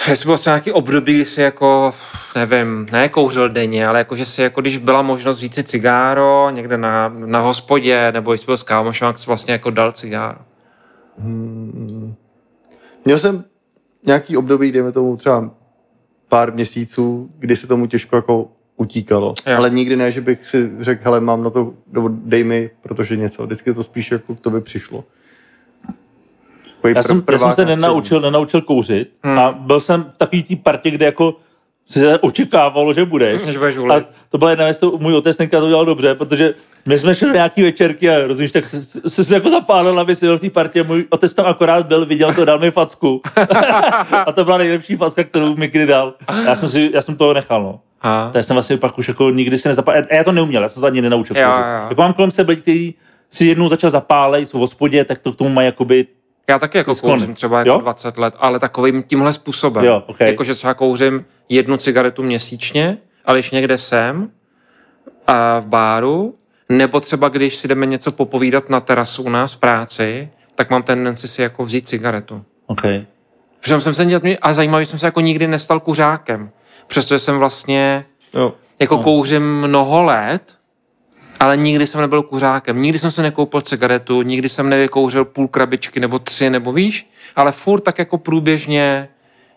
jestli 0.08 0.26
bylo 0.26 0.38
třeba 0.38 0.54
nějaký 0.56 0.72
období, 0.72 1.14
kdy 1.14 1.26
si 1.26 1.42
jako, 1.42 1.94
nevím, 2.36 2.88
ne 2.92 3.10
kouřil 3.10 3.50
denně, 3.50 3.88
ale 3.88 4.00
jako, 4.00 4.16
že 4.16 4.26
si 4.26 4.42
jako, 4.42 4.62
když 4.62 4.78
byla 4.78 5.02
možnost 5.02 5.38
vzít 5.38 5.56
si 5.56 5.64
cigáro 5.64 6.50
někde 6.50 6.78
na, 6.78 7.10
na 7.10 7.40
hospodě, 7.40 8.12
nebo 8.12 8.32
jestli 8.32 8.46
byl 8.46 8.58
s 8.58 8.64
kámošem, 8.64 9.08
tak 9.08 9.20
si 9.20 9.28
vlastně 9.28 9.54
jako 9.54 9.70
dal 9.70 9.92
cigáro. 9.92 10.40
Měl 13.06 13.20
jsem 13.20 13.44
nějaký 14.06 14.38
období, 14.38 14.72
dejme 14.72 14.92
tomu 14.92 15.18
třeba 15.18 15.52
pár 16.30 16.54
měsíců, 16.54 17.30
kdy 17.38 17.56
se 17.56 17.68
tomu 17.68 17.88
těžko 17.88 18.16
jako 18.16 18.50
utíkalo. 18.78 19.34
Jo. 19.48 19.58
Ale 19.58 19.70
nikdy 19.70 19.96
ne, 19.96 20.12
že 20.12 20.22
bych 20.22 20.48
si 20.48 20.72
řekl, 20.80 21.02
hele, 21.04 21.20
mám 21.20 21.44
na 21.44 21.50
to, 21.50 21.74
nebo 21.92 22.10
dej 22.14 22.44
mi, 22.44 22.70
protože 22.82 23.16
něco. 23.18 23.46
Vždycky 23.46 23.74
to 23.74 23.84
spíš 23.84 24.12
jako 24.12 24.36
k 24.36 24.40
tobě 24.40 24.62
přišlo. 24.62 25.04
Takový 26.76 26.94
Já 26.96 27.02
pr- 27.02 27.08
jsem, 27.08 27.24
já 27.32 27.40
jsem 27.40 27.54
se 27.54 27.66
nenaučil, 27.66 28.22
nenaučil 28.22 28.62
kouřit 28.62 29.12
Hmm. 29.24 29.40
a 29.40 29.52
byl 29.52 29.80
jsem 29.80 30.04
v 30.04 30.18
takový 30.18 30.44
té 30.44 30.56
partě, 30.56 30.92
kde 30.92 31.06
jako 31.06 31.36
se 31.88 32.20
očekávalo, 32.20 32.94
že 32.94 33.06
budeš. 33.06 33.42
Že 33.42 33.60
budeš 33.60 33.78
A 33.78 34.02
to 34.30 34.38
byla 34.38 34.50
jedna 34.50 34.66
věc, 34.66 34.80
to 34.80 34.98
můj 34.98 35.16
otec 35.16 35.38
tenkrát 35.38 35.60
to 35.60 35.68
dělal 35.68 35.86
dobře, 35.86 36.16
protože 36.16 36.54
my 36.86 37.00
jsme 37.00 37.16
šli 37.16 37.28
do 37.28 37.34
nějaký 37.34 37.64
večerky 37.64 38.10
a 38.10 38.28
rozumíš, 38.28 38.52
tak 38.52 38.64
se, 38.64 38.84
se, 38.84 39.24
se 39.24 39.36
jako 39.36 39.50
zapálil, 39.50 40.00
aby 40.00 40.16
si 40.16 40.28
v 40.28 40.40
té 40.40 40.50
partě. 40.50 40.84
Můj 40.84 41.06
otec 41.10 41.34
tam 41.34 41.46
akorát 41.46 41.86
byl, 41.86 42.06
viděl 42.06 42.34
to, 42.34 42.46
dal 42.46 42.60
mi 42.60 42.72
facku. 42.72 43.22
a 44.26 44.32
to 44.32 44.46
byla 44.46 44.58
nejlepší 44.58 44.96
facka, 44.96 45.24
kterou 45.24 45.56
mi 45.56 45.68
kdy 45.68 45.86
dal. 45.86 46.14
Já 46.46 46.56
jsem, 46.56 46.70
si, 46.70 46.90
já 46.94 47.02
jsem 47.02 47.18
toho 47.18 47.34
nechal, 47.34 47.64
no. 47.64 47.80
A, 48.02 48.30
Tak 48.34 48.44
jsem 48.44 48.56
vlastně 48.56 48.78
pak 48.78 48.98
už 48.98 49.08
jako 49.08 49.30
nikdy 49.30 49.58
si 49.58 49.68
nezapálil. 49.68 50.04
A 50.12 50.16
já 50.16 50.24
to 50.24 50.32
neuměl, 50.32 50.64
já 50.64 50.70
jsem 50.70 50.82
to 50.82 50.88
ani 50.88 51.02
nenaučil. 51.02 51.36
Kouřit. 51.36 51.50
jo. 51.50 51.88
Jako 51.90 52.02
mám 52.02 52.14
kolem 52.14 52.32
sebe, 52.32 52.50
lidi, 52.52 52.62
kteří 52.62 52.96
si 53.30 53.46
jednou 53.46 53.70
začal 53.70 53.90
zapálit, 53.90 54.50
jsou 54.50 54.58
v 54.58 54.62
hospodě, 54.62 55.06
tak 55.06 55.20
to 55.20 55.34
k 55.34 55.36
tomu 55.36 55.50
mají 55.50 55.66
jakoby 55.66 56.06
já 56.50 56.60
taky 56.60 56.78
jako 56.78 56.96
Sklony. 56.96 57.20
kouřím 57.20 57.34
třeba 57.34 57.58
jako 57.60 57.70
Jo? 57.70 57.78
20 57.78 58.18
let, 58.18 58.34
ale 58.40 58.60
takovým 58.60 59.04
tímhle 59.04 59.34
způsobem. 59.34 59.86
Jo, 59.86 60.04
okay. 60.06 60.28
Jakože 60.28 60.54
třeba 60.54 60.74
kouřím 60.74 61.26
jednu 61.50 61.78
cigaretu 61.78 62.24
měsíčně, 62.24 62.98
ale 63.26 63.38
když 63.38 63.52
někde 63.52 63.78
jsem 63.78 64.32
a 65.28 65.60
v 65.60 65.66
báru, 65.66 66.36
nebo 66.70 67.00
třeba 67.00 67.30
když 67.30 67.56
si 67.56 67.68
jdeme 67.68 67.86
něco 67.86 68.12
popovídat 68.12 68.70
na 68.70 68.80
terasu 68.80 69.24
u 69.24 69.30
nás 69.30 69.54
v 69.54 69.58
práci, 69.58 70.30
tak 70.56 70.70
mám 70.70 70.84
tendenci 70.84 71.28
si 71.28 71.42
jako 71.42 71.66
vzít 71.66 71.88
cigaretu. 71.88 72.46
Okay. 72.68 73.06
Protože 73.62 73.82
jsem 73.82 73.94
se 73.94 74.06
dělat, 74.06 74.24
a 74.42 74.54
zajímavý 74.54 74.86
jsem 74.86 75.00
se 75.00 75.06
jako 75.08 75.20
nikdy 75.22 75.48
nestal 75.48 75.80
kuřákem. 75.80 76.50
Přestože 76.88 77.20
jsem 77.20 77.40
vlastně 77.40 78.06
Jo. 78.34 78.54
jako 78.80 78.98
No. 78.98 79.04
kouřím 79.04 79.56
mnoho 79.60 80.04
let, 80.04 80.58
ale 81.40 81.58
nikdy 81.58 81.88
jsem 81.88 82.02
nebyl 82.02 82.22
kuřákem. 82.22 82.82
Nikdy 82.82 83.00
jsem 83.00 83.12
se 83.12 83.22
nekoupil 83.22 83.62
cigaretu, 83.62 84.22
nikdy 84.22 84.50
jsem 84.50 84.70
nevykouřil 84.70 85.26
půl 85.26 85.48
krabičky 85.48 86.00
nebo 86.00 86.20
tři, 86.20 86.50
nebo 86.50 86.72
víš, 86.72 87.10
ale 87.36 87.52
furt 87.52 87.82
tak 87.82 88.00
jako 88.00 88.18
průběžně 88.18 89.10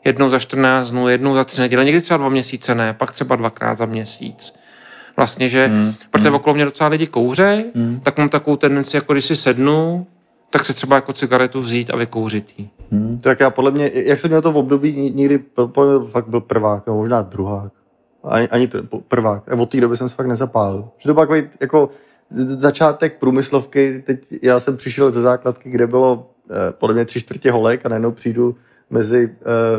jednou 0.04 0.30
za 0.30 0.38
14 0.38 0.90
dnů, 0.90 1.08
jednou 1.08 1.34
za 1.34 1.44
tři 1.44 1.60
neděle, 1.60 1.84
někdy 1.84 2.00
třeba 2.00 2.18
dva 2.18 2.28
měsíce 2.28 2.74
ne, 2.74 2.94
pak 2.94 3.12
třeba 3.12 3.36
dvakrát 3.36 3.74
za 3.74 3.86
měsíc. 3.86 4.54
Vlastně, 5.16 5.48
že, 5.48 5.66
Hmm, 5.66 5.92
protože 6.10 6.28
hmm. 6.28 6.36
okolo 6.36 6.54
mě 6.54 6.64
docela 6.64 6.90
lidi 6.90 7.06
kouřej, 7.06 7.64
Hmm. 7.74 8.00
tak 8.00 8.18
mám 8.18 8.28
takovou 8.28 8.56
tendenci, 8.56 8.96
jako 8.96 9.12
když 9.12 9.24
si 9.24 9.36
sednu, 9.36 10.06
tak 10.50 10.64
si 10.64 10.74
třeba 10.74 10.96
jako 10.96 11.12
cigaretu 11.12 11.60
vzít 11.60 11.90
a 11.90 11.96
vykouřit 11.96 12.54
jí. 12.58 12.70
Hmm. 12.90 13.18
Tak 13.20 13.40
já 13.40 13.50
podle 13.50 13.70
mě, 13.70 13.90
jak 13.94 14.20
jsem 14.20 14.30
měl 14.30 14.42
to 14.42 14.52
v 14.52 14.56
období, 14.56 15.12
nikdy 15.14 15.38
podle 15.66 15.98
mě 15.98 16.10
fakt 16.10 16.28
byl 16.28 16.40
prvák, 16.40 16.86
nebo 16.86 16.98
možná 16.98 17.22
druhák. 17.22 17.72
Ani, 18.24 18.48
ani 18.48 18.68
prvák. 19.08 19.52
A 19.52 19.56
od 19.56 19.70
té 19.70 19.80
doby 19.80 19.96
jsem 19.96 20.08
se 20.08 20.14
fakt 20.14 20.26
nezapálil. 20.26 20.88
Že 20.98 21.08
to 21.08 21.14
byl 21.14 21.22
takový 21.22 21.42
jako 21.60 21.90
začátek 22.30 23.18
průmyslovky, 23.18 24.02
teď 24.06 24.20
já 24.42 24.60
jsem 24.60 24.76
přišel 24.76 25.10
ze 25.12 25.20
základky, 25.20 25.70
kde 25.70 25.86
bylo 25.86 26.30
eh, 26.50 26.72
podle 26.72 26.94
mě 26.94 27.04
tři 27.04 27.20
čtvrtě 27.20 27.50
holek 27.50 27.86
a 27.86 27.88
najednou 27.88 28.12
přijdu 28.12 28.56
mezi 28.90 29.30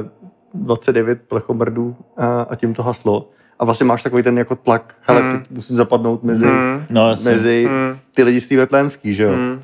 eh, 0.04 0.10
29 0.54 1.22
plechomrdů 1.22 1.96
a, 2.18 2.42
a 2.42 2.56
tím 2.56 2.74
to 2.74 2.84
haslo. 2.84 3.30
A 3.60 3.66
vlastně 3.66 3.86
máš 3.86 4.04
takový 4.04 4.24
ten 4.24 4.38
jako 4.38 4.56
tlak, 4.56 4.96
hele, 5.02 5.22
teď 5.38 5.52
musím 5.52 5.78
zapadnout 5.78 6.24
mezi, 6.24 6.46
Hmm. 6.46 6.86
No, 6.90 7.16
mezi 7.24 7.66
Hmm. 7.70 7.98
ty 8.16 8.24
lidi 8.24 8.42
z 8.42 8.48
té 8.48 8.56
že 9.14 9.24
jo. 9.24 9.34
Hmm. 9.34 9.62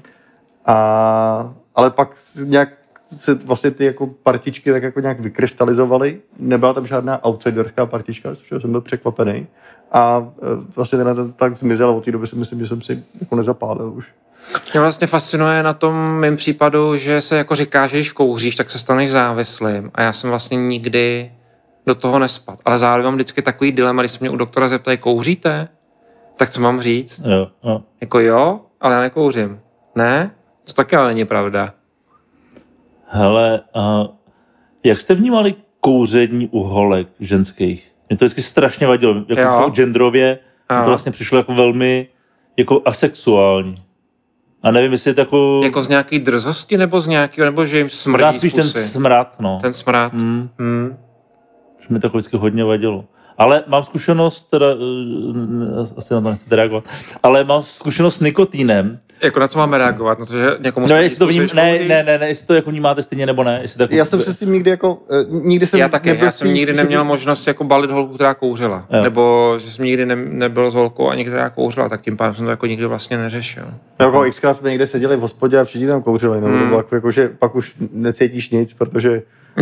A, 0.66 1.54
ale 1.76 1.90
pak 1.92 2.10
nějak 2.44 2.70
se 3.12 3.36
vlastně 3.36 3.72
ty 3.72 3.86
jako 3.86 4.08
partičky 4.08 4.72
tak 4.72 4.84
jako 4.84 5.00
nějak 5.00 5.20
vykrystalizovaly. 5.20 6.22
Nebyla 6.40 6.74
tam 6.74 6.88
žádná 6.88 7.26
outsiderská 7.26 7.86
partička, 7.86 8.36
z 8.36 8.38
čeho 8.38 8.62
jsem 8.62 8.72
byl 8.72 8.82
překvapený. 8.82 9.48
A 9.92 10.28
e, 10.42 10.46
vlastně 10.76 10.98
ten, 10.98 11.34
tak 11.34 11.58
zmizel 11.58 11.90
a 11.90 11.92
od 11.92 12.06
té 12.06 12.12
doby 12.12 12.28
si 12.28 12.36
myslím, 12.36 12.60
že 12.60 12.68
jsem 12.68 12.82
si 12.82 13.04
jako 13.22 13.36
nezapálil 13.36 13.94
už. 13.96 14.08
Mě 14.74 14.82
vlastně 14.82 15.08
fascinuje 15.08 15.64
na 15.64 15.74
tom 15.74 15.96
mém 15.96 16.36
případu, 16.38 16.98
že 16.98 17.22
se 17.22 17.38
jako 17.38 17.56
říká, 17.56 17.88
že 17.88 17.98
když 17.98 18.12
kouříš, 18.12 18.56
tak 18.56 18.70
se 18.70 18.80
staneš 18.80 19.12
závislým. 19.12 19.92
A 19.96 20.02
já 20.02 20.14
jsem 20.14 20.30
vlastně 20.30 20.58
nikdy 20.58 21.32
do 21.86 21.96
toho 21.96 22.20
nespad. 22.20 22.60
Ale 22.66 22.78
zároveň 22.78 23.06
mám 23.06 23.16
vždycky 23.16 23.42
takový 23.42 23.72
dilema, 23.72 24.02
když 24.02 24.12
se 24.12 24.18
mě 24.22 24.30
u 24.30 24.36
doktora 24.36 24.68
zeptají, 24.68 24.98
kouříte? 24.98 25.68
Tak 26.38 26.50
co 26.50 26.62
mám 26.62 26.82
říct? 26.82 27.22
Jo, 27.26 27.48
jo. 27.64 27.82
Jako 28.02 28.20
jo, 28.20 28.60
ale 28.82 28.96
já 28.96 29.02
nekouřím. 29.02 29.60
Ne? 29.96 30.32
To 30.64 30.74
taky 30.74 30.96
ale 30.96 31.08
není 31.08 31.26
pravda. 31.26 31.74
Hele, 33.08 33.62
uh, 33.76 34.08
jak 34.84 35.02
jste 35.02 35.16
vnímali 35.16 35.56
kouření 35.80 36.48
u 36.52 36.60
holek 36.60 37.08
ženských? 37.20 37.92
Mě 38.10 38.18
to 38.18 38.26
vždycky 38.26 38.42
strašně 38.42 38.88
vadilo, 38.88 39.16
jako 39.28 39.42
Jo. 39.42 39.62
po 39.64 39.70
genderově, 39.70 40.40
to 40.84 40.90
vlastně 40.90 41.12
přišlo 41.12 41.38
jako 41.38 41.54
velmi 41.54 42.08
jako 42.58 42.82
asexuální. 42.86 43.76
A 44.68 44.72
nevím, 44.72 44.92
jestli 44.92 45.10
je 45.10 45.14
to 45.14 45.22
jako... 45.22 45.62
Jako 45.64 45.84
z 45.84 45.88
nějaký 45.88 46.20
drzosti, 46.20 46.78
nebo 46.78 47.02
z 47.02 47.08
nějakého, 47.08 47.46
nebo 47.46 47.66
že 47.66 47.78
jim 47.78 47.90
smrdí 47.90 48.12
Možná 48.12 48.32
spíš 48.32 48.54
ten 48.54 48.64
smrad, 48.64 49.36
no. 49.40 49.60
ten 49.62 49.74
smrad. 49.74 50.14
Hmm, 50.14 50.50
Hmm. 50.60 50.98
že 51.80 51.88
mi 51.90 52.00
to 52.00 52.08
jako 52.08 52.18
vždycky 52.18 52.38
hodně 52.38 52.64
vadilo. 52.64 53.06
Ale 53.38 53.64
mám 53.68 53.84
zkušenost, 53.84 54.44
teda, 54.44 54.66
eh, 54.68 55.82
asi 55.98 56.14
na 56.14 56.22
to 56.22 56.30
nechcete 56.30 56.56
reagovat, 56.56 56.84
ale 57.24 57.44
mám 57.44 57.64
zkušenost 57.64 58.16
s 58.16 58.22
nikotínem. 58.22 59.00
Jako 59.24 59.40
na 59.40 59.48
co 59.48 59.60
máme 59.60 59.78
reagovat? 59.78 60.20
Na 60.20 60.26
to, 60.26 60.34
že 60.40 60.46
někomu 60.60 60.88
No, 60.88 60.96
jestli 60.96 61.20
to 61.20 61.28
vním, 61.28 61.48
ne, 61.54 61.80
ne, 61.88 62.04
ne, 62.04 62.18
ne, 62.18 62.28
jestli 62.28 62.48
to 62.48 62.54
jako 62.54 62.70
vnímáte 62.72 63.02
stejně 63.02 63.26
nebo 63.26 63.44
ne. 63.44 63.60
Jestli 63.62 63.78
to 63.78 63.84
jako, 63.84 63.96
Já 63.96 64.06
jsem 64.06 64.22
se 64.22 64.34
s 64.34 64.40
tím 64.40 64.54
nikdy 64.54 64.70
jako, 64.70 64.98
eh, 65.12 65.26
nikdy 65.30 65.68
jsem 65.68 65.80
Já 65.80 65.90
taky, 65.90 66.10
nebyl 66.10 66.26
já 66.26 66.32
jsem 66.32 66.48
tím- 66.48 66.56
nikdy 66.56 66.72
že- 66.72 66.78
neměl 66.78 67.04
možnost 67.04 67.48
jako 67.48 67.64
balit 67.64 67.92
holku, 67.92 68.14
která 68.16 68.34
kouřila. 68.34 68.86
Jo. 68.94 69.04
Nebo 69.04 69.54
že 69.60 69.72
jsem 69.72 69.86
nikdy 69.86 70.06
ne, 70.06 70.16
nebyl 70.16 70.72
s 70.72 70.74
holkou 70.74 71.10
ani 71.10 71.26
která 71.26 71.50
kouřila, 71.50 71.90
tak 71.90 72.02
tím 72.02 72.18
pádem 72.18 72.36
jsem 72.36 72.46
to 72.46 72.52
jako 72.52 72.66
nikdy 72.66 72.86
vlastně 72.86 73.18
neřešil. 73.18 73.64
No, 74.00 74.06
Jako 74.06 74.26
xkrát 74.32 74.58
jsme 74.58 74.70
někde 74.70 74.88
seděli 74.88 75.16
v 75.16 75.20
hospodě 75.20 75.60
a 75.60 75.64
všichni 75.64 75.88
tam 75.88 76.04
kouřili, 76.04 76.42
no, 76.42 76.48
Hmm. 76.48 76.60
to 76.60 76.66
bylo 76.66 76.80
jako, 76.80 76.96
jako, 76.96 77.12
že 77.12 77.30
pak 77.40 77.56
už 77.56 77.74
necítíš 77.92 78.50
nic, 78.50 78.74
protože 78.74 79.22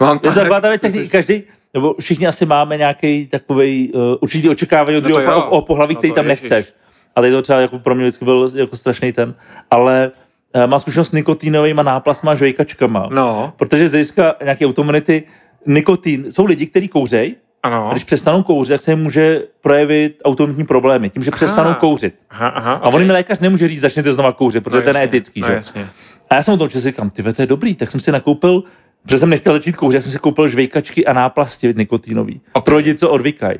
Mám 0.00 0.18
to 0.18 0.28
Je 0.28 0.34
to 0.34 0.40
taková 0.40 0.60
ta 0.60 0.68
věc, 0.68 0.82
každý, 1.10 1.42
nebo 1.74 1.94
všichni 2.00 2.26
asi 2.26 2.46
máme 2.46 2.76
nějaký 2.76 3.26
takový 3.26 3.92
uh, 3.92 4.00
určitý 4.20 4.48
očekávání 4.48 4.96
od 4.96 5.04
No 5.04 5.08
druhého 5.10 5.46
o, 5.46 5.50
o 5.50 5.62
pohlaví, 5.62 5.94
No 5.94 5.98
který 6.00 6.12
tam 6.14 6.26
ježiš. 6.30 6.50
nechceš. 6.50 6.74
A 7.18 7.20
tady 7.20 7.32
to 7.32 7.42
třeba 7.42 7.60
jako 7.60 7.78
pro 7.78 7.94
mě 7.94 8.04
vždycky 8.04 8.24
byl 8.24 8.50
jako 8.54 8.76
strašný 8.76 9.12
ten. 9.12 9.34
Ale 9.70 10.10
uh, 10.54 10.66
mám 10.66 10.80
zkušenost 10.80 11.08
s 11.08 11.12
nikotínovými 11.12 11.80
náplasma 11.84 12.32
a 12.32 12.34
žvejkačkama. 12.34 13.08
No, 13.12 13.52
Protože 13.56 13.88
z 13.88 13.90
hlediska 13.90 14.34
nějaké 14.42 14.66
automunity 14.66 15.22
nikotin, 15.66 16.30
jsou 16.30 16.44
lidi, 16.46 16.66
kteří 16.66 16.88
kouřejí, 16.88 17.36
ano. 17.62 17.88
a 17.88 17.92
když 17.92 18.04
přestanou 18.04 18.42
kouřit, 18.42 18.72
tak 18.72 18.80
se 18.80 18.92
jim 18.92 18.98
může 18.98 19.42
projevit 19.60 20.20
autoimunitní 20.24 20.66
problémy, 20.66 21.10
tím, 21.10 21.22
že 21.22 21.30
přestanou 21.30 21.74
kouřit. 21.74 22.14
Aha, 22.30 22.48
aha, 22.48 22.72
A 22.72 22.88
on 22.88 23.00
jim 23.00 23.10
lékař 23.10 23.40
nemůže 23.40 23.68
říct, 23.68 23.80
začněte 23.80 24.12
znova 24.12 24.32
kouřit, 24.32 24.64
protože 24.64 24.82
to 24.82 24.88
je 24.88 24.94
neetický. 24.94 25.40
no, 25.40 25.46
že? 25.46 25.52
jasně. 25.54 25.88
A 26.30 26.34
já 26.34 26.42
jsem 26.42 26.54
o 26.54 26.56
tom 26.56 26.68
čas 26.68 26.82
říkám, 26.82 27.10
ty 27.10 27.22
to 27.22 27.42
je 27.42 27.46
dobrý, 27.46 27.74
tak 27.74 27.90
jsem 27.90 28.00
si 28.00 28.12
nakoupil, 28.12 28.62
protože 29.02 29.18
jsem 29.18 29.30
nechtěl 29.30 29.52
začít 29.52 29.76
kouřit, 29.76 29.96
já 29.96 30.02
jsem 30.02 30.12
si 30.12 30.18
koupil 30.18 30.48
žvejkačky 30.48 31.06
a 31.06 31.12
náplasti 31.12 31.74
nikotinový. 31.76 32.40
A 32.54 32.60
pro 32.60 32.76
lidi, 32.76 32.94
co 32.94 33.10
odvykají. 33.10 33.58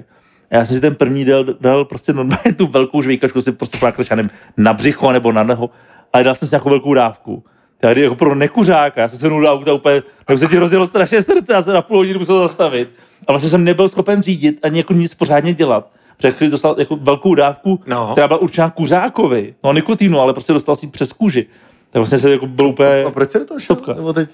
A 0.51 0.57
já 0.57 0.65
jsem 0.65 0.75
si 0.75 0.81
ten 0.81 0.95
první 0.95 1.25
dal, 1.25 1.45
dal 1.61 1.85
prostě 1.85 2.13
normálně 2.13 2.53
tu 2.57 2.67
velkou 2.67 3.03
žvejkačku, 3.03 3.41
si 3.41 3.53
prostě 3.53 3.79
nakročil, 3.87 4.17
nevím, 4.17 4.31
na 4.57 4.73
břicho 4.73 5.13
nebo 5.13 5.33
na 5.33 5.43
noho, 5.43 5.71
ale 6.13 6.25
dal 6.25 6.35
jsem 6.35 6.49
si 6.49 6.55
nějakou 6.55 6.71
velkou 6.71 6.95
dávku. 6.95 7.45
Tady 7.81 8.01
jako 8.01 8.15
pro 8.15 8.35
nekuřáka, 8.35 9.01
já 9.01 9.09
jsem 9.09 9.19
se 9.19 9.29
do 9.29 9.37
auta 9.37 9.73
úplně, 9.73 10.03
nebo 10.29 10.39
se 10.39 10.47
ti 10.47 10.59
rozjelo 10.59 10.87
strašně 10.87 11.23
srdce, 11.23 11.53
já 11.53 11.63
jsem 11.63 11.75
na 11.75 11.83
půl 11.83 11.97
hodiny 11.97 12.19
musel 12.19 12.39
zastavit. 12.39 12.89
A 13.27 13.33
vlastně 13.33 13.51
jsem 13.51 13.65
nebyl 13.65 13.89
schopen 13.89 14.23
řídit 14.23 14.59
ani 14.63 14.79
jako 14.79 14.93
nic 14.93 15.15
pořádně 15.15 15.55
dělat. 15.55 15.91
Protože 16.17 16.35
když 16.39 16.51
dostal 16.51 16.75
jako 16.79 16.97
velkou 16.97 17.35
dávku, 17.35 17.81
No. 17.87 18.09
která 18.13 18.29
byla 18.29 18.41
určená 18.41 18.71
kuřákovi, 18.71 19.55
no 19.65 19.73
nikotinu, 19.73 20.21
ale 20.21 20.33
prostě 20.33 20.53
dostal 20.53 20.77
si 20.77 20.87
přes 20.87 21.13
kůži. 21.13 21.47
Tak 21.91 21.95
vlastně 22.01 22.19
se 22.19 22.31
jako 22.31 22.47
byl 22.47 22.67
úplně... 22.67 23.05
a 23.05 23.11
proč 23.11 23.31
se 23.31 23.39
do 23.39 23.45
toho 23.45 23.61
šel? 23.61 23.77
Teď, 24.15 24.29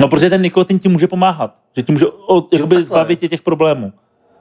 No, 0.00 0.08
protože 0.08 0.30
ten 0.30 0.42
nikotin 0.42 0.78
ti 0.78 0.88
může 0.88 1.06
pomáhat. 1.06 1.54
Že 1.76 1.82
ti 1.82 1.92
může 1.92 2.06
od, 2.06 2.52
jakoby 2.54 2.84
zbavit 2.84 3.20
tě 3.20 3.28
těch 3.28 3.42
problémů. 3.42 3.92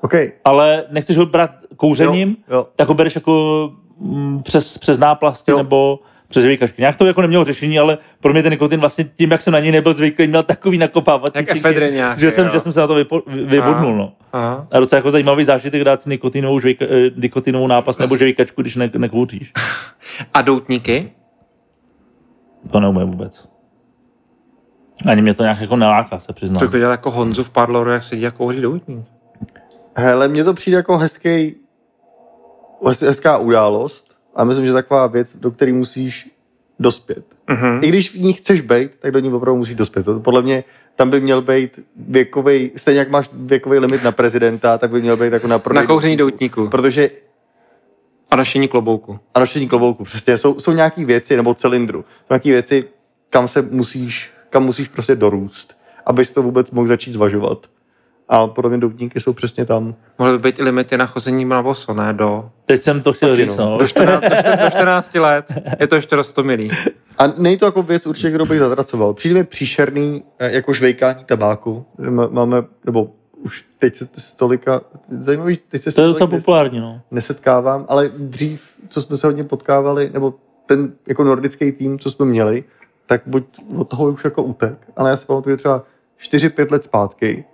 OK, 0.06 0.14
Ale 0.45 0.84
nechceš 0.91 1.18
ho 1.18 1.26
brát 1.26 1.52
kouřením, 1.76 2.30
Jo, 2.30 2.56
jo. 2.57 2.68
tak 2.76 2.88
ho 2.88 2.94
bereš 2.94 3.15
jako 3.15 3.72
mm, 3.99 4.44
přes, 4.44 4.77
přes 4.77 4.99
náplasti 4.99 5.52
Jo. 5.52 5.57
nebo 5.57 5.99
přes 6.27 6.44
žvíkačky. 6.44 6.82
Nějak 6.82 6.95
to 6.95 7.06
jako 7.06 7.22
nemělo 7.22 7.44
řešení, 7.44 7.80
ale 7.80 7.98
pro 8.19 8.34
mě 8.34 8.44
ten 8.44 8.52
nikotin 8.52 8.80
vlastně 8.80 9.03
tím, 9.15 9.32
jak 9.32 9.41
jsem 9.41 9.53
na 9.53 9.60
něj 9.60 9.72
nebyl 9.72 9.94
zvyklý, 9.94 10.27
měl 10.27 10.44
takový 10.44 10.77
nakopávat. 10.77 11.36
Efedrin 11.38 11.94
nějaký, 11.94 12.22
že 12.22 12.32
jsem, 12.32 12.45
jo. 12.45 12.52
že 12.53 12.60
jsem 12.60 12.73
se 12.73 12.80
na 12.80 12.88
to 12.88 12.95
vypo, 12.95 13.22
vy- 13.27 13.44
vybodnul. 13.45 13.95
No. 13.98 14.14
Aha. 14.34 14.68
A 14.72 14.80
docela 14.80 14.98
jako 14.98 15.11
zajímavý 15.11 15.44
zážitek 15.44 15.84
dát 15.84 16.02
si 16.02 16.10
nikotinovou, 16.10 16.60
žvejka, 16.60 16.86
eh, 16.86 17.10
nikotinovou 17.15 17.68
nápas 17.68 17.98
nebo 17.98 18.18
žvíkačku, 18.18 18.61
když 18.61 18.76
ne, 18.76 18.90
nekouříš. 18.98 19.52
A 20.34 20.41
doutníky? 20.41 21.11
To 22.72 22.80
neumím 22.80 23.07
vůbec. 23.11 23.49
Ani 25.07 25.22
mě 25.22 25.34
to 25.34 25.44
nějak 25.44 25.61
jako 25.61 25.76
neláká, 25.76 26.19
se 26.19 26.34
přiznám. 26.34 26.69
To 26.69 26.77
dělal 26.77 26.91
jako 26.91 27.11
Honzu 27.11 27.44
v 27.44 27.49
Parloru, 27.49 27.91
jak 27.91 28.03
sedí 28.03 28.27
a 28.27 28.32
kouří 28.32 28.61
doutník. 28.61 29.06
Hele, 29.95 30.27
mně 30.27 30.43
to 30.43 30.53
přijde 30.53 30.77
jako 30.77 30.97
hezký, 30.97 31.55
hezká 33.01 33.38
událost 33.38 34.15
a 34.35 34.43
myslím, 34.43 34.65
že 34.65 34.73
taková 34.73 35.07
věc, 35.07 35.35
do 35.35 35.51
které 35.51 35.73
musíš 35.73 36.30
dospět. 36.80 37.26
Mhm. 37.49 37.80
I 37.84 37.88
když 37.88 38.11
v 38.11 38.15
ní 38.19 38.34
chceš 38.34 38.61
být, 38.61 38.91
tak 38.99 39.11
do 39.11 39.19
ní 39.19 39.34
opravdu 39.34 39.57
musíš 39.57 39.76
dospět. 39.76 40.03
To 40.03 40.19
podle 40.19 40.41
mě 40.41 40.63
tam 40.95 41.09
by 41.09 41.19
měl 41.22 41.41
být 41.41 41.80
věkový, 41.95 42.72
stejně 42.76 42.99
jak 42.99 43.09
máš 43.09 43.30
věkový 43.34 43.80
limit 43.80 44.03
na 44.03 44.11
prezidenta, 44.11 44.77
tak 44.77 44.91
by 44.91 45.01
měl 45.01 45.17
být 45.17 45.34
jako 45.34 45.47
na 45.47 45.59
prodej. 45.59 45.84
Na 45.84 45.88
kouření 45.88 46.17
doutníku. 46.17 46.69
Protože 46.69 47.09
A 48.31 48.35
nošení 48.35 48.67
klobouku. 48.67 49.19
a 49.34 49.39
nošení 49.39 49.67
klobouku, 49.67 50.03
přesně, 50.03 50.38
jsou, 50.38 50.59
jsou 50.59 50.72
nějaké 50.72 51.05
věci, 51.05 51.35
nebo 51.35 51.53
cylindru, 51.53 52.01
jsou 52.01 52.26
nějaké 52.30 52.49
věci, 52.51 52.84
kam 53.30 53.47
se 53.47 53.61
musíš, 53.61 54.31
kam 54.49 54.63
musíš 54.63 54.88
prostě 54.88 55.15
dorůst, 55.15 55.77
abys 56.05 56.31
to 56.31 56.43
vůbec 56.43 56.72
mohl 56.72 56.88
začít 56.88 57.13
zvažovat. 57.13 57.67
A 58.30 58.47
podle 58.47 58.69
mě 58.69 58.80
doutníky 58.80 59.22
jsou 59.22 59.34
přesně 59.34 59.65
tam. 59.65 59.95
Mohly 60.19 60.38
by 60.38 60.43
být 60.43 60.60
i 60.60 60.64
limity 60.64 60.97
na 60.97 61.06
chození 61.06 61.45
na 61.45 61.64
boso, 61.64 61.93
ne 61.93 62.14
do, 62.14 62.49
Teď 62.65 62.81
jsem 62.81 63.02
to 63.02 63.14
chtěl 63.14 63.35
říct, 63.35 63.57
no. 63.57 63.69
no. 63.69 63.77
do, 63.77 63.88
14, 63.88 64.22
do, 64.22 64.35
14, 64.35 64.60
do 64.60 64.69
14 64.69 65.15
let. 65.15 65.45
Je 65.80 65.88
to 65.88 65.95
ještě 65.95 66.15
rostomilý. 66.15 66.72
A 67.18 67.27
není 67.27 67.57
to 67.57 67.65
jako 67.65 67.84
věc 67.84 68.06
určitě, 68.07 68.31
kdo 68.31 68.45
bych 68.45 68.60
zatracoval. 68.60 69.14
Přijde 69.14 69.34
mi 69.35 69.43
příšerný 69.43 70.23
eh, 70.39 70.52
jako 70.52 70.73
žvejkání 70.73 71.26
tabáku. 71.26 71.85
Máme, 72.30 72.64
nebo 72.85 73.11
už 73.45 73.65
teď 73.80 73.95
se 73.95 74.07
s 74.18 74.34
tolika, 74.34 74.81
zajímavý, 75.19 75.60
teď 75.69 75.84
se 75.84 75.91
To 75.91 76.02
je 76.02 76.07
docela 76.07 76.30
populární, 76.30 76.80
no. 76.80 77.02
nesetkávám, 77.11 77.85
ale 77.89 78.11
dřív, 78.18 78.61
co 78.89 79.02
jsme 79.02 79.18
se 79.18 79.27
hodně 79.27 79.43
potkávali, 79.43 80.10
nebo 80.14 80.34
ten 80.65 80.93
jako 81.07 81.23
nordický 81.23 81.72
tým, 81.72 81.99
co 81.99 82.11
jsme 82.11 82.26
měli, 82.26 82.64
tak 83.06 83.22
buď 83.26 83.43
od 83.77 83.84
toho 83.84 84.10
už 84.11 84.23
jako 84.23 84.43
utek, 84.43 84.77
ale 84.95 85.10
já 85.10 85.18
si 85.18 85.26
pamatuju 85.26 85.57
třeba 85.57 85.84
4-5 86.22 86.72
let 86.72 86.84
zpátky, 86.84 87.45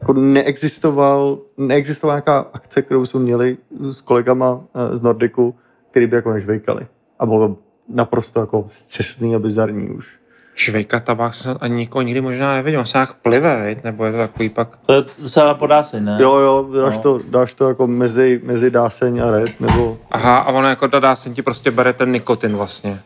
jako 0.00 0.12
neexistoval, 0.12 1.38
neexistovala 1.56 2.16
nějaká 2.16 2.46
akce, 2.52 2.82
kterou 2.82 3.06
jsme 3.06 3.20
měli 3.20 3.56
s 3.80 4.00
kolegama 4.00 4.60
eh, 4.74 4.96
z 4.96 5.00
Nordiku, 5.00 5.54
který 5.90 6.06
by 6.06 6.16
jako 6.16 6.32
nežvejkali. 6.32 6.86
A 7.18 7.26
bylo 7.26 7.48
to 7.48 7.56
naprosto 7.88 8.40
jako 8.40 8.66
scestný 8.70 9.34
a 9.34 9.38
bizarní 9.38 9.88
už. 9.90 10.20
Švejka 10.54 11.00
tabák 11.00 11.34
jsem 11.34 11.56
ani 11.60 11.74
nikoho 11.76 12.02
nikdy 12.02 12.20
možná 12.20 12.54
neviděl. 12.54 12.80
On 12.80 12.86
se 12.86 12.98
jak 12.98 13.14
plive, 13.14 13.66
viď? 13.66 13.84
nebo 13.84 14.04
je 14.04 14.12
to 14.12 14.18
takový 14.18 14.48
pak... 14.48 14.68
To 14.86 14.92
je 14.92 15.04
docela 15.18 15.54
podásej, 15.54 16.00
ne? 16.00 16.18
Jo, 16.20 16.36
jo, 16.36 16.68
dáš, 16.82 16.96
No. 16.96 17.02
to, 17.02 17.20
dáš 17.30 17.54
to 17.54 17.68
jako 17.68 17.86
mezi, 17.86 18.40
mezi 18.44 18.70
dáseň 18.70 19.18
a 19.22 19.30
red, 19.30 19.60
nebo 19.60 19.98
Aha, 20.10 20.38
a 20.38 20.52
ono 20.52 20.68
jako 20.68 20.86
dá 20.86 21.16
se 21.16 21.30
ti 21.30 21.42
prostě 21.42 21.70
bere 21.70 21.92
ten 21.92 22.12
nikotin 22.12 22.56
vlastně. 22.56 22.98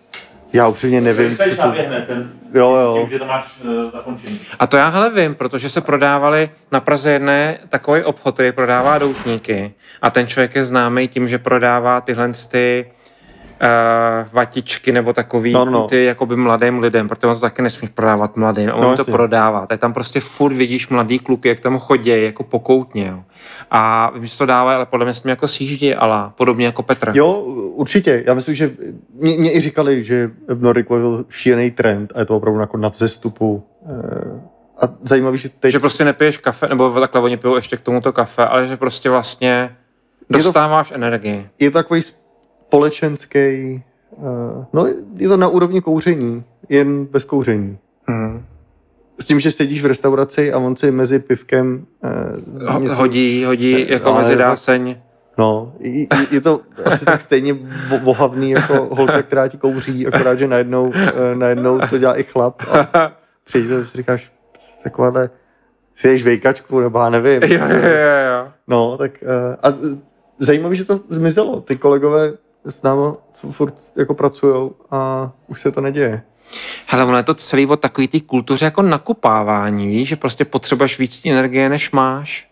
Já 0.54 0.68
upřímně 0.68 1.00
nevím, 1.00 1.36
co 1.36 1.62
to... 1.62 1.72
ten, 2.06 2.32
Jo, 2.54 2.74
jo. 2.74 3.08
že 3.10 3.18
to 3.18 3.24
máš 3.24 3.58
uh. 4.04 4.16
A 4.58 4.66
to 4.66 4.76
já 4.76 4.88
hele 4.88 5.10
vím, 5.10 5.34
protože 5.34 5.68
se 5.68 5.80
prodávali 5.80 6.50
na 6.72 6.80
Praze 6.80 7.12
jedné 7.12 7.58
takový 7.68 8.02
obchod, 8.02 8.34
který 8.34 8.52
prodává 8.52 8.98
doutníky. 8.98 9.74
A 10.02 10.10
ten 10.10 10.26
člověk 10.26 10.54
je 10.54 10.64
známý 10.64 11.08
tím, 11.08 11.28
že 11.28 11.38
prodává 11.38 12.00
tyhle 12.00 12.32
ty 12.50 12.86
uh, 13.64 14.28
vatičky 14.32 14.92
nebo 14.92 15.12
takový 15.12 15.52
No, 15.52 15.64
no, 15.64 15.70
no. 15.70 15.88
ty 15.88 16.04
jakoby 16.04 16.36
mladým 16.36 16.78
lidem, 16.78 17.08
protože 17.08 17.26
on 17.26 17.34
to 17.34 17.40
taky 17.40 17.62
nesmíš 17.62 17.90
prodávat 17.90 18.36
mladým. 18.36 18.70
A 18.70 18.74
on 18.74 18.82
No, 18.82 18.96
to 18.96 19.04
prodává. 19.04 19.66
Tak 19.66 19.80
tam 19.80 19.92
prostě 19.92 20.20
furt 20.20 20.52
vidíš 20.54 20.88
mladý 20.88 21.18
kluky, 21.18 21.48
jak 21.48 21.60
tam 21.60 21.78
chodí 21.78 22.22
jako 22.22 22.42
pokoutně. 22.44 23.06
Jo. 23.06 23.24
A 23.70 24.10
vím, 24.14 24.24
že 24.26 24.38
to 24.38 24.46
dává, 24.46 24.74
ale 24.74 24.86
podle 24.86 25.06
mě 25.06 25.12
mi 25.24 25.30
jako 25.30 25.48
sjíždí, 25.48 25.94
ale 25.94 26.30
podobně 26.36 26.66
jako 26.66 26.82
Petr. 26.82 27.10
Jo, 27.14 27.32
určitě. 27.74 28.24
Já 28.26 28.34
myslím, 28.34 28.54
že 28.54 28.70
mě, 29.14 29.36
mě 29.36 29.52
i 29.54 29.60
říkali, 29.60 30.04
že 30.04 30.30
v 30.48 30.62
Nordiku 30.62 30.94
to 30.98 31.24
šílený 31.28 31.70
trend 31.70 32.12
a 32.14 32.18
je 32.18 32.24
to 32.24 32.36
opravdu 32.36 32.60
jako 32.60 32.76
na 32.76 32.88
vzestupu. 32.88 33.66
Eh, 33.86 34.54
A 34.82 34.88
zajímavý, 35.02 35.38
že 35.38 35.48
teď... 35.48 35.72
Že 35.72 35.78
prostě 35.80 36.04
nepiješ 36.04 36.38
kafe, 36.38 36.68
nebo 36.68 36.90
takhle 37.00 37.20
oni 37.20 37.36
pijou 37.36 37.56
ještě 37.56 37.76
k 37.76 37.80
tomuto 37.80 38.12
kafe, 38.12 38.46
ale 38.46 38.66
že 38.66 38.76
prostě 38.76 39.10
vlastně 39.10 39.76
Je 40.30 40.38
to- 40.38 40.42
dostáváš 40.44 40.90
energii. 40.90 41.48
je 41.60 41.70
to 41.70 41.78
takový 41.78 42.00
společenský, 42.74 43.82
uh, 44.10 44.64
no 44.72 44.86
je 45.16 45.28
to 45.28 45.36
na 45.36 45.48
úrovni 45.48 45.80
kouření, 45.80 46.44
jen 46.68 47.04
bez 47.04 47.24
kouření. 47.24 47.78
Hmm. 48.06 48.44
S 49.20 49.26
tím, 49.26 49.40
že 49.40 49.50
sedíš 49.50 49.82
v 49.82 49.86
restauraci 49.86 50.52
a 50.52 50.58
on 50.58 50.76
si 50.76 50.90
mezi 50.90 51.18
pivkem 51.18 51.86
uh, 52.58 52.68
Ho- 52.68 52.94
Hodí, 52.94 53.44
hodí 53.44 53.86
jako 53.88 54.08
Ale 54.08 54.22
mezi 54.22 54.36
dáseň. 54.36 54.96
No, 55.38 55.72
je, 55.78 56.06
je 56.30 56.40
to 56.40 56.60
asi 56.84 57.04
tak 57.04 57.20
stejně 57.20 57.54
vohavný 58.02 58.50
jako 58.50 58.88
holka, 58.90 59.22
která 59.22 59.48
ti 59.48 59.58
kouří, 59.58 60.06
akorát, 60.06 60.34
že 60.38 60.46
najednou, 60.46 60.92
eh, 60.94 61.34
najednou 61.34 61.80
to 61.90 61.98
dělá 61.98 62.18
i 62.18 62.22
chlap 62.22 62.62
a 62.72 63.12
přijde 63.44 63.68
to, 63.68 63.86
si 63.86 63.96
říkáš, 63.96 64.32
takováhle, 64.82 65.30
si 65.96 66.08
jdeš 66.08 66.24
vejkačku, 66.24 66.80
nebo 66.80 66.98
já 66.98 67.10
nevím. 67.10 67.42
Jo, 67.42 67.58
jo, 67.68 67.88
jo. 68.30 68.48
No, 68.68 68.98
tak 68.98 69.12
eh, 69.22 69.56
a 69.62 69.74
zajímavé, 70.38 70.76
že 70.76 70.84
to 70.84 71.00
zmizelo. 71.08 71.60
Ty 71.60 71.76
kolegové 71.76 72.32
s 72.64 72.82
námi 72.82 73.12
furt 73.50 73.74
jako 73.96 74.14
pracujou 74.14 74.74
a 74.90 75.30
už 75.46 75.60
se 75.60 75.70
to 75.72 75.80
neděje. 75.80 76.22
Hele, 76.86 77.04
ono 77.04 77.16
je 77.16 77.22
to 77.22 77.34
celý 77.34 77.66
o 77.66 77.76
takový 77.76 78.08
té 78.08 78.20
kultuře 78.20 78.64
jako 78.64 78.82
nakupávání, 78.82 79.86
víš, 79.86 80.08
že 80.08 80.16
prostě 80.16 80.44
potřebuješ 80.44 80.98
víc 80.98 81.22
energie, 81.26 81.68
než 81.68 81.90
máš. 81.90 82.48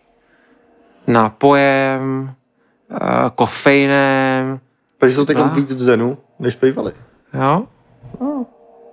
Nápojem, 1.07 2.33
uh, 2.91 2.97
kofeinem, 3.35 4.59
Takže 4.97 5.15
jsou 5.15 5.25
teď 5.25 5.37
Ah. 5.37 5.55
víc 5.55 5.71
v 5.71 5.81
zenu, 5.81 6.17
než 6.39 6.55
bývali. 6.55 6.91
jo? 7.33 7.63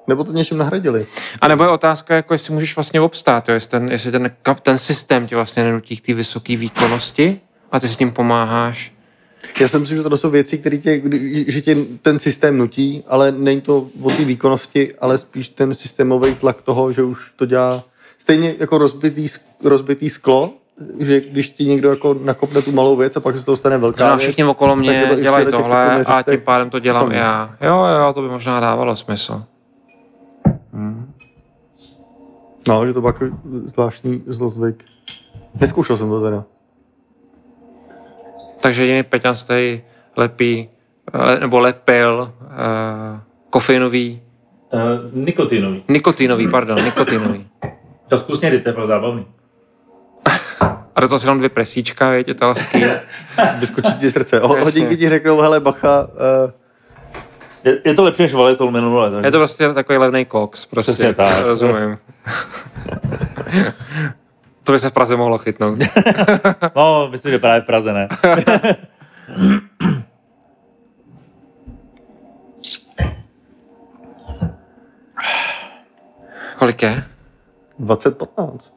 Nebo 0.06 0.24
to 0.24 0.32
něčím 0.32 0.58
nahradili. 0.58 1.06
A 1.40 1.48
nebo 1.48 1.62
je 1.64 1.68
otázka, 1.70 2.14
jako 2.14 2.34
jestli 2.34 2.54
můžeš 2.54 2.76
vlastně 2.76 3.00
obstát, 3.00 3.48
jo? 3.48 3.54
Jestli, 3.54 3.70
ten, 3.70 3.90
jestli 3.90 4.12
ten, 4.12 4.30
ten 4.62 4.78
systém 4.78 5.26
tě 5.26 5.36
vlastně 5.36 5.64
nenutí 5.64 5.96
k 5.96 6.06
té 6.06 6.14
vysoké 6.14 6.56
výkonnosti 6.56 7.40
a 7.72 7.80
ty 7.80 7.88
s 7.88 7.96
tím 7.96 8.12
pomáháš. 8.12 8.92
Já 9.60 9.68
si 9.68 9.78
myslím, 9.78 9.98
že 9.98 10.02
to 10.02 10.16
jsou 10.16 10.30
věci, 10.30 10.58
které 10.58 10.78
tě, 10.78 11.02
že 11.46 11.60
tě 11.60 11.76
ten 12.02 12.18
systém 12.18 12.58
nutí, 12.58 13.04
ale 13.06 13.32
není 13.32 13.60
to 13.60 13.88
o 14.02 14.10
té 14.10 14.24
výkonnosti, 14.24 14.94
ale 14.94 15.18
spíš 15.18 15.48
ten 15.48 15.74
systémový 15.74 16.34
tlak 16.34 16.62
toho, 16.62 16.92
že 16.92 17.02
už 17.02 17.32
to 17.36 17.46
dělá 17.46 17.84
stejně 18.18 18.54
jako 18.58 18.78
rozbitý, 18.78 19.26
rozbitý 19.64 20.10
sklo, 20.10 20.52
že 20.98 21.20
když 21.20 21.50
ti 21.50 21.64
někdo 21.64 21.90
jako 21.90 22.16
nakopne 22.24 22.62
tu 22.62 22.72
malou 22.72 22.96
věc 22.96 23.16
a 23.16 23.20
pak 23.20 23.34
se 23.34 23.42
z 23.42 23.44
toho 23.44 23.56
stane 23.56 23.78
velká 23.78 23.96
Znamená, 23.96 24.16
věc. 24.16 24.22
všichni 24.22 24.44
okolo 24.44 24.76
mě 24.76 25.06
to 25.08 25.14
dělají 25.20 25.46
tohle 25.46 26.04
a 26.04 26.22
tím 26.22 26.40
pádem 26.40 26.70
to 26.70 26.78
dělám 26.78 27.12
já. 27.12 27.56
Jo, 27.60 27.84
jo, 27.84 28.12
to 28.12 28.22
by 28.22 28.28
možná 28.28 28.60
dávalo 28.60 28.96
smysl. 28.96 29.42
No, 32.68 32.86
že 32.86 32.92
to 32.92 33.00
byl 33.00 33.08
jako 33.08 33.36
zvláštní 33.64 34.22
zlozvyk. 34.26 34.84
Neskoušel 35.60 35.96
jsem 35.96 36.08
to 36.08 36.20
teda. 36.20 36.44
Takže 38.60 38.82
jediný 38.82 39.02
Peťan 39.02 39.34
stej 39.34 39.82
lepí, 40.16 40.68
le, 41.14 41.40
nebo 41.40 41.58
lepil 41.58 42.32
uh, 42.42 43.20
kofeinový, 43.50 44.22
Uh, 44.72 44.80
nikotinový. 45.12 45.82
nikotinový, 45.88 46.48
pardon, 46.48 46.84
nikotinový. 46.84 47.48
To 48.08 48.18
zkusně 48.18 48.50
dejte, 48.50 48.72
pro 48.72 48.86
zábavný. 48.86 49.26
A 50.94 51.00
do 51.00 51.08
toho 51.08 51.18
si 51.18 51.26
jenom 51.26 51.38
dvě 51.38 51.48
presíčka, 51.48 52.10
věď, 52.10 52.28
italský. 52.28 52.84
Vyskočí 53.58 53.94
ti 53.94 54.10
srdce. 54.10 54.40
O, 54.40 54.48
hodinky 54.48 54.96
ti 54.96 55.08
řeknou, 55.08 55.40
hele 55.40 55.60
bacha, 55.60 56.08
uh, 56.44 56.50
Je, 57.64 57.78
je 57.84 57.94
to 57.94 58.04
lepší 58.04 58.22
než 58.22 58.34
valitol 58.34 58.70
minule. 58.70 59.10
Takže... 59.10 59.26
Je 59.26 59.30
to 59.30 59.38
prostě 59.38 59.68
takový 59.74 59.98
levný 59.98 60.24
koks, 60.24 60.66
prostě. 60.66 60.92
Přesně 60.92 61.14
tak. 61.14 61.46
Rozumím. 61.46 61.98
to 64.70 64.74
by 64.74 64.78
se 64.78 64.90
v 64.90 64.92
Praze 64.92 65.16
mohlo 65.16 65.38
chytnout. 65.38 65.78
No, 66.76 67.08
myslím, 67.10 67.32
že 67.32 67.38
právě 67.38 67.60
v 67.60 67.64
Praze 67.64 67.92
ne. 67.92 68.08
Kolik 76.58 76.82
je? 76.82 77.04
2015. 77.78 78.74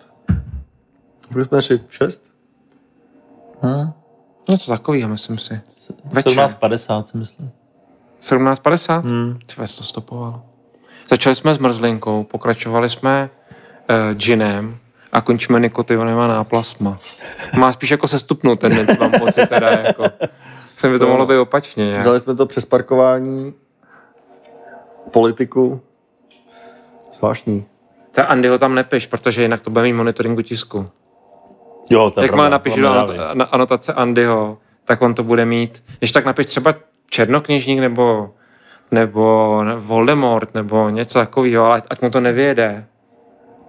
Už 1.38 1.48
jsme 1.48 1.62
šli 1.62 1.80
6? 1.90 2.24
Hm? 3.64 3.92
Něco 4.50 4.72
takového, 4.72 5.10
myslím 5.10 5.38
si. 5.38 5.62
Večer. 6.06 6.32
1750 6.32 7.08
si 7.08 7.18
myslím. 7.18 7.52
17.50? 8.22 9.02
Hmm. 9.02 9.40
Ty 9.46 9.56
to 9.56 9.68
stopovalo. 9.68 10.46
Začali 11.10 11.36
jsme 11.36 11.54
s 11.54 11.58
mrzlinkou, 11.58 12.24
pokračovali 12.24 12.90
jsme 12.90 13.30
uh, 13.90 14.14
ginem 14.14 14.80
a 15.14 15.22
končíme 15.22 15.60
nikotinovanýma 15.60 16.28
náplasma. 16.28 16.98
Má 17.58 17.72
spíš 17.72 17.92
jako 17.92 18.08
sestupnou 18.08 18.56
tendenci, 18.56 18.98
mám 19.00 19.12
pocit 19.12 19.48
teda 19.50 19.70
jako. 19.70 20.06
Se 20.76 20.90
by 20.90 21.00
to 21.00 21.08
mohlo 21.08 21.26
být 21.26 21.38
opačně, 21.38 21.88
nějak. 21.88 22.06
Dali 22.06 22.20
jsme 22.20 22.36
to 22.36 22.46
přes 22.46 22.66
parkování, 22.66 23.54
politiku. 25.12 25.82
Zvláštní. 27.18 27.66
Ta 28.12 28.24
Andy 28.24 28.48
ho 28.48 28.58
tam 28.58 28.76
nepiš, 28.76 29.08
protože 29.08 29.42
jinak 29.42 29.62
to 29.62 29.70
bude 29.70 29.84
mít 29.84 29.94
monitoringu 29.94 30.42
tisku. 30.42 30.90
Jo, 31.90 32.12
to 32.12 32.22
je 32.22 32.26
Jakmile 32.26 32.50
napíšu 32.50 32.82
to 32.82 32.82
do 32.82 33.54
anotace 33.54 33.94
Andyho, 33.94 34.58
tak 34.86 35.02
on 35.02 35.14
to 35.14 35.24
bude 35.24 35.46
mít. 35.46 35.84
Když 36.00 36.12
tak 36.12 36.26
napiš 36.26 36.46
třeba 36.46 36.74
černokněžník 37.10 37.80
nebo, 37.80 38.30
nebo 38.92 39.64
Voldemort 39.78 40.54
nebo 40.54 40.90
něco 40.90 41.20
takového, 41.20 41.66
ale 41.66 41.78
ať, 41.78 41.86
ať 41.90 42.02
mu 42.02 42.10
to 42.10 42.20
nevěde 42.20 42.86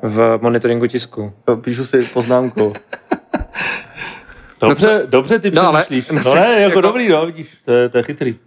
v 0.06 0.38
monitoringu 0.42 0.86
tisku. 0.86 1.32
Jo, 1.48 1.56
Píšu 1.56 1.84
si 1.84 2.04
poznámku. 2.04 2.72
Dobře, 4.60 5.02
dobře 5.06 5.38
ty 5.38 5.50
No, 5.50 5.66
ale- 5.66 5.82
přemýšlíš. 5.82 6.24
no, 6.24 6.24
No, 6.34 6.40
ne, 6.40 6.40
jako, 6.60 6.60
jako- 6.60 6.80
dobrý, 6.80 7.08
no, 7.08 7.26
vidíš, 7.26 7.48
to 7.64 7.72
je, 7.72 7.88
to 7.88 7.98
je 7.98 8.04
chytrý. 8.04 8.38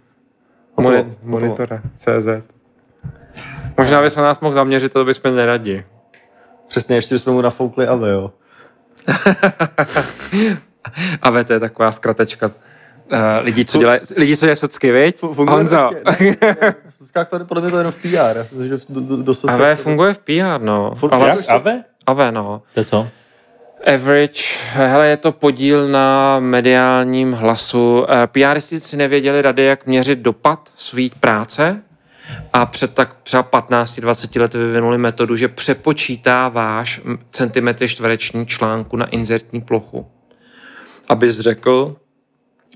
Moni- 0.76 0.96
hotovo. 0.96 1.14
monitore, 1.22 1.80
CZ. 1.94 2.28
Možná 3.78 4.02
by 4.02 4.10
se 4.10 4.20
na 4.20 4.26
nás 4.26 4.40
mohl 4.40 4.54
zaměřit, 4.54 4.92
to 4.92 5.04
bychom 5.04 5.36
neradi. 5.36 5.84
Přesně, 6.68 6.96
ještě 6.96 7.18
jsme 7.18 7.32
mu 7.32 7.40
nafoukli 7.40 7.86
AVE, 7.86 8.10
jo. 8.10 8.32
A 11.22 11.30
VT 11.30 11.50
je 11.50 11.60
taková 11.60 11.92
zkratečka. 11.92 12.46
Uh, 12.46 12.52
lidi, 13.40 13.64
co 13.64 13.78
dělají, 13.78 14.00
lidi, 14.16 14.36
co 14.36 14.46
dělají 14.46 14.56
socky, 14.56 14.92
viď? 14.92 15.16
Fu- 15.22 15.34
Funguje 15.34 15.56
Honzo. 15.56 15.90
to 16.04 16.24
ještě? 16.24 16.56
Sockách 17.08 17.28
to 17.28 17.44
podle 17.44 17.60
mě 17.62 17.70
to 17.70 17.76
je 17.76 17.80
jenom 17.80 17.92
v 17.92 17.96
PR. 17.96 18.44
protože 18.48 18.78
do, 18.88 19.00
do, 19.00 19.16
do 19.22 19.32
socia- 19.32 19.72
AV 19.72 19.78
funguje 19.80 20.14
v 20.14 20.18
PR, 20.18 20.60
no. 20.60 20.94
Furt 20.94 21.12
Ale, 21.12 21.26
Jak? 21.28 21.36
Ave? 21.48 21.84
AV, 22.06 22.18
no. 22.30 22.62
To 22.74 22.80
je 22.80 22.84
co? 22.86 23.08
Average, 23.94 24.42
hele, 24.72 25.08
je 25.08 25.16
to 25.16 25.32
podíl 25.32 25.88
na 25.88 26.38
mediálním 26.40 27.32
hlasu. 27.32 28.04
Eh, 28.08 28.26
PRisti 28.26 28.80
si 28.80 28.96
nevěděli 28.96 29.42
rady, 29.42 29.64
jak 29.64 29.86
měřit 29.86 30.18
dopad 30.18 30.68
své 30.76 31.02
práce 31.20 31.82
a 32.52 32.66
před 32.66 32.94
tak 32.94 33.16
třeba 33.22 33.42
15-20 33.42 34.40
lety 34.40 34.58
vyvinuli 34.58 34.98
metodu, 34.98 35.36
že 35.36 35.48
přepočítáváš 35.48 37.00
m- 37.04 37.18
centimetry 37.30 37.88
čtvereční 37.88 38.46
článku 38.46 38.96
na 38.96 39.06
inzertní 39.06 39.60
plochu. 39.60 40.06
Abys 41.08 41.38
řekl, 41.40 41.96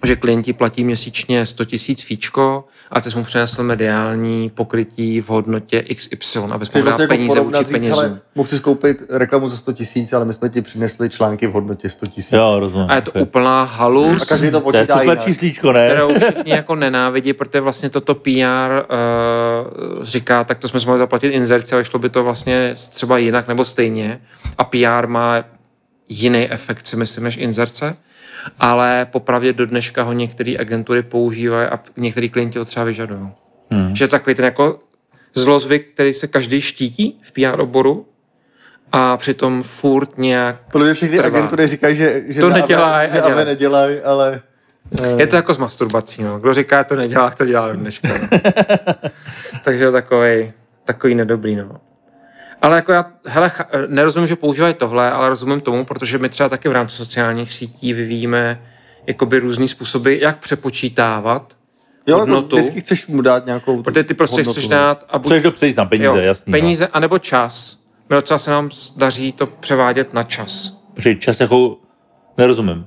že 0.03 0.17
klienti 0.17 0.53
platí 0.53 0.85
měsíčně 0.85 1.47
100 1.47 1.65
tisíc 1.65 2.03
fíčko 2.03 2.65
a 2.91 3.01
ty 3.01 3.11
jsi 3.11 3.19
mu 3.19 3.25
přinesl 3.25 3.63
mediální 3.63 4.51
pokrytí 4.51 5.21
v 5.21 5.29
hodnotě 5.29 5.83
XY, 5.83 6.39
mohl 6.39 6.49
dát 6.49 6.57
vlastně 6.57 6.81
jako 6.81 7.07
peníze 7.07 7.41
vůči 7.41 7.65
penězům. 7.65 8.21
mohl 8.35 8.49
si 8.49 8.57
skoupit 8.57 9.03
reklamu 9.09 9.49
za 9.49 9.57
100 9.57 9.73
tisíc, 9.73 10.13
ale 10.13 10.25
my 10.25 10.33
jsme 10.33 10.49
ti 10.49 10.63
přinesli 10.63 11.11
články 11.11 11.47
v 11.47 11.53
hodnotě 11.53 11.91
100 11.91 12.07
tisíc. 12.07 12.33
Jo, 12.33 12.57
rozumím. 12.61 12.87
A 12.91 12.95
je 12.95 13.03
to 13.03 13.11
okay. 13.11 13.23
úplná 13.23 13.65
halus. 13.65 14.23
A 14.23 14.25
každý 14.25 14.51
to 14.51 14.51
To 14.51 14.57
je 14.57 14.63
počítá 14.63 14.95
super 14.95 15.03
jinak. 15.05 15.25
číslíčko, 15.25 15.73
ne? 15.73 15.87
kterou 15.87 16.15
všichni 16.15 16.53
jako 16.53 16.75
nenávidí, 16.75 17.33
protože 17.33 17.61
vlastně 17.61 17.91
toto 17.91 18.15
PR 18.15 18.29
uh, 18.31 20.05
říká, 20.05 20.45
tak 20.45 20.59
to 20.59 20.69
jsme 20.69 20.81
si 20.81 20.87
mohli 20.87 20.99
zaplatit 20.99 21.29
inzerci, 21.29 21.75
ale 21.75 21.85
šlo 21.85 21.99
by 21.99 22.09
to 22.09 22.25
vlastně 22.25 22.75
třeba 22.91 23.19
jinak 23.19 23.49
nebo 23.49 23.65
stejně. 23.65 24.21
A 24.59 24.65
PR 24.65 25.07
má 25.07 25.45
jiný 26.09 26.51
efekt, 26.51 26.87
si 26.87 26.97
myslím, 26.97 27.25
než 27.25 27.37
inzerce. 27.37 27.97
Ale 28.59 29.07
popravdě 29.13 29.53
do 29.53 29.67
dneška 29.67 30.03
ho 30.03 30.13
některé 30.13 30.55
agentury 30.61 31.03
používají 31.03 31.69
a 31.69 31.81
některý 31.97 32.31
klienti 32.31 32.59
ho 32.59 32.65
třeba 32.65 32.85
vyžadují. 32.85 33.29
Hmm. 33.71 33.97
Že 33.97 34.05
je 34.05 34.09
takový 34.09 34.35
ten 34.35 34.45
jako 34.45 34.79
zlozvyk, 35.35 35.89
který 35.95 36.15
se 36.15 36.27
každý 36.27 36.61
štítí 36.61 37.21
v 37.23 37.33
PR 37.33 37.61
oboru 37.61 38.07
a 38.93 39.17
přitom 39.17 39.63
furt 39.63 40.19
nějak 40.19 40.57
Podle 40.73 40.87
mě 40.87 40.95
všechny 40.95 41.17
trvá. 41.17 41.39
agentury 41.39 41.69
říkají, 41.69 41.97
že, 41.97 42.23
že 42.29 42.41
To 42.41 42.51
nedělají 42.51 43.11
že. 43.13 43.21
AVE 43.23 43.45
nedělají, 43.45 44.01
ale... 44.01 44.41
eh, 45.03 45.15
Je 45.19 45.27
to 45.27 45.37
jako 45.37 45.55
s 45.55 45.59
masturbací, 45.59 46.23
no. 46.23 46.39
Kdo 46.41 46.55
říká, 46.55 46.85
to 46.85 46.97
nedělá, 46.97 47.31
to 47.31 47.47
dělá 47.47 47.69
do 47.69 47.75
dneška. 47.75 48.09
No. 48.09 48.29
Takže 49.65 49.85
je 49.85 49.91
takový, 49.93 50.53
takový 50.85 51.15
nedobrý, 51.15 51.57
no. 51.57 51.71
Ale 52.63 52.77
jako 52.77 52.93
já, 52.93 53.07
hele, 53.25 53.51
nerozumím, 53.87 54.29
že 54.29 54.37
používají 54.37 54.75
tohle, 54.75 55.11
ale 55.11 55.29
rozumím 55.29 55.61
tomu, 55.61 55.85
protože 55.85 56.19
my 56.19 56.29
třeba 56.29 56.49
taky 56.49 56.69
v 56.69 56.73
rámci 56.73 56.97
sociálních 56.97 57.53
sítí 57.53 57.93
vyvíjíme 57.93 58.63
jakoby 59.07 59.39
různý 59.39 59.69
způsoby, 59.69 60.19
jak 60.21 60.39
přepočítávat 60.39 61.57
jo, 62.07 62.19
jako 62.19 62.21
hodnotu. 62.21 62.57
vždycky 62.57 62.81
chceš 62.81 63.07
mu 63.07 63.23
dát 63.23 63.47
nějakou 63.47 63.83
Protože 63.83 64.05
ty 64.05 64.15
prostě 64.15 64.37
hodnotu, 64.37 64.51
chceš 64.53 64.65
no. 64.65 64.71
dát 64.71 65.05
a 65.11 65.19
buď, 65.19 65.33
Chceš 65.33 65.43
dopřejít 65.43 65.77
na 65.77 65.85
peníze, 65.85 66.09
jo, 66.09 66.17
jasný. 66.17 66.51
peníze 66.51 66.87
anebo 66.87 67.19
čas. 67.19 67.79
My 68.11 68.17
docela 68.17 68.39
se 68.39 68.51
nám 68.51 68.71
daří 68.97 69.33
to 69.33 69.47
převádět 69.47 70.15
na 70.15 70.23
čas. 70.23 70.71
No. 70.73 70.79
Protože 70.95 71.15
čas 71.15 71.41
jako, 71.41 71.77
nerozumím. 72.39 72.87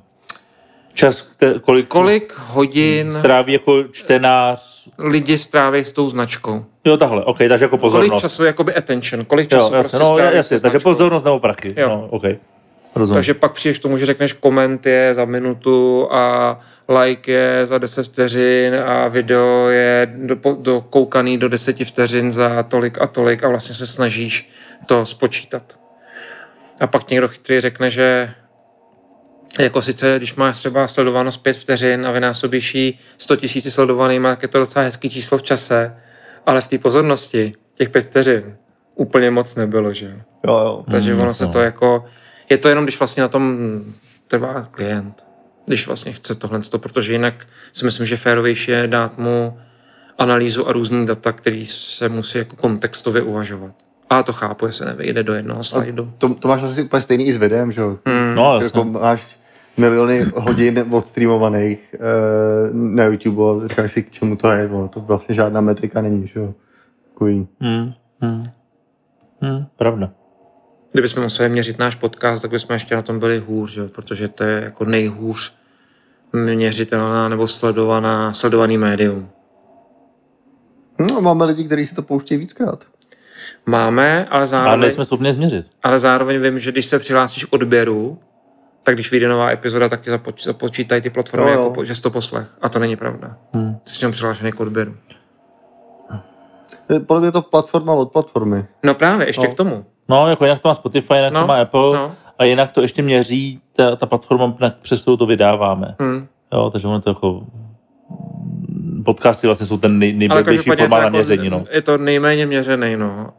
Čas, 0.95 1.31
kolik, 1.61 1.87
Kolik 1.87 2.33
hodin 2.39 3.11
stráví 3.13 3.53
jako 3.53 3.83
čtenář. 3.91 4.87
lidi 4.97 5.37
stráví 5.37 5.79
s 5.83 5.91
tou 5.91 6.09
značkou? 6.09 6.65
Jo, 6.85 6.97
takhle, 6.97 7.23
ok, 7.23 7.37
takže 7.37 7.65
jako 7.65 7.77
Kolik 7.77 7.81
pozornost. 7.81 8.21
času 8.21 8.43
je 8.43 8.47
jakoby 8.47 8.75
attention? 8.75 9.25
Kolik 9.25 9.51
jo, 9.51 9.59
času 9.59 9.73
jasně, 9.73 9.99
prostě 9.99 10.21
no, 10.23 10.29
jasně, 10.29 10.57
se 10.57 10.61
takže 10.63 10.71
značkou? 10.79 10.89
pozornost 10.89 11.23
nebo 11.23 11.39
prachy. 11.39 11.73
Jo. 11.77 11.89
No, 11.89 12.07
ok. 12.09 12.23
Rozumím. 12.95 13.13
Takže 13.15 13.33
pak 13.33 13.53
přijdeš 13.53 13.79
k 13.79 13.81
tomu, 13.81 13.97
že 13.97 14.05
řekneš 14.05 14.33
koment 14.33 14.85
je 14.85 15.13
za 15.15 15.25
minutu 15.25 16.07
a 16.11 16.59
like 17.03 17.31
je 17.31 17.65
za 17.65 17.77
10 17.77 18.03
vteřin 18.05 18.75
a 18.85 19.07
video 19.07 19.67
je 19.69 20.13
do, 20.15 20.35
dokoukaný 20.59 21.37
do 21.37 21.49
10 21.49 21.77
vteřin 21.79 22.31
za 22.31 22.63
tolik 22.63 23.01
a 23.01 23.07
tolik 23.07 23.43
a 23.43 23.49
vlastně 23.49 23.75
se 23.75 23.87
snažíš 23.87 24.49
to 24.85 25.05
spočítat. 25.05 25.63
A 26.79 26.87
pak 26.87 27.09
někdo 27.09 27.27
chytrý 27.27 27.59
řekne, 27.59 27.89
že 27.91 28.33
jako 29.59 29.81
sice, 29.81 30.13
když 30.17 30.35
máš 30.35 30.57
třeba 30.57 30.87
sledovanost 30.87 31.43
5 31.43 31.57
vteřin 31.57 32.05
a 32.07 32.11
vynásobíš 32.11 32.75
ji 32.75 32.93
100 33.17 33.35
tisíci 33.35 33.71
sledovanýma, 33.71 34.29
tak 34.29 34.41
je 34.41 34.47
to 34.47 34.59
docela 34.59 34.85
hezký 34.85 35.09
číslo 35.09 35.37
v 35.37 35.43
čase, 35.43 35.95
ale 36.45 36.61
v 36.61 36.67
té 36.67 36.77
pozornosti 36.77 37.53
těch 37.75 37.89
5 37.89 38.01
vteřin 38.01 38.55
úplně 38.95 39.31
moc 39.31 39.55
nebylo, 39.55 39.93
že 39.93 40.05
jo. 40.05 40.11
Jo, 40.47 40.57
jo. 40.57 40.85
Takže 40.91 41.13
Mm, 41.13 41.21
ono 41.21 41.33
se 41.33 41.45
no. 41.45 41.51
to 41.51 41.59
jako, 41.59 42.05
je 42.49 42.57
to 42.57 42.69
jenom, 42.69 42.83
když 42.85 42.99
vlastně 42.99 43.21
na 43.23 43.29
tom 43.29 43.57
trvá 44.27 44.67
klient. 44.71 45.23
když 45.65 45.87
vlastně 45.87 46.11
chce 46.13 46.35
tohle, 46.35 46.59
protože 46.77 47.11
jinak 47.13 47.47
si 47.73 47.85
myslím, 47.85 48.05
že 48.05 48.17
férovější 48.17 48.71
je 48.71 48.87
dát 48.87 49.17
mu 49.17 49.59
analýzu 50.17 50.67
a 50.69 50.71
různý 50.71 51.05
data, 51.05 51.31
který 51.31 51.65
se 51.65 52.09
musí 52.09 52.37
jako 52.37 52.55
kontextově 52.55 53.21
uvažovat. 53.21 53.71
A 54.09 54.23
to 54.23 54.33
chápu, 54.33 54.65
jestli 54.65 54.85
nevyjde 54.85 55.23
do 55.23 55.33
jednoho 55.33 55.63
slajdu. 55.63 56.13
To, 56.17 56.33
to 56.33 56.47
máš 56.47 56.63
asi 56.63 56.83
úplně 56.83 57.01
stejný 57.01 57.27
i 57.27 57.33
s 57.33 57.37
videem, 57.37 57.71
že 57.71 57.81
jo? 57.81 57.97
Hmm. 58.05 58.35
No, 58.35 58.53
jasně. 58.55 58.65
jako 58.65 58.83
máš 58.83 59.37
miliony 59.77 60.25
hodin 60.35 60.85
odstreamovaných 60.91 61.95
eh, 61.95 61.99
na 62.71 63.03
YouTube 63.03 63.65
a 63.65 63.67
říkáš 63.67 63.91
si, 63.91 64.03
k 64.03 64.11
čemu 64.11 64.35
to 64.35 64.51
je, 64.51 64.67
no, 64.69 64.87
to 64.87 64.99
vlastně 64.99 65.35
žádná 65.35 65.61
metrika 65.61 66.01
není, 66.01 66.27
že 66.27 66.39
jo? 66.39 66.53
Takový. 67.13 67.47
Hmm. 67.59 67.91
Hmm. 68.21 68.45
Hmm. 69.41 69.65
Pravda. 69.75 70.11
Kdybychom 70.91 71.23
museli 71.23 71.49
měřit 71.49 71.79
náš 71.79 71.95
podcast, 71.95 72.41
tak 72.41 72.51
bychom 72.51 72.73
ještě 72.73 72.95
na 72.95 73.01
tom 73.01 73.19
byli 73.19 73.39
hůř, 73.39 73.73
že? 73.73 73.81
jo, 73.81 73.87
protože 73.87 74.27
to 74.27 74.43
je 74.43 74.61
jako 74.63 74.85
nejhůř 74.85 75.55
měřitelná 76.33 77.29
nebo 77.29 77.47
sledovaná, 77.47 78.33
sledovaný 78.33 78.77
médium. 78.77 79.29
No, 80.99 81.21
máme 81.21 81.45
lidi, 81.45 81.63
kteří 81.63 81.87
si 81.87 81.95
to 81.95 82.01
pouštějí 82.01 82.39
víckrát. 82.39 82.83
Máme, 83.65 84.25
ale 84.25 84.27
Ale 84.29 84.47
zároveň, 84.47 84.79
nejsme 84.79 85.05
schopni 85.05 85.33
změřit. 85.33 85.65
ale 85.83 85.99
zároveň 85.99 86.41
vím, 86.41 86.59
že 86.59 86.71
když 86.71 86.85
se 86.85 86.99
přihlásíš 86.99 87.45
k 87.45 87.53
odběru, 87.53 88.19
tak 88.85 88.95
když 88.95 89.11
vyjde 89.11 89.27
nová 89.27 89.51
epizoda, 89.51 89.89
tak 89.89 90.01
ti 90.01 90.09
započ, 90.09 90.43
započítají 90.43 91.01
ty 91.01 91.09
platformy, 91.09 91.51
Jo, 91.51 91.57
jo. 91.59 91.67
jako, 91.67 91.85
že 91.85 91.95
jsi 91.95 92.01
to 92.01 92.09
poslech. 92.09 92.47
A 92.61 92.69
to 92.69 92.79
není 92.79 92.95
pravda. 92.95 93.37
Hmm. 93.53 93.75
Ty 93.83 93.89
jsi 93.91 94.01
tam 94.01 94.11
přihlášený 94.11 94.51
k 94.51 94.59
odběru. 94.59 94.95
Eh, 96.91 96.99
Podle 96.99 97.19
mě 97.21 97.27
je 97.27 97.31
to 97.31 97.41
platforma 97.41 97.93
od 97.93 98.11
platformy. 98.11 98.65
No 98.83 98.93
právě, 98.93 99.27
ještě 99.27 99.47
No. 99.47 99.53
k 99.53 99.57
tomu. 99.57 99.85
No, 100.09 100.27
jako 100.29 100.45
jinak 100.45 100.61
to 100.61 100.67
má 100.67 100.73
Spotify, 100.73 101.13
jinak 101.13 101.33
No, 101.33 101.41
to 101.41 101.47
má 101.47 101.61
Apple 101.61 101.95
no. 101.97 102.15
a 102.39 102.43
jinak 102.43 102.71
to 102.71 102.81
ještě 102.81 103.01
měří 103.01 103.61
ta, 103.75 103.95
ta 103.95 104.05
platforma, 104.05 104.57
přes 104.81 105.01
kterou 105.01 105.17
to 105.17 105.25
vydáváme. 105.25 105.95
Hmm. 105.99 106.27
Jo, 106.53 106.69
takže 106.69 106.87
ono 106.87 107.01
to 107.01 107.09
jako 107.09 107.43
podcasty 109.05 109.47
vlastně 109.47 109.67
jsou 109.67 109.77
ten 109.77 109.99
nej, 109.99 110.13
nejblbější 110.13 110.63
každopádně 110.69 110.83
je 110.83 110.87
to 110.89 110.95
formát 110.95 110.99
na 111.13 111.19
jako, 111.19 111.27
měření. 111.27 111.49
No. 111.49 111.65
je 111.69 111.81
to 111.81 111.97
nejméně 111.97 112.45
měřený, 112.45 112.95
no. 112.97 113.33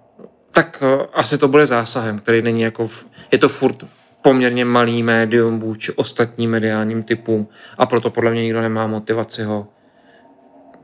Tak 0.50 0.83
uh, 0.97 1.02
asi 1.15 1.39
to 1.39 1.49
bude 1.49 1.66
zásahem, 1.66 2.18
který 2.18 2.42
není 2.42 2.60
jako, 2.60 2.86
v, 2.86 3.05
je 3.33 3.39
to 3.39 3.49
furt 3.49 3.84
poměrně 4.27 4.65
malý 4.65 5.03
médium 5.03 5.59
vůči 5.59 5.93
ostatním 5.93 6.51
mediálním 6.51 7.03
typům 7.03 7.47
a 7.79 7.87
proto 7.87 8.11
podle 8.11 8.31
mě 8.31 8.43
nikdo 8.43 8.61
nemá 8.61 8.87
motivaci 8.87 9.43
ho 9.45 9.67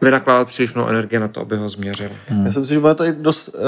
vynakládat 0.03 0.49
příliš 0.49 0.75
mnoho 0.75 0.89
energie 0.91 1.21
na 1.21 1.29
to, 1.29 1.41
aby 1.41 1.57
ho 1.57 1.69
změřil. 1.69 2.11
Hmm. 2.29 2.47
Já 2.47 2.53
si 2.53 2.59
myslím, 2.59 2.83
že 2.83 2.95
to 2.95 3.05
je 3.05 3.13
dost 3.13 3.49
uh, 3.49 3.61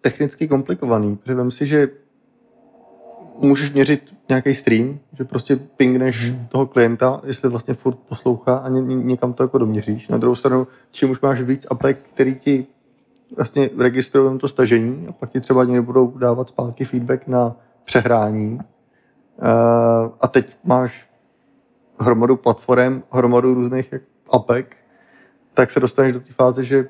technicky 0.00 0.48
komplikovaný, 0.48 1.16
protože 1.16 1.34
vem 1.34 1.50
si, 1.50 1.66
že 1.66 1.88
můžeš 3.38 3.72
měřit 3.72 4.14
nějaký 4.28 4.54
stream, 4.54 4.98
že 5.18 5.24
prostě 5.24 5.56
pingneš 5.56 6.30
Hmm. 6.30 6.46
toho 6.48 6.66
klienta, 6.66 7.20
jestli 7.24 7.48
vlastně 7.48 7.74
furt 7.74 7.96
poslouchá 8.08 8.56
a 8.56 8.68
ně, 8.68 8.80
ně- 8.80 9.04
někam 9.04 9.32
to 9.32 9.42
jako 9.42 9.58
doměříš. 9.58 10.08
Na 10.08 10.18
druhou 10.18 10.34
stranu, 10.34 10.66
čím 10.90 11.10
už 11.10 11.20
máš 11.20 11.40
víc 11.40 11.66
apek, 11.70 11.98
který 12.14 12.34
ti 12.34 12.66
vlastně 13.36 13.70
registrují 13.78 14.38
to 14.38 14.48
stažení 14.48 15.06
a 15.08 15.12
pak 15.12 15.30
ti 15.30 15.40
třeba 15.40 15.64
někdy 15.64 15.80
budou 15.80 16.18
dávat 16.18 16.48
zpátky 16.48 16.84
feedback 16.84 17.26
na 17.26 17.56
přehrání. 17.84 18.58
Uh, 19.38 19.46
a 20.20 20.28
teď 20.28 20.46
máš 20.64 21.06
hromadu 22.00 22.36
platform, 22.36 23.02
hromadu 23.12 23.54
různých 23.54 23.92
jak- 23.92 24.02
apek, 24.30 24.76
tak 25.54 25.70
se 25.70 25.80
dostaneš 25.80 26.12
do 26.12 26.20
té 26.20 26.32
fáze, 26.32 26.64
že 26.64 26.88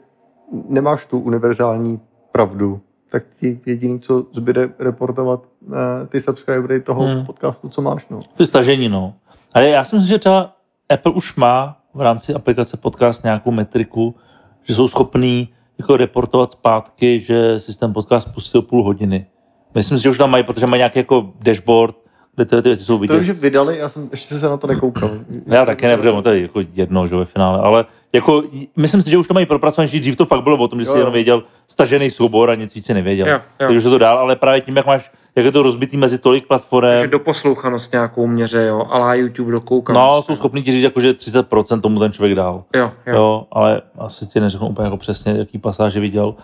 nemáš 0.69 1.07
tu 1.07 1.19
univerzální 1.19 2.01
pravdu, 2.33 2.81
tak 3.11 3.23
ti 3.41 3.61
jediný, 3.67 4.01
co 4.01 4.27
zbyde 4.33 4.69
reportovat 4.79 5.41
eh, 5.73 6.07
ty 6.07 6.21
subscribery 6.21 6.81
toho 6.81 7.03
Hmm. 7.07 7.27
podcastu, 7.27 7.69
co 7.69 7.83
máš. 7.83 8.07
No. 8.11 8.21
Je 8.39 8.47
stažení, 8.47 8.89
no. 8.89 9.15
Ale 9.55 9.69
já 9.69 9.85
si 9.85 9.97
myslím, 9.97 10.09
že 10.09 10.19
třeba 10.19 10.57
Apple 10.89 11.13
už 11.13 11.37
má 11.37 11.81
v 11.95 12.01
rámci 12.01 12.35
aplikace 12.35 12.77
podcast 12.77 13.25
nějakou 13.25 13.51
metriku, 13.51 14.15
že 14.63 14.75
jsou 14.75 14.89
schopní 14.89 15.49
jako 15.79 15.97
reportovat 15.97 16.53
zpátky, 16.53 17.21
že 17.21 17.61
systém 17.61 17.93
podcast 17.93 18.35
pustil 18.35 18.63
půl 18.63 18.85
hodiny. 18.85 19.27
Myslím 19.75 19.99
si, 19.99 20.03
že 20.05 20.11
už 20.11 20.19
tam 20.19 20.31
mají, 20.31 20.45
protože 20.45 20.67
mají 20.67 20.81
nějaký 20.81 20.99
jako 20.99 21.33
dashboard, 21.41 21.97
ty, 22.37 22.45
ty 22.47 22.61
věci 22.63 22.85
jsou 22.85 22.95
To 22.95 22.99
vidět. 22.99 23.21
už 23.21 23.31
vydali, 23.31 23.79
já 23.79 23.89
jsem 23.89 24.09
ještě 24.11 24.39
se 24.39 24.49
na 24.49 24.57
to 24.57 24.67
nekoukal. 24.67 25.11
Já 25.47 25.65
taky 25.67 25.87
ne, 25.87 25.97
protože 25.97 26.23
to 26.23 26.29
je 26.31 26.43
jako 26.43 26.61
jedno, 26.75 27.07
že 27.07 27.17
ve 27.17 27.25
finále, 27.25 27.59
ale 27.61 27.85
jako, 28.13 28.43
myslím 28.77 29.03
si, 29.03 29.11
že 29.11 29.19
už 29.19 29.29
to 29.29 29.35
mají 29.35 29.47
propracované, 29.47 29.87
že 29.89 30.01
dřív 30.01 30.17
to 30.17 30.27
fakt 30.27 30.43
bylo 30.43 30.57
o 30.57 30.69
tom, 30.69 30.81
že 30.81 30.87
Jo, 30.87 30.93
si 30.93 30.97
jo. 30.99 31.01
jenom 31.01 31.13
věděl 31.13 31.43
stažený 31.69 32.11
soubor 32.11 32.51
a 32.51 32.55
nic 32.55 32.75
víc 32.75 32.87
si 32.87 32.95
nevěděl. 32.95 33.27
Jo, 33.29 33.35
jo. 33.35 33.41
Takže 33.57 33.77
už 33.79 33.85
to 33.85 33.99
dál, 33.99 34.19
ale 34.19 34.37
právě 34.37 34.61
tím, 34.61 34.77
jak 34.77 34.87
máš, 34.87 35.13
jak 35.37 35.45
je 35.45 35.53
to 35.53 35.63
rozbitý 35.63 35.97
mezi 35.97 36.19
tolik 36.19 36.47
platform, 36.47 36.87
Takže 36.89 37.07
doposlouchanost 37.07 37.93
nějakou 37.93 38.27
měře, 38.27 38.65
jo, 38.67 38.87
ale 38.91 39.19
YouTube 39.19 39.53
dokoukanost. 39.53 40.01
no, 40.17 40.23
jsou 40.23 40.37
schopní 40.37 40.63
ti 40.63 40.71
říct, 40.73 40.83
jako, 40.83 41.01
že 41.01 41.13
30% 41.13 41.81
tomu 41.81 42.01
ten 42.01 42.13
člověk 42.13 42.35
dal. 42.35 42.65
Jo, 42.77 42.81
jo. 42.83 42.91
Jo. 43.07 43.15
jo, 43.17 43.47
ale 43.53 43.83
asi 43.99 44.27
ti 44.27 44.41
neřeknu 44.41 44.69
úplně 44.69 44.85
jako 44.85 44.97
přesně, 44.97 45.33
jaký 45.39 45.59
pasáže 45.59 46.01
viděl. 46.01 46.35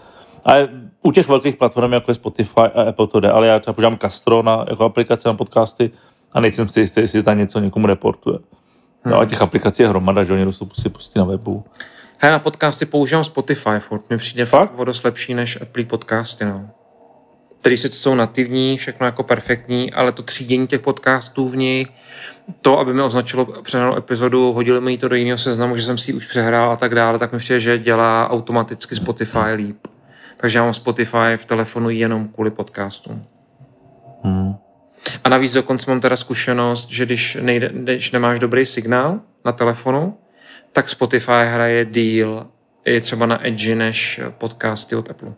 Ale 0.44 0.68
u 1.08 1.12
těch 1.12 1.28
velkých 1.28 1.56
platform, 1.56 1.92
jako 1.92 2.10
je 2.10 2.14
Spotify 2.14 2.60
a 2.60 2.82
Apple 2.82 3.06
to 3.06 3.20
jde, 3.20 3.30
ale 3.30 3.46
já 3.46 3.58
třeba 3.58 3.74
používám 3.74 3.98
Castro 3.98 4.42
na, 4.42 4.64
jako 4.68 4.84
aplikaci 4.84 5.28
na 5.28 5.34
podcasty 5.34 5.90
a 6.32 6.40
nejsem 6.40 6.68
si 6.68 6.80
jistý, 6.80 7.00
jestli 7.00 7.22
tam 7.22 7.38
něco 7.38 7.60
někomu 7.60 7.86
reportuje. 7.86 8.38
No 9.04 9.18
a 9.18 9.24
těch 9.24 9.42
aplikací 9.42 9.82
je 9.82 9.88
hromada, 9.88 10.24
že 10.24 10.32
oni 10.32 10.44
to 10.44 10.52
si 10.52 10.88
pustí 10.88 11.18
na 11.18 11.24
webu. 11.24 11.64
Hele, 12.18 12.32
na 12.32 12.38
podcasty 12.38 12.86
používám 12.86 13.24
Spotify 13.24 13.78
furt. 13.78 14.10
Mi 14.10 14.16
přijde 14.16 14.44
Fakt? 14.44 14.70
fakt 14.70 14.78
o 14.78 14.84
dost 14.84 15.04
lepší 15.04 15.34
než 15.34 15.60
Apple 15.60 15.84
podcasty, 15.84 16.44
no. 16.44 16.70
Který 17.60 17.76
sice 17.76 17.96
jsou 17.96 18.14
nativní, 18.14 18.76
všechno 18.76 19.06
jako 19.06 19.22
perfektní, 19.22 19.92
ale 19.92 20.12
to 20.12 20.22
třídění 20.22 20.66
těch 20.66 20.80
podcastů 20.80 21.48
v 21.48 21.56
nich, 21.56 21.88
to, 22.62 22.78
aby 22.78 22.94
mi 22.94 23.02
označilo 23.02 23.46
přehranou 23.62 23.96
epizodu, 23.96 24.52
hodili 24.52 24.80
mi 24.80 24.98
to 24.98 25.08
do 25.08 25.16
jiného 25.16 25.38
seznamu, 25.38 25.76
že 25.76 25.82
jsem 25.82 25.98
si 25.98 26.10
ji 26.10 26.14
už 26.14 26.26
přehrál 26.26 26.70
a 26.70 26.76
tak 26.76 26.94
dále, 26.94 27.18
tak 27.18 27.32
mi 27.32 27.38
přijde, 27.38 27.60
že 27.60 27.78
dělá 27.78 28.30
automaticky 28.30 28.94
Spotify 28.94 29.52
líp. 29.54 29.76
Takže 30.40 30.58
já 30.58 30.64
mám 30.64 30.74
Spotify 30.74 31.36
v 31.36 31.44
telefonu 31.44 31.90
jenom 31.90 32.28
kvůli 32.28 32.50
podcastům. 32.50 33.22
Hmm. 34.22 34.54
A 35.24 35.28
navíc 35.28 35.52
dokonce 35.52 35.90
mám 35.90 36.00
teda 36.00 36.16
zkušenost, 36.16 36.88
že 36.90 37.06
když, 37.06 37.38
nejde, 37.40 37.70
když 37.74 38.10
nemáš 38.10 38.38
dobrý 38.38 38.66
signál 38.66 39.20
na 39.44 39.52
telefonu, 39.52 40.18
tak 40.72 40.88
Spotify 40.88 41.42
hraje 41.44 41.84
díl 41.84 42.46
i 42.84 43.00
třeba 43.00 43.26
na 43.26 43.46
Edge 43.46 43.74
než 43.74 44.20
podcasty 44.38 44.96
od 44.96 45.10
Apple. 45.10 45.32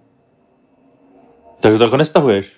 Takže 1.60 1.78
to 1.78 1.84
jako 1.84 1.96
nestahuješ. 1.96 2.56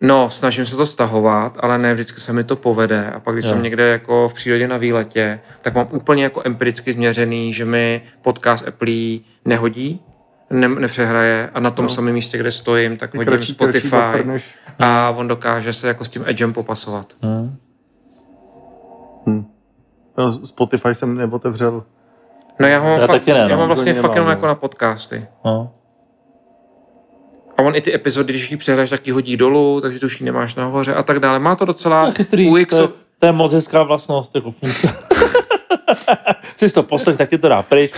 No, 0.00 0.30
snažím 0.30 0.66
se 0.66 0.76
to 0.76 0.86
stahovat, 0.86 1.56
ale 1.60 1.78
ne 1.78 1.94
vždycky 1.94 2.20
se 2.20 2.32
mi 2.32 2.44
to 2.44 2.56
povede. 2.56 3.10
A 3.10 3.20
pak, 3.20 3.34
když 3.34 3.44
Jo. 3.44 3.50
jsem 3.50 3.62
někde 3.62 3.88
jako 3.88 4.28
v 4.28 4.34
přírodě 4.34 4.68
na 4.68 4.76
výletě, 4.76 5.40
tak 5.60 5.74
mám 5.74 5.88
úplně 5.90 6.22
jako 6.22 6.42
empiricky 6.44 6.92
změřený, 6.92 7.52
že 7.52 7.64
mi 7.64 8.02
podcast 8.22 8.68
Apple 8.68 8.94
nehodí, 9.44 10.00
ne, 10.52 10.68
nepřehraje 10.68 11.50
a 11.54 11.60
na 11.60 11.70
tom 11.70 11.84
No. 11.84 11.88
samém 11.88 12.14
místě, 12.14 12.38
kde 12.38 12.50
stojím, 12.52 12.96
tak 12.96 13.14
hodím 13.14 13.32
buffer 13.32 13.44
Spotify 13.54 14.24
než, 14.24 14.44
a 14.78 15.10
on 15.16 15.28
dokáže 15.28 15.72
se 15.72 15.88
jako 15.88 16.04
s 16.04 16.08
tím 16.08 16.24
Edgem 16.26 16.52
popasovat. 16.52 17.06
Hmm. 17.22 17.56
no, 20.18 20.46
Spotify 20.46 20.94
jsem 20.94 21.16
neotevřel. 21.16 21.84
No 22.60 22.66
já, 22.66 22.82
mám 22.82 23.00
Já 23.00 23.06
fakt, 23.06 23.10
taky 23.20 23.32
ne, 23.32 23.38
já 23.38 23.48
no. 23.48 23.56
mám 23.56 23.66
vlastně 23.66 23.94
fakt 23.94 24.14
jenom 24.14 24.30
jako 24.30 24.42
no. 24.42 24.48
na 24.48 24.54
podcasty. 24.54 25.26
No. 25.44 25.70
A 27.58 27.62
on 27.62 27.76
i 27.76 27.80
ty 27.80 27.94
epizody, 27.94 28.32
když 28.32 28.50
ji 28.50 28.56
přehraješ, 28.56 28.90
tak 28.90 29.06
ji 29.06 29.12
hodí 29.12 29.36
dolů, 29.36 29.80
takže 29.80 29.98
tu 29.98 30.06
už 30.06 30.20
ji 30.20 30.24
nemáš 30.26 30.54
nahoře 30.54 30.94
a 30.94 31.02
tak 31.02 31.18
dále. 31.18 31.38
Má 31.38 31.56
to 31.56 31.64
docela 31.64 32.02
To 32.02 32.08
je 32.08 32.14
chytrý, 32.14 32.50
UX, 32.50 32.76
to, 32.76 32.82
je, 32.82 32.88
to 33.18 33.26
je 33.26 33.32
moc 33.32 33.52
hezká 33.52 33.82
vlastnost, 33.82 34.34
jako 34.34 34.50
funkce. 34.50 34.94
Jsi 36.56 36.72
to 36.72 36.82
poslech, 36.82 37.16
tak 37.16 37.30
ti 37.30 37.38
to 37.38 37.48
dá 37.48 37.62
pryč. 37.62 37.92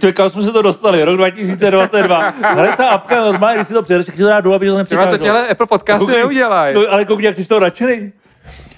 To 0.00 0.12
kam 0.12 0.28
jsme 0.30 0.42
se 0.42 0.52
to 0.52 0.62
dostali, 0.62 1.04
rok 1.04 1.16
2022. 1.16 2.34
Ale 2.42 2.74
ta 2.76 2.88
apka 2.88 3.20
normálně, 3.24 3.56
když 3.56 3.68
si 3.68 3.74
to 3.74 3.82
přijedeš, 3.82 4.06
tak 4.06 4.14
ti 4.14 4.22
to 4.22 4.28
dá 4.28 4.40
dolů, 4.40 4.54
aby 4.54 4.66
to 4.66 4.76
nepřikáželo. 4.78 5.38
Apple 5.50 5.66
podcasty 5.66 6.12
Koukej, 6.22 6.44
No, 6.74 6.80
ale 6.90 7.04
koukni, 7.04 7.26
jak 7.26 7.34
jsi 7.34 7.44
z 7.44 7.48
toho 7.48 7.60
nadšený. 7.60 8.12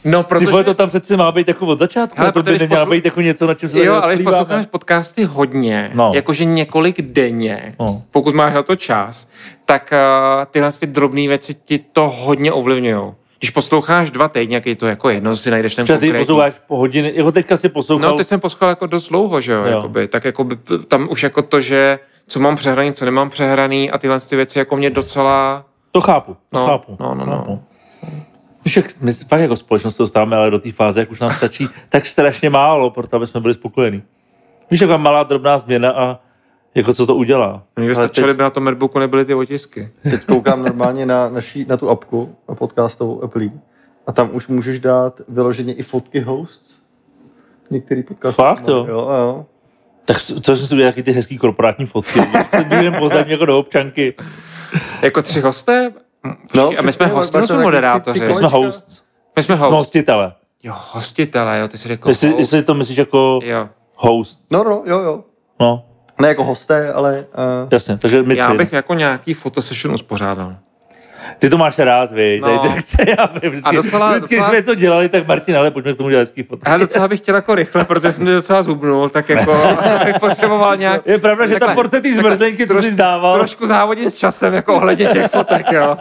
No, 0.04 0.22
Ty 0.22 0.28
protože... 0.28 0.50
vole, 0.50 0.64
to 0.64 0.74
tam 0.74 0.88
přece 0.88 1.16
má 1.16 1.32
být 1.32 1.48
jako 1.48 1.66
od 1.66 1.78
začátku, 1.78 2.20
ale 2.20 2.32
to 2.32 2.38
by 2.38 2.42
protože 2.42 2.50
když 2.52 2.60
nemělo 2.60 2.82
poslu- 2.86 2.90
být 2.90 3.04
jako 3.04 3.20
něco, 3.20 3.46
na 3.46 3.54
čem 3.54 3.68
se 3.68 3.84
Jo, 3.84 3.94
ale 4.02 4.14
když 4.14 4.24
posloucháš 4.24 4.66
podcasty 4.66 5.24
hodně, 5.24 5.90
No. 5.94 6.12
jakože 6.14 6.44
několik 6.44 7.02
denně, 7.02 7.74
no. 7.80 8.02
pokud 8.10 8.34
máš 8.34 8.54
na 8.54 8.62
to 8.62 8.76
čas, 8.76 9.30
tak 9.64 9.92
uh, 9.92 10.44
tyhle 10.50 10.72
ty 10.72 10.86
drobné 10.86 11.28
věci 11.28 11.54
ti 11.54 11.78
to 11.78 12.10
hodně 12.16 12.52
ovlivňují. 12.52 13.12
Když 13.40 13.50
posloucháš 13.50 14.10
dva 14.10 14.28
týdny, 14.28 14.54
jak 14.54 14.66
je 14.66 14.76
to 14.76 14.86
jako 14.86 15.08
jedno, 15.10 15.36
si 15.36 15.50
najdeš 15.50 15.74
ten 15.74 15.84
Třeba 15.84 15.98
ty 15.98 16.06
konkrétní. 16.06 16.24
posloucháš 16.26 16.52
po 16.66 16.76
hodiny, 16.76 17.12
jako 17.16 17.32
teďka 17.32 17.56
si 17.56 17.68
poslouchal, 17.68 18.10
No, 18.10 18.16
teď 18.16 18.26
jsem 18.26 18.40
poslouchal 18.40 18.68
jako 18.68 18.86
dost 18.86 19.08
dlouho, 19.08 19.40
že 19.40 19.52
jo, 19.52 19.60
Jo. 19.64 19.66
Jakoby, 19.76 20.08
tak 20.08 20.24
jako 20.24 20.44
by, 20.44 20.58
tam 20.88 21.08
už 21.10 21.22
jako 21.22 21.42
to, 21.42 21.60
že 21.60 21.98
co 22.26 22.40
mám 22.40 22.56
přehraný, 22.56 22.92
co 22.92 23.04
nemám 23.04 23.30
přehraný 23.30 23.90
a 23.90 23.98
tyhle 23.98 24.20
ty 24.20 24.36
věci 24.36 24.58
jako 24.58 24.76
mě 24.76 24.90
docela... 24.90 25.64
to 25.92 26.00
chápu, 26.00 26.34
to 26.34 26.58
No, 26.58 26.66
chápu. 26.66 26.96
no, 27.00 27.14
no, 27.14 27.26
no. 27.26 27.36
chápu. 27.36 27.62
Víš, 28.64 28.76
jak 28.76 28.86
my 29.00 29.14
se 29.14 29.24
fakt 29.24 29.40
jako 29.40 29.56
společnost 29.56 29.96
se 29.96 30.02
dostáváme 30.02 30.36
ale 30.36 30.50
do 30.50 30.58
té 30.58 30.72
fáze, 30.72 31.00
jak 31.00 31.10
už 31.10 31.20
nám 31.20 31.30
stačí 31.30 31.68
tak 31.88 32.06
strašně 32.06 32.50
málo, 32.50 32.90
proto 32.90 33.16
aby 33.16 33.26
jsme 33.26 33.40
byli 33.40 33.54
spokojení. 33.54 34.02
Víš, 34.70 34.80
jaká 34.80 34.96
malá 34.96 35.22
drobná 35.22 35.58
změna 35.58 35.90
a 35.90 36.18
jako 36.74 36.94
co 36.94 37.06
to 37.06 37.14
udělá. 37.14 37.62
Někde 37.78 37.94
stačily 37.94 38.26
teď- 38.26 38.36
by 38.36 38.42
na 38.42 38.50
tom 38.50 38.64
Madbooku 38.64 38.98
nebyly 38.98 39.24
ty 39.24 39.34
otisky. 39.34 39.90
Teď 40.02 40.24
koukám 40.24 40.62
normálně 40.62 41.06
na, 41.06 41.28
naší, 41.28 41.64
na 41.68 41.76
tu 41.76 41.88
apku, 41.90 42.36
na 42.48 42.54
podcastovou 42.54 43.24
Apple, 43.24 43.42
a 44.06 44.12
tam 44.12 44.30
už 44.32 44.48
můžeš 44.48 44.80
dát 44.80 45.20
vyloženě 45.28 45.72
i 45.74 45.82
fotky 45.82 46.20
hosts. 46.20 46.80
Některý 47.70 48.02
podcasty. 48.02 48.36
Fakt, 48.42 48.68
jo? 48.68 48.86
Jo, 48.88 48.98
jo. 48.98 49.46
Tak 50.04 50.18
co 50.22 50.56
jsem 50.56 50.66
si 50.66 50.74
udělal, 50.74 50.92
taky 50.92 51.02
ty 51.02 51.12
hezký 51.12 51.38
korporátní 51.38 51.86
fotky. 51.86 52.20
Jeden 52.70 52.94
pozadí 52.98 53.30
jako 53.30 53.46
do 53.46 53.58
občanky. 53.58 54.14
Jako 55.02 55.22
tři 55.22 55.40
hosté? 55.40 55.92
No, 56.54 56.70
a 56.78 56.82
my 56.82 56.92
jsme 56.92 57.06
hosté, 57.06 57.38
máš 57.38 57.48
nebo 57.48 57.58
jsme 57.58 57.64
moderátoři? 57.64 58.20
My 58.20 58.26
jsme 58.34 58.34
kolečka. 58.34 58.56
host. 58.58 59.04
My 59.36 59.42
jsme 59.42 59.56
Jsme 59.56 59.64
host. 59.64 59.72
hostitele. 59.74 60.32
Jo, 60.62 60.74
hostitele, 60.92 61.60
jo, 61.60 61.68
ty 61.68 61.78
jsi 61.78 61.88
řekl 61.88 62.08
Jestli, 62.08 62.28
host. 62.28 62.38
jestli 62.38 62.62
to 62.62 62.74
myslíš 62.74 62.98
jako 62.98 63.40
Jo. 63.42 63.68
host. 63.94 64.40
No, 64.50 64.64
no, 64.64 64.82
jo, 64.86 64.98
jo. 64.98 65.24
No, 65.60 65.84
Ne 66.20 66.28
jako 66.28 66.44
hosté, 66.44 66.92
ale... 66.92 67.24
Uh, 67.62 67.68
jasně. 67.72 67.98
Takže 67.98 68.22
my 68.22 68.36
Já 68.36 68.54
bych 68.54 68.72
jako 68.72 68.94
nějaký 68.94 69.34
fotosession 69.34 69.94
uspořádal. 69.94 70.56
Ty 71.38 71.50
to 71.50 71.58
máš 71.58 71.78
rád, 71.78 72.12
víš. 72.12 72.40
No. 72.42 72.48
No. 72.64 72.74
Chce, 72.78 73.02
já 73.18 73.26
vždycky, 73.26 73.60
A 73.64 73.72
docela- 73.72 74.10
vždycky, 74.10 74.28
když 74.34 74.38
docela- 74.38 74.48
jsme 74.48 74.56
něco 74.56 74.74
dělali, 74.74 75.08
tak 75.08 75.26
Martin, 75.26 75.56
ale 75.56 75.70
pojďme 75.70 75.94
k 75.94 75.96
tomu 75.96 76.10
dělat 76.10 76.20
hezký 76.20 76.42
fotky. 76.42 76.70
Já 76.70 76.76
docela 76.76 77.08
bych 77.08 77.20
chtěl 77.20 77.34
jako 77.34 77.54
rychle, 77.54 77.84
protože 77.84 78.12
jsem 78.12 78.22
mě 78.22 78.32
docela 78.32 78.62
zubnul, 78.62 79.08
tak 79.08 79.28
jako 79.28 79.52
bych 80.04 80.20
potřeboval 80.20 80.76
nějak 80.76 81.02
Je 81.06 81.18
pravda, 81.18 81.46
že 81.46 81.54
ta 81.54 81.58
Takhle, 81.58 81.74
porce 81.74 82.00
té 82.00 82.14
zmrzlenky, 82.14 82.66
co 82.66 82.82
jsi 82.82 82.92
zdával, 82.92 83.32
trošku 83.34 83.66
závodit 83.66 84.10
s 84.10 84.16
časem 84.16 84.54
jako 84.54 84.74
ohledně 84.74 85.06
těch 85.06 85.30
fotek, 85.30 85.72
jo. 85.72 85.96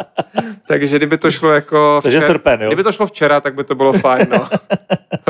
Takže 0.68 0.98
kdyby 0.98 1.18
to 1.18 1.32
šlo 1.32 1.52
jako 1.52 2.00
Takže 2.04 2.22
srpen, 2.22 2.62
jo? 2.62 2.68
Kdyby 2.68 2.84
to 2.84 2.92
šlo 2.92 3.06
včera, 3.08 3.42
tak 3.42 3.56
by 3.56 3.64
to 3.64 3.76
bylo 3.76 3.94
fajn, 3.94 4.28
no. 4.32 4.50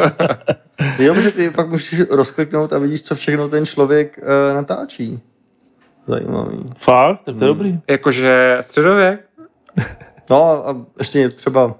jo, 1.00 1.14
protože 1.14 1.32
ty 1.32 1.50
pak 1.50 1.70
můžeš 1.70 2.00
rozkliknout 2.10 2.74
a 2.74 2.78
vidíš, 2.80 3.02
co 3.02 3.16
všechno 3.16 3.50
ten 3.50 3.66
člověk 3.66 4.20
uh, 4.22 4.56
natáčí. 4.56 5.20
Zajímavý. 6.08 6.58
fakt, 6.78 7.18
tak 7.18 7.24
to 7.26 7.32
je 7.32 7.34
Hmm. 7.52 7.58
dobrý. 7.58 7.80
Jakože 7.88 8.58
středověk? 8.62 9.20
No 10.30 10.68
a 10.70 10.76
ještě 11.00 11.30
třeba 11.30 11.76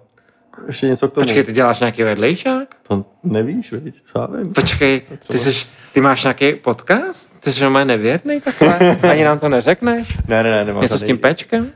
ještě 0.68 0.88
něco 0.88 1.08
k 1.10 1.14
tomu. 1.14 1.24
Počkej, 1.26 1.44
ty 1.44 1.52
děláš 1.54 1.80
nějaký 1.80 2.04
vedlejšák? 2.04 2.68
To 2.88 3.06
nevíš, 3.24 3.72
víš, 3.72 3.94
co 4.06 4.20
já 4.20 4.26
vím. 4.26 4.54
Počkej, 4.54 5.02
ty, 5.28 5.38
jsi, 5.38 5.68
ty 5.94 6.02
máš 6.02 6.24
nějaký 6.24 6.54
podcast? 6.54 7.40
Ty 7.44 7.52
jsi 7.52 7.64
normálně 7.64 7.86
nevěrný 7.86 8.42
takhle? 8.42 8.78
Ani 9.12 9.24
nám 9.24 9.40
to 9.40 9.50
neřekneš? 9.50 10.18
Ne, 10.28 10.44
ne, 10.44 10.52
ne, 10.52 10.66
nemám 10.66 10.82
Něco 10.82 10.98
s 10.98 11.00
žádný- 11.00 11.08
tím 11.08 11.18
pečkem? 11.18 11.72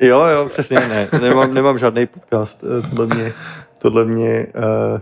Jo, 0.00 0.24
jo, 0.24 0.48
přesně, 0.48 0.76
ne. 0.80 1.08
Nemám, 1.22 1.54
nemám 1.54 1.78
žádný 1.78 2.06
podcast. 2.06 2.64
eh, 2.64 2.88
Tohle 2.88 3.06
mě, 3.06 3.32
tohle 3.78 4.04
mě 4.04 4.46
uh, 4.56 5.00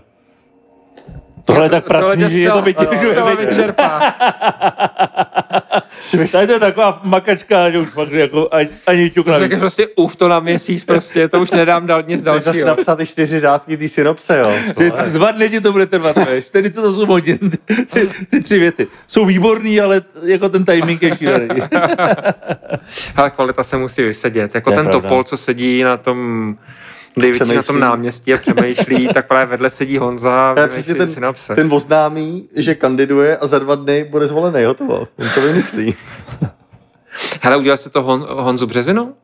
Tohle 1.46 1.64
je 1.66 1.70
tak 1.70 1.84
pracný, 1.88 2.30
že 2.30 2.38
je 2.38 2.50
to 2.50 2.62
zcela 3.04 3.34
vyčerpá. 3.40 4.14
Tady 6.32 6.46
to 6.46 6.52
je 6.52 6.60
taková 6.60 7.00
makačka, 7.02 7.70
že 7.70 7.78
už 7.78 7.88
fakt 7.88 8.12
jako 8.12 8.48
ani, 8.52 8.68
ani 8.86 9.10
To 9.10 9.38
řekl 9.38 9.58
prostě 9.58 9.86
uf 9.96 10.16
to 10.16 10.28
na 10.28 10.40
měsíc, 10.40 10.84
prostě 10.84 11.28
to 11.28 11.40
už 11.40 11.50
nedám 11.50 11.86
dal 11.86 12.02
nic 12.02 12.22
Teď 12.22 12.32
zase 12.32 12.44
dalšího. 12.44 12.66
napsat 12.66 12.96
ty 12.96 13.06
čtyři 13.06 13.40
řádky 13.40 13.76
té 13.76 13.88
synopse, 13.88 14.38
jo. 14.38 14.52
Ty, 14.76 14.92
dva 15.08 15.30
dny 15.30 15.50
ti 15.50 15.60
to 15.60 15.72
bude 15.72 15.86
trvat, 15.86 16.16
víš. 16.34 16.44
48 16.44 17.08
hodin, 17.08 17.38
ty, 17.92 18.08
ty 18.30 18.40
tři 18.42 18.58
věty. 18.58 18.86
Jsou 19.06 19.24
výborný, 19.26 19.80
ale 19.80 20.02
jako 20.22 20.48
ten 20.48 20.64
timing 20.64 21.02
je 21.02 21.16
šílený. 21.16 21.48
Ale 23.16 23.30
kvalita 23.30 23.62
se 23.64 23.76
musí 23.76 24.02
vysedět. 24.02 24.54
Jako 24.54 24.70
Je 24.70 24.76
ten 24.76 24.86
pravda. 24.86 25.08
topol, 25.08 25.24
co 25.24 25.36
sedí 25.36 25.82
na 25.82 25.96
tom 25.96 26.56
David 27.16 27.54
na 27.56 27.62
tom 27.62 27.80
náměstí 27.80 28.34
a 28.34 28.38
přemýšlí, 28.38 29.08
tak 29.14 29.26
právě 29.28 29.46
vedle 29.46 29.70
sedí 29.70 29.98
Honza 29.98 30.50
a 30.50 30.66
přesně 30.68 30.94
ten, 30.94 31.08
synopse. 31.08 31.54
ten 31.54 31.72
oznámí, 31.72 32.48
že 32.56 32.74
kandiduje 32.74 33.36
a 33.36 33.46
za 33.46 33.58
dva 33.58 33.74
dny 33.74 34.04
bude 34.04 34.26
zvolený, 34.26 34.64
hotovo. 34.64 34.98
On 35.18 35.28
to 35.34 35.40
vymyslí. 35.40 35.94
Hele, 37.42 37.56
udělal 37.56 37.76
jsi 37.76 37.90
to 37.90 38.02
Hon, 38.02 38.26
Honzu 38.30 38.66
Březinu? 38.66 39.14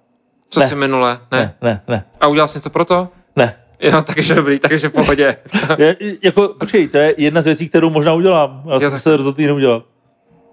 Co 0.51 0.61
Ne. 0.61 0.69
jsi 0.69 0.75
minule? 0.75 1.21
Ne? 1.33 1.39
Ne, 1.39 1.55
ne, 1.71 1.83
ne, 1.89 2.05
A 2.21 2.27
udělal 2.27 2.49
jsi 2.49 2.59
něco 2.59 2.71
pro 2.71 2.85
to? 2.85 3.09
ne. 3.37 3.57
Jo, 3.81 4.03
takže 4.03 4.35
dobrý, 4.35 4.59
takže 4.59 4.89
v 4.89 4.93
pohodě. 4.93 5.37
Je, 5.79 5.97
jako, 6.23 6.49
počkej, 6.49 6.89
to 6.89 6.99
je 6.99 7.15
jedna 7.19 7.41
z 7.41 7.45
věcí, 7.45 7.69
kterou 7.69 7.91
možná 7.91 8.12
udělám. 8.15 8.62
Já 8.73 8.81
jsem 8.81 8.91
tak- 8.91 9.01
se 9.01 9.17
rozhodl 9.17 9.43
neudělat. 9.43 9.83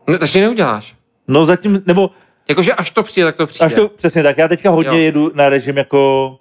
Ne, 0.09 0.17
takže 0.17 0.41
neuděláš. 0.41 0.95
No 1.27 1.45
zatím, 1.45 1.81
nebo 1.85 2.09
Jakože 2.49 2.73
až 2.73 2.91
to 2.91 3.03
přijde, 3.03 3.25
tak 3.27 3.35
to 3.35 3.47
přijde. 3.47 3.65
až 3.65 3.73
to, 3.73 3.87
přesně 3.87 4.23
tak, 4.23 4.37
já 4.37 4.47
teďka 4.47 4.69
hodně 4.69 4.91
Jo. 4.99 5.05
jedu 5.05 5.31
na 5.35 5.49
režim 5.49 5.77
jako, 5.77 6.35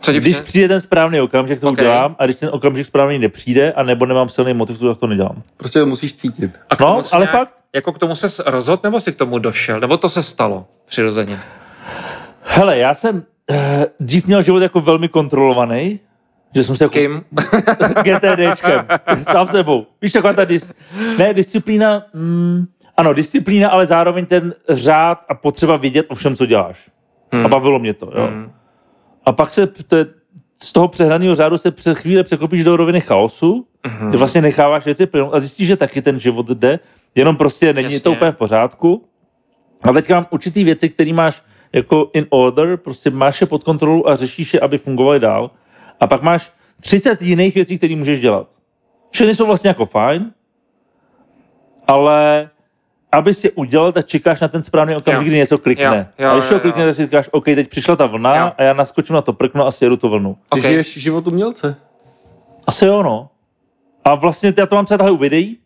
Co 0.00 0.12
když 0.12 0.22
přijde? 0.24 0.42
přijde 0.42 0.68
ten 0.68 0.80
správný 0.80 1.20
okamžik, 1.20 1.60
to 1.60 1.68
Ok. 1.68 1.72
udělám, 1.72 2.16
a 2.18 2.24
když 2.24 2.36
ten 2.36 2.48
okamžik 2.52 2.86
správný 2.86 3.18
nepřijde, 3.18 3.72
a 3.72 3.82
nebo 3.82 4.06
nemám 4.06 4.28
silný 4.28 4.54
motiv, 4.54 4.78
tak 4.80 4.98
to 4.98 5.06
nedělám. 5.06 5.42
Prostě 5.56 5.78
to 5.78 5.86
musíš 5.86 6.14
cítit. 6.14 6.50
A 6.70 6.76
k 6.76 6.80
No, 6.80 6.86
ale 7.12 7.24
nějak, 7.24 7.30
fakt. 7.30 7.54
Jako 7.74 7.92
k 7.92 7.98
tomu 7.98 8.14
se 8.14 8.42
rozhodl, 8.46 8.80
nebo 8.84 9.00
jsi 9.00 9.12
k 9.12 9.16
tomu 9.16 9.38
došel? 9.38 9.80
Nebo 9.80 9.96
to 9.96 10.08
se 10.08 10.22
stalo 10.22 10.66
přirozeně? 10.86 11.40
Hele, 12.42 12.78
já 12.78 12.94
jsem 12.94 13.22
eh, 13.50 13.86
dřív 14.00 14.26
měl 14.26 14.42
život 14.42 14.62
jako 14.62 14.80
velmi 14.80 15.08
kontrolovaný, 15.08 16.00
že 16.54 16.62
jsem 16.62 16.76
se 16.76 16.84
jako 16.84 16.92
Kim? 16.92 17.24
GTDčkem, 18.02 18.86
sám 19.22 19.48
sebou. 19.48 19.86
Víš, 20.02 20.12
taková 20.12 20.32
ta 20.32 20.44
dis... 20.44 20.72
Ne, 21.18 21.34
disciplína, 21.34 22.02
mm, 22.14 22.66
ano, 22.96 23.12
disciplína, 23.12 23.68
ale 23.70 23.86
zároveň 23.86 24.26
ten 24.26 24.54
řád 24.68 25.18
a 25.28 25.34
potřeba 25.34 25.76
vědět 25.76 26.06
o 26.08 26.14
všem, 26.14 26.36
co 26.36 26.46
děláš. 26.46 26.90
Hmm. 27.32 27.46
A 27.46 27.48
bavilo 27.48 27.78
mě 27.78 27.94
to, 27.94 28.06
jo. 28.14 28.26
Hmm. 28.26 28.52
A 29.26 29.32
pak 29.32 29.50
se 29.50 29.66
to 29.66 29.96
je, 29.96 30.06
z 30.62 30.72
toho 30.72 30.88
přehraného 30.88 31.34
řádu 31.34 31.58
se 31.58 31.70
před 31.70 31.98
chvíli 31.98 32.22
překlopíš 32.24 32.64
do 32.64 32.76
roviny 32.76 33.00
chaosu, 33.00 33.66
Mhm. 33.86 34.08
kde 34.08 34.18
vlastně 34.18 34.40
necháváš 34.42 34.84
věci 34.84 35.06
plynout 35.06 35.34
a 35.34 35.40
zjistíš, 35.40 35.66
že 35.68 35.76
taky 35.76 36.02
ten 36.02 36.20
život 36.20 36.46
jde, 36.48 36.78
jenom 37.14 37.36
prostě 37.36 37.72
není 37.72 37.84
Jasně. 37.86 38.00
to 38.00 38.12
úplně 38.12 38.30
v 38.32 38.36
pořádku. 38.36 39.04
A 39.82 39.92
teďka 39.92 40.14
mám 40.14 40.26
určitý 40.30 40.64
věci, 40.64 40.88
které 40.88 41.12
máš 41.12 41.42
jako 41.72 42.10
in 42.12 42.26
order, 42.30 42.76
prostě 42.76 43.10
máš 43.10 43.40
je 43.40 43.46
pod 43.46 43.64
kontrolou 43.64 44.06
a 44.06 44.16
řešíš 44.16 44.54
je, 44.54 44.60
aby 44.60 44.78
fungovaly 44.78 45.20
dál. 45.20 45.50
A 46.00 46.06
pak 46.06 46.22
máš 46.22 46.52
30 46.80 47.22
jiných 47.22 47.54
věcí, 47.54 47.78
které 47.78 47.96
můžeš 47.96 48.20
dělat. 48.20 48.48
Všechny 49.10 49.34
jsou 49.34 49.46
vlastně 49.46 49.68
jako 49.68 49.86
fajn, 49.86 50.32
ale 51.86 52.50
aby 53.12 53.34
si 53.34 53.50
udělal, 53.52 53.92
tak 53.92 54.06
čekáš 54.06 54.40
na 54.40 54.48
ten 54.48 54.62
správný 54.62 54.96
okamžik, 54.96 55.22
Jo. 55.26 55.28
kdy 55.28 55.36
něco 55.36 55.58
klikne. 55.58 56.08
Jo, 56.18 56.24
jo, 56.26 56.30
a 56.30 56.38
když 56.38 56.50
jo, 56.50 56.60
klikne, 56.60 56.84
tak 56.86 56.94
si 56.94 57.02
říkáš, 57.02 57.28
OK, 57.32 57.44
teď 57.44 57.68
přišla 57.68 57.96
ta 57.96 58.06
vlna 58.06 58.36
Jo. 58.36 58.52
a 58.58 58.62
já 58.62 58.72
naskočím 58.72 59.14
na 59.14 59.22
to 59.22 59.32
prkno 59.32 59.66
a 59.66 59.70
sjedu 59.70 59.96
tu 59.96 60.08
vlnu. 60.08 60.34
Ty 60.54 60.60
Ok. 60.60 60.66
žiješ 60.66 60.98
život 60.98 61.26
umělce. 61.26 61.76
Asi 62.66 62.86
jo, 62.86 63.02
no. 63.02 63.28
A 64.04 64.14
vlastně 64.14 64.54
já 64.58 64.66
to 64.66 64.74
mám 64.76 64.84
třeba 64.84 64.98
takhle 64.98 65.12
u 65.12 65.16
videí. 65.16 65.56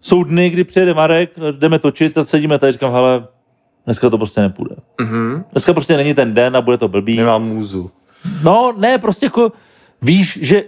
Jsou 0.00 0.24
dny, 0.24 0.50
kdy 0.50 0.64
přijede 0.64 0.94
Marek, 0.94 1.30
jdeme 1.58 1.78
točit 1.78 2.18
a 2.18 2.24
sedíme 2.24 2.58
tady, 2.58 2.72
říkám, 2.72 2.92
hele, 2.92 3.26
dneska 3.84 4.10
to 4.10 4.18
prostě 4.18 4.40
nepůjde. 4.40 4.76
Mhm. 5.00 5.44
Dneska 5.52 5.72
prostě 5.72 5.96
není 5.96 6.14
ten 6.14 6.34
den 6.34 6.56
a 6.56 6.60
bude 6.60 6.78
to 6.78 6.88
blbý. 6.88 7.16
Nemám 7.16 7.42
můzu. 7.42 7.90
No, 8.42 8.74
ne, 8.78 8.98
prostě 8.98 9.26
jako 9.26 9.52
víš, 10.02 10.38
že 10.42 10.62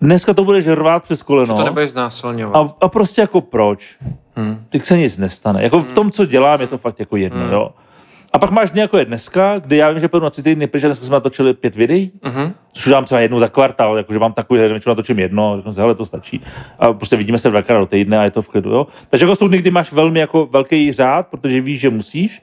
dneska 0.00 0.34
to 0.34 0.44
budeš 0.44 0.66
rvát 0.66 1.02
přes 1.04 1.22
koleno. 1.22 1.56
To 1.56 1.64
nebudeš 1.64 1.90
znásilňovat. 1.90 2.56
a, 2.56 2.74
a 2.80 2.88
prostě 2.88 3.20
jako 3.20 3.40
proč? 3.40 3.96
Hmm. 4.36 4.64
Teď 4.70 4.84
se 4.84 4.98
nic 4.98 5.18
nestane. 5.18 5.62
Jako 5.62 5.80
v 5.80 5.92
tom, 5.92 6.10
co 6.10 6.26
dělám, 6.26 6.60
je 6.60 6.66
to 6.66 6.78
fakt 6.78 7.00
jako 7.00 7.16
jedno, 7.16 7.40
Hmm. 7.42 7.52
jo. 7.52 7.70
A 8.32 8.38
pak 8.38 8.50
máš 8.50 8.70
dny 8.70 8.80
jako 8.80 8.98
je 8.98 9.04
dneska, 9.04 9.58
kdy 9.58 9.76
já 9.76 9.90
vím, 9.90 10.00
že 10.00 10.08
půjdu 10.08 10.24
na 10.24 10.30
tři 10.30 10.42
týdny, 10.42 10.66
protože 10.66 10.86
dneska 10.88 11.06
jsme 11.06 11.12
natočili 11.14 11.54
pět 11.54 11.74
videí, 11.76 12.10
Mhm. 12.24 12.52
což 12.72 12.88
dám 12.92 13.04
třeba 13.04 13.20
jednou 13.20 13.38
za 13.38 13.48
kvartál, 13.48 13.96
jakože 13.96 14.18
mám 14.18 14.32
takový, 14.32 14.60
většinou 14.60 14.90
natočím 14.90 15.18
jedno, 15.18 15.52
a 15.52 15.56
řeknu 15.56 15.72
si, 15.72 15.80
hele, 15.80 15.94
to 15.94 16.06
stačí. 16.06 16.40
A 16.78 16.92
prostě 16.92 17.16
vidíme 17.16 17.38
se 17.38 17.50
dvakrát 17.50 17.78
do 17.78 17.86
týdne 17.86 18.18
a 18.18 18.24
je 18.24 18.30
to 18.30 18.42
v 18.42 18.48
klidu, 18.48 18.70
jo. 18.70 18.86
Takže 19.10 19.24
jako 19.26 19.36
jsou 19.36 19.48
dny, 19.48 19.58
kdy 19.58 19.70
máš 19.70 19.92
velmi 19.92 20.20
jako 20.20 20.46
velký 20.46 20.92
řád, 20.92 21.26
protože 21.26 21.60
víš, 21.60 21.80
že 21.80 21.90
musíš. 21.90 22.42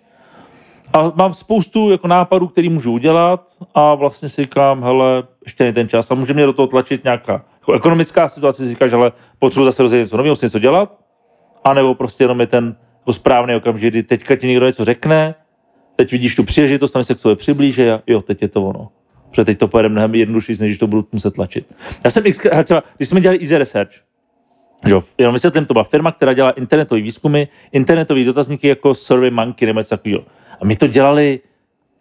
A 0.95 1.11
mám 1.15 1.33
spoustu 1.33 1.91
jako 1.91 2.07
nápadů, 2.07 2.47
který 2.47 2.69
můžu 2.69 2.91
udělat 2.91 3.41
a 3.73 3.95
vlastně 3.95 4.29
si 4.29 4.41
říkám, 4.41 4.83
hele, 4.83 5.23
ještě 5.45 5.63
není 5.63 5.73
ten 5.73 5.89
čas 5.89 6.11
a 6.11 6.15
může 6.15 6.33
mě 6.33 6.45
do 6.45 6.53
toho 6.53 6.67
tlačit 6.67 7.03
nějaká 7.03 7.45
jako 7.59 7.73
ekonomická 7.73 8.29
situace, 8.29 8.63
si 8.63 8.69
říkáš, 8.69 8.93
ale 8.93 9.11
potřebuji 9.39 9.65
zase 9.65 9.83
rozjet 9.83 9.99
něco 10.01 10.17
nového, 10.17 10.31
musím 10.31 10.45
něco 10.45 10.59
dělat, 10.59 10.99
anebo 11.63 11.95
prostě 11.95 12.23
jenom 12.23 12.39
je 12.39 12.47
ten 12.47 12.75
jako 12.99 13.13
správný 13.13 13.55
okamžik, 13.55 13.93
kdy 13.93 14.03
teďka 14.03 14.35
ti 14.35 14.47
někdo 14.47 14.67
něco 14.67 14.85
řekne, 14.85 15.35
teď 15.95 16.11
vidíš 16.11 16.35
tu 16.35 16.43
příležitost, 16.43 16.91
tam 16.91 17.03
se 17.03 17.15
k 17.15 17.19
sobě 17.19 17.35
přiblíže 17.35 17.93
a 17.93 18.01
jo, 18.07 18.21
teď 18.21 18.41
je 18.41 18.47
to 18.47 18.63
ono. 18.63 18.89
Protože 19.29 19.45
teď 19.45 19.57
to 19.57 19.67
pojede 19.67 19.89
mnohem 19.89 20.15
jednodušší, 20.15 20.55
než 20.59 20.77
to 20.77 20.87
budu 20.87 21.07
muset 21.11 21.33
tlačit. 21.33 21.65
Já 22.03 22.09
jsem, 22.11 22.23
hele, 22.51 22.63
třeba, 22.63 22.83
když 22.97 23.09
jsme 23.09 23.21
dělali 23.21 23.39
Easy 23.41 23.57
Research, 23.57 23.91
jo, 24.85 25.03
jenom 25.17 25.33
vysvětlím, 25.33 25.65
to 25.65 25.73
byla 25.73 25.83
firma, 25.83 26.11
která 26.11 26.33
dělá 26.33 26.51
internetové 26.51 27.01
výzkumy, 27.01 27.43
internetové 27.71 28.23
dotazníky 28.23 28.67
jako 28.67 28.93
Survey 28.93 29.31
Monkey 29.31 29.65
nebo 29.65 29.79
něco 29.79 29.97
takového. 29.97 30.23
A 30.61 30.65
my 30.65 30.75
to 30.75 30.87
dělali 30.87 31.39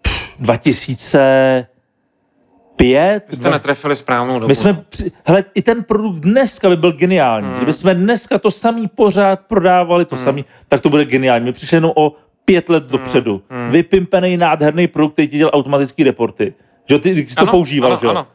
pff, 0.02 0.34
2005. 0.40 3.24
Vy 3.28 3.36
jste 3.36 3.50
netrefili 3.50 3.96
správnou 3.96 4.34
dobu. 4.34 4.48
My 4.48 4.54
jsme, 4.54 4.84
hele, 5.24 5.44
i 5.54 5.62
ten 5.62 5.84
produkt 5.84 6.20
dneska 6.20 6.68
by 6.68 6.76
byl 6.76 6.92
geniální. 6.92 7.46
Hmm. 7.46 7.56
Kdyby 7.56 7.72
jsme 7.72 7.94
dneska 7.94 8.38
to 8.38 8.50
samý 8.50 8.88
pořád 8.88 9.40
prodávali, 9.40 10.04
to 10.04 10.16
hmm. 10.16 10.24
samý, 10.24 10.44
tak 10.68 10.80
to 10.80 10.88
bude 10.88 11.04
geniální. 11.04 11.44
My 11.44 11.52
přišli 11.52 11.76
jenom 11.76 11.92
o 11.96 12.12
pět 12.44 12.68
let 12.68 12.84
dopředu. 12.84 13.42
Hmm. 13.50 13.70
Vypimpený, 13.70 14.36
nádherný 14.36 14.86
produkt, 14.88 15.12
který 15.12 15.28
ti 15.28 15.38
dělal 15.38 15.50
automatické 15.54 16.04
reporty. 16.04 16.54
Že 16.88 16.98
ty, 16.98 17.14
ty 17.14 17.26
jsi 17.26 17.34
to 17.34 17.42
Ano, 17.42 17.50
používal, 17.50 17.90
ano, 17.92 18.00
že 18.00 18.06
jo? 18.06 18.10
ano. 18.10 18.26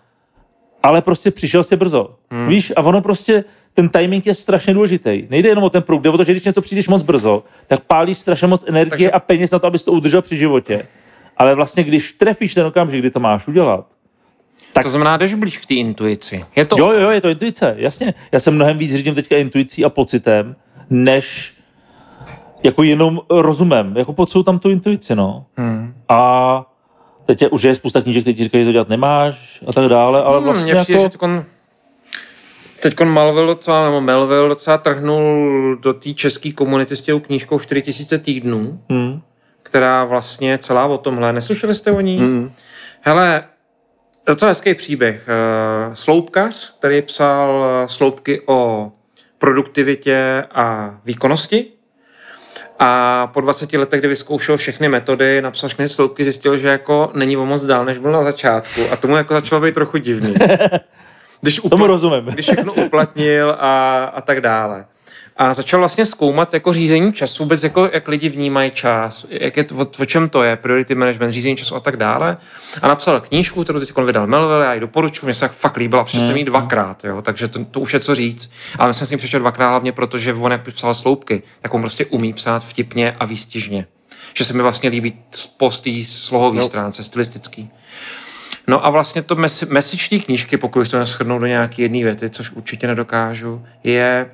Ale 0.84 1.02
prostě 1.02 1.32
přišel 1.32 1.64
si 1.64 1.76
brzo. 1.76 2.16
Hmm. 2.32 2.48
Víš, 2.48 2.74
a 2.76 2.82
ono 2.82 3.02
prostě, 3.02 3.44
ten 3.74 3.90
timing 3.90 4.26
je 4.28 4.34
strašně 4.34 4.74
důležitý. 4.74 5.28
Nejde 5.30 5.50
jenom 5.50 5.64
o 5.64 5.70
ten 5.70 5.82
produkt, 5.82 6.04
jde 6.04 6.10
o 6.10 6.18
to, 6.18 6.24
že 6.24 6.32
když 6.34 6.44
něco 6.46 6.62
přijdeš 6.62 6.88
moc 6.88 7.04
brzo, 7.04 7.44
tak 7.68 7.80
pálíš 7.88 8.18
strašně 8.18 8.48
moc 8.48 8.64
energie 8.68 8.90
Takže- 8.90 9.06
Takže... 9.06 9.12
a 9.12 9.20
peněz 9.20 9.52
na 9.52 9.60
to, 9.60 9.68
abys 9.68 9.84
to 9.84 9.92
udržel 9.92 10.22
při 10.22 10.38
životě. 10.38 10.88
Ale 11.38 11.56
vlastně, 11.56 11.84
když 11.84 12.14
trefíš 12.14 12.54
ten 12.54 12.66
okamžik, 12.66 13.00
kdy 13.00 13.10
to 13.12 13.20
máš 13.20 13.48
udělat, 13.48 13.88
Tak, 14.74 14.84
to 14.84 14.90
znamená, 14.90 15.18
jdeš 15.18 15.34
blíž 15.34 15.58
k 15.58 15.66
té 15.66 15.74
intuici. 15.74 16.46
Je 16.56 16.66
to... 16.66 16.76
Jo, 16.80 16.92
jo, 16.92 17.10
je 17.10 17.22
to 17.22 17.30
intuice, 17.30 17.76
jasně. 17.78 18.14
Já 18.32 18.40
jsem 18.40 18.56
mnohem 18.56 18.78
víc 18.78 18.96
řídím 18.96 19.16
teďka 19.16 19.38
intuicí 19.38 19.86
a 19.86 19.90
pocitem, 19.90 20.56
než 20.90 21.54
jako 22.64 22.84
jenom 22.84 23.20
rozumem. 23.30 23.98
Jako 23.98 24.14
potřebuji 24.14 24.44
tam 24.44 24.60
tu 24.60 24.70
intuici, 24.70 25.16
no. 25.16 25.46
Hmm. 25.58 25.94
A 26.10 26.66
teď 27.30 27.42
je, 27.42 27.50
už 27.50 27.64
je 27.64 27.76
spousta 27.76 28.02
knížek, 28.02 28.24
které 28.24 28.34
ti 28.34 28.44
říkají, 28.44 28.64
že 28.64 28.68
to 28.68 28.72
dělat 28.72 28.90
nemáš 28.90 29.64
a 29.68 29.74
tak 29.74 29.86
dále, 29.86 30.24
ale 30.24 30.40
vlastně 30.42 30.74
hmm, 30.74 30.86
jako... 30.92 31.10
Přijde, 31.10 31.46
Teď 32.80 33.02
Malville 33.02 33.48
docela, 33.48 33.86
nebo 33.86 34.02
Melville 34.02 34.50
docela 34.50 34.78
trhnul 34.78 35.76
do 35.76 35.94
té 35.94 36.14
české 36.14 36.52
komunity 36.52 36.96
s 36.96 37.02
těou 37.02 37.20
knížkou 37.20 37.60
4000 37.60 38.18
týdnů, 38.18 38.82
hmm. 38.90 39.22
která 39.64 40.06
vlastně 40.06 40.58
celá 40.58 40.86
o 40.86 40.98
tomhle. 40.98 41.34
Neslyšeli 41.34 41.76
jste 41.76 41.92
o 41.92 42.02
ní? 42.02 42.18
Hmm. 42.18 42.52
Hele, 43.02 43.44
docela 44.28 44.50
hezký 44.50 44.74
příběh. 44.74 45.30
Eh, 45.30 45.96
sloupkař, 45.96 46.78
který 46.80 47.02
psal 47.02 47.66
eh, 47.66 47.88
sloupky 47.88 48.42
o 48.46 48.92
produktivitě 49.38 50.44
a 50.52 50.98
výkonnosti. 51.06 51.66
A 52.80 53.28
po 53.34 53.42
20 53.42 53.74
letech, 53.74 54.00
kdy 54.00 54.08
vyzkoušel 54.08 54.58
všechny 54.58 54.90
metody, 54.90 55.42
napsal 55.42 55.68
všechny 55.68 55.90
sloupky, 55.90 56.24
zjistil, 56.24 56.58
že 56.58 56.68
jako 56.68 57.12
není 57.14 57.38
o 57.38 57.46
moc 57.46 57.66
dál, 57.66 57.86
než 57.86 57.98
byl 57.98 58.12
na 58.12 58.24
začátku. 58.24 58.82
A 58.92 58.96
tomu 58.96 59.16
jako 59.16 59.34
začalo 59.34 59.62
být 59.62 59.74
trochu 59.74 59.98
divný. 59.98 60.36
Když 61.42 61.62
upl- 61.62 61.70
Tomu 61.70 61.88
rozumím. 61.88 62.26
Když 62.26 62.46
všechno 62.46 62.74
uplatnil 62.74 63.56
a, 63.60 64.04
a 64.04 64.22
tak 64.22 64.42
dále. 64.42 64.86
A 65.40 65.54
začal 65.54 65.80
vlastně 65.80 66.06
zkoumat 66.06 66.54
jako 66.54 66.74
řízení 66.74 67.14
času, 67.14 67.44
vůbec 67.44 67.64
jako, 67.64 67.90
jak 67.94 68.08
lidi 68.08 68.30
vnímají 68.30 68.72
čas, 68.72 69.26
jak 69.30 69.58
je 69.58 69.64
to, 69.64 69.76
o, 69.76 69.88
o, 70.00 70.06
čem 70.06 70.30
to 70.30 70.44
je, 70.44 70.56
priority 70.56 70.96
management, 70.96 71.32
řízení 71.32 71.56
času 71.56 71.76
a 71.76 71.80
tak 71.80 71.98
dále. 71.98 72.38
A 72.82 72.88
napsal 72.88 73.22
knížku, 73.22 73.64
kterou 73.64 73.80
teď 73.80 73.98
vydal 73.98 74.28
Melville, 74.28 74.66
já 74.66 74.74
ji 74.74 74.80
doporučuji, 74.80 75.26
mě 75.26 75.34
se 75.34 75.48
fakt 75.48 75.78
líbila, 75.78 76.04
protože 76.04 76.20
jsem 76.20 76.36
ji 76.36 76.44
hmm. 76.44 76.46
dvakrát, 76.46 77.04
jo, 77.04 77.22
takže 77.22 77.48
to, 77.48 77.66
to, 77.66 77.80
už 77.80 77.94
je 77.94 78.00
co 78.00 78.16
říct. 78.16 78.52
Ale 78.80 78.94
jsem 78.94 79.08
s 79.08 79.10
ním 79.10 79.20
přečetl 79.20 79.42
dvakrát 79.42 79.70
hlavně 79.70 79.92
proto, 79.92 80.18
že 80.18 80.34
on 80.34 80.52
jak 80.52 80.74
psal 80.74 80.94
sloupky, 80.94 81.44
tak 81.62 81.74
on 81.74 81.82
prostě 81.82 82.06
umí 82.06 82.34
psát 82.34 82.64
vtipně 82.64 83.16
a 83.20 83.26
výstižně. 83.26 83.86
Že 84.34 84.46
se 84.46 84.54
mi 84.54 84.62
vlastně 84.62 84.90
líbí 84.90 85.14
po 85.58 85.70
té 85.70 85.92
slohové 86.06 86.58
no. 86.58 86.66
stránce, 86.66 87.04
stylistický. 87.04 87.72
No 88.68 88.86
a 88.86 88.90
vlastně 88.90 89.22
to 89.22 89.36
mes- 89.36 89.70
message 89.70 90.20
knížky, 90.20 90.58
pokud 90.58 90.92
to 90.92 91.00
neschrnou 91.00 91.40
do 91.40 91.46
nějaké 91.46 91.82
jedné 91.82 92.04
věty, 92.04 92.30
což 92.30 92.52
určitě 92.52 92.88
nedokážu, 92.88 93.66
je, 93.84 94.30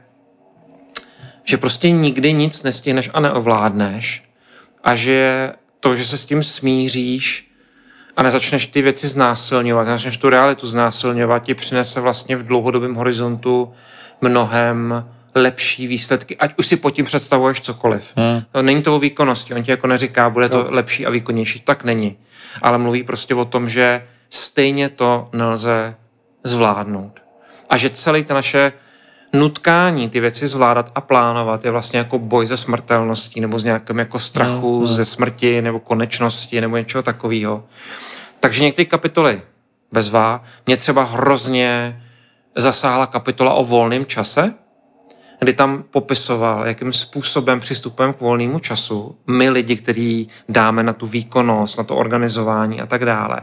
že 1.46 1.58
prostě 1.58 1.92
nikdy 1.92 2.34
nic 2.34 2.64
nestihneš 2.64 3.10
a 3.14 3.20
neovládneš 3.20 4.24
a 4.84 4.96
že 4.96 5.52
to, 5.80 5.96
že 5.96 6.06
se 6.06 6.18
s 6.18 6.26
tím 6.26 6.44
smíříš 6.44 7.52
a 8.18 8.24
nezačneš 8.24 8.68
ty 8.68 8.82
věci 8.82 9.08
znásilňovat, 9.08 9.88
nezačneš 9.88 10.18
tu 10.18 10.30
realitu 10.30 10.68
znásilňovat, 10.68 11.44
ti 11.44 11.54
přinese 11.54 12.02
vlastně 12.02 12.36
v 12.36 12.44
dlouhodobém 12.44 12.96
horizontu 12.96 13.74
mnohem 14.22 15.06
lepší 15.36 15.88
výsledky, 15.88 16.38
ať 16.38 16.54
už 16.58 16.68
si 16.68 16.76
pod 16.76 16.92
tím 16.92 17.06
představuješ 17.06 17.62
cokoliv. 17.62 18.14
Hmm. 18.16 18.42
No, 18.56 18.62
není 18.62 18.82
to 18.82 18.96
o 18.96 19.00
výkonnosti, 19.00 19.54
on 19.54 19.64
ti 19.64 19.72
jako 19.72 19.88
neříká, 19.88 20.30
bude 20.30 20.50
to 20.50 20.64
no. 20.64 20.68
lepší 20.70 21.06
a 21.06 21.10
výkonnější, 21.10 21.60
tak 21.60 21.84
není. 21.84 22.18
Ale 22.62 22.78
mluví 22.78 23.04
prostě 23.04 23.36
o 23.36 23.46
tom, 23.46 23.70
že 23.70 24.08
stejně 24.30 24.90
to 24.90 25.30
nelze 25.34 25.96
zvládnout. 26.44 27.20
A 27.70 27.78
že 27.78 27.90
celé 27.90 28.24
to 28.24 28.34
naše 28.34 28.72
nutkání 29.40 30.10
ty 30.10 30.20
věci 30.20 30.48
zvládat 30.48 30.92
a 30.96 31.02
plánovat 31.02 31.66
je 31.66 31.72
vlastně 31.72 32.00
jako 32.00 32.20
boj 32.20 32.48
ze 32.48 32.58
smrtelností 32.58 33.42
nebo 33.42 33.60
z 33.60 33.64
nějakým 33.64 34.00
jako 34.00 34.20
strachu 34.20 34.74
no, 34.74 34.80
no. 34.80 34.86
ze 34.86 35.06
smrti 35.06 35.62
nebo 35.62 35.80
konečnosti 35.80 36.62
nebo 36.62 36.78
něčeho 36.78 37.04
takového. 37.04 37.64
Takže 38.40 38.64
některé 38.64 38.86
kapitoly 38.86 39.42
bezvá. 39.92 40.44
Mě 40.66 40.78
třeba 40.78 41.04
hrozně 41.04 42.02
zasáhla 42.56 43.08
kapitola 43.08 43.54
o 43.54 43.66
volném 43.66 44.06
čase, 44.06 44.54
kdy 45.40 45.54
tam 45.54 45.84
popisoval, 45.84 46.68
jakým 46.68 46.94
způsobem 46.94 47.60
přistupujeme 47.60 48.14
k 48.14 48.22
volnému 48.22 48.60
času, 48.60 49.18
my 49.28 49.50
lidi, 49.50 49.76
kteří 49.76 50.30
dáme 50.50 50.84
na 50.84 50.94
tu 50.94 51.08
výkonnost, 51.08 51.78
na 51.78 51.84
to 51.84 51.96
organizování 51.96 52.82
a 52.82 52.86
tak 52.86 53.06
dále, 53.06 53.42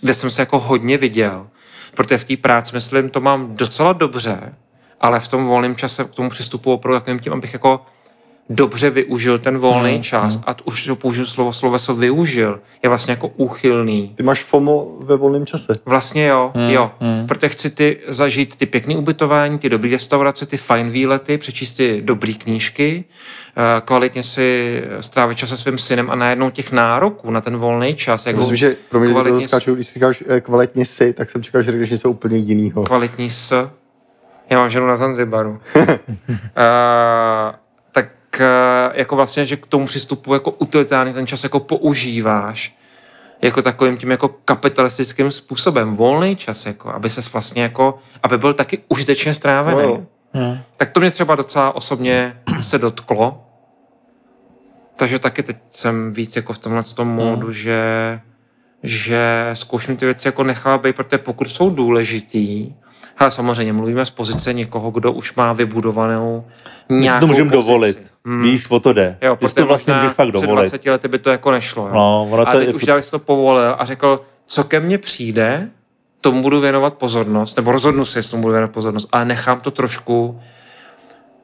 kde 0.00 0.14
jsem 0.14 0.30
se 0.30 0.42
jako 0.42 0.58
hodně 0.58 0.98
viděl, 0.98 1.46
protože 1.94 2.18
v 2.18 2.24
té 2.24 2.36
práci, 2.36 2.70
myslím, 2.74 3.10
to 3.10 3.20
mám 3.20 3.56
docela 3.56 3.92
dobře, 3.92 4.54
ale 5.02 5.20
v 5.20 5.28
tom 5.28 5.46
volném 5.46 5.76
čase 5.76 6.04
k 6.04 6.10
tomu 6.10 6.30
přistupu 6.30 6.72
opravdu 6.72 7.00
takovým 7.00 7.20
tím, 7.20 7.32
abych 7.32 7.52
jako 7.52 7.80
dobře 8.50 8.90
využil 8.90 9.38
ten 9.38 9.58
volný 9.58 9.92
hmm, 9.92 10.02
čas 10.02 10.34
hmm. 10.34 10.44
a 10.46 10.56
už 10.64 10.86
to 10.86 10.96
použiju 10.96 11.26
slovo 11.26 11.52
sloveso 11.52 11.94
využil, 11.94 12.60
je 12.82 12.88
vlastně 12.88 13.12
jako 13.12 13.28
úchylný. 13.28 14.14
Ty 14.16 14.22
máš 14.22 14.42
FOMO 14.42 14.96
ve 15.00 15.16
volném 15.16 15.46
čase? 15.46 15.78
Vlastně 15.84 16.26
jo, 16.26 16.52
hmm, 16.54 16.70
jo. 16.70 16.90
Hmm. 17.00 17.26
Protože 17.26 17.48
chci 17.48 17.70
ty 17.70 17.98
zažít 18.08 18.56
ty 18.56 18.66
pěkné 18.66 18.96
ubytování, 18.96 19.58
ty 19.58 19.68
dobré 19.68 19.90
restaurace, 19.90 20.46
ty 20.46 20.56
fajn 20.56 20.90
výlety, 20.90 21.38
přečíst 21.38 21.74
ty 21.74 22.02
dobré 22.04 22.32
knížky, 22.32 23.04
eh, 23.56 23.80
kvalitně 23.84 24.22
si 24.22 24.82
strávit 25.00 25.38
čas 25.38 25.48
se 25.48 25.56
svým 25.56 25.78
synem 25.78 26.10
a 26.10 26.14
najednou 26.14 26.50
těch 26.50 26.72
nároků 26.72 27.30
na 27.30 27.40
ten 27.40 27.56
volný 27.56 27.94
čas. 27.94 28.26
Jako 28.26 28.38
Myslím, 28.38 28.56
že 28.56 28.76
pro 28.90 29.00
mě 29.00 29.10
kvalitně 29.10 29.48
skáču, 29.48 29.74
když 29.74 29.92
říkáš 29.92 30.22
eh, 30.28 30.40
kvalitně 30.40 30.86
si, 30.86 31.12
tak 31.12 31.30
jsem 31.30 31.42
čekal, 31.42 31.62
že 31.62 31.70
řekneš 31.70 31.90
něco 31.90 32.10
úplně 32.10 32.36
jiného. 32.38 32.84
Kvalitní 32.84 33.30
s. 33.30 33.70
Já 34.52 34.58
mám 34.58 34.70
ženu 34.70 34.86
na 34.86 34.96
Zanzibaru. 34.96 35.60
uh, 35.76 35.88
jako 38.92 39.16
vlastně, 39.16 39.46
že 39.46 39.56
k 39.56 39.66
tomu 39.66 39.86
přistupu 39.86 40.34
jako 40.34 40.50
utilitárně 40.50 41.12
ten 41.12 41.26
čas 41.26 41.44
jako 41.44 41.60
používáš 41.60 42.76
jako 43.42 43.62
takovým 43.62 43.96
tím 43.96 44.10
jako 44.10 44.28
kapitalistickým 44.28 45.30
způsobem, 45.30 45.96
volný 45.96 46.36
čas, 46.36 46.66
jako, 46.66 46.88
aby 46.88 47.10
se 47.10 47.20
vlastně 47.32 47.62
jako, 47.62 47.98
aby 48.22 48.38
byl 48.38 48.54
taky 48.54 48.78
užitečně 48.88 49.34
strávený. 49.34 49.82
No. 49.82 50.06
Hmm. 50.32 50.58
Tak 50.76 50.90
to 50.90 51.00
mě 51.00 51.10
třeba 51.10 51.34
docela 51.34 51.76
osobně 51.76 52.36
se 52.60 52.78
dotklo. 52.78 53.44
Takže 54.96 55.18
taky 55.18 55.42
teď 55.42 55.56
jsem 55.70 56.12
víc 56.12 56.36
jako 56.36 56.52
v 56.52 56.58
tomhle 56.58 56.82
tom 56.82 57.08
hmm. 57.08 57.16
módu, 57.16 57.52
že, 57.52 57.80
že 58.82 59.50
zkouším 59.52 59.96
ty 59.96 60.04
věci 60.04 60.28
jako 60.28 60.44
nechávat 60.44 60.80
být, 60.80 60.96
protože 60.96 61.18
pokud 61.18 61.48
jsou 61.48 61.70
důležitý, 61.70 62.74
ale 63.18 63.30
samozřejmě 63.30 63.72
mluvíme 63.72 64.04
z 64.04 64.10
pozice 64.10 64.52
někoho, 64.52 64.90
kdo 64.90 65.12
už 65.12 65.34
má 65.34 65.52
vybudovanou 65.52 66.44
nějakou 66.88 67.20
to 67.20 67.26
můžeme 67.26 67.50
dovolit. 67.50 68.12
Hmm. 68.24 68.42
Víš, 68.42 68.70
o 68.70 68.80
to 68.80 68.92
jde. 68.92 69.18
Jo, 69.22 69.38
to 69.54 69.66
vlastně 69.66 69.94
můžeš 69.94 70.12
fakt 70.12 70.30
dovolit. 70.30 70.66
Před 70.66 70.82
20 70.82 70.90
lety 70.90 71.08
by 71.08 71.18
to 71.18 71.30
jako 71.30 71.50
nešlo. 71.50 71.86
Jo. 71.86 71.94
No, 71.94 72.28
ono 72.30 72.48
a 72.48 72.52
teď 72.52 72.68
je... 72.68 72.74
už 72.74 72.84
dál 72.84 73.02
to 73.10 73.18
povolil 73.18 73.76
a 73.78 73.84
řekl, 73.84 74.24
co 74.46 74.64
ke 74.64 74.80
mně 74.80 74.98
přijde, 74.98 75.68
tomu 76.20 76.42
budu 76.42 76.60
věnovat 76.60 76.94
pozornost, 76.94 77.56
nebo 77.56 77.72
rozhodnu 77.72 78.04
si, 78.04 78.18
jestli 78.18 78.30
tomu 78.30 78.42
budu 78.42 78.52
věnovat 78.52 78.72
pozornost, 78.72 79.08
ale 79.12 79.24
nechám 79.24 79.60
to 79.60 79.70
trošku, 79.70 80.40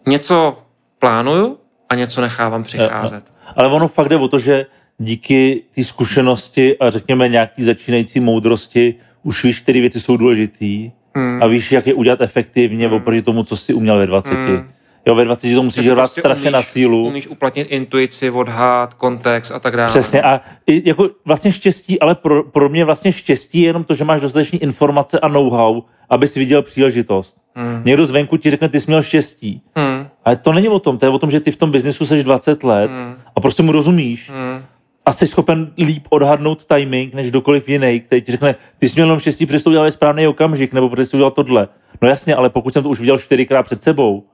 něco 0.07 0.59
plánuju 0.99 1.59
a 1.89 1.95
něco 1.95 2.21
nechávám 2.21 2.63
přicházet. 2.63 3.33
Ale 3.57 3.69
ono 3.69 3.89
fakt 3.89 4.09
jde 4.09 4.17
o 4.17 4.29
to, 4.29 4.39
že 4.39 4.67
díky 4.99 5.63
té 5.75 5.85
zkušenosti 5.85 6.79
a 6.79 6.91
řekněme 6.91 7.29
nějaký 7.29 7.65
začínající 7.65 8.21
moudrosti 8.21 8.95
už 9.23 9.45
víš, 9.45 9.61
které 9.61 9.81
věci 9.81 10.01
jsou 10.01 10.17
důležité 10.17 10.98
hmm. 11.19 11.43
a 11.43 11.47
víš, 11.47 11.73
jak 11.73 11.87
je 11.87 11.95
udělat 11.95 12.21
efektivně 12.21 12.87
hmm. 12.87 12.97
oproti 12.97 13.23
tomu, 13.23 13.45
co 13.45 13.57
jsi 13.57 13.75
uměl 13.75 13.99
ve 13.99 14.07
20. 14.07 14.35
Hmm. 14.35 14.69
Jo, 15.07 15.15
ve 15.15 15.25
20 15.25 15.55
to 15.55 15.63
musíš 15.63 15.85
dělat 15.85 15.97
prostě 15.97 16.21
strašně 16.21 16.43
umíš, 16.43 16.53
na 16.53 16.63
sílu. 16.63 17.07
Umíš 17.07 17.27
uplatnit 17.27 17.65
intuici, 17.71 18.31
odhad, 18.31 18.95
kontext 18.95 19.53
a 19.53 19.59
tak 19.59 19.77
dále. 19.77 19.89
Přesně 19.89 20.23
a 20.23 20.41
i, 20.67 20.89
jako 20.89 21.11
vlastně 21.25 21.53
štěstí, 21.53 22.01
ale 22.01 22.15
pro, 22.15 22.43
pro 22.43 22.69
mě 22.69 22.85
vlastně 22.85 23.13
štěstí 23.13 23.61
je 23.61 23.67
jenom 23.67 23.85
to, 23.85 23.95
že 23.95 24.05
máš 24.05 24.21
dostatečné 24.21 24.59
informace 24.59 25.21
a 25.21 25.29
know-how, 25.29 25.83
abys 26.11 26.35
viděl 26.35 26.63
příležitost. 26.63 27.37
Hmm. 27.55 27.83
Někdo 27.85 28.07
zvenku 28.07 28.37
ti 28.37 28.51
řekne, 28.51 28.69
ty 28.69 28.81
jsi 28.81 28.87
měl 28.87 29.03
štěstí. 29.03 29.63
Hmm. 29.77 30.07
Ale 30.25 30.37
to 30.37 30.53
není 30.53 30.69
o 30.69 30.79
tom, 30.79 30.99
to 30.99 31.07
je 31.07 31.11
o 31.11 31.19
tom, 31.19 31.31
že 31.31 31.41
ty 31.41 31.51
v 31.51 31.57
tom 31.57 31.71
biznesu 31.71 32.07
seš 32.07 32.25
20 32.25 32.65
let 32.65 32.91
hmm. 32.91 33.15
a 33.37 33.41
prostě 33.41 33.63
mu 33.63 33.73
rozumíš. 33.73 34.31
Hmm 34.31 34.63
a 35.09 35.13
jsi 35.13 35.27
schopen 35.27 35.73
líp 35.79 36.07
odhadnout 36.11 36.67
timing 36.67 37.15
než 37.15 37.31
kdokoliv 37.31 37.69
jiný, 37.69 38.01
který 38.01 38.23
ti 38.23 38.33
řekne, 38.33 38.55
ty 38.79 38.89
jsi 38.89 38.95
měl 38.95 39.07
jenom 39.07 39.19
štěstí, 39.19 39.47
protože 39.47 39.59
jsi 39.59 39.69
udělal 39.69 39.93
správný 39.93 40.27
okamžik, 40.27 40.73
nebo 40.73 40.89
protože 40.89 41.05
jsi 41.07 41.17
udělal 41.17 41.31
tohle. 41.31 41.69
No 42.03 42.09
jasně, 42.09 42.35
ale 42.35 42.51
pokud 42.51 42.73
jsem 42.73 42.83
to 42.83 42.89
už 42.89 43.01
viděl 43.01 43.19
čtyřikrát 43.19 43.63
před 43.63 43.83
sebou, 43.83 44.25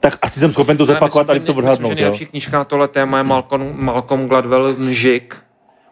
tak 0.00 0.18
asi 0.22 0.40
jsem 0.40 0.52
schopen 0.52 0.76
to 0.76 0.84
zopakovat 0.84 1.30
a 1.30 1.32
líp 1.32 1.44
to 1.44 1.54
odhadnout. 1.54 1.80
Myslím, 1.80 1.88
že 1.88 1.94
nejlepší 1.94 2.26
knižka 2.26 2.58
na 2.58 2.64
tohle 2.64 2.88
téma 2.88 3.18
je 3.18 3.24
Malcolm, 3.24 3.84
Malcolm 3.84 4.28
Gladwell 4.28 4.74
Mžik, 4.78 5.36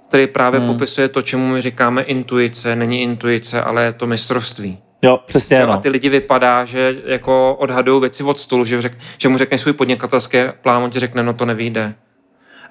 který 0.09 0.27
právě 0.27 0.61
hmm. 0.61 0.69
popisuje 0.69 1.09
to, 1.09 1.23
čemu 1.23 1.47
my 1.49 1.63
říkáme 1.63 2.03
intuice. 2.03 2.77
Není 2.77 3.03
intuice, 3.03 3.63
ale 3.63 3.85
je 3.85 3.93
to 3.93 4.07
mistrovství. 4.07 4.79
Jo, 5.03 5.21
přesně. 5.27 5.57
Jo, 5.57 5.67
no. 5.67 5.73
A 5.73 5.77
ty 5.77 5.89
lidi 5.89 6.09
vypadá, 6.09 6.65
že 6.65 6.97
jako 7.07 7.55
odhadují 7.55 8.01
věci 8.01 8.23
od 8.25 8.41
stolu, 8.41 8.65
že, 8.65 8.83
řek, 8.83 8.99
že 9.19 9.29
mu 9.29 9.39
řekne 9.39 9.59
svůj 9.59 9.73
podnikatelský 9.73 10.39
plán, 10.63 10.83
on 10.83 10.91
ti 10.91 10.99
řekne, 10.99 11.23
no 11.23 11.35
to 11.35 11.47
nevíde. 11.47 11.95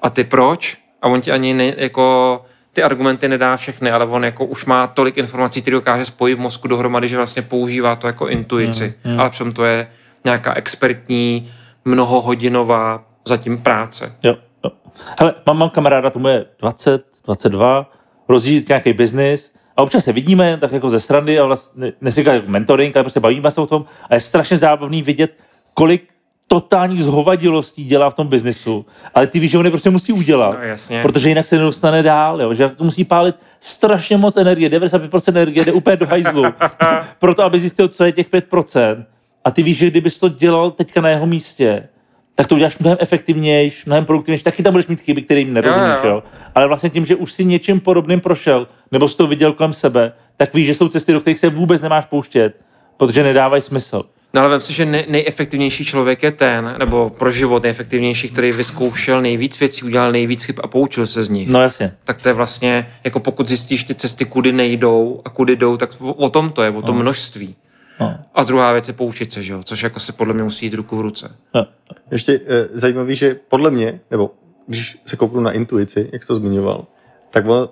A 0.02 0.10
ty 0.10 0.24
proč? 0.24 0.85
A 1.06 1.10
on 1.10 1.22
ti 1.22 1.32
ani 1.32 1.54
ne, 1.54 1.74
jako 1.78 2.46
ty 2.74 2.84
argumenty 2.84 3.28
nedá 3.28 3.58
všechny, 3.58 3.92
ale 3.92 4.06
on 4.06 4.24
jako 4.24 4.46
už 4.46 4.66
má 4.66 4.88
tolik 4.88 5.18
informací, 5.18 5.62
které 5.62 5.76
dokáže 5.76 6.06
spojit 6.06 6.36
v 6.36 6.40
mozku 6.40 6.68
dohromady, 6.68 7.08
že 7.08 7.18
vlastně 7.18 7.42
používá 7.42 7.96
to 7.96 8.08
jako 8.08 8.28
intuici. 8.28 8.94
Mm, 9.04 9.14
mm. 9.14 9.20
Ale 9.20 9.30
přitom 9.30 9.54
to 9.54 9.66
je 9.66 9.88
nějaká 10.24 10.54
expertní, 10.54 11.54
mnohohodinová 11.86 13.04
zatím 13.28 13.58
práce. 13.58 14.16
Jo, 14.24 14.36
jo. 14.64 14.72
Hele, 15.20 15.34
mám, 15.46 15.58
mám 15.58 15.70
kamaráda, 15.70 16.10
tomu 16.10 16.28
je 16.28 16.46
20, 16.60 17.06
22, 17.26 17.92
rozjíždí 18.30 18.66
nějaký 18.70 18.94
biznis 18.94 19.56
A 19.78 19.82
občas 19.82 20.04
se 20.04 20.14
vidíme, 20.14 20.58
tak 20.58 20.72
jako 20.72 20.90
ze 20.90 21.00
srandy 21.00 21.40
a 21.40 21.46
vlastně, 21.46 21.94
neříká 22.02 22.34
jako 22.34 22.48
mentoring, 22.52 22.96
ale 22.96 23.04
prostě 23.04 23.20
bavíme 23.20 23.52
se 23.52 23.62
o 23.62 23.68
tom 23.68 23.86
a 24.10 24.14
je 24.14 24.20
strašně 24.20 24.58
zábavný 24.58 25.02
vidět, 25.02 25.38
kolik 25.74 26.15
totálních 26.48 27.04
zhovadilostí 27.04 27.86
dělá 27.86 28.10
v 28.10 28.14
tom 28.14 28.28
biznesu, 28.28 28.86
ale 29.14 29.28
ty 29.28 29.40
víš, 29.40 29.52
že 29.52 29.58
on 29.58 29.66
je 29.66 29.72
prostě 29.72 29.90
musí 29.90 30.14
udělat, 30.14 30.56
No, 30.60 30.64
jasně. 30.64 31.02
protože 31.02 31.30
jinak 31.30 31.46
se 31.46 31.56
nedostane 31.58 32.04
dál, 32.04 32.42
jo? 32.42 32.54
že 32.54 32.70
to 32.70 32.84
musí 32.84 33.04
pálit 33.06 33.36
strašně 33.60 34.18
moc 34.18 34.38
energie, 34.38 34.70
95% 34.70 35.30
energie 35.30 35.66
jde 35.66 35.72
úplně 35.72 35.98
do 35.98 36.06
hajzlu, 36.08 36.44
proto 37.20 37.44
aby 37.44 37.60
zjistil, 37.60 37.88
co 37.88 38.06
je 38.06 38.12
těch 38.12 38.30
5%. 38.30 39.04
A 39.46 39.52
ty 39.52 39.64
víš, 39.64 39.78
že 39.78 39.88
kdybys 39.90 40.20
to 40.20 40.30
dělal 40.30 40.72
teďka 40.72 41.02
na 41.02 41.10
jeho 41.10 41.26
místě, 41.26 41.88
tak 42.36 42.48
to 42.48 42.56
uděláš 42.56 42.78
mnohem 42.80 42.98
efektivnější, 43.02 43.84
mnohem 43.86 44.06
produktivnější. 44.06 44.44
Taky 44.44 44.64
tam 44.64 44.74
budeš 44.74 44.88
mít 44.88 45.02
chyby, 45.02 45.22
kterým 45.22 45.54
nerozumíš, 45.54 45.98
Jo, 46.04 46.10
jo, 46.10 46.10
jo. 46.16 46.24
Ale 46.56 46.68
vlastně 46.68 46.90
tím, 46.90 47.06
že 47.06 47.16
už 47.16 47.34
si 47.34 47.46
něčím 47.46 47.80
podobným 47.80 48.22
prošel, 48.22 48.68
nebo 48.92 49.08
jsi 49.08 49.18
to 49.18 49.28
viděl 49.28 49.54
kolem 49.54 49.74
sebe, 49.74 50.12
tak 50.38 50.54
víš, 50.54 50.66
že 50.68 50.74
jsou 50.74 50.88
cesty, 50.88 51.14
do 51.14 51.22
kterých 51.22 51.40
se 51.40 51.50
vůbec 51.50 51.82
nemáš 51.82 52.06
pouštět, 52.06 52.54
protože 52.98 53.24
nedávají 53.24 53.62
smysl. 53.62 54.04
No 54.34 54.42
ale 54.42 54.50
vem 54.50 54.62
si, 54.62 54.74
že 54.74 54.86
nej, 54.86 55.06
nejefektivnější 55.10 55.86
člověk 55.86 56.24
je 56.24 56.32
ten, 56.32 56.76
nebo 56.80 57.10
pro 57.10 57.32
život 57.32 57.64
nejefektivnější, 57.64 58.30
který 58.30 58.52
vyzkoušel 58.52 59.22
nejvíc 59.22 59.60
věcí, 59.60 59.86
udělal 59.86 60.12
nejvíc 60.12 60.44
chyb 60.44 60.56
a 60.64 60.68
poučil 60.68 61.08
se 61.08 61.24
z 61.24 61.30
nich. 61.30 61.50
No 61.50 61.62
jasně. 61.62 61.94
Tak 62.04 62.22
to 62.22 62.30
je 62.30 62.34
vlastně, 62.34 62.92
jako 63.04 63.20
pokud 63.20 63.48
zjistíš 63.48 63.84
ty 63.84 63.96
cesty, 63.96 64.26
kudy 64.26 64.52
nejdou 64.52 65.22
a 65.26 65.30
kudy 65.30 65.56
jdou, 65.56 65.78
tak 65.78 65.90
o, 66.00 66.14
o 66.14 66.30
tom 66.30 66.52
to 66.52 66.64
je, 66.64 66.70
o 66.70 66.82
tom 66.82 66.98
množství. 66.98 67.56
No. 68.00 68.18
A 68.34 68.44
druhá 68.44 68.72
věc 68.74 68.88
je 68.88 68.94
poučit 68.94 69.32
se, 69.32 69.44
že 69.44 69.54
jo? 69.54 69.64
což 69.64 69.84
jako 69.84 70.00
se 70.00 70.14
podle 70.14 70.34
mě 70.34 70.44
musí 70.44 70.66
jít 70.66 70.74
ruku 70.74 70.98
v 70.98 71.02
ruce. 71.02 71.36
No. 71.56 71.68
Ještě 72.12 72.34
e, 72.34 72.68
zajímavý, 72.72 73.16
že 73.16 73.36
podle 73.50 73.72
mě, 73.72 74.00
nebo 74.12 74.32
když 74.68 74.98
se 75.06 75.16
kouknu 75.16 75.42
na 75.42 75.52
intuici, 75.52 76.10
jak 76.14 76.24
jsi 76.24 76.28
to 76.28 76.36
zmiňoval, 76.36 76.86
tak 77.32 77.46
on, 77.48 77.70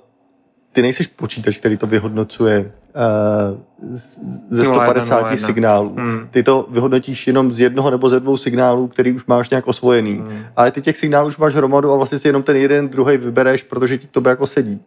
ty 0.71 0.81
nejseš 0.81 1.07
počítač, 1.07 1.57
který 1.57 1.77
to 1.77 1.87
vyhodnocuje 1.87 2.71
ze 4.49 4.63
0,1, 4.63 4.65
150 4.65 5.21
0,1. 5.23 5.35
signálů. 5.45 5.93
Hmm. 5.97 6.27
Ty 6.31 6.43
to 6.43 6.67
vyhodnotíš 6.71 7.27
jenom 7.27 7.53
z 7.53 7.59
jednoho 7.59 7.89
nebo 7.89 8.09
ze 8.09 8.19
dvou 8.19 8.37
signálů, 8.37 8.87
který 8.87 9.13
už 9.13 9.25
máš 9.25 9.49
nějak 9.49 9.67
osvojený. 9.67 10.13
Hmm. 10.13 10.39
Ale 10.55 10.71
ty 10.71 10.81
těch 10.81 10.97
signálů 10.97 11.27
už 11.27 11.37
máš 11.37 11.55
hromadu 11.55 11.91
a 11.91 11.95
vlastně 11.95 12.19
si 12.19 12.27
jenom 12.27 12.43
ten 12.43 12.55
jeden, 12.55 12.89
druhý 12.89 13.17
vybereš, 13.17 13.63
protože 13.63 13.97
ti 13.97 14.07
tobě 14.07 14.29
jako 14.29 14.47
sedí. 14.47 14.81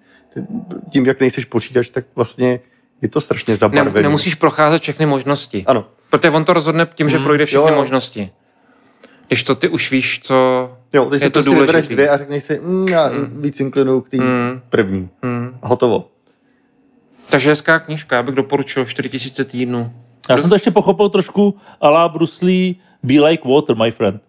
Tím, 0.90 1.06
jak 1.06 1.20
nejseš 1.20 1.44
počítač, 1.44 1.88
tak 1.88 2.04
vlastně 2.14 2.60
je 3.02 3.08
to 3.08 3.20
strašně 3.20 3.52
Ne, 3.52 3.56
zabarvený. 3.56 4.02
nemusíš 4.02 4.34
procházet 4.34 4.82
všechny 4.82 5.06
možnosti. 5.06 5.64
Ano. 5.66 5.84
Protože 6.10 6.30
on 6.30 6.44
to 6.44 6.52
rozhodne 6.52 6.86
tím, 6.94 7.08
že 7.08 7.16
Hmm. 7.16 7.24
projde 7.24 7.44
všechny 7.44 7.62
jo, 7.68 7.74
jo. 7.74 7.76
možnosti. 7.80 8.30
Když 9.28 9.42
to 9.42 9.54
ty 9.54 9.68
už 9.68 9.90
víš, 9.90 10.20
co 10.22 10.70
Jo, 10.92 11.04
ty 11.04 11.16
je 11.16 11.20
si 11.20 11.30
to 11.30 11.42
prostě 11.42 11.50
důležitý. 11.50 11.94
dvě 11.94 12.08
a 12.10 12.16
řekneš 12.16 12.42
si, 12.42 12.60
mm, 12.64 12.88
já 12.88 13.10
víc 13.32 13.60
inklinuju 13.60 14.00
k 14.00 14.08
té 14.08 14.16
Hmm. 14.16 14.60
první. 14.68 15.08
Hmm. 15.22 15.50
A 15.62 15.68
hotovo. 15.68 16.08
Takže 17.30 17.48
hezká 17.50 17.78
knížka, 17.78 18.16
já 18.16 18.22
bych 18.22 18.34
doporučil 18.34 18.84
4000 18.84 19.44
týdnů. 19.44 19.92
Já 20.28 20.36
jsem 20.36 20.50
to 20.50 20.54
ještě 20.54 20.70
pochopil 20.70 21.08
trošku 21.08 21.54
ala 21.80 22.08
Bruce 22.08 22.46
Lee, 22.46 22.74
be 23.02 23.20
like 23.20 23.48
water, 23.48 23.76
my 23.76 23.90
friend. 23.90 24.22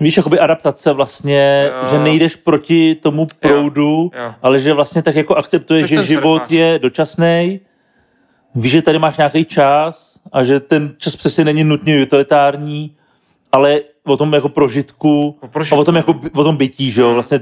Víš, 0.00 0.16
jakoby 0.16 0.38
adaptace 0.38 0.92
vlastně, 0.92 1.70
Jo. 1.82 1.88
že 1.90 1.98
nejdeš 1.98 2.36
proti 2.36 2.94
tomu 2.94 3.26
proudu, 3.40 4.10
jo. 4.18 4.34
ale 4.42 4.58
že 4.58 4.72
vlastně 4.72 5.02
tak 5.02 5.14
jako 5.16 5.34
akceptuješ, 5.34 5.80
Což 5.82 5.90
že 5.90 6.02
život 6.02 6.38
surfář. 6.38 6.50
je 6.50 6.78
dočasný, 6.78 7.60
víš, 8.54 8.72
že 8.72 8.82
tady 8.82 8.98
máš 8.98 9.16
nějaký 9.16 9.44
čas 9.44 10.20
a 10.32 10.42
že 10.42 10.60
ten 10.60 10.94
čas 10.98 11.16
přesně 11.16 11.44
není 11.44 11.64
nutně 11.64 12.02
utilitární, 12.02 12.96
ale 13.52 13.80
o 14.06 14.16
tom 14.16 14.32
jako 14.34 14.48
prožitku, 14.48 15.36
O 15.40 15.48
prožitku. 15.48 15.76
a 15.76 15.80
o 15.80 15.84
tom, 15.84 15.96
jako, 15.96 16.20
o 16.34 16.44
tom 16.44 16.56
bytí, 16.56 16.90
že 16.90 17.00
jo, 17.00 17.14
vlastně 17.14 17.40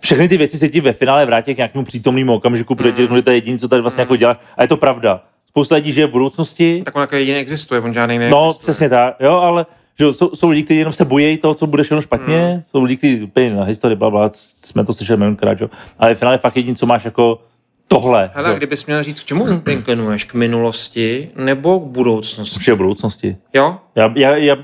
všechny 0.00 0.28
ty 0.28 0.36
věci 0.36 0.58
se 0.58 0.68
ti 0.68 0.80
ve 0.80 0.92
finále 0.92 1.26
vrátí 1.26 1.54
k 1.54 1.56
nějakému 1.56 1.84
přítomnému 1.84 2.34
okamžiku, 2.34 2.74
protože 2.74 3.08
že 3.16 3.22
to 3.22 3.30
je 3.30 3.36
jediné, 3.36 3.58
co 3.58 3.68
tady 3.68 3.82
vlastně 3.82 4.00
jako 4.02 4.16
děláš 4.16 4.36
a 4.56 4.62
je 4.62 4.68
to 4.68 4.76
pravda. 4.76 5.22
Spousta 5.48 5.74
lidí 5.74 5.92
žije 5.92 6.06
v 6.06 6.10
budoucnosti, 6.10 6.82
Tak 6.84 6.96
on 6.96 7.00
jako 7.00 7.16
jediný 7.16 7.38
existuje, 7.38 7.80
on 7.80 7.94
žádný 7.94 8.18
No, 8.18 8.20
neexistuje. 8.20 8.54
přesně 8.62 8.88
tak, 8.88 9.14
jo, 9.20 9.32
ale 9.32 9.66
že 9.98 10.04
jo, 10.04 10.12
jsou, 10.12 10.30
jsou 10.34 10.48
lidi, 10.50 10.62
kteří 10.62 10.78
jenom 10.78 10.92
se 10.92 11.04
bojí 11.04 11.38
toho, 11.38 11.54
co 11.54 11.66
bude 11.66 11.82
všechno 11.82 12.00
špatně, 12.02 12.54
mm. 12.56 12.62
jsou 12.70 12.82
lidi, 12.82 12.96
kteří 12.96 13.22
úplně 13.22 13.50
na 13.54 13.64
historii, 13.64 13.96
bla, 13.96 14.10
bla, 14.10 14.30
jsme 14.64 14.84
to 14.84 14.92
slyšeli 14.92 15.16
milionkrát, 15.18 15.60
jo. 15.60 15.70
ale 15.98 16.14
v 16.14 16.18
finále 16.18 16.38
fakt 16.38 16.56
jediný, 16.56 16.76
co 16.76 16.86
máš 16.86 17.04
jako 17.04 17.40
tohle, 17.88 18.30
Hele, 18.34 18.50
že? 18.50 18.56
kdybys 18.56 18.86
měl 18.86 19.02
říct, 19.02 19.20
k 19.20 19.24
čemu 19.24 19.46
inklinuješ? 19.70 20.24
K 20.24 20.34
minulosti 20.34 21.30
nebo 21.36 21.80
k 21.80 21.84
budoucnosti? 21.84 22.56
určitě 22.56 22.74
budoucnosti. 22.74 23.36
Jo? 23.54 23.76
Já, 23.94 24.12
já, 24.16 24.36
já 24.36 24.56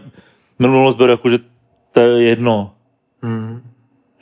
minulost 0.71 0.97
beru 0.97 1.11
jako, 1.11 1.29
že 1.29 1.39
to 1.93 2.01
je 2.01 2.23
jedno, 2.23 2.75
Hmm. 3.23 3.63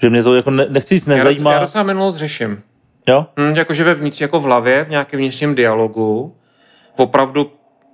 že 0.02 0.10
mě 0.10 0.22
to 0.22 0.34
jako 0.34 0.50
ne, 0.50 0.66
nechci 0.68 0.94
Já, 0.94 1.00
nezajímá, 1.16 1.52
já 1.52 1.58
docela 1.58 1.84
minulost 1.84 2.16
řeším. 2.16 2.62
jo? 3.08 3.26
Hmm, 3.36 3.56
jakože 3.56 3.84
vevnitř, 3.84 4.20
jako 4.20 4.40
v 4.40 4.42
hlavě, 4.42 4.84
v 4.84 4.88
nějakém 4.90 5.18
vnitřním 5.20 5.54
dialogu, 5.54 6.36
opravdu 6.96 7.52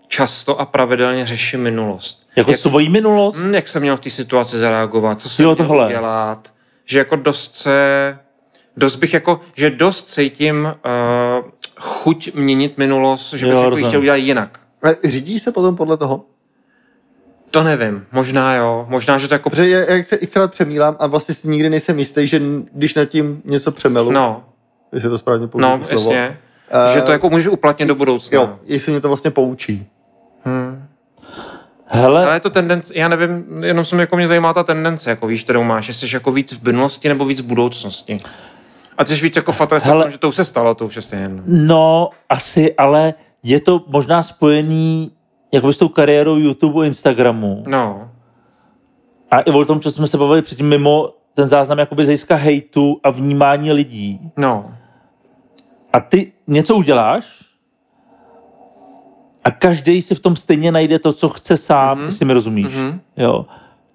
často 0.08 0.60
a 0.60 0.65
pravidelně 0.66 1.26
řeším 1.26 1.60
minulost. 1.62 2.26
Jako 2.36 2.50
jak, 2.50 2.60
svoji 2.60 2.89
minulost, 2.89 3.36
hm, 3.42 3.55
jak 3.55 3.68
jsem 3.68 3.83
měl 3.83 3.97
v 3.97 4.00
té 4.00 4.10
situaci 4.10 4.58
zareagovat, 4.58 5.20
co 5.23 5.28
jsem 5.28 5.42
Jo, 5.44 5.49
měl 5.55 5.66
tohle. 5.66 5.86
udělat. 5.86 6.52
Že 6.84 6.99
jako 6.99 7.16
dost 7.16 7.55
se, 7.55 8.18
dost 8.76 8.97
bych 8.97 9.15
jako, 9.15 9.41
že 9.55 9.70
dost 9.70 10.05
cítím 10.07 10.65
uh, 10.65 11.50
chuť 11.81 12.34
měnit 12.34 12.78
minulost, 12.78 13.33
že 13.34 13.47
bych 13.47 13.52
Jo, 13.52 13.58
jako 13.58 13.65
ji 13.66 13.70
rozumím. 13.70 13.89
chtěl 13.89 14.00
udělat 14.00 14.16
jinak. 14.16 14.60
A 14.83 15.08
řídíš 15.08 15.42
se 15.42 15.52
potom 15.52 15.76
podle 15.76 15.97
toho? 15.97 16.25
To 17.59 17.62
nevím, 17.65 18.07
možná 18.12 18.55
jo, 18.55 18.86
možná, 18.89 19.18
že 19.18 19.28
to 19.28 19.35
jako... 19.35 19.51
Protože 19.51 19.68
já- 19.70 19.93
jak 19.94 20.05
se 20.07 20.17
xkrát 20.17 20.51
přemýlám 20.51 20.97
a 20.99 21.07
vlastně 21.07 21.35
si 21.35 21.49
nikdy 21.49 21.70
nejsem 21.70 21.99
jistý, 21.99 22.26
že 22.26 22.41
když 22.73 22.94
nad 22.94 23.05
tím 23.05 23.43
něco 23.44 23.73
přemelu, 23.73 24.10
No, 24.10 24.44
jestli 24.93 25.09
to 25.09 25.18
správně 25.18 25.47
použiju 25.47 25.70
no, 25.70 25.85
slovo, 25.85 26.12
jasně. 26.12 26.39
eh, 26.70 26.94
že 26.94 27.02
to 27.02 27.12
jako 27.12 27.31
můžeš 27.31 27.47
uplatnit 27.47 27.86
do 27.89 27.94
budoucna. 27.94 28.36
Jo, 28.36 28.59
jestli 28.65 28.93
mě 28.93 29.01
to 29.01 29.09
vlastně 29.09 29.31
poučí. 29.31 29.86
Hmm. 30.44 30.85
hele, 31.93 32.25
Ale 32.26 32.36
je 32.36 32.41
to 32.41 32.51
tendence, 32.51 32.93
já 32.97 33.09
nevím, 33.09 33.44
jenom 33.65 33.85
se 33.85 33.94
mě 33.97 34.02
jako 34.02 34.17
mě 34.17 34.28
zajímá 34.28 34.52
ta 34.55 34.62
tendence, 34.65 35.10
jako 35.10 35.26
víš, 35.26 35.44
kterou 35.44 35.62
máš, 35.65 35.89
jestli 35.89 36.09
jsi 36.09 36.17
jako 36.17 36.33
víc 36.33 36.52
v 36.52 36.62
minulosti 36.67 37.09
nebo 37.09 37.25
víc 37.25 37.41
v 37.41 37.44
budoucnosti. 37.44 38.18
A 38.99 39.05
ty 39.05 39.17
jsi 39.17 39.23
víc 39.23 39.36
jako 39.36 39.52
fatalista 39.52 39.89
v 39.89 39.91
Hele. 39.93 40.05
tom, 40.05 40.10
že 40.10 40.18
to 40.18 40.28
už 40.28 40.35
se 40.35 40.44
stalo, 40.44 40.75
to 40.75 40.86
už 40.86 40.97
je 40.97 41.02
stejně 41.02 41.25
jedno. 41.25 41.43
No, 41.47 42.10
asi, 42.28 42.75
ale 42.75 43.15
je 43.43 43.60
to 43.60 43.85
možná 43.86 44.23
spojený 44.23 45.12
jako 45.57 45.73
s 45.73 45.78
tou 45.78 45.89
kariérou 45.89 46.36
YouTube, 46.36 46.86
Instagramu. 46.86 47.65
No, 47.67 48.10
A 49.31 49.41
i 49.41 49.51
o 49.51 49.65
tom, 49.65 49.81
co 49.81 49.91
jsme 49.93 50.07
se 50.07 50.18
bavili 50.18 50.43
předtím 50.43 50.68
mimo 50.68 51.15
ten 51.35 51.49
záznam 51.49 51.78
jakoby 51.78 52.05
z 52.05 52.07
hlediska 52.07 52.35
hejtu 52.35 53.01
a 53.02 53.10
vnímání 53.10 53.73
lidí. 53.73 54.20
no, 54.36 54.65
A 55.93 56.01
ty 56.01 56.33
něco 56.47 56.76
uděláš 56.76 57.47
a 59.44 59.51
každý 59.51 60.02
si 60.02 60.15
v 60.15 60.20
tom 60.20 60.36
stejně 60.36 60.73
najde 60.73 60.99
to, 60.99 61.12
co 61.12 61.28
chce 61.28 61.57
sám, 61.57 61.99
mm-hmm. 61.99 62.26
mi 62.26 62.33
rozumíš. 62.33 62.76
Mhm. 62.76 63.01
Jo. 63.17 63.47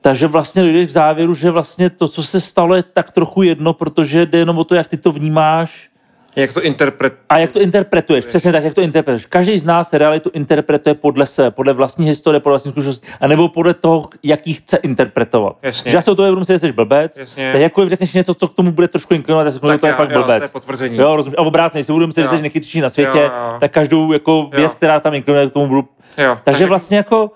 Takže 0.02 0.28
vlastně 0.28 0.62
dojdeš 0.62 0.88
k 0.88 0.92
závěru, 0.92 1.34
že 1.34 1.52
vlastně 1.52 1.90
to, 1.90 2.08
co 2.08 2.24
se 2.24 2.42
stalo, 2.42 2.76
je 2.76 2.84
tak 2.84 3.12
trochu 3.12 3.44
jedno, 3.44 3.74
protože 3.74 4.26
jde 4.26 4.38
jenom 4.38 4.58
o 4.58 4.64
to, 4.64 4.76
jak 4.76 4.88
ty 4.88 4.98
to 4.98 5.12
vnímáš 5.12 5.91
jak 6.36 6.54
to 6.54 6.62
interpret... 6.64 7.14
a 7.30 7.38
jak 7.38 7.52
to 7.52 7.62
interpretuješ. 7.62 8.26
Přesně 8.26 8.52
tak, 8.52 8.64
jak 8.64 8.74
to 8.74 8.82
interpretuješ. 8.82 9.26
Každý 9.26 9.60
z 9.60 9.66
nás 9.66 9.94
realitu 9.94 10.30
interpretuje 10.34 10.96
podle 10.96 11.26
sebe, 11.26 11.52
podle 11.52 11.74
vlastní 11.74 12.06
historie, 12.08 12.40
podle 12.40 12.52
vlastní 12.54 12.72
zkušenosti, 12.72 13.08
anebo 13.22 13.50
podle 13.50 13.74
toho, 13.74 14.10
jak 14.24 14.48
ji 14.48 14.54
chce 14.54 14.78
interpretovat. 14.78 15.58
Jasně. 15.62 15.92
Že 15.92 15.98
já 15.98 16.02
se 16.02 16.12
o 16.12 16.16
to 16.16 16.24
budu 16.26 16.40
myslet, 16.40 16.54
že 16.56 16.60
jsi 16.60 16.72
blbec, 16.72 17.18
Jasně. 17.18 17.52
tak 17.52 17.62
jakkoliv 17.62 17.90
řekneš 17.90 18.14
něco, 18.14 18.34
co 18.34 18.48
k 18.48 18.54
tomu 18.56 18.72
bude 18.72 18.88
trošku 18.88 19.14
inklinovat, 19.14 19.54
tak, 19.54 19.62
tak 19.62 19.80
to 19.80 19.86
je 19.86 19.90
já- 19.92 19.96
fakt 19.98 20.12
jo, 20.12 20.24
blbec. 20.24 20.42
to 20.44 20.46
je 20.48 20.52
potvrzení. 20.62 20.98
Jo, 20.98 21.16
rozumíš. 21.16 21.36
A 21.38 21.42
obráceně, 21.42 21.80
jestli 21.80 21.94
budu 21.94 22.08
myslet, 22.08 22.24
že 22.24 22.30
jsi 22.30 22.42
nejchytřejší 22.42 22.82
na 22.82 22.90
světě, 22.90 23.18
Jo, 23.18 23.24
jo. 23.24 23.58
tak 23.60 23.72
každou 23.72 24.14
jako 24.14 24.50
věc, 24.54 24.72
Jo. 24.72 24.78
která 24.78 25.00
tam 25.00 25.14
inklinuje, 25.14 25.50
k 25.50 25.54
tomu 25.54 25.68
budu... 25.68 25.88
Jo, 26.18 26.38
Takže 26.44 26.66
vlastně 26.66 26.98
jako 26.98 27.32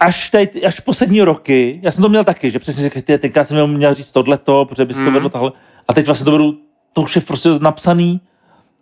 až, 0.00 0.30
tady, 0.30 0.64
až 0.66 0.80
poslední 0.80 1.22
roky, 1.22 1.80
já 1.82 1.90
jsem 1.90 2.02
to 2.02 2.08
měl 2.08 2.24
taky, 2.24 2.50
že 2.50 2.58
přesně 2.58 2.90
tenkrát 3.18 3.44
jsem 3.44 3.66
měl 3.70 3.94
říct 3.94 4.12
tohleto, 4.12 4.64
protože 4.64 4.84
bys 4.84 4.96
to 4.96 5.02
Mhm. 5.02 5.14
vedlo 5.14 5.28
tahle. 5.28 5.52
A 5.88 5.94
teď 5.94 6.06
vlastně 6.06 6.24
to 6.24 6.30
beru, 6.30 6.54
to 6.96 7.02
už 7.02 7.16
je 7.16 7.22
prostě 7.22 7.48
napsaný, 7.60 8.20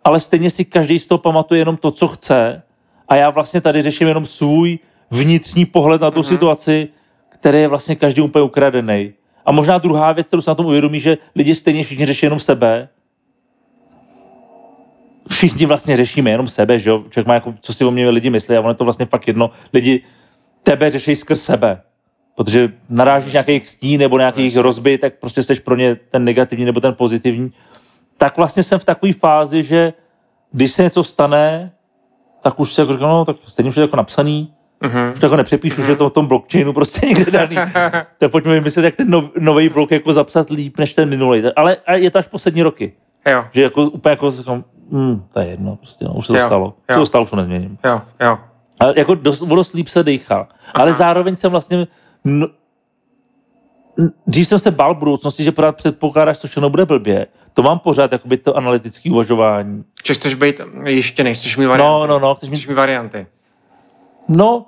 ale 0.03 0.19
stejně 0.19 0.49
si 0.49 0.65
každý 0.65 0.99
z 0.99 1.07
toho 1.07 1.19
pamatuje 1.19 1.61
jenom 1.61 1.77
to, 1.77 1.91
co 1.91 2.07
chce. 2.07 2.63
A 3.07 3.15
já 3.15 3.29
vlastně 3.29 3.61
tady 3.61 3.81
řeším 3.81 4.07
jenom 4.07 4.25
svůj 4.25 4.79
vnitřní 5.11 5.65
pohled 5.65 6.01
na 6.01 6.11
tu 6.11 6.19
Mhm. 6.19 6.23
situaci, 6.29 6.87
který 7.29 7.59
je 7.59 7.67
vlastně 7.67 7.95
každý 7.95 8.21
úplně 8.21 8.43
ukradený. 8.43 9.13
A 9.45 9.51
možná 9.51 9.77
druhá 9.77 10.11
věc, 10.11 10.27
kterou 10.27 10.41
se 10.41 10.51
na 10.51 10.55
tom 10.55 10.65
uvědomí, 10.65 10.99
že 10.99 11.17
lidi 11.35 11.55
stejně 11.55 11.83
všichni 11.83 12.05
řeší 12.05 12.25
jenom 12.25 12.39
sebe. 12.39 12.89
Všichni 15.29 15.65
vlastně 15.65 15.97
řešíme 15.97 16.29
jenom 16.31 16.47
sebe, 16.47 16.79
že 16.79 16.89
jo? 16.89 17.03
Člověk 17.09 17.27
má 17.27 17.33
jako, 17.33 17.53
co 17.61 17.73
si 17.73 17.85
o 17.85 17.91
mě 17.91 18.09
lidi 18.09 18.29
myslí 18.29 18.55
a 18.55 18.59
ono 18.59 18.69
je 18.69 18.75
to 18.75 18.83
vlastně 18.83 19.05
fakt 19.05 19.27
jedno. 19.27 19.51
Lidi 19.73 20.01
tebe 20.63 20.91
řeší 20.91 21.15
skrz 21.15 21.43
sebe. 21.43 21.81
Protože 22.35 22.73
narážíš 22.89 23.33
nějakých 23.33 23.67
stín 23.67 23.99
nebo 23.99 24.17
nějakých 24.17 24.57
rozby, 24.57 24.97
tak 24.97 25.13
prostě 25.19 25.43
jsi 25.43 25.55
pro 25.55 25.75
ně 25.75 25.95
ten 25.95 26.23
negativní 26.23 26.65
nebo 26.65 26.79
ten 26.79 26.93
pozitivní. 26.93 27.51
Tak 28.17 28.37
vlastně 28.37 28.63
jsem 28.63 28.79
v 28.79 28.85
takové 28.85 29.13
fázi, 29.13 29.63
že 29.63 29.93
když 30.51 30.71
se 30.71 30.83
něco 30.83 31.03
stane, 31.03 31.71
tak 32.43 32.59
už 32.59 32.73
se 32.73 32.81
jako 32.81 32.93
říkám, 32.93 33.09
no, 33.09 33.25
tak 33.25 33.35
stejně 33.47 33.69
už 33.69 33.75
je 33.75 33.79
to 33.79 33.83
jako 33.83 33.95
napsaný, 33.97 34.51
Mhm. 34.83 35.11
už 35.13 35.19
to 35.19 35.25
jako 35.25 35.35
nepřepíšu, 35.35 35.83
že 35.83 35.91
je 35.91 35.95
to 35.95 36.09
v 36.09 36.13
tom 36.13 36.27
blockchainu 36.27 36.73
prostě 36.73 37.05
někde 37.07 37.31
daný. 37.31 37.55
tak 38.17 38.31
pojďme 38.31 38.53
vymyslet, 38.53 38.85
jak 38.85 38.95
ten 38.95 39.09
nov, 39.09 39.25
nový 39.39 39.69
blok 39.69 39.91
jako 39.91 40.13
zapsat 40.13 40.49
líp 40.49 40.77
než 40.77 40.93
ten 40.93 41.09
minulý. 41.09 41.43
Ale 41.55 41.77
a 41.87 41.93
je 41.93 42.11
to 42.11 42.19
až 42.19 42.27
poslední 42.27 42.63
roky. 42.63 42.93
Jo. 43.29 43.45
Že 43.51 43.61
jako 43.61 43.81
úplně 43.83 44.09
jako 44.11 44.31
říkám, 44.31 44.63
hm, 44.91 45.23
to 45.33 45.39
je 45.39 45.47
jedno, 45.47 45.75
prostě, 45.75 46.05
no, 46.05 46.13
už 46.13 46.25
se 46.25 46.33
to 46.33 46.39
Jo, 46.39 46.45
stalo. 46.45 46.67
Už 46.67 46.93
se 46.95 46.99
to 46.99 47.05
stalo, 47.05 47.23
už 47.23 47.29
to 47.29 47.35
nezměním. 47.35 47.77
Jo, 47.85 48.01
jo. 48.21 48.37
Ale 48.79 48.93
jako 48.97 49.15
dost, 49.15 49.39
dost 49.43 49.73
líp 49.73 49.87
se 49.87 50.03
dýchá. 50.03 50.47
Ale 50.73 50.93
zároveň 50.93 51.35
jsem 51.35 51.51
vlastně... 51.51 51.87
dřív 54.27 54.47
jsem 54.47 54.59
se 54.59 54.71
bál 54.71 54.95
budoucnosti, 54.95 55.43
že 55.43 55.51
pořád 55.51 55.75
předpokládáš, 55.75 56.37
co 56.37 56.47
všechno 56.47 56.69
bude 56.69 56.85
blbě. 56.85 57.27
To 57.53 57.63
mám 57.63 57.79
pořád, 57.79 58.11
jakoby 58.11 58.37
to 58.37 58.57
analytické 58.57 59.11
uvažování. 59.11 59.83
Že 60.05 60.13
chceš 60.13 60.33
být 60.33 60.61
ještě 60.85 61.23
nechceš 61.23 61.57
mít 61.57 61.65
varianty. 61.65 61.89
No, 61.89 62.07
no, 62.07 62.19
no, 62.19 62.35
chceš 62.35 62.49
mít 62.49 62.55
Chceš 62.55 62.67
mít 62.67 62.73
varianty. 62.75 63.27
No, 64.27 64.65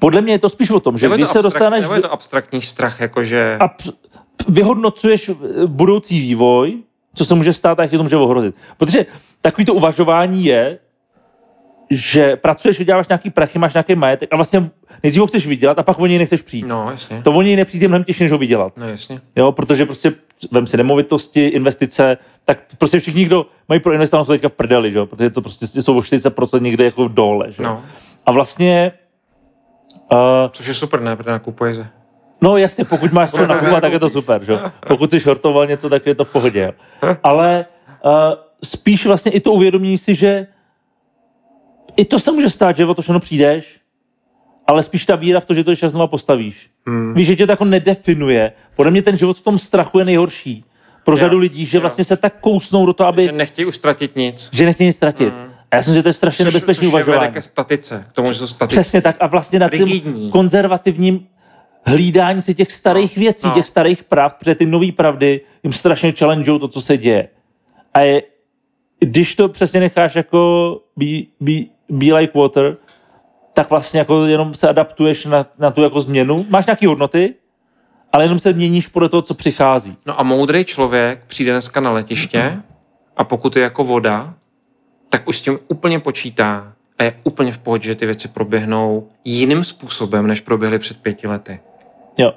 podle 0.00 0.20
mě 0.20 0.32
je 0.32 0.38
to 0.38 0.48
spíš 0.48 0.70
o 0.70 0.80
tom, 0.80 0.98
že 0.98 1.06
Nebo 1.06 1.14
je, 1.14 1.16
když 1.16 1.28
to 1.28 1.32
se 1.32 1.42
dostaneš 1.42 1.82
nebo 1.82 1.94
je 1.94 2.00
to 2.00 2.12
abstraktní 2.12 2.62
strach, 2.62 3.00
jakože... 3.00 3.56
a 3.60 3.68
p- 3.68 3.90
vyhodnocuješ 4.48 5.28
eh, 5.28 5.34
budoucí 5.66 6.20
vývoj, 6.20 6.82
co 7.14 7.24
se 7.24 7.34
může 7.34 7.52
stát 7.52 7.78
a 7.78 7.82
jak 7.82 7.90
tě 7.90 7.96
to 7.96 8.02
může 8.02 8.16
ohrozit. 8.16 8.54
Protože 8.76 9.06
takový 9.40 9.64
to 9.64 9.74
uvažování 9.74 10.44
je, 10.44 10.78
že 11.90 12.36
pracuješ, 12.36 12.78
vyděláváš 12.78 13.08
nějaký 13.08 13.30
prachy, 13.30 13.58
máš 13.58 13.74
nějaký 13.74 13.94
majetek 13.94 14.32
a 14.32 14.36
vlastně 14.36 14.70
nejdřív 15.02 15.20
ho 15.20 15.26
chceš 15.26 15.46
vydělat 15.46 15.78
a 15.78 15.82
pak 15.82 15.98
o 15.98 16.06
něj 16.06 16.18
nechceš 16.18 16.42
přijít. 16.42 16.66
No, 16.66 16.90
jasně. 16.90 17.22
To 17.22 17.32
o 17.32 17.42
něj 17.42 17.56
nepřijít 17.56 17.82
je 17.82 17.88
mnohem 17.88 18.04
těžší, 18.04 18.22
než 18.22 18.32
ho 18.32 18.38
vydělat. 18.38 18.72
No, 18.76 18.88
jasně. 18.88 19.20
Jo, 19.36 19.52
protože 19.52 19.86
prostě 19.86 20.12
vem 20.50 20.66
si 20.66 20.76
nemovitosti, 20.76 21.46
investice, 21.46 22.18
tak 22.44 22.58
prostě 22.78 23.00
všichni, 23.00 23.24
kdo 23.24 23.46
mají 23.68 23.80
pro 23.80 23.92
investovat, 23.92 24.24
jsou 24.24 24.32
teďka 24.32 24.48
v 24.48 24.52
prdeli, 24.52 24.92
že? 24.92 24.98
jo? 24.98 25.06
protože 25.06 25.30
to 25.30 25.42
prostě 25.42 25.82
jsou 25.82 25.96
o 25.96 26.00
40% 26.00 26.60
někde 26.60 26.84
jako 26.84 27.08
dole. 27.08 27.52
Že? 27.52 27.62
No. 27.62 27.84
A 28.26 28.32
vlastně 28.32 28.92
uh, 30.12 30.18
Což 30.50 30.66
je 30.66 30.74
super, 30.74 31.00
ne? 31.00 31.16
Protože 31.16 31.30
nakupuje 31.30 31.74
se. 31.74 31.86
No 32.40 32.56
jasně, 32.56 32.84
pokud 32.84 33.12
máš 33.12 33.30
co 33.30 33.46
nakupovat, 33.46 33.80
tak 33.80 33.92
je 33.92 33.98
to 34.00 34.08
super, 34.08 34.44
že? 34.44 34.52
jo. 34.52 34.60
Pokud 34.88 35.10
jsi 35.10 35.18
shortoval 35.18 35.66
něco, 35.66 35.90
tak 35.90 36.06
je 36.06 36.14
to 36.14 36.24
v 36.24 36.32
pohodě. 36.32 36.72
jo. 37.02 37.16
Ale 37.22 37.66
uh, 38.04 38.12
spíš 38.64 39.06
vlastně 39.06 39.32
i 39.32 39.40
to 39.40 39.52
uvědomění 39.52 39.98
si, 39.98 40.14
že 40.14 40.46
i 41.98 42.04
to 42.04 42.18
se 42.18 42.32
může 42.32 42.50
stát, 42.50 42.76
že 42.76 42.86
o 42.86 42.94
to 42.94 43.02
všechno 43.02 43.20
přijdeš, 43.20 43.76
ale 44.66 44.82
spíš 44.82 45.06
ta 45.06 45.16
víra 45.16 45.40
v 45.40 45.44
to, 45.44 45.54
že 45.54 45.64
to 45.64 45.70
ještě 45.70 45.88
znova 45.88 46.06
postavíš. 46.06 46.70
Hmm. 46.86 47.14
Víš, 47.14 47.26
že 47.26 47.36
tě 47.36 47.46
to 47.46 47.52
jako 47.52 47.64
nedefinuje. 47.64 48.52
Podle 48.76 48.90
mě 48.90 49.02
ten 49.02 49.16
život 49.18 49.36
v 49.38 49.42
tom 49.42 49.58
strachu 49.58 49.98
je 49.98 50.04
nejhorší. 50.04 50.64
Pro 51.04 51.12
Jo, 51.12 51.16
řadu 51.16 51.38
lidí, 51.38 51.66
že 51.66 51.76
jo. 51.76 51.80
vlastně 51.80 52.04
se 52.04 52.16
tak 52.16 52.40
kousnou 52.40 52.86
do 52.86 52.92
toho, 52.92 53.06
aby, 53.08 53.22
Že 53.24 53.32
nechtějí 53.32 53.66
ustratit 53.66 54.16
nic. 54.16 54.50
že 54.52 54.64
nechtějí 54.66 54.86
nic 54.86 54.96
ztratit. 54.96 55.34
A 55.70 55.76
já 55.76 55.82
jsem, 55.82 55.94
že 55.94 56.02
to 56.02 56.08
je 56.08 56.12
strašně 56.12 56.44
Což, 56.44 56.54
nebezpečný 56.54 56.86
což 56.86 56.92
uvažování. 56.92 57.32
ke 57.32 57.42
statice. 57.42 58.06
K 58.08 58.12
tomu, 58.12 58.32
že 58.32 58.38
jsou 58.38 58.46
statice. 58.46 58.80
Přesně 58.80 59.02
tak. 59.02 59.16
A 59.20 59.26
vlastně 59.26 59.58
na 59.58 59.68
tím 59.68 60.30
konzervativním 60.30 61.26
hlídání 61.86 62.42
si 62.42 62.54
těch 62.54 62.72
starých 62.72 63.16
No, 63.16 63.20
věcí, 63.20 63.46
no. 63.46 63.54
těch 63.54 63.66
starých 63.66 64.04
pravd, 64.04 64.36
protože 64.38 64.54
ty 64.54 64.66
nové 64.66 64.92
pravdy 64.92 65.40
jim 65.62 65.72
strašně 65.72 66.12
challengeují 66.12 66.60
to, 66.60 66.68
co 66.68 66.80
se 66.80 66.96
děje. 66.96 67.28
A 67.94 68.00
je, 68.00 68.22
když 69.00 69.34
to 69.34 69.48
přesně 69.48 69.80
necháš 69.80 70.14
jako 70.14 70.80
be, 70.96 71.06
be, 71.40 71.52
be 71.88 72.12
like 72.12 72.38
water, 72.38 72.76
tak 73.54 73.70
vlastně 73.70 73.98
jako 73.98 74.24
jenom 74.24 74.54
se 74.54 74.68
adaptuješ 74.68 75.24
na, 75.24 75.46
na 75.58 75.70
tu 75.70 75.82
jako 75.82 76.00
změnu. 76.00 76.46
Máš 76.48 76.66
nějaké 76.66 76.86
hodnoty, 76.86 77.34
ale 78.12 78.24
jenom 78.24 78.38
se 78.38 78.52
měníš 78.52 78.88
podle 78.88 79.08
toho, 79.08 79.22
co 79.22 79.34
přichází. 79.34 79.96
No 80.06 80.20
a 80.20 80.22
moudrý 80.22 80.64
člověk 80.64 81.24
přijde 81.26 81.52
dneska 81.52 81.80
na 81.80 81.92
letiště 81.92 82.62
a 83.16 83.24
pokud 83.24 83.56
je 83.56 83.62
jako 83.62 83.84
voda, 83.84 84.34
tak 85.08 85.28
už 85.28 85.38
s 85.38 85.40
tím 85.40 85.58
úplně 85.68 86.00
počítá 86.00 86.72
a 86.98 87.02
je 87.02 87.20
úplně 87.24 87.52
v 87.52 87.58
pohodě, 87.58 87.84
že 87.84 87.94
ty 87.94 88.06
věci 88.06 88.28
proběhnou 88.28 89.08
jiným 89.24 89.64
způsobem, 89.64 90.26
než 90.26 90.40
proběhly 90.40 90.78
před 90.78 91.02
pěti 91.02 91.28
lety. 91.28 91.60
Jo. 92.18 92.32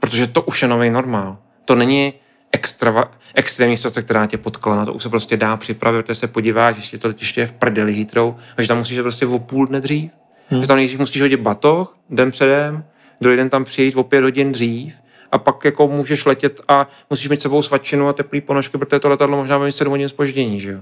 Protože 0.00 0.26
to 0.26 0.42
už 0.42 0.62
je 0.62 0.68
nový 0.68 0.90
normál. 0.90 1.38
To 1.64 1.74
není 1.74 2.12
extrava, 2.52 3.10
extrémní 3.34 3.76
situace, 3.76 4.02
která 4.02 4.26
tě 4.26 4.38
potkala. 4.38 4.76
Na 4.76 4.84
to 4.84 4.92
už 4.92 5.02
se 5.02 5.08
prostě 5.08 5.36
dá 5.36 5.56
připravit, 5.56 6.02
protože 6.02 6.14
se 6.14 6.28
podíváš, 6.28 6.74
zjistíš, 6.74 6.90
že 6.90 6.98
to 6.98 7.08
letiště 7.08 7.40
je 7.40 7.46
v 7.46 7.52
prdeli 7.52 7.94
Heathrow, 7.94 8.34
a 8.56 8.62
že 8.62 8.68
tam 8.68 8.78
musíš 8.78 9.00
prostě 9.00 9.26
o 9.26 9.38
půl 9.38 9.66
dne 9.66 9.80
dřív. 9.80 10.10
Hmm. 10.50 10.60
Že 10.60 10.66
tam 10.66 10.76
nejdřív 10.76 10.98
musíš 10.98 11.22
hodit 11.22 11.40
batoh, 11.40 11.96
den 12.10 12.30
předem, 12.30 12.84
druhý 13.20 13.36
den 13.36 13.50
tam 13.50 13.64
přijít 13.64 13.96
o 13.96 14.02
pět 14.02 14.22
hodin 14.22 14.52
dřív 14.52 14.94
a 15.32 15.38
pak 15.38 15.64
jako 15.64 15.88
můžeš 15.88 16.26
letět 16.26 16.60
a 16.68 16.90
musíš 17.10 17.28
mít 17.28 17.42
sebou 17.42 17.62
svačinu 17.62 18.08
a 18.08 18.12
teplý 18.12 18.40
ponožky, 18.40 18.78
protože 18.78 19.00
to 19.00 19.08
letadlo 19.08 19.36
možná 19.36 19.58
bude 19.58 19.66
mít 19.66 19.72
7 19.72 19.90
hodin 19.90 20.08
spoždění, 20.08 20.60
že 20.60 20.70
jo. 20.70 20.80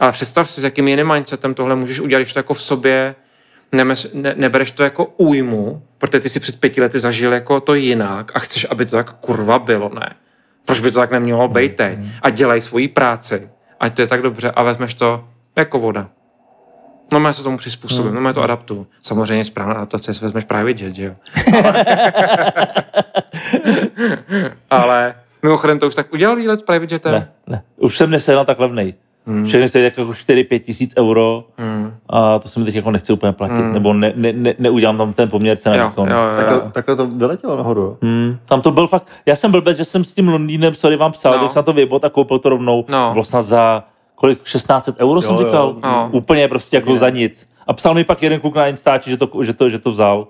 Ale 0.00 0.12
představ 0.12 0.50
si, 0.50 0.60
s 0.60 0.64
jakým 0.64 0.88
jiným 0.88 1.12
mindsetem 1.12 1.54
tohle 1.54 1.76
můžeš 1.76 2.00
udělat, 2.00 2.20
když 2.20 2.32
to 2.32 2.38
jako 2.38 2.54
v 2.54 2.62
sobě 2.62 3.14
nemes, 3.72 4.10
ne, 4.14 4.34
nebereš 4.36 4.70
to 4.70 4.82
jako 4.82 5.04
újmu, 5.04 5.82
protože 5.98 6.20
ty 6.20 6.28
si 6.28 6.40
před 6.40 6.60
pěti 6.60 6.80
lety 6.80 6.98
zažil 6.98 7.32
jako 7.32 7.60
to 7.60 7.74
jinak 7.74 8.32
a 8.34 8.38
chceš, 8.38 8.66
aby 8.70 8.84
to 8.86 8.96
tak 8.96 9.12
kurva 9.12 9.58
bylo, 9.58 9.90
ne? 9.94 10.14
Proč 10.64 10.80
by 10.80 10.90
to 10.90 11.00
tak 11.00 11.10
nemělo 11.10 11.48
být 11.48 11.76
teď? 11.76 11.98
A 12.22 12.30
dělej 12.30 12.60
svoji 12.60 12.88
práci, 12.88 13.50
ať 13.80 13.96
to 13.96 14.02
je 14.02 14.06
tak 14.06 14.22
dobře 14.22 14.50
a 14.50 14.62
vezmeš 14.62 14.94
to 14.94 15.24
jako 15.56 15.78
voda. 15.78 16.08
No 17.12 17.20
já 17.20 17.32
se 17.32 17.42
tomu 17.42 17.58
přizpůsobím, 17.58 18.14
no 18.14 18.28
já 18.28 18.32
to 18.32 18.42
adaptuju. 18.42 18.86
Samozřejmě 19.02 19.44
správná 19.44 19.74
adaptace, 19.74 20.14
si 20.14 20.24
vezmeš 20.24 20.44
právě 20.44 20.76
že 20.76 21.04
jo. 21.04 21.14
Ale 24.70 25.14
mimochodem 25.42 25.78
to 25.78 25.86
už 25.86 25.94
tak 25.94 26.12
udělal 26.12 26.36
výlet 26.36 26.60
s 26.60 26.62
private 26.62 26.94
jetem? 26.94 27.12
Ne, 27.12 27.30
ne. 27.46 27.62
Už 27.76 27.96
jsem 27.96 28.10
nesehnal 28.10 28.44
tak 28.44 28.58
levnej. 28.58 28.94
Hmm. 29.26 29.44
Všechny 29.46 29.68
stojí 29.68 29.84
tak 29.84 29.98
jako 29.98 30.10
4-5 30.10 30.58
tisíc 30.60 30.94
euro 30.98 31.44
Hmm. 31.58 31.94
a 32.08 32.38
to 32.38 32.48
se 32.48 32.60
mi 32.60 32.66
teď 32.66 32.74
jako 32.74 32.90
nechci 32.90 33.12
úplně 33.12 33.32
platit. 33.32 33.54
Hmm. 33.54 33.72
Nebo 33.72 33.92
ne, 33.92 34.12
ne, 34.16 34.32
ne, 34.32 34.54
neudělám 34.58 34.98
tam 34.98 35.12
ten 35.12 35.28
poměr 35.28 35.56
cena 35.56 35.76
Jo, 35.76 35.88
výkon. 35.88 36.08
jo, 36.10 36.16
jo, 36.16 36.36
Takhle, 36.36 36.54
jo. 36.56 36.62
takhle 36.72 36.96
to 36.96 37.06
vyletělo 37.06 37.56
nahoru. 37.56 37.80
jo. 37.82 37.96
Hmm, 38.02 38.38
tam 38.46 38.60
to 38.60 38.70
byl 38.70 38.86
fakt, 38.86 39.08
já 39.26 39.36
jsem 39.36 39.50
byl 39.50 39.62
bez, 39.62 39.76
že 39.76 39.84
jsem 39.84 40.04
s 40.04 40.12
tím 40.12 40.28
Londýnem, 40.28 40.74
sorry 40.74 40.96
vám 40.96 41.12
psal, 41.12 41.32
No. 41.32 41.38
tak 41.40 41.50
jsem 41.50 41.64
to 41.64 41.72
vybot 41.72 42.04
a 42.04 42.08
koupil 42.08 42.38
to 42.38 42.48
rovnou. 42.48 42.84
No. 42.88 43.06
To 43.06 43.12
bylo 43.12 43.24
snad 43.24 43.42
za 43.42 43.84
kolik, 44.14 44.42
1600 44.42 45.00
euro 45.00 45.22
jsem 45.22 45.34
Jo, 45.34 45.40
jo. 45.40 45.46
říkal? 45.46 45.76
No. 45.84 46.08
Úplně 46.12 46.48
prostě 46.48 46.76
jako 46.76 46.96
za 46.96 47.10
nic. 47.10 47.50
A 47.66 47.72
psal 47.72 47.94
mi 47.94 48.04
pak 48.04 48.22
jeden 48.22 48.40
kluk 48.40 48.54
na 48.56 48.66
Instači, 48.66 49.10
že 49.10 49.16
to, 49.16 49.28
že 49.42 49.52
to, 49.52 49.68
že 49.68 49.78
to 49.78 49.90
vzal, 49.90 50.26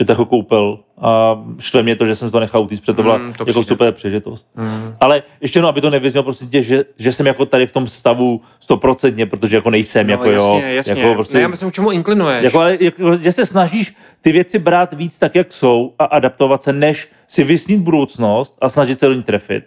že 0.00 0.04
to 0.04 0.12
jako 0.12 0.24
koupil. 0.26 0.78
A 1.02 1.38
štve 1.58 1.82
mě 1.82 1.96
to, 1.96 2.06
že 2.06 2.14
jsem 2.16 2.30
to 2.30 2.40
nechal 2.40 2.62
utíct, 2.62 2.80
protože 2.80 2.92
to 2.94 3.02
byla 3.02 3.14
Hmm, 3.16 3.32
to 3.32 3.42
jako 3.42 3.44
přijde. 3.50 3.64
super 3.64 3.92
příležitost. 3.92 4.46
Hmm. 4.56 4.94
Ale 5.00 5.22
ještě 5.40 5.58
jenom, 5.58 5.68
aby 5.68 5.80
to 5.80 5.90
nevyznělo 5.90 6.24
prostě 6.24 6.46
tě, 6.46 6.62
že, 6.62 6.84
že 6.98 7.12
jsem 7.12 7.26
jako 7.26 7.46
tady 7.46 7.66
v 7.66 7.70
tom 7.72 7.86
stavu 7.86 8.40
stoprocentně, 8.60 9.26
protože 9.26 9.56
jako 9.56 9.70
nejsem, 9.70 10.06
No, 10.06 10.12
jako 10.12 10.30
jasně, 10.30 10.62
jo. 10.70 10.76
jasně. 10.76 11.02
Jako 11.02 11.14
prostě, 11.14 11.34
Ne, 11.34 11.42
já 11.42 11.48
myslím, 11.48 11.70
k 11.70 11.74
čemu 11.74 11.90
inklinuješ. 11.90 12.44
jako, 12.44 12.60
ale, 12.60 12.78
jako, 12.80 13.16
že 13.16 13.32
se 13.32 13.46
snažíš 13.46 13.96
ty 14.20 14.32
věci 14.32 14.58
brát 14.58 14.92
víc 14.92 15.18
tak, 15.18 15.34
jak 15.34 15.52
jsou 15.52 15.92
a 15.98 16.04
adaptovat 16.04 16.62
se, 16.62 16.72
než 16.72 17.08
si 17.28 17.44
vysnít 17.44 17.80
budoucnost 17.80 18.56
a 18.60 18.68
snažit 18.68 18.98
se 18.98 19.06
do 19.06 19.12
ní 19.14 19.22
trefit. 19.22 19.64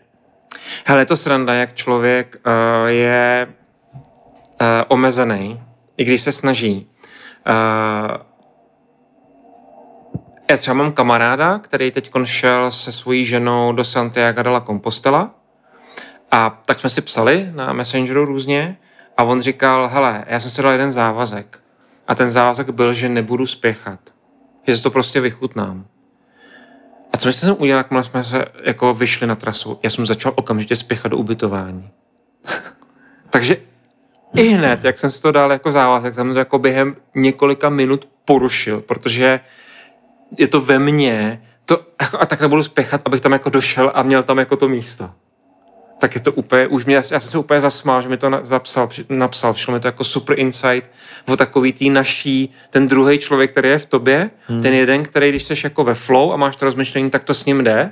Hele, 0.86 1.02
je 1.02 1.06
to 1.06 1.18
sranda, 1.18 1.53
jak 1.53 1.76
člověk 1.76 2.42
uh, 2.45 2.88
je 2.90 3.48
uh, 4.62 4.68
omezený, 4.88 5.60
i 5.98 6.03
když 6.03 6.22
se 6.22 6.32
snaží. 6.32 6.86
Uh, 7.50 8.16
já 10.50 10.58
třeba 10.58 10.74
mám 10.74 10.92
kamaráda, 10.92 11.60
který 11.60 11.92
teď 11.92 12.12
šel 12.24 12.72
se 12.72 12.92
svojí 12.92 13.26
ženou 13.26 13.72
do 13.72 13.84
Santiago 13.84 14.44
de 14.44 14.50
la 14.50 14.62
Compostela 14.62 15.36
a 16.32 16.62
tak 16.66 16.80
jsme 16.80 16.90
si 16.90 17.02
psali 17.02 17.50
na 17.56 17.74
Messengeru 17.74 18.26
různě 18.26 18.78
a 19.18 19.24
on 19.24 19.42
říkal, 19.42 19.90
hele, 19.94 20.26
já 20.28 20.40
jsem 20.40 20.52
si 20.52 20.62
dal 20.62 20.72
jeden 20.72 20.92
závazek 20.92 21.60
a 22.08 22.16
ten 22.16 22.32
závazek 22.32 22.70
byl, 22.70 22.94
že 22.94 23.10
nebudu 23.10 23.48
spěchat. 23.48 24.00
Že 24.68 24.78
si 24.78 24.84
to 24.84 24.92
prostě 24.92 25.22
vychutnám. 25.22 25.86
A 27.14 27.18
co 27.18 27.30
jsem 27.30 27.56
udělal, 27.60 27.80
jakmile 27.80 28.04
jsme 28.04 28.24
se 28.24 28.46
jako 28.64 28.94
vyšli 28.94 29.28
na 29.28 29.36
trasu? 29.36 29.80
Já 29.84 29.90
jsem 29.90 30.06
začal 30.06 30.34
okamžitě 30.36 30.76
spěchat 30.76 31.12
do 31.12 31.18
ubytování. 31.18 31.90
Takže 33.30 33.58
i 34.36 34.48
hned, 34.48 34.86
jak 34.86 34.98
jsem 34.98 35.12
si 35.12 35.22
to 35.22 35.32
dal 35.32 35.52
jako 35.52 35.72
závazek, 35.72 36.16
jsem 36.16 36.34
to 36.34 36.40
jako 36.40 36.60
během 36.60 36.96
několika 37.16 37.70
minut 37.70 38.10
porušil, 38.26 38.82
protože 38.82 39.40
je 40.38 40.48
to 40.48 40.62
ve 40.62 40.80
mně, 40.80 41.42
to, 41.66 41.80
jako, 42.02 42.22
a 42.22 42.26
takhle 42.26 42.48
budu 42.48 42.64
spěchat, 42.64 43.02
abych 43.06 43.22
tam 43.22 43.32
jako 43.32 43.50
došel 43.50 43.92
a 43.95 44.03
měl 44.03 44.24
tam 44.24 44.40
jako 44.40 44.56
to 44.56 44.68
místo. 44.68 45.10
Tak 46.00 46.16
je 46.16 46.22
to 46.22 46.32
úplně, 46.32 46.68
už 46.68 46.86
mě, 46.86 46.95
já 46.95 47.02
jsem 47.02 47.20
se 47.20 47.38
úplně 47.38 47.60
zasmál, 47.60 48.02
že 48.02 48.10
mi 48.10 48.18
to 48.18 48.30
na, 48.30 48.40
zapsal, 48.45 48.90
napsal, 49.10 49.53
přišlo 49.53 49.74
mi 49.74 49.80
to 49.80 49.88
jako 49.88 50.03
super 50.03 50.40
insight 50.40 50.90
o 51.28 51.38
takový 51.38 51.74
tý 51.74 51.90
naší, 51.90 52.53
ten 52.70 52.88
druhý 52.88 53.18
člověk, 53.18 53.52
který 53.52 53.70
je 53.70 53.78
v 53.78 53.86
tobě, 53.86 54.30
hmm. 54.48 54.62
ten 54.62 54.74
jeden, 54.74 55.03
který 55.03 55.30
když 55.30 55.44
jsi 55.44 55.53
jako 55.64 55.84
ve 55.84 55.94
flow 55.94 56.34
a 56.34 56.38
máš 56.38 56.56
to 56.56 56.66
rozmyšlení, 56.66 57.10
tak 57.10 57.24
to 57.24 57.34
s 57.34 57.45
ním 57.45 57.64
jde. 57.64 57.92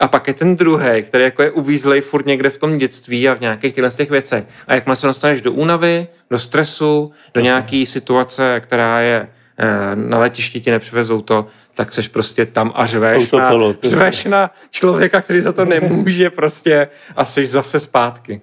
A 0.00 0.08
pak 0.08 0.28
je 0.28 0.34
ten 0.34 0.56
druhý, 0.56 1.02
který 1.02 1.24
jako 1.24 1.42
je 1.42 1.50
uvízlej 1.50 2.00
furt 2.00 2.26
někde 2.26 2.50
v 2.50 2.58
tom 2.58 2.78
dětství 2.78 3.28
a 3.28 3.34
v 3.34 3.40
nějakých 3.40 3.74
těchto 3.74 3.96
těch 3.96 4.10
věcech. 4.10 4.44
A 4.66 4.74
jakmile 4.74 4.96
se 4.96 5.06
dostaneš 5.06 5.40
do 5.40 5.52
únavy, 5.52 6.06
do 6.30 6.38
stresu, 6.38 7.12
do 7.34 7.40
nějaký 7.40 7.86
situace, 7.86 8.60
která 8.60 9.00
je 9.00 9.28
eh, 9.58 9.66
na 9.94 10.18
letišti 10.18 10.60
ti 10.60 10.70
nepřivezou 10.70 11.20
to, 11.20 11.46
tak 11.76 11.92
seš 11.92 12.08
prostě 12.08 12.46
tam 12.46 12.72
a 12.74 12.86
řveš 12.86 13.32
na, 13.32 13.50
řveš 13.84 14.24
na 14.24 14.50
člověka, 14.70 15.20
který 15.20 15.40
za 15.40 15.52
to 15.52 15.64
nemůže 15.64 16.30
prostě 16.30 16.88
a 17.16 17.24
jsi 17.24 17.46
zase 17.46 17.80
zpátky. 17.80 18.40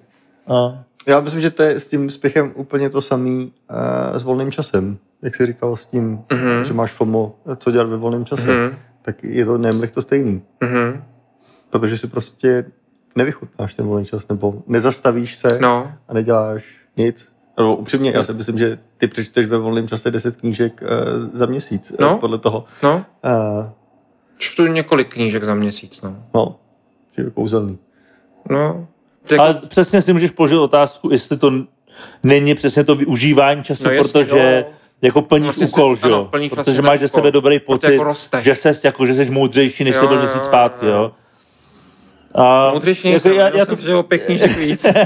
A, 0.48 0.84
Já 1.06 1.20
myslím, 1.20 1.40
že 1.40 1.50
to 1.50 1.62
je 1.62 1.80
s 1.80 1.88
tím 1.88 2.10
spěchem 2.10 2.52
úplně 2.54 2.90
to 2.90 3.02
samý 3.02 3.52
uh, 4.12 4.18
s 4.18 4.22
volným 4.22 4.52
časem. 4.52 4.98
Jak 5.22 5.34
jsi 5.36 5.46
říkal 5.46 5.76
s 5.76 5.86
tím, 5.86 6.10
Mhm. 6.10 6.40
mm-hmm. 6.40 6.62
že 6.62 6.72
máš 6.72 6.92
FOMO, 6.92 7.34
co 7.56 7.70
dělat 7.70 7.88
ve 7.88 7.96
volném 7.96 8.24
čase, 8.24 8.50
Mhm. 8.54 8.66
mm-hmm. 8.68 8.74
tak 9.02 9.16
je 9.24 9.44
to 9.44 9.58
nemlich 9.58 9.90
to 9.90 10.02
stejný. 10.02 10.42
Mhm. 10.60 11.04
Protože 11.70 11.98
si 11.98 12.06
prostě 12.06 12.64
nevychutnáš 13.16 13.74
ten 13.74 13.86
volný 13.86 14.06
čas, 14.06 14.28
nebo 14.28 14.62
nezastavíš 14.66 15.36
se 15.36 15.58
No, 15.60 15.92
a 16.08 16.14
neděláš 16.14 16.64
nic. 16.96 17.32
Nebo 17.58 17.76
upřímně, 17.76 18.12
já 18.14 18.22
si 18.24 18.32
myslím, 18.34 18.58
že 18.58 18.78
ty 18.98 19.06
přečteš 19.08 19.46
ve 19.46 19.58
volném 19.58 19.88
čase 19.88 20.10
10 20.10 20.36
knížek 20.36 20.82
uh, 20.82 20.88
za 21.32 21.46
měsíc, 21.46 21.96
No. 22.00 22.10
no. 22.10 22.18
podle 22.18 22.38
toho. 22.38 22.64
no, 22.82 23.04
Uh, 23.24 23.66
čtu 24.38 24.66
několik 24.66 25.12
knížek 25.14 25.44
za 25.44 25.54
měsíc, 25.54 26.02
no. 26.02 26.16
no, 26.34 26.56
že 27.16 27.22
je 27.22 27.30
kouzelný. 27.30 27.78
No, 28.50 28.86
to 29.28 29.34
jako, 29.34 29.44
Ale 29.44 29.54
přesně 29.68 30.00
si 30.00 30.12
můžeš 30.12 30.30
položit 30.30 30.56
otázku, 30.56 31.10
jestli 31.10 31.36
to 31.36 31.52
není 32.22 32.54
přesně 32.54 32.84
to 32.84 32.94
využívání 32.94 33.62
času, 33.64 33.84
No 33.88 34.02
protože 34.02 34.64
jo. 34.66 34.72
jako 35.02 35.22
plníš 35.22 35.44
Vlastně 35.46 35.66
se- 35.66 35.72
úkol, 35.80 35.96
že 35.96 36.02
ano, 36.02 36.14
jo? 36.16 36.24
plníš 36.30 36.50
Protože 36.52 36.64
vlastně 36.72 36.82
máš 36.82 37.00
ze 37.00 37.08
sebe 37.08 37.30
dobrý 37.30 37.60
pocit, 37.60 37.90
jako 37.92 38.04
rosteš. 38.04 38.44
že 38.44 38.54
ses 38.54 38.84
jako, 38.84 39.06
že 39.06 39.14
jsi 39.14 39.30
moudřejší, 39.30 39.84
než 39.84 39.96
jsi 39.96 40.06
byl 40.06 40.16
jo, 40.16 40.22
měsíc 40.22 40.44
zpátky, 40.44 40.86
jo. 40.86 40.92
jo? 40.92 41.12
A, 42.34 42.70
Moudřejší 42.70 43.08
jako 43.08 43.28
nejsem, 43.28 43.32
já, 43.32 43.48
já, 43.48 43.64
jsem 43.64 43.76
to, 43.76 43.76
přijel 43.76 44.02
pět 44.02 44.18
knížek 44.18 44.56
víc. 44.56 44.86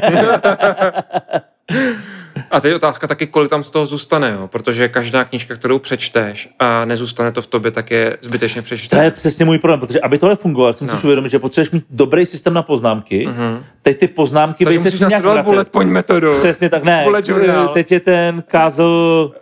A 2.51 2.61
teď 2.61 2.69
je 2.69 2.75
otázka 2.77 3.07
taky, 3.07 3.27
kolik 3.27 3.51
tam 3.51 3.65
z 3.65 3.71
toho 3.71 3.87
zůstane, 3.87 4.37
jo? 4.41 4.49
protože 4.49 4.89
každá 4.89 5.25
knížka, 5.25 5.55
kterou 5.57 5.79
přečteš 5.79 6.49
a 6.59 6.85
nezůstane 6.85 7.33
to 7.33 7.43
v 7.43 7.47
tobě, 7.47 7.71
tak 7.71 7.91
je 7.91 8.17
zbytečně 8.21 8.63
to 8.63 8.65
přečtené. 8.65 9.05
je 9.05 9.11
přesně 9.11 9.45
můj 9.45 9.59
problém, 9.59 9.81
protože 9.81 10.01
aby 10.01 10.19
tohle 10.19 10.37
fungovalo, 10.37 10.73
tak 10.73 10.79
si 10.79 10.85
No. 10.85 10.91
musíš 10.93 11.05
uvědomit, 11.05 11.29
že 11.29 11.39
potřebuješ 11.39 11.71
mít 11.71 11.85
dobrý 11.91 12.27
systém 12.27 12.55
na 12.55 12.63
poznámky. 12.63 13.27
Mhm. 13.27 13.65
Teď 13.83 13.99
ty 13.99 14.09
poznámky 14.09 14.65
Takže 14.65 14.79
by 14.79 14.83
se 14.83 14.87
musíš 14.89 15.01
nějak 15.01 15.13
nastudovat 15.13 15.35
vracet. 15.35 15.51
bullet 15.51 15.69
point 15.69 15.91
metodu. 15.93 16.39
Přesně 16.39 16.69
tak, 16.71 16.85
ne. 16.85 17.01
Bullet 17.05 17.29
journal. 17.29 17.69
Teď 17.69 17.93
je 17.93 18.01
ten 18.01 18.43
Kazel, 18.47 19.33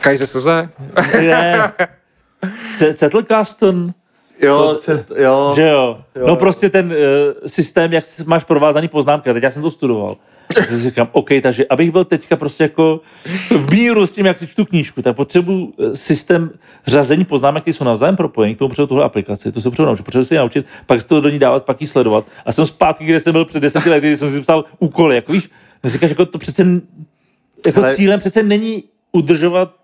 Kajze 0.00 0.26
Soze? 0.26 0.68
ne, 1.20 1.72
C- 2.72 2.92
Zettelkasten, 2.92 3.92
Jo, 4.42 4.78
cet, 4.80 5.10
jo. 5.16 5.52
že 5.56 5.62
jo. 5.68 5.98
Jo. 6.16 6.26
No 6.26 6.36
prostě 6.36 6.70
ten 6.70 6.86
uh, 6.86 6.92
systém, 7.46 7.92
jak 7.92 8.04
máš 8.26 8.44
provázaný 8.44 8.88
poznámky, 8.88 9.30
a 9.30 9.32
teď 9.32 9.42
já 9.42 9.50
jsem 9.50 9.62
to 9.62 9.70
studoval. 9.70 10.16
Tak 10.54 10.68
si 10.68 10.82
říkám, 10.82 11.08
OK, 11.12 11.28
takže 11.42 11.66
abych 11.66 11.90
byl 11.90 12.04
teďka 12.04 12.36
prostě 12.36 12.64
jako 12.64 13.00
v 13.50 13.72
míru 13.72 14.06
s 14.06 14.12
tím, 14.12 14.26
jak 14.26 14.38
si 14.38 14.46
čtu 14.46 14.64
knížku, 14.64 15.02
tak 15.02 15.16
potřebuji 15.16 15.72
eh, 15.78 15.96
systém 15.96 16.50
řazení 16.86 17.24
poznámek, 17.24 17.62
které 17.62 17.74
jsou 17.74 17.84
navzájem 17.84 18.16
propojení, 18.16 18.54
k 18.54 18.58
tomu 18.58 18.68
potřebuji 18.68 18.86
tuhle 18.86 19.04
aplikaci, 19.04 19.52
to 19.52 19.60
se 19.60 19.70
potřebuji 19.70 19.86
naučit, 19.86 20.02
potřebuji 20.02 20.24
si 20.24 20.34
ji 20.34 20.38
naučit, 20.38 20.66
pak 20.86 21.00
si 21.00 21.06
to 21.06 21.20
do 21.20 21.28
ní 21.28 21.38
dávat, 21.38 21.64
pak 21.64 21.80
ji 21.80 21.86
sledovat. 21.86 22.26
A 22.46 22.52
jsem 22.52 22.66
zpátky, 22.66 23.04
kde 23.04 23.20
jsem 23.20 23.32
byl 23.32 23.44
před 23.44 23.60
deseti 23.60 23.90
lety, 23.90 24.06
kdy 24.06 24.16
jsem 24.16 24.30
si 24.30 24.40
psal 24.40 24.64
úkoly, 24.78 25.14
jako 25.14 25.32
víš, 25.32 25.50
říkáš, 25.84 26.10
jako 26.10 26.26
to 26.26 26.38
přece, 26.38 26.66
jako 27.66 27.80
Ale- 27.80 27.94
cílem 27.94 28.20
přece 28.20 28.42
není 28.42 28.84
udržovat 29.12 29.74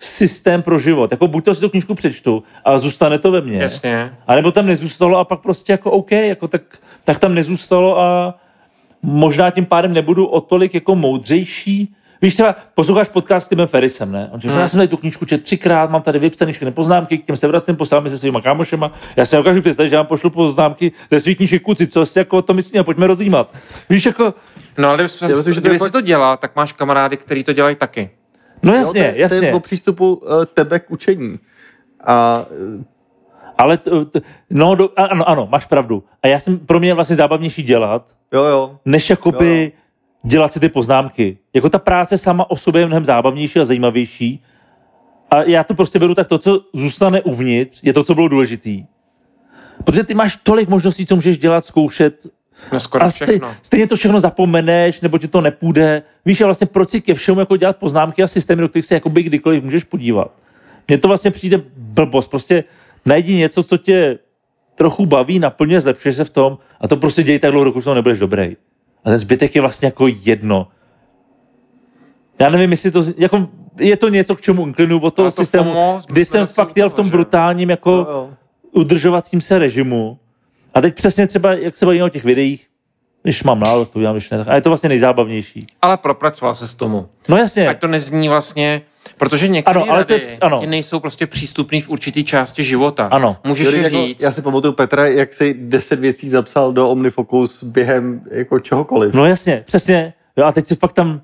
systém 0.00 0.62
pro 0.62 0.78
život. 0.78 1.10
Jako 1.10 1.28
buď 1.28 1.44
to 1.44 1.54
si 1.54 1.60
tu 1.60 1.68
knížku 1.68 1.94
přečtu 1.94 2.42
a 2.64 2.78
zůstane 2.78 3.18
to 3.18 3.30
ve 3.30 3.40
mně. 3.40 3.58
Jasně. 3.58 4.16
A 4.26 4.34
nebo 4.34 4.52
tam 4.52 4.66
nezůstalo 4.66 5.18
a 5.18 5.24
pak 5.24 5.40
prostě 5.40 5.72
jako 5.72 5.90
OK, 5.90 6.10
jako 6.10 6.48
tak, 6.48 6.62
tak 7.04 7.18
tam 7.18 7.34
nezůstalo 7.34 8.00
a 8.00 8.38
možná 9.02 9.50
tím 9.50 9.66
pádem 9.66 9.92
nebudu 9.92 10.26
o 10.26 10.40
tolik 10.40 10.74
jako 10.74 10.94
moudřejší. 10.94 11.94
Víš, 12.22 12.34
třeba 12.34 12.54
posloucháš 12.74 13.08
podcast 13.08 13.46
s 13.46 13.48
Timem 13.48 13.66
Ferrisem, 13.66 14.12
ne? 14.12 14.30
On 14.32 14.40
říká, 14.40 14.52
Hmm. 14.52 14.60
já 14.62 14.68
jsem 14.68 14.78
tady 14.78 14.88
tu 14.88 14.96
knížku 14.96 15.24
četl 15.24 15.44
třikrát, 15.44 15.90
mám 15.90 16.02
tady 16.02 16.18
vypsané 16.18 16.52
všechny 16.52 16.72
poznámky, 16.72 17.18
k 17.18 17.26
těm 17.26 17.36
se 17.36 17.48
vracím, 17.48 17.76
posílám 17.76 18.04
je 18.04 18.10
se 18.10 18.18
svýma 18.18 18.40
kámošema. 18.40 18.92
Já 19.16 19.26
si 19.26 19.36
dokážu 19.36 19.60
představit, 19.60 19.90
že 19.90 19.96
vám 19.96 20.06
pošlu 20.06 20.30
poznámky 20.30 20.92
ze 21.10 21.20
svých 21.20 21.36
knížek 21.36 21.62
kuci, 21.62 21.86
co 21.86 22.06
si 22.06 22.18
jako 22.18 22.36
o 22.38 22.42
tom 22.42 22.56
myslí 22.56 22.78
a 22.78 22.84
pojďme 22.84 23.06
rozjímat. 23.06 23.54
Víš, 23.90 24.06
jako, 24.06 24.34
No 24.78 24.88
ale 24.88 24.96
kdyby, 24.96 25.02
myslím, 25.22 25.54
že 25.54 25.60
to 25.60 25.60
kdyby 25.60 25.78
si 25.78 25.92
to 25.92 26.00
dělal, 26.00 26.36
tak 26.36 26.56
máš 26.56 26.72
kamarády, 26.72 27.16
který 27.16 27.44
to 27.44 27.52
dělají 27.52 27.76
taky. 27.76 28.10
no 28.62 28.72
Jo, 28.72 28.78
jasně, 28.78 29.00
to, 29.00 29.06
je- 29.06 29.12
To 29.12 29.18
jasně. 29.20 29.46
je 29.48 29.54
o 29.54 29.60
přístupu 29.60 30.14
uh, 30.14 30.44
tebe 30.54 30.78
k 30.80 30.90
učení. 30.90 31.38
A 32.06 32.46
eh, 32.80 32.84
Ale, 33.58 33.76
t, 33.78 33.90
t, 34.04 34.20
no, 34.50 34.74
do, 34.74 34.88
a- 34.96 35.04
ano, 35.04 35.28
ano, 35.28 35.48
máš 35.50 35.66
pravdu. 35.66 36.04
A 36.22 36.28
já 36.28 36.38
jsem, 36.38 36.58
pro 36.58 36.78
mě 36.80 36.88
je 36.88 36.94
vlastně 36.94 37.16
zábavnější 37.16 37.62
dělat, 37.62 38.08
jo, 38.32 38.44
jo. 38.44 38.78
než 38.84 39.10
jakoby 39.10 39.72
Jo, 39.74 39.80
dělat 40.22 40.52
si 40.52 40.60
ty 40.60 40.68
poznámky. 40.68 41.38
Jako 41.54 41.70
ta 41.70 41.78
práce 41.78 42.18
sama 42.18 42.50
o 42.50 42.56
sobě 42.56 42.82
je 42.82 42.86
mnohem 42.86 43.04
zábavnější 43.04 43.60
a 43.60 43.64
zajímavější. 43.64 44.44
A 45.30 45.42
já 45.42 45.64
to 45.64 45.74
prostě 45.74 45.98
beru 45.98 46.14
tak, 46.14 46.26
to, 46.28 46.38
co 46.38 46.60
zůstane 46.72 47.22
uvnitř, 47.22 47.80
je 47.82 47.92
to, 47.92 48.04
co 48.04 48.14
bylo 48.14 48.28
důležitý. 48.28 48.84
Protože 49.84 50.04
ty 50.04 50.14
máš 50.14 50.36
tolik 50.42 50.68
možností, 50.68 51.06
co 51.06 51.14
můžeš 51.14 51.38
dělat, 51.38 51.64
zkoušet 51.64 52.26
No 52.72 52.80
skoro 52.80 53.04
a 53.04 53.10
stej, 53.10 53.26
všechno. 53.28 53.54
stejně 53.62 53.86
to 53.86 53.96
všechno 53.96 54.20
zapomeneš, 54.20 55.00
nebo 55.00 55.18
ti 55.18 55.28
to 55.28 55.40
nepůjde. 55.40 56.02
Víš, 56.26 56.40
a 56.40 56.44
vlastně 56.44 56.66
proč 56.66 56.90
si 56.90 57.00
ke 57.00 57.14
všemu 57.14 57.40
jako 57.40 57.56
dělat 57.56 57.76
poznámky 57.76 58.22
a 58.22 58.26
systémy, 58.26 58.62
do 58.62 58.68
kterých 58.68 58.86
se 58.86 58.94
jakoby 58.94 59.22
kdykoliv 59.22 59.64
můžeš 59.64 59.84
podívat. 59.84 60.32
Mně 60.88 60.98
to 60.98 61.08
vlastně 61.08 61.30
přijde 61.30 61.62
blbost. 61.76 62.30
Prostě 62.30 62.64
najdi 63.06 63.36
něco, 63.36 63.62
co 63.62 63.76
tě 63.76 64.18
trochu 64.80 65.06
baví, 65.06 65.38
naplňuje, 65.38 65.80
zlepšuje 65.80 66.12
se 66.12 66.24
v 66.24 66.30
tom 66.30 66.58
a 66.80 66.88
to 66.88 66.96
prostě 66.96 67.22
děj 67.22 67.38
tak 67.38 67.50
dlouho, 67.50 67.64
dokud 67.64 67.80
v 67.80 67.84
tom 67.84 67.94
nebudeš 67.94 68.18
dobrý. 68.18 68.56
A 69.04 69.10
ten 69.10 69.18
zbytek 69.18 69.54
je 69.54 69.60
vlastně 69.60 69.86
jako 69.86 70.08
jedno. 70.08 70.68
Já 72.38 72.48
nevím, 72.48 72.70
jestli 72.70 72.90
to, 72.90 73.02
jako, 73.16 73.48
je 73.78 73.96
to 73.96 74.08
něco, 74.08 74.36
k 74.36 74.40
čemu 74.40 74.66
inklinuju 74.66 75.00
od 75.00 75.14
toho 75.14 75.30
to 75.30 75.44
systému, 75.44 75.72
FOMO, 75.72 76.00
kdy 76.08 76.24
jsem 76.24 76.46
fakt 76.46 76.76
jel 76.76 76.88
v 76.90 76.94
tom 76.94 77.10
brutálním 77.10 77.70
jako 77.70 77.90
jo, 77.90 78.06
jo. 78.10 78.30
udržovacím 78.72 79.40
se 79.40 79.58
režimu. 79.58 80.18
A 80.74 80.80
teď 80.80 80.94
přesně 80.94 81.26
třeba, 81.26 81.52
jak 81.52 81.76
se 81.76 81.86
bavíme 81.86 82.04
o 82.04 82.08
těch 82.08 82.24
videích, 82.24 82.69
když 83.22 83.42
mám 83.42 83.60
náladu, 83.60 83.84
to 83.84 83.98
udělám, 83.98 84.16
když 84.16 84.30
ne, 84.30 84.38
tak- 84.38 84.48
a 84.48 84.54
je 84.54 84.60
to 84.60 84.70
vlastně 84.70 84.88
nejzábavnější. 84.88 85.66
Ale 85.82 85.96
propracoval 85.96 86.54
se 86.54 86.68
s 86.68 86.74
tomu. 86.74 87.08
No 87.28 87.36
jasně, 87.36 87.68
Ať 87.68 87.80
to 87.80 87.86
nezní 87.86 88.28
vlastně, 88.28 88.82
protože 89.18 89.48
některé 89.48 89.80
Ano, 89.80 89.92
ale 89.92 90.04
to 90.04 90.12
je- 90.12 90.18
rady 90.20 90.38
ano. 90.40 90.60
ti 90.60 90.66
nejsou 90.66 91.00
prostě 91.00 91.26
přístupný 91.26 91.80
v 91.80 91.88
určitý 91.88 92.24
části 92.24 92.62
života. 92.62 93.08
Ano. 93.10 93.36
Můžeš 93.44 93.72
je 93.72 93.82
jako, 93.82 93.96
říct. 93.96 94.22
já 94.22 94.32
si 94.32 94.42
pamatuju 94.42 94.72
Petra, 94.72 95.06
jak 95.06 95.34
si 95.34 95.54
deset 95.58 96.00
věcí 96.00 96.28
zapsal 96.28 96.72
do 96.72 96.88
Omnifocus 96.90 97.64
během 97.64 98.20
jako 98.30 98.58
čehokoliv. 98.60 99.14
no 99.14 99.26
jasně, 99.26 99.62
přesně. 99.66 100.12
Jo, 100.36 100.44
a 100.44 100.52
teď 100.52 100.66
si 100.66 100.76
fakt 100.76 100.92
tam, 100.92 101.20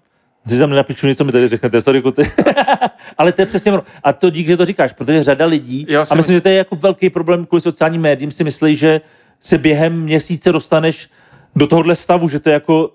si 0.46 0.58
tam 0.58 0.70
nenapíšu 0.70 1.06
něco, 1.06 1.24
mi 1.24 1.32
tady 1.32 1.48
řeknete, 1.48 1.80
sorry, 1.80 2.02
kuty. 2.02 2.30
ale 3.18 3.32
to 3.32 3.42
je 3.42 3.46
přesně 3.46 3.72
ono. 3.72 3.82
A 4.04 4.12
to 4.12 4.30
díky, 4.30 4.48
že 4.48 4.56
to 4.56 4.64
říkáš, 4.64 4.92
protože 4.92 5.22
řada 5.22 5.46
lidí, 5.46 5.86
Já 5.88 5.98
a 5.98 6.02
myslím, 6.02 6.18
mysl- 6.18 6.32
že 6.32 6.40
to 6.40 6.48
je 6.48 6.54
jako 6.54 6.76
velký 6.76 7.10
problém 7.10 7.46
kvůli 7.46 7.60
sociálním 7.60 8.00
médiím, 8.00 8.30
si 8.30 8.44
myslí, 8.44 8.76
že 8.76 9.00
se 9.40 9.58
během 9.58 10.00
měsíce 10.00 10.52
dostaneš 10.52 11.08
do 11.56 11.66
tohohle 11.66 11.94
stavu, 11.96 12.28
že 12.28 12.40
to 12.40 12.48
je 12.48 12.54
jako, 12.54 12.90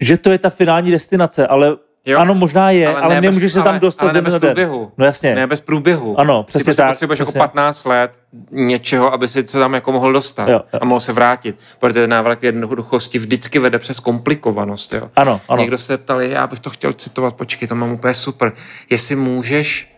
že 0.00 0.18
to 0.18 0.30
je 0.30 0.38
ta 0.38 0.50
finální 0.50 0.90
destinace, 0.90 1.46
ale 1.46 1.76
Jo. 2.06 2.18
ano, 2.18 2.34
možná 2.34 2.70
je, 2.70 2.88
ale, 2.88 3.00
ale 3.00 3.14
ne 3.14 3.20
nemůžeš 3.20 3.42
bez, 3.42 3.52
se 3.52 3.58
tam 3.58 3.68
ale, 3.68 3.80
dostat 3.80 4.02
ale 4.02 4.12
ze 4.12 4.18
ne 4.18 4.22
bez 4.22 4.32
na 4.32 4.38
den. 4.38 4.48
průběhu. 4.54 4.92
No 4.98 5.04
jasně. 5.04 5.34
Ne 5.34 5.46
bez 5.46 5.60
průběhu. 5.60 6.20
Ano, 6.20 6.42
Ty 6.42 6.46
přesně 6.46 6.64
prostě 6.64 6.82
tak, 6.82 6.90
potřebuješ 6.90 7.20
přesně. 7.20 7.38
jako 7.40 7.48
15 7.48 7.84
let 7.84 8.22
něčeho, 8.50 9.12
aby 9.12 9.28
si 9.28 9.46
se 9.46 9.58
tam 9.58 9.74
jako 9.74 9.92
mohl 9.92 10.12
dostat 10.12 10.48
Jo, 10.48 10.54
jo. 10.72 10.78
a 10.80 10.84
mohl 10.84 11.00
se 11.00 11.12
vrátit. 11.12 11.56
Protože 11.78 12.06
návrat 12.06 12.36
k 12.36 12.42
jednoduchosti 12.42 13.18
vždycky 13.18 13.58
vede 13.58 13.78
přes 13.78 14.00
komplikovanost. 14.00 14.92
Jo. 14.92 15.10
Ano, 15.16 15.40
ano. 15.48 15.60
Někdo 15.60 15.78
se 15.78 15.98
ptal, 15.98 16.20
já 16.20 16.46
bych 16.46 16.60
to 16.60 16.70
chtěl 16.70 16.92
citovat, 16.92 17.34
počkej, 17.36 17.68
to 17.68 17.74
mám 17.74 17.92
úplně 17.92 18.14
super. 18.14 18.52
Jestli 18.90 19.16
můžeš 19.16 19.96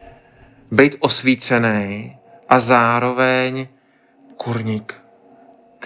být 0.70 0.96
osvícený 1.00 2.16
a 2.48 2.60
zároveň 2.60 3.66
kurník. 4.36 4.94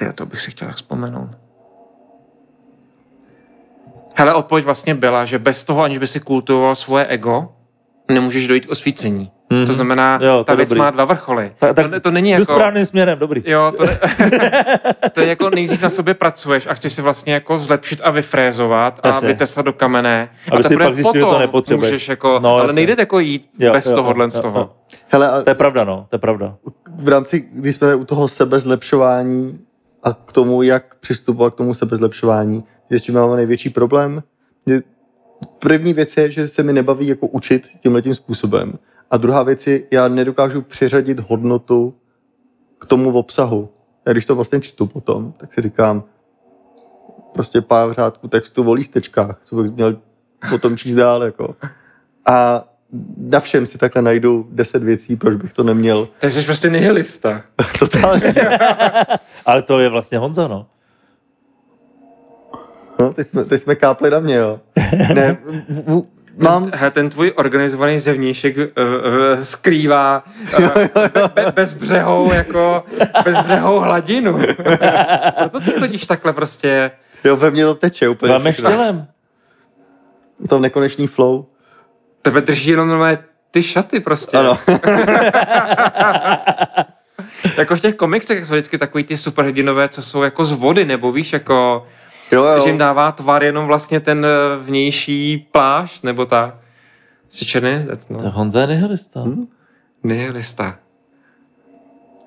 Ty, 0.01 0.13
to 0.15 0.27
bych 0.27 0.41
si 0.41 0.51
chtěl 0.51 0.69
tak 0.69 0.77
vzpomenout. 0.77 1.29
Hele, 4.17 4.35
odpověď 4.35 4.65
vlastně 4.65 4.95
byla, 4.95 5.25
že 5.25 5.39
bez 5.39 5.65
toho, 5.65 5.83
aniž 5.83 5.99
by 5.99 6.07
si 6.07 6.21
kultivoval 6.21 6.75
svoje 6.75 7.07
ego, 7.07 7.49
nemůžeš 8.11 8.47
dojít 8.47 8.67
k 8.67 8.71
osvícení. 8.71 9.31
Mhm. 9.51 9.67
To 9.67 9.73
znamená, 9.73 10.19
Jo, 10.23 10.39
to 10.39 10.45
ta 10.45 10.55
věc 10.55 10.69
dobrý. 10.69 10.79
má 10.79 10.91
dva 10.91 11.05
vrcholy. 11.05 11.53
Tak- 11.59 11.77
tak 11.77 11.91
to, 11.91 12.01
to 12.01 12.11
není 12.11 12.31
jako... 12.31 12.45
správným 12.45 12.87
směrem, 12.87 13.19
dobrý. 13.19 13.43
Jo, 13.47 13.73
to, 13.77 13.87
ne, 13.87 13.99
to 15.13 15.21
je 15.21 15.27
jako 15.27 15.51
nejdřív 15.51 15.83
na 15.83 15.89
sobě 15.89 16.15
pracuješ 16.15 16.67
a 16.67 16.75
chceš 16.75 16.93
si 16.93 17.03
vlastně 17.03 17.35
jako 17.35 17.59
zlepšit 17.59 18.01
a 18.05 18.11
vyfrézovat 18.11 19.01
a 19.03 19.09
Jasně. 19.09 19.29
vytesat 19.29 19.65
do 19.65 19.73
kamene. 19.73 20.29
Aby 20.53 20.61
a 20.61 20.63
si 20.63 20.69
teprve 20.69 20.87
pak 20.87 20.95
zjistil, 20.95 21.13
že 21.15 21.21
to 21.21 21.27
potom 21.27 21.41
nepotřebuješ. 21.41 21.93
můžeš 21.93 22.09
jako, 22.09 22.39
No, 22.43 22.57
ale 22.57 22.73
nejde 22.73 22.95
jako 22.99 23.19
jít 23.19 23.51
Jo, 23.59 23.73
bez 23.73 23.87
jo, 23.87 23.95
tohohle 23.95 24.25
jo, 24.25 24.31
z 24.31 24.35
jo, 24.37 24.43
toho. 24.43 24.59
jo. 24.61 24.71
Hele, 25.09 25.31
a 25.31 25.43
To 25.43 25.51
je 25.51 25.55
pravda, 25.55 25.85
no, 25.85 26.07
to 26.11 26.15
je 26.17 26.21
pravda. 26.21 26.57
v 26.97 27.09
rámci, 27.09 27.49
když 27.53 27.77
jsme 27.77 27.95
u 27.95 28.05
toho 28.05 28.29
sebezlepšování 28.29 29.59
a 30.03 30.13
k 30.13 30.33
tomu, 30.33 30.63
jak 30.63 30.95
přistupovat 30.95 31.55
k 31.55 31.57
tomu 31.57 31.75
sebezlepšování, 31.75 32.65
s 32.91 33.03
čím 33.03 33.15
máme 33.15 33.37
největší 33.37 33.71
problém. 33.71 34.23
První 35.59 35.95
věc 35.95 36.17
je, 36.17 36.31
že 36.31 36.49
se 36.49 36.63
mi 36.63 36.73
nebaví 36.73 37.07
jako 37.07 37.27
učit 37.27 37.69
tímhle 37.83 38.03
tím 38.03 38.15
způsobem. 38.15 38.79
A 39.11 39.17
druhá 39.17 39.43
věc 39.43 39.67
je, 39.67 39.83
já 39.93 40.09
nedokážu 40.09 40.63
přiřadit 40.63 41.21
hodnotu 41.21 41.95
k 42.79 42.87
tomu 42.87 43.13
obsahu. 43.19 43.69
Já 44.07 44.13
když 44.13 44.27
to 44.27 44.35
vlastně 44.35 44.61
čtu 44.61 44.87
potom, 44.87 45.33
tak 45.33 45.55
si 45.55 45.61
říkám, 45.61 46.05
prostě 47.33 47.61
pár 47.61 47.95
řádků 47.95 48.29
textu 48.29 48.69
o 48.69 48.73
lístečkách, 48.73 49.41
co 49.45 49.57
bych 49.57 49.73
měl 49.73 49.99
potom 50.51 50.77
číst 50.77 50.95
dál. 50.95 51.23
Jako. 51.23 51.57
A 52.27 52.69
na 53.17 53.41
všem 53.41 53.67
si 53.67 53.79
takhle 53.79 54.03
najdu 54.03 54.49
deset 54.51 54.83
věcí, 54.83 55.17
proč 55.17 55.35
bych 55.43 55.53
to 55.53 55.63
neměl. 55.63 56.09
Ty 56.19 56.31
jsi 56.31 56.45
prostě 56.45 56.71
nihilista. 56.71 57.43
Totálně. 57.79 58.35
Ale 59.47 59.63
to 59.63 59.81
je 59.81 59.89
vlastně 59.89 60.19
Honza, 60.19 60.49
no. 60.49 60.67
No, 63.01 63.13
teď, 63.13 63.29
jsme, 63.29 63.45
teď 63.45 63.63
jsme 63.63 63.75
kápli 63.75 64.11
na 64.11 64.21
mě, 64.21 64.35
jo. 64.35 64.61
Ne, 65.15 65.37
v, 65.69 66.01
v, 66.01 66.03
Mám, 66.37 66.71
He, 66.75 66.91
ten 66.91 67.11
tvůj 67.11 67.33
organizovaný 67.37 67.99
zevnějšek 67.99 68.57
uh, 68.57 68.63
uh, 68.65 69.43
skrývá 69.43 70.25
uh, 70.59 70.69
be, 70.69 70.91
be, 71.35 71.53
bezbřehou, 71.55 72.33
jako 72.33 72.85
bezbřehou 73.25 73.81
hladinu. 73.81 74.39
Proto 75.37 75.61
ty 75.61 75.71
chodíš 75.71 76.07
takhle 76.07 76.33
prostě. 76.33 76.91
jo, 77.25 77.37
ve 77.37 77.51
mně 77.51 77.65
to 77.65 77.75
teče 77.75 78.09
úplně. 78.09 78.33
Máme 78.33 78.53
všechno. 78.53 78.71
štělem. 78.71 79.07
To 80.49 80.59
nekonečný 80.59 81.07
flow. 81.07 81.47
Tebe 82.23 82.41
drží 82.41 82.71
jenom 82.71 82.89
normálně 82.89 83.19
ty 83.51 83.63
šaty 83.63 84.01
prostě. 84.01 84.37
Ano. 84.37 84.59
Jako 87.59 87.77
v 87.77 87.81
těch 87.81 87.95
komiksech 87.95 88.47
jsou 88.47 88.53
vždycky 88.53 88.79
takový 88.79 89.05
ty 89.05 89.17
superhrdinové, 89.17 89.89
co 89.89 90.03
jsou 90.03 90.23
jako 90.23 90.45
z 90.45 90.53
vody, 90.53 90.85
nebo 90.85 91.13
víš, 91.13 91.33
jako, 91.33 91.87
Jo, 92.33 92.45
jo. 92.45 92.61
že 92.61 92.69
jim 92.69 92.79
dává 92.79 93.13
tvar 93.13 93.43
jenom 93.45 93.67
vlastně 93.67 94.01
ten 94.01 94.27
eh, 94.27 94.29
vnější 94.63 95.49
plášť, 95.53 96.03
nebo 96.03 96.27
ta 96.27 96.59
Jsi 97.31 97.47
černý 97.47 97.71
jezdec, 97.71 98.07
To 98.07 98.15
je 98.15 98.23
no. 98.23 98.31
Honza 98.31 98.61
je 98.61 98.67
nihilista. 98.67 99.23
Hm? 99.23 99.47
Nihilista. 100.05 100.79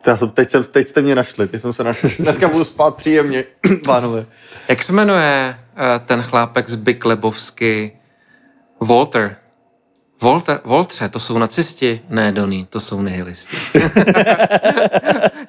Já 0.08 0.18
jsem, 0.18 0.30
teď, 0.30 0.50
jsem, 0.50 0.64
teď 0.64 0.88
jste 0.88 1.02
mě 1.02 1.16
našli, 1.16 1.48
teď 1.48 1.62
jsem 1.62 1.74
se 1.74 1.84
našli. 1.84 2.16
Dneska 2.20 2.50
budu 2.50 2.66
spát 2.66 2.96
příjemně, 2.96 3.44
pánové. 3.86 4.26
Jak 4.68 4.84
se 4.84 4.94
jmenuje 4.94 5.60
uh, 5.74 6.06
ten 6.06 6.22
chlápek 6.22 6.70
z 6.70 6.76
Big 6.76 7.06
Lebowski? 7.06 7.92
Walter. 8.80 9.36
Walter, 10.24 10.60
Waltře, 10.66 11.10
to 11.10 11.20
jsou 11.20 11.38
nacisti? 11.38 12.02
Ne, 12.10 12.32
Donny, 12.32 12.68
to 12.70 12.80
jsou 12.80 13.02
nihilisti. 13.02 13.58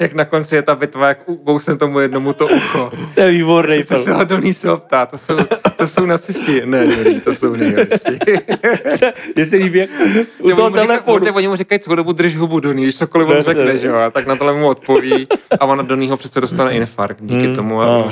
jak 0.01 0.13
na 0.15 0.25
konci 0.25 0.57
je 0.57 0.63
ta 0.63 0.75
bitva, 0.75 1.09
jak 1.09 1.19
ukousne 1.29 1.77
tomu 1.77 2.01
jednomu 2.01 2.33
to 2.33 2.47
ucho. 2.47 2.93
To 3.15 3.21
je 3.21 3.31
výborný. 3.31 3.85
Co 3.85 3.97
se 3.97 4.13
ho 4.13 4.25
Donny 4.25 4.55
se 4.55 4.69
ho 4.69 4.77
ptá, 4.79 5.07
to 5.07 5.19
jsou, 5.19 5.37
to 5.77 5.89
jsou 5.89 6.07
nacisti? 6.07 6.63
Ne, 6.65 6.87
Donny, 6.87 7.21
to 7.21 7.35
jsou 7.35 7.55
nihilisti. 7.57 8.19
Je 9.37 9.47
se 9.47 9.57
líbí, 9.57 9.79
jak 9.79 9.91
u 10.39 10.49
toho 10.49 10.63
oni, 10.63 10.71
mu 10.71 10.77
říkají, 10.77 10.87
telefonu. 10.89 11.37
oni 11.37 11.49
mu 11.49 11.57
říkají, 11.57 11.79
co 11.79 11.95
dobu 11.95 12.13
drž 12.13 12.37
hubu 12.37 12.61
Donny, 12.61 12.83
když 12.83 12.99
cokoliv 12.99 13.29
on 13.29 13.35
Ne, 13.37 13.43
řekne, 13.43 13.65
ne. 13.65 13.79
že 13.79 13.89
jo, 13.89 13.97
a 13.97 14.11
tak 14.11 14.27
na 14.27 14.37
tohle 14.37 14.53
mu 14.55 14.69
odpoví 14.69 15.27
a 15.61 15.65
ona 15.67 15.83
Donnyho 15.83 16.17
přece 16.17 16.41
dostane 16.41 16.73
infarkt 16.73 17.21
díky 17.23 17.45
Hmm, 17.47 17.55
tomu 17.57 17.81
a 17.83 17.87
no. 17.87 18.11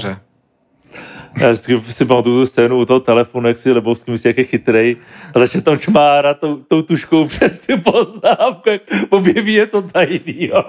Já 1.41 1.51
vždycky 1.51 1.83
si 1.89 2.05
pamatuju 2.05 2.37
tu 2.37 2.47
scénu 2.47 2.79
u 2.79 2.85
toho 2.85 3.01
telefonu, 3.01 3.49
jak 3.49 3.59
si 3.59 3.73
Lebovský 3.73 4.11
myslí, 4.11 4.29
jak 4.29 4.39
je 4.39 4.45
chytrý 4.45 4.97
a 5.35 5.39
začne 5.39 5.61
tam 5.61 5.79
čmárat 5.79 6.39
tou, 6.41 6.57
tou 6.57 6.83
tuškou 6.83 7.27
přes 7.29 7.61
ty 7.61 7.77
poznámky, 7.77 8.71
jak 8.71 8.83
objeví 9.11 9.55
něco 9.55 9.83
tajného. 9.83 10.65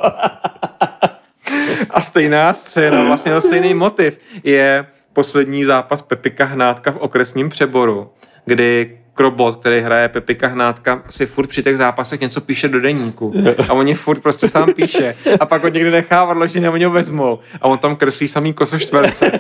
A 1.89 2.01
stejná 2.01 2.53
scéna, 2.53 3.03
vlastně 3.03 3.31
no 3.31 3.41
stejný 3.41 3.73
motiv 3.73 4.17
je 4.43 4.85
poslední 5.13 5.63
zápas 5.63 6.01
Pepika 6.01 6.45
Hnátka 6.45 6.91
v 6.91 6.97
okresním 6.97 7.49
přeboru, 7.49 8.09
kdy 8.45 8.97
Krobot, 9.13 9.59
který 9.59 9.81
hraje 9.81 10.09
Pepika 10.09 10.47
Hnátka, 10.47 11.03
si 11.09 11.25
furt 11.25 11.47
při 11.47 11.63
těch 11.63 11.77
zápasech 11.77 12.19
něco 12.19 12.41
píše 12.41 12.67
do 12.67 12.79
deníku. 12.79 13.33
A 13.69 13.73
on 13.73 13.87
je 13.87 13.95
furt 13.95 14.19
prostě 14.19 14.47
sám 14.47 14.73
píše. 14.73 15.15
A 15.39 15.45
pak 15.45 15.63
ho 15.63 15.69
někde 15.69 15.91
nechá 15.91 16.25
v 16.25 16.29
odloženě 16.29 16.67
a 16.67 16.71
oni 16.71 16.85
ho 16.85 16.91
vezmou. 16.91 17.39
A 17.61 17.67
on 17.67 17.77
tam 17.77 17.95
kreslí 17.95 18.27
samý 18.27 18.53
kosoštverce. 18.53 19.39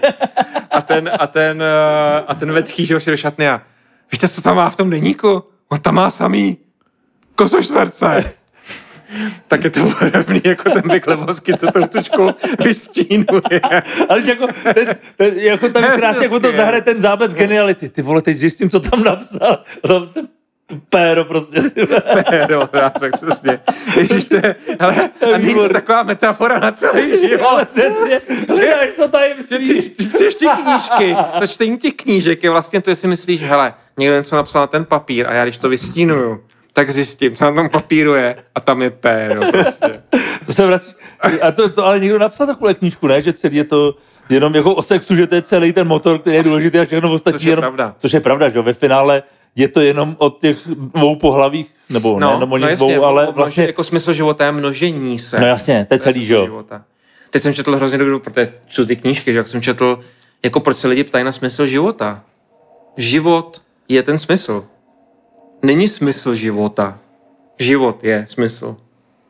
A 0.73 0.81
ten, 0.81 1.09
a 1.19 1.27
ten, 1.27 1.61
eh, 1.61 2.23
a 2.27 2.35
ten 2.35 2.51
vetchý, 2.51 2.87
do 2.87 2.99
šatny 2.99 3.49
a 3.49 3.61
víte, 4.11 4.27
co 4.27 4.41
tam 4.41 4.55
má 4.55 4.69
v 4.69 4.75
tom 4.75 4.89
deníku? 4.89 5.43
On 5.69 5.79
tam 5.79 5.95
má 5.95 6.11
samý 6.11 6.57
kosoštverce. 7.35 8.33
Tak 9.47 9.63
je 9.63 9.69
to 9.69 9.79
podobný 9.99 10.41
jako 10.45 10.69
ten 10.69 10.81
Big 10.91 11.07
Lebowski, 11.07 11.57
co 11.57 11.71
tou 11.71 11.85
tučkou 11.85 12.31
vystínuje. 12.63 13.61
Ale 14.09 14.21
jako, 14.25 14.47
ten, 14.73 14.95
ten, 15.17 15.33
jako 15.39 15.69
tam 15.69 15.83
krásně, 15.95 16.23
jako 16.23 16.39
to 16.39 16.51
zahraje 16.51 16.81
ten 16.81 17.01
zábez 17.01 17.33
geniality. 17.33 17.89
Ty 17.89 18.01
vole, 18.01 18.21
teď 18.21 18.37
zjistím, 18.37 18.69
co 18.69 18.79
tam 18.79 19.03
napsal. 19.03 19.63
A 19.83 19.87
tam 19.87 20.09
ten 20.13 20.27
to 20.27 20.33
péro 20.89 21.25
prostě. 21.25 21.61
Péro, 22.29 22.69
já 22.73 22.91
řekl 22.99 23.25
přesně. 23.27 23.59
Ježiš, 23.97 24.25
to 24.25 24.35
je, 24.35 24.55
hele, 24.79 25.09
a 25.33 25.37
není 25.37 25.53
to 25.53 25.69
taková 25.69 26.03
metafora 26.03 26.59
na 26.59 26.71
celý 26.71 27.01
Ale 27.11 27.17
život. 27.17 27.67
přesně, 27.67 28.21
že 28.55 28.93
to 28.95 29.03
Že 29.03 29.07
tajemství. 29.07 29.57
ty, 29.57 29.81
ty 29.89 30.35
ty 30.39 30.45
knížky, 30.63 31.15
to 31.39 31.47
čtení 31.47 31.77
těch 31.77 31.93
knížek 31.93 32.43
je 32.43 32.49
vlastně 32.49 32.81
to, 32.81 32.89
jestli 32.89 33.07
myslíš, 33.07 33.41
hele, 33.41 33.73
někdo 33.97 34.15
něco 34.15 34.35
napsal 34.35 34.61
na 34.61 34.67
ten 34.67 34.85
papír 34.85 35.27
a 35.27 35.33
já 35.33 35.43
když 35.43 35.57
to 35.57 35.69
vystínuju, 35.69 36.43
tak 36.73 36.89
zjistím, 36.89 37.35
co 37.35 37.45
na 37.45 37.51
tom 37.53 37.69
papíru 37.69 38.13
je 38.13 38.35
a 38.55 38.59
tam 38.59 38.81
je 38.81 38.89
péro 38.89 39.51
prostě. 39.51 40.03
To 40.45 40.53
se 40.53 40.65
vrací. 40.65 40.91
A 41.41 41.51
to, 41.51 41.69
to 41.69 41.85
ale 41.85 41.99
někdo 41.99 42.19
napsal 42.19 42.47
takovou 42.47 42.73
knížku, 42.73 43.07
ne? 43.07 43.21
Že 43.21 43.33
celý 43.33 43.55
je 43.57 43.63
to 43.63 43.95
jenom 44.29 44.55
jako 44.55 44.75
o 44.75 44.81
sexu, 44.81 45.15
že 45.15 45.27
to 45.27 45.35
je 45.35 45.41
celý 45.41 45.73
ten 45.73 45.87
motor, 45.87 46.19
který 46.19 46.35
je 46.35 46.43
důležitý 46.43 46.79
a 46.79 46.85
všechno 46.85 47.11
ostatní. 47.11 47.39
Což 47.39 47.45
je 47.45 47.51
jenom, 47.51 47.61
pravda. 47.61 47.95
Což 47.97 48.11
je 48.13 48.19
pravda, 48.19 48.49
že 48.49 48.57
jo? 48.57 48.63
Ve 48.63 48.73
finále 48.73 49.23
je 49.55 49.67
to 49.67 49.81
jenom 49.81 50.15
o 50.19 50.29
těch 50.29 50.57
dvou 50.67 51.15
pohlavích, 51.15 51.67
nebo 51.89 52.19
ne, 52.19 52.39
nebo 52.39 52.57
no, 52.57 52.67
jasně, 52.67 52.95
dvou, 52.95 53.05
ale 53.05 53.31
vlastně, 53.31 53.63
Jako 53.63 53.83
smysl 53.83 54.13
života 54.13 54.45
je 54.45 54.51
množení 54.51 55.19
se. 55.19 55.39
no 55.39 55.47
jasně, 55.47 55.85
to 55.89 55.93
je 55.93 55.99
celý, 55.99 56.25
že 56.25 56.33
jo? 56.33 56.63
Teď 57.29 57.41
jsem 57.41 57.53
četl 57.53 57.75
hrozně 57.75 57.97
dobrou, 57.97 58.19
protože 58.19 58.53
čtu 58.67 58.85
ty 58.85 58.95
knížky, 58.95 59.31
že 59.31 59.37
jak 59.37 59.47
jsem 59.47 59.61
četl, 59.61 59.99
jako 60.43 60.59
proč 60.59 60.77
se 60.77 60.87
lidi 60.87 61.03
ptají 61.03 61.25
na 61.25 61.31
smysl 61.31 61.67
života. 61.67 62.23
Život 62.97 63.61
je 63.89 64.03
ten 64.03 64.19
smysl. 64.19 64.65
Není 65.61 65.87
smysl 65.87 66.35
života. 66.35 66.99
Život 67.59 68.03
je 68.03 68.23
smysl. 68.27 68.77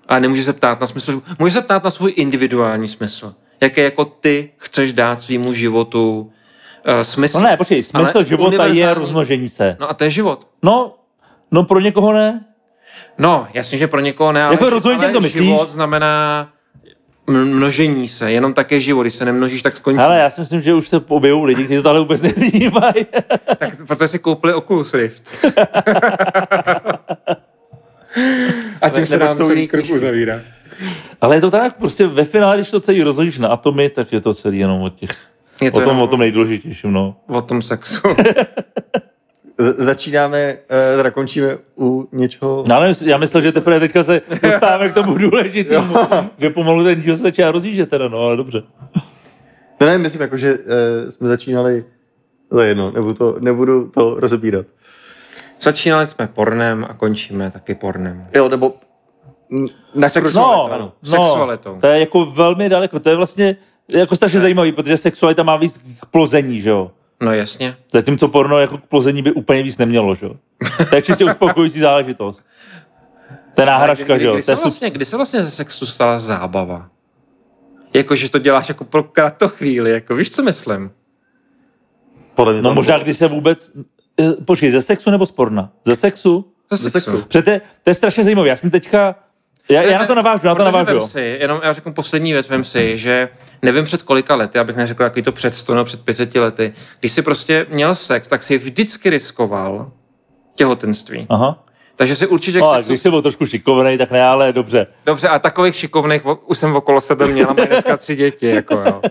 A 0.07 0.19
nemůže 0.19 0.43
se 0.43 0.53
ptát 0.53 0.79
na 0.81 0.87
smysl, 0.87 1.21
může 1.39 1.51
se 1.51 1.61
ptát 1.61 1.83
na 1.83 1.89
svůj 1.89 2.13
individuální 2.15 2.87
smysl. 2.87 3.33
Jaké 3.61 3.83
jako 3.83 4.05
ty 4.05 4.51
chceš 4.57 4.93
dát 4.93 5.21
svýmu 5.21 5.53
životu 5.53 6.31
uh, 6.87 7.01
smysl. 7.01 7.37
No 7.37 7.43
ne, 7.43 7.57
počkej, 7.57 7.83
smysl 7.83 8.11
Ale 8.17 8.25
života 8.25 8.51
je 8.53 8.57
univerzální- 8.59 8.93
rozmnožení 8.99 9.49
se. 9.49 9.77
No 9.79 9.89
a 9.89 9.93
to 9.93 10.03
je 10.03 10.09
život. 10.09 10.47
No, 10.63 10.95
no 11.51 11.63
pro 11.63 11.79
někoho 11.79 12.13
ne. 12.13 12.45
No, 13.17 13.47
jasně, 13.53 13.77
že 13.77 13.87
pro 13.87 13.99
někoho 13.99 14.31
ne, 14.31 14.43
ale, 14.43 14.53
Jako 14.53 14.69
rozumím 14.69 14.99
ale 14.99 15.11
to 15.11 15.21
myslíš. 15.21 15.45
život 15.45 15.69
znamená 15.69 16.49
množení 17.27 18.09
se, 18.09 18.31
jenom 18.31 18.53
také 18.53 18.79
život. 18.79 19.01
Když 19.03 19.13
se 19.13 19.25
nemnožíš, 19.25 19.61
tak 19.61 19.75
skončí. 19.77 19.99
Ale 19.99 20.17
já 20.19 20.29
si 20.29 20.41
myslím, 20.41 20.61
že 20.61 20.73
už 20.73 20.87
se 20.89 21.01
objevují 21.07 21.45
lidi, 21.45 21.63
kteří 21.63 21.77
to 21.77 21.83
tady 21.83 21.99
vůbec 21.99 22.21
nevnímají. 22.21 22.93
Tak 23.57 23.69
protože 23.87 24.07
si 24.07 24.19
koupili 24.19 24.53
Oculus 24.53 24.93
Rift. 24.93 25.31
A 28.81 28.89
tím 28.89 28.99
Ne- 28.99 29.05
se 29.05 29.17
nám 29.19 29.37
celý 29.37 29.67
knížkou. 29.67 29.93
uzavírá. 29.95 30.41
Ale 31.21 31.35
je 31.35 31.41
to 31.41 31.51
tak, 31.51 31.77
prostě 31.77 32.07
ve 32.07 32.23
finále, 32.25 32.57
když 32.57 32.71
to 32.71 32.79
celý 32.79 33.03
rozložíš 33.03 33.37
na 33.37 33.47
atomy, 33.49 33.89
tak 33.89 34.11
je 34.13 34.21
to 34.21 34.33
celý 34.33 34.59
jenom 34.59 34.81
o 34.81 34.89
těch, 34.89 35.09
Je 35.61 35.71
to 35.71 35.77
o 35.77 35.79
tom, 35.79 35.89
jenom 35.89 36.01
o 36.01 36.07
tom 36.07 36.19
nejdůležitějším, 36.19 36.93
no. 36.93 37.15
o 37.27 37.41
tom 37.41 37.61
sexu. 37.61 38.07
Začínáme, 39.57 40.39
eh, 40.39 40.97
teda 40.97 41.11
končíme 41.11 41.57
u 41.77 42.09
něčeho... 42.11 42.63
No, 42.67 42.75
ale 42.75 42.91
já 43.05 43.17
myslel, 43.17 43.43
že 43.43 43.51
teprve 43.51 43.79
teďka 43.79 44.03
se 44.03 44.21
dostáváme 44.43 44.89
k 44.89 44.93
tomu 44.93 45.17
důležitému, 45.17 45.95
že 46.37 46.49
pomalu 46.49 46.83
ten 46.83 47.01
díl 47.01 47.17
se 47.17 47.23
začíná 47.23 47.51
rozjíždět 47.51 47.89
teda, 47.89 48.07
no, 48.07 48.19
ale 48.19 48.37
dobře. 48.37 48.63
No 49.81 49.87
ne, 49.87 49.97
myslím, 49.97 50.21
jako, 50.21 50.37
že 50.37 50.57
eh, 51.07 51.11
jsme 51.11 51.27
začínali... 51.27 51.85
To 52.49 52.59
je 52.59 52.67
jedno, 52.67 52.91
nebudu 52.91 53.13
to, 53.13 53.35
nebudu 53.39 53.87
to 53.87 54.15
rozebírat. 54.19 54.65
Začínali 55.61 56.07
jsme 56.07 56.27
pornem 56.27 56.85
a 56.89 56.93
končíme 56.93 57.51
taky 57.51 57.75
pornem. 57.75 58.27
Jo, 58.33 58.49
nebo... 58.49 58.73
Na 59.95 60.09
Sexualitou. 60.09 60.39
No, 60.39 60.71
ano. 60.71 60.93
no, 61.03 61.25
Sexualitou. 61.25 61.77
to 61.81 61.87
je 61.87 61.99
jako 61.99 62.25
velmi 62.25 62.69
daleko, 62.69 62.99
to 62.99 63.09
je 63.09 63.15
vlastně 63.15 63.57
jako 63.89 64.15
strašně 64.15 64.39
zajímavý, 64.39 64.71
protože 64.71 64.97
sexualita 64.97 65.43
má 65.43 65.57
víc 65.57 65.81
k 66.01 66.05
plození, 66.05 66.61
že 66.61 66.69
jo. 66.69 66.91
No 67.21 67.33
jasně. 67.33 67.75
Zatímco 67.93 68.27
porno 68.27 68.59
jako 68.59 68.77
k 68.77 68.85
plození 68.85 69.21
by 69.21 69.31
úplně 69.31 69.63
víc 69.63 69.77
nemělo, 69.77 70.15
že 70.15 70.25
jo. 70.25 70.35
To 70.89 70.95
je 70.95 71.01
čistě 71.01 71.25
uspokojující 71.25 71.79
záležitost. 71.79 72.45
To 73.55 73.61
je 73.61 73.65
náhražka, 73.65 74.15
kdy, 74.15 74.19
že 74.21 74.27
jo. 74.27 74.33
kdy, 74.33 74.41
To 74.43 74.55
se 74.57 74.63
vlastně, 74.63 74.89
kdy 74.89 75.05
se 75.05 75.17
vlastně 75.17 75.43
ze 75.43 75.51
sexu 75.51 75.85
stala 75.85 76.19
zábava? 76.19 76.89
Jako, 77.93 78.15
že 78.15 78.29
to 78.29 78.39
děláš 78.39 78.69
jako 78.69 78.83
pro 78.85 79.03
kratochvíli, 79.03 79.91
jako 79.91 80.15
víš, 80.15 80.31
co 80.31 80.43
myslím? 80.43 80.91
Podle 82.35 82.53
mě 82.53 82.61
No 82.61 82.69
to 82.69 82.75
možná, 82.75 82.97
když 82.97 83.17
se 83.17 83.27
vůbec... 83.27 83.71
eh, 84.19 84.31
Počkej, 84.45 84.71
ze 84.71 84.81
sexu 84.81 85.11
nebo 85.11 85.25
z 85.25 85.31
porna? 85.31 85.71
Ze 85.85 85.95
sexu? 85.95 86.51
Ze 86.71 86.89
sexu. 86.89 87.21
Protože 87.21 87.41
to, 87.41 87.49
je- 87.49 87.61
to 87.83 87.89
je 87.89 87.93
strašně 87.93 88.23
zajímavé. 88.23 88.49
Já 88.49 88.55
jsem 88.55 88.71
teďka... 88.71 89.15
Já, 89.73 89.81
já 89.81 89.99
na 89.99 90.05
to 90.07 90.15
navážu, 90.15 90.47
na 90.47 90.55
to 90.55 90.63
navážu. 90.63 90.99
si, 91.01 91.37
jenom 91.41 91.61
já 91.63 91.73
řeknu 91.73 91.93
poslední 91.93 92.33
věc, 92.33 92.49
vem 92.49 92.63
si, 92.63 92.97
že 92.97 93.29
nevím 93.61 93.83
před 93.85 94.01
kolika 94.03 94.35
lety, 94.35 94.59
abych 94.59 94.75
neřekl 94.75 95.03
jaký 95.03 95.21
to 95.21 95.31
před 95.31 95.55
100 95.55 95.73
nebo 95.73 95.85
před 95.85 96.01
500 96.05 96.35
lety, 96.35 96.73
když 96.99 97.11
si 97.11 97.21
prostě 97.21 97.65
měl 97.69 97.95
sex, 97.95 98.27
tak 98.27 98.43
si 98.43 98.57
vždycky 98.57 99.09
riskoval 99.09 99.91
těhotenství. 100.55 101.25
Aha. 101.29 101.63
Takže 101.95 102.15
si 102.15 102.27
určitě 102.27 102.59
No, 102.59 102.65
sexu... 102.65 102.89
když 102.89 103.01
jsem 103.01 103.11
byl 103.11 103.21
trošku 103.21 103.45
šikovnej, 103.45 103.97
tak 103.97 104.11
ne, 104.11 104.23
ale 104.23 104.53
dobře. 104.53 104.87
Dobře, 105.05 105.27
a 105.29 105.39
takových 105.39 105.75
šikovných 105.75 106.21
už 106.45 106.57
jsem 106.57 106.75
okolo 106.75 107.01
sebe 107.01 107.27
měl 107.27 107.53
mají 107.53 107.67
dneska 107.67 107.97
tři 107.97 108.15
děti, 108.15 108.47
jako 108.47 108.73
jo. 108.73 109.01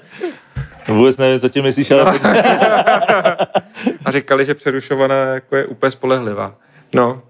Vůbec 0.89 1.17
nevím, 1.17 1.41
co 1.41 1.49
tím 1.49 1.63
myslíš, 1.63 1.91
ale 1.91 2.05
pojď. 2.05 2.23
A 4.05 4.11
říkali, 4.11 4.45
že 4.45 4.55
přerušovaná 4.55 5.15
jako 5.15 5.57
je 5.57 5.67
úplně 5.67 5.91
spolehlivá. 5.91 6.55
No, 6.95 7.23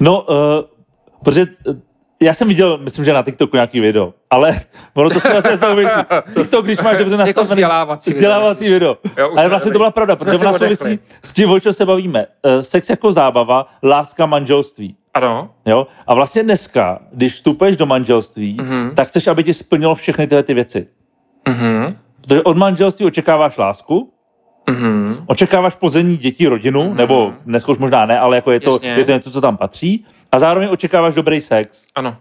No, 0.00 0.20
uh, 0.22 0.36
protože 1.24 1.46
já 2.20 2.34
jsem 2.34 2.48
viděl, 2.48 2.78
myslím, 2.78 3.04
že 3.04 3.12
na 3.12 3.22
TikToku 3.22 3.56
nějaký 3.56 3.80
video, 3.80 4.14
ale 4.30 4.60
ono 4.94 5.10
to 5.10 5.20
se 5.20 5.32
vlastně 5.32 5.56
souvisí. 5.58 6.00
TikTok, 6.36 6.64
když 6.64 6.78
máš 6.80 6.96
dobře 6.96 7.16
nastavený... 7.16 7.48
vzdělávací 7.48 8.10
video, 8.10 8.20
vzdělávací 8.20 8.50
myslíš? 8.60 8.70
video. 8.72 8.96
Jo, 9.18 9.30
ale 9.36 9.48
vlastně 9.48 9.72
to 9.72 9.78
byla 9.78 9.90
pravda, 9.90 10.16
protože 10.16 10.38
ona 10.38 10.52
souvisí 10.52 10.98
s 11.22 11.32
tím, 11.32 11.50
o 11.50 11.60
čem 11.60 11.72
se 11.72 11.86
bavíme. 11.86 12.26
Eh, 12.44 12.62
Sex 12.62 12.90
jako 12.90 13.12
zábava, 13.12 13.66
láska, 13.82 14.26
manželství. 14.26 14.96
Ano. 15.14 15.50
Jo? 15.66 15.86
A 16.06 16.14
vlastně 16.14 16.42
dneska, 16.42 16.98
když 17.12 17.34
vstupuješ 17.34 17.76
do 17.76 17.86
manželství, 17.86 18.56
Mhm. 18.60 18.92
tak 18.96 19.08
chceš, 19.08 19.26
aby 19.26 19.44
ti 19.44 19.54
splnilo 19.54 19.94
všechny 19.94 20.26
tyhle 20.26 20.42
ty 20.42 20.54
věci. 20.54 20.86
Mhm. 21.48 21.96
Protože 22.20 22.42
od 22.42 22.56
manželství 22.56 23.06
očekáváš 23.06 23.58
lásku, 23.58 24.12
Mhm. 24.70 25.16
očekáváš 25.26 25.74
pození 25.74 26.16
dětí, 26.16 26.46
rodinu, 26.46 26.84
Mhm. 26.88 26.96
nebo 26.96 27.32
dneska 27.46 27.72
už 27.72 27.78
možná 27.78 28.06
ne, 28.06 28.18
ale 28.18 28.36
jako 28.36 28.50
je 28.50 28.60
to, 28.60 28.70
Jasně. 28.70 28.88
je 28.88 29.04
to 29.04 29.12
něco, 29.12 29.30
co 29.30 29.40
tam 29.40 29.56
patří. 29.56 30.04
A 30.32 30.38
zároveň 30.38 30.68
očekáváš 30.72 31.14
dobrý 31.14 31.40
sex. 31.40 31.84
Ano. 31.94 32.16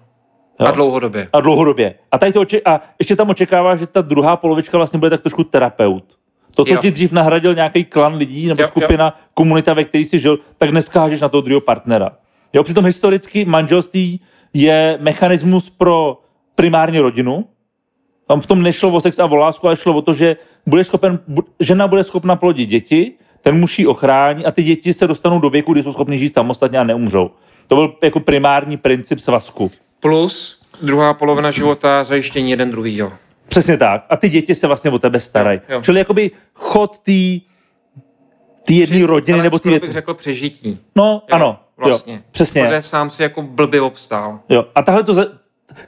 Jo? 0.59 0.67
A 0.67 0.71
dlouhodobě. 0.71 1.29
A 1.33 1.41
dlouhodobě. 1.41 1.95
A, 2.11 2.17
tady 2.17 2.31
to 2.33 2.41
oče- 2.41 2.61
a 2.65 2.81
ještě 2.99 3.15
tam 3.15 3.29
očekáváš, 3.29 3.79
že 3.79 3.87
ta 3.87 4.01
druhá 4.01 4.35
polovička 4.35 4.77
vlastně 4.77 4.99
bude 4.99 5.09
tak 5.09 5.21
trošku 5.21 5.43
terapeut. 5.43 6.03
To, 6.55 6.65
co 6.65 6.73
Jo. 6.73 6.81
ti 6.81 6.91
dřív 6.91 7.11
nahradil 7.11 7.53
nějaký 7.55 7.83
klan 7.85 8.15
lidí 8.15 8.47
nebo 8.47 8.61
Jo, 8.61 8.67
skupina, 8.67 9.19
komunita, 9.33 9.73
ve 9.73 9.83
které 9.83 10.01
jsi 10.01 10.19
žil, 10.19 10.39
tak 10.57 10.71
dneska 10.71 10.99
hážeš 10.99 11.21
na 11.21 11.29
toho 11.29 11.41
druhého 11.41 11.61
partnera. 11.61 12.11
Jo, 12.53 12.63
přitom 12.63 12.85
historicky 12.85 13.45
manželství 13.45 14.21
je 14.53 14.97
mechanismus 15.01 15.69
pro 15.69 16.17
primární 16.55 16.99
rodinu. 16.99 17.45
Tam 18.27 18.41
v 18.41 18.45
tom 18.45 18.61
nešlo 18.61 18.91
o 18.91 19.01
sex 19.01 19.19
a 19.19 19.25
o 19.25 19.35
lásku, 19.35 19.67
ale 19.67 19.75
šlo 19.75 19.93
o 19.93 20.01
to, 20.01 20.13
že 20.13 20.35
bude 20.65 20.83
schopen, 20.83 21.19
žena 21.59 21.87
bude 21.87 22.03
schopna 22.03 22.35
plodit 22.35 22.69
děti, 22.69 23.13
ten 23.41 23.59
muž 23.59 23.79
ji 23.79 23.87
ochrání 23.87 24.45
a 24.45 24.51
ty 24.51 24.63
děti 24.63 24.93
se 24.93 25.07
dostanou 25.07 25.39
do 25.39 25.49
věku, 25.49 25.73
kdy 25.73 25.83
jsou 25.83 25.93
schopni 25.93 26.17
žít 26.17 26.33
samostatně 26.33 26.79
a 26.79 26.83
neumřou. 26.83 27.31
To 27.67 27.75
byl 27.75 27.95
jako 28.03 28.19
primární 28.19 28.77
princip 28.77 29.19
svazku. 29.19 29.71
Plus 29.99 30.63
druhá 30.81 31.13
polovina 31.13 31.51
života 31.51 32.03
zajištění 32.03 32.51
jeden 32.51 32.71
druhý, 32.71 32.97
jo. 32.97 33.11
Přesně 33.47 33.77
tak. 33.77 34.05
A 34.09 34.17
ty 34.17 34.29
děti 34.29 34.55
se 34.55 34.67
vlastně 34.67 34.91
o 34.91 34.99
tebe 34.99 35.19
starají. 35.19 35.59
Jo, 35.69 35.75
jo. 35.75 35.81
Čili 35.81 35.99
jakoby 35.99 36.31
chod 36.53 36.97
té 36.99 37.11
té 38.65 38.73
jedné 38.73 39.07
rodiny 39.07 39.33
Ale 39.33 39.43
nebo 39.43 39.59
ty 39.59 39.79
bych 39.79 39.91
řekl 39.91 40.13
přežití. 40.13 40.79
No, 40.95 41.23
Jo, 41.29 41.35
ano. 41.35 41.59
Vlastně. 41.77 42.13
Jo, 42.13 42.19
přesně. 42.31 42.63
Protože 42.63 42.81
sám 42.81 43.09
si 43.09 43.23
jako 43.23 43.41
blbě 43.41 43.81
obstál. 43.81 44.39
Jo. 44.49 44.65
A 44.75 44.81
tahle 44.81 45.03
to, 45.03 45.13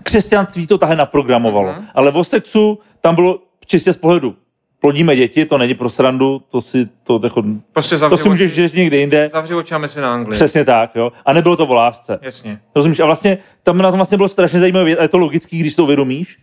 křesťanství 0.04 0.68
to 0.68 0.78
tahle 0.78 0.96
naprogramovalo. 0.96 1.72
Mhm. 1.74 1.86
Ale 1.96 2.12
o 2.12 2.24
sexu 2.24 2.80
tam 3.02 3.16
bylo 3.16 3.40
čistě 3.66 3.94
z 3.94 3.98
pohledu. 3.98 4.36
Plodíme 4.80 5.16
děti, 5.16 5.46
to 5.46 5.58
není 5.58 5.74
pro 5.74 5.90
srandu, 5.90 6.42
to 6.50 6.62
si, 6.62 6.88
to, 7.04 7.20
jako, 7.24 7.44
Prostě 7.74 7.98
to 7.98 8.18
si 8.18 8.30
můžeš 8.30 8.54
říct 8.56 8.74
někde 8.74 8.98
jinde. 8.98 9.28
zavři 9.28 9.56
oči 9.56 9.76
a 9.76 9.78
mysli 9.78 10.02
na 10.02 10.14
Anglii. 10.14 10.36
Přesně 10.36 10.66
tak, 10.66 10.96
jo. 10.96 11.12
A 11.26 11.34
nebylo 11.34 11.56
to 11.58 11.68
o 11.68 11.74
lásce. 11.74 12.20
Jasně. 12.22 12.60
Rozumíš? 12.76 13.00
A 13.00 13.06
vlastně 13.06 13.38
tam 13.64 13.78
na 13.78 13.92
tom 13.92 13.98
vlastně 14.00 14.18
bylo 14.18 14.30
strašně 14.30 14.60
zajímavé, 14.60 14.96
a 14.96 15.02
je 15.02 15.08
to 15.08 15.18
logický, 15.18 15.60
když 15.60 15.76
to 15.76 15.84
uvědomíš, 15.84 16.38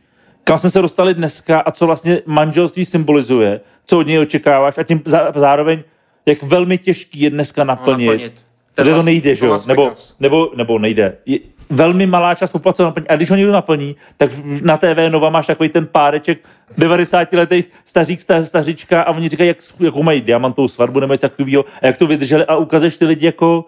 kam 0.45 0.59
jsme 0.59 0.71
se 0.71 0.83
dostali 0.83 1.15
dneska 1.15 1.61
a 1.61 1.71
co 1.71 1.87
vlastně 1.87 2.23
manželství 2.27 2.85
symbolizuje, 2.85 3.61
co 3.87 3.99
od 3.99 4.07
něj 4.07 4.19
očekáváš 4.19 4.79
a 4.79 4.83
tím 4.83 4.99
zá- 4.99 5.33
zároveň, 5.35 5.83
jak 6.27 6.43
velmi 6.43 6.79
těžký 6.79 7.21
je 7.21 7.31
dneska 7.31 7.65
naplnit. 7.65 8.07
No, 8.07 8.13
naplnit. 8.13 8.45
Protože 8.75 8.91
to 8.95 9.03
nejde, 9.03 9.35
že 9.35 9.47
jo? 9.47 9.59
Nebo, 9.67 9.93
nebo, 10.21 10.51
nebo 10.57 10.79
nejde. 10.79 11.17
Je 11.27 11.39
velmi 11.73 12.07
malá 12.07 12.35
část 12.35 12.53
populace 12.53 12.83
naplní. 12.83 13.09
A 13.09 13.17
když 13.17 13.31
ho 13.31 13.37
někdo 13.37 13.53
naplní, 13.53 13.97
tak 14.17 14.31
na 14.63 14.77
TV 14.77 15.09
Nova 15.11 15.31
máš 15.31 15.47
takový 15.47 15.69
ten 15.69 15.87
páreček 15.87 16.39
90 16.79 17.33
letých 17.33 17.71
stařík, 17.85 18.21
sta- 18.21 18.43
stařička 18.45 19.03
a 19.03 19.13
oni 19.13 19.29
říkají, 19.29 19.49
jak, 19.49 19.57
jakou 19.81 20.03
mají 20.03 20.21
diamantovou 20.21 20.69
svatbu 20.69 21.01
nebo 21.01 21.13
něco 21.15 21.29
takového 21.29 21.65
a 21.83 21.87
jak 21.87 21.97
to 21.97 22.07
vydrželi 22.07 22.45
a 22.45 22.57
ukazuješ 22.57 22.97
ty 22.97 23.05
lidi 23.05 23.27
jako 23.27 23.65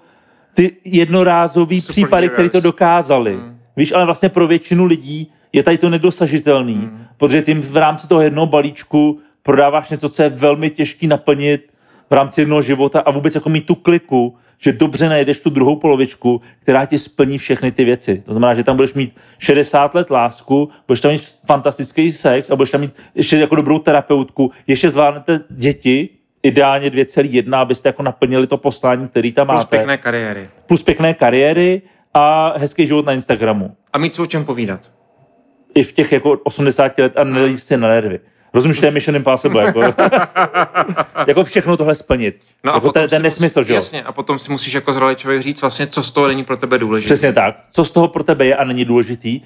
ty 0.54 0.76
jednorázový 0.84 1.80
Superheroes. 1.80 2.06
případy, 2.06 2.28
které 2.28 2.50
to 2.50 2.60
dokázali. 2.60 3.38
Víš, 3.76 3.92
ale 3.92 4.04
vlastně 4.04 4.28
pro 4.28 4.46
většinu 4.46 4.84
lidí 4.84 5.32
je 5.52 5.62
tady 5.62 5.78
to 5.78 5.90
nedosažitelný, 5.90 6.74
Hmm. 6.74 7.04
protože 7.16 7.42
ty 7.42 7.54
v 7.54 7.76
rámci 7.76 8.08
toho 8.08 8.20
jednoho 8.20 8.46
balíčku 8.46 9.20
prodáváš 9.42 9.90
něco, 9.90 10.08
co 10.08 10.22
je 10.22 10.28
velmi 10.28 10.70
těžký 10.70 11.06
naplnit 11.06 11.60
v 12.10 12.14
rámci 12.14 12.40
jednoho 12.40 12.62
života 12.62 13.00
a 13.00 13.10
vůbec 13.10 13.34
jako 13.34 13.48
mít 13.48 13.66
tu 13.66 13.74
kliku, 13.74 14.36
že 14.58 14.72
dobře 14.72 15.08
najdeš 15.08 15.40
tu 15.40 15.50
druhou 15.50 15.76
polovičku, 15.76 16.40
která 16.62 16.86
ti 16.86 16.98
splní 16.98 17.38
všechny 17.38 17.72
ty 17.72 17.84
věci. 17.84 18.22
To 18.26 18.32
znamená, 18.32 18.54
že 18.54 18.64
tam 18.64 18.76
budeš 18.76 18.94
mít 18.94 19.16
60 19.38 19.94
let 19.94 20.10
lásku, 20.10 20.68
budeš 20.86 21.00
tam 21.00 21.12
mít 21.12 21.22
fantastický 21.46 22.12
sex 22.12 22.50
a 22.50 22.56
budeš 22.56 22.70
tam 22.70 22.80
mít 22.80 22.92
ještě 23.14 23.38
jako 23.38 23.54
dobrou 23.54 23.78
terapeutku, 23.78 24.50
ještě 24.66 24.90
zvládnete 24.90 25.40
děti, 25.50 26.08
ideálně 26.42 26.90
2,1, 26.90 27.56
abyste 27.56 27.88
jako 27.88 28.02
naplnili 28.02 28.46
to 28.46 28.56
poslání, 28.56 29.08
který 29.08 29.32
tam 29.32 29.46
Plus 29.46 29.58
máte. 29.58 29.76
pěkné 29.76 29.96
kariéry. 29.96 30.48
Plus 30.66 30.82
pěkné 30.82 31.14
kariéry 31.14 31.82
a 32.14 32.54
hezký 32.58 32.86
život 32.86 33.06
na 33.06 33.12
Instagramu. 33.12 33.76
A 33.92 33.98
mít 33.98 34.14
se 34.14 34.22
o 34.22 34.26
čem 34.26 34.44
povídat. 34.44 34.92
I 35.74 35.82
v 35.82 35.92
těch 35.92 36.12
jako 36.12 36.38
80 36.44 36.98
let 36.98 37.12
a 37.16 37.24
nelíst 37.24 37.66
si 37.66 37.76
na 37.76 37.88
nervy. 37.88 38.20
Rozumíš, 38.54 38.80
to 38.80 38.86
je 38.86 38.90
Mission 38.92 39.16
Impossible. 39.16 39.64
Jako, 39.64 39.80
jako 41.26 41.44
všechno 41.44 41.76
tohle 41.76 41.94
splnit. 41.94 42.40
No 42.64 42.72
jako 42.72 42.92
ten, 42.92 43.02
si 43.08 43.10
ten 43.10 43.18
musí- 43.18 43.22
nesmysl, 43.22 43.64
že 43.64 43.72
jo? 43.72 43.74
Jasně, 43.74 44.02
a 44.02 44.12
potom 44.12 44.38
si 44.38 44.50
musíš 44.52 44.72
jako 44.74 44.92
zralý 44.92 45.16
člověk 45.16 45.42
říct 45.42 45.60
vlastně, 45.60 45.86
co 45.86 46.02
z 46.02 46.10
toho 46.10 46.26
není 46.28 46.44
pro 46.44 46.56
tebe 46.56 46.78
důležité. 46.78 47.14
Přesně 47.14 47.32
tak. 47.32 47.56
Co 47.72 47.84
z 47.84 47.92
toho 47.92 48.08
pro 48.08 48.24
tebe 48.24 48.46
je 48.46 48.56
a 48.56 48.64
není 48.64 48.84
důležitý. 48.84 49.40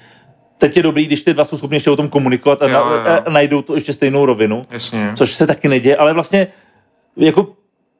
Teď 0.57 0.77
je 0.77 0.83
dobrý, 0.83 1.05
když 1.05 1.23
ty 1.23 1.33
dva 1.33 1.45
jsou 1.45 1.57
schopni 1.57 1.75
ještě 1.75 1.89
o 1.91 1.95
tom 1.95 2.09
komunikovat 2.09 2.61
a, 2.61 2.67
Jo, 2.67 2.73
na, 2.73 2.79
jo. 3.11 3.21
a 3.25 3.29
najdou 3.29 3.61
to 3.61 3.75
ještě 3.75 3.93
stejnou 3.93 4.25
rovinu, 4.25 4.61
Jasně. 4.69 5.11
což 5.15 5.33
se 5.35 5.47
taky 5.47 5.67
neděje, 5.67 5.97
ale 5.97 6.13
vlastně 6.13 6.47
jako 7.17 7.47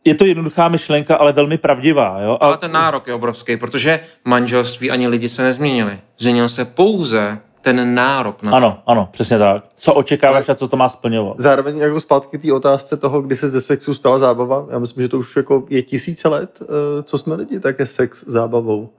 je 0.05 0.15
to 0.15 0.25
jednoduchá 0.25 0.67
myšlenka, 0.67 1.15
ale 1.15 1.31
velmi 1.31 1.57
pravdivá. 1.57 2.19
Jo? 2.21 2.37
A, 2.41 2.45
Ale 2.45 2.57
ten 2.57 2.71
nárok 2.71 3.07
je 3.07 3.13
obrovský, 3.13 3.57
protože 3.57 3.99
manželství 4.25 4.91
ani 4.91 5.07
lidi 5.07 5.29
se 5.29 5.43
nezměnili. 5.43 5.99
Změnil 6.19 6.49
se 6.49 6.65
pouze 6.65 7.39
ten 7.61 7.95
nárok 7.95 8.43
na 8.43 8.51
ano, 8.51 8.79
ano, 8.87 9.09
přesně 9.11 9.37
tak. 9.37 9.63
Co 9.75 9.93
očekáváš 9.93 10.49
a 10.49 10.55
co 10.55 10.67
to 10.67 10.77
má 10.77 10.89
splňovat? 10.89 11.39
Zároveň 11.39 11.77
jako 11.77 12.01
zpátky 12.01 12.37
k 12.37 12.41
té 12.41 12.53
otázce 12.53 12.97
toho, 12.97 13.21
kdy 13.21 13.35
se 13.35 13.49
ze 13.49 13.61
sexu 13.61 13.93
stala 13.93 14.19
zábava. 14.19 14.65
Já 14.69 14.79
myslím, 14.79 15.01
že 15.03 15.09
to 15.09 15.19
už 15.19 15.35
jako 15.35 15.63
je 15.69 15.81
tisíce 15.81 16.29
let, 16.29 16.59
eh, 16.61 17.03
co 17.03 17.17
jsme 17.17 17.35
lidi, 17.35 17.59
tak 17.59 17.79
je 17.79 17.85
sex 17.85 18.23
zábavou. 18.27 18.89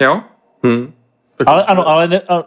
Jo? 0.00 0.20
Hm. 0.66 0.92
Ale 1.46 1.64
ano, 1.64 1.88
ale 1.88 2.08
ne, 2.08 2.20
a, 2.20 2.44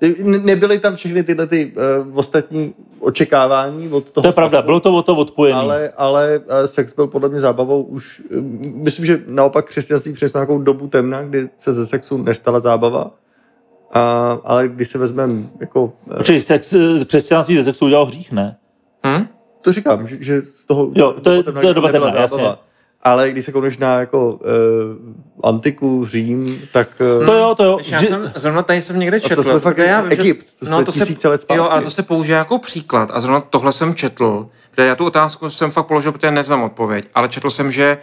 Ne- 0.00 0.38
Nebyly 0.38 0.78
tam 0.78 0.96
všechny 0.96 1.22
tyhle 1.22 1.46
ty 1.46 1.72
uh, 2.08 2.18
ostatní 2.18 2.74
očekávání 3.00 3.88
od 3.88 4.10
toho 4.10 4.22
to 4.22 4.28
je 4.28 4.32
pravda, 4.32 4.62
bylo 4.62 4.80
to 4.80 4.96
o 4.96 5.02
to 5.02 5.16
odpojený. 5.16 5.58
ale, 5.58 5.92
ale 5.96 6.40
eh, 6.48 6.66
sex 6.66 6.94
byl 6.94 7.06
podle 7.06 7.28
mě 7.28 7.40
zábavou 7.40 7.82
už, 7.82 8.22
myslím, 8.62 9.06
že 9.06 9.20
naopak 9.26 9.66
křesťanství 9.66 10.12
přineslo 10.12 10.38
nějakou 10.38 10.58
dobu 10.58 10.88
temna, 10.88 11.22
kdy 11.22 11.48
se 11.58 11.72
ze 11.72 11.86
sexu 11.86 12.18
nestala 12.18 12.60
zábava. 12.60 13.10
A, 13.92 14.38
ale 14.44 14.68
když 14.68 14.88
se 14.88 14.98
vezmeme 14.98 15.42
jako, 15.60 15.92
eh, 16.12 16.16
Počkej, 16.16 16.40
sex, 16.40 16.74
křesťanství 17.06 17.56
ze 17.56 17.64
sexu 17.64 17.84
udělal 17.84 18.06
hřích, 18.06 18.32
ne? 18.32 18.56
Hm? 19.06 19.26
to 19.62 19.72
říkám, 19.72 20.08
že, 20.08 20.16
že 20.20 20.42
z 20.62 20.66
toho 20.66 20.90
Jo, 20.94 21.12
to 21.22 21.30
je- 21.32 21.42
to 21.42 21.66
je 21.68 21.74
doba 21.74 21.86
nebyla 21.88 22.06
temna, 22.10 22.20
jasně. 22.22 22.48
Ale 23.02 23.30
když 23.30 23.44
se 23.44 23.52
koukneš 23.52 23.78
na 23.78 24.00
jako 24.00 24.30
uh, 24.32 24.38
antiku, 25.44 26.06
Řím, 26.06 26.60
tak 26.72 26.88
uh, 27.20 27.26
To 27.26 27.32
jo, 27.34 27.54
to 27.54 27.64
jo. 27.64 27.78
Já 27.90 28.02
jsem, 28.02 28.32
zrovna 28.34 28.62
tady 28.62 28.82
jsem 28.82 28.98
někde 28.98 29.20
četl. 29.20 29.42
jsme 29.42 29.60
fakt 29.60 29.78
já 29.78 30.00
vím, 30.00 30.10
že- 30.10 30.16
Egypt, 30.20 30.46
to 30.58 30.66
jsme 30.66 30.84
tisíce 30.84 31.28
let 31.28 31.40
zpátky. 31.40 31.58
Jo, 31.58 31.68
ale 31.70 31.82
to 31.82 31.90
se 31.90 32.02
použije 32.02 32.36
jako 32.38 32.58
příklad. 32.58 33.10
A 33.12 33.20
zrovna 33.20 33.40
tohle 33.40 33.72
jsem 33.72 33.94
četl, 33.94 34.48
kde 34.74 34.86
já 34.86 34.96
tu 34.96 35.04
otázku 35.04 35.50
jsem 35.50 35.70
fakt 35.70 35.86
položil, 35.86 36.12
protože 36.12 36.30
neznám 36.30 36.62
odpověď. 36.62 37.08
Ale 37.14 37.28
četl 37.28 37.50
jsem, 37.50 37.70
že 37.72 37.98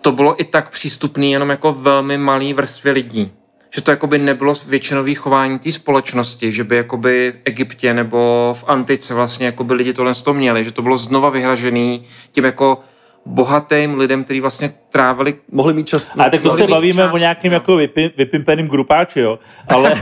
to 0.00 0.12
bylo 0.12 0.40
i 0.40 0.44
tak 0.44 0.70
přístupný 0.70 1.32
jenom 1.32 1.50
jako 1.50 1.72
velmi 1.72 2.18
malý 2.18 2.54
vrstvě 2.54 2.92
lidí. 2.92 3.32
Že 3.70 3.82
to 3.82 3.90
jakoby 3.90 4.18
nebylo 4.18 4.54
většinový 4.66 5.14
chování 5.14 5.58
té 5.58 5.72
společnosti, 5.72 6.52
že 6.52 6.64
by 6.64 6.76
jakoby 6.76 7.32
v 7.36 7.40
Egyptě 7.44 7.94
nebo 7.94 8.54
v 8.58 8.64
Antice 8.66 9.14
vlastně 9.14 9.46
jakoby 9.46 9.74
lidi 9.74 9.92
tohle 9.92 10.14
z 10.14 10.22
toho 10.22 10.34
měli, 10.34 10.64
že 10.64 10.70
to 10.72 10.82
bylo 10.82 10.96
znova 10.96 11.30
vyhražený 11.30 12.06
tím 12.32 12.44
jako 12.44 12.84
bohatým 13.26 13.98
lidem, 13.98 14.24
kteří 14.24 14.40
vlastně 14.40 14.74
trávili 14.90 15.34
mohli 15.50 15.74
mít 15.74 15.88
čas. 15.88 16.08
A 16.18 16.30
tak 16.30 16.40
to 16.40 16.50
se 16.50 16.66
bavíme 16.66 17.02
čas, 17.02 17.12
o 17.12 17.18
nějakým 17.18 17.50
no. 17.50 17.54
jako 17.54 17.76
vypi, 17.76 18.10
vypimpeným 18.16 18.68
grupáči, 18.68 19.20
jo. 19.20 19.38
Ale, 19.68 19.94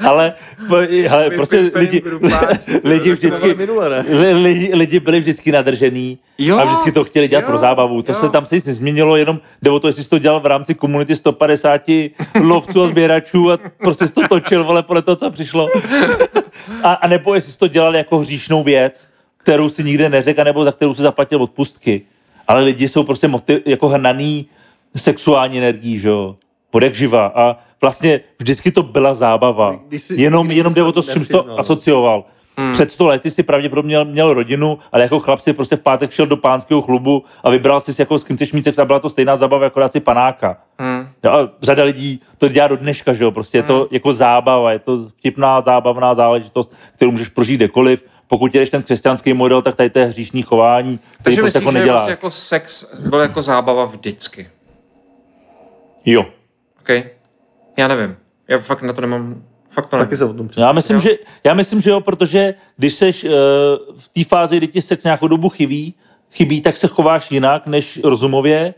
ale, 0.00 0.34
po- 0.68 1.08
hele, 1.08 1.30
prostě 1.30 1.70
lidi, 1.74 2.00
grupáči, 2.00 2.80
lidi 2.84 3.12
vždycky, 3.12 3.54
minule, 3.54 4.04
lidi, 4.32 4.70
lidi 4.74 5.00
byli 5.00 5.20
vždycky 5.20 5.52
nadržený 5.52 6.18
Jo, 6.38 6.58
a 6.58 6.64
vždycky 6.64 6.92
to 6.92 7.04
chtěli 7.04 7.28
dělat 7.28 7.40
jo, 7.42 7.46
pro 7.46 7.58
zábavu. 7.58 8.02
To 8.02 8.12
jo. 8.12 8.14
se 8.14 8.28
tam 8.28 8.46
se 8.46 8.54
nic 8.54 8.66
nezměnilo, 8.66 9.16
jenom 9.16 9.40
jde 9.62 9.70
o 9.70 9.80
to, 9.80 9.86
jestli 9.86 10.02
jsi 10.02 10.10
to 10.10 10.18
dělal 10.18 10.40
v 10.40 10.46
rámci 10.46 10.74
komunity 10.74 11.16
150 11.16 11.82
lovců 12.40 12.82
a 12.82 12.86
sběračů 12.86 13.52
a 13.52 13.58
prostě 13.78 14.06
jsi 14.06 14.14
to 14.14 14.28
točil, 14.28 14.64
vole, 14.64 14.82
podle 14.82 15.02
toho, 15.02 15.16
co 15.16 15.30
přišlo. 15.30 15.68
A, 16.82 16.90
a 16.90 17.08
nebo 17.08 17.34
jestli 17.34 17.52
jsi 17.52 17.58
to 17.58 17.68
dělal 17.68 17.96
jako 17.96 18.18
hříšnou 18.18 18.62
věc, 18.62 19.13
kterou 19.44 19.68
si 19.68 19.84
nikde 19.84 20.08
neřekl, 20.08 20.44
nebo 20.44 20.64
za 20.64 20.72
kterou 20.72 20.94
si 20.94 21.02
zaplatil 21.02 21.42
odpustky. 21.42 22.02
Ale 22.48 22.62
lidi 22.62 22.88
jsou 22.88 23.04
prostě 23.04 23.28
motiv, 23.28 23.62
jako 23.66 23.88
hnaný 23.88 24.46
sexuální 24.96 25.58
energií, 25.58 25.98
že 25.98 26.08
jo? 26.08 26.36
Podek 26.70 26.94
živa. 26.94 27.26
A 27.34 27.56
vlastně 27.80 28.20
vždycky 28.38 28.72
to 28.72 28.82
byla 28.82 29.14
zábava. 29.14 29.76
Když 29.88 30.02
si- 30.02 30.20
jenom, 30.22 30.46
když 30.46 30.56
jenom 30.58 30.72
jsi 30.72 30.74
jde 30.74 30.82
to 30.82 30.88
o 30.88 30.92
to, 30.92 31.02
s 31.02 31.12
čím 31.12 31.24
jsi 31.24 31.32
to 31.32 31.58
asocioval. 31.58 32.24
Hmm. 32.58 32.72
Před 32.72 32.90
sto 32.90 33.06
lety 33.06 33.30
si 33.30 33.42
pravděpodobně 33.42 33.88
měl, 33.88 34.04
měl 34.04 34.32
rodinu, 34.34 34.78
ale 34.92 35.02
jako 35.02 35.20
chlap 35.20 35.40
si 35.40 35.52
prostě 35.52 35.76
v 35.76 35.80
pátek 35.80 36.10
šel 36.10 36.26
do 36.26 36.36
pánského 36.36 36.82
klubu 36.82 37.24
a 37.44 37.50
vybral 37.50 37.80
si, 37.80 37.92
jako 38.02 38.18
s 38.18 38.24
kým 38.24 38.36
chceš 38.36 38.52
mít 38.52 38.62
sex 38.62 38.78
a 38.78 38.84
byla 38.84 38.98
to 38.98 39.10
stejná 39.10 39.36
zábava, 39.36 39.64
jako 39.64 39.80
dát 39.80 39.92
si 39.92 40.00
panáka. 40.00 40.56
Hm. 40.82 41.08
Jo, 41.24 41.30
a 41.32 41.48
řada 41.62 41.84
lidí 41.84 42.20
to 42.38 42.48
dělá 42.48 42.66
do 42.68 42.76
dneška, 42.76 43.12
že 43.12 43.24
jo? 43.24 43.30
Prostě 43.30 43.58
je 43.58 43.62
Hmm. 43.62 43.68
to 43.68 43.88
jako 43.90 44.12
zábava, 44.12 44.72
je 44.72 44.78
to 44.78 45.08
vtipná, 45.18 45.60
zábavná 45.60 46.14
záležitost, 46.14 46.72
kterou 46.96 47.10
můžeš 47.10 47.28
prožít 47.28 47.56
kdekoliv. 47.56 48.04
Pokud 48.28 48.54
jedeš 48.54 48.70
ten 48.70 48.82
křesťanský 48.82 49.32
model, 49.32 49.62
tak 49.62 49.74
tady 49.76 49.90
to 49.90 49.98
je 49.98 50.04
hříšní 50.04 50.42
chování, 50.42 50.98
který 50.98 51.22
Takže 51.22 51.40
prostě 51.40 51.58
myslíš, 51.58 51.64
jako 51.64 51.72
že 51.72 51.78
nedělá. 51.78 51.96
prostě 51.98 52.10
jako 52.10 52.30
sex 52.30 52.94
byl 53.08 53.20
jako 53.20 53.42
zábava 53.42 53.84
vždycky? 53.84 54.48
Jo. 56.04 56.24
OK? 56.80 56.88
Já 57.76 57.88
nevím. 57.88 58.16
Já 58.48 58.58
fakt 58.58 58.82
na 58.82 58.92
to 58.92 59.00
nemám... 59.00 59.42
Fakt 59.70 59.86
to. 59.86 59.96
Taky 59.96 60.16
se 60.16 60.24
o 60.24 60.34
tom 60.34 60.48
Já 60.56 60.72
myslím, 60.72 60.96
Jo. 60.96 61.00
že, 61.02 61.10
já 61.44 61.54
myslím, 61.54 61.80
že 61.80 61.90
jo, 61.90 62.00
protože 62.00 62.54
když 62.76 62.94
seš 62.94 63.24
uh, 63.24 63.30
v 63.98 64.08
té 64.08 64.24
fázi, 64.24 64.56
kdy 64.56 64.68
ti 64.68 64.82
sex 64.82 65.04
nějakou 65.04 65.28
dobu 65.28 65.48
chybí, 65.48 65.94
chybí, 66.32 66.60
tak 66.60 66.76
se 66.76 66.88
chováš 66.88 67.30
jinak 67.30 67.66
než 67.66 68.00
rozumově, 68.04 68.74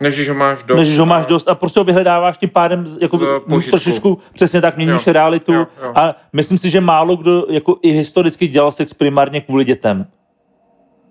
Než 0.00 0.28
ho 0.28 0.34
máš 0.34 0.62
dost. 0.62 0.78
než 0.78 0.98
ho 0.98 1.06
máš 1.06 1.26
dost 1.26 1.48
a 1.48 1.54
prostě 1.54 1.80
ho 1.80 1.84
vyhledáváš 1.84 2.38
tím 2.38 2.50
pádem 2.50 2.86
jako 3.00 3.18
požitku. 3.48 3.70
trošičku 3.70 4.18
přesně 4.32 4.60
tak 4.60 4.76
měníš 4.76 5.06
Jo, 5.06 5.12
realitu 5.12 5.52
jo, 5.52 5.66
jo. 5.82 5.92
a 5.94 6.14
myslím 6.32 6.58
si, 6.58 6.70
že 6.70 6.80
málo 6.80 7.16
kdo 7.16 7.46
jako 7.48 7.76
i 7.82 7.90
historicky 7.90 8.48
dělal 8.48 8.72
sex 8.72 8.94
primárně 8.94 9.40
kvůli 9.40 9.64
dětem. 9.64 10.06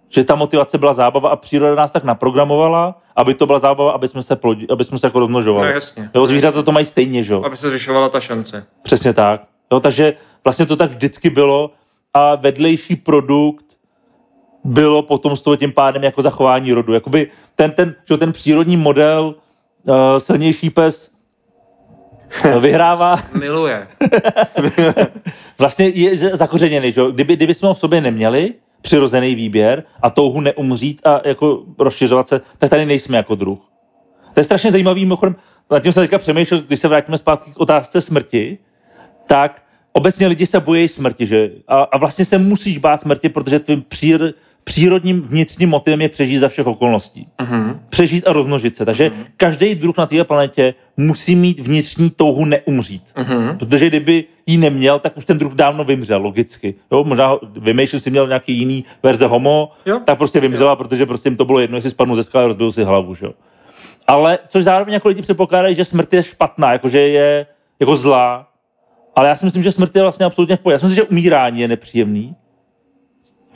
Že 0.09 0.23
ta 0.23 0.35
motivace 0.35 0.77
byla 0.77 0.93
zábava 0.93 1.29
a 1.29 1.35
příroda 1.35 1.75
nás 1.75 1.91
tak 1.91 2.03
naprogramovala, 2.03 3.01
aby 3.15 3.33
to 3.33 3.45
byla 3.45 3.59
zábava, 3.59 3.91
aby 3.91 4.07
jsme 4.07 4.23
se, 4.23 4.35
plodi, 4.35 4.67
aby 4.69 4.83
jsme 4.83 4.99
se 4.99 5.07
jako 5.07 5.19
rozmnožovali. 5.19 5.67
No 5.67 5.73
jasně. 5.73 6.09
Jo, 6.15 6.25
zvířata 6.25 6.63
to 6.63 6.71
mají 6.71 6.85
stejně, 6.85 7.23
že 7.23 7.33
jo? 7.33 7.43
Aby 7.43 7.57
se 7.57 7.67
zvyšovala 7.69 8.09
ta 8.09 8.19
šance. 8.19 8.67
Přesně 8.83 9.13
tak. 9.13 9.41
Jo, 9.71 9.79
takže 9.79 10.13
vlastně 10.43 10.65
to 10.65 10.75
tak 10.75 10.89
vždycky 10.89 11.29
bylo 11.29 11.71
a 12.13 12.35
vedlejší 12.35 12.95
produkt 12.95 13.65
bylo 14.67 15.01
potomstvo 15.01 15.55
tím 15.55 15.71
pádem 15.71 16.03
jako 16.03 16.21
zachování 16.21 16.71
rodu. 16.71 16.93
Jakoby 16.93 17.31
ten, 17.55 17.71
ten, 17.71 17.95
že 18.09 18.17
ten 18.17 18.33
přírodní 18.33 18.77
model 18.77 19.35
uh, 19.83 19.95
silnější 20.17 20.69
pes 20.69 21.11
eh, 22.43 22.59
vyhrává, 22.59 23.19
Miluje. 23.39 23.87
vlastně 25.57 25.87
je 25.87 26.17
zakořeněný. 26.17 26.91
Že? 26.91 27.01
jo. 27.01 27.11
Kdyby, 27.11 27.35
kdyby 27.35 27.53
jsme 27.53 27.67
ho 27.67 27.73
v 27.73 27.79
sobě 27.79 28.01
neměli, 28.01 28.53
přirozený 28.81 29.35
výběr 29.35 29.83
a 30.01 30.09
touhu 30.09 30.41
neumřít 30.41 31.01
a 31.07 31.27
jako 31.27 31.63
rozšiřovat 31.79 32.27
se, 32.27 32.41
tak 32.57 32.69
tady 32.69 32.85
nejsme 32.85 33.17
jako 33.17 33.35
druh. 33.35 33.59
To 34.33 34.39
je 34.39 34.43
strašně 34.43 34.71
zajímavý, 34.71 35.05
mimochodem, 35.05 35.35
nad 35.71 35.79
tím 35.79 35.91
jsem 35.91 36.03
teďka 36.03 36.17
přemýšlel, 36.17 36.61
když 36.61 36.79
se 36.79 36.87
vrátíme 36.87 37.17
zpátky 37.17 37.51
k 37.51 37.59
otázce 37.59 38.01
smrti, 38.01 38.57
tak 39.27 39.61
obecně 39.93 40.27
lidi 40.27 40.45
se 40.45 40.59
bojí 40.59 40.87
smrti, 40.87 41.25
že? 41.25 41.51
A, 41.67 41.81
a 41.81 41.97
vlastně 41.97 42.25
se 42.25 42.37
musíš 42.37 42.77
bát 42.77 43.01
smrti, 43.01 43.29
protože 43.29 43.59
tvým 43.59 43.83
přír, 43.87 44.33
přírodním 44.67 45.21
vnitřním 45.21 45.69
motivem 45.69 46.01
je 46.01 46.09
přežít 46.09 46.39
za 46.39 46.47
všech 46.49 46.67
okolností. 46.67 47.27
Mhm. 47.41 47.79
Přežít 47.89 48.27
a 48.27 48.33
rozmnožit 48.33 48.75
se. 48.75 48.85
Takže 48.85 49.11
každý 49.37 49.75
druh 49.75 49.97
na 49.97 50.05
této 50.05 50.25
planetě 50.25 50.73
musí 50.97 51.35
mít 51.35 51.59
vnitřní 51.59 52.09
touhu 52.09 52.45
neumřít. 52.45 53.03
Mhm. 53.17 53.57
Protože 53.57 53.87
kdyby 53.87 54.23
ji 54.45 54.57
neměl, 54.57 54.99
tak 54.99 55.17
už 55.17 55.25
ten 55.25 55.37
druh 55.37 55.53
dávno 55.53 55.83
vymřel, 55.83 56.21
logicky. 56.21 56.75
Jo, 56.91 57.03
možná 57.03 57.39
vymýšlel 57.59 57.99
si 57.99 58.09
měl 58.11 58.27
nějaký 58.27 58.57
jiný 58.57 58.85
verze 59.03 59.27
homo, 59.27 59.71
Jo. 59.85 59.99
tak 60.05 60.17
prostě 60.17 60.39
vymřela, 60.39 60.75
protože 60.75 61.05
prostě 61.05 61.29
jim 61.29 61.37
to 61.37 61.45
bylo 61.45 61.59
jedno, 61.59 61.77
jestli 61.77 61.89
spadnu 61.89 62.15
ze 62.15 62.23
skaly 62.23 62.43
a 62.43 62.47
rozbil 62.47 62.71
si 62.71 62.83
hlavu. 62.83 63.15
Že? 63.15 63.25
jo. 63.25 63.33
Ale 64.07 64.39
což 64.47 64.63
zároveň 64.63 64.93
jako 64.93 65.07
lidi 65.07 65.21
předpokládají, 65.21 65.75
že 65.75 65.85
smrt 65.85 66.13
je 66.13 66.23
špatná, 66.23 66.71
jakože 66.71 66.99
je 66.99 67.45
jako 67.79 67.95
zlá. 67.95 68.47
Ale 69.15 69.27
já 69.29 69.35
si 69.35 69.45
myslím, 69.45 69.63
že 69.63 69.71
smrt 69.71 69.95
je 69.95 70.01
vlastně 70.01 70.25
absolutně 70.25 70.55
v 70.55 70.59
pohodě. 70.59 70.73
Já 70.73 70.79
si 70.79 70.85
myslím, 70.85 70.95
že 70.95 71.09
umírání 71.09 71.61
je 71.61 71.67
nepříjemný, 71.67 72.35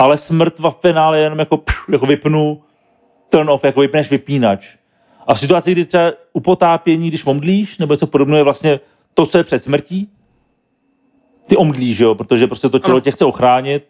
ale 0.01 0.17
smrt 0.17 0.59
v 0.59 0.69
finále 0.81 1.17
je 1.17 1.23
jenom 1.23 1.39
jako, 1.39 1.57
pš, 1.57 1.75
jako 1.91 2.05
vypnu 2.05 2.61
turn 3.29 3.49
off, 3.49 3.63
jako 3.63 3.79
vypneš 3.79 4.09
vypínač. 4.09 4.75
A 5.27 5.33
v 5.33 5.39
situaci, 5.39 5.71
kdy 5.71 5.85
třeba 5.85 6.11
u 6.33 6.39
potápění, 6.39 7.07
když 7.07 7.25
omdlíš, 7.25 7.77
nebo 7.77 7.93
něco 7.93 8.07
podobného, 8.07 8.37
je 8.37 8.43
vlastně 8.43 8.79
to, 9.13 9.25
co 9.25 9.37
je 9.37 9.43
před 9.43 9.63
smrtí, 9.63 10.09
ty 11.47 11.57
omdlíš, 11.57 11.99
jo, 11.99 12.15
protože 12.15 12.47
prostě 12.47 12.69
to 12.69 12.79
tělo 12.79 12.93
Ano. 12.95 13.01
tě 13.01 13.11
chce 13.11 13.25
ochránit 13.25 13.87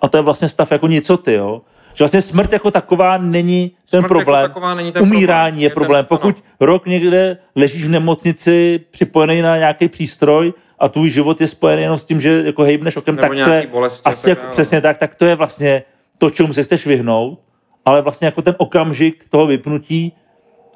a 0.00 0.08
to 0.08 0.16
je 0.16 0.22
vlastně 0.22 0.48
stav 0.48 0.72
jako 0.72 0.86
něco 0.86 1.16
ty, 1.16 1.32
jo. 1.32 1.62
Že 1.94 2.04
vlastně 2.04 2.20
smrt 2.20 2.52
jako 2.52 2.70
taková 2.70 3.18
není 3.18 3.72
ten 3.90 4.00
Smrt 4.00 4.08
problém. 4.08 4.42
Jako 4.42 4.48
taková 4.54 4.74
není 4.74 4.92
ten 4.92 5.02
Umírání 5.02 5.50
problém. 5.50 5.62
je 5.62 5.70
problém. 5.70 6.04
Ten, 6.04 6.08
Pokud 6.08 6.44
rok 6.60 6.86
někde 6.86 7.38
ležíš 7.56 7.84
v 7.84 7.90
nemocnici 7.90 8.80
připojený 8.90 9.42
na 9.42 9.56
nějaký 9.56 9.88
přístroj 9.88 10.52
a 10.78 10.88
tvůj 10.88 11.10
život 11.10 11.40
je 11.40 11.48
spojený 11.48 11.82
jenom 11.82 11.98
s 11.98 12.04
tím, 12.04 12.20
že 12.20 12.42
jako 12.46 12.62
hejbneš 12.62 12.96
okem, 12.96 13.16
Nebo 13.16 13.34
tak 13.34 13.44
to 13.44 13.50
je 13.50 13.66
bolesti 13.66 14.04
asi 14.04 14.28
tak 14.28 14.38
jako, 14.38 14.50
přesně 14.50 14.80
tak, 14.80 14.98
tak 14.98 15.14
to 15.14 15.24
je 15.24 15.34
vlastně 15.34 15.82
to, 16.18 16.30
čemu 16.30 16.52
se 16.52 16.64
chceš 16.64 16.86
vyhnout, 16.86 17.40
ale 17.84 18.02
vlastně 18.02 18.26
jako 18.26 18.42
ten 18.42 18.54
okamžik 18.58 19.24
toho 19.28 19.46
vypnutí 19.46 20.12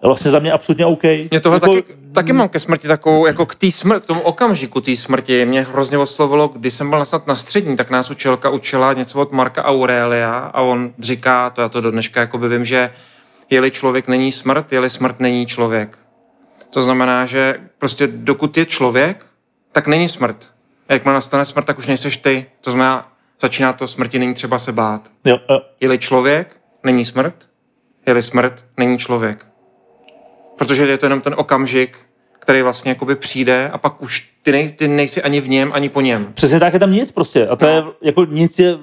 je 0.03 0.07
vlastně 0.07 0.31
za 0.31 0.39
mě 0.39 0.53
absolutně 0.53 0.87
OK. 0.87 1.03
Mě 1.31 1.41
tohle 1.41 1.57
jako, 1.57 1.75
taky, 1.75 1.95
taky 2.13 2.33
mám 2.33 2.49
ke 2.49 2.61
smrti 2.61 2.89
takovou, 2.89 3.27
jako 3.27 3.47
k, 3.47 3.55
tý 3.55 3.71
smr- 3.71 4.01
k 4.01 4.05
tomu 4.05 4.21
okamžiku 4.21 4.81
té 4.81 4.97
smrti. 4.97 5.45
Mě 5.45 5.63
hrozně 5.63 5.99
oslovilo, 5.99 6.49
když 6.49 6.75
jsem 6.75 6.91
byl 6.91 6.99
na- 6.99 7.05
snad 7.05 7.27
na 7.27 7.35
střední, 7.35 7.77
tak 7.77 7.91
nás 7.91 8.11
učilka 8.11 8.51
učila 8.51 8.93
něco 8.93 9.21
od 9.21 9.33
Marka 9.33 9.65
Aurelia 9.65 10.39
a 10.39 10.61
on 10.63 10.93
říká, 10.99 11.51
to 11.51 11.61
já 11.61 11.69
to 11.69 11.81
do 11.81 11.91
dneška 11.91 12.21
jako 12.21 12.39
by 12.39 12.49
vím, 12.49 12.65
že 12.65 12.91
je-li 13.51 13.71
člověk 13.71 14.09
není 14.09 14.33
smrt, 14.33 14.73
je-li 14.73 14.91
smrt 14.91 15.21
není 15.21 15.47
člověk. 15.47 15.99
To 16.71 16.83
znamená, 16.83 17.27
že 17.27 17.61
prostě 17.79 18.07
dokud 18.07 18.57
je 18.57 18.67
člověk, 18.67 19.27
tak 19.73 19.87
není 19.87 20.09
smrt. 20.09 20.49
A 20.89 20.93
jakmile 20.93 21.15
nastane 21.15 21.45
smrt, 21.45 21.65
tak 21.67 21.79
už 21.79 21.87
nejseš 21.87 22.17
ty. 22.17 22.47
To 22.61 22.71
znamená, 22.71 23.13
začíná 23.41 23.73
to 23.73 23.89
smrti, 23.89 24.19
není 24.19 24.35
třeba 24.35 24.59
se 24.59 24.73
bát. 24.73 25.11
Jo, 25.25 25.39
jo. 25.51 25.61
Je-li 25.81 25.99
člověk, 25.99 26.57
není 26.85 27.05
smrt. 27.05 27.35
Je-li 28.07 28.23
smrt, 28.23 28.65
není 28.77 28.99
člověk. 28.99 29.47
Protože 30.59 30.87
je 30.87 30.99
to 30.99 31.07
jenom 31.07 31.21
ten 31.21 31.35
okamžik, 31.37 31.99
který 32.39 32.63
vlastně 32.63 32.89
jakoby 32.91 33.17
přijde 33.17 33.71
a 33.73 33.79
pak 33.79 34.03
už 34.03 34.31
ty, 34.43 34.53
nej, 34.53 34.73
ty 34.73 34.89
nejsi 34.89 35.23
ani 35.23 35.41
v 35.41 35.49
něm, 35.49 35.71
ani 35.75 35.89
po 35.89 36.01
něm. 36.01 36.33
Přesně 36.35 36.61
tak 36.61 36.73
je 36.73 36.79
tam 36.81 36.93
nic 36.93 37.11
prostě. 37.11 37.47
A 37.49 37.57
to 37.57 37.67
No. 37.67 37.73
je 37.73 37.83
jako 38.03 38.25
nic 38.25 38.59
je... 38.59 38.79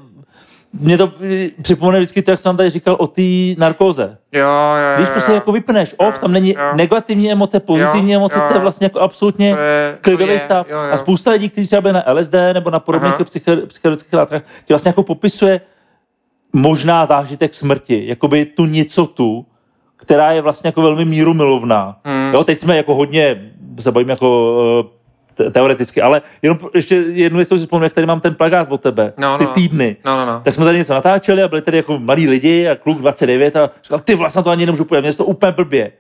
Mě 0.74 0.98
to 0.98 1.12
eh, 1.22 1.50
připomene 1.62 2.00
vždycky 2.00 2.22
to, 2.22 2.32
jak 2.32 2.40
jsem 2.40 2.58
tady 2.58 2.70
říkal 2.70 2.96
o 3.00 3.08
té 3.08 3.22
narkóze. 3.58 4.18
Jo, 4.32 4.42
jo, 4.48 4.96
Když 4.98 5.08
jo, 5.08 5.14
prostě 5.14 5.32
jo. 5.32 5.36
jako 5.36 5.52
vypneš 5.52 5.96
off, 5.98 6.18
tam 6.20 6.32
není 6.32 6.50
jo. 6.50 6.76
negativní 6.76 7.32
emoce, 7.32 7.60
pozitivní 7.60 8.12
Jo, 8.12 8.20
emoce, 8.20 8.40
jo. 8.40 8.46
to 8.48 8.54
je 8.54 8.60
vlastně 8.60 8.86
jako 8.86 9.00
absolutně 9.00 9.50
To 9.54 9.58
je- 9.60 9.98
klidový 10.02 10.32
je, 10.34 10.40
stav. 10.40 10.68
jo, 10.70 10.78
jo. 10.82 10.92
A 10.94 10.98
spousta 10.98 11.32
lidí, 11.32 11.50
kteří 11.50 11.68
třeba 11.68 11.82
byli 11.82 11.94
na 11.94 12.04
LSD 12.14 12.34
nebo 12.54 12.70
na 12.70 12.80
podobných 12.80 13.14
psychedelických 13.68 14.14
látkách, 14.14 14.42
ti 14.42 14.74
vlastně 14.74 14.90
jako 14.90 15.04
popisuje 15.04 15.62
možná 16.54 17.06
zážitek 17.06 17.54
smrti, 17.54 18.08
jakoby 18.08 18.46
tu 18.46 18.66
nicotu, 18.66 19.46
která 19.98 20.32
je 20.32 20.42
vlastně 20.42 20.68
jako 20.68 20.82
velmi 20.82 21.06
míru 21.06 21.34
milovná. 21.34 21.98
Hmm. 22.06 22.34
Jo, 22.34 22.44
teď 22.44 22.60
jsme 22.60 22.78
jako 22.78 22.96
hodně, 22.96 23.52
se 23.80 23.92
bavíme 23.92 24.12
jako 24.14 24.58
eh, 24.86 24.99
te- 25.44 25.52
teoreticky, 25.52 26.02
ale 26.02 26.22
jenom 26.42 26.58
ještě 26.74 26.96
jednu 26.96 27.36
věc, 27.38 27.48
si 27.48 27.58
vzpomínám, 27.58 27.84
jak 27.84 27.94
tady 27.94 28.08
mám 28.08 28.22
ten 28.22 28.36
plagát 28.36 28.72
od 28.72 28.82
tebe, 28.82 29.14
No, 29.18 29.38
ty 29.38 29.44
no, 29.44 29.50
no. 29.50 29.54
týdny. 29.54 29.96
No, 30.06 30.18
no, 30.18 30.26
no. 30.26 30.42
Tak 30.46 30.54
jsme 30.54 30.66
tady 30.66 30.78
něco 30.78 30.94
natáčeli 30.94 31.44
a 31.44 31.48
byli 31.48 31.62
tady 31.62 31.78
jako 31.78 32.00
malí 32.00 32.28
lidi 32.30 32.68
a 32.68 32.76
kluk 32.76 32.98
29 32.98 33.56
a 33.56 33.70
říkal, 33.84 34.00
ty 34.00 34.16
vlastně 34.16 34.44
to 34.44 34.50
ani 34.50 34.66
nemůžu 34.66 34.86
pojít, 34.86 35.02
mě 35.02 35.10
je 35.10 35.14
to 35.14 35.26
úplně 35.26 35.52
blbě. 35.52 35.92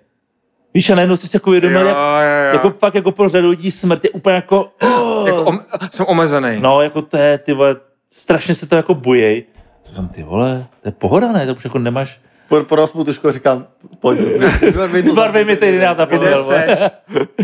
Víš, 0.73 0.89
a 0.89 0.95
najednou 0.95 1.15
jsi 1.15 1.27
si 1.27 1.35
jako 1.35 1.49
uvědomil, 1.49 1.81
Jo, 1.81 1.87
jak, 1.87 1.97
jo, 1.97 2.45
jo. 2.47 2.53
jako 2.53 2.69
fakt 2.79 2.95
jako 2.95 3.11
pro 3.11 3.29
řadu 3.29 3.49
lidí 3.49 3.71
smrt 3.71 4.03
je 4.03 4.09
úplně 4.09 4.35
jako, 4.35 4.69
oh, 4.81 5.27
Jako 5.27 5.43
om, 5.43 5.59
jsem 5.91 6.05
omezený. 6.09 6.57
no 6.59 6.81
jako 6.81 7.01
to 7.01 7.17
je, 7.17 7.37
ty 7.37 7.53
vole, 7.53 7.75
strašně 8.11 8.55
se 8.55 8.69
to 8.69 8.75
jako 8.75 8.93
bojej. 8.95 9.43
Říkám, 9.89 10.07
ty 10.07 10.23
vole, 10.23 10.65
to 10.81 10.87
je 10.87 10.91
pohoda, 10.91 11.31
ne, 11.31 11.45
to 11.47 11.53
už 11.53 11.63
jako 11.63 11.79
nemáš, 11.79 12.19
Po, 12.49 12.63
po 12.63 12.75
rozpu 12.75 13.03
trošku 13.03 13.27
a 13.27 13.31
říkám, 13.31 13.65
pojď. 13.99 14.19
Barvej 15.15 15.45
mi 15.45 15.55
ty 15.55 15.71
Kde 15.77 15.89
zapomněl. 15.95 16.45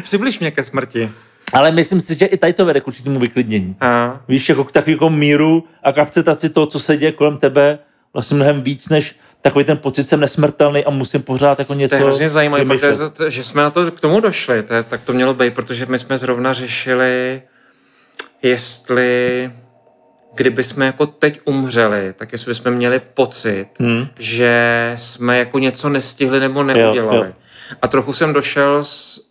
Přibliž 0.01 0.39
mě 0.39 0.51
ke 0.51 0.63
smrti. 0.63 1.11
Ale 1.53 1.71
myslím 1.71 2.01
si, 2.01 2.17
že 2.19 2.25
i 2.25 2.37
tady 2.37 2.53
to 2.53 2.65
vede 2.65 2.81
k 2.81 2.87
určitému 2.87 3.19
vyklidnění. 3.19 3.75
A, 3.81 4.21
Víš, 4.27 4.49
jako 4.49 4.63
k 4.63 4.71
takový 4.71 4.91
jako 4.91 5.09
míru 5.09 5.63
a 5.83 5.91
k 5.91 5.97
akceptaci 5.97 6.49
toho, 6.49 6.65
co 6.65 6.79
se 6.79 6.97
děje 6.97 7.11
kolem 7.11 7.37
tebe, 7.37 7.79
vlastně 8.13 8.35
mnohem 8.35 8.61
víc, 8.61 8.89
než 8.89 9.15
takový 9.41 9.65
ten 9.65 9.77
pocit, 9.77 10.03
jsem 10.03 10.19
nesmrtelný 10.19 10.85
a 10.85 10.89
musím 10.89 11.21
pořád 11.21 11.59
jako 11.59 11.73
něco 11.73 11.89
to 11.95 11.95
je 11.95 12.03
hrozně 12.03 12.29
zajímavé, 12.29 12.65
protože 12.65 12.93
to- 13.17 13.29
že 13.29 13.43
jsme 13.43 13.61
na 13.61 13.69
to, 13.69 13.91
k 13.91 13.99
tomu 13.99 14.19
došli. 14.19 14.63
To 14.63 14.73
je, 14.73 14.83
tak 14.83 15.01
to 15.03 15.13
mělo 15.13 15.33
být, 15.33 15.53
protože 15.53 15.85
my 15.85 15.99
jsme 15.99 16.17
zrovna 16.17 16.53
řešili, 16.53 17.41
jestli 18.43 19.51
kdyby 20.35 20.63
jsme 20.63 20.85
jako 20.85 21.05
teď 21.05 21.39
umřeli, 21.45 22.13
tak 22.17 22.31
jestli 22.31 22.49
bychom 22.53 22.71
měli 22.71 23.01
pocit, 23.13 23.67
Hmm. 23.79 24.07
že 24.19 24.91
jsme 24.95 25.37
jako 25.39 25.59
něco 25.59 25.89
nestihli 25.89 26.39
nebo 26.39 26.63
neudělali. 26.63 27.17
Jo, 27.17 27.23
jo. 27.23 27.33
A 27.81 27.87
trochu 27.87 28.13
jsem 28.13 28.33
došel 28.33 28.83
s, 28.83 29.21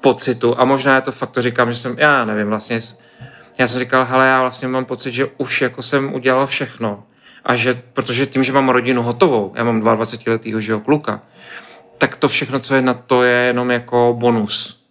pocitu, 0.00 0.60
a 0.60 0.64
možná 0.64 0.94
je 0.94 1.00
to 1.00 1.12
fakt, 1.12 1.30
to 1.30 1.42
říkám, 1.42 1.72
že 1.72 1.78
jsem, 1.78 1.94
já 1.98 2.24
nevím, 2.24 2.48
vlastně, 2.48 2.78
já 3.58 3.68
jsem 3.68 3.78
říkal, 3.78 4.04
hele, 4.04 4.26
já 4.26 4.40
vlastně 4.40 4.68
mám 4.68 4.84
pocit, 4.84 5.14
že 5.14 5.28
už 5.38 5.62
jako 5.62 5.82
jsem 5.82 6.14
udělal 6.14 6.46
všechno. 6.46 7.02
A 7.44 7.56
že, 7.56 7.82
protože 7.92 8.26
tím, 8.26 8.42
že 8.42 8.52
mám 8.52 8.68
rodinu 8.68 9.02
hotovou, 9.02 9.52
já 9.54 9.64
mám 9.64 9.80
22 9.80 10.32
letýho 10.32 10.60
žeho 10.60 10.80
kluka, 10.80 11.22
tak 11.98 12.16
to 12.16 12.28
všechno, 12.28 12.60
co 12.60 12.74
je 12.74 12.82
na 12.82 12.94
to, 12.94 13.22
je 13.22 13.36
jenom 13.36 13.70
jako 13.70 14.16
bonus. 14.18 14.84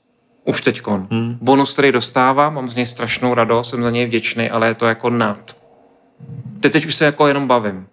Už 0.45 0.61
teďkon. 0.61 1.07
Hmm. 1.11 1.37
Bonus, 1.41 1.73
který 1.73 1.91
dostávám, 1.91 2.53
mám 2.53 2.67
z 2.67 2.75
něj 2.75 2.85
strašnou 2.85 3.33
radost, 3.33 3.69
jsem 3.69 3.83
za 3.83 3.89
něj 3.89 4.05
vděčný, 4.05 4.49
ale 4.49 4.67
je 4.67 4.73
to 4.73 4.85
jako 4.85 5.09
nad. 5.09 5.55
Teď, 6.59 6.71
teď 6.71 6.85
už 6.85 6.95
se 6.95 7.05
jako 7.05 7.27
jenom 7.27 7.47
bavím. 7.47 7.87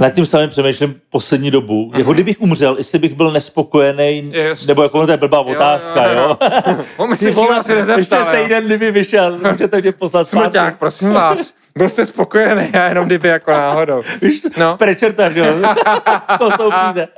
Nad 0.00 0.10
tím 0.10 0.26
samým 0.26 0.48
přemýšlím 0.48 0.94
poslední 1.10 1.50
dobu. 1.50 1.92
Jako 1.96 2.12
kdybych 2.12 2.40
umřel, 2.40 2.76
jestli 2.78 2.98
bych 2.98 3.14
byl 3.14 3.32
nespokojený, 3.32 4.32
Jasně. 4.34 4.66
nebo 4.66 4.82
jako 4.82 5.06
to 5.06 5.12
je 5.12 5.16
blbá 5.16 5.40
otázka, 5.40 6.04
jo, 6.04 6.18
jo. 6.18 6.36
jo. 6.68 6.76
On 6.96 7.10
mi 7.10 7.16
se 7.16 7.24
Ty 7.24 7.30
vole, 7.30 7.58
asi 7.58 7.72
ještě 7.72 7.92
nezeptal, 7.92 8.36
jo. 8.36 8.42
týden, 8.42 8.64
kdyby 8.64 8.90
vyšel, 8.90 9.38
můžete 9.50 9.80
mě 9.80 9.92
poslat 9.92 10.28
Smrťák, 10.28 10.78
prosím 10.78 11.12
vás. 11.12 11.59
Byl 11.76 11.88
jste 11.88 12.06
spokojený, 12.06 12.68
já 12.74 12.88
jenom 12.88 13.06
kdyby 13.06 13.28
jako 13.28 13.50
náhodou. 13.50 14.02
Víš, 14.22 14.42
no. 14.58 14.74
Z 14.74 14.78
prečerta, 14.78 15.30
že 15.30 15.40
jo? 15.40 15.46
Z 16.34 16.38
toho 16.38 16.50
jsou 16.50 16.70
přijde. 16.70 17.08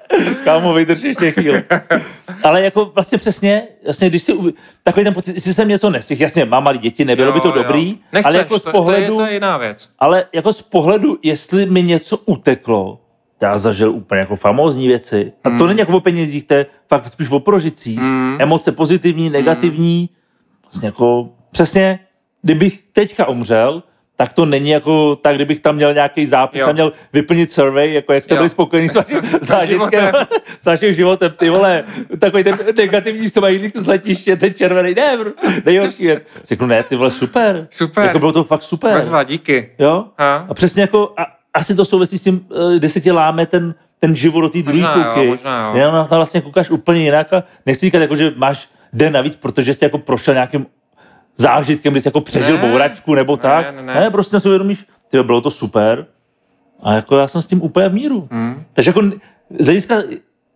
Kámo, 0.45 0.75
vydrž 0.75 1.03
ještě 1.03 1.31
chvíli. 1.31 1.63
Ale 2.43 2.63
jako 2.63 2.85
vlastně 2.85 3.19
přesně, 3.19 3.69
jasně, 3.83 4.09
když 4.11 4.23
si, 4.23 4.35
takový 4.83 5.05
ten 5.05 5.15
pocit, 5.15 5.35
jestli 5.35 5.55
jsem 5.55 5.69
něco 5.69 5.91
nestihl, 5.91 6.23
jasně, 6.23 6.45
mám 6.45 6.65
malý 6.65 6.79
děti, 6.79 7.05
nebylo 7.05 7.33
by 7.33 7.41
to 7.41 7.51
dobrý, 7.51 7.99
Nechceš, 8.13 8.27
ale 8.27 8.39
jako 8.39 8.59
z 8.59 8.63
to, 8.63 8.71
pohledu, 8.71 9.07
to, 9.07 9.21
je, 9.21 9.27
to 9.27 9.27
je 9.27 9.35
jiná 9.35 9.57
věc. 9.57 9.89
ale 9.99 10.25
jako 10.33 10.53
z 10.53 10.63
pohledu, 10.63 11.19
jestli 11.23 11.67
mi 11.67 11.83
něco 11.83 12.17
uteklo, 12.17 13.01
já 13.43 13.59
zažil 13.59 13.91
úplně 13.91 14.21
jako 14.21 14.37
famózní 14.37 14.89
věci. 14.89 15.33
A 15.45 15.51
to 15.59 15.67
není 15.67 15.79
jako 15.81 15.97
o 15.97 16.01
penězích, 16.01 16.45
to 16.45 16.55
je 16.55 16.67
fakt 16.89 17.09
spíš 17.09 17.31
o 17.31 17.41
prožicích. 17.41 17.99
Mm. 17.99 18.37
Emoce 18.41 18.73
pozitivní, 18.73 19.31
negativní. 19.31 20.11
Vlastně 20.63 20.87
jako 20.87 21.29
přesně, 21.51 21.99
kdybych 22.43 22.81
teďka 22.93 23.29
umřel, 23.29 23.83
tak 24.23 24.33
to 24.33 24.47
není 24.47 24.71
jako 24.71 25.17
tak, 25.17 25.35
kdybych 25.35 25.61
tam 25.61 25.75
měl 25.77 25.95
nějaký 25.95 26.27
zápis 26.27 26.61
Jo. 26.61 26.69
a 26.69 26.73
měl 26.73 26.93
vyplnit 27.13 27.51
survey, 27.51 27.95
jako 27.95 28.13
jak 28.13 28.25
jste 28.25 28.35
Jo. 28.35 28.39
byli 28.39 28.49
spokojení 28.49 28.89
s 28.89 28.95
vaším 28.95 29.21
zážitkem, 29.41 29.79
životem. 29.79 30.15
s 30.61 30.67
vaším 30.67 30.93
životem, 30.93 31.33
ty 31.39 31.51
vole, 31.51 31.85
takový 32.19 32.45
ten 32.45 32.59
negativní 32.77 33.29
smajlík 33.29 33.77
z 33.77 33.87
letiště, 33.87 34.37
ten 34.37 34.55
červený, 34.55 34.95
ne, 34.95 35.19
nejhorší 35.65 36.07
věc. 36.07 36.23
Řeknu, 36.45 36.67
ne, 36.67 36.83
ty 36.83 36.97
vole, 36.97 37.11
super. 37.11 37.67
Super. 37.71 38.05
Jako 38.05 38.19
bylo 38.19 38.33
to 38.33 38.45
fakt 38.45 38.63
super. 38.63 38.95
Bezva, 38.95 39.23
díky. 39.23 39.71
Jo? 39.79 40.05
A? 40.19 40.47
A 40.49 40.55
přesně 40.55 40.83
jako, 40.83 41.13
a, 41.17 41.27
asi 41.55 41.75
to 41.75 41.85
souvisí 41.85 42.19
s 42.19 42.23
tím, 42.23 42.47
eh, 42.75 42.79
kde 42.79 42.89
se 42.89 43.01
ti 43.01 43.11
láme 43.13 43.47
ten, 43.47 43.75
ten 44.01 44.17
život 44.17 44.41
do 44.41 44.49
té 44.49 44.63
druhé 44.63 44.81
Možná 44.81 45.15
jo, 45.17 45.25
možná 45.25 45.69
jo. 45.69 45.77
Jenom 45.77 45.95
na 45.95 46.05
to 46.07 46.17
vlastně 46.17 46.41
koukáš 46.41 46.71
úplně 46.71 47.03
jinak 47.05 47.33
a 47.33 47.45
nechci 47.67 47.87
říkat, 47.87 47.99
jako, 47.99 48.15
že 48.17 48.33
máš 48.37 48.69
den 48.93 49.13
navíc, 49.13 49.37
protože 49.37 49.75
jsi 49.75 49.85
jako 49.85 49.99
prošel 49.99 50.35
nějakým 50.35 50.67
zážitkem, 51.37 51.93
kdy 51.93 52.01
jsi 52.01 52.09
jako 52.09 52.21
přežil 52.21 52.59
Ne. 52.59 52.69
bouračku 52.69 53.15
nebo 53.15 53.33
Ne, 53.37 53.43
tak. 53.43 53.75
ne, 53.77 53.83
ne. 53.83 54.11
prostě 54.11 54.41
si 54.41 54.49
uvědomíš, 54.49 54.87
ty 55.09 55.23
bylo 55.23 55.41
to 55.41 55.51
super. 55.51 56.07
A 56.83 56.93
jako 56.93 57.17
já 57.17 57.29
jsem 57.29 57.43
s 57.43 57.47
tím 57.47 57.63
úplně 57.63 57.89
v 57.89 57.93
míru. 57.95 58.29
Hmm. 58.31 58.65
Takže 58.73 58.89
jako 58.91 59.03
z 59.59 59.65
hlediska, 59.65 59.95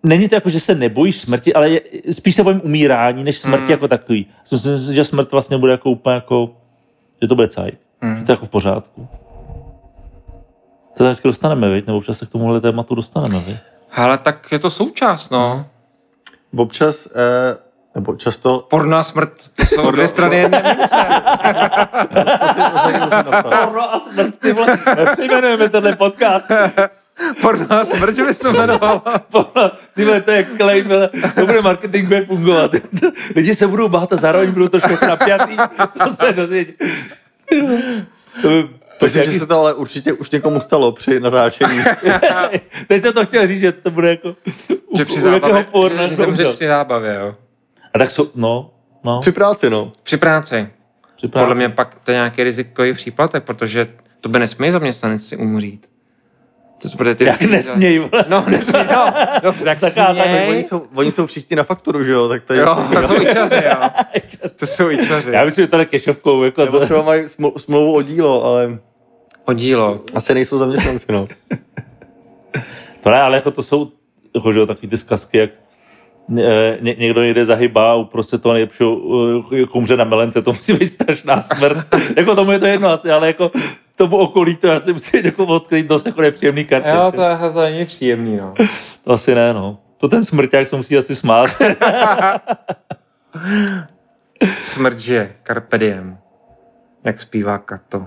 není 0.03 0.29
to 0.29 0.35
jako, 0.35 0.51
že 0.51 0.61
se 0.61 0.75
nebojíš 0.75 1.21
smrti, 1.21 1.55
ale 1.55 1.71
je, 1.71 1.81
spíš 2.11 2.35
se 2.35 2.43
bojím 2.43 2.61
umírání, 2.65 3.25
než 3.25 3.39
smrti 3.39 3.63
Hmm. 3.63 3.71
jako 3.71 3.89
takový. 3.89 4.27
Myslím 4.53 4.79
si, 4.79 4.95
že 4.95 5.05
smrt 5.05 5.33
vlastně 5.33 5.59
bude 5.59 5.73
jako 5.73 5.91
úplně 5.91 6.15
jako, 6.15 6.51
že 7.23 7.29
to 7.29 7.35
bude 7.35 7.49
cajt. 7.49 7.79
Hmm. 8.01 8.19
Že 8.19 8.25
to 8.25 8.33
je 8.33 8.35
jako 8.35 8.47
v 8.47 8.49
pořádku. 8.49 9.09
Co 10.95 11.05
tam 11.05 11.07
vždycky 11.07 11.29
dostaneme, 11.29 11.69
viď? 11.71 11.87
nebo 11.87 11.99
občas 11.99 12.19
se 12.19 12.27
k 12.27 12.31
tomuhle 12.31 12.61
tématu 12.61 12.95
dostaneme. 12.95 13.41
Viď? 13.47 13.57
Ale 13.93 14.19
tak 14.19 14.47
je 14.53 14.59
to 14.59 14.71
součást, 14.71 15.31
no. 15.31 15.67
Občas, 16.57 17.07
eh, 17.07 17.57
nebo 17.97 18.17
často, 18.17 18.67
Porná 18.71 19.05
smrt, 19.05 19.33
to 19.57 19.67
jsou 19.67 19.91
dvě 19.91 20.09
strany 20.09 20.37
jedné 20.37 20.63
mince. 20.79 20.97
Porno 23.43 23.95
a 23.95 24.01
smrt, 24.01 24.39
ty 24.39 24.53
vole, 24.53 24.79
nepřejmenujeme 24.97 25.69
tenhle 25.69 25.97
podcast. 25.97 26.47
Porná 27.43 27.85
smrt, 27.85 28.15
že 28.17 28.25
bys 28.25 28.39
to 28.39 28.53
jmenoval. 28.53 29.03
Porno, 29.33 29.71
ty 29.95 30.05
vole, 30.05 30.21
to 30.21 30.31
je 30.31 30.47
claim, 30.57 30.89
to 31.35 31.47
bude 31.47 31.63
marketing, 31.63 32.07
bude 32.09 32.25
fungovat. 32.25 32.71
Lidi 33.37 33.55
se 33.55 33.67
budou 33.67 33.89
bát 33.89 34.13
a 34.13 34.17
zároveň 34.17 34.51
budou 34.53 34.69
trošku 34.69 35.07
napjatý, 35.07 35.57
co 36.03 36.11
se 36.15 36.33
dozvědí. 36.33 36.73
To 38.43 38.49
by, 38.49 38.69
Myslím, 39.03 39.25
že 39.33 39.39
se 39.39 39.47
to 39.47 39.59
ale 39.61 39.75
určitě 39.75 40.13
už 40.13 40.31
někomu 40.31 40.61
stalo 40.61 40.93
při 40.93 41.21
natáčení. 41.21 41.85
Teď 42.89 43.03
jsem 43.03 43.13
to 43.13 43.27
chtěl 43.27 43.47
říct, 43.47 43.61
že 43.61 43.73
to 43.73 43.91
bude 43.91 44.11
jako 44.11 44.37
Že 44.97 45.03
u- 45.03 45.07
při 45.07 45.21
zábavě, 45.21 45.67
že, 45.99 46.09
že 46.09 46.17
zemřeš 46.17 46.49
při 46.49 46.67
zábavě, 46.67 47.15
jo. 47.21 47.35
A 47.97 47.99
tak 47.99 48.11
jsou, 48.11 48.31
no, 48.35 48.71
no, 49.05 49.21
Při 49.21 49.33
práci, 49.33 49.71
no. 49.71 49.93
Při 50.03 50.17
práci. 50.17 50.69
při 51.17 51.29
práci. 51.29 51.43
Podle 51.43 51.55
mě 51.55 51.69
pak 51.69 51.95
to 52.05 52.11
je 52.11 52.15
nějaký 52.15 52.43
rizikový 52.43 52.93
příplatek, 52.93 53.45
protože 53.45 53.87
to 54.21 54.29
by 54.29 54.39
nesmějí 54.39 54.73
zaměstnanci 54.73 55.37
umřít. 55.37 55.87
To 56.83 56.89
bude 56.97 57.15
ty 57.15 57.25
Jak 57.25 57.41
nesmějí, 57.43 57.99
vole. 57.99 58.25
No, 58.29 58.45
nesmějí, 58.49 58.87
no. 58.93 59.07
Dobře, 59.43 59.65
tak 59.65 59.79
Zakázaný. 59.81 60.21
směj. 60.21 60.49
Oni 60.51 60.63
jsou, 60.63 60.87
oni 60.95 61.13
jsou 61.13 61.27
všichni 61.27 61.57
na 61.57 61.65
fakturu, 61.65 62.05
že 62.05 62.13
jo? 62.13 62.29
Tak 62.29 62.45
to 62.45 62.55
je... 62.55 62.61
Jo, 62.61 62.89
to 62.95 63.03
jsou 63.03 63.21
ičaři, 63.23 63.57
jo. 63.57 63.89
To 64.59 64.67
jsou 64.67 64.91
ičaři. 64.91 65.31
Já 65.33 65.45
myslím, 65.45 65.65
že 65.65 65.71
to 65.71 65.79
je 65.79 65.85
kešovkou, 65.85 66.43
jako 66.45 66.65
Nebo 66.65 66.81
třeba 66.81 67.03
mají 67.03 67.23
sml- 67.25 67.59
smlouvu 67.59 67.95
o 67.97 68.03
dílo, 68.03 68.45
ale 68.45 68.79
O 69.45 69.53
dílo. 69.53 70.01
asi 70.15 70.35
nejsou 70.35 70.59
zaměstnanci, 70.59 71.13
no. 71.13 71.29
To 73.03 73.11
ne, 73.11 73.21
ale 73.21 73.37
jako 73.37 73.51
to 73.51 73.63
jsou 73.63 73.93
jako, 74.35 74.53
že 74.53 74.59
jo, 74.59 74.67
takový 74.67 74.89
ty 74.89 74.97
zkazky, 74.97 75.39
jak 75.39 75.51
ně, 76.29 76.95
někdo 76.99 77.23
někde 77.23 77.45
zahybá 77.45 77.91
a 77.91 77.95
uprostřed 77.95 78.43
toho 78.43 78.53
nejlepšího 78.53 79.01
eh, 79.53 79.57
jako 79.57 79.79
umře 79.79 79.97
na 79.97 80.05
melence, 80.05 80.43
to 80.43 80.53
musí 80.53 80.73
být 80.73 80.89
strašná 80.89 81.41
smrt. 81.41 81.87
jako 82.17 82.35
tomu 82.35 82.53
je 82.53 82.59
to 82.59 82.67
jedno 82.67 82.89
asi, 82.89 83.11
ale 83.11 83.27
jako 83.27 83.51
tomu 83.97 84.17
okolí 84.17 84.57
to 84.57 84.73
asi 84.73 84.93
musí 84.93 85.17
být 85.17 85.25
jako 85.25 85.47
odkryt 85.47 85.87
dost 85.87 86.07
jako 86.07 86.21
nepříjemný 86.21 86.65
karty. 86.65 86.89
Jo, 86.89 87.13
to, 87.15 87.53
to 87.53 87.61
není 87.61 87.87
příjemný, 87.87 88.37
no. 88.37 88.55
to 89.05 89.13
asi 89.13 89.35
ne, 89.35 89.53
no. 89.55 89.79
To 89.97 90.09
ten 90.09 90.25
smrťák 90.25 90.69
se 90.69 90.77
musí 90.77 90.97
asi 90.97 91.15
smát. 91.15 91.51
Smrt 94.63 94.99
žije, 94.99 95.33
carpe 95.47 95.79
diem. 95.79 96.19
Jak 97.05 97.21
zpívá 97.21 97.59
Kato. 97.59 98.07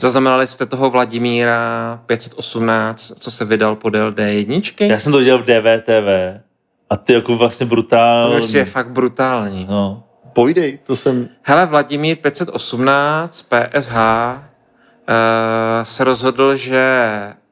Zaznamenali 0.00 0.46
jste 0.46 0.66
toho 0.66 0.90
Vladimíra 0.90 2.02
518, 2.06 3.12
co 3.20 3.30
se 3.30 3.44
vydal 3.44 3.76
podél 3.76 4.12
D1? 4.12 4.86
Já 4.86 4.98
jsem 4.98 5.12
to 5.12 5.22
dělal 5.22 5.42
v 5.42 5.46
DVTV 5.46 6.47
a 6.90 6.96
ty 6.96 7.12
jako 7.12 7.36
vlastně 7.36 7.66
brutální. 7.66 8.36
už 8.36 8.52
je 8.52 8.64
fakt 8.64 8.90
brutální. 8.90 9.66
No. 9.70 10.04
Pojdej, 10.32 10.78
to 10.86 10.96
jsem... 10.96 11.28
Hele, 11.42 11.66
Vladimír 11.66 12.16
518 12.16 13.42
PSH 13.42 13.96
uh, 13.96 14.42
se 15.82 16.04
rozhodl, 16.04 16.56
že 16.56 17.02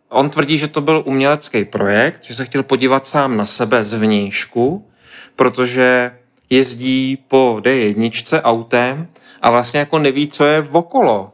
on 0.08 0.30
tvrdí, 0.30 0.58
že 0.58 0.68
to 0.68 0.80
byl 0.80 1.02
umělecký 1.06 1.64
projekt, 1.64 2.24
že 2.24 2.34
se 2.34 2.44
chtěl 2.44 2.62
podívat 2.62 3.06
sám 3.06 3.36
na 3.36 3.46
sebe 3.46 3.84
zvnějšku, 3.84 4.88
protože 5.36 6.12
jezdí 6.50 7.18
po 7.28 7.56
D1 7.60 8.40
autem 8.42 9.08
a 9.42 9.50
vlastně 9.50 9.80
jako 9.80 9.98
neví, 9.98 10.28
co 10.28 10.44
je 10.44 10.68
okolo, 10.72 11.32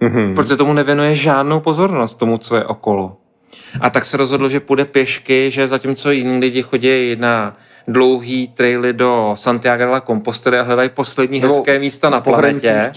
Mhm. 0.00 0.34
protože 0.34 0.56
tomu 0.56 0.72
nevěnuje 0.72 1.16
žádnou 1.16 1.60
pozornost 1.60 2.14
tomu, 2.14 2.38
co 2.38 2.56
je 2.56 2.64
okolo. 2.64 3.16
A 3.80 3.90
tak 3.90 4.06
se 4.06 4.16
rozhodl, 4.16 4.48
že 4.48 4.60
půjde 4.60 4.84
pěšky, 4.84 5.50
že 5.50 5.68
zatímco 5.68 6.10
jiní 6.10 6.40
lidi 6.40 6.62
chodí 6.62 7.16
na 7.16 7.56
dlouhý 7.88 8.48
traily 8.48 8.92
do 8.92 9.32
Santiago 9.34 9.84
de 9.84 9.90
la 9.90 10.00
Compostela 10.00 10.60
a 10.60 10.62
hledají 10.62 10.88
poslední 10.88 11.40
Nebo 11.40 11.54
hezké 11.54 11.78
místa 11.78 12.10
na 12.10 12.20
planetě, 12.20 12.92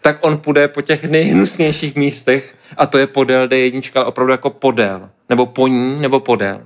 tak 0.00 0.18
on 0.20 0.38
půjde 0.38 0.68
po 0.68 0.82
těch 0.82 1.04
nejhnusnějších 1.04 1.96
místech 1.96 2.54
a 2.76 2.86
to 2.86 2.98
je 2.98 3.06
podél 3.06 3.48
D1, 3.48 3.90
ale 3.94 4.04
opravdu 4.04 4.32
jako 4.32 4.50
podél. 4.50 5.08
Nebo 5.28 5.46
po 5.46 5.66
ní, 5.66 6.00
nebo 6.00 6.20
podél. 6.20 6.60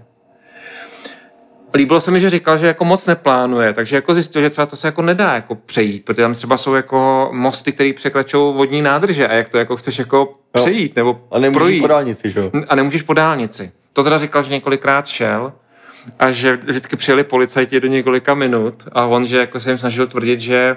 Líbilo 1.74 2.00
se 2.00 2.10
mi, 2.10 2.20
že 2.20 2.30
říkal, 2.30 2.58
že 2.58 2.66
jako 2.66 2.84
moc 2.84 3.06
neplánuje, 3.06 3.72
takže 3.72 3.96
jako 3.96 4.14
zjistil, 4.14 4.42
že 4.42 4.50
třeba 4.50 4.66
to 4.66 4.76
se 4.76 4.88
jako 4.88 5.02
nedá 5.02 5.34
jako 5.34 5.54
přejít, 5.54 6.04
protože 6.04 6.22
tam 6.22 6.34
třeba 6.34 6.56
jsou 6.56 6.74
jako 6.74 7.28
mosty, 7.32 7.72
které 7.72 7.92
překračují 7.92 8.56
vodní 8.56 8.82
nádrže 8.82 9.28
a 9.28 9.32
jak 9.32 9.48
to 9.48 9.58
jako 9.58 9.76
chceš 9.76 9.98
jako 9.98 10.34
přejít 10.52 10.96
nebo 10.96 11.20
A 11.30 11.38
nemůžeš 11.38 11.62
projít 11.62 11.80
po 11.80 11.86
dálnici, 11.86 12.30
že 12.30 12.40
jo? 12.40 12.50
a 12.68 12.74
nemůžeš 12.74 13.02
po 13.02 13.14
dálnici. 13.14 13.72
To 13.92 14.04
teda 14.04 14.18
říkal, 14.18 14.42
že 14.42 14.52
několikrát 14.52 15.06
šel 15.06 15.52
a 16.18 16.30
že 16.30 16.56
vždycky 16.56 16.96
přijeli 16.96 17.24
policajti 17.24 17.80
do 17.80 17.88
několika 17.88 18.34
minut 18.34 18.74
a 18.92 19.06
on, 19.06 19.26
že 19.26 19.38
jako 19.38 19.60
se 19.60 19.70
jim 19.70 19.78
snažil 19.78 20.06
tvrdit, 20.06 20.40
že 20.40 20.76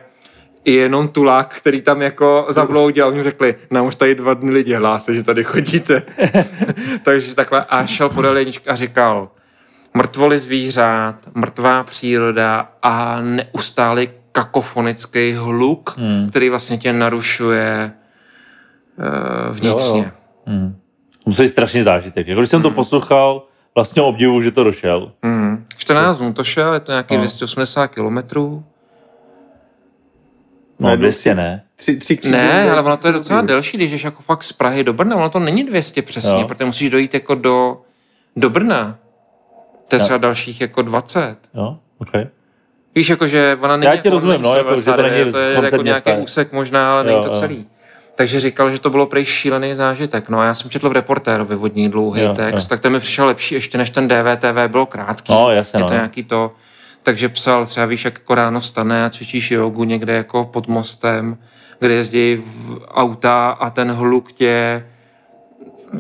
je 0.66 0.74
jenom 0.74 1.08
tulák, 1.08 1.54
který 1.54 1.82
tam 1.82 2.02
jako 2.02 2.46
zabloudil 2.50 3.08
oni 3.08 3.18
mu 3.18 3.24
řekli, 3.24 3.56
nám 3.72 3.86
už 3.86 3.96
tady 3.96 4.16
dva 4.16 4.34
dny 4.34 4.52
lidi 4.52 4.74
hlásí, 4.74 5.16
že 5.16 5.24
tady 5.24 5.44
chodíte. 5.44 6.04
Takže 7.04 7.36
takhle 7.36 7.66
a 7.70 7.86
šel 7.86 8.10
podél 8.10 8.38
a 8.68 8.76
říkal, 8.76 9.30
mrtvoly 9.94 10.40
zvířat, 10.40 11.16
mrtvá 11.34 11.84
příroda 11.84 12.72
a 12.84 13.22
neustálý 13.22 14.10
kakofonický 14.32 15.34
hluk, 15.34 15.96
Hmm. 15.98 16.30
který 16.30 16.50
vlastně 16.50 16.78
tě 16.78 16.94
narušuje 16.94 17.92
uh, 18.98 19.56
vnitřně. 19.58 20.00
Jo, 20.00 20.06
jo. 20.06 20.12
Hmm. 20.46 20.76
Musí 21.26 21.42
být 21.42 21.48
strašný 21.48 21.82
zážitek. 21.82 22.28
Jako 22.28 22.42
když 22.42 22.50
jsem 22.50 22.62
to 22.62 22.68
Hmm. 22.68 22.76
poslouchal, 22.76 23.48
vlastně 23.76 24.02
obdivu, 24.02 24.42
že 24.42 24.52
to 24.52 24.64
došel. 24.64 25.12
Mm. 25.22 25.66
14 25.78 26.18
dnů 26.18 26.34
to 26.34 26.44
šel, 26.44 26.74
je 26.74 26.80
to 26.80 26.92
nějaký 26.92 27.14
No. 27.18 27.20
280 27.22 27.88
kilometrů. 27.88 28.64
No, 30.80 30.90
Ne, 30.90 30.98
200 30.98 31.36
ne. 31.36 31.64
Tři, 31.76 31.98
tři 32.00 32.20
Ne, 32.32 32.72
ale 32.72 32.82
ono 32.82 32.98
to 32.98 33.08
je 33.08 33.14
docela 33.14 33.42
delší, 33.42 33.78
když 33.78 33.92
jdeš 33.92 34.04
jako 34.04 34.22
fakt 34.22 34.44
z 34.44 34.54
Prahy 34.54 34.84
do 34.84 34.94
Brna, 34.94 35.16
ono 35.16 35.30
to 35.30 35.40
není 35.40 35.64
200 35.64 36.02
přesně, 36.02 36.42
Jo. 36.42 36.48
protože 36.48 36.66
musíš 36.66 36.90
dojít 36.90 37.14
jako 37.14 37.36
do, 37.36 37.82
do 38.36 38.50
Brna. 38.50 38.98
To 39.94 39.96
je 39.98 40.00
Jo. 40.00 40.04
třeba 40.06 40.18
dalších 40.18 40.62
jako 40.62 40.82
20. 40.82 41.38
Jo, 41.54 41.78
OK. 41.98 42.10
Víš, 42.96 43.10
jako, 43.10 43.28
že 43.28 43.58
ona 43.62 43.78
není 43.78 43.86
Já 43.86 43.92
tě 43.92 43.98
jako, 43.98 44.10
rozumím, 44.10 44.42
není 44.42 44.44
no, 44.44 44.58
jako, 44.58 44.70
že 44.70 44.76
to 44.76 44.82
79, 44.82 45.20
není 45.22 45.32
to 45.32 45.38
je 45.38 45.54
jako 45.54 45.62
nějaký 45.62 45.84
města. 45.84 46.14
úsek 46.16 46.52
možná, 46.54 46.92
ale 46.92 47.02
Jo, 47.02 47.08
není 47.08 47.22
to 47.22 47.28
jo. 47.28 47.34
celý. 47.34 47.66
Takže 48.16 48.40
říkal, 48.40 48.72
že 48.72 48.80
to 48.80 48.90
bylo 48.90 49.06
prej 49.06 49.26
šílený 49.26 49.76
zážitek. 49.76 50.30
No 50.30 50.40
a 50.40 50.46
já 50.46 50.54
jsem 50.54 50.70
četl 50.70 50.90
v 50.90 50.92
reportérovi 50.92 51.56
vodní 51.56 51.90
dlouhý 51.90 52.22
Jo, 52.22 52.34
text, 52.34 52.64
jo. 52.64 52.70
tak 52.70 52.80
ten 52.82 52.92
mi 52.92 53.00
přišel 53.00 53.26
lepší 53.26 53.56
ještě 53.56 53.78
než 53.78 53.90
ten 53.90 54.08
DVTV, 54.08 54.68
bylo 54.68 54.86
krátký. 54.86 55.34
No, 55.34 55.52
jasně, 55.52 55.80
Je 55.80 55.84
to 55.84 55.90
no. 55.90 55.96
nějaký 55.96 56.24
to, 56.24 56.52
takže 57.04 57.30
psal 57.30 57.66
třeba 57.66 57.86
víš, 57.86 58.06
jak 58.06 58.14
jako 58.20 58.36
ráno 58.36 58.60
vstane 58.60 59.06
a 59.06 59.10
cvičíš 59.10 59.52
jogu 59.52 59.84
někde 59.84 60.14
jako 60.14 60.46
pod 60.46 60.68
mostem, 60.68 61.38
kde 61.80 61.94
jezdí 61.94 62.36
v 62.36 62.80
auta 62.92 63.50
a 63.50 63.70
ten 63.70 63.92
hluk 63.92 64.32
tě 64.32 64.84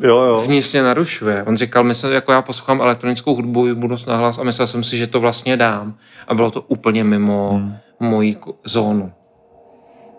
Jo, 0.02 0.18
jo. 0.24 0.42
vnitřně 0.46 0.84
narušuje. 0.84 1.44
On 1.44 1.58
říkal, 1.58 1.84
myslel, 1.84 2.12
jako 2.12 2.32
já 2.32 2.42
poslouchám 2.42 2.82
elektronickou 2.82 3.36
hudbu, 3.36 3.62
hudbu 3.62 3.88
dost 3.88 4.06
nahlas 4.06 4.40
a 4.40 4.44
myslel 4.44 4.68
jsem 4.68 4.84
si, 4.84 4.98
že 4.98 5.08
to 5.08 5.20
vlastně 5.20 5.58
dám. 5.58 5.96
A 6.28 6.34
bylo 6.36 6.52
to 6.52 6.62
úplně 6.62 7.04
mimo 7.04 7.50
Hmm. 7.54 7.76
moji 8.00 8.38
zónu. 8.64 9.12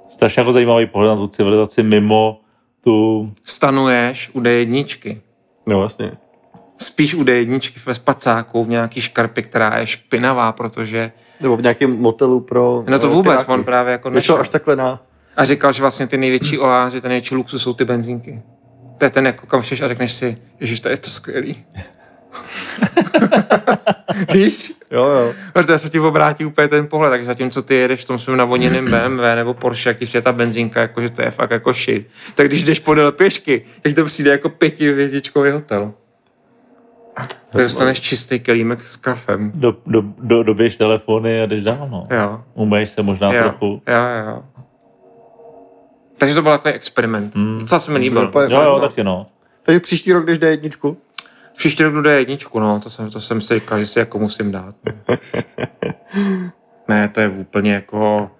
Strašně 0.09 0.41
jako 0.41 0.53
zajímavý 0.53 0.87
pohled 0.87 1.09
na 1.09 1.17
tu 1.17 1.27
civilizaci 1.29 1.83
mimo 1.83 2.41
tu... 2.85 3.31
Stanuješ 3.45 4.31
u 4.35 4.41
D1, 4.41 5.19
No 5.67 5.79
vlastně. 5.79 6.13
spíš 6.79 7.15
u 7.15 7.23
D1 7.25 7.73
ve 7.87 7.95
spacáku 7.95 8.65
v 8.65 8.69
nějaký 8.69 9.01
škarpy, 9.01 9.43
která 9.43 9.79
je 9.79 9.87
špinavá, 9.87 10.53
protože... 10.53 11.13
Nebo 11.41 11.57
v 11.57 11.63
nějakém 11.63 12.01
motelu 12.01 12.41
pro... 12.41 12.85
No 12.89 12.99
to 12.99 13.09
vůbec, 13.09 13.43
piráky. 13.43 13.53
on 13.53 13.65
právě 13.65 13.93
jako 13.93 14.11
Nešel 14.11 14.35
nešel. 14.35 14.41
až 14.43 14.49
takhle 14.49 14.77
na... 14.77 15.03
A 15.37 15.45
říkal, 15.45 15.73
že 15.73 15.83
vlastně 15.83 16.07
ty 16.07 16.17
největší 16.19 16.59
oázy, 16.59 17.01
ten 17.01 17.09
největší 17.09 17.35
luxus 17.35 17.63
jsou 17.63 17.75
ty 17.75 17.85
benzínky. 17.85 18.43
To 18.99 19.05
je 19.05 19.11
ten, 19.11 19.27
jako 19.27 19.47
kam 19.47 19.63
šeš 19.63 19.81
a 19.81 19.89
řekneš 19.89 20.13
si, 20.13 20.39
ježiš, 20.61 20.81
to 20.81 20.89
je 20.89 20.97
to 20.97 21.11
skvělý. 21.11 21.57
Víš? 24.33 24.73
Jo, 24.91 25.05
jo. 25.05 25.33
Protože 25.53 25.79
se 25.79 25.91
ti 25.91 26.01
obrátí 26.01 26.45
úplně 26.45 26.69
ten 26.69 26.87
pohled, 26.87 27.11
tak 27.11 27.25
zatímco 27.25 27.63
ty 27.63 27.75
jedeš 27.75 28.01
v 28.01 28.05
tom 28.05 28.19
svém 28.19 28.37
navoněném 28.37 28.85
BMW 28.91 29.23
nebo 29.35 29.55
Porsche, 29.55 29.91
jak 29.91 29.97
přijde 29.97 30.23
ta 30.23 30.33
benzínka, 30.33 30.81
jakože 30.81 31.11
to 31.11 31.23
je 31.23 31.31
fakt 31.31 31.51
jako 31.51 31.73
shit. 31.73 32.09
Tak 32.35 32.47
když 32.47 32.65
jdeš 32.65 32.81
podél 32.81 33.13
pěšky, 33.13 33.65
tak 33.83 33.95
to 33.95 34.05
přijde 34.05 34.31
jako 34.31 34.49
pětivězdičkový 34.49 35.51
hotel. 35.51 35.93
Tak 37.51 37.63
dostaneš 37.63 38.01
čistý 38.01 38.41
kelímek 38.41 38.85
s 38.85 38.97
kafem. 38.97 39.53
Do, 39.55 39.77
do, 39.87 40.03
do, 40.19 40.43
doběž 40.43 40.77
telefony 40.77 41.43
a 41.43 41.47
jdeš 41.47 41.65
dál, 41.65 41.89
no. 41.91 42.07
Jo. 42.11 42.41
Umeješ 42.55 42.91
se 42.91 43.03
možná 43.03 43.33
jo, 43.33 43.43
trochu. 43.43 43.83
jo, 43.89 43.95
jo. 44.27 44.43
Takže 46.25 46.35
to 46.35 46.43
byl 46.43 46.53
takový 46.53 46.75
experiment. 46.75 47.35
Hmm. 47.35 47.59
Docela 47.59 47.79
se 47.79 47.93
mi 47.93 47.99
líbil. 47.99 48.33
Jo, 48.35 48.63
jo, 48.63 48.75
no. 48.75 48.81
taky 48.81 49.05
no. 49.05 49.27
Takže 49.63 49.81
příští 49.81 50.13
rok 50.13 50.27
jdeš 50.27 50.39
D1. 50.39 50.97
Příští 51.57 51.83
rok 51.83 52.05
jde 52.05 52.13
jedničku, 52.19 52.61
no, 52.61 52.81
to 52.81 52.91
jsem, 52.91 53.11
to 53.11 53.21
jsem 53.21 53.41
si 53.41 53.55
říkal, 53.55 53.79
že 53.79 53.87
si 53.87 53.99
jako 53.99 54.19
musím 54.19 54.53
dát. 54.53 54.75
no. 54.87 55.17
ne, 56.89 57.09
to 57.09 57.21
je 57.21 57.29
úplně 57.29 57.73
jako... 57.73 58.31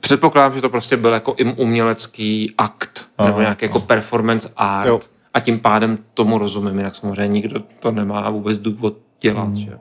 Předpokládám, 0.00 0.54
že 0.54 0.60
to 0.60 0.68
prostě 0.70 0.96
byl 0.96 1.12
jako 1.12 1.34
im 1.36 1.54
umělecký 1.56 2.54
akt, 2.58 3.06
Aha, 3.18 3.28
nebo 3.28 3.40
nějaký 3.40 3.64
jako 3.64 3.78
performance 3.80 4.52
art. 4.56 4.88
Jo. 4.88 5.00
A 5.34 5.40
tím 5.40 5.60
pádem 5.60 5.98
tomu 6.14 6.38
rozumím, 6.38 6.78
jinak 6.78 6.94
samozřejmě 6.94 7.28
nikdo 7.28 7.60
to 7.78 7.90
nemá 7.90 8.30
vůbec 8.30 8.58
důvod 8.58 8.96
dělat, 9.20 9.44
Hmm. 9.44 9.56
že? 9.56 9.78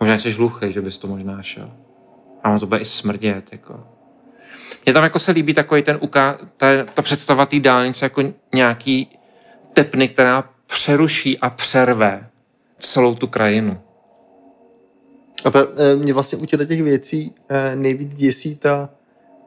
Možná 0.00 0.18
jsi 0.18 0.30
hluchý, 0.30 0.72
že 0.72 0.80
bys 0.80 0.98
to 0.98 1.06
možná 1.06 1.42
šel. 1.42 1.70
A 2.44 2.50
ono 2.50 2.60
to 2.60 2.66
bude 2.66 2.80
i 2.80 2.84
smrdět, 2.84 3.44
jako. 3.52 3.80
Mně 4.86 4.92
tam 4.94 5.04
jako 5.04 5.18
se 5.18 5.32
líbí 5.32 5.54
takový 5.54 5.82
ten 5.82 5.98
uká, 6.00 6.38
ta, 6.56 6.66
ta 6.94 7.02
představa 7.02 7.46
té 7.46 7.60
dálnice 7.60 8.04
jako 8.04 8.22
nějaký 8.54 9.18
tepny, 9.72 10.08
která 10.08 10.44
přeruší 10.66 11.38
a 11.38 11.50
přerve 11.50 12.26
celou 12.78 13.14
tu 13.14 13.26
krajinu. 13.26 13.80
A 15.44 15.50
ta, 15.50 15.66
eh, 15.76 15.96
mě 15.96 16.14
vlastně 16.14 16.38
u 16.38 16.46
těchto 16.46 16.64
těch 16.64 16.82
věcí 16.82 17.34
eh, 17.48 17.76
nejvíc 17.76 18.14
děsí 18.14 18.56
ta 18.56 18.90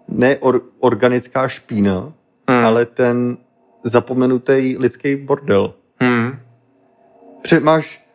ne 0.08 0.38
or, 0.38 0.61
organická 0.80 1.48
špína, 1.48 2.14
Hmm. 2.48 2.66
ale 2.66 2.85
ten 2.85 3.38
zapomenutý 3.83 4.75
lidský 4.80 5.16
bordel. 5.16 5.74
Hmm. 6.00 6.40
Protože 7.41 7.59
máš 7.59 8.06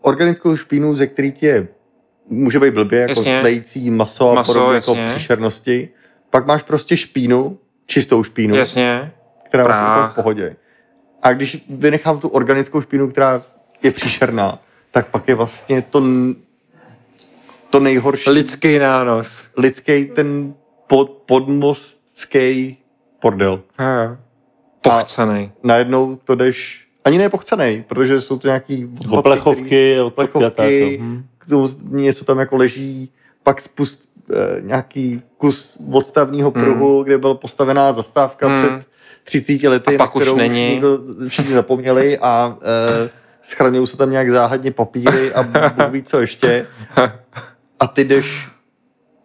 organickou 0.00 0.56
špínu, 0.56 0.94
ze 0.94 1.06
který 1.06 1.32
ti 1.32 1.46
je, 1.46 1.68
může 2.28 2.60
být 2.60 2.74
blbě, 2.74 3.00
jako 3.00 3.10
Jasně. 3.10 3.40
tlející 3.40 3.90
maso 3.90 4.30
a 4.30 4.34
Maso, 4.34 4.52
podobně 4.52 4.74
jako 4.74 4.94
příšernosti. 5.06 5.88
Pak 6.30 6.46
máš 6.46 6.62
prostě 6.62 6.96
špínu, 6.96 7.58
čistou 7.86 8.24
špínu, 8.24 8.54
Jasně. 8.56 9.12
která 9.48 9.64
vlastně 9.64 9.86
je 9.86 9.94
Prách. 9.94 10.12
v 10.12 10.14
pohodě. 10.14 10.56
A 11.22 11.32
když 11.32 11.64
vynechám 11.70 12.20
tu 12.20 12.28
organickou 12.28 12.80
špínu, 12.82 13.10
která 13.10 13.42
je 13.82 13.90
příšerná, 13.90 14.58
tak 14.90 15.06
pak 15.08 15.28
je 15.28 15.34
vlastně 15.34 15.82
to, 15.82 16.02
to 17.70 17.80
nejhorší 17.80 18.30
Lidský 18.30 18.78
nános. 18.78 19.48
lidský 19.56 20.04
ten 20.04 20.54
pod, 20.86 21.10
podmostský 21.26 22.76
bordel. 23.22 23.60
Pochcenej. 24.82 25.50
Najednou 25.62 26.16
to 26.16 26.34
jdeš, 26.34 26.86
ani 27.04 27.18
ne 27.18 27.28
pochcenej, 27.28 27.84
protože 27.88 28.20
jsou 28.20 28.38
to 28.38 28.48
nějaký 28.48 28.84
odpadky, 28.84 28.98
který- 29.00 29.16
Oplechovky, 29.18 30.00
odpadky 30.00 30.38
a 30.38 30.42
tak. 30.42 30.54
plechovky, 30.54 30.92
jo. 30.94 30.98
Hm. 31.00 31.24
k 31.38 31.46
tomu 31.46 31.68
něco 31.90 32.24
tam 32.24 32.38
jako 32.38 32.56
leží, 32.56 33.12
pak 33.42 33.60
spust 33.60 34.08
nějaký 34.60 35.22
kus 35.36 35.78
odstavního 35.92 36.50
pruhu, 36.50 36.96
hmm. 36.96 37.04
kde 37.04 37.18
byla 37.18 37.34
postavená 37.34 37.92
zastávka 37.92 38.46
Hmm. 38.48 38.58
hmm. 38.58 38.80
před 39.24 39.44
30 39.44 39.68
lety, 39.68 39.94
A 39.94 39.98
pak 39.98 40.08
na 40.08 40.14
už 40.14 40.22
kterou 40.22 40.36
není. 40.36 40.66
už 40.66 40.72
někdo, 40.72 40.98
všichni 41.28 41.54
zapomněli 41.54 42.18
a 42.18 42.56
eh, 42.62 43.10
schraňují 43.42 43.86
se 43.86 43.96
tam 43.96 44.10
nějak 44.10 44.30
záhadně 44.30 44.72
papíry 44.72 45.32
a 45.32 45.42
Bůh 45.42 45.88
ví 45.90 46.02
co 46.02 46.20
ještě. 46.20 46.66
A 47.80 47.86
ty 47.86 48.04
jdeš 48.04 48.48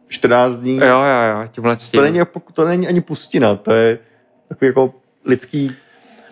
14 0.08 0.56
dní. 0.56 0.78
Jo, 0.78 0.86
jo, 0.86 1.40
jo, 1.42 1.48
tímhle 1.52 1.76
tím. 1.76 2.00
To 2.00 2.04
není, 2.04 2.20
to 2.54 2.66
není 2.66 2.88
ani 2.88 3.02
pustina, 3.02 3.56
to 3.56 3.72
je 3.72 4.00
takový 4.50 4.68
jako 4.68 4.94
lidský 5.26 5.76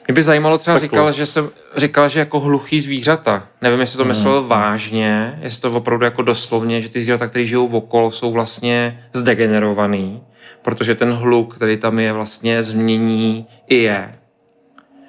Mě 0.07 0.13
by 0.15 0.23
zajímalo, 0.23 0.57
třeba 0.57 0.79
Takhle. 0.79 0.87
říkal, 0.87 1.11
že 1.11 1.25
jsem 1.25 1.49
říkal, 1.75 2.09
že 2.09 2.19
jako 2.19 2.39
hluchý 2.39 2.81
zvířata. 2.81 3.47
Nevím, 3.61 3.79
jestli 3.79 3.97
to 3.97 4.05
myslel 4.05 4.43
vážně, 4.43 5.39
jestli 5.41 5.61
to 5.61 5.71
opravdu 5.71 6.05
jako 6.05 6.21
doslovně, 6.21 6.81
že 6.81 6.89
ty 6.89 6.99
zvířata, 6.99 7.27
které 7.27 7.45
žijou 7.45 7.67
okolo, 7.67 8.11
jsou 8.11 8.31
vlastně 8.31 9.03
zdegenerovaný, 9.13 10.23
protože 10.61 10.95
ten 10.95 11.11
hluk, 11.13 11.55
který 11.55 11.77
tam 11.77 11.99
je, 11.99 12.13
vlastně 12.13 12.63
změní 12.63 13.47
i 13.67 13.75
je. 13.75 14.15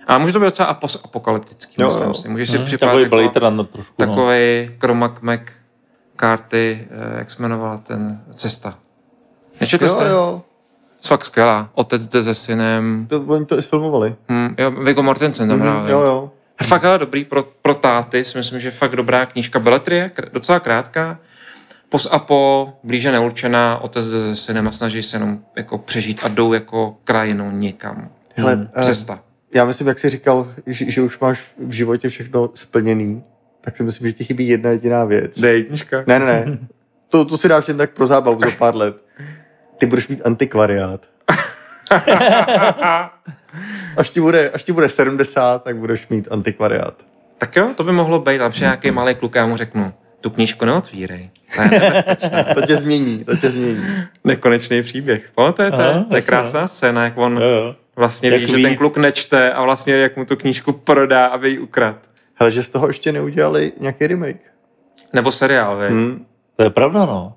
A 0.07 0.19
může 0.19 0.33
to 0.33 0.41
být 0.41 0.45
docela 0.47 0.75
apos- 0.75 1.01
apokalyptický, 1.05 1.75
Jo, 1.83 1.87
myslím 1.89 2.07
jo. 2.09 2.15
si. 2.15 2.29
Můžeš 2.29 2.51
si 2.51 2.59
Hm, 2.59 2.65
připadat 2.65 2.91
Takový 2.91 3.03
jako, 3.03 3.17
Blade 3.33 3.41
Runner 3.51 3.67
trošku, 3.67 3.95
no. 3.99 4.07
takový 4.07 4.71
Chromac 4.81 5.13
Mac 5.21 5.41
karty, 6.17 6.89
eh, 6.91 7.19
jak 7.19 7.31
se 7.31 7.43
jmenovala 7.43 7.79
ten 7.79 8.21
Cesta. 8.35 8.79
Nečetli 9.61 9.87
Jo, 9.87 9.91
jste? 9.93 10.09
jo, 10.09 10.43
Fakt 11.07 11.25
skvělá. 11.25 11.71
Otec 11.75 12.09
jde 12.09 12.23
se 12.23 12.35
synem. 12.35 13.07
to, 13.11 13.21
oni 13.21 13.47
to 13.47 13.59
i 13.59 13.63
sfilmovali. 13.63 14.15
Hm, 14.29 14.55
jo, 14.59 14.71
Viggo 14.71 15.03
Mortensen 15.03 15.49
tam 15.49 15.61
hrál. 15.61 15.81
Mhm, 15.81 15.91
jo, 15.91 16.01
jo. 16.01 16.31
Fakt 16.63 16.85
ale 16.85 16.99
dobrý 16.99 17.25
pro, 17.25 17.43
pro 17.63 17.75
táty, 17.75 18.25
si 18.25 18.39
myslím, 18.39 18.61
že 18.61 18.71
fakt 18.71 18.97
dobrá 18.97 19.27
knížka. 19.27 19.59
Beletrie, 19.59 20.11
docela 20.33 20.61
krátká. 20.61 21.19
Pos 21.89 22.09
a 22.11 22.19
po, 22.19 22.73
blíže 22.85 23.13
neurčená, 23.13 23.79
otec 23.79 24.09
jde 24.09 24.35
se 24.35 24.37
synem 24.37 24.69
a 24.69 24.73
snaží 24.73 25.03
se 25.03 25.17
jenom 25.17 25.39
jako 25.57 25.79
přežít 25.79 26.21
a 26.25 26.29
jdou 26.29 26.53
jako 26.53 26.97
krajinou 27.05 27.51
někam. 27.51 28.09
Hele, 28.35 28.69
eh, 28.75 28.83
Cesta. 28.83 29.21
já 29.55 29.65
myslím, 29.65 29.89
jak 29.89 29.99
jsi 29.99 30.11
říkal, 30.11 30.49
že, 30.67 30.91
že 30.91 31.03
už 31.03 31.19
máš 31.19 31.41
v 31.59 31.73
životě 31.73 32.09
všechno 32.09 32.51
splněný, 32.55 33.23
tak 33.61 33.77
si 33.77 33.83
myslím, 33.83 34.07
že 34.07 34.13
ti 34.13 34.25
chybí 34.25 34.49
jedna 34.49 34.71
jediná 34.71 35.05
věc. 35.05 35.39
Jde 35.39 35.55
jednička. 35.55 36.05
Ne, 36.07 36.19
ne, 36.19 36.25
ne. 36.25 36.59
To, 37.09 37.25
to 37.25 37.39
si 37.39 37.49
dáš 37.49 37.69
jen 37.69 37.77
tak 37.77 37.91
pro 37.95 38.07
zábavu 38.07 38.41
za 38.41 38.51
pár 38.59 38.77
let. 38.77 39.04
Ty 39.79 39.87
budeš 39.87 40.09
mít 40.09 40.27
antikvariát. 40.27 41.01
Až 43.97 44.11
ti, 44.11 44.21
bude, 44.21 44.51
až 44.51 44.65
ti 44.65 44.73
bude 44.73 44.89
70, 44.89 45.63
tak 45.65 45.77
budeš 45.77 46.09
mít 46.09 46.29
antikvariát. 46.31 46.95
Tak 47.39 47.57
jo, 47.57 47.71
to 47.77 47.85
by 47.85 47.93
mohlo 47.93 48.19
být. 48.19 48.41
A 48.41 48.49
přijde 48.49 48.67
nějaký 48.67 48.91
malý 48.91 49.15
kluk, 49.15 49.35
já 49.35 49.47
mu 49.47 49.57
řeknu, 49.57 49.93
tu 50.21 50.31
knížku 50.31 50.65
neotvírej. 50.65 51.31
To 51.57 51.63
je 51.63 51.69
nebezpečné. 51.81 52.45
To 52.55 52.61
tě 52.67 52.77
změní, 52.77 53.25
to 53.25 53.37
tě 53.37 53.51
změní. 53.51 53.85
Nekonečný 54.25 54.83
příběh. 54.83 55.31
Pamatujete? 55.35 55.91
Aha, 55.91 56.05
To 56.11 56.17
je 56.17 56.23
krásná 56.23 56.67
scéna, 56.67 57.05
jak 57.05 57.19
on 57.19 57.37
Jo, 57.43 57.49
jo. 57.49 57.75
vlastně 57.97 58.29
Jak 58.31 58.41
ví, 58.41 58.47
že 58.47 58.53
ten 58.53 58.67
víc. 58.71 58.79
kluk 58.79 58.97
nečte 58.97 59.53
a 59.53 59.63
vlastně 59.63 59.95
jak 59.95 60.17
mu 60.17 60.25
tu 60.25 60.37
knížku 60.37 60.73
prodá, 60.73 61.27
aby 61.27 61.49
ji 61.51 61.59
ukrad. 61.59 61.97
Hele, 62.35 62.51
že 62.51 62.63
z 62.63 62.69
toho 62.69 62.87
ještě 62.87 63.13
neudělali 63.13 63.73
nějaký 63.81 64.07
remake. 64.07 64.41
Nebo 65.13 65.33
seriál, 65.33 65.77
vy. 65.77 65.89
Hmm. 65.89 66.27
To 66.57 66.63
je 66.63 66.71
pravda, 66.71 66.99
no. 67.07 67.37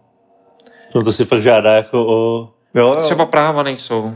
No 0.95 1.01
to 1.01 1.14
si 1.14 1.25
fakt 1.25 1.41
žádá 1.41 1.74
jako 1.75 2.06
o... 2.07 2.49
Jo, 2.74 2.88
jo. 2.88 2.95
Třeba 3.01 3.25
práva 3.25 3.64
nejsou. 3.64 4.14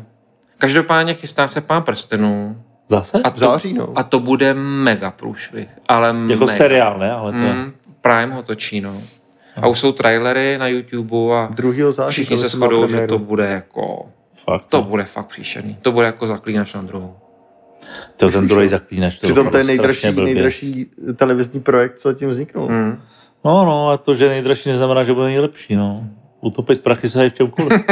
Každopádně 0.57 1.13
chystá 1.13 1.47
se 1.47 1.61
pán 1.61 1.83
prstenů. 1.83 2.63
Zase? 2.87 3.21
A 3.23 3.29
v 3.29 3.33
to, 3.33 3.39
září, 3.39 3.73
no. 3.73 3.93
a 3.95 4.03
to 4.03 4.19
bude 4.19 4.53
mega 4.53 5.11
průšvih. 5.11 5.69
Ale 5.87 6.07
Jako 6.07 6.45
mega. 6.45 6.47
seriál, 6.47 6.99
ne? 6.99 7.11
Ale 7.11 7.31
to. 7.31 7.37
Mm, 7.37 7.73
Prime 8.01 8.35
ho 8.35 8.43
točí, 8.43 8.81
no. 8.81 9.01
A 9.55 9.67
už 9.67 9.79
jsou 9.79 9.91
trailery 9.91 10.57
na 10.57 10.67
YouTube 10.67 11.35
a 11.35 11.47
2. 11.51 11.91
září. 11.91 12.11
všichni 12.11 12.37
se 12.37 12.49
shodou, 12.49 12.87
že 12.87 13.07
to 13.07 13.19
bude 13.19 13.47
jako... 13.47 14.05
Fakt. 14.45 14.65
To 14.69 14.77
no. 14.77 14.83
bude 14.83 15.03
fakt 15.03 15.27
příšerný. 15.27 15.77
To 15.81 15.91
bude 15.91 16.05
jako 16.05 16.27
zaklínač 16.27 16.73
na 16.73 16.81
druhou. 16.81 17.15
To 18.17 18.29
ten 18.29 18.47
druhý 18.47 18.67
zaklínač. 18.67 19.15
To 19.15 19.27
Přitom 19.27 19.49
to 19.49 19.57
je 19.57 19.63
nejdražší, 19.63 20.11
nejdražší 20.11 20.85
televizní 21.15 21.59
projekt, 21.59 21.99
co 21.99 22.13
tím 22.13 22.29
vzniknul. 22.29 22.69
Mm. 22.69 23.01
No, 23.45 23.65
no, 23.65 23.89
a 23.89 23.97
to, 23.97 24.13
že 24.13 24.25
je 24.25 24.29
nejdražší, 24.29 24.69
neznamená, 24.69 25.03
že 25.03 25.13
bude 25.13 25.25
nejlepší, 25.25 25.75
no. 25.75 26.03
Utopit 26.41 26.83
prachy 26.83 27.09
se 27.09 27.29
v 27.29 27.33
čemkoliv. 27.33 27.81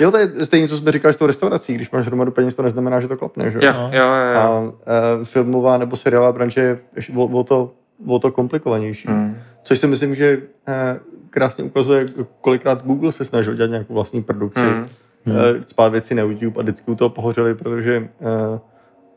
Jo, 0.00 0.10
to 0.10 0.18
je 0.18 0.44
stejně, 0.44 0.68
co 0.68 0.76
jsme 0.76 0.92
říkali 0.92 1.14
s 1.14 1.16
tou 1.16 1.26
restaurací. 1.26 1.74
Když 1.74 1.90
máš 1.90 2.06
hromadu 2.06 2.30
peněz, 2.30 2.54
to 2.54 2.62
neznamená, 2.62 3.00
že 3.00 3.08
to 3.08 3.16
klapne. 3.16 3.50
Že? 3.50 3.58
Jo, 3.62 3.72
jo, 3.72 3.88
jo. 3.92 4.30
jo. 4.32 4.38
A 4.38 4.72
e, 4.86 5.24
filmová 5.24 5.78
nebo 5.78 5.96
seriálová 5.96 6.32
branže 6.32 6.60
je 6.60 6.78
ještě 6.96 7.12
o, 7.12 7.26
o, 7.26 7.44
to, 7.44 7.72
o 8.06 8.18
to 8.18 8.32
komplikovanější. 8.32 9.08
Hmm. 9.08 9.36
Což 9.62 9.78
si 9.78 9.86
myslím, 9.86 10.14
že 10.14 10.42
e, 10.68 11.00
krásně 11.30 11.64
ukazuje, 11.64 12.06
kolikrát 12.40 12.86
Google 12.86 13.12
se 13.12 13.24
snažil 13.24 13.54
dělat 13.54 13.70
nějakou 13.70 13.94
vlastní 13.94 14.22
produkci, 14.22 14.60
hmm. 14.60 14.88
e, 15.26 15.62
spát 15.66 15.88
věci 15.88 16.14
na 16.14 16.22
YouTube 16.22 16.60
a 16.60 16.62
vždycky 16.62 16.90
u 16.90 16.94
toho 16.94 17.10
pohořeli, 17.10 17.54
protože 17.54 17.96
e, 17.96 18.08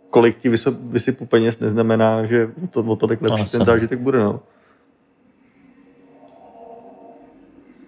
kolik 0.09 0.39
ti 0.39 0.49
vysypu 0.89 1.25
peněz 1.25 1.59
neznamená, 1.59 2.25
že 2.25 2.49
o, 2.63 2.67
to, 2.67 2.79
o 2.83 2.95
tolik 2.95 3.21
lepší 3.21 3.43
No, 3.43 3.49
ten 3.49 3.65
zážitek 3.65 3.99
bude. 3.99 4.19
No. 4.19 4.39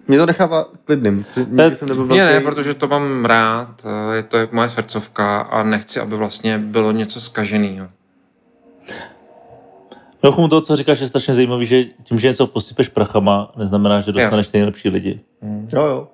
Mě 0.08 0.18
to 0.18 0.26
nechává 0.26 0.66
klidným. 0.84 1.24
Jsem 1.34 1.56
nebyl 1.88 2.06
Mě 2.06 2.24
ne, 2.24 2.32
velký- 2.32 2.44
protože 2.44 2.74
to 2.74 2.88
mám 2.88 3.24
rád, 3.24 3.68
eh, 4.12 4.16
je 4.16 4.22
to 4.22 4.36
je 4.36 4.48
moje 4.52 4.68
srdcovka 4.68 5.40
a 5.40 5.62
nechci, 5.62 6.00
aby 6.00 6.16
vlastně 6.16 6.58
bylo 6.58 6.92
něco 6.92 7.20
zkaženého. 7.20 7.88
Trochu 10.20 10.48
toho, 10.48 10.60
co 10.60 10.76
říkáš, 10.76 11.00
je 11.00 11.08
strašně 11.08 11.34
zajímavý, 11.34 11.66
že 11.66 11.84
tím, 11.84 12.18
že 12.18 12.28
něco 12.28 12.46
posypeš 12.46 12.88
prachama, 12.88 13.52
neznamená, 13.56 14.00
že 14.00 14.12
dostaneš 14.12 14.46
ty 14.46 14.58
nejlepší 14.58 14.88
lidi. 14.88 15.20
Jo, 15.72 15.84
jo. 15.84 16.08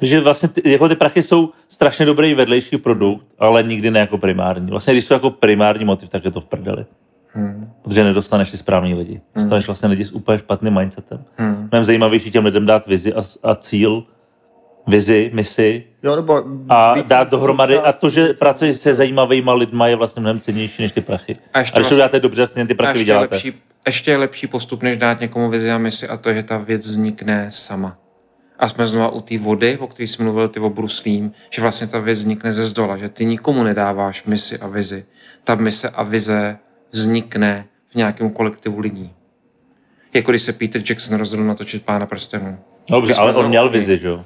Že 0.00 0.20
vlastně 0.20 0.48
ty, 0.48 0.70
jako 0.70 0.88
ty 0.88 0.94
prachy 0.94 1.22
jsou 1.22 1.50
strašně 1.68 2.06
dobrý 2.06 2.34
vedlejší 2.34 2.76
produkt, 2.78 3.26
ale 3.38 3.62
nikdy 3.62 3.90
ne 3.90 4.00
jako 4.00 4.18
primární. 4.18 4.70
Vlastně 4.70 4.94
když 4.94 5.04
jsou 5.04 5.14
jako 5.14 5.30
primární 5.30 5.84
motiv, 5.84 6.08
tak 6.08 6.24
je 6.24 6.30
to 6.30 6.40
v 6.40 6.44
prdeli. 6.44 6.86
Hmm. 7.32 7.72
Protože 7.82 8.04
nedostaneš 8.04 8.50
ty 8.50 8.56
správný 8.56 8.94
lidi. 8.94 9.20
Dostaneš 9.34 9.66
vlastně 9.66 9.88
lidi 9.88 10.04
s 10.04 10.12
úplně 10.12 10.38
špatným 10.38 10.74
mindsetem. 10.74 11.24
Hmm. 11.36 11.68
Mnohem 11.70 11.84
zajímavější 11.84 12.30
těm 12.30 12.44
lidem 12.44 12.66
dát 12.66 12.86
vizi 12.86 13.14
a, 13.14 13.22
a 13.42 13.54
cíl, 13.54 14.04
vizi, 14.86 15.30
misi 15.34 15.84
jo 16.02 16.16
nebo 16.16 16.42
a 16.68 16.94
dát 17.02 17.30
dohromady. 17.30 17.78
A 17.78 17.92
to, 17.92 18.08
že 18.08 18.28
pracuješ 18.38 18.76
se 18.76 18.94
zajímavýma 18.94 19.52
lidma, 19.54 19.88
je 19.88 19.96
vlastně 19.96 20.20
mnohem 20.20 20.40
cennější 20.40 20.82
než 20.82 20.92
ty 20.92 21.00
prachy. 21.00 21.36
A 21.54 21.58
A, 21.58 21.58
ještě 21.58 21.72
když 21.72 21.72
to 21.74 21.80
vlastně- 21.80 21.96
děláte 21.96 22.20
dobře, 22.20 22.46
stejně 22.48 22.66
ty 22.66 22.74
A 22.74 22.76
prachy 22.76 22.98
ještě 22.98 23.12
je, 23.12 23.14
vyděláte. 23.14 23.34
lepší, 23.34 23.52
ještě 23.86 24.10
je 24.10 24.16
lepší 24.16 24.46
postup, 24.46 24.82
než 24.82 24.96
dát 24.96 25.20
někomu 25.20 25.50
vizi 25.50 25.70
a 25.70 25.78
misi 25.78 26.08
a 26.08 26.16
to, 26.16 26.34
že 26.34 26.42
ta 26.42 26.58
věc 26.58 26.86
vznikne 26.86 27.46
sama. 27.48 27.98
A 28.58 28.68
jsme 28.68 28.86
znova 28.86 29.08
u 29.08 29.20
té 29.20 29.38
vody, 29.38 29.78
o 29.78 29.86
které 29.86 30.06
jsi 30.06 30.22
mluvil, 30.22 30.48
ty 30.48 30.60
obruslím, 30.60 31.32
že 31.50 31.62
vlastně 31.62 31.86
ta 31.86 31.98
věc 31.98 32.18
vznikne 32.18 32.52
ze 32.52 32.64
zdola, 32.64 32.96
že 32.96 33.08
ty 33.08 33.24
nikomu 33.24 33.62
nedáváš 33.62 34.24
misi 34.24 34.58
a 34.58 34.66
vizi. 34.68 35.04
Ta 35.44 35.54
mise 35.54 35.88
a 35.90 36.02
vize 36.02 36.58
vznikne 36.90 37.66
v 37.92 37.94
nějakém 37.94 38.30
kolektivu 38.30 38.80
lidí. 38.80 39.12
Jako 40.14 40.32
když 40.32 40.42
se 40.42 40.52
Peter 40.52 40.82
Jackson 40.88 41.18
rozhodl 41.18 41.44
natočit 41.44 41.84
Pána 41.84 42.06
prstenů. 42.06 42.58
Dobře, 42.90 43.14
ale 43.14 43.34
on 43.34 43.48
měl 43.48 43.70
vizi, 43.70 43.98
že 43.98 44.08
jo? 44.08 44.24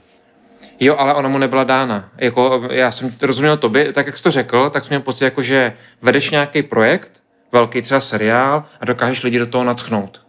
Jo, 0.80 0.96
ale 0.96 1.14
ona 1.14 1.28
mu 1.28 1.38
nebyla 1.38 1.64
dána. 1.64 2.10
Jako, 2.18 2.68
já 2.70 2.90
jsem 2.90 3.14
rozuměl 3.22 3.56
tobě, 3.56 3.92
tak 3.92 4.06
jak 4.06 4.18
jsi 4.18 4.24
to 4.24 4.30
řekl, 4.30 4.70
tak 4.70 4.84
jsem 4.84 4.90
měl 4.90 5.00
pocit, 5.00 5.24
jako, 5.24 5.42
že 5.42 5.72
vedeš 6.02 6.30
nějaký 6.30 6.62
projekt, 6.62 7.22
velký 7.52 7.82
třeba 7.82 8.00
seriál 8.00 8.64
a 8.80 8.84
dokážeš 8.84 9.22
lidi 9.22 9.38
do 9.38 9.46
toho 9.46 9.64
natchnout. 9.64 10.26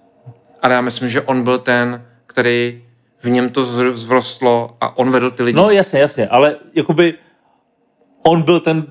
Ale 0.61 0.73
já 0.73 0.81
myslím, 0.81 1.09
že 1.09 1.21
on 1.21 1.43
byl 1.43 1.59
ten, 1.59 2.05
který 2.27 2.83
v 3.19 3.29
něm 3.29 3.49
to 3.49 3.65
zvrostlo 3.95 4.77
a 4.81 4.97
on 4.97 5.11
vedl 5.11 5.31
ty 5.31 5.43
lidi. 5.43 5.57
No 5.57 5.69
jasně, 5.69 5.99
jasně, 5.99 6.27
ale 6.27 6.55
jakoby 6.73 7.13
on 8.23 8.41
byl 8.41 8.59
ten, 8.59 8.85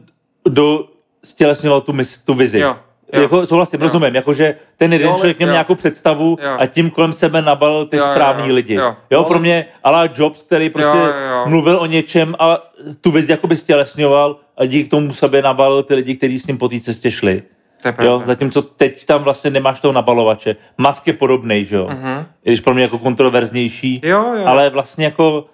kdo 0.44 0.88
stělesňoval 1.24 1.80
tu, 1.80 1.92
mis, 1.92 2.18
tu 2.18 2.34
vizi. 2.34 2.58
Jo, 2.58 2.76
jo. 3.12 3.22
Jako, 3.22 3.46
souhlasím, 3.46 3.80
Jo. 3.80 3.86
rozumím, 3.86 4.14
jakože 4.14 4.54
ten 4.76 4.92
jeden 4.92 5.08
Jo, 5.08 5.14
člověk 5.16 5.38
měl 5.38 5.48
jo. 5.48 5.52
nějakou 5.52 5.74
představu 5.74 6.36
Jo. 6.42 6.56
a 6.58 6.66
tím 6.66 6.90
kolem 6.90 7.12
sebe 7.12 7.42
nabalil 7.42 7.86
ty 7.86 7.96
Jo, 7.96 8.04
správní 8.04 8.48
jo, 8.48 8.54
lidi. 8.54 8.74
jo. 8.74 8.96
Jo, 9.10 9.24
pro 9.24 9.38
mě 9.38 9.66
ala 9.84 10.08
Jobs, 10.14 10.42
který 10.42 10.70
prostě 10.70 10.98
Jo, 10.98 11.04
jo, 11.06 11.44
mluvil 11.46 11.78
o 11.80 11.86
něčem 11.86 12.34
a 12.38 12.58
tu 13.00 13.10
vizi 13.10 13.32
jakoby 13.32 13.56
stělesňoval 13.56 14.36
a 14.56 14.64
díky 14.64 14.88
tomu 14.88 15.12
sobě 15.14 15.42
nabalil 15.42 15.82
ty 15.82 15.94
lidi, 15.94 16.16
kteří 16.16 16.38
s 16.38 16.46
ním 16.46 16.58
po 16.58 16.68
té 16.68 16.80
cestě 16.80 17.10
šli. 17.10 17.42
to 17.82 17.88
je 17.88 17.92
pravda. 17.92 18.12
Jo, 18.12 18.22
zatímco 18.26 18.62
teď 18.62 19.06
tam 19.06 19.22
vlastně 19.22 19.50
nemáš 19.50 19.80
toho 19.80 19.92
nabalovače. 19.92 20.56
Musk 20.78 21.06
je 21.06 21.12
podobný, 21.12 21.64
že 21.64 21.76
jo? 21.76 21.88
Mhm. 21.90 22.26
I 22.44 22.50
když 22.50 22.60
pro 22.60 22.74
mě 22.74 22.82
jako 22.82 22.98
kontroverznější. 22.98 24.00
Jo, 24.04 24.24
jo. 24.36 24.46
Ale 24.46 24.70
vlastně 24.70 25.04
jako, 25.04 25.44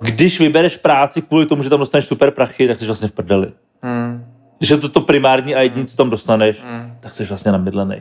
když 0.00 0.40
vybereš 0.40 0.76
práci 0.76 1.22
kvůli 1.22 1.46
tomu, 1.46 1.62
že 1.62 1.70
tam 1.70 1.78
dostaneš 1.80 2.04
super 2.04 2.30
prachy, 2.30 2.68
tak 2.68 2.78
jsi 2.78 2.86
vlastně 2.86 3.08
v 3.08 3.12
prdeli. 3.12 3.46
Hmm. 3.82 4.29
Když 4.60 4.70
je 4.70 4.76
to 4.76 4.88
to 4.88 5.00
primární 5.00 5.54
a 5.54 5.60
jediné, 5.60 5.86
co 5.86 5.96
tam 5.96 6.10
dostaneš, 6.10 6.62
Hmm. 6.62 6.96
tak 7.00 7.14
jsi 7.14 7.24
vlastně 7.24 7.52
namydlený. 7.52 7.96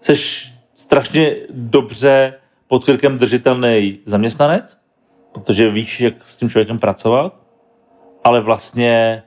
Jsi 0.00 0.12
strašně 0.74 1.36
dobře 1.50 2.34
pod 2.68 2.84
krkem 2.84 3.18
držitelný 3.18 3.98
zaměstnanec, 4.06 4.78
protože 5.32 5.70
víš, 5.70 6.00
jak 6.00 6.24
s 6.24 6.36
tím 6.36 6.50
člověkem 6.50 6.78
pracovat, 6.78 7.34
ale 8.24 8.40
vlastně 8.40 9.22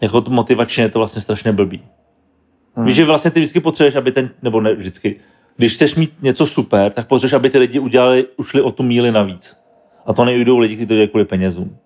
jako 0.00 0.20
to 0.20 0.30
motivačně 0.30 0.84
je 0.84 0.88
to 0.88 0.98
vlastně 0.98 1.22
strašně 1.22 1.52
blbý. 1.52 1.82
Hmm. 2.74 2.86
Víš, 2.86 2.96
že 2.96 3.04
vlastně 3.04 3.30
ty 3.30 3.40
vždycky 3.40 3.60
potřebuješ, 3.60 3.94
aby 3.94 4.12
ten, 4.12 4.30
nebo 4.42 4.60
ne 4.60 4.74
vždycky, 4.74 5.20
když 5.56 5.74
chceš 5.74 5.94
mít 5.94 6.12
něco 6.22 6.46
super, 6.46 6.92
tak 6.92 7.06
potřebuješ, 7.08 7.32
aby 7.32 7.50
ty 7.50 7.58
lidi 7.58 7.78
udělali, 7.78 8.26
ušli 8.36 8.62
o 8.62 8.72
tu 8.72 8.82
míli 8.82 9.12
navíc. 9.12 9.56
A 10.06 10.12
to 10.12 10.24
nejdou 10.24 10.58
lidi, 10.58 10.74
kteří 10.74 10.86
to 10.86 10.94
dělají 10.94 11.08
kvůli 11.08 11.24
penězům. 11.24 11.78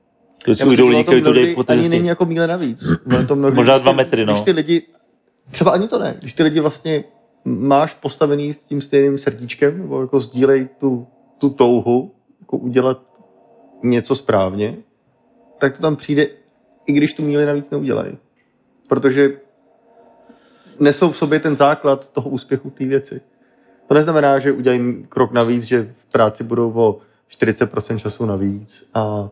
To 0.45 0.51
jsou 0.51 0.71
jdou 0.71 0.89
lidi, 0.89 1.05
kteří 1.05 1.23
to 1.23 1.31
mnohdy 1.31 1.55
po 1.55 1.65
ani 1.69 1.89
není 1.89 2.09
jako 2.09 2.25
míle 2.25 2.47
navíc. 2.47 2.85
To 3.29 3.37
mnohdy, 3.37 3.57
Možná 3.57 3.79
dva 3.79 3.93
metry, 3.93 4.27
no. 4.27 4.33
Když 4.33 4.45
ty 4.45 4.51
lidi, 4.51 4.83
třeba 5.51 5.71
ani 5.71 5.89
to 5.89 5.99
ne, 5.99 6.17
když 6.19 6.33
ty 6.33 6.43
lidi 6.43 6.61
vlastně 6.61 7.05
máš 7.45 7.95
postavený 7.95 8.55
s 8.55 8.65
tím 8.65 8.81
stejným 8.81 9.19
srdíčkem, 9.19 9.79
nebo 9.79 10.01
jako 10.01 10.21
sdílej 10.21 10.69
tu, 10.81 11.07
tu 11.39 11.51
touhu, 11.51 12.15
jako 12.41 12.57
udělat 12.57 13.03
něco 13.83 14.15
správně, 14.15 14.77
tak 15.59 15.77
to 15.77 15.83
tam 15.83 15.97
přijde, 15.97 16.27
i 16.87 16.93
když 16.93 17.15
tu 17.15 17.23
míli 17.23 17.47
navíc 17.47 17.71
neudělají. 17.71 18.19
Protože 18.89 19.31
nesou 20.81 21.11
v 21.11 21.17
sobě 21.17 21.41
ten 21.41 21.57
základ 21.57 22.09
toho 22.09 22.31
úspěchu 22.31 22.71
té 22.71 22.85
věci. 22.85 23.21
To 23.89 23.95
neznamená, 23.95 24.39
že 24.39 24.53
udělají 24.53 25.07
krok 25.09 25.33
navíc, 25.33 25.65
že 25.65 25.95
v 26.09 26.13
práci 26.13 26.45
budou 26.45 26.73
o 26.73 26.99
40% 27.41 27.99
času 27.99 28.27
navíc 28.27 28.85
a 28.95 29.29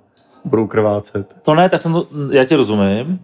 budou 0.47 0.67
krvácet. 0.67 1.37
To 1.43 1.55
ne, 1.55 1.69
tak 1.69 1.83
jsem 1.83 1.93
to, 1.93 2.07
já 2.31 2.45
tě 2.45 2.57
rozumím, 2.57 3.21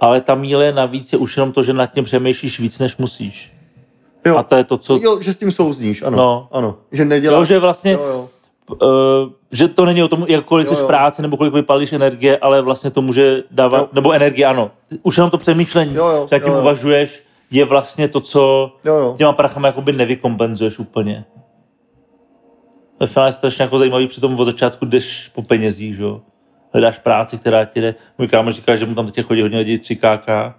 ale 0.00 0.20
ta 0.20 0.34
míle 0.34 0.72
navíc 0.72 1.12
je 1.12 1.18
už 1.18 1.36
jenom 1.36 1.52
to, 1.52 1.62
že 1.62 1.72
nad 1.72 1.86
tím 1.86 2.04
přemýšlíš 2.04 2.60
víc, 2.60 2.78
než 2.78 2.96
musíš. 2.96 3.52
Jo. 4.26 4.36
A 4.36 4.42
to 4.42 4.56
je 4.56 4.64
to, 4.64 4.78
co... 4.78 4.96
Jo, 5.02 5.22
že 5.22 5.32
s 5.32 5.36
tím 5.36 5.52
souzníš, 5.52 6.02
ano. 6.02 6.16
No. 6.16 6.48
ano. 6.52 6.76
Že 6.92 7.04
neděláš... 7.04 7.38
Jo, 7.38 7.44
že 7.44 7.58
vlastně, 7.58 7.92
Jo, 7.92 8.00
jo. 8.00 8.28
uh, 9.24 9.32
že 9.52 9.68
to 9.68 9.84
není 9.84 10.02
o 10.02 10.08
tom, 10.08 10.24
jak 10.28 10.44
kolik 10.44 10.70
Jo, 10.70 10.76
jsi 10.76 10.82
v 10.82 10.86
práci, 10.86 11.22
nebo 11.22 11.36
kolik 11.36 11.54
vypálíš 11.54 11.92
energie, 11.92 12.38
ale 12.38 12.62
vlastně 12.62 12.90
to 12.90 13.02
může 13.02 13.42
dávat, 13.50 13.78
Jo. 13.78 13.88
nebo 13.92 14.12
energie, 14.12 14.46
ano. 14.46 14.70
Už 15.02 15.16
jenom 15.16 15.30
to 15.30 15.38
přemýšlení, 15.38 15.94
Jo, 15.94 16.06
jo, 16.06 16.28
jak 16.30 16.42
tím 16.42 16.52
jo, 16.52 16.56
jo. 16.56 16.62
uvažuješ, 16.62 17.22
je 17.50 17.64
vlastně 17.64 18.08
to, 18.08 18.20
co 18.20 18.72
Jo, 18.84 18.94
jo. 18.94 19.14
těma 19.18 19.32
prachama 19.32 19.66
jakoby 19.66 19.92
nevykompenzuješ 19.92 20.78
úplně. 20.78 21.24
Ve 23.00 23.06
finále 23.06 23.28
je 23.28 23.32
strašně 23.32 23.62
jako 23.62 23.78
zajímavý, 23.78 24.06
přitom 24.08 24.40
od 24.40 24.44
začátku 24.44 24.84
jdeš 24.86 25.30
po 25.34 25.42
penězích, 25.42 25.96
že 25.96 26.02
jo. 26.02 26.20
Hledáš 26.76 26.98
práci, 26.98 27.38
která 27.38 27.64
ti 27.64 27.80
jde. 27.80 27.94
Můj 28.18 28.28
kámoš 28.28 28.54
říká, 28.54 28.76
že 28.76 28.86
mu 28.86 28.94
tam 28.94 29.10
teď 29.12 29.26
chodí 29.26 29.42
hodně 29.42 29.58
lidí 29.58 29.78
3KK, 29.78 30.52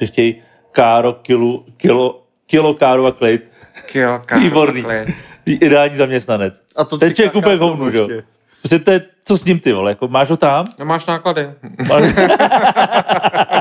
že 0.00 0.06
chtějí 0.06 0.42
káro, 0.72 1.12
kilo, 1.12 1.64
kilo, 1.76 2.22
kilo 2.46 2.74
káro 2.74 3.06
a 3.06 3.12
klid. 3.12 3.44
Kill, 3.92 4.18
káro, 4.26 4.40
Výborný. 4.44 4.82
klid. 4.82 5.08
Ideální 5.46 5.96
zaměstnanec. 5.96 6.62
A 6.76 6.84
to 6.84 6.98
Ten 6.98 7.08
tři 7.08 7.14
člověk 7.16 7.32
kaká 7.32 7.38
úplně 7.38 7.56
k 7.56 7.58
tomu 7.58 7.70
hovnu, 7.70 7.90
že 7.90 7.98
jo. 7.98 8.08
Prostě 8.62 8.78
to 8.78 8.90
je, 8.90 9.00
co 9.24 9.36
s 9.38 9.44
ním 9.44 9.60
ty 9.60 9.72
vole, 9.72 9.90
jako 9.90 10.08
máš 10.08 10.30
ho 10.30 10.36
tam? 10.36 10.64
No 10.78 10.84
máš 10.84 11.06
náklady. 11.06 11.50
Máš... 11.88 12.02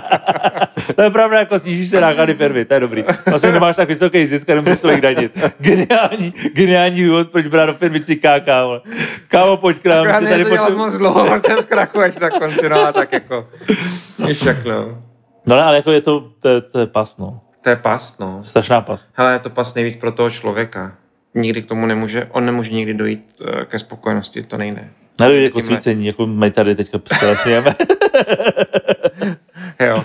to 0.96 1.02
je 1.02 1.10
pravda, 1.10 1.40
jako 1.40 1.60
snížíš 1.60 1.90
se 1.90 2.02
náklady 2.02 2.34
firmy, 2.34 2.66
to 2.66 2.74
je 2.74 2.80
dobrý. 2.80 3.04
Vlastně 3.30 3.52
nemáš 3.52 3.76
tak 3.76 3.88
vysoký 3.88 4.26
zisk 4.26 4.50
a 4.50 4.56
nemusíš 4.56 4.82
tolik 4.82 5.02
danit. 5.02 5.32
Geniální, 5.60 6.34
geniální 6.54 7.04
důvod, 7.04 7.32
proč 7.32 7.48
brát 7.48 7.66
do 7.66 7.74
firmy 7.74 8.00
3KK, 8.00 8.64
vole. 8.64 8.82
Kámo, 9.28 9.58
pojď 9.58 9.80
k 9.80 9.86
nám, 9.86 10.08
ne, 10.08 10.30
tady 10.30 10.44
to 10.44 10.50
potřebuji. 10.50 10.78
moc 10.78 10.98
dlouho, 10.98 11.40
protože 11.40 11.62
zkrachuješ 11.62 12.18
na 12.18 12.30
konci, 12.30 12.70
no 12.70 12.82
a 12.82 12.92
tak 12.92 13.14
jako. 13.14 13.48
Víš 14.28 14.44
no. 14.66 15.02
No 15.46 15.56
ale 15.56 15.76
jako 15.76 15.92
je 15.92 16.02
to, 16.02 16.30
to, 16.40 16.50
je, 16.50 16.62
to 16.62 16.80
je 16.80 16.86
pas, 16.88 17.18
no. 17.18 17.42
To 17.62 17.70
je 17.70 17.76
past, 17.76 18.20
no. 18.20 18.44
Strašná 18.44 18.82
pas. 18.82 19.06
Hele, 19.14 19.34
je 19.34 19.40
to 19.40 19.50
pas 19.50 19.76
nejvíc 19.76 19.96
pro 19.96 20.12
toho 20.12 20.30
člověka. 20.30 20.96
Nikdy 21.34 21.62
k 21.62 21.68
tomu 21.68 21.86
nemůže, 21.86 22.28
on 22.32 22.46
nemůže 22.46 22.72
nikdy 22.72 22.94
dojít 22.94 23.26
eh, 23.48 23.66
ke 23.66 23.80
spokojenosti, 23.80 24.44
to 24.44 24.58
nejde. 24.58 24.90
Nedojde 25.20 25.44
jako 25.44 25.62
svícení, 25.62 26.08
jako 26.08 26.26
my 26.26 26.52
tady 26.52 26.76
teďka 26.76 27.00
stělesňujeme. 27.14 27.76
Jo. 29.80 30.04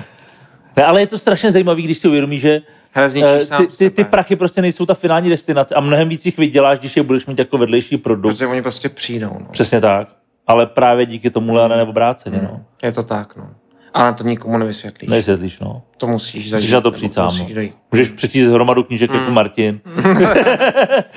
Ne, 0.76 0.84
ale 0.84 1.00
je 1.00 1.06
to 1.06 1.18
strašně 1.18 1.50
zajímavý, 1.50 1.82
když 1.82 1.98
si 1.98 2.08
uvědomíš, 2.08 2.40
že 2.40 2.60
Hele, 2.92 3.08
eh, 3.16 3.40
sám 3.40 3.66
ty, 3.66 3.76
ty, 3.76 3.90
ty 3.90 4.04
prachy 4.04 4.36
prostě 4.36 4.62
nejsou 4.62 4.86
ta 4.86 4.94
finální 4.94 5.28
destinace 5.28 5.74
a 5.74 5.80
mnohem 5.80 6.08
víc 6.08 6.26
jich 6.26 6.38
vyděláš, 6.38 6.78
když 6.78 6.96
je 6.96 7.02
budeš 7.02 7.26
mít 7.26 7.38
jako 7.38 7.58
vedlejší 7.58 7.96
produkt. 7.96 8.32
Protože 8.32 8.46
oni 8.46 8.62
prostě 8.62 8.88
přijdou, 8.88 9.36
no. 9.40 9.46
Přesně 9.50 9.80
tak. 9.80 10.08
Ale 10.46 10.66
právě 10.66 11.06
díky 11.06 11.30
tomu 11.30 11.58
ale 11.58 11.76
nebo 11.76 11.90
obráceně, 11.90 12.40
no. 12.42 12.64
Je 12.82 12.92
to 12.92 13.02
tak, 13.02 13.36
no. 13.36 13.50
Ale 13.94 14.14
to 14.14 14.24
nikomu 14.24 14.58
nevysvětlíš. 14.58 15.10
Nevysvětlíš, 15.10 15.58
no. 15.58 15.82
To 15.96 16.06
musíš 16.06 16.50
zažít. 16.50 16.64
Musíš 16.64 16.72
na 16.72 16.80
to 16.80 16.90
přijít 16.90 17.14
sám, 17.14 17.24
Musíš 17.24 17.48
no. 17.48 17.54
dojít. 17.54 17.74
Můžeš 17.92 18.10
přečíst 18.10 18.48
hromadu 18.48 18.84
knížek 18.84 19.10
jako 19.10 19.30
Martin. 19.30 19.80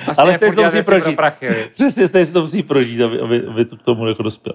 Asi 0.06 0.20
Ale 0.20 0.34
stejně 0.36 0.56
to 0.56 0.62
musí 0.62 0.82
prožít. 0.82 1.16
Prachy? 1.16 1.48
Přesně, 1.74 2.08
stejně 2.08 2.26
to 2.26 2.40
musí 2.40 2.62
prožít, 2.62 3.00
aby, 3.00 3.20
aby, 3.20 3.46
aby 3.46 3.64
to 3.64 3.76
k 3.76 3.82
tomu 3.82 4.08
jako 4.08 4.22
dospěl. 4.22 4.54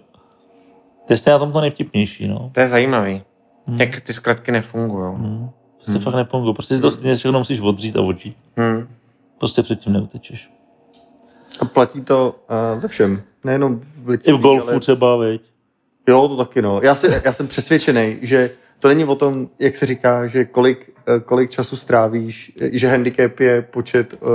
To 1.07 1.13
je 1.13 1.19
na 1.27 1.39
tom 1.39 1.51
to 1.51 1.61
nejvtipnější, 1.61 2.27
no. 2.27 2.51
To 2.53 2.59
je 2.59 2.67
zajímavý, 2.67 3.21
Hmm. 3.67 3.81
jak 3.81 4.01
ty 4.01 4.13
zkratky 4.13 4.51
nefungují. 4.51 5.15
Hmm. 5.15 5.49
Prostě 5.75 5.99
fakt 5.99 6.15
nefungují. 6.15 6.53
Prostě 6.53 6.75
si 6.75 6.81
to 6.81 6.91
stejně 6.91 7.15
všechno 7.15 7.39
musíš 7.39 7.59
odřít 7.59 7.97
a 7.97 8.01
odžít. 8.01 8.38
Hmm. 8.57 8.88
Prostě 9.38 9.63
předtím 9.63 9.93
neutečeš. 9.93 10.49
A 11.59 11.65
platí 11.65 12.01
to 12.01 12.35
uh, 12.75 12.81
ve 12.81 12.88
všem, 12.88 13.21
nejenom 13.43 13.79
v 13.79 14.07
I 14.07 14.11
lidství, 14.11 14.33
v 14.33 14.41
golfu 14.41 14.69
ale... 14.69 14.79
třeba, 14.79 15.15
veď. 15.15 15.41
Jo, 16.07 16.27
to 16.27 16.38
taky 16.38 16.61
no. 16.61 16.81
Já, 16.83 16.95
si, 16.95 17.07
já 17.25 17.33
jsem 17.33 17.47
přesvědčený, 17.47 18.17
že 18.21 18.49
to 18.79 18.88
není 18.88 19.05
o 19.05 19.15
tom, 19.15 19.49
jak 19.59 19.75
se 19.75 19.85
říká, 19.85 20.27
že 20.27 20.45
kolik, 20.45 20.93
eh, 21.07 21.19
kolik 21.19 21.49
času 21.49 21.77
strávíš, 21.77 22.51
že 22.71 22.88
handicap 22.88 23.39
je 23.39 23.61
počet 23.61 24.13
uh, 24.13 24.29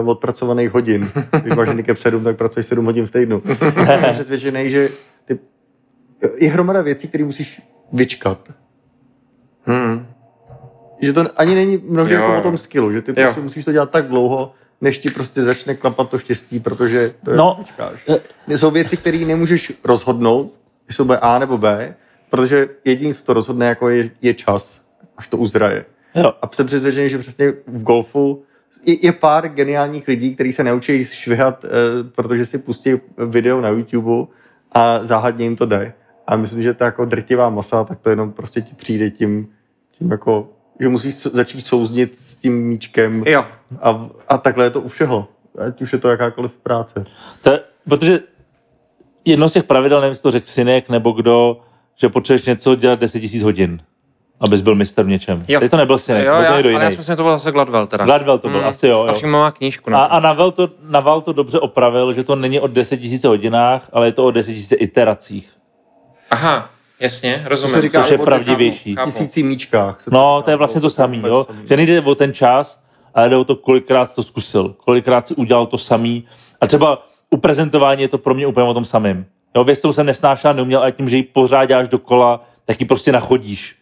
uh, 0.00 0.08
odpracovaných 0.08 0.70
hodin. 0.70 1.10
Když 1.42 1.54
máš 1.54 1.68
handicap 1.68 1.96
7, 1.96 2.24
tak 2.24 2.36
pracuješ 2.36 2.66
7 2.66 2.84
hodin 2.84 3.06
v 3.06 3.10
týdnu. 3.10 3.42
Já 3.76 3.98
jsem 3.98 4.12
přesvědčený, 4.12 4.70
že 4.70 4.88
ty, 5.24 5.38
je 6.38 6.50
hromada 6.50 6.82
věcí, 6.82 7.08
které 7.08 7.24
musíš 7.24 7.62
vyčkat. 7.92 8.38
Hmm. 9.64 10.06
Že 11.00 11.12
to 11.12 11.24
ani 11.36 11.54
není 11.54 11.76
mnohdy 11.88 12.14
Jo, 12.14 12.22
jako 12.22 12.38
o 12.38 12.42
tom 12.42 12.58
skillu, 12.58 12.92
že 12.92 13.02
ty 13.02 13.10
Jo. 13.10 13.26
prostě 13.26 13.40
musíš 13.40 13.64
to 13.64 13.72
dělat 13.72 13.90
tak 13.90 14.08
dlouho, 14.08 14.52
než 14.80 14.98
ti 14.98 15.10
prostě 15.10 15.42
začne 15.42 15.74
klapat 15.74 16.10
to 16.10 16.18
štěstí, 16.18 16.60
protože 16.60 17.14
to 17.24 17.30
je 17.30 17.36
No, 17.36 17.56
vyčkáš. 17.58 18.04
eh. 18.48 18.58
Jsou 18.58 18.70
věci, 18.70 18.96
které 18.96 19.18
nemůžeš 19.18 19.72
rozhodnout, 19.84 20.52
jestli 20.88 20.96
to 20.96 21.04
bude 21.04 21.18
A 21.18 21.38
nebo 21.38 21.58
B, 21.58 21.94
protože 22.30 22.68
jediný, 22.84 23.14
co 23.14 23.24
to 23.24 23.32
rozhodne, 23.32 23.66
jako 23.66 23.88
je, 23.88 24.10
je 24.22 24.34
čas, 24.34 24.82
až 25.16 25.28
to 25.28 25.36
uzraje. 25.36 25.84
Jo. 26.14 26.32
A 26.42 26.48
jsem 26.52 26.66
přesvědčený, 26.66 27.08
že 27.10 27.18
přesně 27.18 27.50
v 27.66 27.82
golfu 27.82 28.42
je, 28.86 29.06
je 29.06 29.12
pár 29.12 29.48
geniálních 29.48 30.08
lidí, 30.08 30.34
kteří 30.34 30.52
se 30.52 30.64
naučí 30.64 31.04
švihat, 31.04 31.64
eh, 31.64 31.68
protože 32.14 32.46
si 32.46 32.58
pustí 32.58 32.90
video 33.26 33.60
na 33.60 33.68
YouTube 33.68 34.26
a 34.72 35.00
záhadně 35.04 35.44
jim 35.44 35.56
to 35.56 35.66
jde. 35.66 35.92
A 36.28 36.36
myslím, 36.36 36.62
že 36.62 36.74
to 36.74 36.84
jako 36.84 37.04
drtivá 37.04 37.50
masa, 37.50 37.84
tak 37.84 37.98
to 38.00 38.10
jenom 38.10 38.32
prostě 38.32 38.60
ti 38.60 38.74
přijde 38.74 39.10
tím, 39.10 39.48
tím 39.98 40.10
jako, 40.10 40.48
že 40.80 40.88
musíš 40.88 41.14
začít 41.22 41.60
souznit 41.66 42.16
s 42.18 42.36
tím 42.36 42.66
míčkem 42.68 43.22
Jo, 43.26 43.44
a, 43.82 44.08
a 44.28 44.38
takhle 44.38 44.64
je 44.66 44.70
to 44.70 44.80
u 44.80 44.88
všeho. 44.88 45.28
Ať 45.66 45.82
už 45.82 45.92
je 45.92 45.98
to 45.98 46.08
jakákoliv 46.08 46.52
práce. 46.52 47.04
To 47.42 47.50
je, 47.50 47.60
protože 47.88 48.20
jedno 49.24 49.48
z 49.48 49.52
těch 49.52 49.64
pravidel, 49.64 50.00
nevím, 50.00 50.10
jestli 50.10 50.22
to 50.22 50.30
řekl 50.30 50.46
synek 50.46 50.88
nebo 50.88 51.12
kdo, 51.12 51.60
že 51.96 52.08
potřebuješ 52.08 52.46
něco 52.46 52.74
dělat 52.74 52.98
10 53.00 53.22
000 53.22 53.44
hodin, 53.44 53.80
abys 54.40 54.60
byl 54.60 54.74
mistr 54.74 55.02
v 55.02 55.08
něčem. 55.08 55.44
Jo. 55.48 55.60
Tady 55.60 55.68
to 55.70 55.76
nebyl 55.76 55.98
synek, 55.98 56.26
jo 56.26 56.32
byl 56.32 56.38
to 56.40 56.44
já, 56.44 56.56
někdo 56.56 56.68
ale 56.68 56.72
jiný. 56.72 56.84
já 56.84 56.90
si 56.90 56.96
myslím, 56.96 57.12
že 57.12 57.16
to 57.16 57.22
byl 57.22 57.32
zase 57.32 57.52
Gladwell 57.52 57.86
teda. 57.86 58.04
Gladwell 58.04 58.38
to 58.38 58.48
byl, 58.48 58.58
Hmm. 58.60 58.68
asi 58.68 58.86
jo. 58.86 59.02
A 59.02 59.08
jo. 59.08 59.14
přímo 59.14 59.38
má 59.38 59.50
knížku 59.50 59.90
A, 59.90 59.92
na 59.92 60.06
to. 60.06 60.12
a 60.12 60.20
Naval, 60.20 60.50
to, 60.50 60.70
Naval 60.82 61.20
to 61.20 61.32
dobře 61.32 61.58
opravil, 61.60 62.12
že 62.12 62.24
to 62.24 62.36
není 62.36 62.60
o 62.60 62.66
10 62.66 63.00
000 63.04 63.18
hodinách, 63.26 63.88
ale 63.92 64.06
je 64.06 64.12
to 64.12 64.24
o 64.26 64.30
10 64.30 64.52
000 64.52 64.62
iteracích. 64.78 65.50
Aha, 66.30 66.70
jasně, 67.00 67.42
rozumím. 67.46 67.74
se 67.74 67.82
říká, 67.82 68.02
Což 68.02 68.10
je 68.10 68.18
pravdivější. 68.18 68.94
Chápu. 68.94 69.10
Tisící 69.10 69.42
míčkách. 69.42 70.02
No, 70.10 70.42
to 70.42 70.50
je 70.50 70.56
vlastně 70.56 70.80
to 70.80 70.90
samý, 70.90 71.22
jo. 71.26 71.46
Že 71.68 71.76
nejde 71.76 72.00
o 72.00 72.14
ten 72.14 72.32
čas, 72.32 72.82
ale 73.14 73.28
jde 73.28 73.36
o 73.36 73.44
to, 73.44 73.56
kolikrát 73.56 74.14
to 74.14 74.22
zkusil, 74.22 74.74
kolikrát 74.84 75.28
si 75.28 75.34
udělal 75.34 75.66
to 75.66 75.78
samý. 75.78 76.24
A 76.60 76.66
třeba 76.66 77.06
u 77.30 77.36
prezentování 77.36 78.02
je 78.02 78.08
to 78.08 78.18
pro 78.18 78.34
mě 78.34 78.46
úplně 78.46 78.66
o 78.66 78.74
tom 78.74 78.84
samém. 78.84 79.26
Jo, 79.56 79.64
věc, 79.64 79.78
kterou 79.78 79.92
jsem 79.92 80.06
nesnášel, 80.06 80.54
neuměl, 80.54 80.82
a 80.82 80.90
tím, 80.90 81.08
že 81.08 81.16
ji 81.16 81.22
pořád 81.22 81.64
děláš 81.64 81.88
dokola, 81.88 82.44
tak 82.64 82.80
ji 82.80 82.86
prostě 82.86 83.12
nachodíš. 83.12 83.76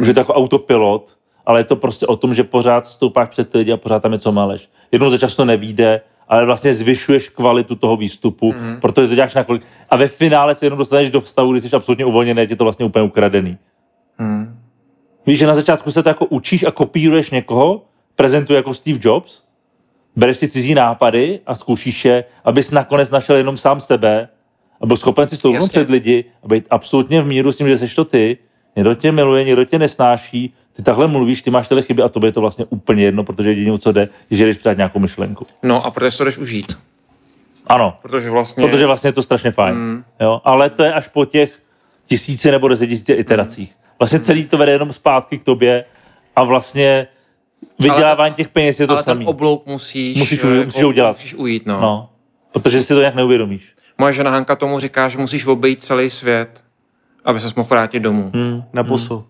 Už 0.00 0.08
je 0.08 0.14
to 0.14 0.20
jako 0.20 0.34
autopilot, 0.34 1.16
ale 1.46 1.60
je 1.60 1.64
to 1.64 1.76
prostě 1.76 2.06
o 2.06 2.16
tom, 2.16 2.34
že 2.34 2.44
pořád 2.44 2.86
stoupáš 2.86 3.28
před 3.28 3.50
ty 3.50 3.58
lidi 3.58 3.72
a 3.72 3.76
pořád 3.76 4.02
tam 4.02 4.12
něco 4.12 4.32
maleš. 4.32 4.68
Jednou 4.92 5.10
za 5.10 5.18
čas 5.18 5.34
to 5.34 5.44
nevíde, 5.44 6.00
ale 6.30 6.44
vlastně 6.44 6.74
zvyšuješ 6.74 7.28
kvalitu 7.28 7.74
toho 7.74 7.96
výstupu, 7.96 8.52
mm. 8.52 8.76
protože 8.80 9.08
to 9.08 9.14
děláš 9.14 9.34
na 9.34 9.44
kolik. 9.44 9.62
A 9.90 9.96
ve 9.96 10.08
finále 10.08 10.54
se 10.54 10.66
jenom 10.66 10.78
dostaneš 10.78 11.10
do 11.10 11.20
vztahu, 11.20 11.52
kdy 11.52 11.60
jsi 11.60 11.76
absolutně 11.76 12.04
uvolněný, 12.04 12.46
je 12.48 12.56
to 12.56 12.64
vlastně 12.64 12.86
úplně 12.86 13.04
ukradený. 13.04 13.58
Hmm. 14.18 14.58
Víš, 15.26 15.38
že 15.38 15.46
na 15.46 15.54
začátku 15.54 15.90
se 15.90 16.02
to 16.02 16.08
jako 16.08 16.26
učíš 16.26 16.64
a 16.64 16.70
kopíruješ 16.70 17.30
někoho, 17.30 17.84
prezentuje 18.16 18.56
jako 18.56 18.74
Steve 18.74 18.98
Jobs, 19.02 19.42
bereš 20.16 20.36
si 20.36 20.48
cizí 20.48 20.74
nápady 20.74 21.40
a 21.46 21.54
zkoušíš 21.54 22.04
je, 22.04 22.24
abys 22.44 22.70
nakonec 22.70 23.10
našel 23.10 23.36
jenom 23.36 23.56
sám 23.56 23.80
sebe 23.80 24.28
a 24.80 24.86
byl 24.86 24.96
schopen 24.96 25.28
si 25.28 25.36
stoupnout 25.36 25.70
před 25.70 25.90
lidi 25.90 26.24
a 26.42 26.48
být 26.48 26.66
absolutně 26.70 27.22
v 27.22 27.26
míru 27.26 27.52
s 27.52 27.56
tím, 27.56 27.68
že 27.68 27.76
jsi 27.76 27.94
to 27.94 28.04
ty, 28.04 28.38
někdo 28.76 28.94
tě 28.94 29.12
miluje, 29.12 29.44
někdo 29.44 29.64
tě 29.64 29.78
nesnáší, 29.78 30.54
ty 30.76 30.82
takhle 30.82 31.06
mluvíš, 31.08 31.42
ty 31.42 31.50
máš 31.50 31.68
tyhle 31.68 31.82
chyby 31.82 32.02
a 32.02 32.08
to 32.08 32.26
je 32.26 32.32
to 32.32 32.40
vlastně 32.40 32.64
úplně 32.68 33.04
jedno, 33.04 33.24
protože 33.24 33.50
jediné, 33.50 33.72
o 33.72 33.78
co 33.78 33.92
jde, 33.92 34.08
je, 34.30 34.36
že 34.36 34.46
jdeš 34.46 34.56
předat 34.56 34.76
nějakou 34.76 34.98
myšlenku. 34.98 35.44
No 35.62 35.84
a 35.84 35.90
protože 35.90 36.18
to 36.18 36.24
jdeš 36.24 36.38
užít. 36.38 36.78
Ano, 37.66 37.96
Protože 38.02 38.30
vlastně... 38.30 38.66
protože 38.66 38.86
vlastně 38.86 39.08
je 39.08 39.12
to 39.12 39.22
strašně 39.22 39.50
fajn. 39.50 39.76
Mm. 39.76 40.04
Jo? 40.20 40.40
Ale 40.44 40.70
to 40.70 40.82
je 40.82 40.92
až 40.92 41.08
po 41.08 41.24
těch 41.24 41.58
tisíci 42.06 42.50
nebo 42.50 42.68
desetitisíce 42.68 43.14
iteracích. 43.14 43.72
Vlastně 43.98 44.20
celý 44.20 44.44
to 44.44 44.58
vede 44.58 44.72
jenom 44.72 44.92
zpátky 44.92 45.38
k 45.38 45.44
tobě 45.44 45.84
a 46.36 46.44
vlastně 46.44 47.06
vydělávání 47.78 48.34
těch 48.34 48.48
peněz 48.48 48.80
je 48.80 48.86
to 48.86 48.92
ale 48.92 49.02
samý. 49.02 49.24
ten 49.24 49.28
oblouk 49.28 49.66
musíš... 49.66 50.18
Musíš 50.18 50.44
eh, 50.44 50.46
u- 50.60 50.64
musíš 50.64 50.82
ho 50.82 50.88
udělat. 50.88 51.16
Musíš 51.16 51.34
ujít, 51.34 51.66
no. 51.66 51.80
No, 51.80 52.08
protože 52.52 52.82
si 52.82 52.94
to 52.94 53.00
nějak 53.00 53.14
neuvědomíš. 53.14 53.72
Moje 53.98 54.12
žena 54.12 54.30
Hanka 54.30 54.56
tomu 54.56 54.78
říká, 54.78 55.08
že 55.08 55.18
musíš 55.18 55.46
obejít 55.46 55.82
celý 55.84 56.10
svět, 56.10 56.64
aby 57.24 57.40
se 57.40 57.48
mohl 57.56 57.68
vrátit 57.68 58.00
domů. 58.00 58.30
Hmm. 58.34 58.62
Na 58.72 58.82
boso. 58.82 59.26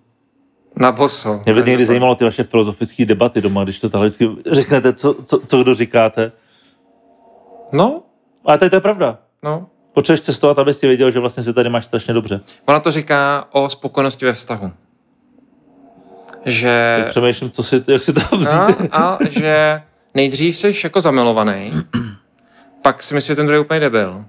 Na 0.77 0.93
boso. 0.93 1.43
Mě 1.45 1.55
by 1.55 1.63
někdy 1.63 1.85
zajímalo 1.85 2.15
ty 2.15 2.25
vaše 2.25 2.45
filozofické 2.45 3.05
debaty 3.05 3.41
doma, 3.41 3.65
když 3.65 3.79
to 3.79 3.89
takhle 3.89 4.09
vždycky 4.09 4.29
řeknete, 4.47 4.93
co, 4.93 5.15
co, 5.25 5.41
co 5.47 5.63
kdo 5.63 5.75
říkáte. 5.75 6.33
No, 7.73 8.03
Ale 8.45 8.59
to 8.59 8.65
je, 8.65 8.71
to 8.71 8.77
je 8.77 8.81
pravda. 8.81 9.19
no. 9.43 9.67
Potřebuješ 9.93 10.21
cestovat, 10.21 10.59
abys 10.59 10.79
si 10.79 10.87
věděl, 10.87 11.11
že 11.11 11.19
vlastně 11.19 11.43
se 11.43 11.53
tady 11.53 11.71
máš 11.71 11.87
strašně 11.87 12.15
dobře. 12.15 12.41
Ona 12.67 12.81
to 12.81 12.91
říká 12.91 13.49
o 13.53 13.69
spokojenosti 13.69 14.27
ve 14.27 14.33
vztahu. 14.33 14.73
Že... 16.45 16.97
Tak 16.99 17.09
přemýšlím, 17.09 17.51
co 17.51 17.63
si, 17.63 17.83
jak 17.87 18.03
si 18.03 18.13
to 18.13 18.37
vzít. 18.37 18.89
A, 18.93 18.99
a 18.99 19.19
že 19.29 19.83
nejdřív 20.15 20.57
jsi 20.57 20.73
jako 20.85 21.01
zamilovaný, 21.01 21.73
pak 22.83 23.03
si 23.03 23.15
myslíš, 23.15 23.27
že 23.29 23.37
ten 23.37 23.47
druhý 23.47 23.57
je 23.57 23.61
úplně 23.61 23.81
debil. 23.81 24.25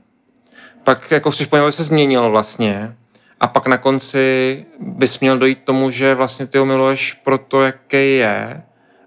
Pak 0.84 1.12
jako 1.12 1.32
chceš 1.32 1.48
po 1.48 1.58
něm, 1.58 1.72
se 1.72 1.84
změnil 1.84 2.30
vlastně. 2.30 2.96
A 3.42 3.48
pak 3.48 3.68
na 3.68 3.78
konci 3.78 4.66
bys 4.80 5.20
měl 5.20 5.38
dojít 5.38 5.60
k 5.60 5.64
tomu, 5.64 5.90
že 5.90 6.16
vlastně 6.16 6.48
ty 6.48 6.58
ho 6.58 6.66
miluješ 6.66 7.14
pro 7.14 7.38
to, 7.38 7.62
jaký 7.62 8.18
je. 8.18 8.62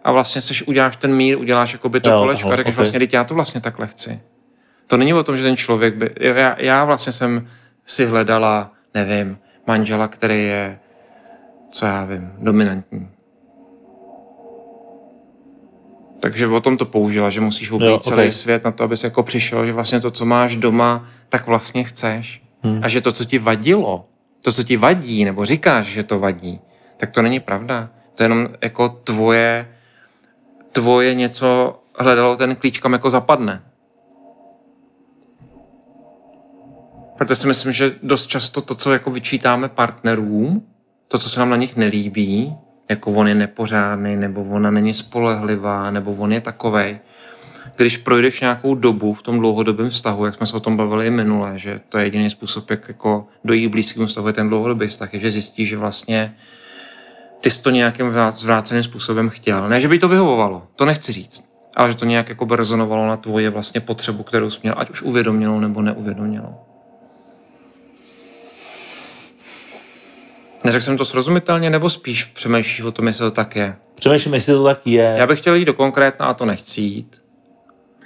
A 0.05 0.13
vlastně 0.13 0.41
seš, 0.41 0.63
uděláš 0.63 0.97
ten 0.97 1.15
mír, 1.17 1.39
uděláš 1.39 1.73
jakoby 1.73 2.01
to 2.01 2.11
Jo, 2.11 2.19
kolečko 2.19 2.53
a 2.53 2.57
řekneš 2.57 2.75
ok. 2.75 2.77
vlastně, 2.77 2.99
teď 2.99 3.13
já 3.13 3.25
to 3.25 3.35
vlastně 3.35 3.61
takhle 3.61 3.87
chci. 3.87 4.21
To 4.87 4.97
není 4.97 5.15
o 5.15 5.23
tom, 5.23 5.37
že 5.37 5.43
ten 5.43 5.57
člověk 5.57 5.97
by... 5.97 6.11
Já, 6.21 6.57
já 6.59 6.85
vlastně 6.85 7.13
jsem 7.13 7.49
si 7.87 8.07
hledala, 8.07 8.73
nevím, 8.95 9.39
manžela, 9.67 10.09
který 10.09 10.45
je, 10.45 10.79
co 11.71 11.87
já 11.87 12.05
vím, 12.05 12.33
dominantní. 12.39 13.09
Takže 16.21 16.47
o 16.47 16.61
tom 16.61 16.77
to 16.77 16.85
použila, 16.85 17.31
že 17.31 17.41
musíš 17.41 17.71
obejít 17.71 17.93
Jo, 17.93 17.99
celý 17.99 18.31
svět 18.31 18.65
na 18.65 18.71
to, 18.71 18.85
abys 18.85 19.05
jako 19.05 19.23
přišel, 19.23 19.67
že 19.67 19.73
vlastně 19.73 20.01
to, 20.01 20.11
co 20.11 20.25
máš 20.25 20.57
doma, 20.57 21.09
tak 21.29 21.47
vlastně 21.47 21.85
chceš. 21.85 22.43
Hmm. 22.63 22.81
A 22.83 22.89
že 22.89 23.01
to, 23.01 23.13
co 23.13 23.25
ti 23.25 23.39
vadilo, 23.39 24.09
to, 24.45 24.53
co 24.53 24.63
ti 24.65 24.77
vadí, 24.77 25.25
nebo 25.25 25.45
říkáš, 25.45 25.87
že 25.87 26.03
to 26.03 26.19
vadí, 26.19 26.61
tak 26.97 27.11
to 27.11 27.23
není 27.23 27.41
pravda. 27.41 27.91
To 28.15 28.23
je 28.23 28.25
jenom 28.25 28.49
jako 28.63 28.89
tvoje, 28.89 29.69
tvoje 30.73 31.15
něco 31.15 31.81
hledalo 31.99 32.37
ten 32.37 32.57
klíč, 32.57 32.79
kam 32.79 32.93
jako 32.93 33.11
zapadne. 33.11 33.63
Proto 37.19 37.35
si 37.35 37.47
myslím, 37.47 37.73
že 37.73 37.95
dost 38.03 38.27
často 38.27 38.61
to, 38.61 38.75
co 38.75 38.93
jako 38.93 39.11
vyčítáme 39.11 39.69
partnerům, 39.69 40.67
to, 41.09 41.19
co 41.19 41.31
se 41.31 41.41
nám 41.41 41.51
na 41.51 41.57
nich 41.57 41.77
nelíbí, 41.77 42.57
jako 42.89 43.13
on 43.13 43.29
je 43.29 43.35
nepořádný, 43.35 44.17
nebo 44.17 44.45
ona 44.45 44.71
není 44.71 44.95
spolehlivá, 44.95 45.91
nebo 45.91 46.13
on 46.13 46.33
je 46.33 46.41
takovej, 46.41 47.01
když 47.77 47.97
projdeš 47.97 48.41
nějakou 48.41 48.75
dobu 48.75 49.15
v 49.15 49.23
tom 49.23 49.39
dlouhodobém 49.39 49.89
vztahu, 49.89 50.25
jak 50.25 50.35
jsme 50.35 50.47
se 50.47 50.57
o 50.57 50.61
tom 50.61 50.77
bavili 50.77 51.07
i 51.07 51.11
minule, 51.11 51.59
že 51.59 51.81
to 51.89 51.99
je 51.99 52.05
jediný 52.05 52.31
způsob, 52.31 52.71
jak 52.71 52.89
jako 52.89 53.27
dojít 53.45 53.69
k 53.69 53.71
blízkému 53.71 54.07
vztahu, 54.07 54.27
je 54.27 54.33
ten 54.33 54.49
dlouhodobý 54.49 54.87
vztah, 54.87 55.15
je, 55.15 55.21
že 55.21 55.31
zjistíš, 55.31 55.69
že 55.69 55.77
vlastně 55.77 56.37
ty 57.41 57.51
jsi 57.51 57.63
to 57.63 57.71
nějakým 57.71 58.11
vrá- 58.11 58.33
zvráceným 58.33 58.85
způsobem 58.85 59.29
chtěl. 59.29 59.69
Ne, 59.69 59.81
že 59.81 59.89
by 59.89 59.99
to 59.99 60.09
vyhovovalo, 60.09 60.63
to 60.77 60.85
nechci 60.85 61.13
říct, 61.13 61.53
ale 61.77 61.89
že 61.89 61.95
to 61.95 62.05
nějak 62.05 62.29
jako 62.29 62.57
rezonovalo 62.57 63.07
na 63.07 63.17
tvoje 63.17 63.51
vlastně 63.51 63.81
potřebu, 63.81 64.23
kterou 64.23 64.51
jsi 64.51 64.59
měl, 64.63 64.75
ať 64.77 64.91
už 64.91 65.03
uvědomělou 65.03 65.61
nebo 65.61 65.83
neuvědomělou. 65.83 66.55
Neřekl 70.65 70.85
jsem 70.85 70.99
to 70.99 71.05
srozumitelně, 71.05 71.71
nebo 71.71 71.91
spíš 71.91 72.25
přemýšlíš 72.25 72.81
o 72.81 72.93
tom, 72.93 73.07
jestli 73.07 73.25
to 73.25 73.31
tak 73.31 73.57
je? 73.57 73.77
Přemýšlím, 73.95 74.35
jestli 74.35 74.53
to 74.53 74.65
tak 74.65 74.81
je. 74.85 75.15
Já 75.19 75.27
bych 75.27 75.39
chtěl 75.39 75.55
jít 75.55 75.65
do 75.65 75.75
konkrétna 75.75 76.27
a 76.27 76.35
to 76.35 76.45
nechci 76.45 76.81
jít. 76.81 77.24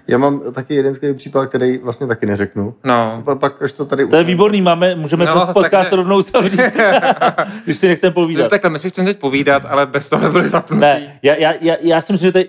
Já 0.08 0.18
mám 0.18 0.40
taky 0.52 0.74
jeden 0.74 0.94
skvělý 0.94 1.16
případ, 1.16 1.46
který 1.46 1.78
vlastně 1.78 2.06
taky 2.06 2.26
neřeknu. 2.26 2.74
No, 2.84 3.22
Pa- 3.24 3.34
Pak, 3.34 3.62
až 3.62 3.72
to 3.72 3.84
tady... 3.84 4.06
To 4.08 4.16
je 4.16 4.24
výborný, 4.24 4.62
máme, 4.62 4.94
můžeme 4.94 5.24
No, 5.24 5.46
podcast 5.52 5.70
takže- 5.70 5.96
rovnou 5.96 6.22
zavřít, 6.22 6.60
když 7.64 7.76
si 7.76 7.88
nechcem 7.88 8.12
povídat. 8.12 8.50
takhle, 8.50 8.70
my 8.70 8.78
si 8.78 8.88
chceme 8.88 9.06
teď 9.08 9.18
povídat, 9.18 9.62
ale 9.68 9.86
bez 9.86 10.08
toho 10.08 10.30
byli 10.32 10.48
zapnutí. 10.48 10.80
Ne, 10.80 11.18
já, 11.22 11.34
já, 11.34 11.52
já, 11.60 11.76
já 11.80 12.00
si 12.00 12.12
myslím, 12.12 12.28
že 12.28 12.32
to 12.32 12.38
je 12.38 12.46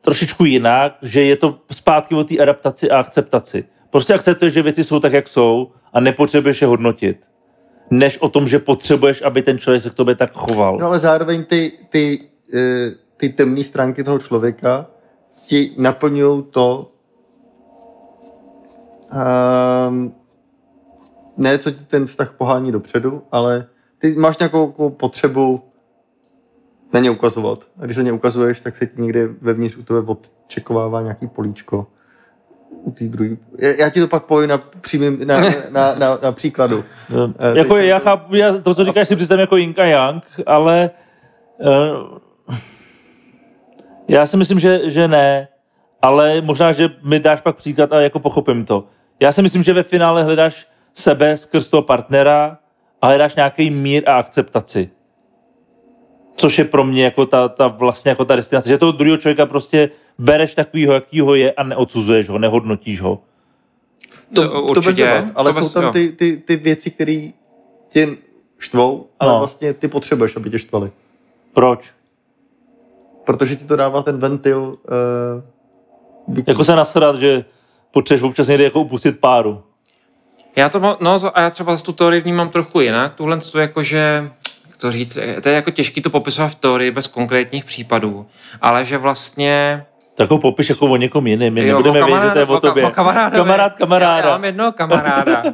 trošičku 0.00 0.44
jinak, 0.44 0.96
že 1.02 1.22
je 1.22 1.36
to 1.36 1.58
zpátky 1.72 2.14
o 2.14 2.24
té 2.24 2.38
adaptaci 2.38 2.90
a 2.90 2.98
akceptaci. 3.00 3.64
Prostě 3.90 4.14
akceptuješ, 4.14 4.52
že 4.54 4.62
věci 4.62 4.84
jsou 4.84 5.00
tak, 5.00 5.12
jak 5.12 5.28
jsou 5.28 5.70
a 5.92 6.00
nepotřebuješ 6.00 6.60
je 6.60 6.66
hodnotit. 6.66 7.16
než 7.90 8.18
o 8.18 8.28
tom, 8.28 8.48
že 8.48 8.58
potřebuješ, 8.58 9.22
aby 9.22 9.42
ten 9.42 9.58
člověk 9.58 9.82
se 9.82 9.90
k 9.90 9.94
tobě 9.94 10.14
tak 10.14 10.30
choval. 10.32 10.78
No 10.78 10.86
ale 10.86 10.98
zároveň 10.98 11.44
ty, 11.44 11.72
ty, 11.90 12.20
eh, 12.54 12.90
ty 13.16 13.28
temné 13.28 13.64
stránky 13.64 14.04
toho 14.04 14.18
člověka 14.18 14.86
ti 15.46 15.74
naplňují 15.78 16.42
to, 16.50 16.92
um, 19.88 20.14
ne 21.36 21.58
co 21.58 21.70
ti 21.70 21.84
ten 21.84 22.06
vztah 22.06 22.32
pohání 22.32 22.72
dopředu, 22.72 23.22
ale 23.32 23.66
ty 23.98 24.14
máš 24.14 24.38
nějakou 24.38 24.66
jako 24.66 24.90
potřebu 24.90 25.62
na 26.92 27.00
ně 27.00 27.10
ukazovat. 27.10 27.58
A 27.78 27.84
když 27.84 27.96
na 27.96 28.02
ně 28.02 28.12
ukazuješ, 28.12 28.60
tak 28.60 28.76
se 28.76 28.86
ti 28.86 29.02
někde 29.02 29.28
vevnitř 29.40 29.76
u 29.76 29.82
tebe 29.82 30.00
odčekovává 30.06 31.02
nějaký 31.02 31.26
políčko 31.26 31.86
u 32.70 32.90
té 32.90 33.04
druhé. 33.04 33.36
Já, 33.78 33.90
ti 33.90 34.00
to 34.00 34.08
pak 34.08 34.24
povím 34.24 34.48
na, 34.50 34.58
přímým, 34.58 35.26
na, 35.26 35.40
na, 35.70 35.94
na, 35.94 36.18
na 36.22 36.32
příkladu. 36.32 36.84
Uh, 37.10 37.56
jako 37.56 37.76
já 37.76 37.98
chápu, 37.98 38.34
já, 38.34 38.58
to, 38.58 38.74
co 38.74 38.84
říkáš, 38.84 39.08
si 39.08 39.16
představím 39.16 39.40
jako 39.40 39.56
Yin 39.56 39.74
a 39.76 39.84
Yang, 39.84 40.24
ale 40.46 40.90
uh, 41.58 42.18
já 44.08 44.26
si 44.26 44.36
myslím, 44.36 44.58
že, 44.60 44.90
že 44.90 45.08
ne, 45.08 45.48
ale 46.02 46.40
možná, 46.40 46.72
že 46.72 46.90
mi 47.02 47.20
dáš 47.20 47.40
pak 47.40 47.56
příklad 47.56 47.92
a 47.92 48.00
jako 48.00 48.20
pochopím 48.20 48.64
to. 48.64 48.86
Já 49.20 49.32
si 49.32 49.42
myslím, 49.42 49.62
že 49.62 49.72
ve 49.72 49.82
finále 49.82 50.24
hledáš 50.24 50.66
sebe 50.94 51.36
skrz 51.36 51.70
toho 51.70 51.82
partnera 51.82 52.58
a 53.02 53.06
hledáš 53.06 53.34
nějaký 53.34 53.70
mír 53.70 54.02
a 54.10 54.12
akceptaci. 54.18 54.90
Což 56.36 56.58
je 56.58 56.64
pro 56.64 56.84
mě 56.84 57.04
jako 57.04 57.26
ta, 57.26 57.48
ta 57.48 57.68
vlastně 57.68 58.08
jako 58.08 58.24
ta 58.24 58.36
destinace, 58.36 58.68
že 58.68 58.78
toho 58.78 58.92
druhého 58.92 59.16
člověka 59.16 59.46
prostě 59.46 59.90
bereš 60.18 60.54
takovýho, 60.54 60.92
jakýho 60.92 61.34
je 61.34 61.52
a 61.52 61.62
neodsuzuješ 61.62 62.28
ho, 62.28 62.38
nehodnotíš 62.38 63.00
ho. 63.00 63.22
To, 64.34 64.48
to 64.48 64.62
určitě, 64.62 64.86
bez 64.86 64.96
debat, 64.96 65.32
ale 65.34 65.52
to 65.52 65.58
bez, 65.60 65.66
jsou 65.66 65.72
tam 65.72 65.84
jo. 65.84 65.92
ty, 65.92 66.08
ty, 66.12 66.36
ty 66.36 66.56
věci, 66.56 66.90
které 66.90 67.28
tě 67.88 68.08
štvou, 68.58 69.06
ale 69.20 69.32
No. 69.32 69.38
vlastně 69.38 69.74
ty 69.74 69.88
potřebuješ, 69.88 70.36
aby 70.36 70.50
tě 70.50 70.58
štvali. 70.58 70.90
Proč? 71.52 71.84
Protože 73.24 73.56
ti 73.56 73.64
to 73.64 73.76
dává 73.76 74.02
ten 74.02 74.18
ventil 74.18 74.58
uh, 74.58 76.34
bytí. 76.34 76.50
Jako 76.50 76.64
se 76.64 76.76
nasrat, 76.76 77.16
že 77.16 77.44
potřebuješ 77.90 78.22
občas 78.30 78.48
někdy 78.48 78.64
jako 78.64 78.80
upustit 78.80 79.20
páru. 79.20 79.62
Já 80.56 80.68
to 80.68 80.80
mám, 80.80 80.96
no 81.00 81.16
a 81.34 81.40
já 81.40 81.50
třeba 81.50 81.76
z 81.76 81.82
tu 81.82 81.92
teorii 81.92 82.20
vnímám 82.20 82.48
trochu 82.48 82.80
jinak. 82.80 83.14
Tuhle 83.14 83.38
to 83.52 83.58
jako, 83.58 83.82
že 83.82 84.30
jak 84.68 84.76
to 84.76 84.90
říct, 84.92 85.18
to 85.42 85.48
je 85.48 85.54
jako 85.54 85.70
těžký 85.70 86.02
to 86.02 86.10
popisovat 86.10 86.48
v 86.48 86.54
teorii 86.54 86.90
bez 86.90 87.06
konkrétních 87.06 87.64
případů, 87.64 88.26
ale 88.60 88.84
že 88.84 88.98
vlastně 88.98 89.84
Tak 90.14 90.30
ho 90.30 90.38
popiš 90.38 90.68
jako 90.70 90.86
o 90.86 90.96
někom 90.96 91.26
jiném. 91.26 91.54
My 91.54 91.60
Jo, 91.66 91.76
nebudeme 91.76 92.02
o 92.02 92.06
vědět, 92.06 92.22
že 92.26 92.30
to 92.32 92.38
je 92.38 92.46
o 92.46 92.60
tobě. 92.60 92.84
o 92.84 92.90
kamarádovi. 92.90 93.36
Kamarád, 93.36 93.72
Já, 93.72 93.78
kamaráda. 93.78 94.28
já 94.28 94.34
mám 94.34 94.44
jednoho 94.44 94.72
kamaráda. 94.72 95.42
uh, 95.44 95.48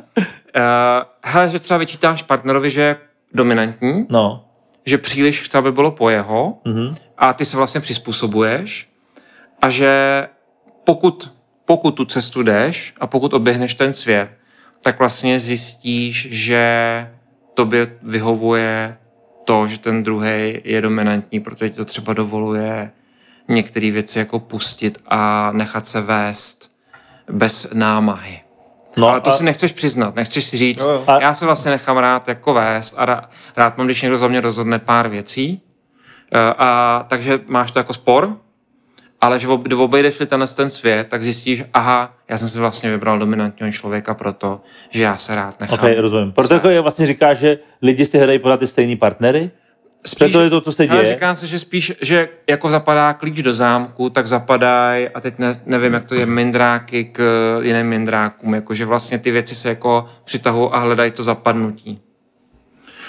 hele, 1.25 1.51
že 1.51 1.59
třeba 1.59 1.79
vyčítáš 1.79 2.23
partnerovi, 2.23 2.71
že 2.71 2.81
je 2.81 2.97
dominantní, 3.35 4.07
No. 4.11 4.45
že 4.87 4.99
příliš 4.99 5.43
chce, 5.43 5.59
aby 5.59 5.73
bylo 5.73 5.91
po 5.91 6.11
jeho 6.11 6.55
Mhm. 6.65 6.97
A 7.21 7.33
ty 7.33 7.45
se 7.45 7.57
vlastně 7.57 7.81
přizpůsobuješ 7.81 8.89
a 9.63 9.71
že 9.71 10.27
pokud, 10.85 11.35
pokud 11.65 11.91
tu 11.91 12.05
cestu 12.05 12.43
jdeš 12.43 12.95
a 13.01 13.07
pokud 13.07 13.35
oběhneš 13.35 13.75
ten 13.75 13.93
svět, 13.93 14.31
tak 14.83 14.99
vlastně 14.99 15.41
zjistíš, 15.41 16.29
že 16.31 17.11
tobě 17.55 17.97
vyhovuje 18.03 18.97
to, 19.45 19.67
že 19.67 19.79
ten 19.79 20.03
druhý 20.03 20.61
je 20.65 20.81
dominantní, 20.81 21.41
protože 21.41 21.71
ti 21.71 21.77
to 21.77 21.85
třeba 21.85 22.13
dovoluje 22.13 22.91
některé 23.49 23.91
věci 23.91 24.19
jako 24.19 24.39
pustit 24.41 24.99
a 25.09 25.53
nechat 25.53 25.87
se 25.89 26.01
vést 26.01 26.71
bez 27.31 27.69
námahy. 27.73 28.41
No, 28.97 29.09
Ale 29.09 29.21
to 29.21 29.31
a, 29.31 29.33
si 29.33 29.45
nechceš 29.45 29.73
přiznat, 29.73 30.15
nechceš 30.15 30.45
si 30.45 30.57
říct, 30.57 30.83
Jo, 30.83 30.91
jo. 30.91 31.05
A- 31.07 31.23
já 31.23 31.35
se 31.35 31.47
vlastně 31.47 31.71
nechám 31.71 31.97
rád 31.99 32.29
jako 32.29 32.55
vést 32.55 32.95
a 32.97 33.07
rá- 33.07 33.25
rád 33.57 33.79
mám, 33.79 33.87
když 33.87 34.03
někdo 34.03 34.19
za 34.19 34.29
mě 34.29 34.41
rozhodne 34.41 34.79
pár 34.79 35.09
věcí. 35.09 35.63
Eh, 36.35 36.55
A 36.59 37.05
takže 37.09 37.41
máš 37.47 37.71
to 37.71 37.79
jako 37.79 37.93
spor, 37.93 38.37
ale 39.21 39.39
že 39.39 39.49
ob- 39.49 39.63
kdy 39.63 39.75
obejdeš 39.75 40.19
ten, 40.27 40.45
ten 40.57 40.71
svět, 40.71 41.07
tak 41.09 41.23
zjistíš, 41.23 41.65
aha, 41.75 42.15
já 42.29 42.39
jsem 42.39 42.49
si 42.49 42.59
vlastně 42.59 42.91
vybral 42.91 43.19
dominantního 43.19 43.73
člověka 43.73 44.15
proto, 44.15 44.61
že 44.91 45.03
já 45.03 45.17
se 45.17 45.35
rád 45.35 45.61
nechám. 45.61 45.79
Ok, 45.83 45.91
rozumím. 45.99 46.33
Proto 46.33 46.55
jako 46.55 46.69
je 46.69 46.81
vlastně 46.81 47.07
říká, 47.07 47.35
že 47.35 47.59
lidi 47.83 48.07
si 48.07 48.19
hledají 48.19 48.39
pořád 48.39 48.57
ty 48.57 48.67
stejný 48.67 48.97
partnery? 48.97 49.51
Spíš, 50.07 50.33
to 50.33 50.41
je 50.41 50.51
to, 50.51 50.61
co 50.61 50.73
se 50.73 50.87
děje? 50.87 51.07
říká 51.07 51.35
se, 51.35 51.47
že 51.47 51.59
spíš, 51.59 51.93
že 52.01 52.29
jako 52.51 52.71
zapadá 52.71 53.13
klíč 53.13 53.43
do 53.43 53.55
zámku, 53.55 54.11
tak 54.11 54.27
zapadají, 54.27 55.09
a 55.09 55.21
teď 55.21 55.39
ne, 55.39 55.61
nevím, 55.67 55.93
jak 55.95 56.05
to 56.05 56.15
je, 56.15 56.27
mindráky 56.27 57.05
k 57.05 57.23
jiným 57.63 57.87
mindrákům, 57.87 58.55
jakože 58.55 58.85
vlastně 58.87 59.19
ty 59.19 59.31
věci 59.31 59.55
se 59.55 59.69
jako 59.69 60.09
přitahují 60.25 60.71
a 60.73 60.79
hledají 60.79 61.11
to 61.11 61.25
zapadnutí. 61.25 62.01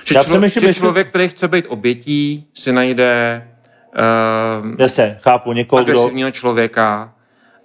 Že, 0.06 0.16
Já 0.16 0.24
člo, 0.24 0.30
přemýšlím, 0.30 0.62
že 0.62 0.68
jestli- 0.68 0.80
člověk, 0.80 1.10
který 1.10 1.28
chce 1.28 1.48
být 1.48 1.66
obětí, 1.70 2.48
si 2.54 2.72
najde 2.72 3.42
uh, 4.64 4.76
Jasně, 4.80 5.20
chápu, 5.22 5.54
někoho, 5.54 5.84
kdo... 5.84 5.92
agresivního 5.92 6.32
člověka 6.32 7.14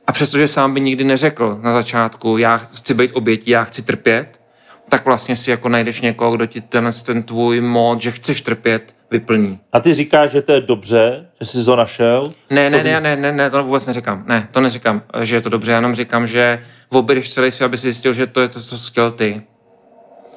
a 0.07 0.13
přestože 0.13 0.49
sám 0.49 0.75
by 0.75 0.81
nikdy 0.81 1.05
neřekl 1.05 1.59
na 1.63 1.73
začátku, 1.73 2.37
já 2.39 2.57
chci 2.57 2.95
být 2.95 3.13
obětí, 3.13 3.51
já 3.51 3.65
chci 3.65 3.83
trpět, 3.83 4.41
tak 4.89 5.05
vlastně 5.05 5.37
si 5.37 5.51
jako 5.51 5.69
najdeš 5.69 6.01
někoho, 6.01 6.37
kdo 6.37 6.47
ti 6.47 6.61
ten, 6.61 6.91
ten 7.07 7.23
tvůj 7.23 7.61
mod, 7.61 8.03
že 8.03 8.11
chceš 8.11 8.41
trpět, 8.41 8.97
vyplní. 9.11 9.59
A 9.73 9.81
ty 9.81 9.95
říkáš, 9.95 10.31
že 10.31 10.43
to 10.43 10.53
je 10.53 10.61
dobře, 10.61 11.27
že 11.41 11.47
jsi 11.47 11.65
to 11.65 11.77
našel? 11.77 12.25
Ne, 12.51 12.71
ne, 12.71 12.85
ne, 12.85 13.01
ne, 13.01 13.17
ne, 13.17 13.33
ne, 13.33 13.51
to 13.51 13.63
vůbec 13.63 13.87
neříkám. 13.87 14.25
Ne, 14.27 14.49
to 14.53 14.61
neříkám, 14.61 15.03
že 15.23 15.37
je 15.37 15.41
to 15.41 15.49
dobře, 15.49 15.73
já 15.73 15.79
jenom 15.79 15.95
říkám, 15.95 16.27
že 16.27 16.63
objedeš 16.89 17.35
celý 17.35 17.51
svět, 17.51 17.67
aby 17.67 17.77
si 17.77 17.83
zjistil, 17.83 18.13
že 18.13 18.27
to 18.27 18.41
je 18.41 18.49
to, 18.49 18.61
co 18.61 18.77
chtěl 18.77 19.11
ty. 19.11 19.43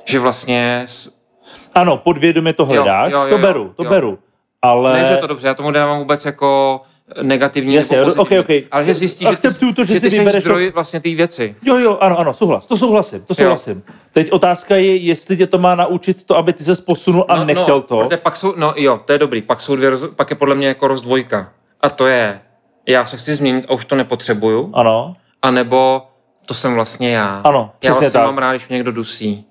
Že 0.06 0.20
vlastně, 0.20 0.86
Ano, 1.82 1.98
podvědomě 1.98 2.54
to 2.54 2.66
hledáš, 2.66 3.14
jo, 3.14 3.20
jo, 3.20 3.26
to 3.30 3.36
jo, 3.36 3.38
beru, 3.42 3.74
to 3.78 3.84
jo. 3.84 3.90
beru. 3.90 4.20
Ale... 4.62 4.94
ne, 4.94 5.06
že 5.06 5.18
to 5.18 5.28
dobře, 5.28 5.48
já 5.48 5.54
tomu 5.54 5.72
dávám 5.72 6.00
vůbec 6.00 6.26
jako 6.26 6.82
negativní 7.22 7.74
Jasně, 7.74 7.98
nebo 7.98 8.12
ok, 8.12 8.18
pozitivní. 8.18 8.62
ok. 8.62 8.68
Ale 8.72 8.86
že 8.86 8.94
zjistíš, 8.94 9.30
že 9.30 9.36
ty, 9.36 9.74
to, 9.76 9.84
že 9.84 9.94
že 9.94 10.00
si 10.00 10.02
ty 10.02 10.12
jsi 10.12 10.20
vybereš 10.20 10.44
to- 10.44 10.50
zdroj 10.50 10.72
vlastně 10.76 11.00
té 11.00 11.10
věci. 11.16 11.56
Jo, 11.64 11.78
jo, 11.78 11.98
ano, 12.02 12.20
ano, 12.20 12.34
souhlas, 12.34 12.66
to 12.66 12.78
souhlasím, 12.78 13.26
to 13.26 13.36
souhlasím. 13.36 13.84
Teď 14.14 14.32
otázka 14.32 14.76
je, 14.76 14.96
jestli 14.96 15.38
tě 15.38 15.48
to 15.48 15.58
má 15.58 15.76
naučit 15.76 16.24
to, 16.24 16.38
aby 16.38 16.54
ty 16.54 16.64
se 16.64 16.76
posunul 16.82 17.26
a 17.28 17.36
no, 17.36 17.46
nechtěl 17.46 17.76
no, 17.76 17.82
to. 17.82 17.98
Protože 17.98 18.18
pak 18.18 18.38
jsou, 18.38 18.54
no 18.58 18.74
jo, 18.78 19.00
to 19.06 19.12
je 19.12 19.18
dobrý, 19.18 19.42
pak 19.42 19.62
jsou 19.62 19.76
dvě, 19.76 19.90
roz, 19.90 20.04
pak 20.16 20.30
je 20.30 20.36
podle 20.36 20.56
mě 20.56 20.68
jako 20.68 20.88
rozdvojka. 20.88 21.52
A 21.82 21.90
to 21.90 22.08
je, 22.08 22.40
já 22.88 23.06
se 23.06 23.18
chci 23.18 23.36
změnit 23.36 23.66
a 23.70 23.74
už 23.74 23.86
to 23.86 23.96
nepotřebuju, 23.96 24.72
Ano, 24.74 25.16
anebo 25.42 26.02
to 26.46 26.54
jsem 26.54 26.74
vlastně 26.76 27.10
já. 27.12 27.42
Ano, 27.44 27.72
já 27.84 27.92
vlastně 27.92 28.12
tak. 28.12 28.24
mám 28.26 28.38
rád, 28.38 28.52
když 28.52 28.68
mě 28.68 28.76
někdo 28.76 28.92
dusí. 28.92 29.46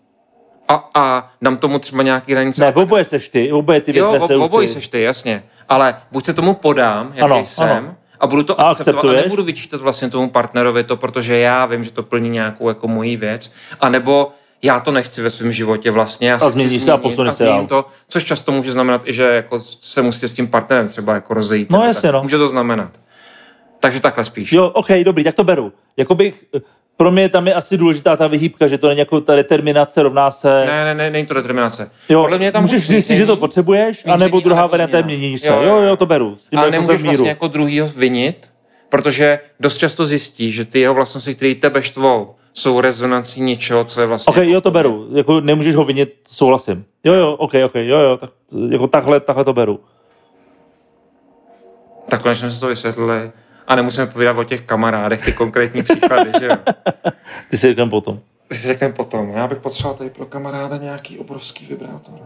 A, 0.68 0.88
a 0.94 1.30
dám 1.42 1.56
tomu 1.56 1.78
třeba 1.78 2.02
nějaký 2.02 2.32
hranice. 2.32 2.64
ne, 2.64 2.72
v 2.72 2.78
oboje 2.78 3.04
seš 3.04 3.28
ty, 3.28 3.48
v 3.52 3.54
oboje 3.54 3.80
ty 3.80 3.98
Jo, 3.98 4.18
v 4.18 4.22
se 4.26 4.36
obojí 4.36 4.68
seš 4.68 4.88
ty, 4.88 5.02
jasně. 5.02 5.42
Ale 5.68 5.96
buď 6.12 6.24
se 6.24 6.34
tomu 6.34 6.54
podám, 6.54 7.06
jaký 7.14 7.20
Ano, 7.20 7.46
jsem, 7.46 7.70
ano. 7.70 7.94
a 8.20 8.26
budu 8.26 8.42
to 8.42 8.60
A 8.60 8.70
akceptovat 8.70 9.16
a 9.16 9.22
nebudu 9.22 9.44
vyčítat 9.44 9.80
vlastně 9.80 10.10
tomu 10.10 10.30
partnerovi 10.30 10.84
to, 10.84 10.96
protože 10.96 11.38
já 11.38 11.66
vím, 11.66 11.84
že 11.84 11.90
to 11.90 12.02
plní 12.02 12.28
nějakou 12.30 12.68
jako 12.68 12.88
mojí 12.88 13.16
věc. 13.16 13.52
A 13.80 13.88
nebo 13.88 14.32
já 14.62 14.80
to 14.80 14.90
nechci 14.90 15.22
ve 15.22 15.30
svém 15.30 15.52
životě 15.52 15.90
vlastně. 15.90 16.28
Já 16.30 16.36
chci 16.38 16.50
změníš 16.50 16.82
se 16.82 16.92
a 16.92 16.96
posuneš 16.96 17.34
se 17.34 17.44
dál. 17.44 17.66
to, 17.66 17.86
což 18.08 18.24
často 18.24 18.52
může 18.52 18.72
znamenat 18.72 19.02
i, 19.04 19.12
že 19.12 19.22
jako 19.22 19.60
se 19.60 20.02
musíte 20.02 20.28
s 20.28 20.34
tím 20.34 20.48
partnerem 20.48 20.88
třeba 20.88 21.14
jako 21.14 21.34
rozejít. 21.34 21.70
No 21.70 21.84
jasně, 21.84 22.06
tak. 22.06 22.12
no. 22.14 22.22
Může 22.22 22.38
to 22.38 22.48
znamenat. 22.48 22.90
Takže 23.80 24.00
takhle 24.00 24.24
spíš. 24.24 24.52
Jo, 24.52 24.66
OK, 24.66 24.88
dobrý, 25.04 25.24
tak 25.24 25.34
to 25.34 25.44
beru. 25.44 25.72
Jakoby, 25.96 26.34
pro 26.98 27.10
mě 27.10 27.28
tam 27.28 27.46
je 27.46 27.54
asi 27.54 27.78
důležitá 27.78 28.16
ta 28.16 28.26
vyhýbka, 28.26 28.66
že 28.66 28.78
to 28.78 28.88
není 28.88 28.98
jako 28.98 29.20
ta 29.20 29.34
determinace 29.36 30.02
rovná 30.02 30.30
se... 30.30 30.64
Ne, 30.66 30.84
ne, 30.84 30.94
ne, 30.94 31.10
není 31.10 31.26
to 31.26 31.34
determinace. 31.34 31.90
jo, 32.08 32.20
Podle 32.20 32.38
mě 32.38 32.52
tam 32.52 32.62
můžeš 32.62 32.86
zjistit, 32.86 33.16
že 33.16 33.26
to 33.26 33.36
potřebuješ, 33.36 34.04
anebo 34.06 34.40
druhá 34.40 34.66
varianta 34.66 34.96
je 34.96 35.02
měníš 35.02 35.40
se. 35.40 35.46
Jo, 35.48 35.62
Jo, 35.62 35.76
jo, 35.82 35.96
to 35.96 36.06
beru. 36.06 36.36
S 36.40 36.48
tím 36.48 36.58
ale 36.58 36.68
jako 36.68 36.72
nemůžeš 36.72 37.02
vlastně 37.02 37.28
jako 37.28 37.48
druhýho 37.48 37.86
vinit, 37.96 38.52
protože 38.88 39.38
dost 39.60 39.78
často 39.78 40.04
zjistí, 40.04 40.52
že 40.52 40.64
ty 40.64 40.80
jeho 40.80 40.94
vlastnosti, 40.94 41.34
které 41.34 41.54
tebe 41.54 41.82
štvou, 41.82 42.34
jsou 42.52 42.80
rezonancí 42.80 43.40
něčeho, 43.40 43.84
co 43.84 44.00
je 44.00 44.06
vlastně... 44.06 44.30
OK, 44.30 44.36
jako 44.36 44.50
jo, 44.50 44.60
to 44.60 44.70
v 44.70 44.72
tobě. 44.72 44.82
beru. 44.82 45.08
Jako 45.14 45.40
nemůžeš 45.40 45.74
ho 45.74 45.84
vinit, 45.84 46.14
souhlasím. 46.28 46.84
Jo, 47.04 47.14
jo, 47.14 47.32
OK, 47.32 47.52
OK, 47.64 47.74
jo, 47.74 47.98
jo, 47.98 48.16
tak, 48.16 48.30
jako 48.70 48.86
takhle, 48.86 49.20
takhle 49.20 49.44
to 49.44 49.52
beru. 49.52 49.80
Tak 52.08 52.22
konečně 52.22 52.50
jsme 52.50 52.60
to 52.60 52.66
vysvětlili. 52.66 53.30
A 53.68 53.74
nemusíme 53.74 54.06
povídat 54.06 54.38
o 54.38 54.44
těch 54.44 54.60
kamarádech, 54.60 55.24
ty 55.24 55.32
konkrétní 55.32 55.82
příklady, 55.82 56.30
že 56.40 56.46
jo? 56.46 56.56
Ty 57.50 57.56
si 57.56 57.66
řekneme 57.66 57.90
potom. 57.90 58.20
Ty 58.48 58.54
si 58.56 58.66
řekneme 58.66 58.94
potom. 58.94 59.30
Já 59.30 59.46
bych 59.46 59.58
potřeboval 59.58 59.98
tady 59.98 60.10
pro 60.10 60.26
kamaráda 60.26 60.76
nějaký 60.76 61.18
obrovský 61.18 61.66
vibrátor. 61.66 62.14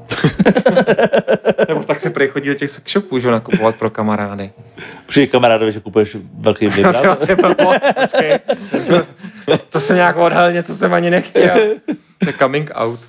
Nebo 1.69 1.83
tak 1.85 2.01
se 2.01 2.11
prej 2.11 2.29
chodí 2.29 2.49
do 2.49 2.55
těch 2.55 2.71
sex 2.71 2.93
shopů, 2.93 3.19
že 3.19 3.27
jo, 3.29 3.33
nakupovat 3.33 3.77
pro 3.77 3.91
kamarády. 3.91 4.53
Přijde 5.07 5.27
kamarádovi, 5.27 5.73
že 5.73 5.81
kupuješ 5.81 6.17
velký 6.35 6.67
vibrátor. 6.69 7.07
vlastně. 7.07 7.37
To 9.69 9.81
jsem 9.81 9.97
nějak 9.97 10.17
odhalil, 10.17 10.53
něco 10.53 10.75
jsem 10.75 10.95
ani 10.95 11.11
nechtěl. 11.11 11.55
To 12.19 12.29
je 12.29 12.33
coming 12.39 12.71
out. 12.75 13.01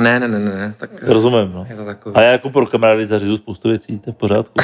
Ne, 0.00 0.20
ne, 0.20 0.28
ne, 0.28 0.38
ne, 0.38 0.50
ne, 0.56 0.74
tak 0.76 0.90
Rozumím, 1.02 1.52
no. 1.54 1.66
je 1.70 1.76
to 1.76 1.84
takový. 1.84 2.14
A 2.16 2.22
já 2.22 2.32
jako 2.32 2.50
pro 2.50 2.66
kamarády 2.66 3.06
zařizu 3.06 3.36
spoustu 3.36 3.68
věcí, 3.68 3.98
to 3.98 4.10
je 4.10 4.14
v 4.14 4.16
pořádku. 4.16 4.54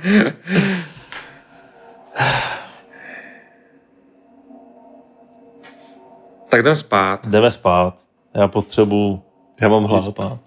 Tak 6.48 6.60
jdem 6.60 6.76
spát. 6.76 7.26
Jdeme 7.26 7.50
spát. 7.50 7.94
Já 8.34 8.48
potřebuji 8.48 9.22
Já 9.60 9.68
mám 9.68 9.84
hlad. 9.84 10.04
spát. 10.04 10.38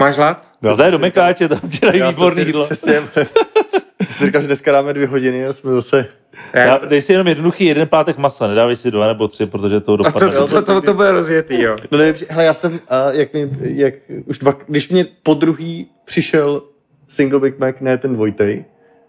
Máš 0.00 0.16
hlad? 0.16 0.50
Zde 0.74 0.90
do 0.90 0.98
Mekáče, 0.98 1.48
tam 1.48 1.60
dělají 1.80 1.98
Já 1.98 2.06
jsem 2.06 2.14
výborný 2.14 2.42
si- 2.42 2.48
jídlo. 2.48 2.64
Přesně. 2.64 2.92
Jsi 4.10 4.26
říkal, 4.26 4.40
že 4.40 4.46
dneska 4.46 4.72
dáme 4.72 4.92
dvě 4.92 5.06
hodiny 5.06 5.46
a 5.46 5.52
jsme 5.52 5.72
zase... 5.72 6.06
Já, 6.52 6.78
dej 6.78 7.02
si 7.02 7.12
jenom 7.12 7.26
jednoduchý 7.28 7.64
jeden 7.64 7.88
pátek 7.88 8.18
masa, 8.18 8.46
nedávej 8.48 8.76
si 8.76 8.90
dva 8.90 9.06
nebo 9.06 9.28
tři, 9.28 9.46
protože 9.46 9.80
to 9.80 9.92
A 9.92 9.96
dopadne. 9.96 10.20
to, 10.28 10.46
to, 10.46 10.46
to, 10.48 10.62
to, 10.62 10.80
to 10.80 10.94
bude 10.94 11.12
rozjetý, 11.12 11.62
jo. 11.62 11.76
No 11.90 11.98
nejlepší, 11.98 12.24
hele, 12.28 12.44
já 12.44 12.54
jsem, 12.54 12.80
a 12.88 13.12
jak 13.12 13.34
mi, 13.34 13.50
jak 13.60 13.94
už 14.26 14.38
dva, 14.38 14.54
když 14.68 14.88
mě 14.88 15.06
po 15.22 15.34
druhý 15.34 15.86
přišel 16.04 16.62
single 17.08 17.40
Big 17.40 17.58
Mac, 17.58 17.74
ne 17.80 17.98
ten 17.98 18.14
dvojtej, 18.14 18.64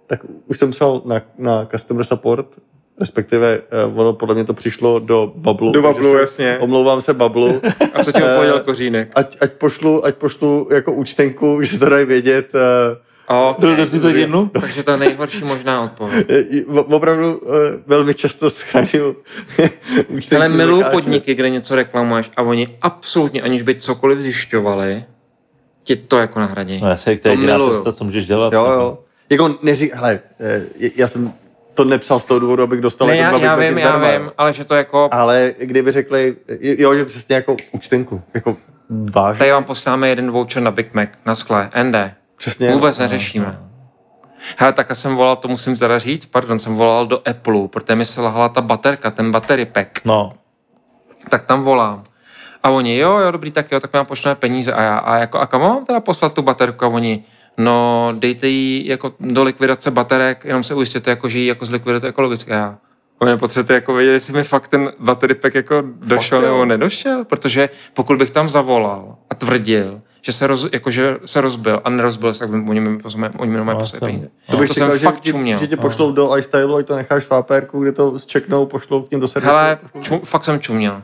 tak 0.08 0.20
už 0.48 0.58
jsem 0.58 0.72
psal 0.72 1.02
na, 1.06 1.22
na 1.38 1.66
customer 1.66 2.06
support, 2.06 2.46
respektive 3.00 3.62
uh, 3.88 4.00
ono 4.00 4.14
podle 4.14 4.36
mě 4.36 4.44
to 4.46 4.54
přišlo 4.54 5.00
do 5.00 5.34
Bablu. 5.36 5.72
Do 5.72 5.82
Bablu, 5.82 6.12
se- 6.14 6.20
jasně. 6.20 6.58
Omlouvám 6.60 7.02
se 7.02 7.14
Bablu. 7.14 7.62
A 7.94 8.04
co 8.04 8.12
ti 8.12 8.20
Eh, 8.22 8.26
odpověděl 8.26 8.60
kořínek? 8.60 9.12
Ať, 9.16 9.38
ať, 9.42 9.52
pošlu, 9.54 10.06
ať 10.06 10.16
pošlu 10.16 10.68
jako 10.72 10.94
účtenku, 10.94 11.62
že 11.62 11.80
to 11.80 11.90
dají 11.90 12.06
vědět. 12.06 12.50
Uh, 12.56 12.98
Okay. 13.30 13.70
Do, 13.70 13.76
do 13.76 13.86
30 13.86 14.14
dnů? 14.14 14.52
Takže 14.62 14.84
to 14.84 14.92
je 14.92 14.98
nejhorší 14.98 15.44
možná 15.44 15.82
odpověď. 15.84 16.28
opravdu 16.68 17.38
uh, 17.38 17.54
velmi 17.88 18.14
často 18.14 18.50
schraňuju 18.50 19.16
účtenky. 20.08 20.36
Ale 20.36 20.50
miluju 20.50 20.78
zakáče. 20.78 20.96
podniky, 20.96 21.36
kde 21.36 21.50
něco 21.50 21.76
reklamuješ 21.76 22.32
a 22.38 22.42
oni 22.42 22.78
absolutně, 22.82 23.42
aniž 23.42 23.62
by 23.62 23.76
cokoliv 23.76 24.20
zjišťovali, 24.20 25.04
ti 25.84 25.96
to 25.96 26.18
jako 26.18 26.40
nahradí. 26.40 26.80
No 26.82 26.90
jasně, 26.90 27.06
to 27.06 27.28
je 27.28 27.36
To 27.36 27.42
jediná 27.42 27.58
miluju. 27.58 27.74
cesta, 27.74 27.92
co 27.92 28.04
můžeš 28.04 28.26
dělat. 28.26 28.54
Jo, 28.54 28.66
jo. 28.72 28.98
Jako 29.30 29.56
neří, 29.62 29.92
hele, 29.94 30.20
eh, 30.40 30.62
já 30.96 31.08
jsem 31.08 31.34
to 31.74 31.86
nepsal 31.86 32.20
z 32.20 32.26
toho 32.26 32.40
důvodu, 32.40 32.64
abych 32.64 32.82
dostal 32.82 33.08
Ne, 33.08 33.18
jako 33.18 33.38
já, 33.38 33.44
já 33.44 33.56
vím, 33.56 33.78
já 33.78 33.88
zdarma. 33.90 34.12
vím, 34.12 34.32
ale 34.38 34.54
že 34.54 34.64
to 34.66 34.76
jako... 34.76 35.10
Ale 35.12 35.54
kdyby 35.62 35.92
řekli, 35.92 36.36
jo, 36.62 36.96
že 36.96 37.06
přesně 37.06 37.36
jako 37.36 37.56
účtenku, 37.72 38.22
jako 38.34 38.58
vážně, 38.90 39.40
Tady 39.40 39.52
vám 39.52 39.64
posláme 39.64 40.10
jeden 40.10 40.32
voucher 40.32 40.64
na 40.64 40.72
Big 40.72 40.94
Mac, 40.94 41.10
na 41.26 41.36
skle, 41.36 41.70
ND. 41.84 41.96
přesně. 42.38 42.72
Vůbec 42.72 43.00
no. 43.00 43.04
neřešíme. 43.04 43.60
Hele, 44.58 44.74
takhle 44.74 44.96
jsem 44.96 45.16
volal, 45.16 45.36
to 45.36 45.48
musím 45.48 45.76
teda 45.76 45.98
říct, 46.00 46.26
pardon, 46.26 46.60
jsem 46.60 46.76
volal 46.76 47.08
do 47.08 47.30
Apple, 47.30 47.68
protože 47.68 47.96
mi 47.96 48.06
se 48.06 48.22
lahla 48.22 48.50
ta 48.50 48.62
baterka, 48.62 49.12
ten 49.12 49.32
battery 49.32 49.66
pack. 49.66 50.06
No, 50.06 50.34
tak 51.30 51.46
tam 51.46 51.64
volám. 51.64 52.04
A 52.64 52.70
oni, 52.70 52.98
jo, 52.98 53.18
jo, 53.18 53.32
dobrý, 53.32 53.52
tak 53.52 53.72
jo, 53.72 53.80
tak 53.80 53.94
nám 53.94 54.06
pošleme 54.06 54.36
peníze. 54.36 54.74
A 54.74 54.82
já, 54.82 54.98
a 54.98 55.18
jako, 55.18 55.40
a 55.40 55.46
kam 55.48 55.62
mám 55.62 55.86
teda 55.86 56.00
poslat 56.00 56.34
tu 56.34 56.42
baterku? 56.42 56.86
A 56.86 56.88
oni, 56.88 57.24
no, 57.58 58.10
dejte 58.20 58.48
ji 58.48 58.88
jako 58.88 59.14
do 59.20 59.44
likvidace 59.44 59.92
baterek, 59.92 60.46
jenom 60.46 60.64
se 60.64 60.74
ujistěte, 60.76 61.10
jako, 61.10 61.30
že 61.30 61.40
ji 61.40 61.46
jako 61.48 61.66
zlikvidujete 61.66 62.08
ekologicky. 62.08 62.52
A 62.52 62.56
já, 62.56 62.78
vy 63.22 63.26
nepotřebujete 63.26 63.74
jako 63.74 63.94
vědět, 63.94 64.12
jestli 64.12 64.34
mi 64.34 64.44
fakt 64.44 64.68
ten 64.68 64.92
battery 65.00 65.36
pack 65.36 65.56
jako 65.56 65.84
došel 66.02 66.40
Fakt 66.42 66.50
nebo 66.50 66.66
nedošel, 66.66 67.26
protože 67.26 67.70
pokud 67.94 68.18
bych 68.18 68.30
tam 68.30 68.50
zavolal 68.50 69.16
a 69.30 69.36
tvrdil, 69.36 70.02
že 70.22 70.32
se, 70.32 70.48
roz, 70.48 70.68
jako, 70.74 70.92
že 70.92 71.18
se 71.26 71.42
rozbil 71.42 71.82
a 71.84 71.90
nerozbil 71.90 72.34
se, 72.34 72.40
tak 72.40 72.50
by 72.50 72.70
oni 72.70 72.80
mi 72.80 72.98
poslali, 73.00 73.34
oni 73.38 73.52
mi 73.52 73.58
normálně 73.58 73.78
No, 73.78 73.80
poslali 73.80 74.00
peníze. 74.12 74.30
To 74.52 74.58
bych 74.58 74.68
to 74.68 74.74
čekal, 74.74 74.90
jsem 74.90 75.00
že, 75.00 75.04
fakt 75.04 75.20
ti- 75.20 75.30
čuměl. 75.32 75.60
že 75.60 75.68
tě 75.68 75.78
pošlou 75.78 76.12
do 76.12 76.38
iStylu, 76.38 76.76
ať 76.76 76.86
to 76.86 76.96
necháš 76.96 77.24
v 77.24 77.32
APRku, 77.32 77.80
kde 77.82 77.92
to 77.92 78.20
zčeknou, 78.20 78.66
pošlou 78.66 79.02
k 79.02 79.12
ním 79.12 79.20
do 79.20 79.28
servisu. 79.28 79.52
Hele, 79.54 79.78
čum, 80.02 80.20
fakt 80.20 80.46
jsem 80.46 80.60
čuměl. 80.60 81.02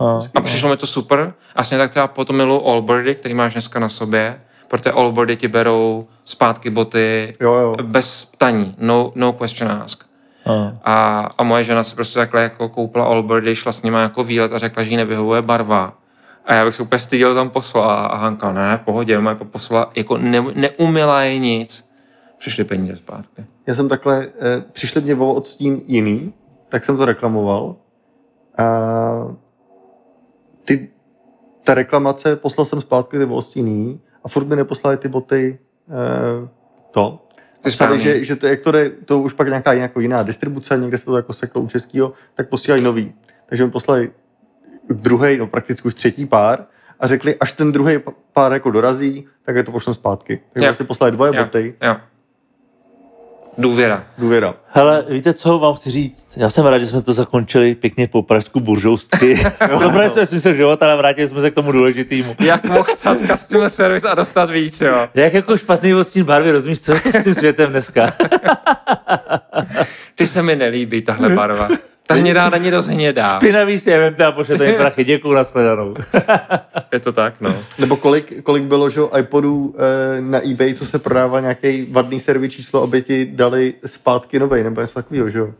no. 0.00 0.20
A 0.34 0.40
přišlo 0.40 0.68
mi 0.70 0.76
to 0.76 0.86
super. 0.86 1.32
A 1.56 1.64
stejně 1.64 1.84
tak 1.84 1.90
třeba 1.90 2.06
potom 2.06 2.36
milu 2.36 2.66
Allbirdy, 2.68 3.14
který 3.14 3.34
máš 3.34 3.52
dneska 3.52 3.78
na 3.80 3.88
sobě, 3.88 4.40
protože 4.70 4.92
Allbirdy 4.92 5.36
ti 5.36 5.48
berou 5.48 6.06
zpátky 6.24 6.70
boty 6.70 7.36
Jo, 7.40 7.54
jo. 7.54 7.76
bez 7.82 8.24
ptaní, 8.24 8.74
no, 8.78 9.12
no 9.14 9.32
question 9.32 9.70
ask. 9.70 10.04
A, 10.84 11.28
a 11.38 11.42
moje 11.42 11.64
žena 11.64 11.84
si 11.84 11.94
prostě 11.94 12.18
takhle 12.18 12.42
jako 12.42 12.68
koupila 12.68 13.04
Allbirdy, 13.04 13.54
šla 13.54 13.72
s 13.72 13.82
nima 13.82 14.00
jako 14.00 14.24
výlet 14.24 14.52
a 14.52 14.58
řekla, 14.58 14.82
že 14.82 14.90
jí 14.90 14.96
nevyhovuje 14.96 15.42
barva. 15.42 15.98
A 16.44 16.54
já 16.54 16.64
bych 16.64 16.74
se 16.74 16.82
úplně 16.82 16.98
styděl 16.98 17.34
tam 17.34 17.50
poslal. 17.50 17.90
A 17.90 18.16
Hanka, 18.16 18.52
ne, 18.52 18.76
v 18.76 18.80
pohodě, 18.80 19.12
jenom 19.12 19.26
jako 19.26 19.44
poslala, 19.44 19.90
jako 19.96 20.18
ne, 20.18 20.44
neumila 20.54 21.22
je 21.22 21.38
nic. 21.38 21.90
Přišly 22.38 22.64
peníze 22.64 22.96
zpátky. 22.96 23.44
Já 23.66 23.74
jsem 23.74 23.88
takhle, 23.88 24.28
eh, 24.40 24.64
přišli 24.72 25.00
mě 25.00 25.14
o 25.14 25.34
odstín 25.34 25.80
jiný, 25.86 26.32
tak 26.68 26.84
jsem 26.84 26.96
to 26.96 27.04
reklamoval. 27.04 27.76
A 28.58 28.64
ty, 30.64 30.90
ta 31.64 31.74
reklamace, 31.74 32.36
poslal 32.36 32.64
jsem 32.64 32.80
zpátky 32.80 33.18
ty 33.18 33.24
odstín 33.24 33.66
jiný 33.66 34.00
a 34.24 34.28
furt 34.28 34.44
mi 34.44 34.56
neposlali 34.56 34.96
ty 34.96 35.08
boty 35.08 35.58
eh, 35.88 36.48
to. 36.90 37.26
A 37.64 37.68
psali, 37.68 38.00
že, 38.00 38.24
že 38.24 38.36
to, 38.36 38.46
jak 38.46 38.60
to 38.60 38.72
jde, 38.72 38.90
to 38.90 39.20
už 39.20 39.32
pak 39.32 39.48
nějaká 39.48 39.72
jako 39.72 40.00
jiná 40.00 40.22
distribuce, 40.22 40.78
někde 40.78 40.98
se 40.98 41.04
to 41.04 41.16
jako 41.16 41.32
seklo 41.32 41.62
u 41.62 41.68
českého, 41.68 42.12
tak 42.34 42.48
posílají 42.48 42.82
nový. 42.82 43.14
Takže 43.46 43.64
mi 43.64 43.70
poslali 43.70 44.10
druhý, 44.90 45.38
no 45.38 45.46
prakticky 45.46 45.88
už 45.88 45.94
třetí 45.94 46.26
pár 46.26 46.66
a 47.00 47.06
řekli, 47.06 47.36
až 47.40 47.52
ten 47.52 47.72
druhý 47.72 47.98
pár 48.32 48.52
jako 48.52 48.70
dorazí, 48.70 49.28
tak 49.44 49.56
je 49.56 49.64
to 49.64 49.72
pošlem 49.72 49.94
zpátky. 49.94 50.40
Takže 50.52 50.66
Jo. 50.66 50.68
vlastně 50.68 50.86
poslali 50.86 51.12
dvoje 51.12 51.36
Jo, 51.36 51.44
boty, 51.44 51.74
jo. 51.82 51.96
Důvěra. 53.58 54.04
důvěra. 54.18 54.54
Hele, 54.68 55.04
víte, 55.08 55.34
co 55.34 55.58
vám 55.58 55.74
chci 55.74 55.90
říct? 55.90 56.26
Já 56.36 56.50
jsem 56.50 56.66
rád, 56.66 56.78
že 56.78 56.86
jsme 56.86 57.02
to 57.02 57.12
zakončili 57.12 57.74
pěkně 57.74 58.08
po 58.08 58.22
pražsku 58.22 58.60
buržousky. 58.60 59.44
Dobré 59.80 60.08
jsme 60.10 60.26
smysl 60.26 60.52
života, 60.52 60.86
ale 60.86 60.96
vrátili 60.96 61.28
jsme 61.28 61.40
se 61.40 61.50
k 61.50 61.54
tomu 61.54 61.72
důležitýmu. 61.72 62.36
Jak 62.40 62.64
mohl 62.64 62.84
cat 62.96 63.18
customer 63.20 63.68
service 63.68 64.08
a 64.08 64.14
dostat 64.14 64.50
víc, 64.50 64.80
jo? 64.80 65.08
Jak 65.14 65.34
jako 65.34 65.56
špatný 65.56 65.94
odstín 65.94 66.24
barvy, 66.24 66.50
rozumíš, 66.50 66.80
co 66.80 66.92
jako 66.92 67.12
s 67.12 67.24
tím 67.24 67.34
světem 67.34 67.70
dneska? 67.70 68.12
Ty 70.14 70.26
se 70.26 70.42
mi 70.42 70.56
nelíbí, 70.56 71.02
tahle 71.02 71.28
barva. 71.28 71.68
Ta 72.10 72.16
hnědá 72.16 72.50
není 72.50 72.70
dost 72.70 72.88
hnědá. 72.88 73.36
Špinavý 73.36 73.78
si 73.78 73.90
je 73.90 73.98
vemte 73.98 74.24
a 74.24 74.32
pošlete 74.32 74.66
mi 74.66 74.72
prachy. 74.72 75.04
Děkuju, 75.04 75.34
nashledanou. 75.34 75.94
Je 76.92 77.00
to 77.00 77.12
tak, 77.12 77.34
no. 77.40 77.54
Nebo 77.78 77.96
kolik, 77.96 78.42
kolik 78.42 78.62
bylo, 78.64 78.90
že 78.90 79.00
iPodů 79.18 79.74
eh, 79.78 80.20
na 80.20 80.46
eBay, 80.50 80.74
co 80.74 80.86
se 80.86 80.98
prodával 80.98 81.40
nějaký 81.40 81.86
vadný 81.90 82.20
servý 82.20 82.48
číslo, 82.50 82.82
aby 82.82 83.02
ti 83.02 83.28
dali 83.32 83.74
zpátky 83.86 84.38
novej, 84.38 84.64
nebo 84.64 84.80
něco 84.80 84.94
takového, 84.94 85.30
že 85.30 85.38
jo? 85.38 85.50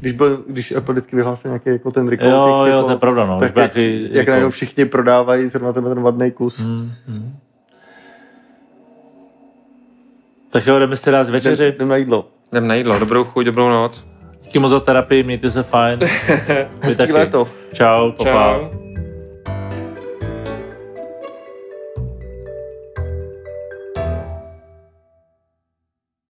Když, 0.00 0.12
byl, 0.12 0.44
když 0.48 0.72
Apple 0.72 0.94
vždycky 0.94 1.16
vyhlásil 1.16 1.48
nějaký 1.50 1.70
jako 1.70 1.90
ten 1.90 2.08
recall, 2.08 2.30
Jo, 2.30 2.62
těch, 2.64 2.72
jo, 2.72 2.76
jako, 2.76 2.86
to 2.86 2.92
je 2.92 2.98
pravda, 2.98 3.26
no. 3.26 3.40
Tak 3.40 3.56
jak, 3.56 3.56
nějaký, 3.56 4.02
jak 4.02 4.12
jako- 4.12 4.30
najednou 4.30 4.50
všichni 4.50 4.84
prodávají 4.84 5.48
zrovna 5.48 5.72
ten, 5.72 5.84
ten 5.84 6.02
vadný 6.02 6.30
kus. 6.30 6.58
Hmm, 6.58 6.92
hmm. 7.06 7.36
Tak 10.50 10.66
jo, 10.66 10.78
jdeme 10.78 10.96
si 10.96 11.10
dát 11.10 11.30
večeři. 11.30 11.62
Jdem, 11.62 11.74
jdem 11.74 11.88
na 11.88 11.96
jídlo. 11.96 12.28
Jdem 12.52 12.66
na 12.68 12.74
jídlo. 12.74 12.98
Dobrou 12.98 13.24
chuť, 13.24 13.46
dobrou 13.46 13.68
noc. 13.68 14.04
Díky 14.50 14.58
moc 14.58 14.70
za 14.70 14.80
terapii, 14.80 15.22
mějte 15.22 15.50
se 15.50 15.62
fajn. 15.62 15.98
Vy 15.98 16.08
Hezký 16.80 16.96
taky. 16.98 17.12
léto. 17.12 17.48
Čau, 17.72 18.12
papa. 18.12 18.58
Čau. 18.58 18.89